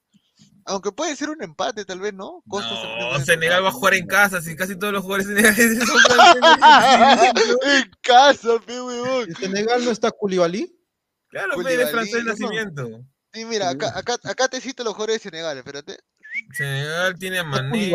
Aunque 0.66 0.92
puede 0.92 1.14
ser 1.14 1.28
un 1.28 1.42
empate, 1.42 1.84
tal 1.84 2.00
vez, 2.00 2.14
¿no? 2.14 2.42
Costas 2.48 2.72
No, 2.98 3.20
Senegal 3.22 3.62
va 3.62 3.68
a 3.68 3.72
jugar 3.72 3.92
en 3.94 4.06
casa, 4.06 4.40
si 4.40 4.56
casi 4.56 4.78
todos 4.78 4.94
los 4.94 5.02
jugadores 5.02 5.26
senegaleses 5.26 5.86
son 5.86 5.98
franceses. 6.00 7.58
en 7.84 7.90
casa, 8.00 8.58
pe 8.64 8.80
huevón. 8.80 9.28
¿En 9.28 9.36
Senegal 9.36 9.84
no 9.84 9.90
está 9.90 10.10
Koulibaly? 10.10 10.74
Claro, 11.28 11.50
pe, 11.50 11.54
Koulibaly, 11.56 11.82
es 11.82 11.90
francés 11.90 12.12
de 12.14 12.22
¿no? 12.22 12.30
nacimiento. 12.30 13.04
Sí, 13.34 13.44
mira, 13.44 13.70
acá, 13.70 13.92
acá, 13.98 14.16
acá 14.22 14.48
te 14.48 14.60
cito 14.60 14.84
los 14.84 14.94
jugadores 14.94 15.16
de 15.22 15.30
Senegal, 15.30 15.58
espérate. 15.58 15.98
Senegal 16.52 17.18
tiene 17.18 17.40
a 17.40 17.44
Mané, 17.44 17.90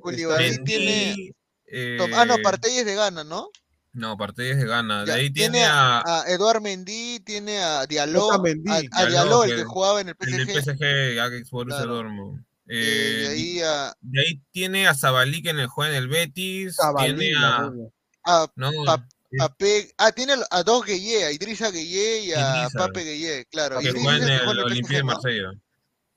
Koulibaly 0.00 0.64
tiene. 0.64 1.32
eh, 1.66 1.98
Ah, 2.14 2.24
no, 2.24 2.38
Partey 2.42 2.78
es 2.78 2.86
de 2.86 2.94
Ghana, 2.94 3.22
¿no? 3.24 3.50
No, 3.92 4.16
Partey 4.16 4.50
es 4.50 4.56
de 4.58 4.64
Ghana. 4.66 5.04
De 5.04 5.12
ahí 5.12 5.30
tiene 5.30 5.58
tiene 5.58 5.66
a, 5.66 5.98
a 5.98 6.22
a 6.22 6.28
Eduard 6.30 6.62
Mendy, 6.62 7.20
tiene 7.20 7.58
a 7.58 7.84
Diallo, 7.86 8.30
a, 8.32 8.36
a 8.36 8.38
Diallo, 8.40 8.88
Diallo, 9.08 9.44
el 9.44 9.50
que- 9.50 9.56
que 9.56 9.64
jugaba 9.64 10.00
en 10.00 10.08
el 10.08 10.16
PSG. 10.16 10.52
PSG, 10.52 11.18
Ajax 11.20 11.50
Borussia 11.50 11.82
Claro. 11.82 11.94
Dortmund. 11.94 12.44
eh, 12.66 12.74
de 12.74 13.24
Eh, 13.24 13.28
ahí 13.28 13.60
a, 13.62 13.94
de 14.00 14.20
ahí 14.20 14.42
tiene 14.52 14.86
a 14.88 14.94
Zabalí 14.94 15.42
que 15.42 15.50
en 15.50 15.58
el 15.58 15.66
juega 15.68 15.96
en 15.96 16.02
el 16.02 16.08
Betis. 16.08 16.76
Zabalí, 16.76 17.14
tiene 17.14 17.36
a. 17.36 17.60
verga. 17.62 17.88
a 18.24 18.46
No, 18.56 18.70
Pa- 18.84 19.06
es- 19.30 19.38
Pape, 19.38 19.92
ah, 19.98 20.12
tiene 20.12 20.34
a 20.50 20.62
dos 20.62 20.84
Gueye, 20.84 21.24
a 21.24 21.32
Idrissa 21.32 21.70
Gueye 21.70 22.20
y 22.26 22.32
a 22.32 22.60
Idrissa. 22.62 22.78
Pape 22.78 23.04
Gueye, 23.04 23.46
claro. 23.46 23.78
que 23.80 23.92
juega 23.92 24.16
en 24.16 24.28
el 24.28 24.58
Olympique 24.60 24.96
de. 24.96 25.02
Marsella. 25.04 25.50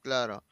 Claro. 0.02 0.44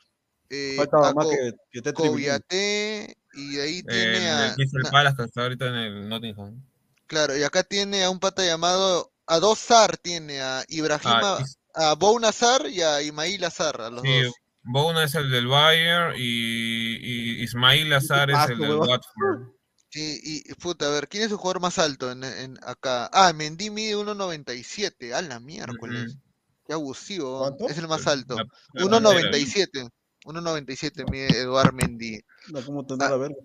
Eh, 0.50 0.74
Faltaba 0.78 1.10
a 1.10 1.14
más 1.14 1.26
Co- 1.26 1.32
que, 1.72 1.82
que. 1.82 1.94
Coviaté, 1.94 3.16
y 3.34 3.56
de 3.56 3.62
ahí 3.62 3.84
tiene 3.84 4.18
El, 4.18 4.28
a. 4.28 4.56
el 4.58 4.92
Palace 4.92 5.24
está 5.24 5.44
ahorita 5.44 5.68
en 5.68 5.76
el 5.76 6.10
Nottingham. 6.10 6.62
Claro, 7.08 7.36
y 7.38 7.44
acá 7.44 7.64
tiene 7.64 8.04
a 8.04 8.10
un 8.10 8.20
pata 8.20 8.44
llamado. 8.46 9.12
A 9.28 9.40
dos 9.40 9.60
Sar 9.60 9.98
tiene 9.98 10.42
a 10.42 10.64
Ibrahima, 10.70 11.38
Ah, 11.76 11.92
a 11.92 11.94
Bouna 11.96 12.32
Sar 12.32 12.66
y 12.68 12.82
a 12.82 13.00
Ismail 13.04 13.44
Azar, 13.44 13.80
a 13.80 13.90
los 13.92 14.02
sí, 14.02 14.22
dos. 14.24 14.34
Bouna 14.64 15.04
es 15.04 15.14
el 15.14 15.30
del 15.30 15.46
Bayern 15.48 16.16
y, 16.18 16.98
y 16.98 17.44
Ismail 17.44 17.94
Azar 17.94 18.32
es 18.32 18.50
el 18.50 18.58
del. 18.58 18.72
Watford. 18.76 19.50
Sí, 19.92 20.20
y 20.24 20.54
puta, 20.56 20.86
a 20.86 20.90
ver, 20.92 21.08
¿quién 21.08 21.24
es 21.24 21.30
su 21.30 21.38
jugador 21.38 21.62
más 21.62 21.80
alto 21.80 22.12
en, 22.12 22.24
en 22.24 22.60
acá? 22.64 23.10
Ah, 23.12 23.34
Mendy 23.34 23.70
mide 23.72 23.96
1.97, 23.96 25.14
a 25.14 25.22
la 25.24 25.40
miércoles. 25.40 26.12
Ujú. 26.12 26.22
Qué 26.68 26.74
abusivo, 26.74 27.40
¿Cuánto? 27.40 27.68
es 27.70 27.78
el 27.80 27.88
más 27.88 28.06
alto. 28.06 28.36
La- 28.36 28.44
la 28.74 28.86
bandera. 29.00 29.32
1.97. 29.32 29.90
1.97 30.26 31.10
mide 31.10 31.28
Eduard 31.40 31.74
Mendy. 31.74 32.20
No, 32.50 32.64
¿Cómo 32.64 32.86
tendrá 32.86 33.08
Ah, 33.08 33.12
la 33.12 33.18
verga? 33.18 33.36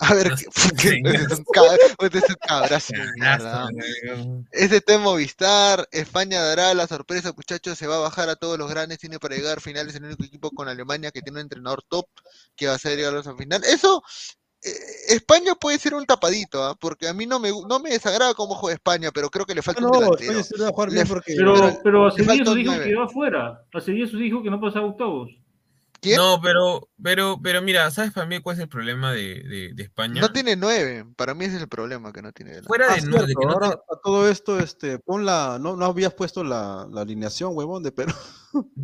A 0.00 0.14
ver, 0.14 0.30
No 0.30 0.36
¿qué- 0.36 0.44
sé, 0.54 0.70
qué- 0.76 0.88
señor. 0.90 1.14
este 1.14 1.34
es 1.34 1.38
un 1.38 1.44
este 2.12 2.34
cabrazo 2.48 2.92
de 2.92 3.12
mierda. 3.14 3.68
Cagazo, 3.68 4.44
Este 4.50 4.76
está 4.78 4.94
en 4.94 5.00
Movistar, 5.02 5.88
España 5.92 6.40
dará 6.42 6.74
la 6.74 6.86
sorpresa, 6.88 7.32
muchachos, 7.36 7.78
se 7.78 7.86
va 7.86 7.96
a 7.96 8.00
bajar 8.00 8.28
a 8.28 8.36
todos 8.36 8.58
los 8.58 8.68
grandes, 8.70 8.98
tiene 8.98 9.18
para 9.20 9.36
llegar 9.36 9.58
a 9.58 9.60
finales 9.60 9.94
el 9.94 10.04
único 10.04 10.24
equipo 10.24 10.50
con 10.50 10.68
Alemania 10.68 11.10
que 11.12 11.20
tiene 11.22 11.38
un 11.38 11.42
entrenador 11.42 11.84
top 11.88 12.06
que 12.56 12.66
va 12.66 12.72
a 12.72 12.76
hacer 12.76 12.96
llegar 12.96 13.14
a 13.14 13.22
la 13.22 13.36
final. 13.36 13.62
Eso, 13.64 14.02
España 15.08 15.54
puede 15.54 15.78
ser 15.78 15.94
un 15.94 16.04
tapadito, 16.04 16.64
¿ah? 16.64 16.74
porque 16.78 17.08
a 17.08 17.14
mí 17.14 17.26
no 17.26 17.38
me, 17.38 17.50
no 17.50 17.78
me 17.80 17.90
desagrada 17.90 18.34
cómo 18.34 18.54
juega 18.54 18.74
España, 18.74 19.10
pero 19.12 19.30
creo 19.30 19.46
que 19.46 19.54
le 19.54 19.62
falta 19.62 19.84
un 19.84 19.92
delantero. 19.92 20.32
España 20.32 20.42
sí 20.44 20.60
va 20.60 20.68
a 20.68 20.72
jugar 20.72 20.88
Le 20.88 20.94
bien 20.94 21.06
f- 21.06 21.14
porque... 21.14 21.34
Pero, 21.36 21.54
Pero 21.54 21.80
pero 21.82 22.06
hace 22.08 22.22
dijo 22.24 22.54
nueve. 22.54 22.84
que 22.84 22.90
iba 22.90 23.04
afuera. 23.04 23.62
Hace 23.72 23.92
días 23.92 24.10
dijo 24.12 24.42
que 24.42 24.50
no 24.50 24.60
pasaba 24.60 24.86
octavos. 24.86 25.30
¿Quién? 26.00 26.16
No, 26.16 26.40
pero, 26.40 26.88
pero, 27.02 27.40
pero 27.42 27.60
mira, 27.60 27.90
¿sabes 27.90 28.12
para 28.12 28.24
mí 28.26 28.40
cuál 28.40 28.54
es 28.56 28.62
el 28.62 28.68
problema 28.68 29.12
de, 29.12 29.42
de, 29.42 29.72
de 29.74 29.82
España? 29.82 30.20
No 30.20 30.30
tiene 30.32 30.54
nueve, 30.54 31.04
para 31.16 31.34
mí 31.34 31.44
ese 31.44 31.56
es 31.56 31.62
el 31.62 31.68
problema 31.68 32.12
que 32.12 32.22
no 32.22 32.30
tiene 32.32 32.52
delantero. 32.52 32.68
Fuera 32.68 32.92
Ah, 32.92 32.94
de, 32.96 33.02
nueve, 33.02 33.26
cierto, 33.26 33.40
que 33.40 33.46
no 33.46 33.52
ahora 33.52 33.68
a 33.68 33.96
todo 34.02 34.28
esto, 34.28 34.60
este, 34.60 35.00
pon 35.00 35.24
la, 35.26 35.58
no, 35.60 35.74
no 35.76 35.84
habías 35.86 36.14
puesto 36.14 36.44
la, 36.44 36.86
la 36.92 37.00
alineación, 37.00 37.50
huevón, 37.56 37.82
de 37.82 37.90
Perú. 37.90 38.12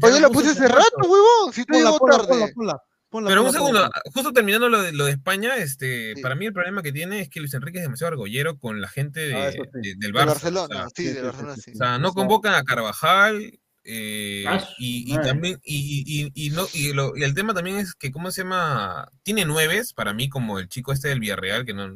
Oye, 0.02 0.14
lo 0.14 0.20
la 0.20 0.28
puse 0.30 0.51
hace 0.51 0.66
rato, 0.66 1.02
huevón, 1.05 1.52
si 1.52 1.64
te 1.64 1.74
Ponla, 1.74 1.84
llegó 1.90 1.98
ponla, 2.01 2.16
tarde. 2.16 2.28
ponla, 2.28 2.46
ponla, 2.52 2.55
ponla, 2.55 2.82
Pero 3.27 3.45
un 3.45 3.53
segundo, 3.53 3.91
justo 4.12 4.32
terminando 4.32 4.69
lo 4.69 4.82
de, 4.82 4.93
lo 4.93 5.05
de 5.05 5.12
España, 5.12 5.57
este, 5.57 6.15
Sí. 6.16 6.23
para 6.23 6.35
mí 6.35 6.47
el 6.47 6.53
problema 6.53 6.82
que 6.82 6.93
tiene 6.93 7.20
es 7.20 7.28
que 7.28 7.41
Luis 7.41 7.55
Enrique 7.55 7.78
es 7.78 7.85
demasiado 7.85 8.12
argollero 8.12 8.59
con 8.59 8.81
la 8.81 8.89
gente 8.89 9.20
de- 9.20 9.35
Ah, 9.36 9.53
sí. 9.53 9.59
de- 9.73 9.95
del 9.97 10.12
De 10.12 10.19
Barça. 10.19 10.27
Barcelona, 10.27 10.75
o 10.76 10.78
sea, 10.78 10.89
sí, 10.94 11.05
de 11.12 11.23
Barcelona 11.23 11.57
sí, 11.57 11.73
o 11.73 11.76
sea, 11.76 11.99
no 11.99 12.12
convocan 12.12 12.55
a 12.55 12.65
Carvajal 12.65 13.59
eh, 13.86 14.44
Ah, 14.49 14.67
y, 14.78 15.12
y 15.12 15.18
también 15.18 15.60
y, 15.62 15.76
y- 16.07 16.31
y- 16.34 16.47
y 16.47 16.51
no, 16.51 16.65
y, 16.73 16.93
lo- 16.94 17.15
y 17.17 17.23
el 17.23 17.34
tema 17.34 17.52
también 17.52 17.76
es 17.76 17.94
que 17.94 18.10
cómo 18.10 18.31
se 18.31 18.43
llama 18.43 19.10
tiene 19.23 19.44
nueves 19.44 19.93
para 19.93 20.15
mí 20.15 20.31
como 20.31 20.59
el 20.59 20.68
chico 20.68 20.91
este 20.93 21.09
del 21.09 21.20
Villarreal 21.20 21.67
que 21.67 21.75
no 21.75 21.94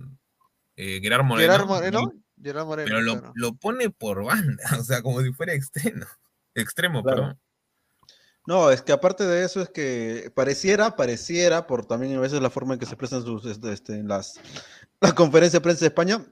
eh, 0.76 1.00
Gerard 1.02 1.24
Moreno, 1.24 1.50
Gerard 1.52 1.66
Moreno, 1.66 2.12
Gerard 2.42 2.66
Moreno, 2.66 2.86
pero 2.86 3.00
lo, 3.00 3.12
claro. 3.18 3.32
lo 3.34 3.54
pone 3.54 3.88
por 3.90 4.22
banda, 4.22 4.62
o 4.80 4.84
sea, 4.84 5.00
como 5.02 5.22
si 5.22 5.32
fuera 5.32 5.54
extremo, 5.54 6.04
extremo, 6.54 7.02
Claro. 7.02 7.16
perdón. 7.22 7.40
No, 8.48 8.70
es 8.70 8.80
que 8.80 8.92
aparte 8.92 9.26
de 9.26 9.44
eso 9.44 9.60
es 9.60 9.68
que 9.68 10.32
pareciera, 10.34 10.96
pareciera, 10.96 11.66
por 11.66 11.84
también 11.84 12.16
a 12.16 12.20
veces 12.20 12.40
la 12.40 12.48
forma 12.48 12.72
en 12.72 12.80
que 12.80 12.86
se 12.86 12.92
expresan 12.92 13.22
sus, 13.22 13.44
este, 13.44 13.74
este, 13.74 13.92
en 13.92 14.08
las, 14.08 14.40
la 15.02 15.14
conferencia 15.14 15.58
de 15.58 15.62
prensa 15.64 15.80
de 15.80 15.88
España, 15.88 16.24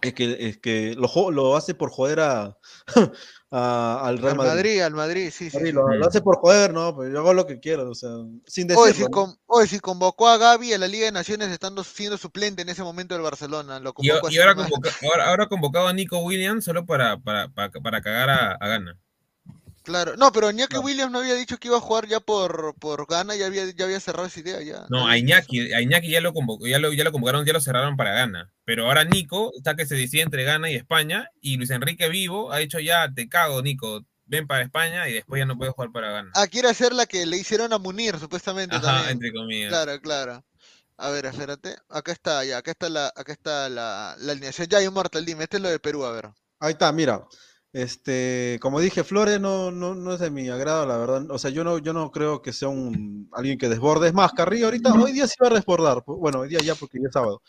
es 0.00 0.14
que, 0.14 0.48
es 0.48 0.56
que 0.56 0.94
lo, 0.96 1.30
lo 1.30 1.56
hace 1.58 1.74
por 1.74 1.90
joder 1.90 2.20
a, 2.20 2.56
a- 3.50 4.00
al 4.02 4.16
Real 4.16 4.30
Al 4.30 4.36
Madrid. 4.38 4.50
Madrid, 4.54 4.80
al 4.80 4.94
Madrid, 4.94 5.30
sí, 5.30 5.50
sí. 5.50 5.56
Madrid, 5.58 5.70
sí. 5.72 5.76
Lo, 5.76 5.94
lo 5.94 6.06
hace 6.06 6.22
por 6.22 6.38
joder, 6.38 6.72
¿no? 6.72 6.96
Pero 6.96 7.12
yo 7.12 7.18
hago 7.18 7.34
lo 7.34 7.46
que 7.46 7.60
quiero, 7.60 7.90
o 7.90 7.94
sea, 7.94 8.08
sin 8.46 8.66
si, 8.66 8.74
decirlo. 8.74 9.36
oye, 9.44 9.66
si 9.66 9.78
convocó 9.78 10.26
a 10.28 10.38
Gaby 10.38 10.72
a 10.72 10.78
la 10.78 10.88
Liga 10.88 11.04
de 11.04 11.12
Naciones 11.12 11.50
estando 11.50 11.84
siendo 11.84 12.16
suplente 12.16 12.62
en 12.62 12.70
ese 12.70 12.82
momento 12.82 13.12
del 13.14 13.22
Barcelona, 13.22 13.78
lo 13.78 13.90
Y, 13.90 14.08
convocó 14.08 14.30
y 14.30 14.38
ahora, 14.38 14.54
convoca- 14.54 14.90
ahora, 15.02 15.28
ahora 15.28 15.44
ha 15.44 15.48
convocado 15.48 15.86
a 15.88 15.92
Nico 15.92 16.18
Williams 16.20 16.64
solo 16.64 16.86
para, 16.86 17.18
para, 17.18 17.50
para, 17.50 17.70
para 17.72 18.00
cagar 18.00 18.30
a, 18.30 18.52
a 18.52 18.68
Gana. 18.68 18.98
Claro, 19.88 20.18
no, 20.18 20.30
pero 20.32 20.50
Iñaki 20.50 20.68
Claro. 20.68 20.84
Williams 20.84 21.10
no 21.10 21.20
había 21.20 21.32
dicho 21.34 21.56
que 21.56 21.68
iba 21.68 21.78
a 21.78 21.80
jugar 21.80 22.06
ya 22.06 22.20
por, 22.20 22.74
por 22.78 23.06
Ghana, 23.06 23.34
ya 23.36 23.46
había, 23.46 23.64
ya 23.72 23.86
había 23.86 23.98
cerrado 24.00 24.26
esa 24.26 24.38
idea, 24.40 24.60
ya. 24.60 24.84
No, 24.90 25.08
a. 25.08 25.16
Iñaki, 25.16 25.72
a 25.72 25.80
Iñaki 25.80 26.10
ya 26.10 26.20
lo 26.20 26.34
convocó, 26.34 26.66
ya 26.66 26.78
lo, 26.78 26.92
ya 26.92 27.04
lo 27.04 27.10
convocaron, 27.10 27.46
ya 27.46 27.54
lo 27.54 27.60
cerraron 27.62 27.96
para 27.96 28.12
Ghana. 28.12 28.52
Pero 28.66 28.84
ahora 28.84 29.04
Nico 29.04 29.50
está 29.56 29.76
que 29.76 29.86
se 29.86 29.94
decide 29.94 30.20
entre 30.20 30.44
Ghana 30.44 30.70
y 30.70 30.74
España. 30.74 31.30
Y 31.40 31.56
Luis 31.56 31.70
Enrique 31.70 32.10
Vivo 32.10 32.52
ha 32.52 32.58
dicho 32.58 32.78
ya, 32.80 33.10
te 33.10 33.30
cago, 33.30 33.62
Nico, 33.62 34.04
ven 34.26 34.46
para 34.46 34.62
España 34.62 35.08
y 35.08 35.14
después 35.14 35.38
ya 35.40 35.46
no 35.46 35.56
puedes 35.56 35.72
jugar 35.72 35.90
para 35.90 36.10
Ghana. 36.10 36.32
Ah, 36.34 36.46
quiere 36.48 36.68
hacer 36.68 36.92
la 36.92 37.06
que 37.06 37.24
le 37.24 37.38
hicieron 37.38 37.72
a 37.72 37.78
Munir, 37.78 38.18
supuestamente 38.18 38.76
Ajá, 38.76 38.84
también. 38.86 39.10
entre 39.12 39.32
comillas. 39.32 39.70
Claro, 39.70 39.98
claro. 40.02 40.44
A 40.98 41.08
ver, 41.08 41.24
espérate. 41.24 41.76
Acá 41.88 42.12
está, 42.12 42.44
ya, 42.44 42.58
acá 42.58 42.72
está 42.72 42.90
la, 42.90 43.06
acá 43.16 43.32
está 43.32 43.70
la, 43.70 44.16
la 44.18 44.32
alineación. 44.32 44.66
Ya, 44.68 44.82
Immortal, 44.82 45.24
dime, 45.24 45.44
este 45.44 45.56
es 45.56 45.62
lo 45.62 45.70
de 45.70 45.78
Perú, 45.78 46.04
a 46.04 46.12
ver. 46.12 46.28
Ahí 46.60 46.72
está, 46.72 46.92
mira. 46.92 47.24
Este, 47.72 48.58
como 48.62 48.80
dije, 48.80 49.04
Flores 49.04 49.40
no, 49.40 49.70
no, 49.70 49.94
no 49.94 50.14
es 50.14 50.20
de 50.20 50.30
mi 50.30 50.48
agrado, 50.48 50.86
la 50.86 50.96
verdad. 50.96 51.30
O 51.30 51.38
sea, 51.38 51.50
yo 51.50 51.64
no, 51.64 51.78
yo 51.78 51.92
no 51.92 52.10
creo 52.10 52.40
que 52.40 52.52
sea 52.52 52.68
un 52.68 53.28
alguien 53.32 53.58
que 53.58 53.68
desborde. 53.68 54.08
Es 54.08 54.14
más, 54.14 54.32
Carrillo 54.32 54.66
ahorita, 54.66 54.92
hoy 54.94 55.12
día 55.12 55.26
sí 55.26 55.34
va 55.42 55.48
a 55.48 55.54
desbordar. 55.54 56.02
Bueno, 56.06 56.40
hoy 56.40 56.48
día 56.48 56.60
ya 56.60 56.74
porque 56.74 56.98
ya 56.98 57.08
es 57.08 57.12
sábado. 57.12 57.42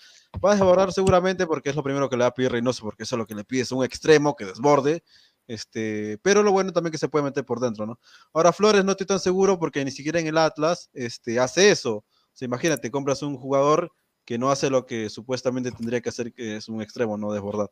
Va 0.43 0.51
a 0.51 0.55
desbordar 0.55 0.91
seguramente 0.91 1.47
porque 1.47 1.69
es 1.69 1.75
lo 1.75 1.83
primero 1.83 2.09
que 2.09 2.17
le 2.17 2.23
va 2.23 2.27
a 2.27 2.33
pedir 2.33 2.51
Reynoso, 2.51 2.83
porque 2.83 3.03
eso 3.03 3.15
es 3.15 3.17
lo 3.19 3.25
que 3.25 3.35
le 3.35 3.45
pide, 3.45 3.61
es 3.61 3.71
un 3.71 3.83
extremo 3.83 4.35
que 4.35 4.45
desborde. 4.45 5.03
Este, 5.47 6.19
pero 6.21 6.43
lo 6.43 6.51
bueno 6.51 6.71
también 6.73 6.91
que 6.91 6.99
se 6.99 7.09
puede 7.09 7.25
meter 7.25 7.43
por 7.43 7.59
dentro, 7.59 7.87
¿no? 7.87 7.99
Ahora 8.33 8.53
Flores 8.53 8.85
no 8.85 8.91
estoy 8.91 9.07
tan 9.07 9.19
seguro 9.19 9.57
porque 9.57 9.83
ni 9.83 9.89
siquiera 9.89 10.19
en 10.19 10.27
el 10.27 10.37
Atlas 10.37 10.89
este, 10.93 11.39
hace 11.39 11.71
eso. 11.71 11.95
O 11.95 12.05
sea, 12.33 12.45
imagínate, 12.45 12.91
compras 12.91 13.23
un 13.23 13.35
jugador 13.35 13.91
que 14.25 14.37
no 14.37 14.51
hace 14.51 14.69
lo 14.69 14.85
que 14.85 15.09
supuestamente 15.09 15.71
tendría 15.71 16.01
que 16.01 16.09
hacer, 16.09 16.31
que 16.33 16.57
es 16.57 16.69
un 16.69 16.83
extremo, 16.83 17.17
no 17.17 17.33
desbordar. 17.33 17.71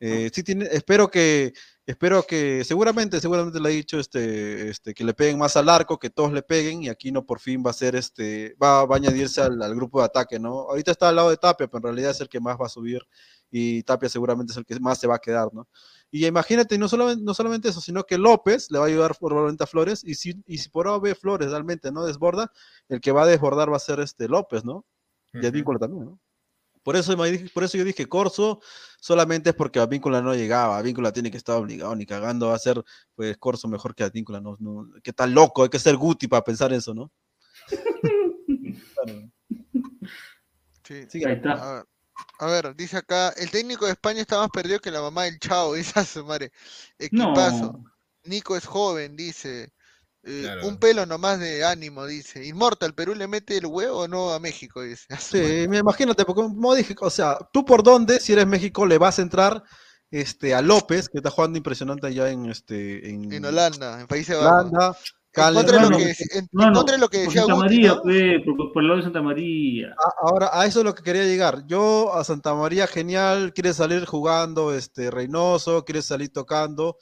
Eh, 0.00 0.30
sí 0.32 0.44
tiene, 0.44 0.66
espero 0.70 1.10
que, 1.10 1.52
espero 1.84 2.22
que, 2.22 2.62
seguramente, 2.64 3.20
seguramente 3.20 3.58
le 3.58 3.70
he 3.70 3.72
dicho 3.72 3.98
este, 3.98 4.70
este, 4.70 4.94
que 4.94 5.02
le 5.04 5.12
peguen 5.12 5.38
más 5.38 5.56
al 5.56 5.68
arco, 5.68 5.98
que 5.98 6.10
todos 6.10 6.32
le 6.32 6.42
peguen, 6.42 6.84
y 6.84 6.88
aquí 6.88 7.10
no 7.10 7.26
por 7.26 7.40
fin 7.40 7.64
va 7.66 7.70
a 7.70 7.74
ser 7.74 7.96
este, 7.96 8.54
va, 8.62 8.84
va 8.84 8.94
a 8.94 8.98
añadirse 8.98 9.40
al, 9.40 9.60
al 9.60 9.74
grupo 9.74 9.98
de 9.98 10.06
ataque, 10.06 10.38
¿no? 10.38 10.60
Ahorita 10.70 10.92
está 10.92 11.08
al 11.08 11.16
lado 11.16 11.30
de 11.30 11.36
Tapia, 11.36 11.66
pero 11.66 11.78
en 11.78 11.82
realidad 11.82 12.12
es 12.12 12.20
el 12.20 12.28
que 12.28 12.38
más 12.38 12.56
va 12.60 12.66
a 12.66 12.68
subir, 12.68 13.02
y 13.50 13.82
Tapia 13.82 14.08
seguramente 14.08 14.52
es 14.52 14.56
el 14.56 14.64
que 14.64 14.78
más 14.78 14.98
se 15.00 15.08
va 15.08 15.16
a 15.16 15.20
quedar, 15.20 15.52
¿no? 15.52 15.66
Y 16.10 16.26
imagínate, 16.26 16.78
no 16.78 16.88
solamente, 16.88 17.24
no 17.24 17.34
solamente 17.34 17.68
eso, 17.68 17.80
sino 17.80 18.04
que 18.04 18.18
López 18.18 18.70
le 18.70 18.78
va 18.78 18.84
a 18.84 18.88
ayudar 18.88 19.16
probablemente 19.18 19.64
a 19.64 19.66
Flores, 19.66 20.04
y 20.04 20.14
si, 20.14 20.42
y 20.46 20.58
si 20.58 20.68
por 20.68 20.86
A 20.86 21.00
Flores 21.16 21.50
realmente 21.50 21.90
no 21.90 22.04
desborda, 22.04 22.52
el 22.88 23.00
que 23.00 23.10
va 23.10 23.22
a 23.24 23.26
desbordar 23.26 23.72
va 23.72 23.76
a 23.76 23.80
ser 23.80 24.00
este 24.00 24.28
López, 24.28 24.64
¿no? 24.64 24.86
Y 25.32 25.44
el 25.44 25.52
vínculo 25.52 25.78
también, 25.78 26.04
¿no? 26.04 26.20
Por 26.88 26.96
eso, 26.96 27.14
por 27.52 27.64
eso 27.64 27.76
yo 27.76 27.84
dije 27.84 28.08
Corso 28.08 28.62
solamente 28.98 29.50
es 29.50 29.54
porque 29.54 29.78
Advíncula 29.78 30.22
no 30.22 30.32
llegaba. 30.32 30.78
Advíncula 30.78 31.12
tiene 31.12 31.30
que 31.30 31.36
estar 31.36 31.56
obligado, 31.56 31.94
ni 31.94 32.06
cagando 32.06 32.48
va 32.48 32.54
a 32.54 32.58
ser 32.58 32.82
pues 33.14 33.36
Corso 33.36 33.68
mejor 33.68 33.94
que 33.94 34.04
Advíncula. 34.04 34.40
No, 34.40 34.56
no, 34.58 34.88
que 35.02 35.12
tal 35.12 35.32
loco, 35.32 35.62
hay 35.62 35.68
que 35.68 35.78
ser 35.78 35.98
Guti 35.98 36.28
para 36.28 36.42
pensar 36.42 36.72
eso, 36.72 36.94
¿no? 36.94 37.12
Claro. 38.94 39.30
Sí. 40.82 41.04
Sigue. 41.10 41.26
Ahí 41.26 41.34
está. 41.34 41.52
A 41.52 41.74
ver, 41.74 41.84
a 42.38 42.46
ver, 42.46 42.74
dice 42.74 42.96
acá, 42.96 43.34
el 43.36 43.50
técnico 43.50 43.84
de 43.84 43.92
España 43.92 44.22
está 44.22 44.38
más 44.38 44.48
perdido 44.48 44.80
que 44.80 44.90
la 44.90 45.02
mamá 45.02 45.24
del 45.24 45.38
Chavo, 45.38 45.74
dice 45.74 46.00
a 46.00 46.06
su 46.06 46.24
madre. 46.24 46.52
Equipazo. 46.98 47.74
No. 47.74 47.84
Nico 48.24 48.56
es 48.56 48.64
joven, 48.64 49.14
dice. 49.14 49.74
Eh, 50.24 50.40
Claro. 50.42 50.66
Un 50.68 50.76
pelo 50.78 51.06
nomás 51.06 51.38
de 51.40 51.64
ánimo, 51.64 52.04
dice. 52.06 52.44
Inmortal, 52.46 52.94
¿Perú 52.94 53.14
le 53.14 53.26
mete 53.28 53.56
el 53.56 53.66
huevo 53.66 54.00
o 54.00 54.08
no 54.08 54.32
a 54.32 54.40
México? 54.40 54.82
Dice. 54.82 55.06
Sí, 55.64 55.66
me 55.68 55.78
imagínate, 55.78 56.24
porque 56.24 56.42
como 56.42 56.74
dije, 56.74 56.94
o 57.00 57.10
sea, 57.10 57.38
tú 57.52 57.64
por 57.64 57.82
dónde, 57.82 58.20
si 58.20 58.32
eres 58.32 58.46
México, 58.46 58.84
le 58.86 58.98
vas 58.98 59.18
a 59.18 59.22
entrar 59.22 59.62
este, 60.10 60.54
a 60.54 60.62
López, 60.62 61.08
que 61.08 61.18
está 61.18 61.30
jugando 61.30 61.58
impresionante 61.58 62.06
allá 62.06 62.30
en, 62.30 62.46
este, 62.46 63.10
en, 63.10 63.32
En 63.32 63.44
Holanda, 63.44 64.00
en 64.00 64.06
Países 64.06 64.36
Bajos. 64.38 64.50
Holanda. 64.70 64.96
Contra 65.30 65.82
de 65.84 65.90
lo 65.90 65.96
que, 65.98 66.10
en- 66.32 66.48
No, 66.50 66.70
no, 66.70 66.96
lo 66.96 67.08
que 67.08 67.24
por 67.26 67.34
Santa 67.34 67.52
Guti, 67.52 67.64
María, 67.66 67.88
¿no? 67.94 68.02
pe, 68.02 68.40
por, 68.44 68.72
por 68.72 68.82
el 68.82 68.88
lado 68.88 68.96
de 68.98 69.04
Santa 69.04 69.22
María. 69.22 69.88
A- 69.96 70.26
Ahora, 70.26 70.50
a 70.52 70.66
eso 70.66 70.80
es 70.80 70.84
lo 70.84 70.94
que 70.94 71.02
quería 71.04 71.24
llegar. 71.24 71.64
Yo 71.66 72.12
a 72.14 72.24
Santa 72.24 72.54
María, 72.54 72.86
genial, 72.88 73.52
quiere 73.52 73.72
salir 73.72 74.04
jugando 74.06 74.74
este 74.74 75.10
Reynoso, 75.12 75.84
quiere 75.84 76.02
salir 76.02 76.32
tocando, 76.32 76.96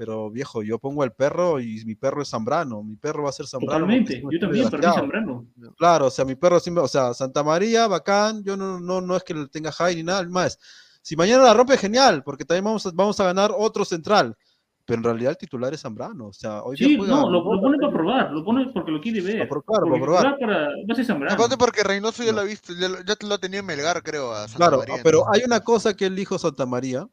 pero 0.00 0.30
viejo, 0.30 0.62
yo 0.62 0.78
pongo 0.78 1.04
el 1.04 1.12
perro 1.12 1.60
y 1.60 1.84
mi 1.84 1.94
perro 1.94 2.22
es 2.22 2.30
Zambrano, 2.30 2.82
mi 2.82 2.96
perro 2.96 3.24
va 3.24 3.28
a 3.28 3.32
ser 3.32 3.46
Zambrano. 3.46 3.80
Totalmente. 3.84 4.22
Yo 4.30 4.38
también, 4.40 4.70
para 4.70 4.88
mí. 4.88 4.94
Zambrano. 4.94 5.46
Claro, 5.76 6.06
o 6.06 6.10
sea, 6.10 6.24
mi 6.24 6.36
perro 6.36 6.58
siempre, 6.58 6.82
o 6.82 6.88
sea, 6.88 7.12
Santa 7.12 7.42
María, 7.42 7.86
bacán, 7.86 8.42
yo 8.42 8.56
no, 8.56 8.80
no, 8.80 9.02
no 9.02 9.14
es 9.14 9.22
que 9.24 9.34
le 9.34 9.46
tenga 9.48 9.70
high 9.72 9.96
ni 9.96 10.02
nada 10.02 10.22
más. 10.26 10.58
Si 11.02 11.16
mañana 11.16 11.42
la 11.44 11.52
rompe, 11.52 11.76
genial, 11.76 12.22
porque 12.24 12.46
también 12.46 12.64
vamos 12.64 12.86
a, 12.86 12.92
vamos 12.94 13.20
a 13.20 13.24
ganar 13.24 13.52
otro 13.54 13.84
central. 13.84 14.34
Pero 14.86 15.00
en 15.00 15.04
realidad 15.04 15.32
el 15.32 15.36
titular 15.36 15.74
es 15.74 15.82
Zambrano, 15.82 16.28
o 16.28 16.32
sea, 16.32 16.62
hoy 16.62 16.78
Sí, 16.78 16.96
juega 16.96 17.14
no, 17.16 17.30
lo, 17.30 17.44
lo 17.54 17.60
pone 17.60 17.76
para 17.78 17.92
probar, 17.92 18.32
lo 18.32 18.42
pone 18.42 18.70
porque 18.72 18.90
lo 18.90 19.02
quiere 19.02 19.20
ver. 19.20 19.46
Para 19.46 19.60
probar, 19.60 19.82
Porque 19.82 19.90
para 19.90 20.02
probar. 20.02 20.38
para, 20.40 20.58
va 20.68 20.92
a 20.92 20.94
ser 20.94 21.04
Zambrano. 21.04 21.34
Aparte 21.34 21.56
porque 21.58 21.82
Reynoso 21.82 22.22
ya 22.24 22.30
No. 22.32 22.36
lo 22.36 22.40
ha 22.40 22.44
visto, 22.44 22.72
ya, 22.72 22.88
ya 23.06 23.16
te 23.16 23.26
lo 23.26 23.38
tenía 23.38 23.60
en 23.60 23.66
Melgar, 23.66 24.02
creo, 24.02 24.32
a 24.32 24.48
Santa 24.48 24.56
Claro, 24.56 24.78
María. 24.78 24.94
pero 25.04 25.18
entonces- 25.18 25.42
hay 25.42 25.46
una 25.46 25.60
cosa 25.60 25.94
que 25.94 26.06
él 26.06 26.16
dijo 26.16 26.38
Santa 26.38 26.64
María, 26.64 27.06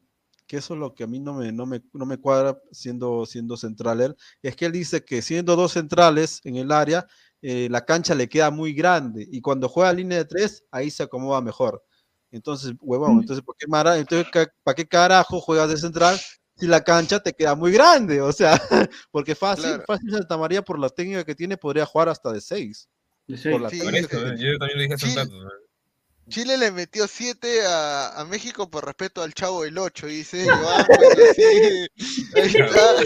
que 0.48 0.56
eso 0.56 0.74
es 0.74 0.80
lo 0.80 0.94
que 0.94 1.04
a 1.04 1.06
mí 1.06 1.20
no 1.20 1.34
me, 1.34 1.52
no 1.52 1.66
me, 1.66 1.80
no 1.92 2.06
me 2.06 2.18
cuadra 2.18 2.58
siendo, 2.72 3.24
siendo 3.26 3.56
central 3.56 4.00
él, 4.00 4.16
es 4.42 4.56
que 4.56 4.66
él 4.66 4.72
dice 4.72 5.04
que 5.04 5.22
siendo 5.22 5.54
dos 5.54 5.72
centrales 5.74 6.40
en 6.42 6.56
el 6.56 6.72
área, 6.72 7.06
eh, 7.42 7.68
la 7.70 7.84
cancha 7.84 8.16
le 8.16 8.28
queda 8.28 8.50
muy 8.50 8.72
grande 8.72 9.24
y 9.30 9.40
cuando 9.40 9.68
juega 9.68 9.92
línea 9.92 10.18
de 10.18 10.24
tres, 10.24 10.64
ahí 10.72 10.90
se 10.90 11.04
acomoda 11.04 11.40
mejor. 11.40 11.84
Entonces, 12.32 12.72
huevón, 12.80 13.16
Mm. 13.16 13.20
entonces, 13.20 13.44
¿por 13.44 13.56
qué, 13.56 13.66
mara- 13.68 13.96
entonces, 13.98 14.26
ca- 14.32 14.52
¿para 14.64 14.74
qué 14.74 14.88
carajo 14.88 15.40
juegas 15.40 15.68
de 15.70 15.76
central 15.76 16.18
si 16.56 16.66
la 16.66 16.82
cancha 16.82 17.22
te 17.22 17.32
queda 17.32 17.54
muy 17.54 17.70
grande? 17.70 18.20
O 18.20 18.32
sea, 18.32 18.50
porque 19.12 19.34
fácil, 19.34 19.64
Claro. 19.64 19.84
fácil 19.86 20.10
Santa 20.10 20.36
María 20.36 20.62
por 20.62 20.78
la 20.78 20.88
técnica 20.88 21.24
que 21.24 21.34
tiene 21.34 21.56
podría 21.56 21.86
jugar 21.86 22.08
hasta 22.08 22.32
de 22.32 22.40
seis. 22.40 22.88
De 23.26 23.36
seis. 23.36 23.52
Por 23.52 23.60
la 23.60 23.70
Sí, 23.70 23.78
Por 23.78 23.92
técnica 23.92 24.06
eso, 24.16 24.24
que 24.24 24.30
tiene. 24.36 24.52
yo 24.52 24.58
también 24.58 24.78
lo 24.78 24.82
dije 24.82 24.94
hace 24.94 25.04
un 25.06 25.10
Sí. 25.12 25.16
rato. 25.18 25.32
¿no? 25.42 25.50
Chile 26.28 26.58
le 26.58 26.70
metió 26.70 27.06
7 27.06 27.66
a, 27.66 28.20
a 28.20 28.24
México 28.24 28.70
por 28.70 28.84
respeto 28.84 29.22
al 29.22 29.34
chavo 29.34 29.62
del 29.62 29.78
8, 29.78 30.06
dice 30.06 30.44
Joan, 30.44 30.86
bueno, 30.86 31.22
sí, 31.34 31.42
ahí 32.36 32.54
está. 32.54 32.96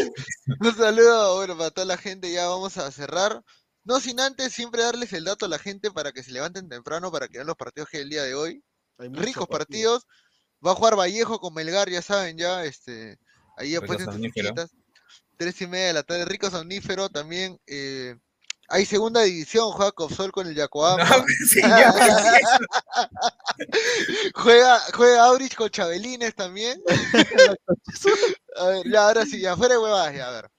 Un 0.60 0.76
saludo, 0.76 1.36
bueno, 1.36 1.56
para 1.56 1.70
toda 1.70 1.86
la 1.86 1.96
gente, 1.96 2.30
ya 2.30 2.48
vamos 2.48 2.76
a 2.78 2.90
cerrar. 2.90 3.42
No 3.84 4.00
sin 4.00 4.20
antes 4.20 4.52
siempre 4.52 4.82
darles 4.82 5.12
el 5.12 5.24
dato 5.24 5.46
a 5.46 5.48
la 5.48 5.58
gente 5.58 5.90
para 5.90 6.12
que 6.12 6.22
se 6.22 6.32
levanten 6.32 6.68
temprano, 6.68 7.10
para 7.10 7.28
que 7.28 7.38
vean 7.38 7.46
los 7.46 7.56
partidos 7.56 7.88
que 7.88 7.98
hay 7.98 8.02
el 8.04 8.10
día 8.10 8.22
de 8.22 8.34
hoy. 8.34 8.62
Hay 8.98 9.08
Ricos 9.08 9.48
partidos. 9.48 10.06
Va 10.64 10.72
a 10.72 10.74
jugar 10.74 10.96
Vallejo 10.96 11.40
con 11.40 11.54
Melgar, 11.54 11.90
ya 11.90 12.02
saben, 12.02 12.38
ya, 12.38 12.64
este, 12.64 13.18
ahí 13.56 13.76
pueden 13.80 14.06
sus. 14.12 14.70
Tres 15.36 15.60
y 15.60 15.66
media 15.66 15.86
de 15.86 15.92
la 15.94 16.02
tarde, 16.04 16.24
Rico 16.24 16.50
Somnífero 16.50 17.08
también. 17.08 17.58
eh, 17.66 18.16
hay 18.72 18.86
segunda 18.86 19.20
división, 19.20 19.70
juega 19.70 19.92
Copsol 19.92 20.32
con 20.32 20.46
el 20.46 20.54
Yacoama. 20.54 21.04
No, 21.04 21.24
sí, 21.46 21.60
ya, 21.60 21.92
juega, 24.34 24.80
juega 24.94 25.26
Aurich 25.26 25.54
con 25.54 25.68
Chabelines 25.68 26.34
también. 26.34 26.82
a 28.56 28.66
ver, 28.68 28.90
ya, 28.90 29.06
ahora 29.06 29.26
sí, 29.26 29.40
ya 29.40 29.58
fuera 29.58 29.74
de 29.74 29.80
huevadas, 29.80 30.14
ya, 30.14 30.26
a 30.26 30.30
ver. 30.30 30.50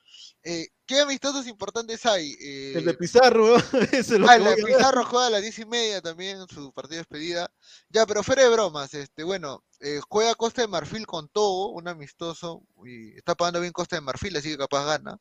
Eh, 0.43 0.67
¿Qué 0.85 1.00
amistosos 1.00 1.48
importantes 1.48 2.06
hay? 2.06 2.35
Eh, 2.40 2.74
El 2.75 2.85
de 2.85 2.93
Pizarro, 2.93 3.56
ese 3.92 3.98
es 3.98 4.09
lo 4.11 4.30
ah, 4.30 4.35
el 4.35 4.43
de. 4.43 4.58
Pizarro 4.58 5.06
juega 5.06 5.27
a 5.27 5.32
las 5.32 5.42
diez 5.42 5.58
y 5.58 5.66
media 5.66 6.00
también, 6.00 6.38
su 6.48 6.72
partido 6.72 6.98
de 6.98 6.98
despedida. 6.98 7.51
Ya, 7.90 8.06
pero 8.06 8.22
fuera 8.22 8.43
de 8.43 8.50
bromas, 8.50 8.93
este, 8.93 9.24
bueno, 9.24 9.64
eh, 9.80 10.01
juega 10.08 10.35
Costa 10.35 10.61
de 10.61 10.67
Marfil 10.67 11.08
con 11.08 11.30
Togo, 11.30 11.72
un 11.72 11.88
amistoso, 11.88 12.61
y 12.85 13.17
está 13.17 13.33
pagando 13.33 13.59
bien 13.59 13.74
Costa 13.74 13.95
de 13.95 14.01
Marfil, 14.01 14.38
así 14.38 14.51
que 14.51 14.58
capaz 14.59 14.85
gana. 14.85 15.17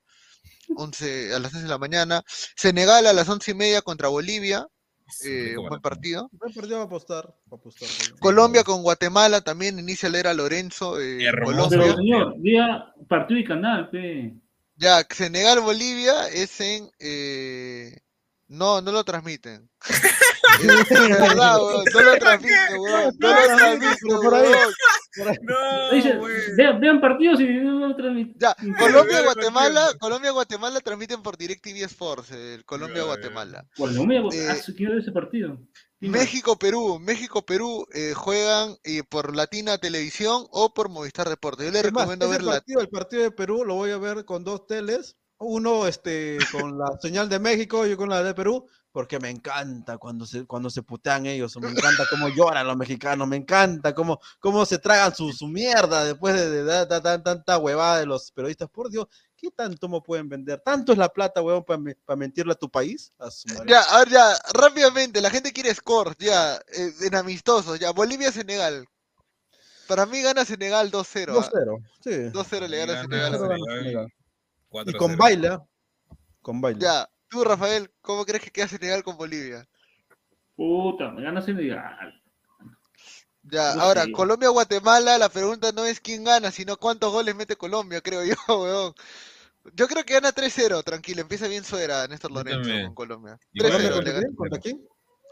11, 0.76 1.34
a 1.34 1.38
las 1.38 1.52
11 1.52 1.64
de 1.64 1.68
la 1.68 1.78
mañana. 1.78 2.22
Senegal 2.56 3.06
a 3.06 3.12
las 3.12 3.28
once 3.28 3.50
y 3.50 3.54
media 3.54 3.82
contra 3.82 4.08
Bolivia, 4.08 4.66
eh, 5.24 5.56
un 5.56 5.68
buen 5.68 5.80
partido. 5.80 6.28
Buen 6.32 6.52
partido 6.52 6.76
va 6.78 6.84
a 6.84 6.86
apostar. 6.86 7.26
va 7.26 7.52
a 7.52 7.56
apostar. 7.56 7.88
Colombia 8.18 8.64
con 8.64 8.82
Guatemala 8.82 9.40
también 9.40 9.78
inicia 9.78 10.08
la 10.08 10.18
era 10.18 10.34
Lorenzo. 10.34 11.00
eh. 11.00 11.18
Pero 11.44 11.68
señor, 11.70 12.34
diga 12.38 12.94
partido 13.08 13.40
y 13.40 13.44
canal, 13.44 13.90
pe. 13.90 14.34
Ya, 14.76 15.06
Senegal 15.08 15.60
Bolivia 15.60 16.28
es 16.28 16.60
en 16.60 16.90
eh, 16.98 18.00
no, 18.48 18.80
no 18.80 18.92
lo 18.92 19.04
transmiten. 19.04 19.68
Es 20.60 20.88
verdad, 20.88 21.58
weón, 21.58 21.84
no 21.92 22.00
lo 22.02 22.18
transmiten, 22.18 22.78
weón, 22.78 23.14
no 23.18 23.28
lo 23.28 24.30
weón. 24.30 24.72
Vean, 26.56 26.80
vean 26.80 27.00
partidos 27.00 27.40
y 27.40 27.46
no 27.46 27.94
transmiten. 27.94 28.34
Ya, 28.38 28.54
Colombia 28.78 29.22
Guatemala. 29.22 29.88
Colombia 29.98 30.30
Guatemala 30.30 30.80
transmiten 30.80 31.22
por 31.22 31.36
DirecTV 31.36 31.84
Sports, 31.84 32.30
el 32.32 32.64
Colombia. 32.64 33.02
Guatemala. 33.02 33.66
Colombia, 33.76 34.22
Eh, 34.32 34.48
ah, 34.50 34.56
quiero 34.76 34.92
ver 34.92 35.02
ese 35.02 35.12
partido. 35.12 35.58
México 36.00 36.58
Perú, 36.58 36.98
México 36.98 37.42
Perú 37.46 37.86
eh, 37.92 38.12
juegan 38.14 38.76
eh, 38.82 39.02
por 39.08 39.36
Latina 39.36 39.78
Televisión 39.78 40.46
o 40.50 40.74
por 40.74 40.88
Movistar 40.88 41.28
Deportes. 41.28 41.66
Yo 41.66 41.72
les 41.72 41.82
recomiendo 41.82 42.28
ver 42.28 42.42
la 42.42 42.52
partido, 42.54 42.80
el 42.80 42.88
partido 42.88 43.22
de 43.22 43.30
Perú 43.30 43.64
lo 43.64 43.74
voy 43.74 43.90
a 43.92 43.98
ver 43.98 44.24
con 44.24 44.42
dos 44.42 44.66
teles, 44.66 45.16
uno 45.42 45.86
este 45.86 46.38
con 46.50 46.78
la 46.78 46.98
señal 47.00 47.28
de 47.28 47.38
México 47.38 47.86
y 47.86 47.96
con 47.96 48.08
la 48.08 48.22
de 48.22 48.34
Perú, 48.34 48.66
porque 48.92 49.18
me 49.18 49.30
encanta 49.30 49.98
cuando 49.98 50.26
se 50.26 50.46
cuando 50.46 50.70
se 50.70 50.82
putean 50.82 51.26
ellos, 51.26 51.56
me 51.58 51.70
encanta 51.70 52.04
cómo 52.08 52.28
lloran 52.28 52.66
los 52.66 52.76
mexicanos, 52.76 53.26
me 53.26 53.36
encanta 53.36 53.94
cómo, 53.94 54.20
cómo 54.38 54.64
se 54.66 54.78
tragan 54.78 55.14
su, 55.14 55.32
su 55.32 55.48
mierda 55.48 56.04
después 56.04 56.34
de, 56.34 56.86
tanta 56.86 57.58
huevada 57.58 57.98
de 57.98 58.06
los 58.06 58.30
periodistas. 58.32 58.68
Por 58.68 58.90
Dios, 58.90 59.06
¿qué 59.36 59.50
tanto 59.50 59.88
me 59.88 60.00
pueden 60.00 60.28
vender? 60.28 60.60
¿Tanto 60.60 60.92
es 60.92 60.98
la 60.98 61.08
plata, 61.08 61.42
huevón, 61.42 61.64
para 61.64 62.16
mentirle 62.16 62.52
a 62.52 62.56
tu 62.56 62.70
país? 62.70 63.12
A 63.18 63.30
su. 63.30 63.48
Ya, 63.66 63.80
a 63.80 64.00
ver, 64.00 64.10
ya, 64.10 64.34
rápidamente, 64.54 65.20
la 65.20 65.30
gente 65.30 65.52
quiere 65.52 65.74
score, 65.74 66.14
ya, 66.18 66.56
eh, 66.56 66.92
en 67.00 67.14
amistosos, 67.14 67.78
ya, 67.78 67.92
Bolivia-Senegal. 67.92 68.86
Para 69.88 70.06
mí 70.06 70.22
gana 70.22 70.44
Senegal 70.44 70.90
2-0. 70.90 71.38
¿ah? 71.38 71.50
2-0, 71.52 71.82
sí. 72.02 72.10
2-0 72.10 72.68
le 72.68 72.78
gana 72.78 72.92
Gana 72.92 73.02
Senegal. 73.02 73.34
a 73.34 73.78
Senegal. 73.78 74.12
Y 74.72 74.92
4-0. 74.92 74.96
con 74.96 75.16
baile, 75.16 75.58
con 76.40 76.60
baile. 76.60 76.80
Ya, 76.80 77.08
tú, 77.28 77.44
Rafael, 77.44 77.90
¿cómo 78.00 78.24
crees 78.24 78.42
que 78.42 78.50
queda 78.50 78.68
Senegal 78.68 79.02
con 79.02 79.16
Bolivia? 79.16 79.68
Puta, 80.56 81.10
me 81.10 81.22
gana 81.22 81.42
Senegal. 81.42 82.22
Ya, 83.42 83.72
ahora. 83.72 84.04
Colombia-Guatemala, 84.12 85.18
la 85.18 85.28
pregunta 85.28 85.72
no 85.72 85.84
es 85.84 86.00
quién 86.00 86.24
gana, 86.24 86.50
sino 86.50 86.76
cuántos 86.76 87.12
goles 87.12 87.34
mete 87.34 87.56
Colombia, 87.56 88.00
creo 88.00 88.24
yo, 88.24 88.34
weón. 88.48 88.94
Yo 89.74 89.86
creo 89.86 90.04
que 90.04 90.14
gana 90.14 90.32
3-0, 90.32 90.82
tranquilo, 90.82 91.20
empieza 91.20 91.46
bien 91.46 91.62
suera 91.62 92.08
Néstor 92.08 92.32
Lorenzo 92.32 92.68
con 92.86 92.94
Colombia. 92.94 93.38
Igual, 93.52 93.72
3-0 93.72 93.92
¿Contra 93.92 94.02
quién? 94.02 94.14
gana. 94.14 94.36
¿Contra 94.36 94.60
quién? 94.60 94.88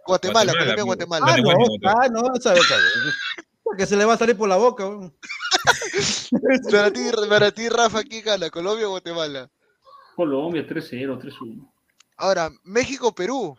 Guatemala, 0.06 0.52
Guatemala, 0.52 0.74
Colombia-Guatemala. 0.76 1.26
Ah, 1.28 2.08
no, 2.08 2.20
ah, 2.20 2.28
no, 2.28 2.40
sabe, 2.40 2.60
sabe. 2.60 2.82
Que 3.78 3.86
se 3.86 3.96
le 3.96 4.04
va 4.04 4.14
a 4.14 4.18
salir 4.18 4.36
por 4.36 4.48
la 4.48 4.56
boca. 4.56 4.86
weón. 4.86 5.14
Para 6.70 6.90
ti, 6.92 7.00
para 7.28 7.50
ti, 7.50 7.68
Rafa, 7.68 8.02
¿quién 8.02 8.24
gana? 8.24 8.50
¿Colombia 8.50 8.86
o 8.86 8.90
Guatemala? 8.90 9.50
Colombia 10.16 10.66
3-0, 10.66 11.18
3-1. 11.20 11.70
Ahora, 12.16 12.50
México-Perú. 12.64 13.56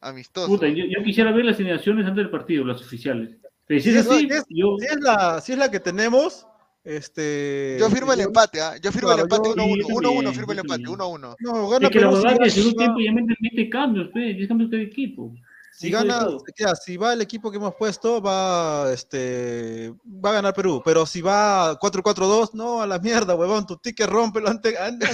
Amistoso. 0.00 0.48
Puta, 0.48 0.66
yo, 0.68 0.84
yo 0.86 1.02
quisiera 1.04 1.30
ver 1.32 1.44
las 1.44 1.56
alineaciones 1.56 2.06
antes 2.06 2.16
del 2.24 2.30
partido, 2.30 2.64
las 2.64 2.80
oficiales. 2.80 3.36
Pero 3.66 3.80
si 3.80 3.90
Si 3.92 3.96
es 3.98 4.06
así, 4.06 4.20
si 4.20 4.26
es- 4.34 4.44
yo... 4.48 4.76
si 4.78 4.86
es 4.86 5.00
la, 5.00 5.40
si 5.40 5.52
es 5.52 5.58
la 5.58 5.70
que 5.70 5.78
tenemos, 5.80 6.46
este. 6.84 7.76
Yo 7.78 7.90
firmo 7.90 8.12
el 8.12 8.20
empate, 8.20 8.60
¿ah? 8.62 8.76
Yo 8.82 8.90
firmo 8.92 9.10
el 9.10 9.16
claro, 9.16 9.22
empate 9.24 9.48
yo- 9.50 9.54
1-1. 9.54 9.76
yo 9.76 9.86
también, 9.86 10.26
1-1 10.26 10.32
firmo 10.34 10.52
el 10.52 10.58
empate, 10.60 10.82
también. 10.84 10.98
1-1. 10.98 11.36
No, 11.40 11.68
gana 11.68 11.86
Es 11.86 11.92
que 11.92 12.00
la 12.00 12.08
Perú. 12.10 12.16
si 12.16 12.22
verdad 12.22 12.30
que 12.30 12.36
en 12.36 12.42
el 12.44 12.50
segundo 12.50 12.76
tiempo 12.78 13.00
ya 13.00 13.12
mete, 13.12 13.34
mete 13.40 13.70
cambios, 13.70 14.08
pe, 14.08 14.20
10 14.34 14.48
cambios 14.48 14.70
de 14.70 14.82
equipo. 14.82 15.34
Si 15.80 15.90
gana, 15.90 16.28
ya, 16.58 16.74
si 16.74 16.98
va 16.98 17.14
el 17.14 17.22
equipo 17.22 17.50
que 17.50 17.56
hemos 17.56 17.74
puesto, 17.74 18.20
va, 18.20 18.92
este, 18.92 19.94
va 20.06 20.28
a 20.30 20.32
ganar 20.34 20.52
Perú. 20.54 20.82
Pero 20.84 21.06
si 21.06 21.22
va 21.22 21.78
4-4-2, 21.80 22.50
no, 22.52 22.82
a 22.82 22.86
la 22.86 22.98
mierda, 22.98 23.34
huevón. 23.34 23.64
Tu 23.66 23.78
ticket 23.78 24.06
rómpelo 24.10 24.50
antes, 24.50 24.78
antes, 24.78 25.10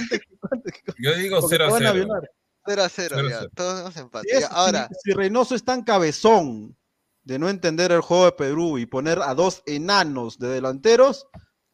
Yo 0.99 1.15
digo 1.15 1.39
porque 1.39 1.57
te 1.57 1.63
van 1.63 1.85
a 1.85 1.91
0-0. 1.91 1.93
violar. 1.93 2.29
0-0, 2.65 2.89
Cero, 2.93 3.29
ya. 3.29 3.47
Todos 3.55 3.95
empate. 3.95 4.27
Si, 4.29 4.35
es- 4.35 4.47
Ahora, 4.51 4.89
si, 4.89 5.11
si 5.11 5.17
Reynoso 5.17 5.55
es 5.55 5.63
tan 5.63 5.83
cabezón 5.83 6.77
de 7.23 7.39
no 7.39 7.47
entender 7.47 7.93
el 7.93 8.01
juego 8.01 8.25
de 8.25 8.31
Perú 8.33 8.77
y 8.77 8.85
poner 8.85 9.19
a 9.21 9.33
dos 9.35 9.63
enanos 9.67 10.37
de 10.37 10.49
delanteros, 10.49 11.27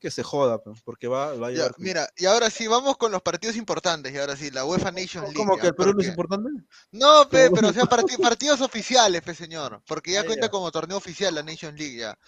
que 0.03 0.11
se 0.11 0.22
joda, 0.22 0.61
pe, 0.61 0.72
porque 0.83 1.07
va, 1.07 1.33
va 1.38 1.48
a 1.48 1.51
ya, 1.51 1.56
llevar. 1.56 1.75
mira, 1.77 2.09
y 2.17 2.25
ahora 2.25 2.49
sí, 2.49 2.67
vamos 2.67 2.98
con 2.98 3.09
los 3.14 3.22
partidos 3.22 3.56
importantes. 3.56 4.14
Y 4.14 4.17
ahora 4.17 4.35
sí, 4.35 4.51
la 4.51 4.65
UEFA 4.65 4.91
Nations 4.91 5.33
League. 5.33 5.33
¿Cómo 5.33 5.56
que 5.56 5.64
ya, 5.64 5.69
el 5.69 5.75
Perú 5.75 5.93
no 5.93 6.01
es 6.01 6.07
importante? 6.09 6.49
No, 6.91 7.25
pero 7.32 7.69
o 7.69 7.73
sea, 7.73 7.85
partidos 8.38 8.59
oficiales, 8.59 9.22
pe, 9.22 9.33
señor. 9.33 9.82
Porque 9.88 10.11
ya 10.11 10.22
Ah, 10.22 10.25
cuenta 10.25 10.48
ya. 10.48 10.51
como 10.51 10.69
torneo 10.72 10.98
oficial 10.98 11.33
la 11.33 11.41
Nations 11.41 11.80
League 11.80 11.95
ya. 11.98 12.19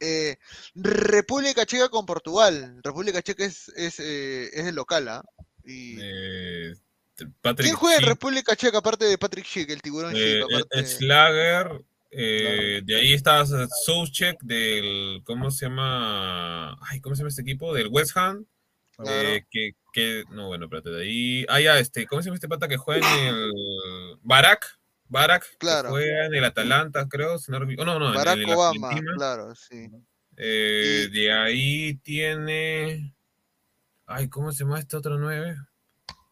Eh, 0.00 0.38
República 0.74 1.66
Checa 1.66 1.90
con 1.90 2.06
Portugal. 2.06 2.80
República 2.82 3.20
Checa 3.22 3.44
es, 3.44 3.68
es, 3.76 4.00
eh, 4.00 4.48
es 4.54 4.66
el 4.66 4.74
local, 4.74 5.06
¿ah? 5.08 5.22
Y... 5.64 5.98
Eh, 6.00 6.74
¿Quién 7.58 7.76
juega 7.76 7.98
en 7.98 8.06
República 8.06 8.56
Checa 8.56 8.78
aparte 8.78 9.04
de 9.04 9.18
Patrick 9.18 9.44
Schick, 9.44 9.68
el 9.68 9.82
tiburón 9.82 10.14
eh, 10.16 10.40
Schick? 10.40 10.42
Aparte... 10.44 10.86
Schlager, 10.86 11.84
eh, 12.12 12.82
de 12.84 12.96
ahí 12.96 13.12
está 13.14 13.44
Soucek 13.84 14.40
del, 14.42 15.22
¿cómo 15.24 15.50
se 15.50 15.66
llama? 15.66 16.76
Ay, 16.88 17.00
¿cómo 17.00 17.14
se 17.16 17.20
llama 17.20 17.30
este 17.30 17.42
equipo? 17.42 17.72
Del 17.74 17.88
West 17.88 18.16
Ham. 18.16 18.46
Claro. 18.96 19.10
eh, 19.10 19.46
que, 19.50 19.70
que, 19.92 20.22
no, 20.30 20.48
bueno, 20.48 20.66
espérate, 20.66 20.90
de 20.90 21.02
ahí. 21.02 21.46
Ah, 21.48 21.60
ya, 21.60 21.78
este, 21.78 22.06
¿cómo 22.06 22.20
se 22.22 22.26
llama 22.26 22.36
este 22.36 22.48
pata 22.48 22.68
que 22.68 22.76
juega 22.76 23.08
en 23.18 23.34
el 23.34 23.52
Barak? 24.22 24.78
Barak, 25.08 25.44
Claro. 25.58 25.90
juega 25.90 26.26
en 26.26 26.34
el 26.34 26.44
Atalanta, 26.44 27.08
creo, 27.08 27.38
si 27.38 27.50
no. 27.50 27.58
No, 27.60 27.98
no, 27.98 28.08
en- 28.08 28.14
Barack 28.14 28.38
en, 28.38 28.50
Obama, 28.50 28.90
claro, 29.16 29.54
sí. 29.54 29.88
Eh, 30.36 31.08
de 31.12 31.32
ahí 31.32 31.94
tiene. 32.02 33.14
Ay, 34.06 34.28
¿cómo 34.28 34.52
se 34.52 34.64
llama 34.64 34.78
este 34.78 34.96
otro 34.96 35.18
nueve? 35.18 35.56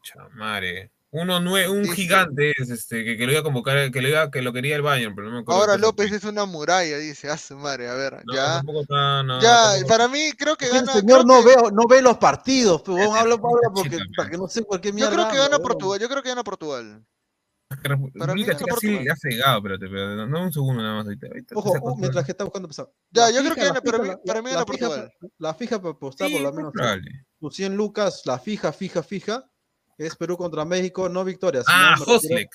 Chamare. 0.02 0.90
Uno 1.12 1.40
nue- 1.40 1.68
un 1.68 1.82
Dice- 1.82 1.94
gigante 1.96 2.52
es 2.56 2.70
este, 2.70 3.04
que, 3.04 3.16
que 3.16 3.26
lo 3.26 3.32
iba 3.32 3.40
a 3.40 3.42
convocar, 3.42 3.90
que 3.90 4.00
lo 4.00 4.08
iba, 4.08 4.30
que 4.30 4.42
lo 4.42 4.52
quería 4.52 4.76
el 4.76 4.82
Bayern, 4.82 5.12
pero 5.16 5.28
no 5.28 5.34
me 5.34 5.40
acuerdo. 5.40 5.60
Ahora 5.60 5.76
López 5.76 6.12
es 6.12 6.22
una 6.22 6.44
muralla, 6.44 6.98
dice. 6.98 7.28
A 7.28 7.36
su 7.36 7.56
madre, 7.56 7.88
a 7.88 7.94
ver, 7.94 8.22
No, 8.24 8.32
ya. 8.34 8.62
está, 8.80 9.22
no, 9.24 9.40
ya, 9.40 9.70
tampoco- 9.72 9.88
para 9.88 10.06
mí 10.08 10.30
creo 10.38 10.56
que 10.56 10.66
El 10.66 10.72
gana. 10.72 10.92
señor 10.92 11.24
creo 11.24 11.24
no 11.24 11.44
que- 11.44 11.46
ve, 11.56 11.70
no 11.72 11.86
ve 11.88 12.00
los 12.02 12.16
partidos, 12.18 12.82
pero 12.82 13.12
habla, 13.12 13.34
habla 13.34 13.38
porque, 13.74 13.90
Chica, 13.90 14.04
para 14.16 14.30
que 14.30 14.38
no 14.38 14.46
sé 14.46 14.62
cualquier 14.62 14.92
Yo 14.92 14.96
mierda. 14.96 15.12
creo 15.14 15.28
que 15.30 15.36
gana 15.38 15.56
huevón. 15.56 15.62
Portugal, 15.62 16.00
yo 16.00 16.08
creo 16.08 16.22
que 16.22 16.28
gana 16.28 16.44
Portugal. 16.44 17.04
Para 18.18 18.34
mí 18.34 18.44
Checa 18.44 18.64
sí 18.80 18.98
ha 19.08 19.16
cegado, 19.16 19.58
espérate, 19.58 19.86
espérate, 19.86 20.16
no, 20.16 20.26
no, 20.26 20.42
un 20.44 20.52
segundo 20.52 20.82
nada 20.82 20.96
más 20.96 21.04
ahorita. 21.06 21.26
ahorita 21.28 21.54
Ojo, 21.56 21.72
uh, 21.80 21.96
mientras 21.96 22.24
que 22.24 22.32
está 22.32 22.42
buscando 22.44 22.66
empezar. 22.66 22.88
Ya, 23.10 23.22
La 23.26 23.30
yo 23.30 23.38
creo 23.40 23.54
fija, 23.54 23.54
que 23.54 23.66
gana, 23.68 23.80
para 23.80 23.98
fija, 24.00 24.12
mí, 24.16 24.20
para 24.26 24.42
mí 24.42 24.48
la 24.50 24.54
gana 24.54 24.66
fija 24.72 24.86
Portugal. 24.88 25.12
La 25.38 25.54
fija 25.54 25.78
para 25.80 25.90
apostar 25.94 26.28
Sí, 26.28 26.34
por 26.34 26.42
lo 26.42 26.52
menos. 26.52 26.72
Tus 27.40 27.54
100 27.56 27.76
lucas, 27.76 28.22
la 28.26 28.38
fija, 28.38 28.72
fija, 28.72 29.02
fija, 29.04 29.49
es 30.06 30.16
Perú 30.16 30.36
contra 30.36 30.64
México, 30.64 31.08
no 31.08 31.24
victoria. 31.24 31.62
sino 31.62 31.76
Ah, 31.76 31.94
Hoslik. 32.06 32.48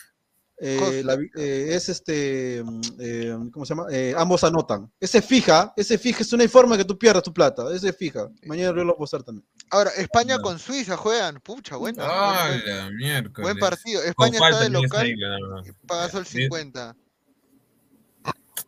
eh, 0.58 1.04
eh, 1.38 1.68
es 1.72 1.90
este, 1.90 2.64
mm, 2.64 2.82
eh, 3.00 3.38
¿cómo 3.52 3.66
se 3.66 3.76
llama? 3.76 3.88
Eh, 3.92 4.14
ambos 4.18 4.44
anotan. 4.44 4.90
Ese 5.00 5.22
fija, 5.22 5.74
ese 5.76 5.98
fija 5.98 6.22
es 6.24 6.32
una 6.34 6.44
informa 6.44 6.78
que 6.78 6.86
tú 6.86 6.98
pierdas 6.98 7.24
tu 7.24 7.34
plata. 7.34 7.64
Ese 7.74 7.92
fija. 7.94 8.30
Mañana 8.46 8.72
lo 8.72 8.84
voy 8.84 8.92
a 8.92 8.94
apostar 8.96 9.24
también. 9.24 9.46
Ahora, 9.70 9.92
España 9.98 10.38
No. 10.38 10.42
con 10.44 10.58
Suiza 10.60 10.96
juegan. 10.98 11.40
Pucha, 11.42 11.76
bueno. 11.76 12.02
Ah, 12.06 12.48
buen, 12.50 12.78
la 12.78 12.90
miércoles. 12.92 13.44
buen 13.44 13.58
partido. 13.60 14.02
España 14.04 14.40
está 14.42 14.60
de 14.62 14.70
local 14.70 15.06
ahí, 15.06 15.16
nada 15.16 15.40
más. 15.40 15.68
y 15.68 15.72
paga 15.88 16.10
sol 16.10 16.26
Sí. 16.26 16.44
50. 16.44 16.96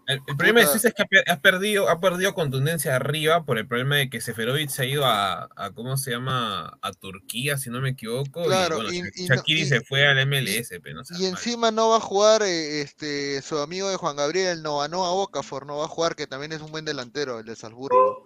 El, 0.06 0.22
el 0.28 0.36
problema 0.38 0.62
de. 0.62 0.68
Suiza 0.68 0.90
es 0.90 0.94
que 0.94 1.04
ha, 1.04 1.06
per- 1.06 1.30
ha 1.30 1.40
perdido, 1.42 1.90
ha 1.90 2.00
perdido 2.00 2.34
contundencia 2.34 2.96
arriba 2.96 3.44
por 3.46 3.58
el 3.58 3.68
problema 3.68 3.96
de 3.98 4.10
que 4.10 4.20
Seferovic 4.22 4.70
se 4.70 4.82
ha 4.84 4.86
ido 4.86 5.06
a, 5.06 5.50
a 5.56 5.72
¿cómo 5.74 5.98
se 5.98 6.12
llama? 6.12 6.78
A 6.82 6.92
Turquía, 6.94 7.58
si 7.58 7.70
no 7.70 7.80
me 7.82 7.90
equivoco. 7.90 8.44
Claro, 8.44 8.80
y 8.80 8.84
bueno, 8.84 8.92
y- 8.94 9.02
Sha- 9.02 9.12
y 9.24 9.28
no- 9.28 9.36
Shaqiri 9.36 9.62
y- 9.62 9.66
se 9.66 9.82
fue 9.82 10.08
al 10.08 10.18
MLS, 10.28 10.70
pero 10.84 10.96
no 10.96 11.02
Y 11.10 11.14
mal. 11.14 11.24
encima 11.32 11.72
no 11.72 11.90
va 11.90 11.98
a 11.98 12.02
jugar 12.02 12.42
eh, 12.44 12.82
este 12.82 13.42
su 13.42 13.58
amigo 13.60 13.90
de 13.90 13.96
Juan 13.98 14.16
Gabriel, 14.18 14.58
el 14.58 14.64
Novanoa 14.64 15.10
Okafor, 15.12 15.66
no 15.66 15.78
va 15.78 15.86
a 15.86 15.90
jugar, 15.90 16.16
que 16.16 16.28
también 16.28 16.52
es 16.54 16.62
un 16.62 16.72
buen 16.72 16.86
delantero, 16.86 17.40
el 17.40 17.46
de 17.46 17.56
Salzburgo. 17.56 18.26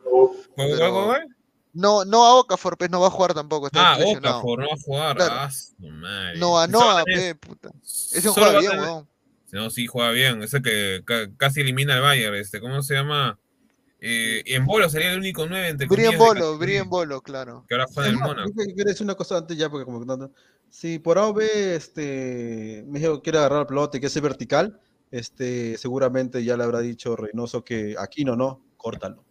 ¿Cuál, 0.55 0.69
pero- 0.77 1.05
cuál? 1.05 1.27
No, 1.73 2.03
no 2.03 2.25
a 2.25 2.35
Okafor, 2.35 2.77
pues 2.77 2.89
no 2.91 2.99
va 2.99 3.07
a 3.07 3.11
jugar 3.11 3.33
tampoco, 3.33 3.67
está 3.67 3.93
Ah. 3.93 3.97
Okafor, 4.03 4.59
no 4.59 4.67
va 4.67 4.73
a 4.73 4.77
jugar. 4.83 5.15
Claro. 5.15 5.33
Ah. 5.35 5.49
Novanoa, 6.35 6.91
Solo 7.01 7.05
pe, 7.05 7.35
puta. 7.35 7.69
Ese 7.83 8.27
juega 8.29 8.51
va 8.51 8.57
a 8.57 8.59
bien, 8.59 8.71
tener- 8.71 8.85
weón. 8.85 9.07
No, 9.51 9.69
sí, 9.69 9.87
juega 9.87 10.11
bien. 10.11 10.41
Ese 10.43 10.61
que 10.61 11.01
ca- 11.05 11.29
casi 11.37 11.61
elimina 11.61 11.95
al 11.95 12.01
Bayern. 12.01 12.35
Este, 12.35 12.59
¿Cómo 12.59 12.81
se 12.81 12.93
llama? 12.95 13.37
Eh, 13.99 14.41
en 14.47 14.65
Bolo 14.65 14.89
sería 14.89 15.11
el 15.11 15.19
único 15.19 15.45
9 15.45 15.69
entre 15.69 15.87
de 15.87 16.17
Bolo, 16.17 16.57
Brien 16.57 16.89
Bolo, 16.89 17.21
claro. 17.21 17.65
Que 17.67 17.75
ahora 17.75 17.85
juega 17.93 18.09
en 18.09 18.15
el 18.15 18.19
más, 18.19 18.29
Mónaco. 18.29 18.51
quiero 18.73 18.89
decir 18.89 19.03
una 19.03 19.13
cosa 19.15 19.37
antes 19.37 19.55
ya, 19.57 19.69
porque 19.69 19.85
como 19.85 19.99
que 19.99 20.05
no- 20.07 20.31
si 20.69 20.97
por 20.99 21.17
A 21.19 21.27
o 21.27 21.33
B, 21.33 21.75
este, 21.75 22.83
México 22.87 23.21
quiere 23.21 23.37
agarrar 23.37 23.59
el 23.61 23.67
pelote 23.67 23.99
que 23.99 24.07
es 24.07 24.21
vertical, 24.21 24.79
este, 25.11 25.77
seguramente 25.77 26.43
ya 26.43 26.57
le 26.57 26.63
habrá 26.63 26.79
dicho 26.79 27.15
Reynoso 27.15 27.63
que 27.63 27.95
aquí 27.99 28.23
no, 28.25 28.35
no, 28.35 28.65
córtalo. 28.77 29.23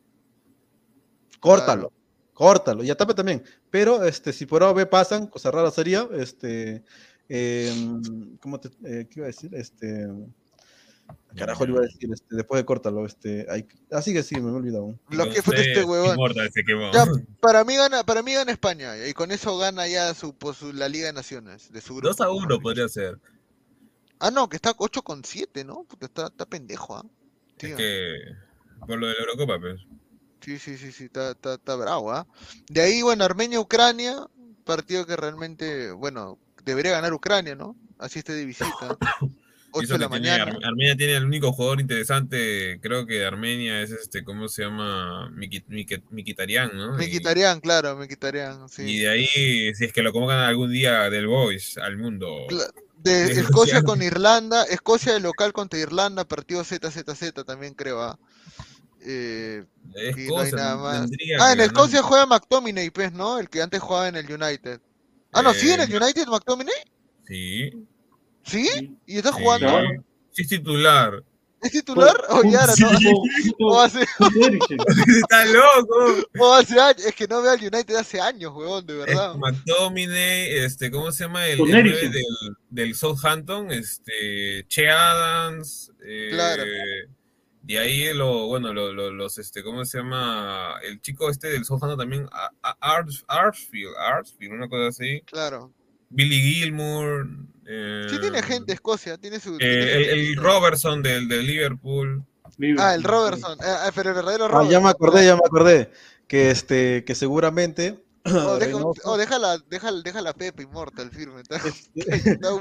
Córtalo, 1.41 1.93
córtalo, 2.35 2.85
y 2.85 2.91
a 2.91 2.95
Tape 2.97 3.15
también. 3.15 3.43
Pero 3.71 4.05
este, 4.05 4.33
si 4.33 4.47
por 4.47 4.63
A 4.63 4.71
o 4.71 4.75
B 4.75 4.87
pasan, 4.87 5.27
cosa 5.27 5.51
rara 5.51 5.71
sería, 5.71 6.07
este, 6.13 6.85
em, 7.31 8.37
¿cómo 8.39 8.59
te, 8.61 8.69
eh, 8.85 9.07
qué 9.09 9.21
iba 9.21 9.25
a 9.25 9.29
decir? 9.29 9.55
Este, 9.55 10.07
carajo 11.37 11.65
le 11.65 11.73
iba 11.73 11.81
a 11.81 11.85
decir, 11.85 12.11
este, 12.13 12.37
después 12.37 12.61
de 12.61 12.65
córtalo, 12.65 13.07
este, 13.07 13.47
hay, 13.49 13.67
así 13.91 14.13
que 14.13 14.23
sí, 14.23 14.41
me 14.41 14.51
he 14.51 14.53
olvidado. 14.53 14.99
Lo 15.11 15.31
que 15.31 15.43
fue 15.43 15.57
sé, 15.57 15.63
este 15.71 15.85
huevón. 15.85 16.17
Ya, 16.93 17.05
para 17.41 17.65
mí 17.65 17.77
gana, 17.77 18.05
para 18.05 18.23
mí 18.23 18.35
gana 18.35 18.51
España, 18.53 19.07
y 19.07 19.13
con 19.13 19.31
eso 19.31 19.57
gana 19.57 19.87
ya 19.87 20.13
su, 20.15 20.35
pues, 20.35 20.57
su- 20.57 20.73
la 20.73 20.89
Liga 20.89 21.07
de 21.07 21.13
Naciones, 21.13 21.73
de 21.73 21.81
su 21.81 21.95
grupo. 21.95 22.09
2 22.09 22.21
a 22.21 22.31
1 22.31 22.61
podría 22.61 22.89
ser. 22.89 23.19
Ah, 24.19 24.31
no, 24.31 24.49
que 24.49 24.57
está 24.57 24.75
8 24.77 25.03
con 25.03 25.25
7, 25.25 25.65
¿no? 25.65 25.85
Puta, 25.85 26.07
está, 26.07 26.27
está 26.27 26.47
pendejo, 26.47 26.97
¿ah? 26.97 27.05
Es 27.53 27.69
Tío. 27.69 27.77
que. 27.77 28.17
Por 28.87 28.99
lo 28.99 29.07
de 29.07 29.15
la 29.15 29.21
Eurocopa, 29.21 29.59
pues. 29.61 29.81
Sí, 30.41 30.59
sí, 30.59 30.77
sí, 30.79 30.91
sí, 30.93 31.05
está, 31.05 31.33
está, 31.33 31.55
está 31.55 31.75
bravo, 31.77 32.13
¿ah? 32.13 32.27
De 32.69 32.81
ahí, 32.81 33.03
bueno, 33.03 33.25
Armenia-Ucrania, 33.25 34.27
partido 34.65 35.07
que 35.07 35.17
realmente, 35.17 35.91
bueno, 35.93 36.39
debería 36.71 36.93
ganar 36.93 37.13
Ucrania, 37.13 37.55
¿no? 37.55 37.77
Así 37.99 38.19
esté 38.21 38.33
de 38.33 38.45
visita. 38.45 38.97
Y 39.73 39.73
8 39.73 39.85
eso 39.85 39.93
de 39.93 39.99
la 40.01 40.09
tiene 40.11 40.29
mañana. 40.31 40.51
Ar- 40.51 40.65
Armenia 40.65 40.97
tiene 40.97 41.15
el 41.15 41.25
único 41.27 41.53
jugador 41.53 41.81
interesante, 41.81 42.81
creo 42.83 43.07
que 43.07 43.21
de 43.21 43.27
Armenia 43.27 43.81
es 43.83 43.93
este, 43.93 44.25
¿cómo 44.25 44.49
se 44.49 44.63
llama? 44.65 45.31
Miki- 45.31 45.65
Miki- 45.69 46.03
Mikitarian, 46.11 46.77
¿no? 46.77 46.95
Me 46.97 47.05
Y- 47.05 47.21
claro, 47.61 47.95
me 47.97 48.09
quitarían, 48.09 48.69
sí. 48.69 48.83
Y 48.83 48.99
de 48.99 49.09
ahí, 49.09 49.73
si 49.77 49.85
es 49.85 49.93
que 49.93 50.03
lo 50.03 50.13
convocan 50.13 50.39
algún 50.41 50.73
día 50.73 51.09
del 51.09 51.29
Boys 51.29 51.79
al 51.79 51.99
mundo. 51.99 52.27
Cla- 52.49 52.73
De 52.97 53.13
de 53.27 53.33
Escocia 53.43 53.75
Luciano. 53.75 53.87
con 53.87 54.03
Irlanda, 54.03 54.65
Escocia 54.65 55.13
de 55.13 55.21
local 55.21 55.53
contra 55.53 55.79
Irlanda, 55.79 56.25
partido 56.25 56.65
ZZZ 56.65 57.33
también 57.47 57.75
creo, 57.75 58.03
¿ah? 58.03 58.19
Eh, 59.03 59.65
no 60.29 60.41
hay 60.41 60.51
nada 60.51 60.77
más. 60.79 61.11
Ah, 61.39 61.53
en. 61.53 61.61
Escocia 61.61 62.03
juega 62.03 62.27
McTominay, 62.27 62.91
pues, 62.91 63.13
¿no? 63.13 63.39
El 63.39 63.49
que 63.49 63.63
antes 63.63 63.81
jugaba 63.81 64.09
en 64.09 64.17
el 64.17 64.27
United. 64.33 64.81
Ah, 65.33 65.43
no, 65.43 65.55
¿sí 65.55 65.71
en 65.71 65.81
el 65.81 65.93
Eh, 65.93 65.97
United 65.97 66.27
McTominay? 66.27 66.75
Sí. 67.27 67.71
¿Sí? 68.45 68.97
¿Y 69.07 69.19
está 69.19 69.31
sí. 69.33 69.39
jugando? 69.43 69.81
Sí, 70.33 70.43
es 70.43 70.49
titular. 70.49 71.23
¿Es 71.63 71.73
titular? 71.73 72.17
O 72.31 72.43
ya 72.51 72.61
ahora, 72.63 72.75
¿no? 72.79 72.89
O 73.61 73.81
hace, 73.81 74.01
Está 75.19 75.45
loco. 75.47 76.27
o 76.39 76.55
hace 76.55 76.81
años. 76.81 77.05
Es 77.05 77.15
que 77.15 77.27
no 77.29 77.43
veo 77.43 77.53
al 77.53 77.59
United 77.61 77.95
hace 77.97 78.19
años, 78.21 78.53
huevón, 78.55 78.87
de 78.87 78.95
verdad. 78.97 79.33
Es 79.33 79.39
McTominay, 79.39 80.59
este, 80.59 80.91
¿cómo 80.91 81.13
se 81.13 81.25
llama? 81.25 81.47
El, 81.47 81.59
del, 81.59 82.13
del 82.71 82.95
Southampton, 82.95 83.71
este, 83.71 84.65
Che 84.69 84.89
Adams, 84.89 85.93
eh, 86.03 86.29
Claro. 86.33 86.63
De 87.63 87.79
ahí 87.79 88.13
lo, 88.15 88.47
bueno, 88.47 88.73
lo- 88.73 88.93
lo- 88.93 89.11
los, 89.11 89.37
este, 89.39 89.63
¿cómo 89.63 89.85
se 89.85 89.99
llama? 89.99 90.75
El 90.83 91.01
chico 91.01 91.29
este 91.29 91.49
del 91.49 91.65
Southampton 91.65 91.99
también, 91.99 92.27
a- 92.33 92.51
a- 92.63 92.97
Ars- 92.97 93.25
Arsfield, 93.29 93.95
Arsfield, 93.99 94.55
una 94.55 94.69
cosa 94.69 94.89
así. 94.89 95.21
Claro. 95.27 95.73
Billy 96.09 96.41
Gilmour. 96.41 97.29
eh, 97.67 98.07
Sí 98.11 98.19
tiene 98.21 98.43
gente, 98.43 98.73
Escocia, 98.73 99.17
tiene 99.19 99.39
su... 99.39 99.55
eh, 99.55 99.59
tiene 99.59 99.93
el, 99.93 100.09
el 100.31 100.37
Robertson 100.37 101.03
del, 101.03 101.29
del 101.29 101.47
Liverpool. 101.47 102.25
Ah, 102.79 102.95
el 102.95 103.05
Robertson. 103.05 103.59
eh, 103.61 103.65
eh, 103.87 103.91
pero 103.95 104.11
el 104.11 104.17
verdadero 104.17 104.47
Ah, 104.47 104.49
Robertson. 104.49 104.73
ya 104.73 104.81
me 104.81 104.89
acordé, 104.91 105.25
ya 105.25 105.35
me 105.35 105.43
acordé. 105.45 105.91
Que 106.27 106.51
este, 106.51 107.05
que 107.05 107.15
seguramente. 107.15 108.03
Oh, 108.25 108.31
deja, 108.59 108.73
Reynoso- 108.79 109.01
oh, 109.05 109.17
déjala, 109.17 109.59
déjala, 109.69 110.03
déjala 110.03 110.33
Pepe 110.35 110.63
Immortal 110.65 111.11
firme. 111.11 111.41
Está, 111.41 111.57
está 111.95 112.51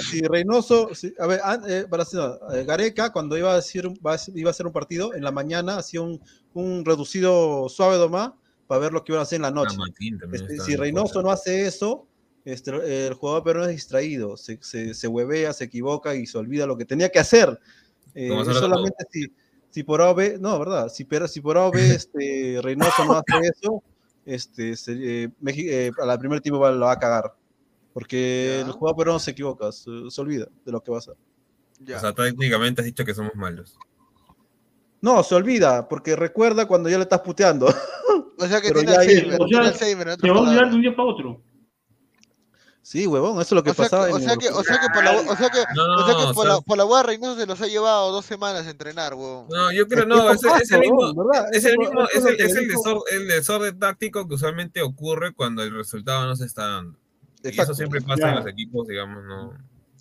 si 0.00 0.20
Reynoso, 0.22 0.94
si- 0.94 1.14
a 1.18 1.26
ver, 1.26 1.40
an- 1.44 1.64
eh, 1.68 1.84
para 1.88 2.02
hacer- 2.04 2.38
eh, 2.54 2.64
Gareca, 2.64 3.12
cuando 3.12 3.36
iba 3.36 3.52
a, 3.52 3.56
decir, 3.56 3.90
iba 4.34 4.48
a 4.48 4.50
hacer 4.50 4.66
un 4.66 4.72
partido, 4.72 5.14
en 5.14 5.22
la 5.22 5.30
mañana 5.30 5.76
hacía 5.76 6.00
un, 6.00 6.20
un 6.54 6.84
reducido 6.84 7.68
suave 7.68 7.98
nomás 7.98 8.32
para 8.66 8.80
ver 8.80 8.92
lo 8.92 9.04
que 9.04 9.12
iban 9.12 9.20
a 9.20 9.22
hacer 9.24 9.36
en 9.36 9.42
la 9.42 9.50
noche. 9.50 9.76
También 9.76 10.16
Este, 10.32 10.54
está 10.54 10.64
si 10.64 10.72
en 10.72 10.78
Reynoso 10.78 11.22
no 11.22 11.30
hace 11.30 11.66
eso, 11.66 12.06
este, 12.44 13.06
el 13.08 13.14
jugador 13.14 13.44
peruano 13.44 13.68
es 13.68 13.76
distraído, 13.76 14.36
se, 14.36 14.58
se, 14.62 14.94
se 14.94 15.08
huevea, 15.08 15.52
se 15.52 15.64
equivoca 15.64 16.14
y 16.14 16.26
se 16.26 16.38
olvida 16.38 16.66
lo 16.66 16.78
que 16.78 16.86
tenía 16.86 17.10
que 17.10 17.18
hacer. 17.18 17.58
Eh, 18.14 18.28
todo. 18.28 18.54
solamente 18.54 19.04
si, 19.10 19.26
si 19.68 19.82
por 19.82 20.00
A 20.00 20.10
o 20.10 20.14
B, 20.14 20.38
no, 20.40 20.58
¿verdad? 20.58 20.88
Si, 20.88 21.04
pero, 21.04 21.28
si 21.28 21.40
por 21.40 21.58
A 21.58 21.66
o 21.66 21.70
B 21.70 21.94
este, 21.94 22.60
Reynoso 22.62 23.04
no 23.04 23.12
hace 23.12 23.48
eso, 23.48 23.82
este, 24.26 24.76
se- 24.76 25.24
eh, 25.24 25.28
Meji- 25.42 25.68
eh, 25.68 25.90
a 26.00 26.06
la 26.06 26.18
primer 26.18 26.40
tiempo 26.40 26.58
va- 26.60 26.70
lo 26.72 26.86
va 26.86 26.92
a 26.92 26.98
cagar. 26.98 27.34
Porque 27.92 28.60
el 28.60 28.70
jugador 28.70 28.96
peruano 28.96 29.18
se 29.18 29.32
equivoca, 29.32 29.72
se, 29.72 29.90
se 30.10 30.20
olvida 30.20 30.46
de 30.64 30.72
lo 30.72 30.80
que 30.80 30.90
va 30.92 30.98
a 30.98 31.00
hacer. 31.00 31.14
O 31.82 31.98
sea, 32.00 32.12
técnicamente 32.12 32.82
has 32.82 32.86
dicho 32.86 33.04
que 33.04 33.14
somos 33.14 33.34
malos. 33.34 33.76
No, 35.00 35.22
se 35.22 35.34
olvida, 35.34 35.88
porque 35.88 36.14
recuerda 36.14 36.66
cuando 36.68 36.88
ya 36.88 36.98
le 36.98 37.02
estás 37.04 37.20
puteando. 37.20 37.66
O 38.38 38.46
sea 38.46 38.60
que 38.60 38.68
Pero 38.68 38.80
tiene 38.80 38.92
ya 38.94 39.00
Alzheimer, 39.00 39.40
O 39.40 39.46
tiene 39.46 39.64
sea, 39.64 39.72
Alzheimer, 39.72 40.06
en 40.08 40.12
otras 40.14 40.22
te 40.22 40.30
va 40.30 40.36
a 40.38 40.40
olvidar 40.48 40.70
de 40.70 40.76
un 40.76 40.82
día 40.82 40.96
para 40.96 41.08
otro. 41.08 41.40
Sí, 42.90 43.06
huevón, 43.06 43.34
eso 43.34 43.40
es 43.42 43.52
lo 43.52 43.62
que 43.62 43.70
O 43.70 43.74
sea, 43.74 43.84
pasaba 43.84 44.08
o, 44.10 44.18
sea 44.18 44.32
el- 44.32 44.38
que, 44.40 44.48
o 44.48 44.64
sea 44.64 44.80
que 44.80 44.88
por 44.92 45.04
la, 45.04 45.12
o 45.12 45.36
sea 45.36 45.48
que, 45.48 45.62
No, 45.76 45.94
o 45.94 46.06
sea 46.06 46.16
que 46.26 46.34
por, 46.34 46.44
la, 46.48 46.60
por 46.60 46.76
la 46.76 46.84
hueá 46.84 47.04
Reynoso 47.04 47.38
se 47.38 47.46
los 47.46 47.60
ha 47.60 47.68
llevado 47.68 48.10
dos 48.10 48.24
semanas 48.24 48.66
a 48.66 48.70
entrenar, 48.70 49.14
huevón. 49.14 49.46
No, 49.48 49.70
yo 49.70 49.86
creo 49.86 50.06
no, 50.06 50.28
es, 50.32 50.42
el 50.72 50.80
mismo, 50.80 51.14
¿verdad? 51.14 51.46
es 51.52 51.64
el 51.66 51.78
mismo, 51.78 52.02
es 52.12 52.24
el, 52.24 52.40
es 52.40 52.56
el 52.56 52.66
dijo- 52.66 52.82
desor- 52.82 53.02
el 53.12 53.28
desorden 53.28 53.78
táctico 53.78 54.26
que 54.26 54.34
usualmente 54.34 54.82
ocurre 54.82 55.32
cuando 55.32 55.62
el 55.62 55.72
resultado 55.72 56.26
no 56.26 56.34
se 56.34 56.46
está 56.46 56.66
dando. 56.66 56.98
Y 57.44 57.60
eso 57.60 57.74
siempre 57.74 58.00
pasa 58.00 58.30
en 58.30 58.34
los 58.34 58.46
equipos, 58.48 58.88
digamos, 58.88 59.22
no. 59.24 59.54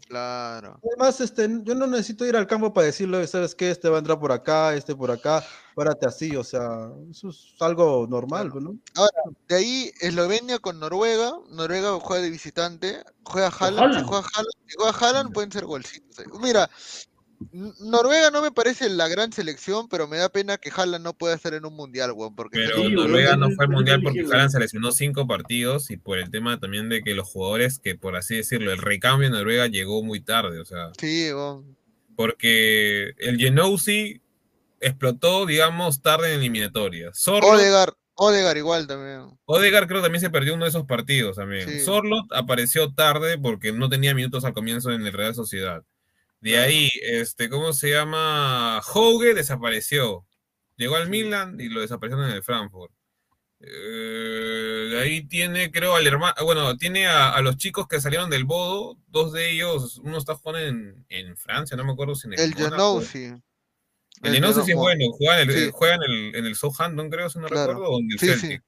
Claro. 0.10 0.80
Además, 0.84 1.22
este, 1.22 1.48
yo 1.62 1.76
no 1.76 1.86
necesito 1.86 2.26
ir 2.26 2.36
al 2.36 2.48
campo 2.48 2.74
para 2.74 2.88
decirle, 2.88 3.28
¿sabes 3.28 3.54
qué? 3.54 3.70
Este 3.70 3.90
va 3.90 3.98
a 3.98 4.00
entrar 4.00 4.20
por 4.20 4.32
acá, 4.32 4.74
este 4.74 4.96
por 4.96 5.12
acá, 5.12 5.44
párate 5.76 6.08
así, 6.08 6.36
o 6.36 6.44
sea, 6.44 6.90
eso 7.12 7.30
es 7.30 7.54
algo 7.60 8.08
normal, 8.10 8.52
¿no? 8.60 8.76
Ahora, 8.96 9.12
de 9.48 9.56
ahí 9.56 9.92
Eslovenia 10.02 10.58
con 10.58 10.80
Noruega, 10.80 11.34
Noruega 11.52 12.00
juega 12.00 12.24
de 12.24 12.32
visitante, 12.32 13.04
juega 13.24 13.50
Haaland, 13.50 13.94
si 13.94 14.00
Haaland. 14.00 14.08
juega 14.08 14.28
Haaland, 14.34 14.54
si 14.66 14.76
juega 14.78 14.98
Haaland 14.98 15.32
pueden 15.32 15.52
ser 15.52 15.66
golcitos. 15.66 16.26
Mira, 16.42 16.68
Noruega 17.51 18.32
no 18.32 18.42
me 18.42 18.51
parece 18.51 18.90
la 18.90 19.08
gran 19.08 19.32
selección, 19.32 19.88
pero 19.88 20.08
me 20.08 20.18
da 20.18 20.30
pena 20.30 20.58
que 20.58 20.72
Haaland 20.76 21.03
no 21.03 21.14
pueda 21.14 21.35
estar 21.35 21.53
en 21.53 21.66
un 21.66 21.76
mundial, 21.76 22.11
weón, 22.11 22.35
porque 22.35 22.58
Pero 22.59 22.90
Noruega 22.90 23.38
no 23.38 23.50
fue 23.51 23.66
al 23.66 23.72
mundial 23.72 24.01
porque 24.03 24.22
Haaland 24.22 24.51
seleccionó 24.51 24.92
cinco 24.92 25.27
partidos 25.27 25.90
y 25.92 25.98
por 25.98 26.18
el 26.18 26.30
tema 26.32 26.59
también 26.59 26.90
de 26.90 27.01
que 27.01 27.16
los 27.16 27.27
jugadores 27.27 27.80
que, 27.80 27.95
por 27.95 28.16
así 28.16 28.35
decirlo, 28.35 28.72
el 28.72 28.77
recambio 28.80 29.30
de 29.30 29.38
Noruega 29.38 29.68
llegó 29.68 30.03
muy 30.03 30.19
tarde, 30.22 30.59
o 30.59 30.66
sea, 30.66 30.92
Sí, 31.00 31.32
weón. 31.32 31.77
porque 32.16 33.14
el 33.18 33.38
Genouzi 33.38 34.22
explotó, 34.82 35.45
digamos, 35.45 36.01
tarde 36.01 36.34
en 36.34 36.40
eliminatoria. 36.40 37.11
Sorloth, 37.14 37.53
Odegar, 37.53 37.93
Odegar 38.16 38.58
igual 38.58 38.85
también. 38.85 39.38
Odegaard 39.45 39.88
creo 39.88 40.01
también 40.01 40.19
se 40.19 40.30
perdió 40.30 40.53
uno 40.53 40.66
de 40.66 40.69
esos 40.69 40.85
partidos 40.85 41.38
también. 41.38 41.68
Sí. 41.69 41.80
Sorloth 41.80 42.32
apareció 42.34 42.93
tarde 42.93 43.38
porque 43.38 43.72
no 43.72 43.88
tenía 43.88 44.14
minutos 44.14 44.43
al 44.43 44.53
comienzo 44.53 44.92
en 44.92 45.06
el 45.06 45.14
Real 45.14 45.34
Sociedad. 45.35 45.84
De 46.42 46.58
ahí, 46.58 46.90
este, 47.01 47.50
¿cómo 47.50 47.74
se 47.74 47.90
llama? 47.92 48.77
Hauge 48.80 49.34
desapareció. 49.34 50.26
Llegó 50.77 50.95
al 50.95 51.09
Milan 51.09 51.59
y 51.59 51.68
lo 51.69 51.82
desaparecieron 51.82 52.30
en 52.30 52.35
el 52.35 52.43
Frankfurt. 52.43 52.93
Eh, 53.61 54.88
de 54.92 55.00
ahí 55.01 55.27
tiene, 55.27 55.69
creo, 55.69 55.95
al 55.95 56.08
hermano, 56.08 56.34
bueno, 56.45 56.77
tiene 56.77 57.08
a, 57.08 57.30
a 57.34 57.42
los 57.42 57.58
chicos 57.58 57.88
que 57.90 58.00
salieron 58.00 58.30
del 58.30 58.45
Bodo, 58.45 58.98
dos 59.08 59.34
de 59.34 59.51
ellos, 59.51 59.98
uno 60.01 60.18
está 60.18 60.35
jugando 60.35 60.59
en, 60.66 61.06
en 61.09 61.35
Francia, 61.35 61.76
no 61.76 61.84
me 61.84 61.92
acuerdo 61.92 62.16
si 62.16 62.27
en 62.27 62.40
El. 62.40 62.56
Genouzi. 62.56 63.34
El 64.24 64.34
Genouzi 64.34 64.61
sí 64.64 64.72
es 64.72 64.77
bueno, 64.77 65.06
juega 65.11 65.42
en 65.42 65.50
el, 65.50 65.56
sí. 65.66 65.69
juega 65.74 65.95
en 65.95 66.03
el, 66.03 66.35
en 66.35 66.45
el 66.45 66.56
Southampton, 66.56 67.09
creo, 67.09 67.30
si 67.30 67.40
no 67.40 67.48
Claro. 67.48 67.74
recuerdo, 67.74 67.92
o 67.95 68.00
en 68.00 68.11
el 68.14 68.19
Sí, 68.19 68.34
sí. 68.48 68.59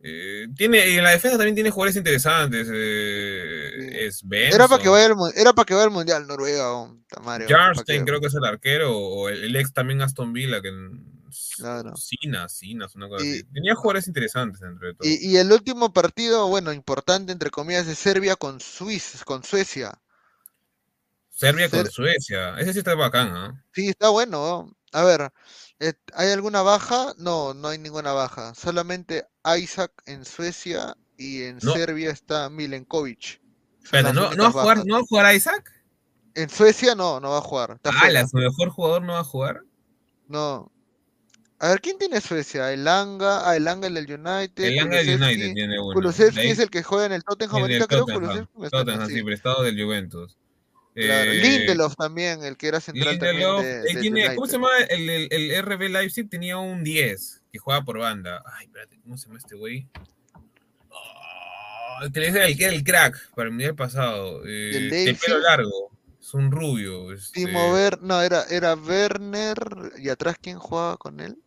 Eh, 0.00 0.46
tiene, 0.56 0.96
en 0.96 1.02
la 1.02 1.10
defensa 1.10 1.36
también 1.36 1.56
tiene 1.56 1.70
jugadores 1.70 1.96
interesantes. 1.96 2.68
eh, 2.72 4.06
es 4.06 4.22
Era 4.30 4.68
para 4.68 4.80
que 4.82 4.88
Benson, 4.88 4.92
vaya 4.92 5.06
al 5.06 5.16
mu- 5.16 5.32
era 5.34 5.52
para 5.52 5.66
que 5.66 5.74
vaya 5.74 5.84
al 5.86 5.90
mundial 5.90 6.26
Noruega, 6.26 6.88
Jarstein, 7.48 8.00
que- 8.00 8.04
creo 8.04 8.20
que 8.20 8.28
es 8.28 8.34
el 8.34 8.44
arquero, 8.44 8.96
o 8.96 9.28
el, 9.28 9.42
el 9.44 9.56
ex 9.56 9.72
también 9.72 10.00
Aston 10.02 10.32
Villa, 10.32 10.60
que 10.62 10.70
Claro. 11.56 11.94
Sinas, 11.96 12.52
Sinas, 12.56 12.94
una 12.94 13.08
cosa 13.08 13.24
Y- 13.24 13.32
así. 13.32 13.42
Tenía 13.52 13.74
jugadores 13.74 14.06
interesantes 14.06 14.62
entre 14.62 14.94
todos. 14.94 15.06
Y, 15.06 15.32
y 15.32 15.36
el 15.36 15.50
último 15.52 15.92
partido, 15.92 16.48
bueno, 16.48 16.72
importante 16.72 17.32
entre 17.32 17.50
comillas, 17.50 17.86
de 17.86 17.94
Serbia 17.96 18.36
con 18.36 18.60
Suiza, 18.60 19.24
con 19.24 19.42
Suecia. 19.42 20.00
Serbia 21.30 21.68
con 21.68 21.88
Suecia, 21.90 22.54
ese 22.58 22.72
sí 22.72 22.78
está 22.80 22.94
bacán, 22.94 23.28
¿ah? 23.32 23.64
Sí, 23.72 23.88
está 23.88 24.08
bueno. 24.08 24.38
¿no? 24.64 24.76
A 24.92 25.04
ver, 25.04 25.20
eh, 25.20 25.30
¿hay 26.14 26.30
alguna 26.30 26.62
baja? 26.62 27.14
No, 27.18 27.54
no 27.54 27.68
hay 27.68 27.78
ninguna 27.78 28.12
baja. 28.12 28.54
Solamente 28.54 29.26
Isaac 29.58 29.92
en 30.06 30.24
Suecia 30.24 30.96
y 31.16 31.42
en 31.42 31.58
No. 31.62 31.72
Serbia 31.72 32.10
está 32.10 32.48
Milenkovic. 32.50 33.40
¿no, 33.92 34.12
¿no, 34.12 34.22
va 34.22 34.48
a 34.48 34.50
jugar, 34.50 34.66
bajas. 34.66 34.86
¿no 34.86 34.94
va 34.94 35.00
a 35.00 35.04
jugar 35.04 35.34
Isaac? 35.34 35.72
En 36.34 36.50
Suecia 36.50 36.94
no, 36.94 37.20
no 37.20 37.30
va 37.30 37.38
a 37.38 37.42
jugar. 37.42 37.80
Ah, 37.84 37.92
fuera. 37.92 38.12
¿la- 38.12 38.28
su 38.28 38.36
mejor 38.36 38.70
jugador 38.70 39.02
no 39.02 39.14
va 39.14 39.20
a 39.20 39.24
jugar. 39.24 39.62
No. 40.28 40.70
A 41.60 41.70
ver, 41.70 41.80
¿quién 41.80 41.98
tiene 41.98 42.20
Suecia? 42.20 42.72
Elanga, 42.72 43.48
ah, 43.48 43.56
Elanga 43.56 43.88
el 43.88 43.94
del 43.94 44.04
United. 44.04 44.64
El 44.64 44.78
Anga 44.78 44.98
del. 44.98 45.20
United 45.20 45.54
tiene 45.54 45.80
uno. 45.80 45.94
Kulusevski 45.94 46.46
es 46.46 46.60
el 46.60 46.70
que 46.70 46.84
juega 46.84 47.06
en 47.06 47.12
el 47.12 47.24
Tottenham 47.24 47.56
el 47.56 47.62
ahorita, 47.62 47.86
creo. 47.88 48.06
Tottenham, 48.06 48.46
Kulusevski 48.52 48.70
Tottenham, 48.70 49.08
sí. 49.08 49.14
sí, 49.14 49.22
prestado 49.24 49.62
del 49.62 49.82
Juventus. 49.82 50.36
Claro, 51.06 51.30
Eh, 51.30 51.34
Lindelof 51.34 51.94
también, 51.94 52.42
el 52.42 52.56
que 52.56 52.66
era 52.68 52.80
central 52.80 53.10
Lindelof, 53.12 53.62
también 53.62 53.82
de, 53.94 54.00
tiene, 54.00 54.34
¿cómo 54.34 54.46
se 54.46 54.52
llama? 54.54 54.68
El, 54.88 55.08
el, 55.08 55.28
el 55.30 55.62
RB 55.62 55.88
Leipzig 55.90 56.28
tenía 56.28 56.58
un 56.58 56.82
10 56.82 57.42
que 57.52 57.58
juega 57.58 57.84
por 57.84 57.98
banda. 57.98 58.42
Ay, 58.58 58.66
espérate, 58.66 58.98
¿cómo 59.02 59.16
se 59.16 59.26
llama 59.26 59.38
este 59.38 59.54
güey? 59.54 59.86
Ah, 60.90 62.04
el 62.04 62.56
que 62.56 62.66
el 62.66 62.82
crack 62.82 63.30
para 63.34 63.46
el 63.46 63.52
mundial 63.52 63.76
pasado. 63.76 64.44
Eh, 64.44 64.70
¿El 64.74 64.90
de 64.90 65.18
pelo 65.24 65.38
largo. 65.38 65.92
Es 66.20 66.34
un 66.34 66.50
rubio. 66.50 67.12
este, 67.12 67.44
Timo 67.44 67.72
Ver, 67.72 68.02
no, 68.02 68.20
era, 68.20 68.42
era 68.50 68.74
Werner, 68.74 69.56
y 69.98 70.08
atrás 70.08 70.36
quién 70.42 70.58
jugaba 70.58 70.96
con 70.96 71.20
él. 71.20 71.38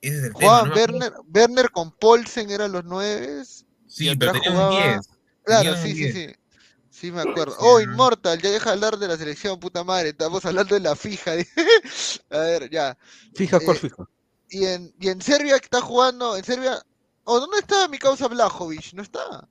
ese 0.00 0.18
es 0.18 0.24
el 0.24 0.34
tema. 0.34 0.62
No 0.62 0.70
acuerdo. 0.70 0.74
Werner, 0.74 1.12
Werner 1.34 1.70
con 1.70 1.90
Paulsen 1.90 2.48
eran 2.50 2.70
los 2.72 2.84
nueve. 2.84 3.42
Sí, 3.88 4.14
pero 4.16 4.32
tenía 4.32 4.50
un 4.50 4.56
jugaba. 4.56 4.92
10. 4.94 5.08
Claro, 5.44 5.74
tenía 5.74 5.82
sí, 5.82 5.92
sí, 5.92 5.98
10. 5.98 6.14
sí. 6.14 6.26
Sí, 6.28 6.34
me 7.10 7.22
acuerdo. 7.22 7.56
Oh, 7.58 7.80
Inmortal, 7.80 8.40
ya 8.40 8.50
deja 8.50 8.70
de 8.70 8.74
hablar 8.74 8.98
de 8.98 9.08
la 9.08 9.16
selección, 9.16 9.58
puta 9.58 9.82
madre. 9.84 10.10
Estamos 10.10 10.44
hablando 10.44 10.74
de 10.74 10.80
la 10.80 10.94
fija. 10.94 11.32
A 12.30 12.38
ver, 12.38 12.70
ya. 12.70 12.96
Fija, 13.34 13.58
¿cuál 13.60 13.76
Eh, 13.76 13.80
fija? 13.80 14.08
Y 14.50 14.66
en, 14.66 14.94
y 15.00 15.08
en 15.08 15.20
Serbia 15.22 15.58
que 15.58 15.64
está 15.64 15.80
jugando, 15.80 16.36
en 16.36 16.44
Serbia. 16.44 16.80
¿O 17.24 17.40
dónde 17.40 17.58
está 17.58 17.88
mi 17.88 17.98
causa 17.98 18.28
Blajovic? 18.28 18.92
¿No 18.94 19.02
está? 19.02 19.48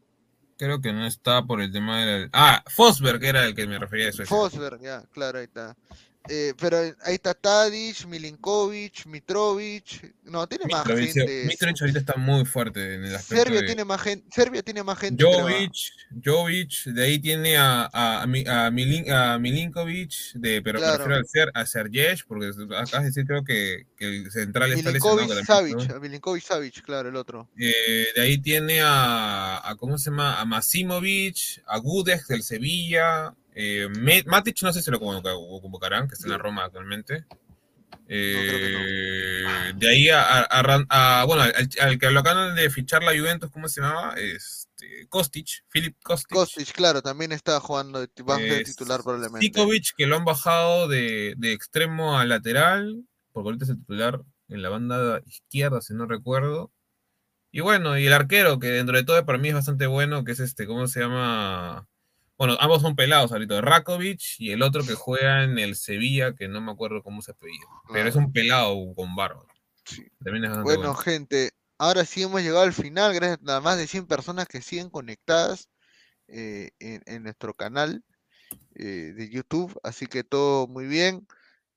Creo 0.57 0.79
que 0.79 0.93
no 0.93 1.07
está 1.07 1.43
por 1.43 1.61
el 1.61 1.71
tema 1.71 2.05
del. 2.05 2.29
Ah, 2.33 2.63
Fosberg 2.67 3.23
era 3.23 3.45
el 3.45 3.55
que 3.55 3.65
me 3.65 3.79
refería 3.79 4.07
a 4.07 4.09
eso. 4.09 4.23
Fosberg, 4.25 4.79
ya, 4.81 5.03
claro, 5.11 5.39
ahí 5.39 5.45
está. 5.45 5.75
Eh, 6.29 6.53
pero 6.59 6.77
ahí 6.77 7.15
está 7.15 7.33
Tadic, 7.33 8.05
Milinkovic, 8.05 9.05
Mitrovic. 9.07 10.13
No, 10.23 10.47
tiene 10.47 10.65
más 10.69 10.85
gente. 10.85 11.45
Mitrovic 11.47 11.81
ahorita 11.81 11.99
está 11.99 12.15
muy 12.15 12.45
fuerte 12.45 12.95
en 12.95 13.05
el 13.05 13.15
aspecto 13.15 13.43
Serbia 13.43 13.61
de- 13.61 13.65
tiene 13.65 13.85
más 13.85 14.01
gente. 14.01 14.27
Serbia 14.31 14.61
tiene 14.61 14.83
más 14.83 14.99
gente. 14.99 15.23
Jovic, 15.23 15.71
Jovic, 16.23 16.83
de 16.85 17.03
ahí 17.03 17.19
tiene 17.19 17.57
a, 17.57 17.89
a, 17.91 18.21
a, 18.21 18.23
a 18.23 18.71
Milin- 18.71 19.09
a 19.11 19.39
Milinkovic, 19.39 20.33
de, 20.35 20.61
pero 20.61 20.79
me 20.79 20.85
Claro. 20.85 21.05
refiero 21.05 21.15
al 21.17 21.25
Ser, 21.27 21.51
a 21.53 21.65
Sergej, 21.65 22.23
porque 22.27 22.51
acá 22.77 22.99
decir 23.01 23.25
creo 23.25 23.43
que, 23.43 23.87
que 23.97 24.05
el 24.05 24.31
central 24.31 24.71
está 24.73 24.91
lesionado. 24.91 25.43
Savic, 25.43 25.75
¿no? 25.89 25.99
Milinkovic 25.99 26.43
Savic, 26.43 26.81
claro, 26.83 27.09
el 27.09 27.15
otro. 27.15 27.49
Eh, 27.59 28.07
de 28.15 28.21
ahí 28.21 28.37
tiene 28.37 28.79
a, 28.81 29.67
a, 29.67 29.75
¿cómo 29.75 29.97
se 29.97 30.11
llama? 30.11 30.39
A 30.39 30.45
Masimovic, 30.45 31.63
a 31.65 31.77
Gudek 31.79 32.27
del 32.27 32.43
Sevilla, 32.43 33.33
eh, 33.53 33.87
Matic 34.25 34.61
no 34.63 34.71
sé 34.73 34.81
si 34.81 34.91
lo 34.91 34.99
convocarán, 34.99 36.07
que 36.07 36.13
está 36.15 36.25
en 36.27 36.31
la 36.31 36.37
Roma 36.37 36.65
actualmente. 36.65 37.25
Eh, 38.07 39.73
De 39.75 39.89
ahí 39.89 40.09
a, 40.09 40.21
a- 40.21 40.41
a 40.41 40.63
Ran- 40.63 40.85
a- 40.89 41.23
bueno, 41.25 41.43
al, 41.43 41.53
al 41.81 41.97
que 41.99 42.11
lo 42.11 42.19
acaban 42.19 42.55
de 42.55 42.69
fichar 42.69 43.03
la 43.03 43.11
Juventus, 43.17 43.49
¿cómo 43.51 43.67
se 43.69 43.81
llamaba? 43.81 44.15
Este, 44.17 45.07
Kostic, 45.09 45.47
Filip 45.69 45.95
Kostic. 46.03 46.35
Kostic, 46.35 46.71
claro, 46.73 47.01
también 47.01 47.31
está 47.31 47.59
jugando, 47.59 48.05
va 48.29 48.39
eh, 48.41 48.63
titular 48.63 49.01
probablemente. 49.01 49.45
Sikovic, 49.45 49.95
que 49.95 50.07
lo 50.07 50.17
han 50.17 50.25
bajado 50.25 50.87
de, 50.87 51.35
de 51.37 51.53
extremo 51.53 52.19
a 52.19 52.25
lateral, 52.25 53.05
porque 53.31 53.47
ahorita 53.47 53.65
es 53.65 53.69
el 53.71 53.77
titular 53.79 54.21
en 54.49 54.61
la 54.61 54.69
banda 54.69 55.21
izquierda, 55.25 55.81
si 55.81 55.93
no 55.93 56.05
recuerdo. 56.05 56.71
Y 57.51 57.59
bueno, 57.61 57.97
y 57.97 58.07
el 58.07 58.13
arquero, 58.13 58.59
que 58.59 58.67
dentro 58.67 58.95
de 58.97 59.03
todo 59.03 59.25
para 59.25 59.37
mí 59.37 59.49
es 59.49 59.53
bastante 59.53 59.85
bueno, 59.87 60.23
que 60.23 60.31
es 60.33 60.39
este, 60.39 60.65
¿cómo 60.67 60.87
se 60.87 61.01
llama? 61.01 61.87
Bueno, 62.41 62.57
ambos 62.59 62.81
son 62.81 62.95
pelados 62.95 63.31
ahorita, 63.31 63.61
Rakovic 63.61 64.19
y 64.39 64.49
el 64.49 64.63
otro 64.63 64.83
que 64.83 64.95
juega 64.95 65.43
en 65.43 65.59
el 65.59 65.75
Sevilla, 65.75 66.33
que 66.33 66.47
no 66.47 66.59
me 66.59 66.71
acuerdo 66.71 67.03
cómo 67.03 67.21
se 67.21 67.33
apellida. 67.33 67.67
Pero 67.93 68.09
es 68.09 68.15
un 68.15 68.33
pelado 68.33 68.75
con 68.95 69.15
barba. 69.15 69.45
Bueno, 70.21 70.63
bueno. 70.63 70.95
gente, 70.95 71.51
ahora 71.77 72.03
sí 72.03 72.23
hemos 72.23 72.41
llegado 72.41 72.63
al 72.63 72.73
final, 72.73 73.13
gracias 73.13 73.47
a 73.47 73.61
más 73.61 73.77
de 73.77 73.85
100 73.85 74.07
personas 74.07 74.47
que 74.47 74.63
siguen 74.63 74.89
conectadas 74.89 75.69
eh, 76.29 76.71
en, 76.79 77.03
en 77.05 77.21
nuestro 77.21 77.53
canal 77.53 78.03
eh, 78.73 79.13
de 79.15 79.29
YouTube, 79.29 79.79
así 79.83 80.07
que 80.07 80.23
todo 80.23 80.65
muy 80.65 80.87
bien. 80.87 81.27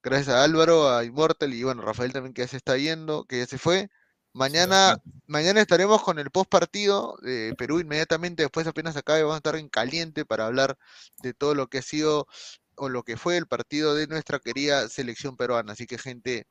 Gracias 0.02 0.34
a 0.34 0.44
Álvaro, 0.44 0.88
a 0.88 1.04
Immortal 1.04 1.52
y 1.52 1.62
bueno, 1.62 1.82
Rafael 1.82 2.14
también 2.14 2.32
que 2.32 2.40
ya 2.40 2.48
se 2.48 2.56
está 2.56 2.78
yendo, 2.78 3.26
que 3.26 3.36
ya 3.36 3.46
se 3.46 3.58
fue. 3.58 3.90
Mañana, 4.34 5.00
mañana 5.28 5.60
estaremos 5.60 6.02
con 6.02 6.18
el 6.18 6.32
post 6.32 6.50
partido 6.50 7.16
de 7.22 7.54
Perú 7.56 7.78
inmediatamente 7.78 8.42
después 8.42 8.66
apenas 8.66 8.96
acabe, 8.96 9.22
vamos 9.22 9.34
a 9.34 9.38
estar 9.38 9.54
en 9.54 9.68
caliente 9.68 10.24
para 10.24 10.46
hablar 10.46 10.76
de 11.22 11.34
todo 11.34 11.54
lo 11.54 11.68
que 11.68 11.78
ha 11.78 11.82
sido 11.82 12.26
o 12.74 12.88
lo 12.88 13.04
que 13.04 13.16
fue 13.16 13.36
el 13.36 13.46
partido 13.46 13.94
de 13.94 14.08
nuestra 14.08 14.40
querida 14.40 14.88
selección 14.88 15.36
peruana. 15.36 15.74
Así 15.74 15.86
que 15.86 15.98
gente, 15.98 16.48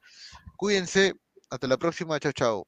cuídense, 0.56 1.16
hasta 1.50 1.68
la 1.68 1.76
próxima, 1.76 2.18
chao 2.22 2.32
chao. 2.32 2.68